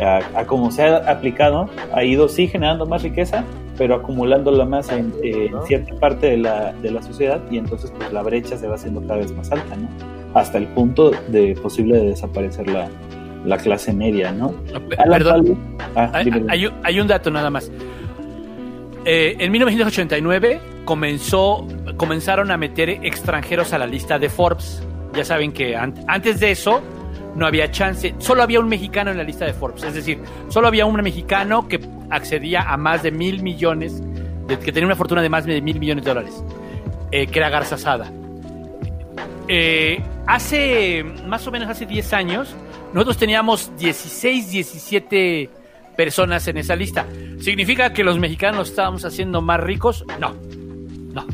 a, 0.00 0.20
a 0.38 0.46
como 0.46 0.70
se 0.70 0.84
ha 0.84 0.96
aplicado, 1.10 1.68
ha 1.92 2.04
ido 2.04 2.28
sí 2.28 2.46
generando 2.46 2.86
más 2.86 3.02
riqueza, 3.02 3.44
pero 3.76 3.96
acumulándola 3.96 4.64
más 4.64 4.90
en, 4.92 5.12
eh, 5.24 5.50
en 5.52 5.66
cierta 5.66 5.92
parte 5.96 6.28
de 6.28 6.36
la, 6.38 6.72
de 6.72 6.90
la 6.92 7.02
sociedad 7.02 7.40
y 7.50 7.58
entonces 7.58 7.92
pues 7.98 8.12
la 8.12 8.22
brecha 8.22 8.56
se 8.56 8.68
va 8.68 8.76
haciendo 8.76 9.00
cada 9.02 9.16
vez 9.16 9.32
más 9.36 9.50
alta, 9.50 9.74
¿no? 9.76 9.88
Hasta 10.34 10.58
el 10.58 10.66
punto 10.68 11.12
de 11.28 11.54
posible 11.54 11.96
de 11.98 12.04
desaparecer 12.10 12.68
la, 12.68 12.88
la 13.44 13.56
clase 13.56 13.92
media, 13.92 14.32
¿no? 14.32 14.54
Alan 14.98 15.18
Perdón, 15.18 15.58
Ah, 15.96 16.10
hay, 16.48 16.66
un- 16.66 16.74
hay 16.82 17.00
un 17.00 17.06
dato 17.06 17.30
nada 17.30 17.50
más. 17.50 17.70
Eh, 19.04 19.36
en 19.38 19.52
1989 19.52 20.60
comenzó, 20.84 21.66
comenzaron 21.96 22.50
a 22.50 22.56
meter 22.56 22.88
extranjeros 22.90 23.72
a 23.72 23.78
la 23.78 23.86
lista 23.86 24.18
de 24.18 24.28
Forbes. 24.28 24.82
Ya 25.14 25.24
saben 25.24 25.52
que 25.52 25.76
an- 25.76 25.94
antes 26.08 26.40
de 26.40 26.50
eso 26.50 26.80
no 27.36 27.46
había 27.46 27.70
chance, 27.70 28.14
solo 28.18 28.42
había 28.42 28.58
un 28.60 28.68
mexicano 28.68 29.10
en 29.10 29.18
la 29.18 29.22
lista 29.24 29.44
de 29.44 29.52
Forbes. 29.52 29.84
Es 29.84 29.94
decir, 29.94 30.18
solo 30.48 30.66
había 30.68 30.86
un 30.86 30.96
mexicano 30.96 31.68
que 31.68 31.80
accedía 32.10 32.62
a 32.62 32.76
más 32.76 33.02
de 33.02 33.12
mil 33.12 33.42
millones, 33.42 34.02
de- 34.48 34.58
que 34.58 34.72
tenía 34.72 34.86
una 34.86 34.96
fortuna 34.96 35.22
de 35.22 35.28
más 35.28 35.44
de 35.44 35.60
mil 35.60 35.78
millones 35.78 36.04
de 36.04 36.10
dólares, 36.10 36.42
eh, 37.12 37.26
que 37.26 37.38
era 37.38 37.50
Garza 37.50 37.76
Sada. 37.76 38.10
Eh, 39.48 40.00
hace 40.26 41.04
más 41.26 41.46
o 41.46 41.50
menos 41.50 41.68
hace 41.68 41.86
10 41.86 42.12
años, 42.12 42.54
nosotros 42.92 43.16
teníamos 43.18 43.72
16, 43.78 44.50
17 44.50 45.50
personas 45.96 46.46
en 46.48 46.58
esa 46.58 46.76
lista. 46.76 47.06
¿Significa 47.40 47.92
que 47.92 48.04
los 48.04 48.18
mexicanos 48.18 48.70
estábamos 48.70 49.04
haciendo 49.04 49.40
más 49.40 49.60
ricos? 49.60 50.04
No, 50.20 50.34
no. 51.12 51.26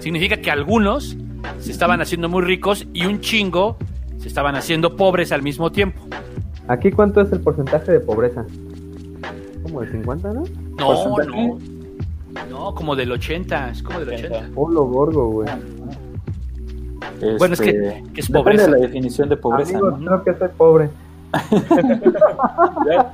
Significa 0.00 0.38
que 0.38 0.50
algunos 0.50 1.16
se 1.58 1.72
estaban 1.72 2.00
haciendo 2.00 2.28
muy 2.28 2.42
ricos 2.42 2.86
y 2.92 3.06
un 3.06 3.20
chingo 3.20 3.76
se 4.18 4.28
estaban 4.28 4.56
haciendo 4.56 4.96
pobres 4.96 5.32
al 5.32 5.42
mismo 5.42 5.70
tiempo. 5.70 6.02
¿Aquí 6.68 6.90
cuánto 6.90 7.20
es 7.20 7.32
el 7.32 7.40
porcentaje 7.40 7.92
de 7.92 8.00
pobreza? 8.00 8.44
¿Como 9.62 9.82
el 9.82 9.90
50, 9.90 10.32
no? 10.32 10.44
No, 10.78 11.16
no. 11.18 11.58
No, 12.50 12.74
como 12.74 12.94
del 12.94 13.12
80, 13.12 13.70
es 13.70 13.82
como 13.82 14.00
del 14.00 14.10
80. 14.10 14.50
Polo 14.54 14.84
gordo, 14.84 15.26
güey. 15.28 15.48
Bueno, 17.38 17.54
es 17.54 17.60
que, 17.60 17.70
Este, 17.70 18.02
que 18.14 18.20
es 18.20 18.28
Depende 18.28 18.32
pobreza. 18.42 18.64
de 18.66 18.70
la 18.70 18.76
definición 18.78 19.28
de 19.28 19.36
pobreza, 19.36 19.78
Amigos, 19.78 20.00
¿no? 20.00 20.22
creo 20.22 20.24
que 20.24 20.38
soy 20.38 20.48
pobre. 20.56 20.90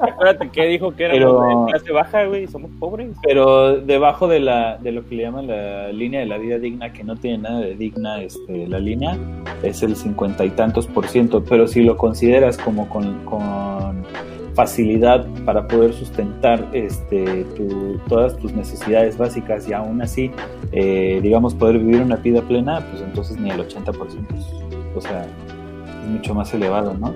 Acuérdate 0.00 0.48
que 0.50 0.66
dijo 0.66 0.94
que 0.94 1.04
éramos 1.04 1.66
de 1.66 1.72
clase 1.72 1.92
baja, 1.92 2.24
güey, 2.26 2.46
somos 2.46 2.70
pobres. 2.78 3.08
Pero 3.22 3.76
debajo 3.80 4.28
de 4.28 4.38
la 4.40 4.76
de 4.78 4.92
lo 4.92 5.04
que 5.08 5.16
le 5.16 5.24
llaman 5.24 5.48
la 5.48 5.88
línea 5.92 6.20
de 6.20 6.26
la 6.26 6.38
vida 6.38 6.58
digna, 6.58 6.92
que 6.92 7.02
no 7.02 7.16
tiene 7.16 7.38
nada 7.38 7.60
de 7.60 7.74
digna 7.74 8.22
este, 8.22 8.68
la 8.68 8.78
línea, 8.78 9.16
es 9.64 9.82
el 9.82 9.96
cincuenta 9.96 10.44
y 10.44 10.50
tantos 10.50 10.86
por 10.86 11.08
ciento. 11.08 11.42
Pero 11.44 11.66
si 11.66 11.82
lo 11.82 11.96
consideras 11.96 12.56
como 12.56 12.88
con, 12.88 13.24
con 13.24 14.04
facilidad 14.54 15.26
para 15.44 15.66
poder 15.66 15.92
sustentar 15.92 16.66
este, 16.72 17.44
tu- 17.56 17.98
todas 18.08 18.36
tus 18.36 18.52
necesidades 18.52 19.18
básicas 19.18 19.68
y 19.68 19.72
aún 19.72 20.00
así, 20.02 20.30
eh, 20.72 21.18
digamos, 21.22 21.54
poder 21.54 21.78
vivir 21.78 22.00
una 22.02 22.16
vida 22.16 22.40
plena, 22.42 22.80
pues 22.90 23.02
entonces 23.02 23.38
ni 23.38 23.50
el 23.50 23.60
80%. 23.60 24.34
es- 24.36 24.96
O 24.96 25.00
sea, 25.00 25.22
es 25.24 26.08
mucho 26.08 26.34
más 26.34 26.54
elevado, 26.54 26.94
¿no? 26.94 27.12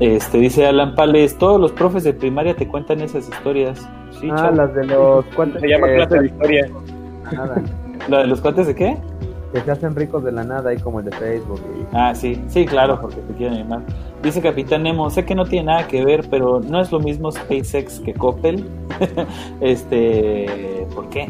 Este, 0.00 0.38
dice 0.38 0.66
Alan 0.66 0.94
Pales, 0.94 1.36
todos 1.38 1.60
los 1.60 1.72
profes 1.72 2.04
de 2.04 2.12
primaria 2.12 2.54
te 2.54 2.66
cuentan 2.68 3.00
esas 3.00 3.28
historias. 3.28 3.88
Sí, 4.20 4.28
ah, 4.32 4.50
las 4.54 4.74
de 4.74 4.86
los 4.86 5.24
Se 5.60 5.68
llama 5.68 5.86
clase 5.88 6.18
de 6.20 6.26
historia. 6.26 6.68
nada, 7.32 7.62
¿La 8.08 8.18
de 8.20 8.26
los 8.28 8.40
cuates 8.40 8.66
de 8.68 8.74
qué? 8.74 8.96
Que 9.52 9.60
se 9.60 9.70
hacen 9.70 9.94
ricos 9.96 10.22
de 10.24 10.32
la 10.32 10.44
nada, 10.44 10.70
ahí 10.70 10.78
como 10.78 11.00
el 11.00 11.06
de 11.06 11.12
Facebook. 11.12 11.60
y- 11.78 11.86
Ah, 11.96 12.14
sí, 12.14 12.40
sí, 12.48 12.66
claro, 12.66 13.00
porque 13.00 13.16
te 13.16 13.34
quieren 13.34 13.58
animar. 13.58 13.80
Dice 14.22 14.40
Capitán 14.42 14.82
Nemo, 14.82 15.08
sé 15.10 15.24
que 15.24 15.34
no 15.34 15.44
tiene 15.44 15.66
nada 15.66 15.86
que 15.86 16.04
ver, 16.04 16.26
pero 16.30 16.60
no 16.60 16.80
es 16.80 16.90
lo 16.92 17.00
mismo 17.00 17.30
SpaceX 17.32 18.00
que 18.00 18.12
Coppel. 18.14 18.64
este, 19.60 20.86
¿por 20.94 21.08
qué? 21.08 21.28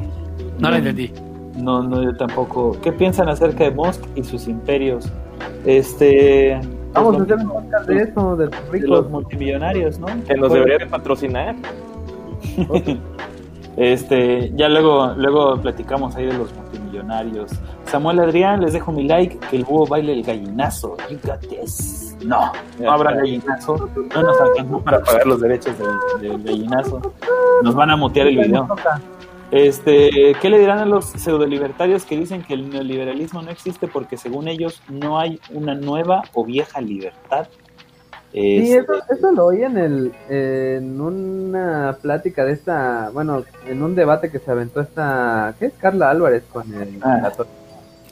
No 0.59 0.71
lo 0.71 0.77
entendí. 0.77 1.13
No, 1.57 1.83
no, 1.83 2.03
yo 2.03 2.17
tampoco. 2.17 2.77
¿Qué 2.83 2.93
piensan 2.93 3.29
acerca 3.29 3.65
de 3.65 3.71
Musk 3.73 4.03
y 4.15 4.23
sus 4.25 4.47
imperios? 4.49 5.11
Este, 5.65 6.59
Vamos 6.93 7.17
a 7.17 7.19
los, 7.19 7.31
hacer 7.31 7.45
un 7.45 7.51
podcast 7.53 7.89
de 7.89 8.03
eso, 8.03 8.37
de 8.37 8.47
los 8.47 8.73
de 8.73 8.81
los 8.81 9.11
multimillonarios, 9.11 9.99
¿no? 9.99 10.07
Que 10.27 10.35
nos 10.37 10.53
debería 10.53 10.79
de 10.79 10.87
patrocinar. 10.87 11.55
Este, 13.77 14.51
ya 14.57 14.69
luego, 14.69 15.13
luego 15.17 15.57
platicamos 15.63 16.17
ahí 16.17 16.27
de 16.27 16.33
los 16.33 16.53
multimillonarios. 16.53 16.88
Samuel 17.87 18.21
Adrián, 18.21 18.61
les 18.61 18.73
dejo 18.73 18.93
mi 18.93 19.05
like, 19.05 19.39
que 19.51 19.57
el 19.57 19.65
búho 19.65 19.87
baile 19.87 20.13
el 20.13 20.23
gallinazo. 20.23 20.97
You 21.11 21.19
got 21.25 21.41
this. 21.41 22.17
No, 22.25 22.53
no 22.79 22.93
habrá 22.93 23.13
gallinazo. 23.13 23.89
No 24.15 24.23
nos 24.23 24.41
alcanzó 24.41 24.81
para 24.81 25.01
pagar 25.01 25.27
los 25.27 25.41
derechos 25.41 25.75
del, 25.79 26.21
del 26.21 26.43
gallinazo. 26.43 27.01
Nos 27.63 27.75
van 27.75 27.91
a 27.91 27.97
mutear 27.97 28.27
el 28.27 28.39
video. 28.39 28.69
Este, 29.51 30.37
¿qué 30.43 30.51
le 30.51 30.59
dirán 30.59 30.79
a 30.79 30.85
los 30.85 31.07
pseudolibertarios 31.07 32.05
que 32.05 32.19
dicen 32.19 32.43
que 32.43 32.53
el 32.53 32.69
neoliberalismo 32.69 33.41
no 33.41 33.51
existe 33.51 33.89
porque 33.89 34.19
según 34.19 34.47
ellos 34.47 34.83
no 34.91 35.19
hay 35.19 35.41
una 35.51 35.75
nueva 35.75 36.23
o 36.35 36.45
vieja 36.45 36.81
libertad? 36.83 37.49
Sí, 38.33 38.73
Este, 38.75 38.79
eso, 38.93 38.93
eso 39.11 39.33
lo 39.33 39.47
oí 39.47 39.63
en, 39.63 39.79
el, 39.79 40.13
en 40.29 41.01
una 41.01 41.97
plática 42.01 42.45
de 42.45 42.53
esta, 42.53 43.11
bueno, 43.13 43.43
en 43.67 43.83
un 43.83 43.95
debate 43.95 44.31
que 44.31 44.39
se 44.39 44.51
aventó 44.51 44.81
esta, 44.83 45.55
¿qué 45.59 45.67
es? 45.67 45.73
Carla 45.81 46.11
Álvarez 46.11 46.43
con 46.53 46.73
el, 46.75 46.99
Ah. 47.03 47.21
la 47.23 47.31
to- 47.31 47.47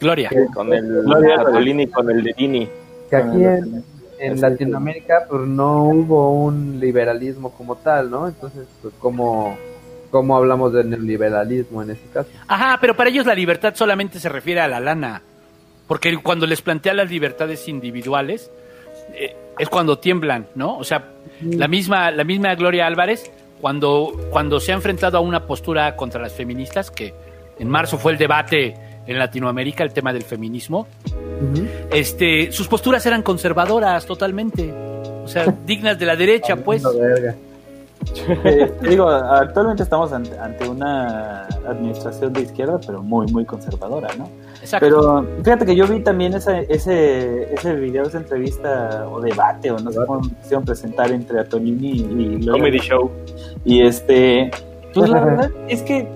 Gloria. 0.00 0.30
Con 0.54 0.72
el 0.72 1.02
Gloria. 1.02 1.36
Catolini 1.36 1.82
y 1.84 1.86
con 1.88 2.10
el 2.10 2.22
de 2.22 2.34
Dini. 2.36 2.68
que 3.10 3.16
aquí 3.16 3.44
en, 3.44 3.64
Sí, 3.64 3.84
en 4.18 4.34
sí. 4.36 4.40
Latinoamérica 4.42 5.26
pues 5.28 5.42
no 5.46 5.84
hubo 5.84 6.32
un 6.44 6.80
liberalismo 6.80 7.52
como 7.52 7.76
tal, 7.76 8.10
¿no? 8.10 8.26
Entonces, 8.26 8.66
pues 8.82 8.94
cómo, 8.98 9.56
cómo 10.10 10.36
hablamos 10.36 10.72
de 10.72 10.82
neoliberalismo 10.84 11.82
en 11.82 11.90
ese 11.90 12.02
caso. 12.12 12.28
Ajá, 12.48 12.78
pero 12.80 12.96
para 12.96 13.10
ellos 13.10 13.26
la 13.26 13.34
libertad 13.34 13.74
solamente 13.74 14.18
se 14.18 14.28
refiere 14.30 14.60
a 14.62 14.68
la 14.68 14.80
lana. 14.80 15.22
Porque 15.86 16.16
cuando 16.22 16.46
les 16.46 16.62
plantea 16.62 16.94
las 16.94 17.10
libertades 17.10 17.68
individuales, 17.68 18.50
eh, 18.50 18.65
es 19.58 19.68
cuando 19.68 19.98
tiemblan, 19.98 20.46
¿no? 20.54 20.76
O 20.76 20.84
sea, 20.84 21.10
la 21.40 21.68
misma, 21.68 22.10
la 22.10 22.24
misma 22.24 22.54
Gloria 22.54 22.86
Álvarez, 22.86 23.30
cuando, 23.60 24.12
cuando 24.30 24.60
se 24.60 24.72
ha 24.72 24.74
enfrentado 24.74 25.18
a 25.18 25.20
una 25.20 25.46
postura 25.46 25.96
contra 25.96 26.20
las 26.20 26.32
feministas, 26.32 26.90
que 26.90 27.14
en 27.58 27.68
marzo 27.68 27.98
fue 27.98 28.12
el 28.12 28.18
debate 28.18 28.74
en 29.06 29.18
Latinoamérica, 29.18 29.84
el 29.84 29.92
tema 29.92 30.12
del 30.12 30.22
feminismo, 30.22 30.86
este, 31.90 32.52
sus 32.52 32.68
posturas 32.68 33.04
eran 33.06 33.22
conservadoras 33.22 34.04
totalmente. 34.04 34.72
O 35.24 35.28
sea, 35.28 35.46
dignas 35.66 35.98
de 35.98 36.06
la 36.06 36.16
derecha, 36.16 36.56
pues. 36.56 36.82
No, 36.82 36.92
verga. 36.98 37.34
Eh, 38.44 38.72
digo, 38.82 39.08
actualmente 39.08 39.82
estamos 39.82 40.12
ante, 40.12 40.38
ante 40.38 40.68
una 40.68 41.46
administración 41.66 42.32
de 42.32 42.42
izquierda, 42.42 42.80
pero 42.84 43.02
muy, 43.02 43.26
muy 43.32 43.44
conservadora, 43.44 44.08
¿no? 44.16 44.28
Exacto. 44.60 44.86
Pero 44.86 45.26
fíjate 45.42 45.66
que 45.66 45.76
yo 45.76 45.86
vi 45.86 46.00
también 46.00 46.34
esa, 46.34 46.60
ese, 46.60 47.52
ese 47.54 47.74
video, 47.74 48.04
esa 48.04 48.18
entrevista 48.18 49.08
o 49.10 49.20
debate, 49.20 49.70
o 49.70 49.78
no 49.78 49.90
sé 49.90 49.98
cómo 50.06 50.20
quisieron 50.22 50.64
presentar 50.64 51.10
entre 51.10 51.40
Antonini 51.40 51.90
y 51.90 52.36
Gloria. 52.36 52.52
Comedy 52.52 52.78
Show. 52.78 53.10
Y 53.64 53.82
este, 53.82 54.50
pues 54.94 55.10
la 55.10 55.20
verdad 55.24 55.50
es 55.68 55.82
que, 55.82 56.08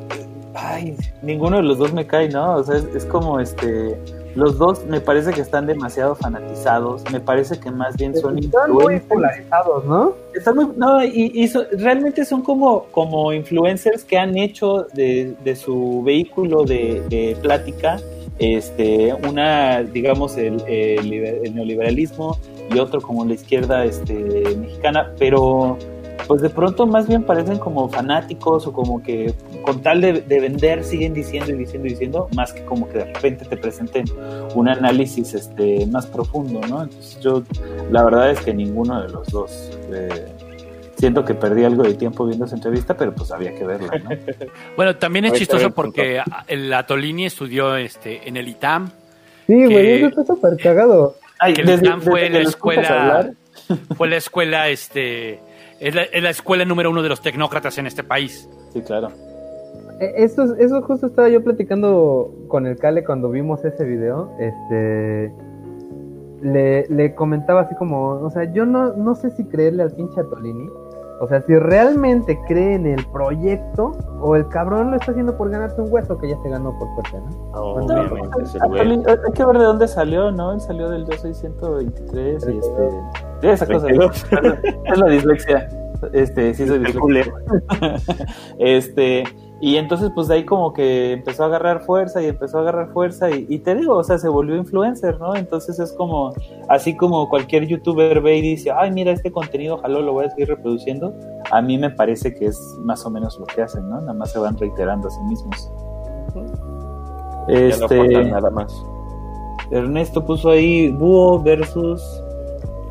ay, 0.55 0.97
ninguno 1.23 1.59
de 1.59 1.63
los 1.63 1.79
dos 1.79 1.93
me 1.93 2.07
cae, 2.07 2.29
¿no? 2.29 2.57
O 2.57 2.65
sea, 2.65 2.77
es, 2.77 2.85
es 2.95 3.05
como 3.05 3.41
este, 3.41 3.99
los 4.35 4.59
dos 4.59 4.85
me 4.87 5.01
parece 5.01 5.33
que 5.33 5.41
están 5.41 5.67
demasiado 5.67 6.15
fanatizados, 6.15 7.03
me 7.13 7.21
parece 7.21 7.59
que 7.59 7.71
más 7.71 7.97
bien 7.97 8.17
son 8.17 8.39
Están 8.39 8.71
muy 8.73 8.95
influencers. 8.95 9.09
polarizados, 9.09 9.85
¿no? 9.85 10.15
Están 10.35 10.57
muy, 10.57 10.67
no, 10.77 11.05
y, 11.05 11.33
y 11.35 11.49
so- 11.49 11.65
realmente 11.73 12.25
son 12.25 12.43
como, 12.43 12.85
como 12.93 13.33
influencers 13.33 14.05
que 14.05 14.19
han 14.19 14.37
hecho 14.37 14.87
de, 14.95 15.35
de 15.45 15.57
su 15.57 16.03
vehículo 16.05 16.65
de, 16.65 17.03
de 17.09 17.37
plática 17.43 17.99
este, 18.39 19.13
una, 19.29 19.83
digamos, 19.83 20.37
el, 20.39 20.63
el 20.67 21.13
el 21.13 21.55
neoliberalismo 21.55 22.39
y 22.75 22.79
otro 22.79 23.01
como 23.03 23.25
la 23.27 23.35
izquierda 23.35 23.85
este, 23.85 24.15
mexicana, 24.57 25.13
pero 25.19 25.77
pues 26.27 26.43
de 26.43 26.51
pronto 26.51 26.87
más 26.87 27.07
bien 27.09 27.25
parecen 27.25 27.59
como 27.59 27.89
fanáticos 27.89 28.67
o 28.67 28.73
como 28.73 29.03
que 29.03 29.35
con 29.63 29.81
tal 29.83 30.01
de, 30.01 30.21
de 30.21 30.41
vender 30.41 30.85
siguen 30.85 31.15
diciendo 31.15 31.51
y 31.51 31.57
diciendo 31.57 31.87
y 31.89 31.91
diciendo, 31.91 32.29
más 32.35 32.53
que 32.53 32.65
como 32.65 32.89
que 32.89 32.99
de 32.99 33.05
repente 33.07 33.45
te 33.45 33.57
presenten 33.57 34.05
un 34.55 34.69
análisis 34.69 35.35
este, 35.35 35.87
más 35.87 36.07
profundo, 36.07 36.61
¿no? 36.69 36.83
Entonces 36.83 37.21
yo 37.21 37.43
la 37.91 38.05
verdad 38.05 38.31
es 38.31 38.41
que 38.41 38.55
ninguno 38.55 39.03
de 39.03 39.09
los 39.09 39.29
dos. 39.29 39.71
eh, 39.93 40.27
siento 40.97 41.25
que 41.25 41.35
perdí 41.35 41.65
algo 41.65 41.83
de 41.83 41.95
tiempo 41.95 42.27
viendo 42.27 42.45
esa 42.45 42.57
entrevista, 42.57 42.95
pero 42.95 43.15
pues 43.15 43.33
había 43.33 43.55
que 43.55 43.65
verla, 43.65 43.91
¿no? 44.05 44.11
Bueno, 44.77 44.97
también 44.97 45.25
es 45.25 45.33
chistoso 45.33 45.71
porque 45.71 46.23
el 46.47 46.73
Atolini 46.73 47.25
estudió 47.25 47.75
este, 47.77 48.29
en 48.29 48.37
el 48.37 48.49
ITAM, 48.49 48.91
Sí, 49.47 49.65
güey, 49.65 49.95
eso 49.95 50.07
está 50.07 50.25
súper 50.25 50.57
cagado. 50.59 51.17
Ay, 51.41 51.55
que 51.55 51.63
el 51.63 51.71
ITAM 51.71 52.03
fue 52.03 52.31
la 52.31 52.39
escuela, 52.39 53.31
fue 53.97 54.09
la 54.09 54.17
escuela, 54.17 54.69
este, 54.69 55.41
es 55.81 55.95
la, 55.95 56.03
es 56.03 56.23
la 56.23 56.31
escuela 56.31 56.65
número 56.65 56.91
uno 56.91 57.03
de 57.03 57.09
los 57.09 57.21
tecnócratas 57.21 57.79
en 57.79 57.87
este 57.87 58.05
país. 58.05 58.49
sí, 58.73 58.83
claro. 58.83 59.09
Eh, 60.01 60.13
Eso, 60.17 60.55
eso 60.57 60.81
justo 60.83 61.07
estaba 61.09 61.29
yo 61.29 61.45
platicando 61.45 62.33
con 62.49 62.67
el 62.67 62.77
Cale 62.79 63.05
cuando 63.05 63.29
vimos 63.31 63.65
ese 63.65 63.85
video. 63.85 64.31
Este. 64.39 65.33
Le, 66.43 66.87
le 66.89 67.15
comentaba 67.15 67.61
así 67.63 67.75
como, 67.75 68.13
o 68.13 68.31
sea, 68.31 68.51
yo 68.53 68.65
no, 68.65 68.95
no 68.95 69.15
sé 69.15 69.31
si 69.33 69.45
creerle 69.45 69.83
al 69.83 69.93
pinche 69.93 70.21
Atolini. 70.21 70.69
O 71.21 71.29
sea, 71.29 71.43
si 71.43 71.55
realmente 71.55 72.41
cree 72.49 72.77
en 72.77 72.87
el 72.87 73.05
proyecto 73.13 73.93
o 74.23 74.37
el 74.37 74.49
cabrón 74.49 74.91
lo 74.91 74.97
está 74.97 75.11
haciendo 75.11 75.37
por 75.37 75.51
ganarse 75.51 75.79
un 75.83 75.93
hueso 75.93 76.17
que 76.17 76.31
ya 76.31 76.39
se 76.43 76.49
ganó 76.49 76.75
por 76.79 76.89
suerte, 76.95 77.19
¿no? 77.31 77.61
Obviamente, 77.61 79.11
Hay 79.11 79.33
que 79.35 79.45
ver 79.45 79.59
de 79.59 79.65
dónde 79.65 79.87
salió, 79.87 80.31
¿no? 80.31 80.55
Él 80.55 80.63
salió 80.63 80.89
del 80.89 81.05
Yo 81.05 81.19
Soy 81.19 81.35
123 81.35 82.49
y 82.49 82.57
este... 82.57 82.89
esa 83.43 83.67
cosa. 83.67 83.87
22. 83.87 84.27
Es 84.85 84.99
la 84.99 85.07
dislexia. 85.09 85.69
Este, 86.13 86.55
sí 86.55 86.67
soy 86.67 86.79
disléxico. 86.79 87.09
este, 88.59 89.25
y 89.61 89.77
entonces 89.77 90.11
pues 90.15 90.29
de 90.29 90.37
ahí 90.37 90.45
como 90.45 90.73
que 90.73 91.13
empezó 91.13 91.43
a 91.43 91.47
agarrar 91.47 91.83
fuerza 91.83 92.23
y 92.23 92.27
empezó 92.27 92.59
a 92.59 92.61
agarrar 92.63 92.93
fuerza 92.93 93.31
y, 93.31 93.47
y 93.49 93.59
te 93.59 93.75
digo, 93.75 93.97
o 93.97 94.03
sea, 94.05 94.17
se 94.17 94.29
volvió 94.29 94.57
influencer, 94.57 95.21
¿no? 95.21 95.37
Entonces 95.37 95.79
es 95.79 95.93
como, 95.93 96.33
así 96.69 96.97
como 96.97 97.29
cualquier 97.29 97.67
youtuber 97.67 98.23
ve 98.23 98.39
y 98.39 98.41
dice, 98.41 98.71
ay, 98.71 98.91
mira, 98.91 99.13
este 99.13 99.31
contenido, 99.31 99.75
ojalá 99.75 100.01
lo 100.01 100.15
voy 100.15 100.25
a 100.25 100.31
seguir 100.31 100.49
reproduciendo, 100.49 101.15
a 101.51 101.61
mí 101.61 101.77
me 101.77 101.91
parece 101.91 102.35
que 102.35 102.47
es 102.47 102.59
más 102.81 103.05
o 103.05 103.11
menos 103.11 103.39
lo 103.39 103.45
que 103.45 103.61
hacen, 103.61 103.87
¿no? 103.89 104.01
Nada 104.01 104.15
más 104.15 104.33
se 104.33 104.39
van 104.39 104.57
reiterando 104.57 105.09
a 105.09 105.11
sí 105.11 105.21
mismos. 105.29 105.71
Ya 106.35 107.77
no 107.77 107.87
Este, 107.87 108.25
nada 108.25 108.51
más. 108.51 108.83
Ernesto 109.71 110.25
puso 110.25 110.51
ahí 110.51 110.89
búho 110.91 111.39
versus 111.41 112.03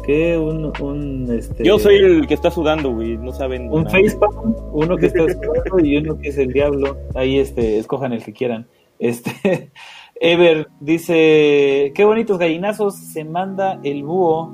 ¿qué? 0.10 0.38
Un, 0.40 0.74
un 0.82 1.32
este 1.32 1.64
Yo 1.64 1.78
soy 1.78 1.98
el 1.98 2.26
que 2.26 2.34
está 2.34 2.50
sudando, 2.50 2.92
güey, 2.92 3.16
no 3.18 3.32
saben. 3.32 3.72
un 3.72 3.88
facepalm, 3.88 4.56
uno 4.72 4.98
que 4.98 5.06
está 5.06 5.20
sudando 5.20 5.86
y 5.86 5.98
uno 5.98 6.18
que 6.18 6.30
es 6.30 6.38
el 6.40 6.52
diablo. 6.52 6.98
Ahí 7.14 7.38
este, 7.38 7.78
escojan 7.78 8.14
el 8.14 8.24
que 8.24 8.34
quieran. 8.34 8.68
Este 8.98 9.72
Ever 10.20 10.68
dice, 10.80 11.92
qué 11.94 12.06
bonitos 12.06 12.40
gallinazos 12.40 12.96
se 12.96 13.24
manda 13.24 13.80
el 13.84 14.04
búho. 14.04 14.52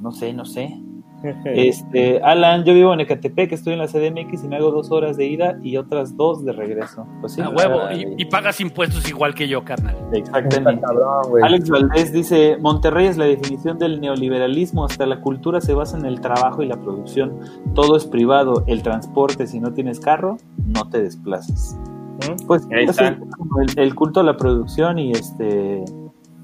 No 0.00 0.10
sé, 0.10 0.32
no 0.32 0.44
sé. 0.44 0.76
Este, 1.22 2.20
Alan, 2.22 2.64
yo 2.64 2.72
vivo 2.74 2.94
en 2.94 3.00
Ecatepec, 3.00 3.52
estoy 3.52 3.74
en 3.74 3.80
la 3.80 3.86
CDMX 3.86 4.44
y 4.44 4.48
me 4.48 4.56
hago 4.56 4.70
dos 4.70 4.90
horas 4.90 5.16
de 5.16 5.26
ida 5.26 5.58
y 5.62 5.76
otras 5.76 6.16
dos 6.16 6.44
de 6.44 6.52
regreso. 6.52 7.06
Pues 7.20 7.34
sí, 7.34 7.40
A 7.40 7.50
huevo. 7.50 7.90
Y, 7.92 8.22
y 8.22 8.24
pagas 8.26 8.60
impuestos 8.60 9.08
igual 9.08 9.34
que 9.34 9.46
yo, 9.48 9.64
carnal. 9.64 9.96
Exactamente. 10.12 10.82
Cabrón. 10.82 11.42
Alex 11.42 11.68
Valdés 11.68 12.12
dice, 12.12 12.56
Monterrey 12.60 13.06
es 13.06 13.16
la 13.16 13.26
definición 13.26 13.78
del 13.78 14.00
neoliberalismo, 14.00 14.84
hasta 14.84 15.06
la 15.06 15.20
cultura 15.20 15.60
se 15.60 15.74
basa 15.74 15.98
en 15.98 16.06
el 16.06 16.20
trabajo 16.20 16.62
y 16.62 16.66
la 16.66 16.76
producción, 16.76 17.38
todo 17.74 17.96
es 17.96 18.06
privado, 18.06 18.64
el 18.66 18.82
transporte, 18.82 19.46
si 19.46 19.60
no 19.60 19.72
tienes 19.72 20.00
carro, 20.00 20.38
no 20.64 20.88
te 20.88 21.02
desplaces. 21.02 21.76
¿Mm? 22.20 22.46
Pues 22.46 22.66
Ahí 22.72 22.84
así, 22.86 23.04
está. 23.04 23.18
como 23.36 23.60
el, 23.60 23.78
el 23.78 23.94
culto 23.94 24.20
a 24.20 24.22
la 24.22 24.36
producción 24.36 24.98
y 24.98 25.12
este 25.12 25.84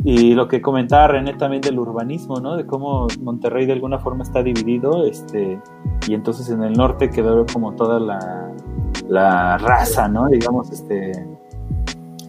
y 0.05 0.35
lo 0.35 0.47
que 0.49 0.61
comentaba 0.61 1.09
René 1.09 1.35
también 1.35 1.63
del 1.63 1.79
urbanismo, 1.79 2.39
¿no? 2.41 2.57
De 2.57 2.67
cómo 2.67 3.07
Monterrey 3.23 3.67
de 3.67 3.73
alguna 3.73 3.99
forma 3.99 4.23
está 4.23 4.43
dividido, 4.43 5.07
este, 5.07 5.59
y 6.07 6.15
entonces 6.15 6.49
en 6.51 6.63
el 6.63 6.75
norte 6.75 7.11
quedó 7.11 7.45
como 7.53 7.75
toda 7.75 7.99
la, 7.99 8.53
la 9.09 9.59
raza, 9.59 10.07
¿no? 10.09 10.29
Digamos, 10.29 10.71
este, 10.71 11.13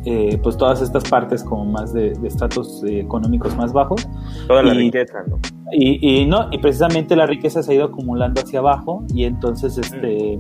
eh, 0.06 0.40
pues 0.42 0.56
todas 0.58 0.82
estas 0.82 1.10
partes 1.10 1.44
como 1.44 1.66
más 1.66 1.94
de 1.94 2.14
estratos 2.24 2.84
eh, 2.86 3.02
económicos 3.02 3.56
más 3.58 3.74
bajos 3.74 4.08
Toda 4.48 4.64
la 4.64 4.74
y- 4.74 4.78
riqueza, 4.78 5.18
¿no? 5.28 5.38
y, 5.74 6.22
y 6.22 6.26
no 6.26 6.48
y 6.50 6.60
precisamente 6.60 7.14
la 7.18 7.26
riqueza 7.26 7.62
se 7.62 7.74
ha 7.74 7.76
ido 7.76 7.86
acumulando 7.86 8.40
hacia 8.40 8.60
abajo 8.60 9.04
y 9.14 9.26
entonces 9.26 9.78
este 9.78 10.40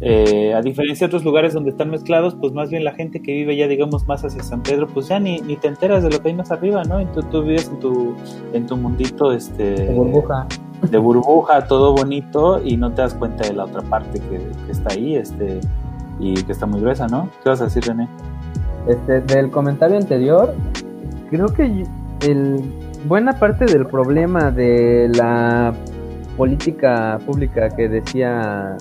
eh, 0.00 0.52
a 0.54 0.60
diferencia 0.60 1.06
de 1.06 1.08
otros 1.08 1.24
lugares 1.24 1.54
donde 1.54 1.70
están 1.70 1.90
mezclados 1.90 2.34
pues 2.40 2.52
más 2.52 2.70
bien 2.70 2.84
la 2.84 2.92
gente 2.92 3.22
que 3.22 3.32
vive 3.32 3.56
ya 3.56 3.68
digamos 3.68 4.06
más 4.06 4.24
hacia 4.24 4.42
San 4.42 4.62
Pedro 4.62 4.86
pues 4.86 5.08
ya 5.08 5.20
ni, 5.20 5.40
ni 5.40 5.56
te 5.56 5.68
enteras 5.68 6.02
de 6.02 6.10
lo 6.10 6.20
que 6.20 6.28
hay 6.28 6.34
más 6.34 6.50
arriba 6.50 6.82
no 6.84 7.00
y 7.00 7.06
tú, 7.06 7.22
tú 7.22 7.42
vives 7.42 7.68
en 7.68 7.78
tu 7.78 8.14
en 8.52 8.66
tu 8.66 8.76
mundito 8.76 9.32
este 9.32 9.74
De 9.74 9.94
burbuja. 9.94 10.46
de 10.90 10.98
burbuja 10.98 11.66
todo 11.66 11.94
bonito 11.94 12.60
y 12.62 12.76
no 12.76 12.92
te 12.92 13.02
das 13.02 13.14
cuenta 13.14 13.46
de 13.46 13.54
la 13.54 13.64
otra 13.64 13.82
parte 13.82 14.18
que, 14.18 14.40
que 14.66 14.72
está 14.72 14.92
ahí 14.92 15.16
este 15.16 15.60
y 16.18 16.34
que 16.42 16.52
está 16.52 16.66
muy 16.66 16.80
gruesa 16.80 17.06
no 17.06 17.28
qué 17.42 17.50
vas 17.50 17.60
a 17.60 17.64
decir 17.64 17.84
René 17.84 18.08
Este, 18.88 19.20
del 19.22 19.50
comentario 19.50 19.96
anterior, 19.96 20.54
creo 21.30 21.46
que 21.46 21.84
el, 22.22 22.62
buena 23.06 23.38
parte 23.38 23.64
del 23.66 23.86
problema 23.86 24.50
de 24.50 25.08
la 25.14 25.72
política 26.36 27.18
pública 27.24 27.70
que 27.70 27.88
decía, 27.88 28.76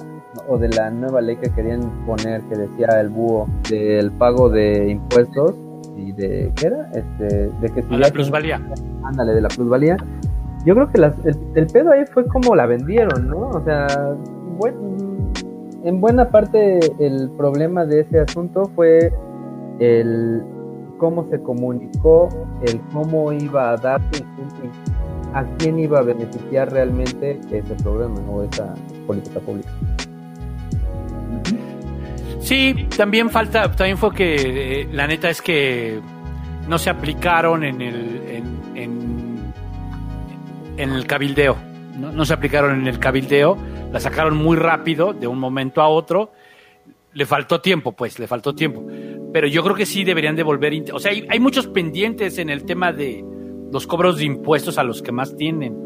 o 0.48 0.58
de 0.58 0.70
la 0.70 0.90
nueva 0.90 1.22
ley 1.22 1.36
que 1.38 1.50
querían 1.50 1.82
poner, 2.06 2.42
que 2.44 2.56
decía 2.56 3.00
el 3.00 3.10
búho, 3.10 3.48
del 3.70 4.12
pago 4.12 4.50
de 4.50 4.90
impuestos 4.90 5.56
y 5.98 6.12
de, 6.14 6.52
¿qué 6.56 6.68
era? 6.68 6.90
Este, 6.94 7.50
de 7.62 7.70
que 7.74 7.84
si 7.84 7.94
A 7.94 7.98
la 7.98 8.10
plusvalía. 8.10 8.62
ándale, 9.04 9.34
de 9.34 9.42
la 9.42 9.50
plusvalía. 9.50 9.98
Yo 10.66 10.74
creo 10.76 10.90
que 10.90 10.98
las- 10.98 11.26
el, 11.26 11.38
el 11.56 11.68
pedo 11.68 11.92
ahí 11.92 12.06
fue 12.14 12.26
como 12.28 12.56
la 12.56 12.66
vendieron, 12.66 13.28
¿no? 13.28 13.50
O 13.50 13.62
sea, 13.64 13.88
buen- 14.58 15.32
en 15.84 16.00
buena 16.02 16.30
parte 16.30 16.80
el 17.00 17.30
problema 17.38 17.86
de 17.86 18.02
ese 18.02 18.20
asunto 18.22 18.70
fue 18.76 19.12
el 19.80 20.42
cómo 20.98 21.26
se 21.30 21.40
comunicó, 21.42 22.30
el 22.66 22.80
cómo 22.94 23.32
iba 23.34 23.72
a 23.72 23.78
darse, 23.78 24.24
a 25.34 25.44
quién 25.58 25.80
iba 25.80 26.00
a 26.00 26.02
beneficiar 26.04 26.72
realmente 26.72 27.40
ese 27.52 27.74
problema 27.84 28.16
o 28.32 28.44
esa 28.44 28.74
política 29.06 29.40
pública. 29.42 29.70
Sí, 32.44 32.88
también 32.98 33.30
falta, 33.30 33.72
también 33.72 33.98
fue 33.98 34.14
que 34.14 34.82
eh, 34.82 34.88
la 34.92 35.08
neta 35.08 35.30
es 35.30 35.42
que 35.42 36.02
no 36.68 36.78
se 36.78 36.90
aplicaron 36.90 37.64
en 37.64 37.82
el 37.82 38.22
en, 38.28 38.76
en, 38.76 39.54
en 40.76 40.90
el 40.92 41.08
cabildeo, 41.08 41.56
¿no? 41.98 42.12
no 42.12 42.26
se 42.26 42.34
aplicaron 42.34 42.82
en 42.82 42.88
el 42.88 43.00
cabildeo, 43.00 43.58
la 43.94 44.00
sacaron 44.02 44.36
muy 44.36 44.58
rápido 44.58 45.14
de 45.14 45.26
un 45.26 45.40
momento 45.40 45.82
a 45.82 45.88
otro, 45.88 46.34
le 47.14 47.26
faltó 47.26 47.62
tiempo, 47.62 47.94
pues, 47.94 48.20
le 48.20 48.28
faltó 48.28 48.54
tiempo, 48.54 48.86
pero 49.32 49.48
yo 49.48 49.64
creo 49.64 49.76
que 49.76 49.86
sí 49.86 50.04
deberían 50.04 50.36
devolver, 50.36 50.74
o 50.92 51.00
sea, 51.00 51.12
hay, 51.12 51.26
hay 51.30 51.40
muchos 51.40 51.68
pendientes 51.68 52.40
en 52.40 52.50
el 52.50 52.66
tema 52.66 52.92
de 52.92 53.24
los 53.72 53.88
cobros 53.88 54.18
de 54.18 54.26
impuestos 54.26 54.78
a 54.78 54.84
los 54.84 55.02
que 55.02 55.14
más 55.14 55.38
tienen, 55.38 55.78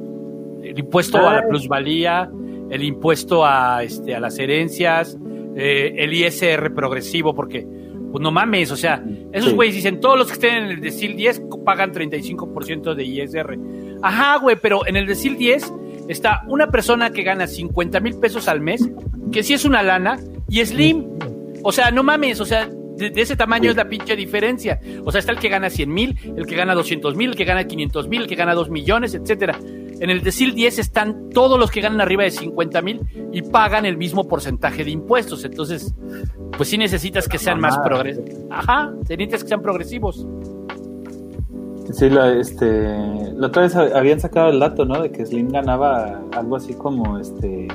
el 0.64 0.80
impuesto 0.80 1.20
a 1.20 1.36
la 1.36 1.48
plusvalía, 1.48 2.32
el 2.72 2.84
impuesto 2.84 3.46
a 3.46 3.84
este 3.84 4.16
a 4.16 4.20
las 4.20 4.40
herencias, 4.40 5.18
eh, 5.58 5.96
el 5.98 6.14
ISR 6.14 6.74
progresivo, 6.74 7.34
porque, 7.34 7.66
pues 8.12 8.22
no 8.22 8.32
mames, 8.32 8.72
o 8.72 8.78
sea, 8.78 9.04
esos 9.34 9.50
Sí. 9.50 9.56
güeyes 9.56 9.76
dicen, 9.76 10.00
todos 10.00 10.18
los 10.18 10.28
que 10.28 10.34
estén 10.34 10.56
en 10.56 10.66
el 10.72 10.82
decil 10.82 11.16
10 11.16 11.42
pagan 11.66 11.92
35% 11.92 12.96
de 12.96 13.04
ISR. 13.04 13.58
Ajá, 14.02 14.38
güey, 14.38 14.56
pero 14.62 14.86
en 14.88 14.96
el 14.96 15.06
decil 15.08 15.38
10 15.38 15.74
está 16.08 16.44
una 16.48 16.68
persona 16.68 17.10
que 17.12 17.24
gana 17.24 17.48
50 17.48 18.00
mil 18.00 18.18
pesos 18.20 18.48
al 18.48 18.62
mes, 18.62 18.88
que 19.32 19.44
sí 19.44 19.54
es 19.54 19.66
una 19.66 19.84
lana, 19.84 20.20
y 20.48 20.64
Slim. 20.66 21.06
O 21.64 21.72
sea, 21.72 21.92
no 21.92 22.04
mames, 22.04 22.40
o 22.40 22.46
sea, 22.46 22.70
de, 22.96 23.10
de 23.10 23.22
ese 23.22 23.36
tamaño 23.36 23.70
es 23.72 23.76
la 23.76 23.90
pinche 23.90 24.16
diferencia. 24.16 24.80
O 25.04 25.12
sea, 25.12 25.20
está 25.20 25.32
el 25.34 25.40
que 25.40 25.50
gana 25.50 25.70
100 25.70 25.94
mil, 25.94 26.18
el 26.38 26.46
que 26.46 26.56
gana 26.56 26.74
200 26.76 27.16
mil, 27.16 27.32
el 27.32 27.36
que 27.36 27.44
gana 27.46 27.66
500 27.68 28.08
mil, 28.08 28.22
el 28.22 28.28
que 28.28 28.36
gana 28.36 28.54
2 28.56 28.70
millones, 28.70 29.14
etcétera. 29.16 29.60
En 30.00 30.10
el 30.10 30.22
decil 30.22 30.54
10 30.54 30.80
están 30.80 31.30
todos 31.30 31.60
los 31.60 31.72
que 31.72 31.82
ganan 31.82 32.02
arriba 32.02 32.24
de 32.24 32.32
50 32.32 32.82
mil 32.82 33.02
y 33.32 33.42
pagan 33.42 33.86
el 33.86 33.98
mismo 33.98 34.28
porcentaje 34.28 34.84
de 34.84 34.92
impuestos. 34.92 35.44
Entonces, 35.46 35.94
pues 36.56 36.70
sí 36.70 36.78
necesitas 36.78 37.28
que 37.28 37.38
sean 37.38 37.60
más 37.60 37.78
progresivos. 37.80 38.30
Ajá, 38.50 38.94
necesitas 39.02 39.44
que 39.44 39.50
sean 39.50 39.62
progresivos. 39.62 40.28
Sí, 41.94 42.10
la, 42.10 42.32
este, 42.34 42.96
la 43.36 43.48
otra 43.48 43.64
vez 43.64 43.76
habían 43.76 44.20
sacado 44.20 44.50
el 44.50 44.60
dato, 44.60 44.86
¿no? 44.86 45.02
De 45.02 45.12
que 45.12 45.26
Slim 45.26 45.50
ganaba 45.50 46.22
algo 46.34 46.58
así 46.58 46.74
como, 46.74 47.18
este, 47.18 47.68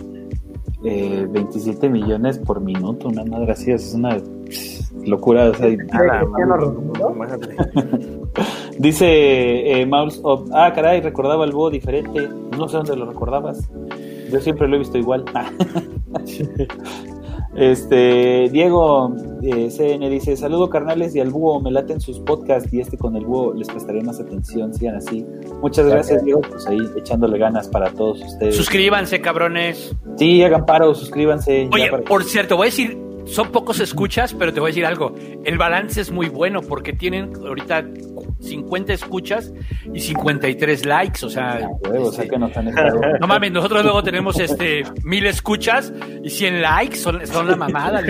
eh, 0.85 1.27
27 1.31 1.89
millones 1.89 2.39
por 2.39 2.61
minuto, 2.61 3.09
una 3.09 3.25
madre 3.25 3.53
así, 3.53 3.71
es 3.71 3.95
una 3.95 4.19
pss, 4.53 4.93
locura. 5.07 5.51
O 5.51 5.55
sea, 5.55 5.69
y- 5.69 5.77
Cristiano 5.77 6.57
Ronaldo? 6.57 7.13
Imagínate. 7.15 7.57
dice 8.79 9.81
eh, 9.81 9.87
Mouse 9.87 10.21
Up, 10.25 10.49
ah, 10.53 10.73
caray, 10.75 11.01
recordaba 11.01 11.45
el 11.45 11.53
búho 11.53 11.71
diferente, 11.71 12.29
no 12.57 12.69
sé 12.69 12.77
dónde 12.79 12.97
lo 12.97 13.07
recordabas, 13.07 13.69
yo 14.31 14.41
siempre 14.41 14.69
lo 14.69 14.77
he 14.77 14.79
visto 14.79 14.99
igual. 14.99 15.25
Este, 17.55 18.49
Diego 18.51 19.15
eh, 19.43 19.69
CN 19.71 20.09
dice, 20.09 20.39
saludo 20.39 20.71
carnales 20.71 21.15
y 21.15 21.21
al 21.21 21.29
búho, 21.29 21.61
me 21.61 21.71
laten 21.71 22.01
sus 22.01 22.19
podcasts 22.21 22.73
y 22.73 22.81
este 22.81 22.97
con 22.97 23.15
el 23.15 23.27
búho 23.27 23.53
les 23.53 23.69
prestaré 23.69 24.03
más 24.03 24.19
atención, 24.21 24.73
sigan 24.73 24.97
así. 24.97 25.27
Muchas 25.61 25.87
gracias 25.87 26.25
Diego, 26.25 26.41
pues 26.41 26.67
ahí 26.67 26.79
echándole 26.97 27.37
ganas 27.37 27.69
para 27.69 27.91
todos 27.91 28.23
ustedes. 28.23 28.57
Suscríbanse, 28.57 29.21
cabrones. 29.21 29.95
Sí, 30.17 30.43
hagan 30.43 30.65
paro, 30.65 30.95
suscríbanse. 30.95 31.65
ya 31.65 31.71
Oye, 31.75 31.91
para- 31.91 32.03
por 32.05 32.25
cierto, 32.25 32.57
voy 32.57 32.69
a 32.69 32.71
decir, 32.71 32.97
son 33.25 33.51
pocos 33.53 33.81
escuchas, 33.81 34.35
pero 34.35 34.53
te 34.53 34.61
voy 34.61 34.69
a 34.69 34.71
decir 34.71 34.87
algo. 34.87 35.15
El 35.45 35.59
balance 35.59 36.01
es 36.01 36.11
muy 36.11 36.29
bueno 36.29 36.61
porque 36.63 36.93
tienen 36.93 37.33
ahorita 37.37 37.85
50 38.41 38.93
escuchas 38.93 39.53
y 39.93 40.01
53 40.01 40.85
likes. 40.87 41.25
O 41.25 41.31
sea, 41.31 41.61
Ah, 41.63 41.69
huevo, 41.89 42.09
o 42.09 42.13
sea 42.13 42.25
este, 42.25 42.35
que 42.35 42.39
nos 42.39 42.57
han 42.57 42.69
estado... 42.69 43.01
no 43.21 43.27
mames, 43.27 43.53
nosotros 43.53 43.83
luego 43.83 44.03
tenemos 44.03 44.39
este 44.39 44.85
mil 45.05 45.27
escuchas 45.27 45.93
y 46.23 46.31
100 46.31 46.63
likes, 46.63 46.97
son, 46.97 47.27
son 47.27 47.47
la 47.47 47.57
mamada. 47.57 48.03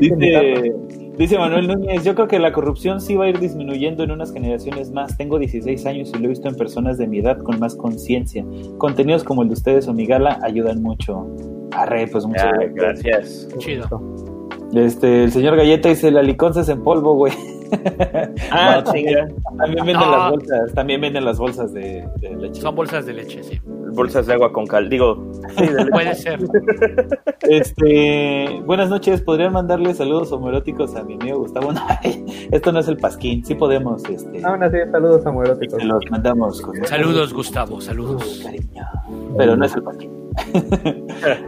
Dice, 0.00 0.72
dice 1.18 1.38
Manuel 1.38 1.66
Núñez, 1.68 2.04
yo 2.04 2.14
creo 2.14 2.28
que 2.28 2.38
la 2.38 2.52
corrupción 2.52 3.00
sí 3.00 3.16
va 3.16 3.26
a 3.26 3.28
ir 3.28 3.38
disminuyendo 3.38 4.04
en 4.04 4.10
unas 4.12 4.32
generaciones 4.32 4.90
más. 4.92 5.16
Tengo 5.16 5.38
16 5.38 5.84
años 5.86 6.12
y 6.14 6.18
lo 6.18 6.26
he 6.26 6.28
visto 6.28 6.48
en 6.48 6.56
personas 6.56 6.96
de 6.98 7.06
mi 7.06 7.18
edad 7.18 7.38
con 7.38 7.58
más 7.58 7.74
conciencia. 7.76 8.44
Contenidos 8.78 9.24
como 9.24 9.42
el 9.42 9.48
de 9.48 9.54
ustedes 9.54 9.88
o 9.88 9.92
Migala 9.92 10.38
ayudan 10.42 10.82
mucho. 10.82 11.26
Arre, 11.72 12.06
pues 12.08 12.24
muchas 12.26 12.44
Ah, 12.44 12.52
gracias. 12.74 13.48
gracias. 13.48 13.58
Chido. 13.58 14.02
Este, 14.74 15.24
el 15.24 15.32
señor 15.32 15.56
Galleta 15.56 15.88
dice, 15.88 16.10
la 16.10 16.22
liconza 16.22 16.60
es 16.60 16.68
en 16.68 16.82
polvo, 16.82 17.14
güey. 17.14 17.32
Ah, 18.50 18.82
No, 18.84 18.92
chinga. 18.92 19.28
También 19.58 19.86
venden 19.86 20.00
No. 20.00 20.10
las 20.10 20.30
bolsas, 20.30 20.74
también 20.74 21.00
venden 21.00 21.24
las 21.24 21.38
bolsas 21.38 21.72
de, 21.72 22.08
de 22.20 22.36
leche. 22.36 22.60
Son 22.60 22.74
bolsas 22.74 23.06
de 23.06 23.12
leche, 23.14 23.42
sí. 23.42 23.60
Bolsas 23.92 24.26
de 24.26 24.34
agua 24.34 24.52
con 24.52 24.66
cal. 24.66 24.88
Digo, 24.88 25.30
sí, 25.56 25.66
de 25.66 25.72
leche. 25.84 25.90
Puede 25.90 26.14
ser. 26.14 26.38
Este, 27.42 28.60
buenas 28.66 28.90
noches, 28.90 29.22
¿podrían 29.22 29.52
mandarle 29.52 29.94
saludos 29.94 30.30
homoeróticos 30.32 30.94
a 30.96 31.02
mi 31.04 31.14
amigo 31.14 31.38
Gustavo? 31.38 31.72
No, 31.78 31.82
esto 32.50 32.72
no 32.72 32.80
es 32.80 32.88
el 32.88 32.96
pasquín, 32.96 33.44
sí 33.44 33.54
podemos, 33.54 34.02
este, 34.08 34.44
Aún 34.44 34.62
así, 34.62 34.76
saludos 34.90 35.24
amoróticos. 35.24 35.78
se 35.80 35.84
los 35.86 36.02
mandamos 36.10 36.60
con 36.60 36.74
Saludos, 36.84 37.32
Gustavo, 37.32 37.80
saludos. 37.80 38.40
cariño, 38.44 38.84
pero 39.36 39.56
no 39.56 39.64
es 39.64 39.74
el 39.74 39.82
pasquín. 39.82 40.10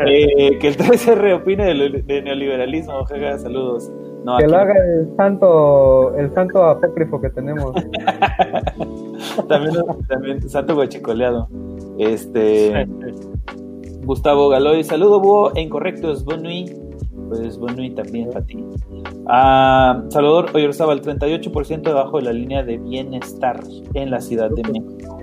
Eh, 0.06 0.58
que 0.60 0.68
el 0.68 0.76
3R 0.76 1.34
opine 1.36 1.74
de, 1.74 2.02
de 2.02 2.22
neoliberalismo, 2.22 3.04
jaja, 3.04 3.38
saludos. 3.38 3.90
No, 4.24 4.36
que 4.38 4.44
lo 4.46 4.52
no. 4.52 4.56
haga 4.58 4.74
el 4.74 5.16
santo, 5.16 6.14
el 6.16 6.32
santo 6.34 6.62
apócrifo 6.64 7.20
que 7.20 7.30
tenemos. 7.30 7.72
también, 9.48 9.74
también 10.08 10.48
Santo 10.48 10.74
Guachicoleado. 10.74 11.48
Este. 11.98 12.86
Gustavo 14.04 14.48
Galoy, 14.48 14.82
saludo, 14.84 15.20
Búho, 15.20 15.52
e 15.54 15.60
incorrectos, 15.62 16.24
Bonui. 16.24 16.64
Pues 17.28 17.58
Bonui 17.58 17.90
también 17.90 18.28
para 18.30 18.44
ti. 18.44 18.64
Ah, 19.26 20.02
Salvador 20.08 20.46
Oyarzábal, 20.52 21.00
38% 21.00 21.82
debajo 21.82 22.16
de 22.18 22.24
la 22.24 22.32
línea 22.32 22.62
de 22.64 22.78
bienestar 22.78 23.60
en 23.94 24.10
la 24.10 24.20
Ciudad 24.20 24.50
de 24.50 24.62
México. 24.64 25.18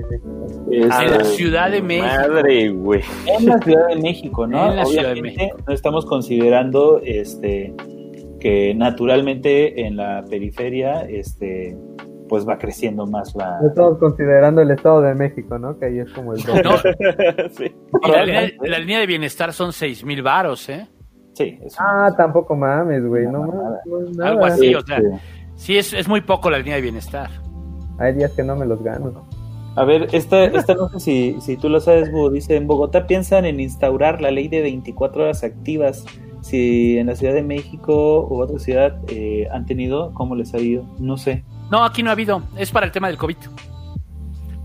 En 0.72 0.88
la 0.90 1.06
Este, 1.06 1.24
Ciudad 1.26 1.72
de 1.72 1.82
México. 1.82 2.06
Madre, 2.30 2.70
güey. 2.70 3.02
en 3.26 3.46
la 3.48 3.58
Ciudad 3.60 3.88
de 3.90 3.96
México, 3.98 4.48
¿no? 4.48 4.70
En 4.70 4.76
la 4.78 4.86
Ciudad 4.86 5.04
de 5.08 5.12
Obviamente 5.20 5.54
no 5.68 5.74
estamos 5.74 6.06
considerando 6.06 7.02
este 7.04 7.74
que 8.40 8.74
naturalmente 8.76 9.86
en 9.88 9.98
la 9.98 10.24
periferia 10.30 11.02
este 11.02 11.76
pues 12.30 12.48
va 12.48 12.58
creciendo 12.58 13.06
más 13.08 13.34
la 13.36 13.58
Estamos 13.66 13.98
considerando 14.00 14.62
el 14.62 14.70
Estado 14.72 15.02
de 15.02 15.16
México, 15.16 15.58
¿no? 15.58 15.80
Que 15.80 15.86
ahí 15.86 16.00
es 16.00 16.12
como 16.12 16.34
el. 16.34 16.40
No, 16.62 16.78
sí. 17.52 17.72
y 18.04 18.12
la, 18.12 18.26
línea, 18.26 18.52
la 18.64 18.80
línea 18.80 19.00
de 19.00 19.06
bienestar 19.08 19.54
son 19.54 19.72
seis 19.72 20.04
mil 20.04 20.22
varos, 20.22 20.68
¿eh? 20.68 20.88
Sí, 21.34 21.58
es 21.64 21.76
Ah, 21.80 22.14
tampoco 22.18 22.56
mames, 22.56 23.06
güey. 23.06 23.26
No, 23.28 23.46
No, 23.46 23.48
mames, 23.48 23.56
nada. 23.56 23.82
no 23.86 24.02
es 24.02 24.18
nada. 24.18 24.30
Algo 24.32 24.46
así, 24.46 24.76
o 24.76 24.80
Este, 24.80 24.96
sea, 24.96 25.02
sí 25.56 25.78
es, 25.78 25.94
es 25.94 26.08
muy 26.10 26.20
poco 26.22 26.50
la 26.50 26.58
línea 26.58 26.76
de 26.76 26.82
bienestar. 26.82 27.30
Hay 28.00 28.14
días 28.14 28.32
que 28.34 28.44
no 28.44 28.56
me 28.58 28.66
los 28.66 28.84
gano. 28.84 29.26
A 29.78 29.86
ver, 29.86 30.08
esta, 30.12 30.44
esta 30.46 30.74
no 30.74 30.90
sé 30.90 31.00
si, 31.00 31.36
si 31.40 31.56
tú 31.56 31.70
lo 31.70 31.80
sabes, 31.80 32.10
dice, 32.34 32.56
en 32.56 32.66
Bogotá 32.68 33.06
piensan 33.08 33.46
en 33.46 33.60
instaurar 33.60 34.20
la 34.22 34.32
ley 34.32 34.48
de 34.48 34.62
24 34.64 35.24
horas 35.24 35.44
activas. 35.44 36.04
Si 36.48 36.98
en 36.98 37.08
la 37.08 37.16
Ciudad 37.16 37.34
de 37.34 37.44
México 37.44 38.26
u 38.30 38.42
otra 38.42 38.58
ciudad 38.58 38.98
eh, 39.10 39.48
han 39.52 39.66
tenido, 39.66 40.14
¿cómo 40.14 40.34
les 40.36 40.54
ha 40.54 40.60
ido? 40.60 40.86
No 40.98 41.18
sé. 41.18 41.44
No, 41.70 41.84
aquí 41.84 42.04
no 42.04 42.10
ha 42.10 42.14
habido. 42.14 42.42
Es 42.58 42.72
para 42.72 42.86
el 42.86 42.92
tema 42.94 43.08
del 43.08 43.18
COVID. 43.18 43.36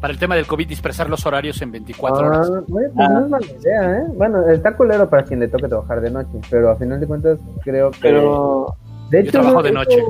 Para 0.00 0.12
el 0.12 0.18
tema 0.18 0.36
del 0.36 0.46
COVID, 0.46 0.68
dispersar 0.68 1.10
los 1.10 1.26
horarios 1.26 1.60
en 1.62 1.72
24 1.72 2.26
horas. 2.26 2.50
Ah, 2.52 2.62
güey, 2.68 2.86
pues 2.94 3.10
no 3.10 3.24
es 3.24 3.30
mala 3.30 3.46
idea, 3.46 3.98
¿eh? 3.98 4.04
Bueno, 4.16 4.48
está 4.48 4.76
culero 4.76 5.08
para 5.10 5.24
quien 5.24 5.40
le 5.40 5.48
toque 5.48 5.66
trabajar 5.68 6.00
de 6.00 6.10
noche, 6.10 6.40
pero 6.50 6.70
a 6.70 6.76
final 6.76 7.00
de 7.00 7.06
cuentas 7.06 7.38
creo 7.64 7.90
que... 7.90 7.98
Pero 8.00 8.76
de 9.10 9.24
yo 9.24 9.32
trabajo 9.32 9.62
de 9.62 9.70
eso- 9.70 9.78
noche. 9.78 10.02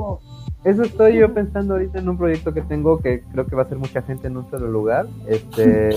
Eso 0.63 0.83
estoy 0.83 1.17
yo 1.17 1.33
pensando 1.33 1.73
ahorita 1.73 1.99
en 1.99 2.07
un 2.07 2.17
proyecto 2.17 2.53
que 2.53 2.61
tengo 2.61 2.99
que 2.99 3.21
creo 3.31 3.45
que 3.45 3.55
va 3.55 3.63
a 3.63 3.67
ser 3.67 3.77
mucha 3.77 4.01
gente 4.01 4.27
en 4.27 4.37
un 4.37 4.49
solo 4.49 4.67
lugar. 4.67 5.07
Este... 5.27 5.89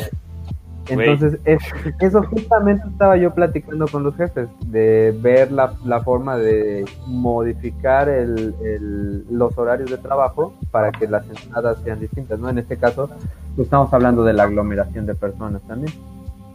Entonces, 0.89 1.39
es- 1.45 1.63
eso 2.01 2.23
justamente 2.23 2.87
estaba 2.89 3.17
yo 3.17 3.35
platicando 3.35 3.87
con 3.89 4.03
los 4.05 4.15
jefes, 4.17 4.49
de 4.67 5.17
ver 5.21 5.51
la, 5.51 5.73
la 5.85 6.01
forma 6.03 6.37
de 6.37 6.85
modificar 7.07 8.09
el, 8.09 8.55
el- 8.63 9.25
los 9.31 9.57
horarios 9.59 9.91
de 9.91 9.99
trabajo 9.99 10.53
para 10.71 10.93
que 10.93 11.09
las 11.09 11.25
entradas 11.29 11.79
sean 11.85 11.99
distintas, 12.01 12.39
¿no? 12.39 12.49
En 12.49 12.59
este 12.59 12.77
caso, 12.77 13.09
pues, 13.57 13.67
estamos 13.67 13.93
hablando 13.93 14.23
de 14.25 14.33
la 14.33 14.45
aglomeración 14.45 15.07
de 15.07 15.15
personas 15.15 15.61
también. 15.63 15.93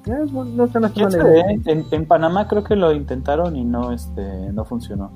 Eh, 0.07 0.25
no, 0.31 0.45
no 0.45 0.67
se 0.67 0.79
me 0.79 0.85
hace 0.87 0.95
¿Quién 0.95 1.09
mala 1.09 1.17
sabe, 1.23 1.39
idea. 1.39 1.51
eh? 1.51 1.61
en, 1.65 1.85
en 1.91 2.05
Panamá 2.05 2.47
creo 2.47 2.63
que 2.63 2.75
lo 2.75 2.91
intentaron 2.93 3.55
y 3.55 3.63
no 3.63 3.91
este 3.91 4.51
no 4.51 4.65
funcionó. 4.65 5.11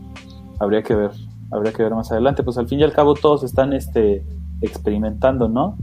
Habría 0.60 0.84
que 0.84 0.94
ver, 0.94 1.12
habría 1.52 1.74
que 1.74 1.82
ver 1.84 1.94
más 1.96 2.12
adelante. 2.12 2.44
Pues 2.44 2.58
al 2.60 2.68
fin 2.68 2.80
y 2.80 2.84
al 2.84 2.94
cabo 2.94 3.16
todos 3.16 3.44
están 3.44 3.74
este 3.74 4.24
experimentando, 4.62 5.48
¿no? 5.50 5.76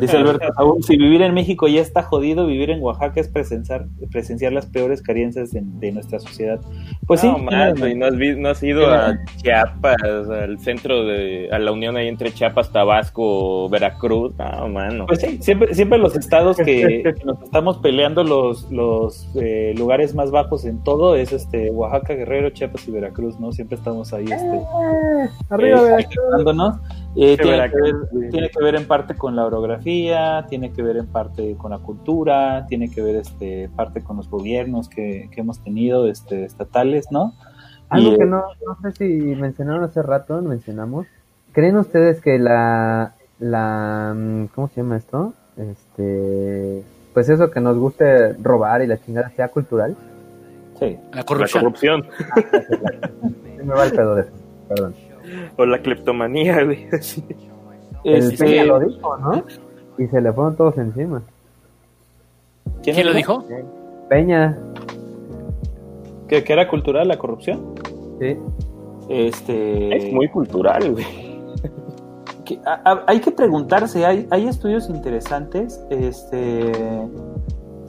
Dice 0.00 0.16
Alberto, 0.18 0.46
Saúl, 0.54 0.82
si 0.82 0.96
vivir 0.96 1.22
en 1.22 1.32
México 1.34 1.68
ya 1.68 1.80
está 1.80 2.02
jodido, 2.02 2.46
vivir 2.46 2.70
en 2.70 2.82
Oaxaca 2.82 3.20
es 3.20 3.28
presenciar, 3.28 3.86
presenciar 4.10 4.52
las 4.52 4.66
peores 4.66 5.00
carencias 5.02 5.52
de, 5.52 5.62
de 5.64 5.92
nuestra 5.92 6.18
sociedad. 6.20 6.60
Pues 7.06 7.20
sí, 7.20 7.28
no, 7.28 7.38
más, 7.38 7.78
güey, 7.78 7.94
no 7.94 8.06
has, 8.06 8.16
vi- 8.16 8.36
no 8.36 8.48
has 8.50 8.62
ido 8.62 8.86
a 8.90 9.18
Chiapas, 9.36 9.96
al 10.02 10.58
centro 10.58 11.04
de, 11.06 11.48
a 11.50 11.58
la 11.58 11.72
unión 11.72 11.96
ahí 11.96 12.08
entre 12.08 12.32
Chiapas, 12.32 12.70
Tabasco, 12.72 13.68
Veracruz, 13.70 14.34
no, 14.36 14.68
mano. 14.68 15.06
Pues 15.06 15.20
sí, 15.20 15.38
siempre, 15.40 15.74
siempre 15.74 15.98
los 15.98 16.14
estados 16.16 16.56
que, 16.58 17.02
que 17.02 17.24
nos 17.24 17.42
estamos 17.42 17.78
peleando 17.78 18.22
los, 18.24 18.70
los 18.70 19.28
eh, 19.36 19.72
lugares 19.78 20.14
más 20.14 20.30
bajos 20.30 20.64
en 20.66 20.82
todo 20.84 21.16
es 21.16 21.32
este 21.32 21.70
Oaxaca, 21.70 22.14
Guerrero, 22.14 22.50
Chiapas 22.50 22.86
y 22.86 22.90
Veracruz, 22.90 23.40
¿no? 23.40 23.52
Siempre 23.52 23.76
estamos 23.76 24.12
ahí 24.12 24.24
este, 24.24 24.56
Eh, 24.56 25.28
arriba, 25.50 25.78
eh, 25.80 25.82
Veracruz. 25.84 26.78
Eh, 27.18 27.38
tiene, 27.38 27.70
que 27.70 27.80
ver, 27.80 28.30
tiene 28.30 28.50
que 28.50 28.62
ver 28.62 28.74
en 28.74 28.86
parte 28.86 29.14
con 29.14 29.34
la 29.36 29.46
orografía, 29.46 30.44
tiene 30.50 30.70
que 30.72 30.82
ver 30.82 30.98
en 30.98 31.06
parte 31.06 31.56
con 31.56 31.70
la 31.70 31.78
cultura, 31.78 32.66
tiene 32.68 32.90
que 32.90 33.00
ver 33.00 33.16
este 33.16 33.70
parte 33.74 34.04
con 34.04 34.18
los 34.18 34.28
gobiernos 34.28 34.90
que, 34.90 35.30
que 35.32 35.40
hemos 35.40 35.60
tenido 35.60 36.06
este, 36.08 36.44
estatales, 36.44 37.06
¿no? 37.10 37.32
Algo 37.88 38.12
Y, 38.12 38.16
que 38.18 38.24
eh, 38.24 38.26
no, 38.26 38.42
no 38.66 38.80
sé 38.82 38.92
si 38.92 39.04
mencionaron 39.34 39.84
hace 39.84 40.02
rato, 40.02 40.42
mencionamos. 40.42 41.06
¿Creen 41.52 41.78
ustedes 41.78 42.20
que 42.20 42.38
la, 42.38 43.14
la, 43.38 44.12
mm, 44.14 44.46
¿cómo 44.54 44.68
se 44.68 44.82
llama 44.82 44.98
esto? 44.98 45.32
Este, 45.56 46.82
pues 47.14 47.30
eso 47.30 47.50
que 47.50 47.60
nos 47.60 47.78
guste 47.78 48.34
robar 48.34 48.82
y 48.82 48.86
la 48.86 48.98
chingada 48.98 49.30
sea 49.30 49.48
cultural. 49.48 49.96
sí. 50.78 50.98
La 51.14 51.20
La 51.20 51.24
corrupción. 51.24 52.06
Se 53.56 53.64
me 53.64 53.72
va 53.72 53.84
el 53.86 53.92
pedo 53.92 54.16
de 54.16 54.20
eso, 54.20 54.32
perdón. 54.68 55.05
O 55.56 55.64
la 55.66 55.78
cleptomanía, 55.80 56.62
güey. 56.64 56.86
sí. 57.00 57.24
El 58.04 58.30
Este, 58.30 58.44
Peña 58.44 58.64
lo 58.64 58.78
dijo, 58.80 59.16
¿no? 59.18 59.42
Y 59.98 60.06
se 60.06 60.20
le 60.20 60.32
fueron 60.32 60.56
todos 60.56 60.76
encima. 60.78 61.22
¿Quién 62.82 63.04
lo 63.06 63.12
dijo? 63.14 63.44
Peña, 64.08 64.56
¿Que, 66.28 66.42
que 66.44 66.52
era 66.52 66.68
cultural 66.68 67.08
la 67.08 67.16
corrupción? 67.18 67.74
sí. 68.20 68.36
Este, 69.08 69.96
Es 69.96 70.12
muy 70.12 70.28
cultural, 70.28 70.90
güey. 70.92 71.04
que- 72.44 72.58
a- 72.66 72.80
a- 72.92 73.04
hay 73.06 73.20
que 73.20 73.30
preguntarse, 73.30 74.04
hay, 74.04 74.26
hay 74.30 74.48
estudios 74.48 74.88
interesantes, 74.88 75.80
este, 75.90 76.72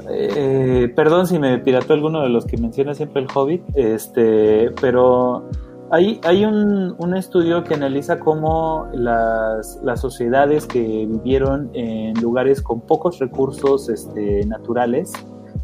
eh, 0.09 0.91
perdón 0.95 1.25
si 1.27 1.39
me 1.39 1.57
pirató 1.59 1.93
alguno 1.93 2.21
de 2.21 2.29
los 2.29 2.45
que 2.45 2.57
menciona 2.57 2.93
siempre 2.93 3.21
el 3.23 3.27
Hobbit, 3.33 3.63
este, 3.75 4.69
pero 4.79 5.49
hay, 5.89 6.19
hay 6.23 6.45
un, 6.45 7.15
estudio 7.15 7.63
que 7.63 7.73
analiza 7.73 8.19
cómo 8.19 8.87
las, 8.93 9.79
las 9.83 10.01
sociedades 10.01 10.65
que 10.65 11.07
vivieron 11.07 11.69
en 11.73 12.19
lugares 12.21 12.61
con 12.61 12.81
pocos 12.81 13.19
recursos 13.19 13.89
este, 13.89 14.45
naturales, 14.45 15.13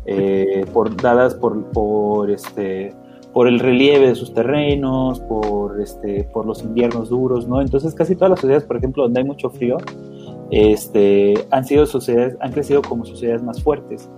eh, 0.05 0.65
por, 0.73 0.95
dadas 0.95 1.35
por, 1.35 1.63
por 1.71 2.29
este 2.29 2.93
por 3.33 3.47
el 3.47 3.59
relieve 3.59 4.09
de 4.09 4.15
sus 4.15 4.33
terrenos, 4.33 5.19
por 5.21 5.81
este, 5.81 6.23
por 6.25 6.45
los 6.45 6.61
inviernos 6.63 7.09
duros, 7.09 7.47
¿no? 7.47 7.61
Entonces 7.61 7.95
casi 7.95 8.15
todas 8.15 8.29
las 8.29 8.39
sociedades, 8.39 8.63
por 8.63 8.77
ejemplo, 8.77 9.03
donde 9.03 9.21
hay 9.21 9.25
mucho 9.25 9.49
frío, 9.49 9.77
este, 10.51 11.33
han 11.49 11.65
sido 11.65 11.87
sociedades, 11.87 12.37
han 12.39 12.51
crecido 12.51 12.83
como 12.83 13.05
sociedades 13.05 13.41
más 13.41 13.61
fuertes. 13.61 14.09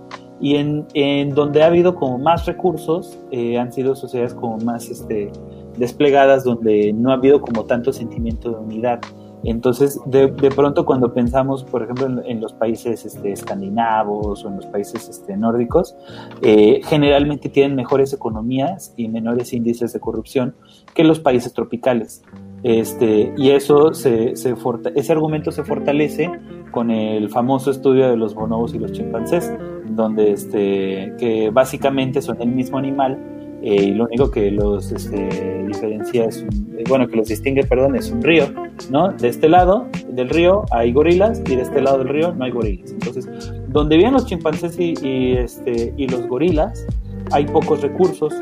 Y 0.41 0.57
en, 0.57 0.85
en 0.93 1.29
donde 1.33 1.63
ha 1.63 1.67
habido 1.67 1.95
como 1.95 2.17
más 2.17 2.45
recursos, 2.45 3.17
eh, 3.31 3.57
han 3.57 3.71
sido 3.71 3.95
sociedades 3.95 4.33
como 4.33 4.57
más 4.57 4.89
este, 4.89 5.31
desplegadas, 5.77 6.43
donde 6.43 6.93
no 6.93 7.11
ha 7.11 7.15
habido 7.15 7.41
como 7.41 7.65
tanto 7.65 7.93
sentimiento 7.93 8.49
de 8.49 8.57
unidad. 8.57 9.01
Entonces, 9.45 9.99
de, 10.07 10.27
pronto 10.27 10.85
cuando 10.85 11.13
pensamos, 11.13 11.63
por 11.63 11.83
ejemplo, 11.83 12.23
en, 12.25 12.41
los 12.41 12.53
países 12.53 13.05
este, 13.05 13.31
escandinavos 13.31 14.43
o 14.43 14.49
en 14.49 14.55
los 14.55 14.65
países 14.65 15.07
este, 15.07 15.37
nórdicos, 15.37 15.95
eh, 16.41 16.81
generalmente 16.85 17.49
tienen 17.49 17.75
mejores 17.75 18.11
economías 18.11 18.93
y 18.97 19.07
menores 19.07 19.53
índices 19.53 19.93
de 19.93 19.99
corrupción 19.99 20.55
que 20.95 21.03
los 21.03 21.19
países 21.19 21.53
tropicales. 21.53 22.23
Este, 22.63 23.35
y 23.37 23.51
eso 23.51 23.93
se, 23.93 24.31
ese 24.31 25.11
argumento 25.11 25.51
se 25.51 25.63
fortalece 25.63 26.31
con 26.71 26.89
el 26.89 27.29
famoso 27.29 27.69
estudio 27.69 28.09
de 28.09 28.17
los 28.17 28.33
bonobos 28.33 28.73
y 28.73 28.79
los 28.79 28.93
chimpancés, 28.93 29.53
donde 29.85 30.31
este, 30.31 31.13
que 31.19 31.51
básicamente 31.53 32.23
son 32.23 32.41
el 32.41 32.49
mismo 32.49 32.79
animal 32.79 33.34
y 33.67 33.91
lo 33.91 34.05
único 34.05 34.29
que 34.29 34.51
los 34.51 34.91
este, 34.91 35.63
diferencia 35.67 36.25
es, 36.25 36.43
un- 36.43 36.75
eh, 36.77 36.83
bueno, 36.87 37.07
que 37.07 37.15
los 37.17 37.27
distingue, 37.27 37.63
perdón, 37.63 37.95
es 37.95 38.11
un 38.11 38.21
río, 38.21 38.45
¿no? 38.91 39.11
De 39.11 39.27
este 39.29 39.49
lado 39.49 39.87
del 40.09 40.29
río 40.29 40.65
hay 40.71 40.93
gorilas 40.93 41.41
y 41.49 41.55
de 41.55 41.63
este 41.63 41.81
lado 41.81 41.97
del 41.99 42.09
río 42.09 42.33
no 42.33 42.45
hay 42.45 42.51
gorilas. 42.51 42.91
Entonces, 42.91 43.27
donde 43.69 43.97
viven 43.97 44.13
los 44.13 44.25
chimpancés 44.27 44.79
y, 44.79 44.93
y, 45.01 45.33
este, 45.37 45.93
y 45.97 46.07
los 46.07 46.27
gorilas, 46.27 46.85
hay 47.31 47.45
pocos 47.45 47.81
recursos, 47.81 48.33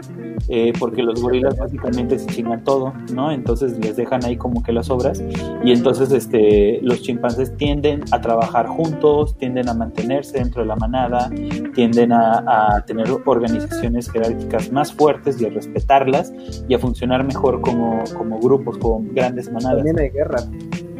eh, 0.49 0.73
porque 0.77 1.03
los 1.03 1.21
gorilas 1.21 1.57
básicamente 1.57 2.19
se 2.19 2.27
chingan 2.27 2.63
todo, 2.63 2.93
¿no? 3.13 3.31
Entonces 3.31 3.77
les 3.79 3.95
dejan 3.95 4.25
ahí 4.25 4.35
como 4.35 4.61
que 4.63 4.73
las 4.73 4.89
obras 4.89 5.23
y 5.63 5.71
entonces 5.71 6.11
este, 6.11 6.79
los 6.81 7.01
chimpancés 7.01 7.55
tienden 7.55 8.01
a 8.11 8.19
trabajar 8.21 8.67
juntos, 8.67 9.37
tienden 9.37 9.69
a 9.69 9.73
mantenerse 9.73 10.39
dentro 10.39 10.61
de 10.61 10.67
la 10.67 10.75
manada, 10.75 11.31
tienden 11.73 12.11
a, 12.11 12.83
tener 12.85 13.07
organizaciones 13.25 14.11
jerárquicas 14.11 14.71
más 14.71 14.93
fuertes 14.93 15.39
y 15.41 15.45
a 15.45 15.49
respetarlas 15.49 16.33
y 16.67 16.73
a 16.73 16.79
funcionar 16.79 17.23
mejor 17.23 17.61
como, 17.61 18.03
como 18.17 18.39
grupos, 18.39 18.77
como 18.77 19.05
grandes 19.13 19.51
manadas. 19.51 19.77
También 19.77 19.99
hay 19.99 20.09
guerra. 20.09 20.39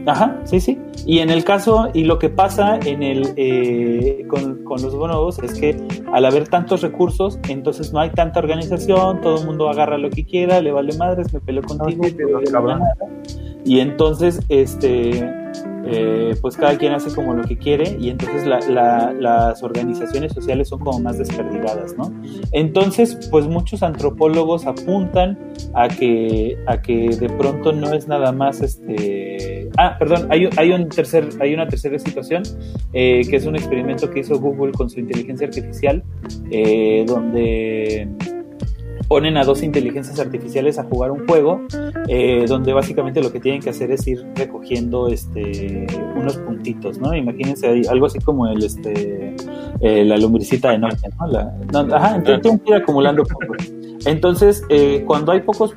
Ajá, 0.05 0.41
sí, 0.43 0.59
sí. 0.59 0.79
Y 1.05 1.19
en 1.19 1.29
el 1.29 1.43
caso, 1.43 1.89
y 1.93 2.03
lo 2.03 2.19
que 2.19 2.29
pasa 2.29 2.77
en 2.77 3.03
el 3.03 3.33
eh, 3.37 4.25
con, 4.27 4.63
con, 4.63 4.81
los 4.81 4.95
bonobos 4.95 5.39
es 5.39 5.53
que 5.53 5.77
al 6.11 6.25
haber 6.25 6.47
tantos 6.47 6.81
recursos, 6.81 7.39
entonces 7.47 7.93
no 7.93 7.99
hay 7.99 8.09
tanta 8.09 8.39
organización, 8.39 9.21
todo 9.21 9.39
el 9.39 9.45
mundo 9.45 9.69
agarra 9.69 9.97
lo 9.97 10.09
que 10.09 10.25
quiera, 10.25 10.61
le 10.61 10.71
vale 10.71 10.97
madres, 10.97 11.33
me 11.33 11.39
peleo 11.39 11.63
contigo, 11.63 12.03
no, 12.51 12.79
y 13.65 13.79
entonces, 13.79 14.41
este, 14.49 15.33
eh, 15.85 16.35
pues 16.41 16.55
cada 16.55 16.77
quien 16.77 16.93
hace 16.93 17.13
como 17.13 17.33
lo 17.33 17.43
que 17.43 17.57
quiere 17.57 17.97
y 17.99 18.09
entonces 18.09 18.45
las 18.45 19.63
organizaciones 19.63 20.33
sociales 20.33 20.69
son 20.69 20.79
como 20.79 20.99
más 20.99 21.17
desperdigadas, 21.17 21.97
¿no? 21.97 22.13
Entonces, 22.51 23.17
pues 23.29 23.47
muchos 23.47 23.83
antropólogos 23.83 24.65
apuntan 24.65 25.37
a 25.73 25.87
que, 25.87 26.57
a 26.67 26.81
que 26.81 27.09
de 27.09 27.29
pronto 27.29 27.73
no 27.73 27.93
es 27.93 28.07
nada 28.07 28.31
más 28.31 28.61
este... 28.61 29.69
Ah, 29.77 29.97
perdón, 29.97 30.27
hay, 30.29 30.71
un 30.71 30.89
tercer, 30.89 31.29
hay 31.39 31.53
una 31.53 31.67
tercera 31.67 31.97
situación 31.97 32.43
eh, 32.93 33.21
que 33.29 33.37
es 33.37 33.45
un 33.45 33.55
experimento 33.55 34.09
que 34.09 34.19
hizo 34.19 34.39
Google 34.39 34.71
con 34.71 34.89
su 34.89 34.99
inteligencia 34.99 35.47
artificial, 35.47 36.03
eh, 36.51 37.03
donde 37.07 38.07
ponen 39.13 39.37
a 39.37 39.43
dos 39.43 39.61
inteligencias 39.61 40.19
artificiales 40.19 40.79
a 40.79 40.85
jugar 40.85 41.11
un 41.11 41.27
juego 41.27 41.61
eh, 42.07 42.45
donde 42.47 42.73
básicamente 42.73 43.21
lo 43.21 43.31
que 43.31 43.39
tienen 43.39 43.61
que 43.61 43.69
hacer 43.69 43.91
es 43.91 44.07
ir 44.07 44.25
recogiendo 44.33 45.07
este 45.07 45.85
unos 46.15 46.37
puntitos, 46.37 46.97
¿no? 46.97 47.13
Imagínense 47.13 47.67
ahí, 47.67 47.83
algo 47.87 48.07
así 48.07 48.17
como 48.17 48.47
el 48.47 48.63
este 48.63 49.35
eh, 49.81 50.03
la 50.03 50.17
lumbricita 50.17 50.71
de 50.71 50.79
noche, 50.79 51.07
¿no? 51.19 51.27
La, 51.27 51.95
ajá, 51.95 52.15
entonces 52.15 52.59
que 52.65 52.71
ir 52.71 52.75
acumulando 52.75 53.23
puntos. 53.23 53.71
Entonces, 54.07 54.63
eh, 54.69 55.03
cuando 55.05 55.31
hay 55.31 55.41
pocos, 55.41 55.75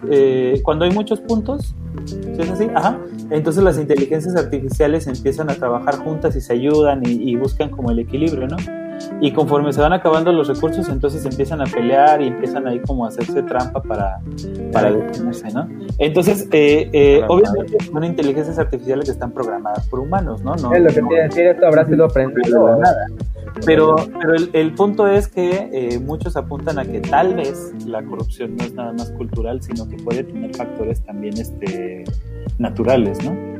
cuando 0.62 0.86
hay 0.86 0.92
muchos 0.92 1.20
puntos, 1.20 1.74
¿sí 2.06 2.38
es 2.38 2.50
así? 2.50 2.68
Ajá. 2.74 2.98
Entonces 3.28 3.62
las 3.62 3.78
inteligencias 3.78 4.34
artificiales 4.34 5.08
empiezan 5.08 5.50
a 5.50 5.56
trabajar 5.56 5.98
juntas 5.98 6.36
y 6.36 6.40
se 6.40 6.54
ayudan 6.54 7.02
y 7.04 7.36
buscan 7.36 7.68
como 7.68 7.90
el 7.90 7.98
equilibrio, 7.98 8.48
¿no? 8.48 8.56
Y 9.20 9.32
conforme 9.32 9.72
se 9.72 9.80
van 9.80 9.92
acabando 9.92 10.32
los 10.32 10.48
recursos, 10.48 10.88
entonces 10.88 11.24
empiezan 11.24 11.60
a 11.60 11.64
pelear 11.64 12.20
y 12.20 12.28
empiezan 12.28 12.66
ahí 12.66 12.80
como 12.80 13.04
a 13.04 13.08
hacerse 13.08 13.42
trampa 13.42 13.82
para, 13.82 14.20
para 14.72 14.92
detenerse, 14.92 15.50
¿no? 15.52 15.68
Entonces, 15.98 16.48
eh, 16.52 16.90
eh, 16.92 17.22
obviamente 17.28 17.78
son 17.84 18.04
inteligencias 18.04 18.58
artificiales 18.58 19.06
que 19.06 19.12
están 19.12 19.32
programadas 19.32 19.86
por 19.88 20.00
humanos, 20.00 20.42
¿no? 20.42 20.54
no 20.56 20.74
es 20.74 20.82
lo 20.82 20.88
que 20.88 21.02
no, 21.02 21.08
decir, 21.08 21.46
esto 21.46 21.66
habrá 21.66 21.86
sido 21.86 22.04
aprendido 22.04 22.78
nada. 22.78 23.06
Pero, 23.64 23.96
pero 24.20 24.34
el, 24.34 24.50
el, 24.52 24.74
punto 24.74 25.06
es 25.06 25.28
que 25.28 25.70
eh, 25.72 25.98
muchos 25.98 26.36
apuntan 26.36 26.78
a 26.78 26.84
que 26.84 27.00
tal 27.00 27.34
vez 27.34 27.72
la 27.86 28.02
corrupción 28.02 28.54
no 28.54 28.64
es 28.64 28.74
nada 28.74 28.92
más 28.92 29.10
cultural, 29.12 29.62
sino 29.62 29.88
que 29.88 29.96
puede 29.96 30.24
tener 30.24 30.54
factores 30.54 31.02
también 31.02 31.38
este, 31.38 32.04
naturales, 32.58 33.18
¿no? 33.24 33.56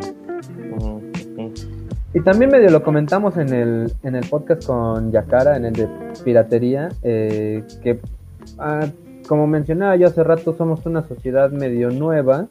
Y 2.15 2.21
también 2.23 2.51
medio 2.51 2.71
lo 2.71 2.83
comentamos 2.83 3.37
en 3.37 3.53
el, 3.53 3.93
en 4.03 4.15
el 4.15 4.29
podcast 4.29 4.65
con 4.67 5.13
Yakara, 5.13 5.57
en 5.57 5.67
el 5.67 5.73
de 5.75 5.89
piratería, 6.25 6.89
eh, 7.03 7.63
que 7.83 8.01
ah, 8.59 8.87
como 9.29 9.47
mencionaba 9.47 9.97
yo 9.97 10.07
hace 10.07 10.25
rato, 10.25 10.55
somos 10.57 10.87
una 10.87 11.07
sociedad 11.07 11.51
medio 11.51 11.91
nueva 11.91 12.47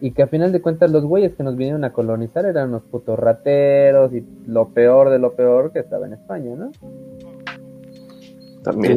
y 0.00 0.10
que 0.10 0.22
a 0.22 0.26
final 0.26 0.52
de 0.52 0.60
cuentas 0.60 0.90
los 0.90 1.04
güeyes 1.04 1.34
que 1.34 1.42
nos 1.42 1.56
vinieron 1.56 1.84
a 1.84 1.92
colonizar 1.92 2.44
eran 2.44 2.68
unos 2.68 2.82
putos 2.82 3.18
rateros 3.18 4.12
y 4.12 4.26
lo 4.46 4.68
peor 4.68 5.10
de 5.10 5.18
lo 5.18 5.32
peor 5.32 5.72
que 5.72 5.78
estaba 5.78 6.06
en 6.06 6.12
España, 6.14 6.54
¿no? 6.54 6.72
También. 8.62 8.96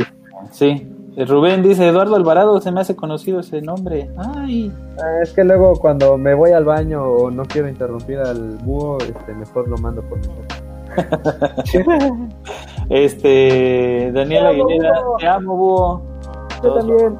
Sí, 0.51 0.87
Rubén 1.17 1.63
dice, 1.63 1.87
Eduardo 1.87 2.15
Alvarado, 2.15 2.61
se 2.61 2.71
me 2.71 2.81
hace 2.81 2.95
conocido 2.95 3.39
ese 3.39 3.61
nombre. 3.61 4.09
Ay. 4.17 4.71
Ah, 5.01 5.21
es 5.21 5.33
que 5.33 5.43
luego 5.43 5.73
cuando 5.73 6.17
me 6.17 6.33
voy 6.33 6.51
al 6.51 6.65
baño 6.65 7.03
o 7.03 7.31
no 7.31 7.43
quiero 7.45 7.67
interrumpir 7.67 8.19
al 8.19 8.57
búho, 8.63 8.97
este, 8.99 9.33
mejor 9.33 9.67
lo 9.67 9.77
mando 9.77 10.01
por 10.03 10.19
mensaje. 10.19 10.63
este, 12.89 14.11
Daniel 14.13 14.47
Aguilera, 14.47 15.01
te 15.19 15.27
amo, 15.27 15.55
búho. 15.55 16.01
Yo 16.63 16.73
también. 16.73 17.17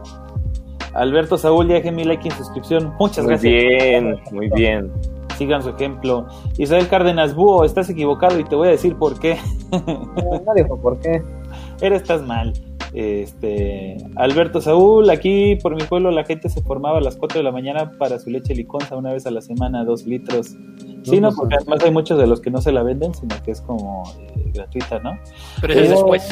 Alberto 0.93 1.37
Saúl, 1.37 1.67
ya 1.67 1.75
dejé 1.75 1.91
mi 1.91 2.03
like 2.03 2.27
en 2.27 2.35
suscripción. 2.35 2.93
Muchas 2.99 3.25
gracias. 3.25 3.53
Muy 3.53 3.77
bien, 3.77 4.19
muy 4.31 4.49
bien. 4.49 4.91
Sigan 5.37 5.61
su 5.61 5.69
ejemplo. 5.69 6.27
Isabel 6.57 6.87
Cárdenas, 6.87 7.35
búho, 7.35 7.63
estás 7.63 7.89
equivocado 7.89 8.39
y 8.39 8.43
te 8.43 8.55
voy 8.55 8.67
a 8.67 8.71
decir 8.71 8.95
por 8.97 9.19
qué. 9.19 9.37
no 9.71 10.53
dijo 10.55 10.77
por 10.81 10.99
qué. 10.99 11.23
Eres 11.81 12.01
estás 12.01 12.21
mal. 12.23 12.53
Este, 12.93 13.97
Alberto 14.15 14.61
Saúl, 14.61 15.09
aquí 15.09 15.55
por 15.57 15.75
mi 15.75 15.83
pueblo 15.83 16.09
la 16.09 16.23
gente 16.23 16.49
se 16.49 16.61
formaba 16.61 16.97
a 16.97 17.01
las 17.01 17.17
4 17.17 17.39
de 17.39 17.43
la 17.43 17.51
mañana 17.51 17.91
para 17.97 18.17
su 18.17 18.29
leche 18.29 18.55
liconza 18.55 18.95
una 18.95 19.13
vez 19.13 19.27
a 19.27 19.31
la 19.31 19.41
semana, 19.41 19.83
dos 19.83 20.05
litros. 20.05 20.55
Sí, 21.03 21.19
no, 21.19 21.31
porque 21.31 21.55
además 21.55 21.83
hay 21.83 21.91
muchos 21.91 22.17
de 22.17 22.27
los 22.27 22.41
que 22.41 22.49
no 22.49 22.61
se 22.61 22.71
la 22.71 22.83
venden, 22.83 23.13
sino 23.13 23.35
que 23.43 23.51
es 23.51 23.61
como 23.61 24.03
eh, 24.19 24.51
gratuita, 24.53 24.99
¿no? 24.99 25.17
Pero 25.61 25.73
es 25.73 25.89
después. 25.89 26.29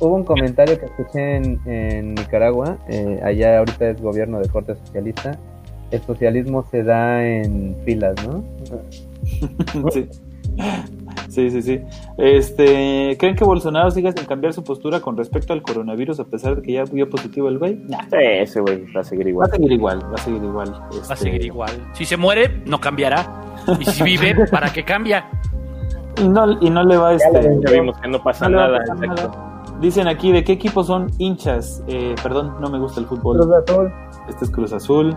Hubo 0.00 0.14
un 0.14 0.24
comentario 0.24 0.78
que 0.78 0.86
escuché 0.86 1.36
en, 1.36 2.14
Nicaragua, 2.14 2.78
eh, 2.88 3.20
allá 3.22 3.58
ahorita 3.58 3.90
es 3.90 4.02
gobierno 4.02 4.40
de 4.40 4.48
corte 4.48 4.74
socialista, 4.74 5.38
el 5.90 6.02
socialismo 6.02 6.66
se 6.70 6.82
da 6.82 7.26
en 7.26 7.76
filas, 7.84 8.14
¿no? 8.26 8.44
sí. 9.90 10.08
Sí, 11.28 11.50
sí, 11.50 11.62
sí. 11.62 11.80
Este, 12.16 13.16
¿Creen 13.18 13.36
que 13.36 13.44
Bolsonaro 13.44 13.90
siga 13.90 14.12
sin 14.12 14.24
cambiar 14.24 14.52
su 14.52 14.64
postura 14.64 15.00
con 15.00 15.16
respecto 15.16 15.52
al 15.52 15.62
coronavirus 15.62 16.20
a 16.20 16.24
pesar 16.24 16.56
de 16.56 16.62
que 16.62 16.72
ya 16.72 16.84
dio 16.84 17.08
positivo 17.10 17.48
el 17.48 17.58
güey? 17.58 17.74
Sí, 18.10 18.16
ese 18.18 18.60
güey 18.60 18.84
va 18.92 19.00
a 19.00 19.04
seguir 19.04 19.28
igual. 19.28 19.48
Va 19.48 19.52
a 19.52 19.56
seguir 19.56 19.72
igual, 19.72 20.00
va 20.04 20.14
a 20.14 20.18
seguir 20.18 20.42
igual. 20.42 20.72
Va 20.72 20.96
a 20.96 21.00
este, 21.00 21.16
seguir 21.16 21.44
igual. 21.44 21.70
Si 21.92 22.04
se 22.04 22.16
muere, 22.16 22.62
no 22.66 22.80
cambiará. 22.80 23.26
Y 23.78 23.84
si 23.84 24.02
vive, 24.02 24.46
¿para 24.50 24.72
qué 24.72 24.84
cambia? 24.84 25.28
Y 26.18 26.28
no, 26.28 26.58
y 26.60 26.70
no 26.70 26.84
le 26.84 26.96
va 26.96 27.10
a... 27.10 27.14
Este, 27.14 27.60
ya 27.66 27.72
vimos 27.72 27.98
que 27.98 28.08
no 28.08 28.22
pasa, 28.22 28.48
nada, 28.48 28.78
Dicen 29.80 30.08
aquí, 30.08 30.32
¿de 30.32 30.42
qué 30.42 30.52
equipo 30.52 30.82
son 30.82 31.10
hinchas? 31.18 31.82
Eh, 31.86 32.14
perdón, 32.22 32.54
no 32.60 32.70
me 32.70 32.78
gusta 32.78 33.00
el 33.00 33.06
fútbol. 33.06 33.36
Cruz 33.36 33.54
Azul. 33.68 33.92
Este 34.26 34.44
es 34.46 34.50
Cruz 34.50 34.72
Azul. 34.72 35.14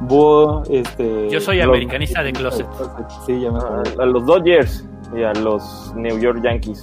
Búho, 0.00 0.64
este... 0.68 1.30
Yo 1.30 1.40
soy 1.40 1.60
americanista 1.60 2.22
de 2.22 2.32
closet. 2.32 2.66
Sí, 3.24 3.40
ya 3.40 3.52
me 3.52 3.58
ah, 3.60 3.82
A 4.00 4.06
los 4.06 4.26
Dodgers 4.26 4.84
y 5.16 5.22
a 5.22 5.32
los 5.32 5.92
New 5.96 6.18
York 6.18 6.40
Yankees. 6.42 6.82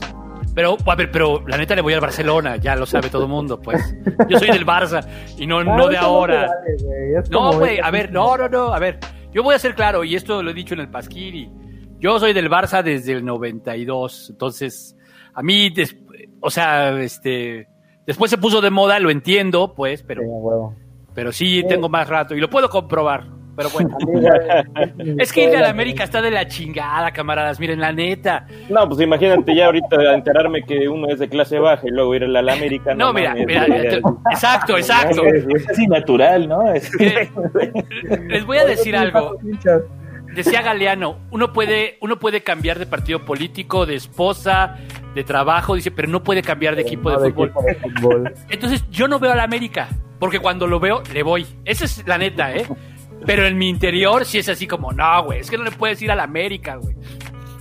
Pero, 0.53 0.77
a 0.85 0.95
ver, 0.95 1.11
pero 1.11 1.43
la 1.47 1.57
neta 1.57 1.75
le 1.75 1.81
voy 1.81 1.93
al 1.93 2.01
Barcelona, 2.01 2.57
ya 2.57 2.75
lo 2.75 2.85
sabe 2.85 3.09
todo 3.09 3.23
el 3.23 3.29
mundo, 3.29 3.59
pues. 3.61 3.95
Yo 4.27 4.37
soy 4.37 4.49
del 4.49 4.65
Barça 4.65 5.05
y 5.37 5.47
no, 5.47 5.63
no 5.63 5.87
de 5.87 5.97
ahora. 5.97 6.49
No, 7.29 7.53
güey, 7.53 7.79
a 7.79 7.89
ver, 7.89 8.11
no, 8.11 8.35
no, 8.37 8.49
no, 8.49 8.73
a 8.73 8.79
ver. 8.79 8.99
Yo 9.31 9.43
voy 9.43 9.55
a 9.55 9.59
ser 9.59 9.75
claro, 9.75 10.03
y 10.03 10.15
esto 10.15 10.43
lo 10.43 10.51
he 10.51 10.53
dicho 10.53 10.73
en 10.73 10.81
el 10.81 10.89
Pasquiri. 10.89 11.49
Yo 11.99 12.19
soy 12.19 12.33
del 12.33 12.49
Barça 12.49 12.83
desde 12.83 13.13
el 13.13 13.23
92, 13.23 14.31
entonces, 14.31 14.97
a 15.33 15.41
mí, 15.41 15.73
o 16.41 16.49
sea, 16.49 16.99
este, 16.99 17.67
después 18.05 18.29
se 18.29 18.37
puso 18.37 18.59
de 18.59 18.71
moda, 18.71 18.99
lo 18.99 19.09
entiendo, 19.09 19.73
pues, 19.73 20.03
pero, 20.03 20.21
pero 21.13 21.31
sí 21.31 21.63
tengo 21.69 21.87
más 21.87 22.09
rato 22.09 22.35
y 22.35 22.41
lo 22.41 22.49
puedo 22.49 22.69
comprobar. 22.69 23.40
Pero 23.55 23.69
bueno. 23.69 23.97
es 25.19 25.31
que 25.31 25.43
ir 25.43 25.55
a 25.55 25.61
la 25.61 25.69
América 25.69 26.03
está 26.03 26.21
de 26.21 26.31
la 26.31 26.47
chingada, 26.47 27.11
camaradas. 27.11 27.59
Miren, 27.59 27.79
la 27.79 27.91
neta. 27.91 28.47
No, 28.69 28.87
pues 28.87 29.01
imagínate 29.01 29.55
ya 29.55 29.65
ahorita 29.65 30.13
enterarme 30.13 30.63
que 30.63 30.87
uno 30.87 31.07
es 31.09 31.19
de 31.19 31.27
clase 31.27 31.59
baja 31.59 31.81
y 31.85 31.91
luego 31.91 32.15
ir 32.15 32.23
a 32.23 32.27
la 32.27 32.53
América. 32.53 32.93
No, 32.93 33.13
mira, 33.13 33.33
mira, 33.33 33.65
exacto, 34.31 34.77
exacto. 34.77 35.25
Es, 35.25 35.45
es 35.69 35.87
natural, 35.87 36.47
¿no? 36.47 36.73
Eh, 36.73 36.81
les 38.27 38.45
voy 38.45 38.57
a 38.57 38.65
decir 38.65 38.95
algo. 38.95 39.37
Decía 40.33 40.61
Galeano, 40.61 41.17
uno 41.31 41.51
puede, 41.51 41.97
uno 41.99 42.17
puede 42.17 42.41
cambiar 42.41 42.79
de 42.79 42.85
partido 42.85 43.25
político, 43.25 43.85
de 43.85 43.95
esposa, 43.95 44.77
de 45.13 45.25
trabajo, 45.25 45.75
dice, 45.75 45.91
pero 45.91 46.07
no 46.07 46.23
puede 46.23 46.41
cambiar 46.41 46.77
de 46.77 46.83
equipo 46.83 47.11
de, 47.11 47.33
fútbol. 47.33 48.33
Entonces, 48.49 48.85
yo 48.89 49.09
no 49.09 49.19
veo 49.19 49.33
a 49.33 49.35
la 49.35 49.43
América, 49.43 49.89
porque 50.19 50.39
cuando 50.39 50.67
lo 50.67 50.79
veo, 50.79 51.03
le 51.13 51.23
voy. 51.23 51.45
Esa 51.65 51.83
es 51.83 52.07
la 52.07 52.17
neta, 52.17 52.53
¿eh? 52.55 52.65
Pero 53.25 53.45
en 53.45 53.57
mi 53.57 53.69
interior 53.69 54.25
sí 54.25 54.39
es 54.39 54.49
así 54.49 54.67
como, 54.67 54.91
no, 54.91 55.23
güey, 55.25 55.39
es 55.39 55.49
que 55.49 55.57
no 55.57 55.63
le 55.63 55.71
puedes 55.71 56.01
ir 56.01 56.11
a 56.11 56.15
la 56.15 56.23
América, 56.23 56.75
güey. 56.75 56.95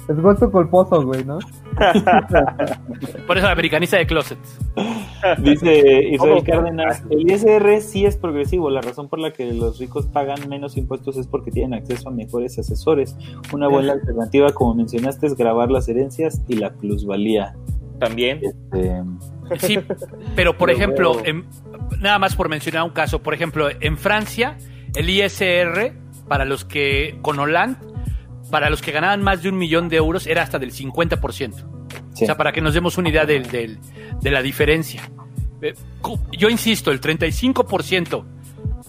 Es 0.08 0.20
gusto 0.20 0.50
culposo, 0.50 1.04
güey, 1.04 1.24
¿no? 1.24 1.38
Por 3.28 3.38
eso 3.38 3.46
la 3.46 3.52
americanista 3.52 3.96
de 3.96 4.06
closet. 4.06 4.38
Dice 5.38 6.08
Israel 6.10 6.42
Cárdenas, 6.44 7.04
el 7.10 7.30
ISR 7.30 7.80
sí 7.80 8.04
es 8.06 8.16
progresivo, 8.16 8.70
la 8.70 8.80
razón 8.80 9.08
por 9.08 9.20
la 9.20 9.32
que 9.32 9.52
los 9.52 9.78
ricos 9.78 10.06
pagan 10.06 10.48
menos 10.48 10.76
impuestos 10.76 11.16
es 11.16 11.28
porque 11.28 11.52
tienen 11.52 11.74
acceso 11.74 12.08
a 12.08 12.12
mejores 12.12 12.58
asesores. 12.58 13.16
Una 13.52 13.68
buena 13.68 13.92
alternativa, 13.92 14.52
como 14.52 14.74
mencionaste, 14.74 15.28
es 15.28 15.36
grabar 15.36 15.70
las 15.70 15.88
herencias 15.88 16.42
y 16.48 16.56
la 16.56 16.72
plusvalía. 16.72 17.54
También. 18.00 18.40
Este, 18.42 19.02
sí, 19.58 19.78
pero 20.34 20.56
por 20.56 20.70
ejemplo, 20.70 21.22
nada 22.00 22.18
más 22.18 22.34
por 22.34 22.48
mencionar 22.48 22.82
un 22.82 22.90
caso, 22.90 23.22
por 23.22 23.34
ejemplo, 23.34 23.68
en 23.80 23.96
Francia 23.96 24.56
el 24.94 25.10
ISR, 25.10 25.92
para 26.28 26.44
los 26.44 26.64
que, 26.64 27.18
con 27.22 27.38
Hollande, 27.38 27.78
para 28.50 28.70
los 28.70 28.82
que 28.82 28.92
ganaban 28.92 29.22
más 29.22 29.42
de 29.42 29.48
un 29.48 29.58
millón 29.58 29.88
de 29.88 29.96
euros, 29.96 30.26
era 30.26 30.42
hasta 30.42 30.58
del 30.58 30.72
50%. 30.72 31.64
O 32.12 32.16
sea, 32.16 32.36
para 32.36 32.52
que 32.52 32.60
nos 32.60 32.74
demos 32.74 32.98
una 32.98 33.08
idea 33.08 33.24
de 33.24 33.78
la 34.22 34.42
diferencia. 34.42 35.10
Eh, 35.62 35.74
yo 36.36 36.48
insisto, 36.48 36.90
el 36.90 37.00
35% 37.00 38.24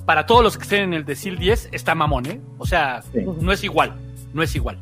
para 0.05 0.25
todos 0.25 0.43
los 0.43 0.57
que 0.57 0.63
estén 0.63 0.83
en 0.83 0.93
el 0.93 1.05
decil 1.05 1.37
10 1.37 1.69
está 1.71 1.95
mamón, 1.95 2.25
¿eh? 2.25 2.41
O 2.57 2.65
sea, 2.65 3.03
no 3.13 3.51
es 3.51 3.63
igual, 3.63 3.95
no 4.33 4.41
es 4.43 4.55
igual. 4.55 4.79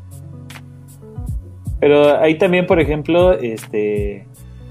Pero 1.79 2.19
ahí 2.19 2.37
también, 2.37 2.65
por 2.65 2.79
ejemplo, 2.79 3.33
este 3.33 4.27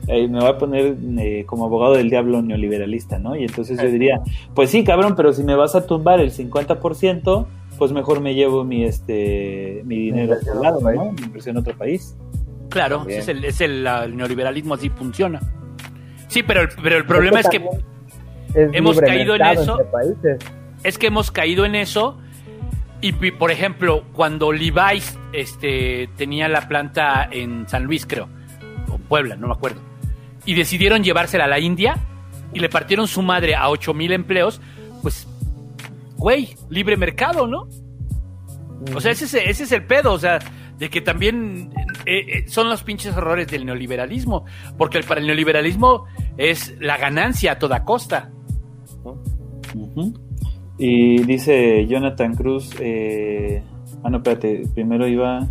eh, 0.09 0.27
me 0.29 0.41
voy 0.41 0.49
a 0.49 0.59
poner 0.59 0.97
eh, 1.19 1.45
como 1.47 1.65
abogado 1.67 1.95
del 1.95 2.11
diablo 2.11 2.43
neoliberalista, 2.43 3.19
¿no? 3.19 3.37
Y 3.37 3.45
entonces 3.45 3.81
yo 3.81 3.89
diría, 3.89 4.21
pues 4.55 4.71
sí, 4.71 4.83
cabrón, 4.85 5.15
pero 5.17 5.33
si 5.33 5.43
me 5.45 5.55
vas 5.55 5.75
a 5.75 5.87
tumbar 5.87 6.19
el 6.21 6.33
50%, 6.33 7.47
pues 7.79 7.93
mejor 7.93 8.21
me 8.21 8.35
llevo 8.35 8.65
mi 8.65 8.83
este 8.85 9.83
mi 9.85 9.97
dinero 9.99 10.35
a 10.35 10.37
otro 10.39 10.63
lado, 10.63 10.81
¿no? 10.93 11.13
Mi 11.13 11.23
inversión 11.23 11.57
en 11.57 11.61
otro 11.61 11.77
país. 11.77 12.17
Claro, 12.71 13.05
es, 13.09 13.29
el, 13.29 13.45
es 13.45 13.61
el, 13.61 13.87
el 13.87 14.17
neoliberalismo 14.17 14.75
así 14.75 14.91
funciona. 14.91 15.41
Sí, 16.27 16.43
pero 16.43 16.63
el, 16.63 16.69
pero 16.83 16.97
el 16.97 17.07
problema 17.07 17.41
es 17.41 17.49
que 17.49 17.57
Es 18.55 18.71
Hemos 18.75 19.01
caído 19.01 19.35
en 19.37 19.43
eso. 19.43 19.79
es 20.83 20.99
que 20.99 21.07
hemos 21.07 21.31
caído 21.31 21.65
en 21.65 21.75
eso 21.75 22.19
y 23.01 23.13
pi- 23.13 23.31
por 23.31 23.51
ejemplo 23.51 24.03
cuando 24.13 24.51
Levi's 24.53 25.17
este 25.33 26.09
tenía 26.17 26.49
la 26.49 26.67
planta 26.69 27.29
en 27.31 27.69
San 27.69 27.85
Luis 27.85 28.05
creo 28.07 28.29
o 28.91 28.99
Puebla 28.99 29.37
no 29.37 29.47
me 29.47 29.53
acuerdo 29.53 29.81
y 30.51 30.55
decidieron 30.55 31.05
llevársela 31.05 31.45
a 31.45 31.49
la 31.49 31.59
India 31.61 31.97
y 32.55 32.61
le 32.61 32.69
partieron 32.69 33.07
su 33.07 33.21
madre 33.23 33.55
a 33.55 33.69
8 33.69 33.93
mil 33.93 34.13
empleos 34.13 34.61
pues 35.03 35.27
güey 36.17 36.57
libre 36.71 36.97
mercado 36.97 37.47
no 37.47 37.69
o 38.95 39.01
sea 39.01 39.13
ese 39.13 39.27
es, 39.27 39.35
ese 39.35 39.65
es 39.65 39.73
el 39.73 39.85
pedo 39.85 40.13
o 40.13 40.19
sea 40.19 40.39
de 40.79 40.89
que 40.89 41.01
también 41.01 41.71
eh, 42.07 42.19
eh, 42.45 42.49
son 42.49 42.69
los 42.71 42.83
pinches 42.85 43.15
errores 43.17 43.49
del 43.49 43.67
neoliberalismo 43.67 44.45
porque 44.79 44.97
el- 44.99 45.05
para 45.05 45.21
el 45.21 45.27
neoliberalismo 45.27 46.05
es 46.39 46.75
la 46.81 46.97
ganancia 46.97 47.53
a 47.53 47.59
toda 47.59 47.85
costa. 47.85 48.31
Y 50.79 51.23
dice 51.25 51.87
Jonathan 51.89 52.35
Cruz, 52.35 52.71
eh... 52.81 53.63
ah, 54.05 54.11
no, 54.11 54.19
espérate, 54.19 54.63
primero 54.75 55.09
iba... 55.09 55.47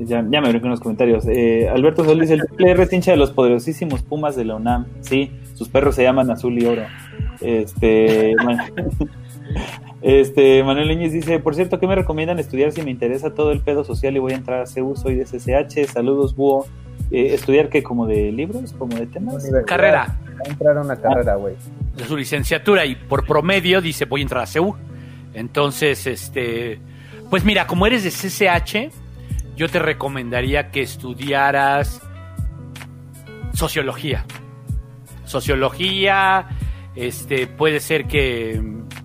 Ya, 0.00 0.24
ya 0.30 0.40
me 0.40 0.48
abrí 0.48 0.60
con 0.60 0.70
los 0.70 0.80
comentarios. 0.80 1.26
Eh, 1.28 1.68
Alberto 1.68 2.04
Solís, 2.04 2.30
el 2.30 2.40
triple 2.46 2.70
R 2.70 2.82
es 2.84 2.92
hincha 2.92 3.10
de 3.10 3.18
los 3.18 3.30
poderosísimos 3.32 4.02
Pumas 4.02 4.34
de 4.34 4.46
la 4.46 4.54
UNAM. 4.56 4.86
Sí, 5.00 5.30
sus 5.54 5.68
perros 5.68 5.94
se 5.94 6.02
llaman 6.02 6.30
Azul 6.30 6.58
y 6.60 6.64
Oro. 6.64 6.82
Este, 7.42 8.34
man- 8.44 8.58
este 10.02 10.62
Manuel 10.64 10.88
Leñez 10.88 11.12
dice, 11.12 11.38
por 11.38 11.54
cierto, 11.54 11.78
¿qué 11.78 11.86
me 11.86 11.94
recomiendan 11.94 12.38
estudiar 12.38 12.72
si 12.72 12.82
me 12.82 12.90
interesa 12.90 13.34
todo 13.34 13.52
el 13.52 13.60
pedo 13.60 13.84
social 13.84 14.16
y 14.16 14.18
voy 14.18 14.32
a 14.32 14.36
entrar 14.36 14.60
a 14.62 14.66
CEU? 14.66 14.96
Soy 14.96 15.14
de 15.16 15.26
SSH. 15.26 15.86
Saludos, 15.92 16.34
Búho. 16.34 16.66
Eh, 17.10 17.34
¿Estudiar 17.34 17.68
qué? 17.68 17.82
¿Como 17.82 18.06
de 18.06 18.30
libros? 18.32 18.72
¿Como 18.72 18.96
de 18.96 19.06
temas? 19.06 19.44
Carrera 19.66 20.16
Va 20.28 20.42
a 20.46 20.48
entrar 20.48 20.78
a 20.78 20.80
una 20.80 20.96
carrera, 20.96 21.34
güey. 21.34 21.54
de 21.96 22.04
su 22.04 22.16
licenciatura 22.16 22.86
y 22.86 22.94
por 22.94 23.26
promedio 23.26 23.80
dice 23.82 24.04
voy 24.06 24.20
a 24.20 24.22
entrar 24.22 24.42
a 24.42 24.46
CEU. 24.46 24.76
Entonces, 25.34 26.06
este, 26.06 26.78
pues 27.28 27.44
mira, 27.44 27.66
como 27.66 27.86
eres 27.86 28.04
de 28.04 28.10
CCH, 28.10 28.90
yo 29.60 29.68
te 29.68 29.78
recomendaría 29.78 30.70
que 30.70 30.80
estudiaras 30.80 32.00
sociología. 33.52 34.24
Sociología, 35.26 36.48
este, 36.96 37.46
puede 37.46 37.80
ser 37.80 38.06
que 38.06 38.58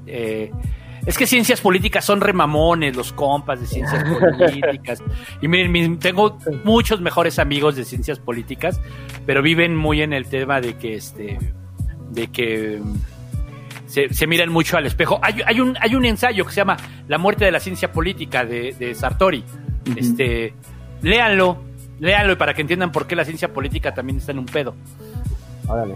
eh, 0.07 0.51
es 1.05 1.17
que 1.17 1.27
ciencias 1.27 1.59
políticas 1.59 2.05
son 2.05 2.21
remamones, 2.21 2.95
los 2.95 3.11
compas 3.11 3.59
de 3.59 3.67
ciencias 3.67 4.01
políticas. 4.39 5.03
Y 5.41 5.49
miren, 5.49 5.99
tengo 5.99 6.37
muchos 6.63 7.01
mejores 7.01 7.37
amigos 7.37 7.75
de 7.75 7.83
ciencias 7.83 8.17
políticas, 8.19 8.79
pero 9.25 9.41
viven 9.41 9.75
muy 9.75 10.03
en 10.03 10.13
el 10.13 10.25
tema 10.27 10.61
de 10.61 10.77
que 10.77 10.95
este 10.95 11.37
de 12.11 12.27
que 12.27 12.79
mm, 12.81 13.87
se, 13.87 14.13
se 14.13 14.25
miran 14.25 14.53
mucho 14.53 14.77
al 14.77 14.85
espejo. 14.85 15.19
Hay, 15.21 15.41
hay 15.45 15.59
un, 15.59 15.77
hay 15.81 15.95
un 15.95 16.05
ensayo 16.05 16.45
que 16.45 16.51
se 16.51 16.61
llama 16.61 16.77
La 17.09 17.17
muerte 17.17 17.43
de 17.43 17.51
la 17.51 17.59
ciencia 17.59 17.91
política 17.91 18.45
de, 18.45 18.73
de 18.79 18.95
Sartori. 18.95 19.43
Este, 19.95 20.53
léanlo, 21.01 21.57
léanlo 21.99 22.33
y 22.33 22.35
para 22.35 22.53
que 22.53 22.61
entiendan 22.61 22.91
por 22.91 23.07
qué 23.07 23.15
la 23.15 23.25
ciencia 23.25 23.53
política 23.53 23.93
también 23.93 24.17
está 24.17 24.31
en 24.31 24.39
un 24.39 24.45
pedo. 24.45 24.75
Órale. 25.67 25.95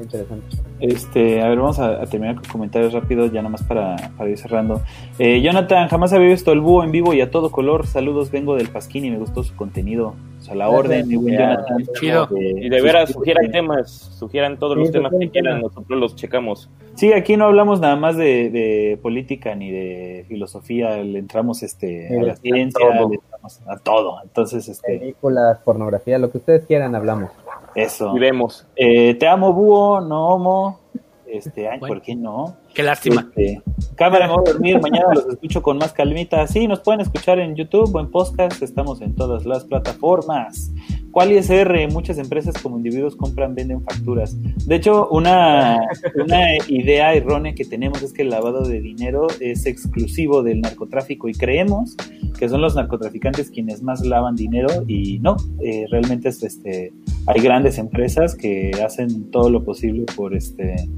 Interesante. 0.00 0.46
Este, 0.80 1.42
a 1.42 1.48
ver, 1.48 1.58
vamos 1.58 1.78
a, 1.78 2.00
a 2.02 2.06
terminar 2.06 2.36
con 2.36 2.44
comentarios 2.44 2.92
rápidos, 2.94 3.32
ya 3.32 3.42
nomás 3.42 3.62
para, 3.62 3.96
para 4.16 4.30
ir 4.30 4.38
cerrando. 4.38 4.80
Eh, 5.18 5.42
Jonathan, 5.42 5.88
jamás 5.88 6.12
había 6.14 6.28
visto 6.28 6.52
el 6.52 6.60
búho 6.60 6.82
en 6.84 6.90
vivo 6.90 7.12
y 7.12 7.20
a 7.20 7.30
todo 7.30 7.50
color. 7.50 7.86
Saludos, 7.86 8.30
vengo 8.30 8.56
del 8.56 8.68
Pasquín 8.70 9.04
y 9.04 9.10
me 9.10 9.18
gustó 9.18 9.42
su 9.42 9.54
contenido. 9.56 10.14
O 10.38 10.42
sea, 10.42 10.54
la 10.54 10.64
Gracias. 10.68 10.84
orden, 10.86 11.08
mi 11.08 11.16
buen. 11.16 11.34
Jonathan. 11.36 11.76
Chido. 12.00 12.28
Eh, 12.34 12.54
Y 12.62 12.68
de 12.70 12.80
veras, 12.80 13.10
sugieran 13.12 13.50
temas, 13.50 13.90
sugieran 14.18 14.58
todos 14.58 14.74
Sí, 14.76 14.80
los 14.80 14.90
temas 14.92 15.12
que 15.20 15.28
quieran, 15.28 15.60
nosotros 15.60 16.00
los 16.00 16.16
checamos. 16.16 16.70
Sí, 16.94 17.12
aquí 17.12 17.36
no 17.36 17.44
hablamos 17.44 17.80
nada 17.80 17.96
más 17.96 18.16
de, 18.16 18.48
de 18.50 18.98
política 19.02 19.54
ni 19.54 19.70
de 19.70 20.24
filosofía, 20.28 20.96
le 20.96 21.18
entramos 21.18 21.62
este, 21.62 22.18
a 22.18 22.22
la 22.22 22.36
ciencia, 22.36 22.86
todo. 22.96 23.08
le 23.10 23.14
entramos 23.16 23.60
a 23.66 23.76
todo. 23.76 24.16
Entonces, 24.22 24.66
este, 24.68 24.98
Películas, 24.98 25.58
pornografía, 25.62 26.18
lo 26.18 26.30
que 26.30 26.38
ustedes 26.38 26.64
quieran, 26.64 26.94
hablamos. 26.94 27.30
Eso. 27.74 28.16
Y 28.16 28.18
vemos. 28.18 28.66
Eh, 28.76 29.14
te 29.14 29.26
amo, 29.28 29.52
búho, 29.52 30.00
no 30.00 30.28
homo. 30.28 30.80
Este, 31.26 31.68
ay, 31.68 31.78
Bueno. 31.78 31.94
¿por 31.94 32.02
qué 32.02 32.14
no? 32.16 32.56
Qué 32.74 32.82
lástima. 32.82 33.28
Este, 33.36 33.62
cámara, 33.96 34.26
me 34.26 34.34
voy 34.34 34.44
a 34.46 34.52
dormir. 34.52 34.80
Mañana 34.80 35.14
los 35.14 35.26
escucho 35.26 35.62
con 35.62 35.78
más 35.78 35.92
calmita. 35.92 36.46
Sí, 36.46 36.68
nos 36.68 36.80
pueden 36.80 37.00
escuchar 37.00 37.38
en 37.38 37.56
YouTube 37.56 37.94
o 37.94 38.00
en 38.00 38.10
podcast. 38.10 38.62
Estamos 38.62 39.00
en 39.00 39.14
todas 39.14 39.44
las 39.44 39.64
plataformas. 39.64 40.70
¿Cuál 41.10 41.32
ISR? 41.32 41.88
Muchas 41.92 42.18
empresas 42.18 42.54
como 42.62 42.76
individuos 42.76 43.16
compran, 43.16 43.54
venden 43.54 43.82
facturas. 43.82 44.36
De 44.66 44.76
hecho, 44.76 45.08
una, 45.10 45.80
una 46.14 46.56
idea 46.68 47.12
errónea 47.14 47.54
que 47.54 47.64
tenemos 47.64 48.02
es 48.02 48.12
que 48.12 48.22
el 48.22 48.30
lavado 48.30 48.62
de 48.62 48.80
dinero 48.80 49.26
es 49.40 49.66
exclusivo 49.66 50.42
del 50.44 50.60
narcotráfico 50.60 51.28
y 51.28 51.32
creemos 51.32 51.96
que 52.38 52.48
son 52.48 52.62
los 52.62 52.74
narcotraficantes 52.74 53.50
quienes 53.50 53.82
más 53.82 54.04
lavan 54.06 54.34
dinero 54.36 54.68
y 54.86 55.18
no, 55.18 55.36
eh, 55.62 55.86
realmente 55.90 56.30
es, 56.30 56.42
este, 56.42 56.92
hay 57.26 57.40
grandes 57.42 57.76
empresas 57.76 58.34
que 58.34 58.70
hacen 58.82 59.30
todo 59.30 59.50
lo 59.50 59.62
posible 59.62 60.06
por 60.16 60.34
este 60.34 60.88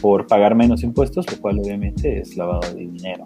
por 0.00 0.26
pagar 0.26 0.54
menos 0.54 0.82
impuestos, 0.82 1.09
lo 1.16 1.40
cual 1.40 1.58
obviamente 1.58 2.20
es 2.20 2.36
lavado 2.36 2.60
de 2.74 2.80
dinero. 2.80 3.24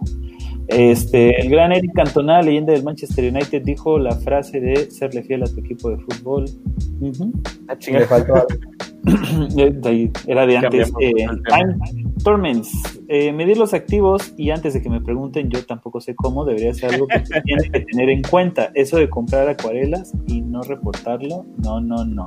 Este, 0.69 1.41
el 1.41 1.51
gran 1.51 1.73
Eric 1.73 1.93
Cantona, 1.95 2.41
leyenda 2.41 2.73
del 2.73 2.83
Manchester 2.83 3.31
United, 3.31 3.63
dijo 3.63 3.99
la 3.99 4.13
frase 4.13 4.61
de 4.61 4.91
serle 4.91 5.23
fiel 5.23 5.43
a 5.43 5.47
tu 5.47 5.61
equipo 5.61 5.91
de 5.91 5.99
fútbol. 5.99 6.47
Ujú. 7.01 7.33
Le 7.91 8.07
faltó 8.07 8.35
algo. 8.35 8.47
De 9.55 9.89
ahí, 9.89 10.11
Era 10.27 10.47
de 10.47 10.57
antes. 10.57 10.91
Eh. 11.01 11.13
Time 11.13 11.77
Torments. 12.23 12.73
Eh, 13.09 13.33
medir 13.33 13.59
los 13.59 13.75
activos 13.75 14.33
y 14.39 14.51
antes 14.51 14.73
de 14.73 14.83
que 14.83 14.89
me 14.89 15.01
pregunten, 15.01 15.51
yo 15.51 15.63
tampoco 15.67 16.01
sé 16.01 16.15
cómo, 16.15 16.47
debería 16.47 16.73
ser 16.73 16.95
algo 16.95 17.07
que 17.07 17.25
se 17.27 17.41
tiene 17.43 17.69
que 17.71 17.81
tener 17.81 18.09
en 18.09 18.23
cuenta. 18.23 18.71
Eso 18.75 18.97
de 18.97 19.11
comprar 19.11 19.47
acuarelas 19.49 20.13
y 20.27 20.41
no 20.41 20.63
reportarlo, 20.63 21.45
no, 21.63 21.81
no, 21.81 22.05
no. 22.07 22.25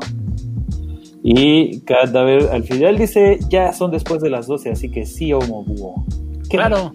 Y 1.30 1.82
Cadáver 1.82 2.44
al 2.54 2.64
final 2.64 2.98
dice, 2.98 3.38
ya 3.50 3.74
son 3.74 3.92
después 3.92 4.22
de 4.22 4.30
las 4.30 4.48
12, 4.48 4.70
así 4.72 4.90
que 4.90 5.06
sí, 5.06 5.34
homo 5.34 5.66
búho. 5.66 6.06
Claro. 6.50 6.94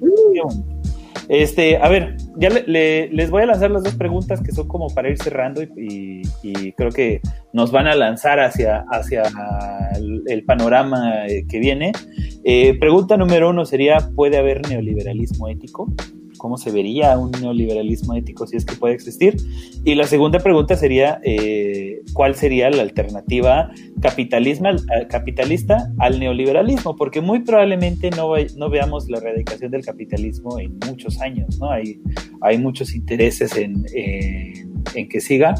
Este, 1.28 1.76
a 1.76 1.88
ver, 1.90 2.16
ya 2.38 2.48
le- 2.48 2.64
le- 2.66 3.08
les 3.12 3.30
voy 3.30 3.42
a 3.42 3.46
lanzar 3.46 3.70
las 3.70 3.82
dos 3.82 3.94
preguntas 3.94 4.40
que 4.42 4.50
son 4.52 4.66
como 4.68 4.88
para 4.88 5.10
ir 5.10 5.18
cerrando 5.22 5.62
y, 5.62 5.68
y- 5.76 6.22
y 6.42 6.72
creo 6.72 6.90
que 6.90 7.20
nos 7.52 7.70
van 7.72 7.86
a 7.86 7.94
lanzar 7.94 8.40
hacia, 8.40 8.86
hacia 8.90 9.22
el, 9.96 10.22
el 10.26 10.44
panorama 10.46 11.26
eh, 11.26 11.44
que 11.46 11.58
viene. 11.58 11.92
Eh, 12.42 12.78
pregunta 12.78 13.18
número 13.18 13.50
uno 13.50 13.66
sería, 13.66 13.98
¿puede 14.16 14.38
haber 14.38 14.66
neoliberalismo 14.66 15.48
ético? 15.48 15.92
¿Cómo 16.42 16.56
se 16.58 16.72
vería 16.72 17.16
un 17.16 17.30
neoliberalismo 17.30 18.14
ético 18.14 18.48
si 18.48 18.56
es 18.56 18.64
que 18.64 18.74
puede 18.74 18.94
existir? 18.94 19.36
Y 19.84 19.94
la 19.94 20.08
segunda 20.08 20.40
pregunta 20.40 20.74
sería, 20.74 21.20
eh, 21.22 22.02
¿cuál 22.14 22.34
sería 22.34 22.68
la 22.68 22.82
alternativa 22.82 23.70
capitalismo, 24.00 24.66
al- 24.66 25.06
capitalista 25.06 25.92
al 25.98 26.18
neoliberalismo? 26.18 26.96
Porque 26.96 27.20
muy 27.20 27.44
probablemente 27.44 28.10
no, 28.10 28.32
no 28.56 28.70
veamos 28.70 29.08
la 29.08 29.18
erradicación 29.18 29.70
del 29.70 29.84
capitalismo 29.84 30.58
en 30.58 30.80
muchos 30.84 31.20
años, 31.20 31.60
¿no? 31.60 31.70
Hay, 31.70 32.00
hay 32.40 32.58
muchos 32.58 32.92
intereses 32.96 33.56
en, 33.56 33.86
en- 33.94 34.72
en 34.96 35.08
que 35.08 35.20
siga, 35.20 35.54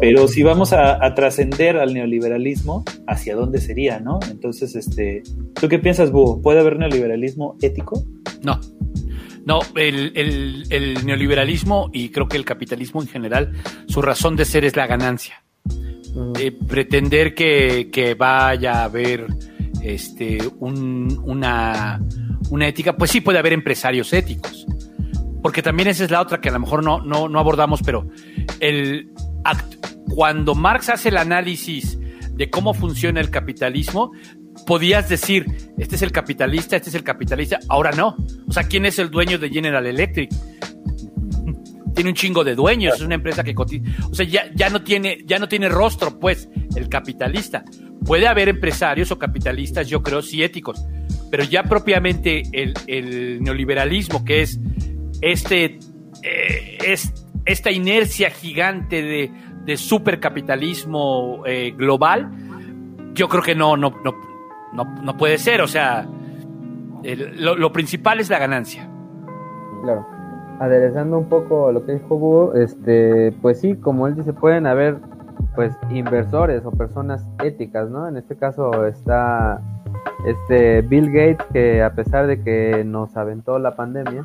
pero 0.00 0.28
si 0.28 0.44
vamos 0.44 0.72
a, 0.72 1.04
a 1.04 1.14
trascender 1.16 1.78
al 1.78 1.94
neoliberalismo, 1.94 2.84
¿hacia 3.08 3.34
dónde 3.34 3.60
sería, 3.60 3.98
no? 3.98 4.20
Entonces, 4.30 4.76
este, 4.76 5.24
¿tú 5.60 5.68
qué 5.68 5.80
piensas, 5.80 6.12
Búho? 6.12 6.40
¿Puede 6.40 6.60
haber 6.60 6.78
neoliberalismo 6.78 7.56
ético? 7.60 8.04
No. 8.44 8.60
No, 9.48 9.60
el, 9.76 10.12
el- 10.14 10.64
el 10.68 11.06
neoliberalismo 11.06 11.88
y 11.92 12.10
creo 12.10 12.28
que 12.28 12.36
el 12.36 12.44
capitalismo 12.44 13.00
en 13.00 13.08
general, 13.08 13.52
su 13.88 14.02
razón 14.02 14.36
de 14.36 14.44
ser 14.44 14.64
es 14.66 14.76
la 14.76 14.86
ganancia. 14.86 15.42
Mm, 16.14 16.32
Eh, 16.38 16.52
pretender 16.52 17.34
que, 17.34 17.88
que 17.90 18.12
vaya 18.14 18.80
a 18.80 18.84
haber 18.84 19.26
este, 19.82 20.38
un- 20.58 21.18
una, 21.24 21.98
una 22.50 22.66
ética, 22.68 22.94
pues 22.96 23.10
sí 23.10 23.20
puede 23.22 23.38
haber 23.38 23.54
empresarios 23.54 24.12
éticos. 24.12 24.66
Porque 25.42 25.62
también 25.62 25.88
esa 25.88 26.04
es 26.04 26.10
la 26.10 26.20
otra 26.20 26.40
que 26.42 26.50
a 26.50 26.52
lo 26.52 26.58
mejor 26.60 26.82
no, 26.84 27.00
no, 27.00 27.28
no 27.28 27.38
abordamos, 27.38 27.80
pero 27.82 28.06
el 28.60 29.08
act- 29.44 29.78
cuando 30.14 30.54
Marx 30.54 30.90
hace 30.90 31.08
el 31.08 31.16
análisis 31.16 31.96
de 32.34 32.50
cómo 32.50 32.74
funciona 32.74 33.20
el 33.20 33.30
capitalismo, 33.30 34.10
podías 34.68 35.08
decir, 35.08 35.46
este 35.78 35.96
es 35.96 36.02
el 36.02 36.12
capitalista, 36.12 36.76
este 36.76 36.90
es 36.90 36.94
el 36.94 37.02
capitalista, 37.02 37.58
ahora 37.70 37.90
no. 37.92 38.14
O 38.46 38.52
sea, 38.52 38.64
¿quién 38.64 38.84
es 38.84 38.98
el 38.98 39.10
dueño 39.10 39.38
de 39.38 39.48
General 39.48 39.84
Electric? 39.84 40.30
tiene 41.94 42.10
un 42.10 42.14
chingo 42.14 42.44
de 42.44 42.54
dueños, 42.54 42.94
es 42.94 43.00
una 43.00 43.16
empresa 43.16 43.42
que 43.42 43.56
cotiza, 43.56 43.90
o 44.08 44.14
sea, 44.14 44.24
ya, 44.24 44.70
no 44.70 44.82
tiene, 44.82 45.18
ya 45.24 45.40
no 45.40 45.48
tiene 45.48 45.68
rostro, 45.68 46.20
pues, 46.20 46.48
el 46.76 46.88
capitalista. 46.88 47.64
Puede 48.04 48.28
haber 48.28 48.48
empresarios 48.48 49.10
o 49.10 49.18
capitalistas, 49.18 49.88
yo 49.88 50.00
creo, 50.00 50.22
sí 50.22 50.44
éticos, 50.44 50.84
pero 51.28 51.42
ya 51.42 51.64
propiamente 51.64 52.42
el, 52.52 53.42
neoliberalismo, 53.42 54.24
que 54.24 54.42
es 54.42 54.60
este, 55.22 55.80
eh, 56.22 56.78
es 56.86 57.12
esta 57.46 57.72
inercia 57.72 58.30
gigante 58.30 59.02
de, 59.02 59.32
de 59.64 59.76
supercapitalismo 59.76 61.42
eh, 61.46 61.72
global, 61.76 62.30
yo 63.14 63.28
creo 63.28 63.42
que 63.42 63.56
no, 63.56 63.76
no, 63.76 63.90
no, 64.04 64.27
no, 64.72 65.16
puede 65.16 65.38
ser. 65.38 65.60
O 65.60 65.66
sea, 65.66 66.06
lo, 67.02 67.72
principal 67.72 68.20
es 68.20 68.30
la 68.30 68.38
ganancia. 68.38 68.88
Claro. 69.82 70.06
Aderezando 70.60 71.18
un 71.18 71.28
poco 71.28 71.70
lo 71.70 71.86
que 71.86 71.92
dijo 71.92 72.16
Hugo, 72.16 72.54
este, 72.54 73.32
pues 73.40 73.60
sí, 73.60 73.76
como 73.76 74.08
él 74.08 74.16
dice, 74.16 74.32
pueden 74.32 74.66
haber 74.66 74.96
pues 75.54 75.72
inversores 75.90 76.64
o 76.64 76.72
personas 76.72 77.24
éticas, 77.44 77.88
¿no? 77.90 78.08
En 78.08 78.16
este 78.16 78.36
caso 78.36 78.86
está 78.86 79.60
este 80.26 80.82
Bill 80.82 81.12
Gates 81.12 81.46
que 81.52 81.82
a 81.82 81.94
pesar 81.94 82.26
de 82.26 82.42
que 82.42 82.84
nos 82.84 83.16
aventó 83.16 83.58
la 83.58 83.76
pandemia, 83.76 84.24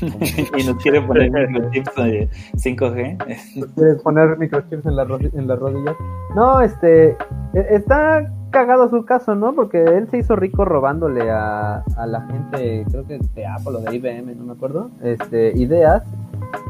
y 0.58 0.64
nos 0.64 0.76
quiere 0.82 1.00
poner 1.02 1.30
microchips 1.30 1.94
de 1.96 2.28
5G. 2.54 3.74
¿Quieres 3.74 4.02
poner 4.02 4.36
microchips 4.38 4.86
en, 4.86 4.96
la 4.96 5.02
en 5.02 5.48
las 5.48 5.58
rodillas? 5.58 5.96
No, 6.34 6.60
este. 6.60 7.16
E, 7.54 7.66
está 7.70 8.30
cagado 8.52 8.88
su 8.88 9.04
caso, 9.04 9.34
¿no? 9.34 9.52
Porque 9.54 9.82
él 9.82 10.08
se 10.10 10.18
hizo 10.18 10.36
rico 10.36 10.64
robándole 10.64 11.28
a, 11.30 11.82
a 11.96 12.06
la 12.06 12.20
gente, 12.22 12.84
creo 12.88 13.04
que 13.06 13.18
de 13.34 13.46
Apple 13.46 13.78
o 13.78 13.80
de 13.80 13.96
IBM, 13.96 14.36
no 14.36 14.44
me 14.44 14.52
acuerdo, 14.52 14.90
este, 15.02 15.52
ideas. 15.58 16.04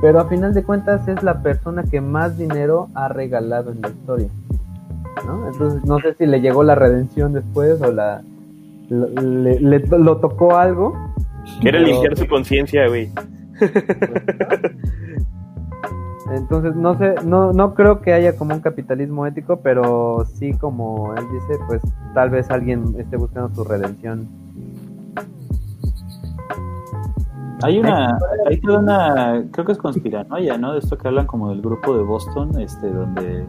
Pero 0.00 0.20
a 0.20 0.28
final 0.28 0.54
de 0.54 0.62
cuentas 0.62 1.06
es 1.08 1.22
la 1.22 1.42
persona 1.42 1.84
que 1.84 2.00
más 2.00 2.38
dinero 2.38 2.88
ha 2.94 3.08
regalado 3.08 3.72
en 3.72 3.82
la 3.82 3.88
historia. 3.88 4.28
¿no? 5.26 5.46
Entonces 5.48 5.84
no 5.84 5.98
sé 6.00 6.14
si 6.14 6.24
le 6.24 6.40
llegó 6.40 6.62
la 6.64 6.74
redención 6.74 7.34
después 7.34 7.80
o 7.82 7.92
la 7.92 8.22
le, 8.88 9.78
lo 9.80 10.16
tocó 10.18 10.56
algo 10.56 10.94
Quiere 11.60 11.80
limpiar 11.80 12.16
su 12.16 12.26
conciencia, 12.26 12.88
güey. 12.88 13.10
Entonces, 16.30 16.76
no 16.76 16.96
sé, 16.98 17.14
no, 17.24 17.52
no 17.52 17.74
creo 17.74 18.00
que 18.00 18.12
haya 18.12 18.36
como 18.36 18.54
un 18.54 18.60
capitalismo 18.60 19.26
ético, 19.26 19.60
pero 19.60 20.24
sí, 20.34 20.52
como 20.54 21.14
él 21.14 21.24
dice, 21.32 21.60
pues 21.66 21.82
tal 22.14 22.30
vez 22.30 22.50
alguien 22.50 22.94
esté 22.98 23.16
buscando 23.16 23.54
su 23.54 23.64
redención. 23.64 24.28
Hay 27.62 27.78
una, 27.78 28.18
hay 28.48 28.60
toda 28.60 28.78
una, 28.80 29.44
creo 29.52 29.64
que 29.64 29.72
es 29.72 29.78
conspiranoia, 29.78 30.58
¿no? 30.58 30.72
De 30.72 30.80
esto 30.80 30.98
que 30.98 31.06
hablan 31.06 31.26
como 31.26 31.50
del 31.50 31.60
grupo 31.60 31.96
de 31.96 32.02
Boston, 32.02 32.58
este, 32.60 32.90
donde 32.90 33.44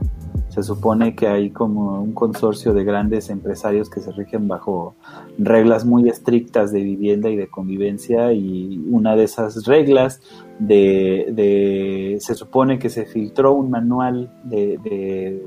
se 0.49 0.61
supone 0.61 1.15
que 1.15 1.27
hay 1.27 1.49
como 1.49 1.99
un 1.99 2.13
consorcio 2.13 2.73
de 2.73 2.83
grandes 2.83 3.31
empresarios 3.31 3.89
que 3.89 4.01
se 4.01 4.11
rigen 4.11 4.47
bajo 4.47 4.93
reglas 5.39 5.83
muy 5.83 6.07
estrictas 6.07 6.71
de 6.71 6.81
vivienda 6.81 7.29
y 7.29 7.35
de 7.35 7.47
convivencia 7.47 8.33
y 8.33 8.85
una 8.91 9.15
de 9.15 9.23
esas 9.23 9.65
reglas 9.65 10.21
de, 10.59 12.17
se 12.19 12.35
supone 12.35 12.79
que 12.79 12.89
se 12.89 13.05
filtró 13.05 13.53
un 13.53 13.69
manual 13.69 14.31
de, 14.43 15.41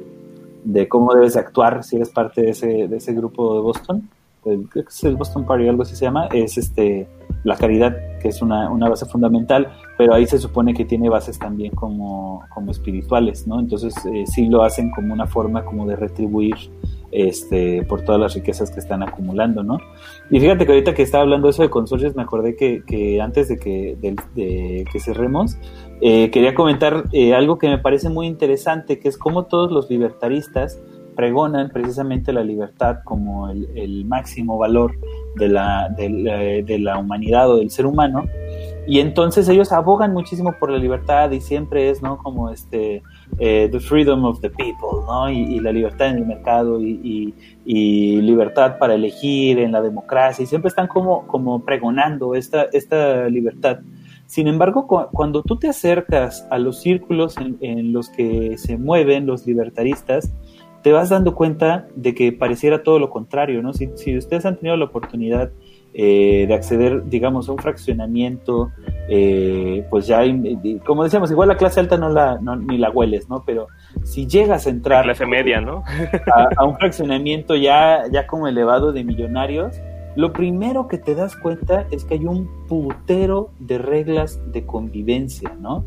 de, 0.65 0.89
cómo 0.89 1.15
debes 1.15 1.37
actuar 1.37 1.85
si 1.85 1.97
eres 1.97 2.11
parte 2.11 2.43
de 2.43 2.51
ese, 2.51 2.89
de 2.89 2.97
ese 2.97 3.13
grupo 3.13 3.55
de 3.55 3.61
Boston 3.61 4.09
creo 4.47 4.85
que 4.85 4.91
es 4.91 5.05
el 5.05 5.17
Boston 5.17 5.45
Party, 5.45 5.69
algo 5.69 5.83
así 5.83 5.97
se 5.97 6.05
llama, 6.05 6.29
es 6.33 6.57
este 6.57 7.09
la 7.45 7.57
caridad, 7.57 7.97
que 8.21 8.29
es 8.29 8.43
una, 8.43 8.71
una, 8.71 8.89
base 8.89 9.07
fundamental, 9.07 9.73
pero 9.97 10.15
ahí 10.15 10.27
se 10.27 10.39
supone 10.39 10.75
que 10.75 10.85
tiene 10.85 11.09
bases 11.09 11.39
también 11.39 11.73
como, 11.75 12.43
como 12.53 12.73
espirituales, 12.73 13.47
¿no? 13.47 13.61
Entonces 13.61 13.95
eh, 14.07 14.25
sí 14.27 14.49
lo 14.49 14.63
hacen 14.63 14.91
como 14.91 15.13
una 15.13 15.27
forma 15.27 15.65
como 15.65 15.87
de 15.87 15.95
retribuir 15.95 16.57
este, 17.13 17.85
por 17.85 18.03
todas 18.03 18.21
las 18.21 18.35
riquezas 18.35 18.71
que 18.71 18.81
están 18.81 19.03
acumulando, 19.03 19.63
¿no? 19.63 19.79
Y 20.31 20.41
fíjate 20.41 20.67
que 20.67 20.73
ahorita 20.73 20.95
que 20.95 21.03
estaba 21.03 21.23
hablando 21.23 21.49
eso 21.49 21.63
de 21.63 21.71
consorcios, 21.71 22.17
me 22.17 22.23
acordé 22.23 22.57
que, 22.57 22.83
que 22.85 23.21
antes 23.21 23.49
de 23.49 23.59
que, 23.59 23.97
de, 24.01 24.85
que 24.91 25.01
cerremos, 25.01 25.57
eh, 26.01 26.31
quería 26.31 26.55
comentar 26.55 27.05
eh, 27.13 27.35
algo 27.35 27.59
que 27.59 27.69
me 27.69 27.79
parece 27.79 28.09
muy 28.09 28.27
interesante, 28.27 28.99
que 28.99 29.09
es 29.09 29.17
cómo 29.17 29.45
todos 29.45 29.71
los 29.71 29.89
libertaristas 29.89 30.81
pregonan 31.15 31.71
precisamente 31.71 32.33
la 32.33 32.45
libertad 32.45 32.99
como 33.05 33.49
el, 33.49 34.05
máximo 34.05 34.59
valor 34.59 34.99
de 35.37 35.49
la, 35.49 35.89
de, 35.89 36.79
la, 36.79 36.99
humanidad 36.99 37.51
o 37.51 37.57
del 37.57 37.71
ser 37.71 37.87
humano. 37.87 38.27
Y 38.87 39.01
entonces 39.01 39.49
ellos 39.49 39.73
abogan 39.73 40.13
muchísimo 40.13 40.55
por 40.61 40.71
la 40.71 40.79
libertad 40.79 41.31
y 41.31 41.41
siempre 41.41 41.91
es, 41.91 42.03
¿no? 42.03 42.19
Como 42.19 42.51
este, 42.51 43.03
eh, 43.39 43.69
the 43.71 43.81
freedom 43.81 44.25
of 44.25 44.41
the 44.41 44.51
people, 44.51 45.05
¿no? 45.07 45.31
Y, 45.31 45.61
la 45.61 45.73
libertad 45.73 46.09
en 46.09 46.19
el 46.19 46.27
mercado 46.27 46.81
y, 46.81 47.35
y, 47.65 48.21
libertad 48.23 48.79
para 48.79 48.95
elegir 48.95 49.59
en 49.59 49.73
la 49.73 49.83
democracia 49.83 50.43
y 50.43 50.47
siempre 50.47 50.69
están 50.69 50.87
como, 50.87 51.27
como 51.27 51.65
pregonando 51.65 52.35
esta, 52.35 52.65
esta 52.73 53.29
libertad. 53.29 53.81
Sin 54.27 54.49
embargo, 54.49 54.87
cuando 55.13 55.43
tú 55.43 55.57
te 55.57 55.69
acercas 55.69 56.47
a 56.51 56.59
los 56.59 56.81
círculos 56.81 57.37
en, 57.39 57.57
en 57.61 57.93
los 57.93 58.09
que 58.09 58.59
se 58.59 58.77
mueven 58.77 59.27
los 59.27 59.47
libertaristas, 59.47 60.33
te 60.87 60.93
vas 60.93 61.09
dando 61.09 61.35
cuenta 61.35 61.89
de 61.97 62.15
que 62.15 62.31
pareciera 62.31 62.85
todo 62.85 63.01
lo 63.01 63.11
contrario, 63.11 63.61
¿no? 63.61 63.73
Si, 63.73 64.17
ustedes 64.17 64.47
han 64.47 64.57
tenido 64.57 64.77
la 64.77 64.85
oportunidad 64.85 65.51
eh, 65.99 66.45
de 66.47 66.53
acceder, 66.53 67.09
digamos, 67.09 67.49
a 67.49 67.53
un 67.53 67.59
fraccionamiento, 67.59 68.71
eh, 69.09 69.87
pues 69.89 70.07
ya, 70.07 70.21
como 70.85 71.05
decíamos, 71.05 71.31
igual 71.31 71.49
la 71.49 71.57
clase 71.57 71.81
alta 71.81 71.97
no 71.97 72.11
la, 72.11 72.39
ni 72.39 72.77
la 72.77 72.91
hueles, 72.91 73.31
¿no? 73.31 73.45
Pero 73.47 73.69
si 74.05 74.27
llegas 74.27 74.67
a 74.67 74.71
entrar... 74.71 75.07
La 75.07 75.15
clase 75.15 75.25
media, 75.25 75.63
¿no? 75.63 75.85
a, 76.59 76.65
un 76.67 76.77
fraccionamiento 76.77 77.57
ya, 77.57 78.03
ya 78.13 78.27
como 78.27 78.47
elevado 78.47 78.93
de 78.93 79.05
millonarios, 79.05 79.81
lo 80.17 80.35
primero 80.35 80.87
que 80.87 80.99
te 80.99 81.15
das 81.15 81.35
cuenta 81.35 81.87
es 81.91 82.05
que 82.05 82.15
hay 82.15 82.27
un 82.27 82.47
putero 82.69 83.49
de 83.59 83.79
reglas 83.79 84.39
de 84.53 84.67
convivencia, 84.67 85.57
¿no? 85.59 85.83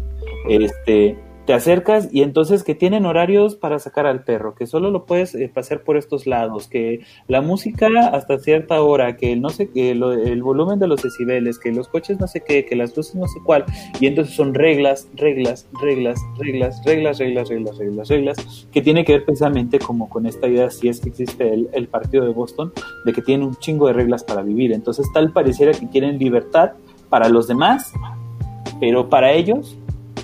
Este, 0.47 1.19
te 1.49 1.55
acercas 1.55 2.09
y 2.11 2.21
entonces 2.21 2.63
que 2.63 2.75
tienen 2.75 3.07
horarios 3.07 3.55
para 3.55 3.79
sacar 3.79 4.05
al 4.05 4.23
perro, 4.23 4.53
que 4.53 4.67
solo 4.67 4.91
lo 4.91 5.07
puedes 5.07 5.33
eh, 5.33 5.49
pasar 5.51 5.81
por 5.81 5.97
estos 5.97 6.27
lados, 6.27 6.67
que 6.67 6.99
la 7.27 7.41
música 7.41 7.87
hasta 8.13 8.37
cierta 8.37 8.79
hora, 8.83 9.17
que 9.17 9.35
no 9.35 9.49
sé 9.49 9.71
qué, 9.71 9.89
el 9.89 10.43
volumen 10.43 10.77
de 10.77 10.85
los 10.85 11.01
decibeles, 11.01 11.57
que 11.57 11.71
los 11.71 11.87
coches 11.87 12.19
no 12.19 12.27
sé 12.27 12.43
qué, 12.45 12.65
que 12.65 12.75
las 12.75 12.95
luces 12.95 13.15
no 13.15 13.27
sé 13.27 13.39
cuál, 13.43 13.65
y 13.99 14.05
entonces 14.05 14.35
son 14.35 14.53
reglas, 14.53 15.07
reglas, 15.15 15.67
reglas, 15.81 16.21
reglas, 16.37 16.83
reglas, 16.85 17.17
reglas, 17.17 17.49
reglas, 17.49 17.77
reglas, 17.79 18.07
reglas, 18.09 18.67
que 18.71 18.83
tiene 18.83 19.03
que 19.03 19.13
ver 19.13 19.25
precisamente 19.25 19.79
como 19.79 20.07
con 20.07 20.27
esta 20.27 20.47
idea, 20.47 20.69
si 20.69 20.87
es 20.87 20.99
que 20.99 21.09
existe 21.09 21.51
el, 21.51 21.67
el 21.73 21.87
partido 21.87 22.25
de 22.25 22.31
Boston, 22.31 22.71
de 23.05 23.11
que 23.11 23.23
tienen 23.23 23.47
un 23.47 23.55
chingo 23.55 23.87
de 23.87 23.93
reglas 23.93 24.23
para 24.23 24.43
vivir, 24.43 24.71
entonces 24.71 25.07
tal 25.15 25.31
pareciera 25.33 25.71
que 25.71 25.89
quieren 25.89 26.19
libertad 26.19 26.73
para 27.09 27.27
los 27.27 27.47
demás, 27.47 27.91
pero 28.79 29.09
para 29.09 29.31
ellos 29.31 29.79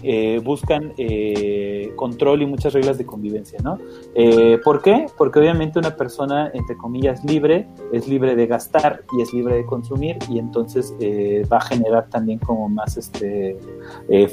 eh, 0.08 0.40
buscan 0.44 0.94
eh, 0.98 1.92
control 1.96 2.44
y 2.44 2.46
muchas 2.46 2.74
reglas 2.74 3.00
de 3.00 3.06
convivencia, 3.08 3.58
¿no? 3.64 3.80
Eh, 4.14 4.60
¿Por 4.64 4.84
qué? 4.84 5.08
Porque 5.18 5.40
obviamente 5.40 5.80
una 5.80 5.96
persona, 5.96 6.52
entre 6.54 6.78
comillas, 6.78 7.26
libre, 7.26 7.68
es 7.92 8.08
libre 8.08 8.36
de 8.36 8.46
gastar 8.46 9.04
y 9.18 9.24
es 9.24 9.34
libre 9.34 9.56
de 9.56 9.66
consumir 9.66 10.18
y 10.30 10.38
entonces 10.38 10.94
va 11.52 11.58
a 11.58 11.62
generar 11.62 12.08
también 12.10 12.38
como 12.38 12.70
más 12.70 12.98
este 12.98 13.58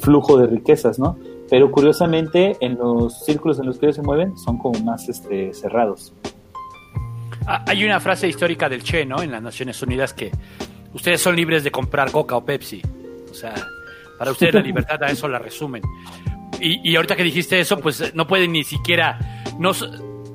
flujo 0.00 0.36
de 0.36 0.46
riquezas, 0.46 0.98
¿no? 0.98 1.16
Pero 1.48 1.70
curiosamente 1.70 2.56
en 2.60 2.76
los 2.76 3.24
círculos 3.24 3.58
en 3.58 3.66
los 3.66 3.78
que 3.78 3.86
ellos 3.86 3.96
se 3.96 4.02
mueven 4.02 4.36
son 4.36 4.58
como 4.58 4.78
más 4.80 5.08
este, 5.08 5.54
cerrados. 5.54 6.12
Ah, 7.46 7.64
hay 7.66 7.82
una 7.84 7.98
frase 7.98 8.28
histórica 8.28 8.68
del 8.68 8.82
Che, 8.82 9.06
¿no? 9.06 9.22
En 9.22 9.30
las 9.30 9.42
Naciones 9.42 9.80
Unidas 9.82 10.12
que 10.12 10.30
ustedes 10.92 11.20
son 11.20 11.34
libres 11.34 11.64
de 11.64 11.70
comprar 11.70 12.10
Coca 12.10 12.36
o 12.36 12.44
Pepsi. 12.44 12.82
O 13.30 13.34
sea, 13.34 13.54
para 14.22 14.30
ustedes 14.30 14.54
la 14.54 14.60
libertad 14.60 15.02
a 15.02 15.10
eso 15.10 15.26
la 15.26 15.40
resumen. 15.40 15.82
Y, 16.60 16.94
ahorita 16.94 17.16
que 17.16 17.24
dijiste 17.24 17.58
eso, 17.58 17.80
pues 17.80 18.14
no 18.14 18.28
pueden 18.28 18.52
ni 18.52 18.62
siquiera, 18.62 19.18
no, 19.58 19.72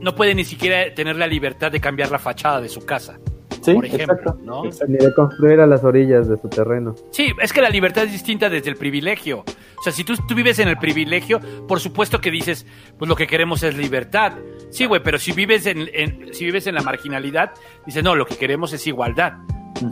no 0.01 0.14
pueden 0.14 0.35
ni 0.35 0.43
siquiera 0.43 0.93
tener 0.93 1.16
la 1.16 1.25
libertad 1.25 1.72
de 1.72 1.80
cambiar 1.80 2.11
la 2.11 2.19
fachada 2.19 2.59
de 2.59 2.67
su 2.67 2.85
casa. 2.85 3.17
Sí, 3.61 3.74
por 3.74 3.85
ejemplo, 3.85 4.38
¿no? 4.43 4.64
Ni 4.90 4.98
de 4.98 5.14
construir 5.14 5.61
a 5.61 5.67
las 5.67 5.85
orillas 5.85 6.27
de 6.27 6.35
su 6.35 6.49
terreno. 6.49 6.95
Sí, 7.11 7.32
es 7.41 7.53
que 7.53 7.61
la 7.61 7.69
libertad 7.69 8.03
es 8.03 8.11
distinta 8.11 8.49
desde 8.49 8.69
el 8.69 8.75
privilegio. 8.75 9.45
O 9.80 9.82
sea, 9.82 9.93
si 9.93 10.03
tú, 10.03 10.16
tú 10.27 10.35
vives 10.35 10.59
en 10.59 10.67
el 10.67 10.77
privilegio, 10.77 11.40
por 11.66 11.80
supuesto 11.80 12.19
que 12.19 12.30
dices, 12.30 12.66
pues 12.99 13.07
lo 13.07 13.16
que 13.16 13.25
queremos 13.25 13.64
es 13.64 13.77
libertad. 13.77 14.33
Sí, 14.69 14.85
güey, 14.85 15.01
pero 15.01 15.17
si 15.17 15.32
vives 15.32 15.66
en, 15.66 16.33
si 16.33 16.43
vives 16.43 16.67
en 16.67 16.75
la 16.75 16.82
marginalidad, 16.82 17.51
dices, 17.85 18.03
no, 18.03 18.16
lo 18.16 18.25
que 18.25 18.35
queremos 18.35 18.74
es 18.74 18.85
igualdad. 18.85 19.35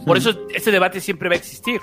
Por 0.06 0.17
eso 0.17 0.48
este 0.53 0.72
debate 0.72 0.99
siempre 0.99 1.30
va 1.30 1.35
a 1.35 1.38
existir. 1.38 1.80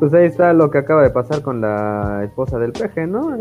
Pues 0.00 0.14
ahí 0.14 0.24
está 0.24 0.52
lo 0.54 0.70
que 0.70 0.78
acaba 0.78 1.02
de 1.02 1.10
pasar 1.10 1.42
con 1.42 1.60
la 1.60 2.22
esposa 2.24 2.58
del 2.58 2.72
peje, 2.72 3.06
¿no? 3.06 3.36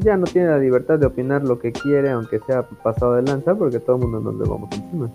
Ya 0.00 0.18
no 0.18 0.24
tiene 0.24 0.48
la 0.48 0.58
libertad 0.58 0.98
de 0.98 1.06
opinar 1.06 1.42
lo 1.42 1.58
que 1.58 1.72
quiere, 1.72 2.10
aunque 2.10 2.40
sea 2.40 2.62
pasado 2.62 3.14
de 3.14 3.22
lanza, 3.22 3.54
porque 3.54 3.80
todo 3.80 3.96
el 3.96 4.02
mundo 4.02 4.20
nos 4.20 4.34
le 4.34 4.48
vamos 4.48 4.68
encima. 4.76 5.10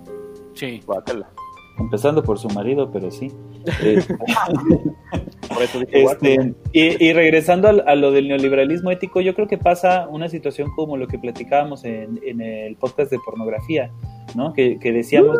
Sí. 0.56 0.82
Empezando 1.78 2.24
por 2.24 2.40
su 2.40 2.50
marido, 2.50 2.90
pero 2.92 3.12
sí. 3.12 3.32
Eh, 3.84 4.00
Este, 5.92 6.54
y, 6.74 7.14
regresando 7.14 7.68
a, 7.68 7.96
lo 7.96 8.12
del 8.12 8.28
neoliberalismo 8.28 8.92
ético, 8.92 9.20
yo 9.20 9.34
creo 9.34 9.48
que 9.48 9.58
pasa 9.58 10.08
una 10.08 10.30
situación 10.30 10.70
como 10.76 10.96
lo 10.96 11.08
que 11.08 11.18
platicábamos 11.18 11.84
en, 11.86 12.20
el 12.42 12.76
podcast 12.76 13.12
de 13.12 13.18
pornografía, 13.26 13.92
¿no? 14.36 14.54
Que, 14.54 14.78
decíamos 14.82 15.38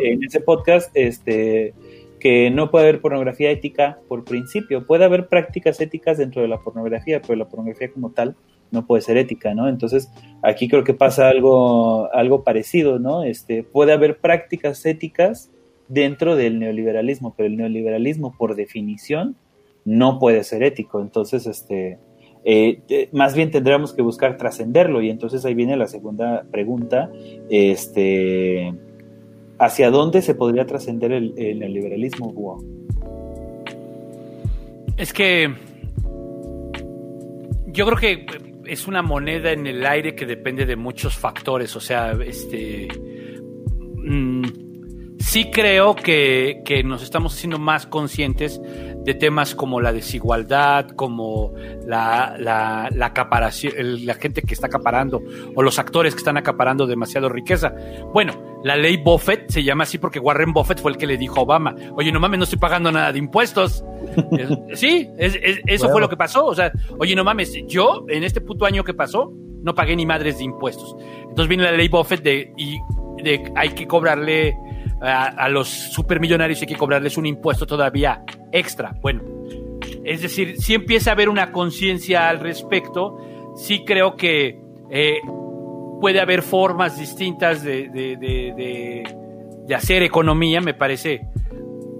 en 0.00 0.22
ese 0.22 0.40
podcast, 0.40 0.90
este 0.94 1.74
que 2.18 2.50
no 2.50 2.70
puede 2.70 2.88
haber 2.88 3.00
pornografía 3.00 3.50
ética 3.50 3.98
por 4.08 4.24
principio. 4.24 4.86
Puede 4.86 5.04
haber 5.04 5.28
prácticas 5.28 5.80
éticas 5.80 6.18
dentro 6.18 6.42
de 6.42 6.48
la 6.48 6.58
pornografía, 6.58 7.20
pero 7.20 7.36
la 7.36 7.48
pornografía 7.48 7.90
como 7.92 8.10
tal 8.10 8.36
no 8.70 8.86
puede 8.86 9.02
ser 9.02 9.16
ética, 9.16 9.54
¿no? 9.54 9.68
Entonces, 9.68 10.10
aquí 10.42 10.68
creo 10.68 10.84
que 10.84 10.94
pasa 10.94 11.28
algo, 11.28 12.12
algo 12.12 12.44
parecido, 12.44 12.98
¿no? 12.98 13.24
Este, 13.24 13.62
puede 13.62 13.92
haber 13.92 14.18
prácticas 14.18 14.84
éticas 14.84 15.50
dentro 15.88 16.36
del 16.36 16.58
neoliberalismo, 16.58 17.34
pero 17.36 17.46
el 17.46 17.56
neoliberalismo, 17.56 18.34
por 18.36 18.56
definición, 18.56 19.36
no 19.84 20.18
puede 20.18 20.44
ser 20.44 20.62
ético. 20.62 21.00
Entonces, 21.00 21.46
este, 21.46 21.98
eh, 22.44 23.08
más 23.12 23.34
bien 23.34 23.50
tendríamos 23.50 23.94
que 23.94 24.02
buscar 24.02 24.36
trascenderlo. 24.36 25.02
Y 25.02 25.10
entonces 25.10 25.44
ahí 25.44 25.54
viene 25.54 25.76
la 25.76 25.86
segunda 25.86 26.44
pregunta. 26.50 27.10
Este, 27.50 28.74
¿Hacia 29.58 29.90
dónde 29.90 30.22
se 30.22 30.34
podría 30.34 30.66
trascender 30.66 31.12
el, 31.12 31.34
el, 31.36 31.58
neoliberalismo, 31.58 32.62
Es 34.96 35.12
que 35.12 35.52
yo 37.66 37.86
creo 37.86 37.98
que 37.98 38.26
es 38.66 38.86
una 38.86 39.02
moneda 39.02 39.52
en 39.52 39.66
el 39.66 39.84
aire 39.84 40.14
que 40.14 40.26
depende 40.26 40.66
de 40.66 40.76
muchos 40.76 41.16
factores. 41.16 41.74
O 41.74 41.80
sea, 41.80 42.12
este. 42.24 42.88
Mm, 43.96 44.44
sí 45.18 45.50
creo 45.50 45.94
que, 45.94 46.82
nos 46.84 47.02
estamos 47.02 47.34
haciendo 47.34 47.58
más 47.58 47.86
conscientes 47.86 48.60
de 49.08 49.14
temas 49.14 49.54
como 49.54 49.80
la 49.80 49.90
desigualdad, 49.90 50.90
como 50.90 51.54
la, 51.86 52.36
la, 52.38 52.90
la 52.94 53.06
acaparación, 53.06 53.72
la 54.04 54.12
gente 54.12 54.42
que 54.42 54.52
está 54.52 54.66
acaparando 54.66 55.22
o 55.56 55.62
los 55.62 55.78
actores 55.78 56.12
que 56.12 56.18
están 56.18 56.36
acaparando 56.36 56.86
demasiado 56.86 57.30
riqueza. 57.30 57.72
Bueno, 58.12 58.34
la 58.62 58.76
ley 58.76 58.98
Buffett 58.98 59.48
se 59.48 59.64
llama 59.64 59.84
así 59.84 59.96
porque 59.96 60.18
Warren 60.18 60.52
Buffett 60.52 60.82
fue 60.82 60.90
el 60.90 60.98
que 60.98 61.06
le 61.06 61.16
dijo 61.16 61.40
a 61.40 61.44
Obama, 61.44 61.74
oye, 61.94 62.12
no 62.12 62.20
mames, 62.20 62.36
no 62.36 62.44
estoy 62.44 62.58
pagando 62.58 62.92
nada 62.92 63.10
de 63.10 63.18
impuestos. 63.18 63.82
sí, 64.74 65.08
eso 65.16 65.88
fue 65.88 66.02
lo 66.02 66.10
que 66.10 66.18
pasó. 66.18 66.44
O 66.44 66.54
sea, 66.54 66.70
oye, 66.98 67.16
no 67.16 67.24
mames, 67.24 67.54
yo 67.66 68.04
en 68.08 68.24
este 68.24 68.42
puto 68.42 68.66
año 68.66 68.84
que 68.84 68.92
pasó 68.92 69.32
no 69.62 69.74
pagué 69.74 69.96
ni 69.96 70.04
madres 70.04 70.36
de 70.36 70.44
impuestos. 70.44 70.94
Entonces 71.22 71.48
viene 71.48 71.62
la 71.62 71.72
ley 71.72 71.88
Buffett 71.88 72.22
de, 72.22 72.52
y 72.58 72.76
de 73.22 73.50
hay 73.56 73.70
que 73.70 73.86
cobrarle 73.86 74.54
a, 75.00 75.48
los 75.48 75.68
supermillonarios 75.68 76.60
hay 76.60 76.66
que 76.66 76.76
cobrarles 76.76 77.16
un 77.16 77.26
impuesto 77.26 77.66
todavía 77.66 78.22
extra. 78.52 78.94
Bueno, 79.00 79.22
es 80.04 80.22
decir, 80.22 80.56
si 80.60 80.74
empieza 80.74 81.10
a 81.10 81.12
haber 81.14 81.28
una 81.28 81.52
conciencia 81.52 82.28
al 82.28 82.40
respecto, 82.40 83.18
sí 83.56 83.84
creo 83.84 84.16
que 84.16 84.60
eh, 84.90 85.18
puede 86.00 86.20
haber 86.20 86.42
formas 86.42 86.98
distintas 86.98 87.62
de, 87.62 87.88
de, 87.88 89.74
hacer 89.74 90.02
economía, 90.02 90.60
me 90.60 90.74
parece. 90.74 91.28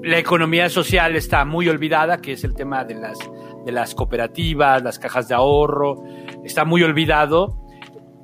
La 0.02 0.18
economía 0.18 0.68
social 0.68 1.16
está 1.16 1.44
muy 1.44 1.68
olvidada, 1.68 2.18
que 2.18 2.32
es 2.32 2.44
el 2.44 2.54
tema 2.54 2.84
de 2.84 2.94
las, 2.94 3.18
de 3.66 3.72
las 3.72 3.96
cooperativas, 3.96 4.82
las 4.82 4.98
cajas 4.98 5.26
de 5.28 5.34
ahorro, 5.34 6.04
está 6.44 6.64
muy 6.64 6.84
olvidado 6.84 7.67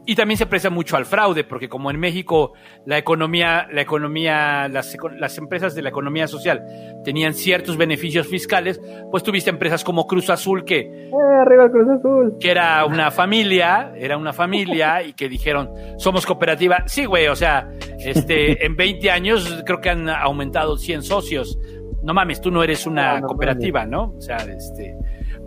y 0.07 0.15
también 0.15 0.37
se 0.37 0.47
presta 0.47 0.71
mucho 0.71 0.97
al 0.97 1.07
fraude, 1.07 1.45
porque 1.45 1.69
como 1.69 1.91
en 1.91 1.99
México 1.99 2.53
la 2.85 2.99
economía, 2.99 3.67
la 3.73 3.81
economía, 3.81 4.69
las, 4.69 4.97
las, 5.19 5.39
empresas 5.39 5.75
de 5.75 5.83
la 5.83 5.89
economía 5.89 6.27
social 6.27 6.63
tenían 7.05 7.35
ciertos 7.35 7.77
beneficios 7.77 8.27
fiscales, 8.27 8.81
pues 9.11 9.23
tuviste 9.23 9.51
empresas 9.51 9.83
como 9.83 10.07
Cruz 10.07 10.29
Azul 10.31 10.65
que, 10.65 10.81
eh, 10.81 11.13
arriba 11.41 11.71
Cruz 11.71 11.89
Azul. 11.99 12.37
que 12.39 12.51
era 12.51 12.85
una 12.85 13.11
familia, 13.11 13.93
era 13.97 14.17
una 14.17 14.33
familia 14.33 15.03
y 15.07 15.15
que 15.15 15.29
dijeron 15.29 15.71
somos 15.97 16.27
cooperativa. 16.27 16.85
Sí, 16.87 17.07
güey, 17.07 17.29
o 17.29 17.37
sea, 17.37 17.69
este, 17.99 18.65
en 18.65 18.77
20 18.77 19.11
años 19.11 19.63
creo 19.65 19.81
que 19.81 19.91
han 19.91 20.09
aumentado 20.09 20.77
100 20.77 21.03
socios. 21.03 21.59
No 22.03 22.13
mames, 22.13 22.41
tú 22.43 22.51
no 22.51 22.63
eres 22.63 22.87
una 22.87 23.23
cooperativa, 23.23 23.87
¿no? 23.87 24.15
O 24.19 24.21
sea, 24.21 24.37
este, 24.37 24.95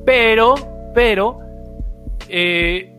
pero, 0.04 0.56
pero, 0.96 1.38
eh, 2.30 2.97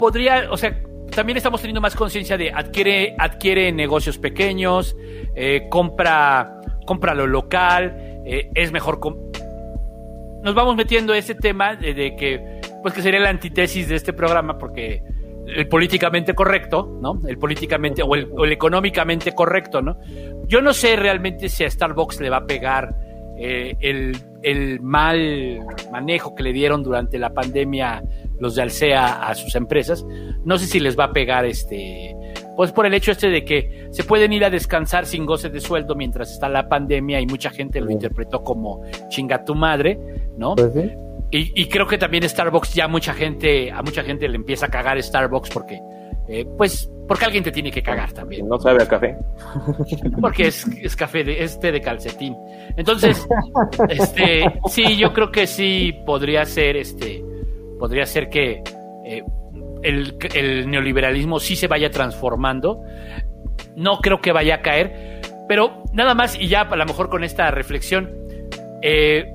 podría, 0.00 0.50
o 0.50 0.56
sea, 0.56 0.82
también 1.14 1.36
estamos 1.36 1.60
teniendo 1.60 1.82
más 1.82 1.94
conciencia 1.94 2.38
de 2.38 2.50
adquiere, 2.50 3.14
adquiere 3.18 3.70
negocios 3.70 4.16
pequeños, 4.16 4.96
eh, 5.34 5.66
compra, 5.68 6.62
compra 6.86 7.14
lo 7.14 7.26
local, 7.26 8.22
eh, 8.24 8.50
es 8.54 8.72
mejor. 8.72 8.98
Nos 10.42 10.54
vamos 10.54 10.74
metiendo 10.74 11.12
ese 11.12 11.34
tema 11.34 11.76
de, 11.76 12.16
que, 12.16 12.62
pues 12.82 12.94
que 12.94 13.02
sería 13.02 13.20
la 13.20 13.28
antítesis 13.28 13.88
de 13.88 13.96
este 13.96 14.14
programa, 14.14 14.56
porque 14.56 15.02
el 15.46 15.68
políticamente 15.68 16.32
correcto, 16.34 16.98
¿no? 17.02 17.20
El 17.28 17.36
políticamente 17.36 18.02
o 18.02 18.14
el, 18.14 18.52
económicamente 18.52 19.32
correcto, 19.32 19.82
¿no? 19.82 19.98
Yo 20.46 20.62
no 20.62 20.72
sé 20.72 20.96
realmente 20.96 21.50
si 21.50 21.64
a 21.64 21.70
Starbucks 21.70 22.20
le 22.20 22.30
va 22.30 22.38
a 22.38 22.46
pegar 22.46 22.94
eh, 23.40 23.76
el, 23.80 24.16
el 24.42 24.80
mal 24.80 25.60
manejo 25.90 26.34
que 26.34 26.42
le 26.42 26.52
dieron 26.52 26.82
durante 26.82 27.18
la 27.18 27.30
pandemia 27.30 28.02
los 28.38 28.54
de 28.54 28.62
Alsea 28.62 29.26
a 29.26 29.34
sus 29.34 29.54
empresas. 29.54 30.04
No 30.44 30.58
sé 30.58 30.66
si 30.66 30.80
les 30.80 30.98
va 30.98 31.04
a 31.04 31.12
pegar 31.12 31.44
este, 31.44 32.14
pues 32.56 32.72
por 32.72 32.86
el 32.86 32.94
hecho 32.94 33.12
este 33.12 33.28
de 33.28 33.44
que 33.44 33.88
se 33.90 34.04
pueden 34.04 34.32
ir 34.32 34.44
a 34.44 34.50
descansar 34.50 35.06
sin 35.06 35.26
goce 35.26 35.48
de 35.48 35.60
sueldo 35.60 35.94
mientras 35.94 36.30
está 36.30 36.48
la 36.48 36.68
pandemia 36.68 37.20
y 37.20 37.26
mucha 37.26 37.50
gente 37.50 37.80
lo 37.80 37.90
interpretó 37.90 38.42
como 38.44 38.82
chinga 39.08 39.44
tu 39.44 39.54
madre, 39.54 39.98
¿no? 40.36 40.54
Pues 40.54 40.72
y, 41.32 41.68
creo 41.68 41.86
que 41.86 41.96
también 41.96 42.28
Starbucks 42.28 42.74
ya 42.74 42.88
mucha 42.88 43.14
gente, 43.14 43.70
a 43.70 43.82
mucha 43.82 44.02
gente 44.02 44.28
le 44.28 44.34
empieza 44.34 44.66
a 44.66 44.68
cagar 44.68 45.00
Starbucks 45.00 45.50
porque, 45.50 45.80
eh, 46.30 46.46
pues, 46.56 46.88
porque 47.08 47.24
alguien 47.24 47.42
te 47.42 47.50
tiene 47.50 47.72
que 47.72 47.82
cagar 47.82 48.12
también. 48.12 48.48
No 48.48 48.58
sabe 48.58 48.84
a 48.84 48.86
café. 48.86 49.16
Porque 50.20 50.46
es, 50.46 50.64
es 50.80 50.94
café 50.94 51.24
de, 51.24 51.42
es 51.42 51.58
té 51.58 51.72
de 51.72 51.80
calcetín. 51.80 52.36
Entonces, 52.76 53.26
este, 53.88 54.44
sí, 54.68 54.96
yo 54.96 55.12
creo 55.12 55.32
que 55.32 55.46
sí 55.48 55.92
podría 56.06 56.44
ser 56.44 56.76
este 56.76 57.24
podría 57.80 58.04
ser 58.06 58.28
que 58.28 58.62
eh, 59.04 59.24
el, 59.82 60.70
neoliberalismo 60.70 61.40
sí 61.40 61.56
se 61.56 61.66
vaya 61.66 61.90
transformando. 61.90 62.82
No 63.74 63.98
creo 63.98 64.20
que 64.20 64.30
vaya 64.30 64.56
a 64.56 64.62
caer, 64.62 65.20
pero 65.48 65.82
nada 65.92 66.14
más, 66.14 66.38
y 66.38 66.46
ya 66.46 66.60
a 66.60 66.76
lo 66.76 66.84
mejor 66.84 67.08
con 67.08 67.24
esta 67.24 67.50
reflexión, 67.50 68.10
eh, 68.82 69.32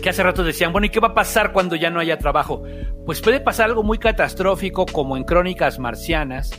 que 0.00 0.08
hace 0.08 0.22
rato 0.22 0.44
decían, 0.44 0.72
bueno, 0.72 0.86
¿y 0.86 0.90
qué 0.90 1.00
va 1.00 1.08
a 1.08 1.14
pasar 1.14 1.52
cuando 1.52 1.76
ya 1.76 1.90
no 1.90 2.00
haya 2.00 2.16
trabajo? 2.16 2.62
Pues 3.08 3.22
puede 3.22 3.40
pasar 3.40 3.70
algo 3.70 3.82
muy 3.82 3.96
catastrófico 3.96 4.84
como 4.84 5.16
en 5.16 5.24
Crónicas 5.24 5.78
Marcianas, 5.78 6.50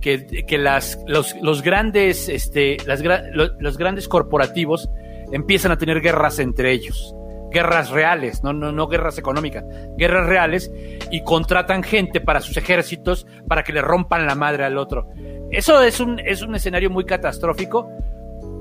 que, 0.00 0.46
las, 0.56 1.00
los, 1.08 1.62
grandes, 1.62 2.28
este, 2.28 2.76
las, 2.86 3.02
los 3.32 3.76
grandes 3.76 4.06
corporativos 4.06 4.88
empiezan 5.32 5.72
a 5.72 5.78
tener 5.78 6.00
guerras 6.00 6.38
entre 6.38 6.70
ellos 6.70 7.12
guerras 7.50 7.90
reales, 7.90 8.44
no, 8.44 8.52
no, 8.52 8.70
no 8.70 8.86
guerras 8.86 9.18
económicas, 9.18 9.64
guerras 9.98 10.28
reales 10.28 10.70
y 11.10 11.24
contratan 11.24 11.82
gente 11.82 12.20
para 12.20 12.40
sus 12.40 12.56
ejércitos 12.56 13.26
para 13.48 13.64
que 13.64 13.72
le 13.72 13.82
rompan 13.82 14.26
la 14.26 14.36
madre 14.36 14.62
al 14.62 14.78
otro. 14.78 15.08
Eso 15.50 15.82
es 15.82 15.98
un, 15.98 16.20
es 16.20 16.40
un 16.40 16.54
escenario 16.54 16.88
muy 16.88 17.04
catastrófico, 17.04 17.88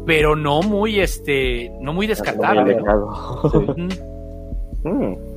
pero 0.07 0.35
no 0.35 0.63
muy, 0.63 0.99
este, 0.99 1.71
no 1.79 1.93
muy 1.93 2.07
descartable. 2.07 2.75
Mm. 4.83 5.34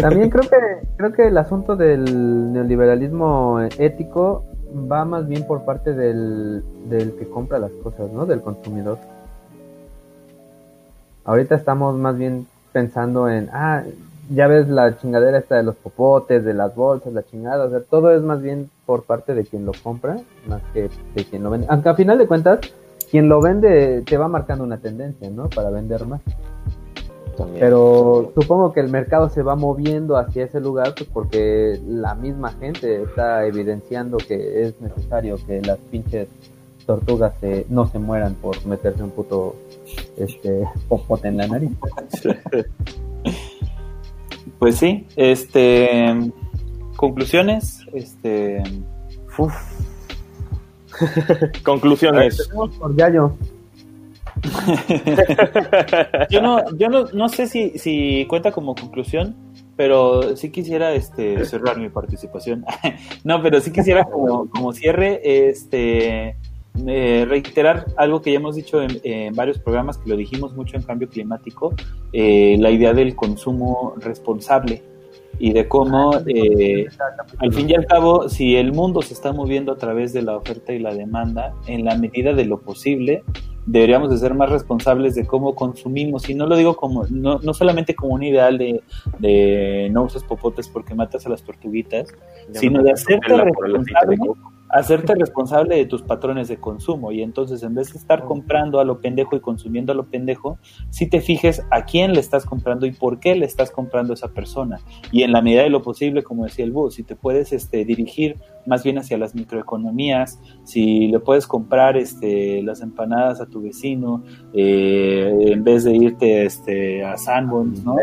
También 0.00 0.30
creo 0.30 0.48
que, 0.48 0.86
creo 0.96 1.12
que 1.12 1.28
el 1.28 1.38
asunto 1.38 1.76
del 1.76 2.52
neoliberalismo 2.52 3.60
ético 3.78 4.44
va 4.90 5.04
más 5.04 5.26
bien 5.28 5.46
por 5.46 5.64
parte 5.64 5.94
del, 5.94 6.62
del 6.88 7.12
que 7.14 7.28
compra 7.28 7.58
las 7.58 7.70
cosas, 7.82 8.10
¿no? 8.12 8.26
Del 8.26 8.40
consumidor. 8.40 8.98
Ahorita 11.24 11.54
estamos 11.54 11.96
más 11.96 12.16
bien 12.16 12.46
pensando 12.72 13.28
en, 13.28 13.48
ah, 13.52 13.82
ya 14.30 14.46
ves 14.46 14.68
la 14.68 14.96
chingadera 14.98 15.38
esta 15.38 15.56
de 15.56 15.62
los 15.62 15.76
popotes, 15.76 16.44
de 16.44 16.54
las 16.54 16.74
bolsas, 16.74 17.12
la 17.12 17.22
chingada, 17.22 17.64
o 17.64 17.70
sea, 17.70 17.80
todo 17.80 18.14
es 18.14 18.22
más 18.22 18.42
bien 18.42 18.70
por 18.84 19.04
parte 19.04 19.34
de 19.34 19.44
quien 19.44 19.64
lo 19.64 19.72
compra, 19.82 20.18
más 20.46 20.62
que 20.72 20.90
de 21.14 21.24
quien 21.24 21.42
lo 21.42 21.50
vende. 21.50 21.66
Aunque 21.70 21.88
a 21.88 21.94
final 21.94 22.18
de 22.18 22.26
cuentas, 22.26 22.60
quien 23.10 23.28
lo 23.28 23.40
vende 23.40 24.02
te 24.02 24.16
va 24.16 24.28
marcando 24.28 24.64
una 24.64 24.78
tendencia, 24.78 25.30
¿no? 25.30 25.48
Para 25.48 25.70
vender 25.70 26.04
más. 26.06 26.20
Pero 27.58 28.32
supongo 28.34 28.72
que 28.72 28.80
el 28.80 28.88
mercado 28.88 29.28
se 29.28 29.42
va 29.42 29.54
moviendo 29.54 30.16
hacia 30.16 30.44
ese 30.44 30.60
lugar 30.60 30.94
pues, 30.96 31.08
porque 31.12 31.78
la 31.86 32.14
misma 32.14 32.52
gente 32.52 33.02
está 33.02 33.46
evidenciando 33.46 34.16
que 34.18 34.62
es 34.62 34.80
necesario 34.80 35.36
que 35.46 35.60
las 35.60 35.78
pinches 35.78 36.28
tortugas 36.86 37.34
no 37.68 37.86
se 37.86 37.98
mueran 37.98 38.34
por 38.34 38.64
meterse 38.64 39.02
un 39.02 39.10
puto 39.10 39.56
este 40.16 40.66
popote 40.88 41.28
en 41.28 41.36
la 41.36 41.46
nariz. 41.46 41.70
Pues 44.58 44.76
sí, 44.76 45.06
este 45.14 46.32
conclusiones, 46.96 47.80
este 47.92 48.62
conclusiones. 51.64 52.48
por 52.52 52.96
Yayo. 52.96 53.34
yo 56.30 56.42
no, 56.42 56.64
yo 56.76 56.88
no, 56.88 57.04
no 57.12 57.28
sé 57.28 57.46
si, 57.46 57.78
si 57.78 58.26
cuenta 58.26 58.52
como 58.52 58.74
conclusión, 58.74 59.36
pero 59.76 60.36
sí 60.36 60.50
quisiera 60.50 60.92
este 60.92 61.44
cerrar 61.44 61.78
mi 61.78 61.88
participación. 61.88 62.64
no, 63.24 63.42
pero 63.42 63.60
sí 63.60 63.70
quisiera 63.70 64.04
como, 64.04 64.48
como 64.50 64.72
cierre, 64.72 65.48
este 65.48 66.36
eh, 66.86 67.26
reiterar 67.28 67.86
algo 67.96 68.22
que 68.22 68.30
ya 68.32 68.38
hemos 68.38 68.54
dicho 68.54 68.80
en, 68.80 69.34
varios 69.34 69.58
programas, 69.58 69.98
que 69.98 70.08
lo 70.08 70.16
dijimos 70.16 70.54
mucho 70.54 70.76
en 70.76 70.82
cambio 70.82 71.08
climático, 71.08 71.74
eh, 72.12 72.56
la 72.60 72.70
idea 72.70 72.92
del 72.92 73.16
consumo 73.16 73.94
responsable 73.98 74.82
y 75.40 75.52
de 75.52 75.68
cómo, 75.68 76.12
eh, 76.26 76.86
al 77.38 77.52
fin 77.52 77.70
y 77.70 77.74
al 77.74 77.86
cabo, 77.86 78.28
si 78.28 78.56
el 78.56 78.72
mundo 78.72 79.02
se 79.02 79.14
está 79.14 79.32
moviendo 79.32 79.72
a 79.72 79.76
través 79.76 80.12
de 80.12 80.22
la 80.22 80.36
oferta 80.36 80.72
y 80.72 80.78
la 80.78 80.94
demanda, 80.94 81.54
en 81.66 81.84
la 81.84 81.96
medida 81.96 82.32
de 82.32 82.44
lo 82.44 82.60
posible, 82.60 83.22
deberíamos 83.68 84.10
de 84.10 84.16
ser 84.16 84.34
más 84.34 84.48
responsables 84.48 85.14
de 85.14 85.26
cómo 85.26 85.54
consumimos. 85.54 86.28
Y 86.28 86.34
no 86.34 86.46
lo 86.46 86.56
digo 86.56 86.74
como, 86.74 87.06
no, 87.10 87.38
no 87.38 87.54
solamente 87.54 87.94
como 87.94 88.14
un 88.14 88.22
ideal 88.22 88.56
de, 88.56 88.82
de 89.18 89.88
no 89.92 90.04
uses 90.04 90.24
popotes 90.24 90.68
porque 90.68 90.94
matas 90.94 91.26
a 91.26 91.28
las 91.28 91.42
tortuguitas, 91.42 92.08
sino 92.52 92.82
de 92.82 92.92
hacerte 92.92 93.36
responsable 93.36 94.16
hacerte 94.70 95.14
responsable 95.14 95.76
de 95.76 95.86
tus 95.86 96.02
patrones 96.02 96.48
de 96.48 96.58
consumo. 96.58 97.12
Y 97.12 97.22
entonces 97.22 97.62
en 97.62 97.74
vez 97.74 97.92
de 97.92 97.98
estar 97.98 98.24
comprando 98.24 98.80
a 98.80 98.84
lo 98.84 99.00
pendejo 99.00 99.36
y 99.36 99.40
consumiendo 99.40 99.92
a 99.92 99.94
lo 99.94 100.06
pendejo, 100.06 100.58
si 100.90 101.06
te 101.06 101.20
fijes 101.20 101.64
a 101.70 101.84
quién 101.84 102.12
le 102.12 102.20
estás 102.20 102.44
comprando 102.44 102.86
y 102.86 102.92
por 102.92 103.20
qué 103.20 103.34
le 103.34 103.46
estás 103.46 103.70
comprando 103.70 104.12
a 104.12 104.14
esa 104.14 104.28
persona. 104.28 104.80
Y 105.12 105.22
en 105.22 105.32
la 105.32 105.42
medida 105.42 105.62
de 105.62 105.70
lo 105.70 105.82
posible, 105.82 106.22
como 106.22 106.44
decía 106.44 106.64
el 106.64 106.72
bus, 106.72 106.94
si 106.94 107.02
te 107.02 107.16
puedes 107.16 107.52
este, 107.52 107.84
dirigir 107.84 108.36
más 108.66 108.84
bien 108.84 108.98
hacia 108.98 109.16
las 109.16 109.34
microeconomías, 109.34 110.38
si 110.64 111.08
le 111.08 111.20
puedes 111.20 111.46
comprar 111.46 111.96
este, 111.96 112.62
las 112.62 112.82
empanadas 112.82 113.40
a 113.40 113.46
tu 113.46 113.62
vecino 113.62 114.22
eh, 114.52 115.32
en 115.40 115.64
vez 115.64 115.84
de 115.84 115.96
irte 115.96 116.44
este, 116.44 117.04
a 117.04 117.16
Sanborns, 117.16 117.84
¿no? 117.84 117.96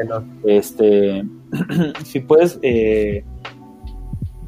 Este, 0.44 1.24
si 2.04 2.20
puedes 2.22 2.60
eh, 2.64 3.24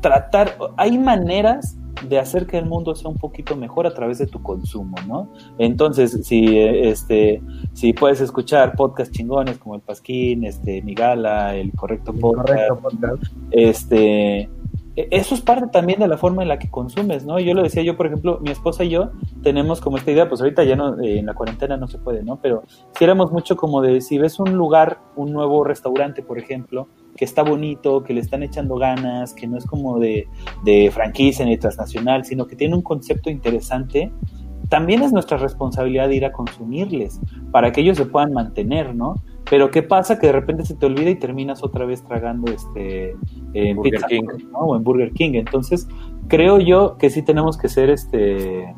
tratar, 0.02 0.58
hay 0.78 0.98
maneras 0.98 1.78
de 2.08 2.19
hacer 2.19 2.48
que 2.48 2.58
el 2.58 2.66
mundo 2.66 2.95
sea 2.95 3.09
un 3.09 3.17
poquito 3.17 3.56
mejor 3.56 3.88
a 3.88 3.93
través 3.93 4.17
de 4.17 4.27
tu 4.27 4.42
consumo, 4.42 4.95
¿no? 5.08 5.30
Entonces, 5.58 6.19
si 6.24 6.58
este, 6.58 7.42
si 7.74 7.93
puedes 7.93 8.22
escuchar 8.22 8.76
podcasts 8.76 9.16
chingones 9.16 9.58
como 9.58 9.76
el 9.76 9.82
Pasquín, 9.82 10.45
este, 10.45 10.82
Migala, 10.82 11.56
el 11.56 11.72
Correcto 11.74 12.14
Podcast, 12.14 13.24
este, 13.51 14.42
e, 14.42 14.50
eso 14.98 15.35
es 15.35 15.42
parte 15.42 15.67
también 15.72 16.00
de 16.00 16.08
la 16.08 16.17
forma 16.17 16.42
en 16.42 16.50
la 16.50 16.58
que 16.58 16.72
consumes, 16.72 17.24
¿no? 17.24 17.40
Yo 17.40 17.53
lo 17.53 17.61
decía 17.61 17.84
yo, 17.84 17.95
por 17.95 18.08
ejemplo, 18.08 18.40
mi 18.42 18.50
esposa 18.50 18.84
y 18.84 18.90
yo 18.90 19.11
tenemos 19.43 19.80
como 19.80 19.98
esta 19.98 20.09
idea, 20.11 20.27
pues 20.27 20.42
ahorita 20.42 20.64
ya 20.64 20.76
no, 20.76 21.00
eh, 21.00 21.19
en 21.19 21.27
la 21.27 21.35
cuarentena 21.35 21.77
no 21.77 21.88
se 21.88 22.00
puede, 22.00 22.24
¿no? 22.24 22.40
Pero 22.42 22.64
si 22.98 23.03
éramos 23.03 23.32
mucho 23.32 23.56
como 23.56 23.84
de, 23.84 24.01
si 24.01 24.17
ves 24.17 24.40
un 24.40 24.53
lugar, 24.53 25.00
un 25.16 25.34
nuevo 25.34 25.64
restaurante, 25.64 26.24
por 26.24 26.40
ejemplo, 26.40 26.88
que 27.16 27.26
está 27.26 27.43
bonito, 27.43 28.03
que 28.03 28.14
le 28.14 28.22
están 28.22 28.42
echando 28.42 28.76
ganas, 28.76 29.35
que 29.35 29.45
no 29.45 29.58
es 29.58 29.66
como 29.66 30.00
de, 30.00 30.27
franquicia 30.92 31.45
ni 31.45 31.58
transnacional, 31.58 32.26
sino 32.26 32.48
que 32.48 32.56
tiene 32.56 32.74
un 32.74 32.82
concepto 32.82 33.30
interesante, 33.30 34.11
también 34.69 35.03
es 35.03 35.14
nuestra 35.14 35.38
responsabilidad 35.38 36.09
ir 36.09 36.26
a 36.26 36.32
consumirles 36.32 37.22
para 37.51 37.72
que 37.72 37.82
ellos 37.82 37.98
se 37.98 38.06
puedan 38.06 38.34
mantener, 38.34 38.95
¿no? 38.95 39.16
Pero 39.50 39.72
¿qué 39.72 39.82
pasa? 39.82 40.19
Que 40.19 40.27
de 40.27 40.34
repente 40.34 40.66
se 40.66 40.76
te 40.76 40.85
olvida 40.85 41.09
y 41.09 41.16
terminas 41.16 41.64
otra 41.64 41.85
vez 41.85 42.03
tragando 42.03 42.51
este 42.51 43.16
en 43.53 43.77
Burger 43.77 44.01
King 44.08 44.24
o 44.53 44.76
en 44.76 44.84
Burger 44.84 45.11
King. 45.11 45.32
Entonces, 45.35 45.88
creo 46.27 46.59
yo 46.59 46.98
que 46.98 47.09
sí 47.09 47.22
tenemos 47.22 47.58
que 47.58 47.69
ser 47.69 47.90
este 47.90 48.76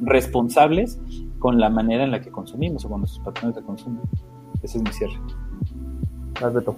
responsables 0.00 1.00
con 1.38 1.60
la 1.60 1.70
manera 1.70 2.04
en 2.04 2.10
la 2.10 2.20
que 2.20 2.30
consumimos 2.30 2.84
o 2.84 2.88
con 2.88 3.00
nuestros 3.00 3.24
patrones 3.24 3.56
de 3.56 3.62
consumo. 3.62 4.02
Ese 4.62 4.78
es 4.78 4.84
mi 4.84 4.90
cierre. 4.90 5.18
Alberto. 6.42 6.74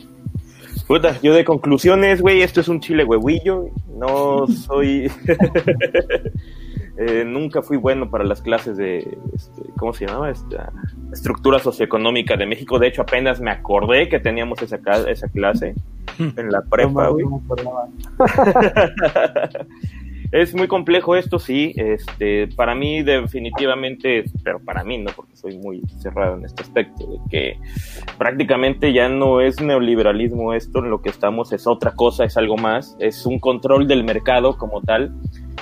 Puta, 0.86 1.20
yo 1.20 1.34
de 1.34 1.44
conclusiones, 1.44 2.20
güey, 2.20 2.42
esto 2.42 2.60
es 2.60 2.68
un 2.68 2.80
chile 2.80 3.04
huevillo. 3.04 3.66
No 3.96 4.46
soy. 4.46 5.10
eh, 6.98 7.24
nunca 7.24 7.62
fui 7.62 7.76
bueno 7.76 8.10
para 8.10 8.24
las 8.24 8.42
clases 8.42 8.76
de. 8.76 9.18
Este, 9.32 9.62
¿Cómo 9.76 9.92
se 9.92 10.06
llamaba? 10.06 10.30
Esta 10.30 10.72
estructura 11.12 11.60
socioeconómica 11.60 12.36
de 12.36 12.44
México. 12.44 12.78
De 12.78 12.88
hecho, 12.88 13.02
apenas 13.02 13.40
me 13.40 13.52
acordé 13.52 14.08
que 14.08 14.18
teníamos 14.18 14.60
esa, 14.62 14.78
esa 15.08 15.28
clase 15.28 15.74
en 16.18 16.50
la 16.50 16.62
prepa, 16.70 17.08
güey. 17.08 17.24
Es 20.30 20.54
muy 20.54 20.68
complejo 20.68 21.16
esto, 21.16 21.38
sí. 21.38 21.72
Este, 21.76 22.48
para 22.48 22.74
mí 22.74 23.02
definitivamente, 23.02 24.24
pero 24.44 24.60
para 24.60 24.84
mí 24.84 24.98
no, 24.98 25.10
porque 25.16 25.36
soy 25.36 25.56
muy 25.56 25.80
cerrado 26.00 26.36
en 26.36 26.44
este 26.44 26.62
aspecto, 26.62 27.06
de 27.06 27.18
que 27.30 27.58
prácticamente 28.18 28.92
ya 28.92 29.08
no 29.08 29.40
es 29.40 29.60
neoliberalismo 29.60 30.52
esto, 30.52 30.80
en 30.80 30.90
lo 30.90 31.00
que 31.00 31.08
estamos 31.08 31.52
es 31.52 31.66
otra 31.66 31.92
cosa, 31.92 32.24
es 32.24 32.36
algo 32.36 32.56
más, 32.56 32.96
es 32.98 33.24
un 33.24 33.38
control 33.38 33.88
del 33.88 34.04
mercado 34.04 34.58
como 34.58 34.82
tal. 34.82 35.14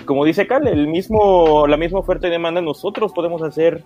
Como 0.04 0.24
dice 0.24 0.46
Cal, 0.46 0.68
el 0.68 0.88
mismo, 0.88 1.66
la 1.66 1.76
misma 1.76 2.00
oferta 2.00 2.28
y 2.28 2.30
demanda, 2.30 2.60
nosotros 2.60 3.12
podemos 3.12 3.42
hacer 3.42 3.84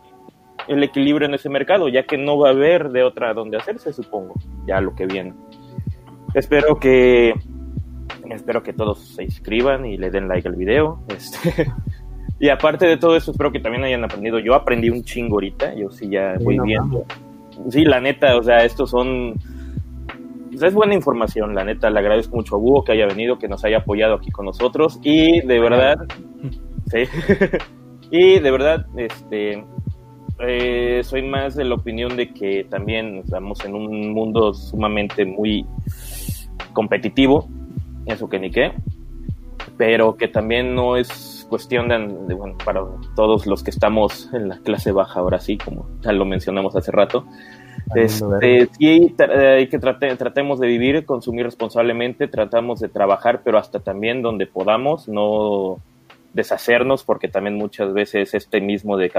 el 0.68 0.82
equilibrio 0.82 1.26
en 1.26 1.34
ese 1.34 1.48
mercado, 1.48 1.88
ya 1.88 2.04
que 2.04 2.18
no 2.18 2.38
va 2.38 2.48
a 2.48 2.52
haber 2.52 2.90
de 2.90 3.02
otra 3.02 3.32
donde 3.32 3.56
hacerse, 3.56 3.92
supongo, 3.92 4.34
ya 4.66 4.80
lo 4.80 4.94
que 4.94 5.06
viene. 5.06 5.32
Espero 6.34 6.78
que 6.78 7.34
Espero 8.30 8.62
que 8.62 8.72
todos 8.72 9.00
se 9.00 9.24
inscriban 9.24 9.84
y 9.86 9.96
le 9.96 10.10
den 10.10 10.28
like 10.28 10.46
al 10.46 10.54
video. 10.54 11.00
Este, 11.08 11.70
y 12.40 12.48
aparte 12.48 12.86
de 12.86 12.96
todo 12.96 13.16
eso, 13.16 13.32
espero 13.32 13.50
que 13.50 13.60
también 13.60 13.84
hayan 13.84 14.04
aprendido. 14.04 14.38
Yo 14.38 14.54
aprendí 14.54 14.88
un 14.88 15.02
chingo 15.02 15.36
ahorita, 15.36 15.74
yo 15.74 15.90
sí 15.90 16.08
ya 16.08 16.34
voy 16.40 16.58
viendo. 16.60 17.04
Sí, 17.68 17.84
la 17.84 18.00
neta, 18.00 18.36
o 18.36 18.42
sea, 18.42 18.64
estos 18.64 18.90
son... 18.90 19.34
es 20.66 20.74
buena 20.74 20.94
información, 20.94 21.54
la 21.54 21.64
neta, 21.64 21.90
le 21.90 21.98
agradezco 21.98 22.36
mucho 22.36 22.56
a 22.56 22.58
Búho 22.58 22.84
que 22.84 22.92
haya 22.92 23.06
venido, 23.06 23.38
que 23.38 23.48
nos 23.48 23.64
haya 23.64 23.78
apoyado 23.78 24.14
aquí 24.14 24.30
con 24.30 24.46
nosotros 24.46 24.98
y 25.02 25.40
de 25.40 25.60
verdad, 25.60 25.96
sí, 26.90 27.04
y 28.10 28.38
de 28.38 28.50
verdad, 28.50 28.86
este, 28.96 29.64
eh, 30.40 31.00
soy 31.04 31.22
más 31.22 31.54
de 31.56 31.64
la 31.64 31.74
opinión 31.74 32.16
de 32.16 32.32
que 32.32 32.64
también 32.64 33.18
estamos 33.18 33.64
en 33.64 33.74
un 33.74 34.12
mundo 34.12 34.54
sumamente 34.54 35.24
muy 35.24 35.66
competitivo 36.72 37.48
eso 38.06 38.28
que 38.28 38.38
ni 38.38 38.50
qué, 38.50 38.72
pero 39.76 40.16
que 40.16 40.28
también 40.28 40.74
no 40.74 40.96
es 40.96 41.46
cuestión 41.48 41.88
de, 41.88 42.34
bueno, 42.34 42.56
para 42.64 42.82
todos 43.16 43.46
los 43.46 43.62
que 43.62 43.70
estamos 43.70 44.30
en 44.32 44.48
la 44.48 44.58
clase 44.58 44.92
baja 44.92 45.20
ahora 45.20 45.40
sí, 45.40 45.58
como 45.58 45.88
ya 46.00 46.12
lo 46.12 46.24
mencionamos 46.24 46.76
hace 46.76 46.92
rato, 46.92 47.26
este, 47.94 48.68
sí 48.78 49.14
hay 49.18 49.66
que 49.68 49.78
trate, 49.78 50.14
tratemos 50.16 50.60
de 50.60 50.68
vivir, 50.68 51.04
consumir 51.04 51.44
responsablemente, 51.44 52.28
tratamos 52.28 52.80
de 52.80 52.88
trabajar, 52.88 53.42
pero 53.44 53.58
hasta 53.58 53.80
también 53.80 54.22
donde 54.22 54.46
podamos, 54.46 55.08
no 55.08 55.78
deshacernos, 56.32 57.02
porque 57.04 57.28
también 57.28 57.56
muchas 57.56 57.92
veces 57.92 58.34
este 58.34 58.60
mismo, 58.60 58.96
de 58.96 59.10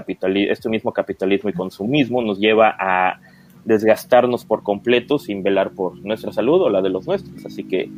este 0.49 0.69
mismo 0.69 0.93
capitalismo 0.93 1.49
y 1.49 1.53
consumismo 1.53 2.21
nos 2.21 2.39
lleva 2.39 2.75
a 2.79 3.19
desgastarnos 3.65 4.45
por 4.45 4.63
completo 4.63 5.19
sin 5.19 5.43
velar 5.43 5.71
por 5.71 5.97
nuestra 6.03 6.31
salud 6.31 6.61
o 6.61 6.69
la 6.69 6.81
de 6.81 6.89
los 6.89 7.05
nuestros. 7.05 7.45
Así 7.45 7.65
que 7.65 7.89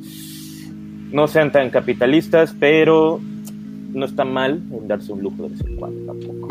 no 1.11 1.27
sean 1.27 1.51
tan 1.51 1.69
capitalistas, 1.69 2.55
pero 2.59 3.19
no 3.93 4.05
está 4.05 4.25
mal 4.25 4.61
en 4.71 4.87
darse 4.87 5.13
un 5.13 5.21
lujo 5.21 5.43
de 5.43 5.49
vez 5.49 5.61
en 5.61 5.75
cuando 5.77 6.13
tampoco. 6.13 6.47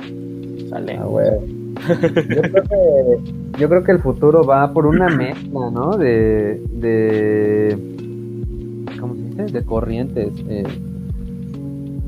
Sale. 0.69 0.97
Ah, 0.97 1.05
yo, 1.89 2.43
creo 2.43 2.63
que, 2.63 3.42
el 3.59 3.99
futuro 4.01 4.45
va 4.45 4.73
por 4.73 4.87
una 4.87 5.09
mezcla, 5.09 5.71
¿no? 5.71 5.97
De, 5.97 6.63
de 6.73 7.79
¿cómo 9.01 9.15
se 9.15 9.23
dice? 9.23 9.45
De 9.47 9.65
corrientes. 9.65 10.33
Eh, 10.49 10.65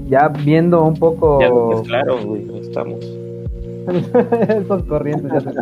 ya 0.09 0.29
viendo 0.29 0.85
un 0.85 0.95
poco. 0.95 1.41
Ya 1.41 1.49
claro, 1.83 2.19
güey, 2.25 2.61
estamos. 2.61 3.05
Esos 4.49 4.83
corrientes 4.85 5.45
ya 5.45 5.53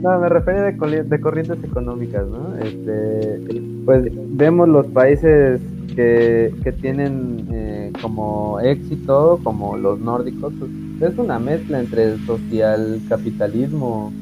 No, 0.00 0.18
me 0.18 0.28
refiero 0.28 0.62
de, 0.62 1.02
de 1.04 1.20
corrientes 1.20 1.62
económicas, 1.62 2.26
¿no? 2.26 2.56
Este, 2.56 3.40
pues 3.84 4.10
vemos 4.36 4.68
los 4.68 4.86
países 4.88 5.60
que, 5.94 6.54
que 6.62 6.72
tienen 6.72 7.46
eh, 7.52 7.92
como 8.00 8.58
éxito, 8.60 9.38
como 9.42 9.76
los 9.76 10.00
nórdicos, 10.00 10.52
pues, 10.58 10.70
es 11.12 11.18
una 11.18 11.38
mezcla 11.38 11.80
entre 11.80 12.04
el 12.04 12.26
social 12.26 13.00
capitalismo, 13.08 14.12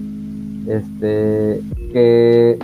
este, 0.66 1.60
que, 1.92 2.58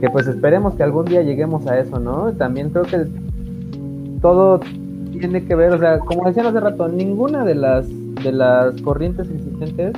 que 0.00 0.10
pues 0.10 0.26
esperemos 0.26 0.74
que 0.74 0.82
algún 0.82 1.04
día 1.04 1.22
lleguemos 1.22 1.66
a 1.66 1.78
eso, 1.78 1.98
¿no? 1.98 2.32
También 2.32 2.70
creo 2.70 2.84
que 2.84 3.06
todo 4.20 4.60
tiene 5.12 5.44
que 5.44 5.54
ver, 5.54 5.72
o 5.72 5.78
sea, 5.78 5.98
como 5.98 6.26
decían 6.26 6.46
hace 6.46 6.60
rato, 6.60 6.88
ninguna 6.88 7.44
de 7.44 7.54
las 7.54 7.88
de 8.22 8.32
las 8.32 8.80
corrientes 8.82 9.30
existentes 9.30 9.92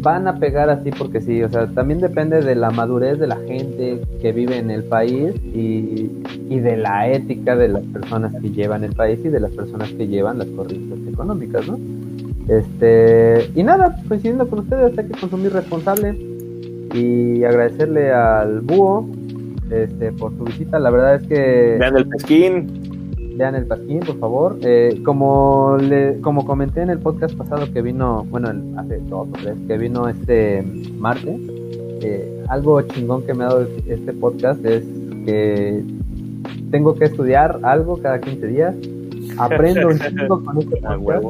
van 0.00 0.28
a 0.28 0.38
pegar 0.38 0.70
así 0.70 0.90
porque 0.90 1.20
sí, 1.20 1.42
o 1.42 1.48
sea, 1.48 1.66
también 1.68 2.00
depende 2.00 2.40
de 2.40 2.54
la 2.54 2.70
madurez 2.70 3.18
de 3.18 3.26
la 3.26 3.36
gente 3.36 4.00
que 4.20 4.32
vive 4.32 4.58
en 4.58 4.70
el 4.70 4.84
país 4.84 5.34
y, 5.44 6.10
de 6.48 6.76
la 6.76 7.08
ética 7.08 7.56
de 7.56 7.68
las 7.68 7.82
personas 7.84 8.32
que 8.40 8.50
llevan 8.50 8.84
el 8.84 8.92
país 8.92 9.20
y 9.24 9.28
de 9.28 9.40
las 9.40 9.52
personas 9.52 9.90
que 9.92 10.06
llevan 10.06 10.38
las 10.38 10.48
corrientes 10.48 10.98
económicas, 11.06 11.66
¿no? 11.68 11.78
Este, 12.48 13.50
y 13.54 13.62
nada, 13.62 13.96
coincidiendo 14.08 14.48
con 14.48 14.60
ustedes, 14.60 14.98
hay 14.98 15.06
que 15.06 15.20
consumir 15.20 15.52
responsable 15.52 16.16
y 16.94 17.44
agradecerle 17.44 18.12
al 18.12 18.60
búho 18.60 19.06
este, 19.70 20.12
por 20.12 20.36
su 20.36 20.44
visita. 20.44 20.78
La 20.78 20.90
verdad 20.90 21.16
es 21.16 21.26
que. 21.26 21.76
Vean 21.78 21.96
el 21.96 22.08
pesquín. 22.08 22.66
Vean 23.36 23.54
el 23.54 23.66
pasquín, 23.66 24.00
por 24.00 24.18
favor. 24.18 24.58
Eh, 24.62 25.00
como 25.04 25.76
le, 25.80 26.20
como 26.20 26.44
comenté 26.44 26.82
en 26.82 26.90
el 26.90 26.98
podcast 26.98 27.36
pasado 27.36 27.72
que 27.72 27.82
vino, 27.82 28.24
bueno, 28.30 28.50
el- 28.50 28.76
hace 28.78 28.98
dos 29.08 29.28
o 29.28 29.32
tres, 29.40 29.56
que 29.68 29.78
vino 29.78 30.08
este 30.08 30.62
martes, 30.98 31.38
eh, 32.02 32.44
algo 32.48 32.80
chingón 32.82 33.22
que 33.24 33.34
me 33.34 33.44
ha 33.44 33.48
dado 33.48 33.68
este 33.86 34.12
podcast 34.12 34.64
es 34.64 34.82
que 35.24 35.84
tengo 36.70 36.94
que 36.94 37.04
estudiar 37.04 37.60
algo 37.62 37.98
cada 37.98 38.20
15 38.20 38.46
días. 38.46 38.74
Aprendo 39.36 39.88
un 39.88 39.98
chingo 40.00 40.42
con 40.42 40.58
este 40.58 40.76
podcast. 40.80 41.22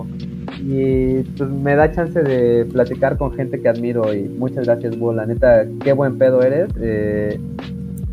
Y 0.61 1.23
pues 1.37 1.51
me 1.51 1.75
da 1.77 1.93
chance 1.93 2.23
de 2.23 2.65
platicar 2.67 3.17
con 3.17 3.33
gente 3.33 3.61
que 3.61 3.69
admiro 3.69 4.13
y 4.15 4.23
muchas 4.23 4.67
gracias, 4.67 4.99
Bo, 4.99 5.13
la 5.13 5.27
neta, 5.27 5.65
qué 5.83 5.93
buen 5.93 6.19
pedo 6.19 6.43
eres. 6.43 6.69
eh, 6.81 7.39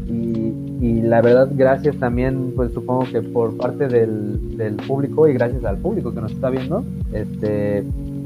y, 0.07 0.53
y 0.85 1.01
la 1.01 1.21
verdad, 1.21 1.49
gracias 1.55 1.95
también, 1.97 2.53
pues 2.55 2.71
supongo 2.73 3.05
que 3.11 3.21
por 3.21 3.57
parte 3.57 3.87
del, 3.87 4.57
del 4.57 4.75
público 4.75 5.27
y 5.27 5.33
gracias 5.33 5.63
al 5.65 5.77
público 5.77 6.13
que 6.13 6.21
nos 6.21 6.31
está 6.31 6.49
viendo, 6.49 6.85
este, 7.13 7.83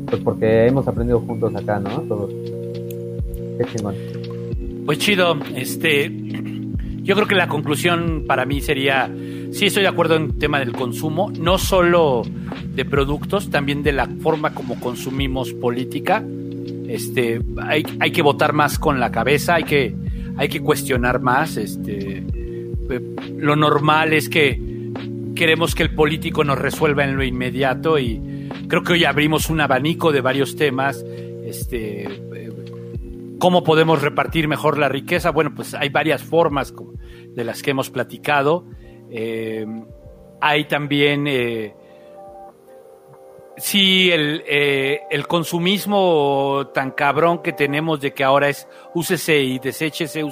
pues 0.08 0.22
porque 0.24 0.68
hemos 0.68 0.88
aprendido 0.88 1.20
juntos 1.22 1.56
acá, 1.56 1.80
¿no? 1.80 1.90
Todos. 2.02 2.32
Qué 3.58 3.66
chingón. 3.74 3.96
Pues 4.86 4.98
chido, 5.00 5.38
este, 5.56 6.10
yo 7.04 7.16
creo 7.16 7.28
que 7.28 7.36
la 7.36 7.48
conclusión 7.48 8.26
para 8.28 8.46
mí 8.46 8.60
sería, 8.60 9.10
sí 9.52 9.66
estoy 9.66 9.84
de 9.84 9.90
acuerdo 9.90 10.16
en 10.16 10.24
el 10.24 10.38
tema 10.38 10.60
del 10.60 10.72
consumo, 10.72 11.32
no 11.38 11.58
solo 11.58 12.24
de 12.76 12.86
productos, 12.86 13.50
también 13.50 13.84
de 13.84 13.92
la 13.92 14.08
forma 14.22 14.54
como 14.54 14.80
consumimos 14.80 15.54
política. 15.54 16.24
Este, 16.88 17.42
hay, 17.62 17.84
hay 18.00 18.12
que 18.12 18.22
votar 18.22 18.54
más 18.54 18.80
con 18.80 19.00
la 19.00 19.12
cabeza, 19.12 19.56
hay 19.56 19.64
que, 19.64 19.96
hay 20.38 20.50
que 20.50 20.62
cuestionar 20.62 21.22
más. 21.22 21.58
Este, 21.58 22.26
eh, 22.90 23.02
lo 23.38 23.56
normal 23.56 24.14
es 24.14 24.30
que 24.30 24.60
queremos 25.36 25.76
que 25.76 25.84
el 25.84 25.94
político 25.94 26.44
nos 26.44 26.58
resuelva 26.58 27.04
en 27.04 27.16
lo 27.16 27.24
inmediato 27.24 28.00
y 28.00 28.50
creo 28.68 28.84
que 28.84 28.94
hoy 28.94 29.06
abrimos 29.06 29.50
un 29.50 29.62
abanico 29.62 30.12
de 30.12 30.22
varios 30.22 30.56
temas. 30.56 31.06
Este, 31.46 32.04
eh, 32.04 32.50
¿Cómo 33.40 33.64
podemos 33.64 34.02
repartir 34.02 34.48
mejor 34.48 34.78
la 34.78 34.90
riqueza? 34.90 35.32
Bueno, 35.32 35.54
pues 35.56 35.74
hay 35.74 35.90
varias 35.90 36.24
formas 36.24 36.74
de 37.36 37.44
las 37.44 37.62
que 37.62 37.72
hemos 37.72 37.90
platicado. 37.90 38.66
Eh, 39.12 39.66
hay 40.42 40.66
también, 40.66 41.28
eh, 41.28 41.76
sí, 43.58 44.12
el, 44.12 44.44
eh, 44.48 45.02
el 45.10 45.28
consumismo 45.28 46.70
tan 46.74 46.92
cabrón 46.92 47.42
que 47.42 47.54
tenemos 47.54 48.00
de 48.00 48.14
que 48.14 48.24
ahora 48.24 48.50
es 48.50 48.68
úsese 48.94 49.40
y 49.40 49.60
deséchese, 49.60 50.24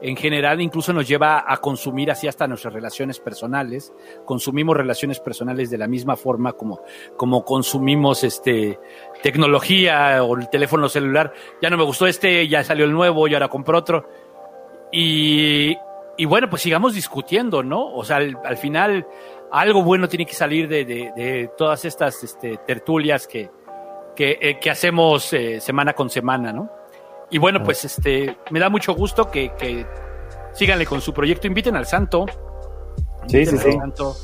en 0.00 0.16
general 0.16 0.60
incluso 0.60 0.92
nos 0.92 1.08
lleva 1.08 1.44
a 1.46 1.56
consumir 1.56 2.10
así 2.10 2.28
hasta 2.28 2.46
nuestras 2.46 2.72
relaciones 2.72 3.18
personales. 3.18 3.92
Consumimos 4.24 4.76
relaciones 4.76 5.18
personales 5.18 5.70
de 5.70 5.78
la 5.78 5.88
misma 5.88 6.16
forma 6.16 6.52
como, 6.52 6.82
como 7.16 7.44
consumimos 7.44 8.22
este 8.22 8.78
tecnología 9.22 10.22
o 10.22 10.36
el 10.36 10.48
teléfono 10.50 10.88
celular. 10.88 11.32
Ya 11.60 11.70
no 11.70 11.76
me 11.76 11.84
gustó 11.84 12.06
este, 12.06 12.46
ya 12.46 12.62
salió 12.62 12.84
el 12.84 12.92
nuevo, 12.92 13.26
y 13.26 13.34
ahora 13.34 13.48
compro 13.48 13.78
otro. 13.78 14.08
Y, 14.92 15.76
y 16.18 16.24
bueno, 16.26 16.50
pues 16.50 16.60
sigamos 16.62 16.94
discutiendo, 16.94 17.62
¿no? 17.62 17.86
O 17.94 18.04
sea, 18.04 18.16
al, 18.16 18.36
al 18.44 18.56
final 18.58 19.06
algo 19.50 19.82
bueno 19.82 20.08
tiene 20.08 20.26
que 20.26 20.34
salir 20.34 20.68
de, 20.68 20.84
de- 20.84 21.12
de 21.16 21.50
todas 21.56 21.84
estas 21.86 22.22
este, 22.22 22.58
tertulias 22.66 23.26
que, 23.26 23.50
que, 24.14 24.36
eh, 24.40 24.58
que 24.60 24.70
hacemos 24.70 25.32
eh, 25.32 25.60
semana 25.60 25.94
con 25.94 26.10
semana, 26.10 26.52
¿no? 26.52 26.70
Y 27.30 27.38
bueno, 27.38 27.62
pues 27.62 27.84
este, 27.84 28.36
me 28.50 28.58
da 28.60 28.68
mucho 28.68 28.94
gusto 28.94 29.30
que, 29.30 29.52
que 29.58 29.86
síganle 30.52 30.84
con 30.86 31.00
su 31.00 31.12
proyecto, 31.14 31.46
inviten 31.46 31.76
al 31.76 31.86
santo. 31.86 32.26
Sí, 33.26 33.44
sí, 33.46 33.50
inviten 33.50 33.58
sí. 33.58 33.66
al 33.68 33.78
santo, 33.78 34.16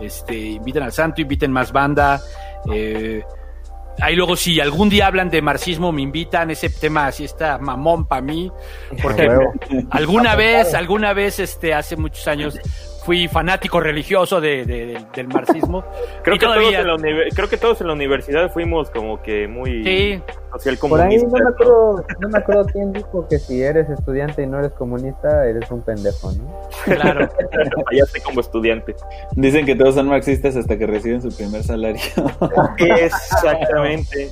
este, 0.00 0.34
inviten 0.36 0.82
al 0.84 0.92
santo, 0.92 1.20
inviten 1.20 1.52
más 1.52 1.72
banda. 1.72 2.20
Eh, 2.72 3.22
ahí 4.00 4.16
luego 4.16 4.36
si 4.36 4.60
algún 4.60 4.88
día 4.88 5.06
hablan 5.06 5.30
de 5.30 5.42
marxismo 5.42 5.92
me 5.92 6.02
invitan, 6.02 6.50
ese 6.50 6.68
tema 6.70 7.06
así 7.06 7.24
está 7.24 7.58
mamón 7.58 8.06
para 8.06 8.22
mí, 8.22 8.50
porque 9.02 9.28
alguna 9.90 10.36
vez, 10.36 10.74
alguna 10.74 11.12
vez, 11.12 11.38
este, 11.38 11.74
hace 11.74 11.96
muchos 11.96 12.26
años 12.28 12.58
fui 13.04 13.26
fanático 13.28 13.80
religioso 13.80 14.40
de, 14.40 14.64
de- 14.64 14.86
de- 14.86 15.06
del 15.14 15.28
marxismo. 15.28 15.84
Creo 16.22 16.36
Y 16.36 16.38
que, 16.38 16.46
todos 16.46 16.56
todavía- 16.58 16.80
en 16.80 16.86
la 16.86 16.96
creo 17.34 17.48
que 17.48 17.56
todos 17.56 17.80
en 17.80 17.86
la 17.88 17.92
universidad 17.94 18.50
fuimos 18.52 18.90
como 18.90 19.20
que 19.22 19.48
muy 19.48 19.82
Sí, 19.84 20.22
social 20.52 20.76
Por 20.78 21.00
ahí 21.00 21.16
no 21.18 21.28
me 21.30 21.48
acuerdo, 21.48 22.04
no 22.20 22.28
me 22.28 22.38
acuerdo 22.38 22.64
quién 22.66 22.92
dijo 22.92 23.26
que 23.28 23.38
si 23.38 23.62
eres 23.62 23.88
estudiante 23.90 24.42
y 24.42 24.46
no 24.46 24.58
eres 24.58 24.72
comunista, 24.72 25.46
eres 25.46 25.70
un 25.70 25.82
pendejo, 25.82 26.30
¿no? 26.32 26.60
claro. 26.84 27.28
Ya 27.92 28.04
estoy 28.04 28.20
como 28.22 28.40
estudiante. 28.40 28.94
Dicen 29.32 29.66
que 29.66 29.74
todos 29.74 29.94
son 29.96 30.08
marxistas 30.08 30.56
hasta 30.56 30.78
que 30.78 30.86
reciben 30.86 31.20
su 31.22 31.34
primer 31.36 31.62
salario. 31.62 32.00
Exactamente. 32.78 34.28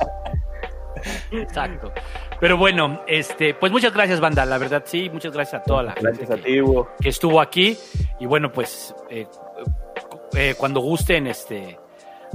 Exacto. 1.32 1.92
Pero 2.40 2.56
bueno, 2.56 3.02
este, 3.06 3.54
pues 3.54 3.70
muchas 3.70 3.92
gracias, 3.92 4.18
banda. 4.18 4.46
La 4.46 4.58
verdad, 4.58 4.82
sí, 4.86 5.10
muchas 5.10 5.32
gracias 5.32 5.60
a 5.60 5.64
toda 5.64 5.82
la 5.82 5.92
gente 5.92 6.08
Gracias 6.08 6.30
a 6.30 6.36
que, 6.36 6.42
ti, 6.42 6.60
Hugo. 6.60 6.88
que 7.00 7.10
estuvo 7.10 7.40
aquí. 7.40 7.76
Y 8.18 8.26
bueno, 8.26 8.50
pues 8.50 8.94
eh, 9.10 9.26
eh, 10.34 10.54
cuando 10.56 10.80
gusten, 10.80 11.26
este, 11.26 11.78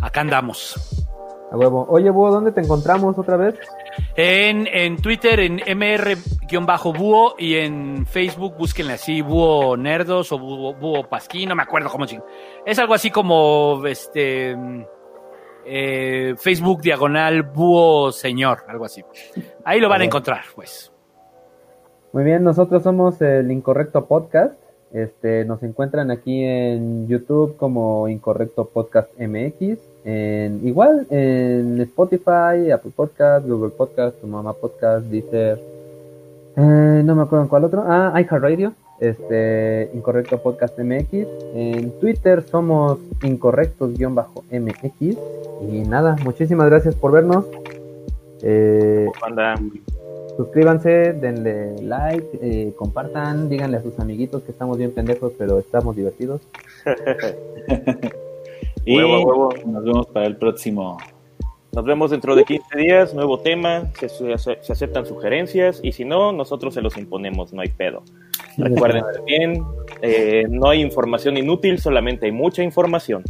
acá 0.01 0.21
andamos. 0.21 1.03
A 1.51 1.57
huevo. 1.57 1.85
Oye, 1.89 2.09
Búho, 2.09 2.31
¿dónde 2.31 2.51
te 2.51 2.61
encontramos 2.61 3.17
otra 3.17 3.37
vez? 3.37 3.55
En, 4.15 4.67
en 4.67 4.97
Twitter, 4.97 5.39
en 5.39 5.55
mr-búho 5.77 7.35
y 7.37 7.55
en 7.55 8.05
Facebook, 8.05 8.55
búsquenle 8.57 8.93
así, 8.93 9.21
búho 9.21 9.77
nerdos 9.77 10.31
o 10.31 10.39
búho, 10.39 10.73
búho 10.73 11.07
pasquín, 11.07 11.49
no 11.49 11.55
me 11.55 11.63
acuerdo 11.63 11.89
cómo 11.89 12.05
Es 12.65 12.79
algo 12.79 12.93
así 12.93 13.09
como 13.09 13.81
este 13.85 14.55
eh, 15.65 16.35
Facebook 16.37 16.81
diagonal 16.81 17.43
búho 17.43 18.11
señor, 18.11 18.59
algo 18.67 18.85
así. 18.85 19.03
Ahí 19.63 19.79
lo 19.79 19.89
van 19.89 20.01
a 20.01 20.05
encontrar, 20.05 20.41
pues. 20.55 20.91
Muy 22.13 22.23
bien, 22.23 22.43
nosotros 22.43 22.83
somos 22.83 23.21
el 23.21 23.51
Incorrecto 23.51 24.05
Podcast. 24.05 24.53
Este, 24.93 25.43
nos 25.43 25.61
encuentran 25.63 26.09
aquí 26.11 26.41
en 26.43 27.07
YouTube 27.07 27.57
como 27.57 28.07
Incorrecto 28.07 28.65
Podcast 28.65 29.09
MX. 29.19 29.77
En, 30.05 30.65
igual 30.65 31.05
en 31.09 31.81
Spotify, 31.81 32.71
Apple 32.71 32.91
Podcast, 32.95 33.45
Google 33.45 33.71
Podcast, 33.71 34.21
Tu 34.21 34.27
Mamá 34.27 34.53
Podcast, 34.53 35.05
Deezer. 35.07 35.59
eh, 36.55 37.01
no 37.03 37.15
me 37.15 37.23
acuerdo 37.23 37.43
en 37.43 37.49
cuál 37.49 37.65
otro. 37.65 37.83
Ah, 37.85 38.13
iHeartRadio. 38.21 38.73
Este, 38.99 39.89
Incorrecto 39.93 40.41
Podcast 40.41 40.77
MX. 40.79 41.27
En 41.53 41.91
Twitter 41.99 42.43
somos 42.43 42.97
Incorrectos-MX. 43.21 45.17
Y 45.69 45.79
nada, 45.87 46.15
muchísimas 46.23 46.67
gracias 46.69 46.95
por 46.95 47.11
vernos. 47.11 47.45
Eh. 48.41 49.07
Suscríbanse, 50.37 51.13
denle 51.13 51.75
like, 51.81 52.27
eh, 52.41 52.73
compartan, 52.75 53.47
díganle 53.47 53.77
a 53.77 53.81
sus 53.81 53.97
amiguitos 53.99 54.43
que 54.43 54.51
estamos 54.51 54.77
bien 54.77 54.91
pendejos, 54.91 55.31
pero 55.37 55.59
estamos 55.59 55.95
divertidos. 55.95 56.41
y 58.85 58.97
Huevo, 58.97 59.23
huevo. 59.23 59.49
nos 59.65 59.83
vemos 59.83 60.07
para 60.07 60.25
el 60.27 60.35
próximo. 60.35 60.97
Nos 61.71 61.85
vemos 61.85 62.11
dentro 62.11 62.35
de 62.35 62.43
15 62.43 62.77
días, 62.77 63.13
nuevo 63.13 63.39
tema, 63.39 63.85
se, 63.99 64.09
se- 64.09 64.37
se 64.61 64.73
aceptan 64.73 65.05
sugerencias 65.05 65.79
y 65.83 65.91
si 65.93 66.03
no, 66.05 66.31
nosotros 66.33 66.73
se 66.73 66.81
los 66.81 66.97
imponemos, 66.97 67.53
no 67.53 67.61
hay 67.61 67.69
pedo. 67.69 68.03
Recuerden 68.57 69.03
bien, 69.25 69.63
eh, 70.01 70.45
no 70.49 70.69
hay 70.69 70.81
información 70.81 71.37
inútil, 71.37 71.79
solamente 71.79 72.25
hay 72.25 72.31
mucha 72.31 72.63
información. 72.63 73.23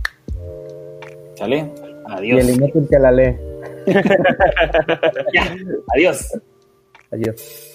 ¿Sale? 1.36 1.72
Adiós. 2.08 2.38
Y 2.38 2.50
el 2.50 2.56
inútil 2.56 2.88
que 2.90 3.00
la 3.00 3.12
lee. 3.12 3.36
adiós. 5.96 6.40
Adiós. 7.12 7.72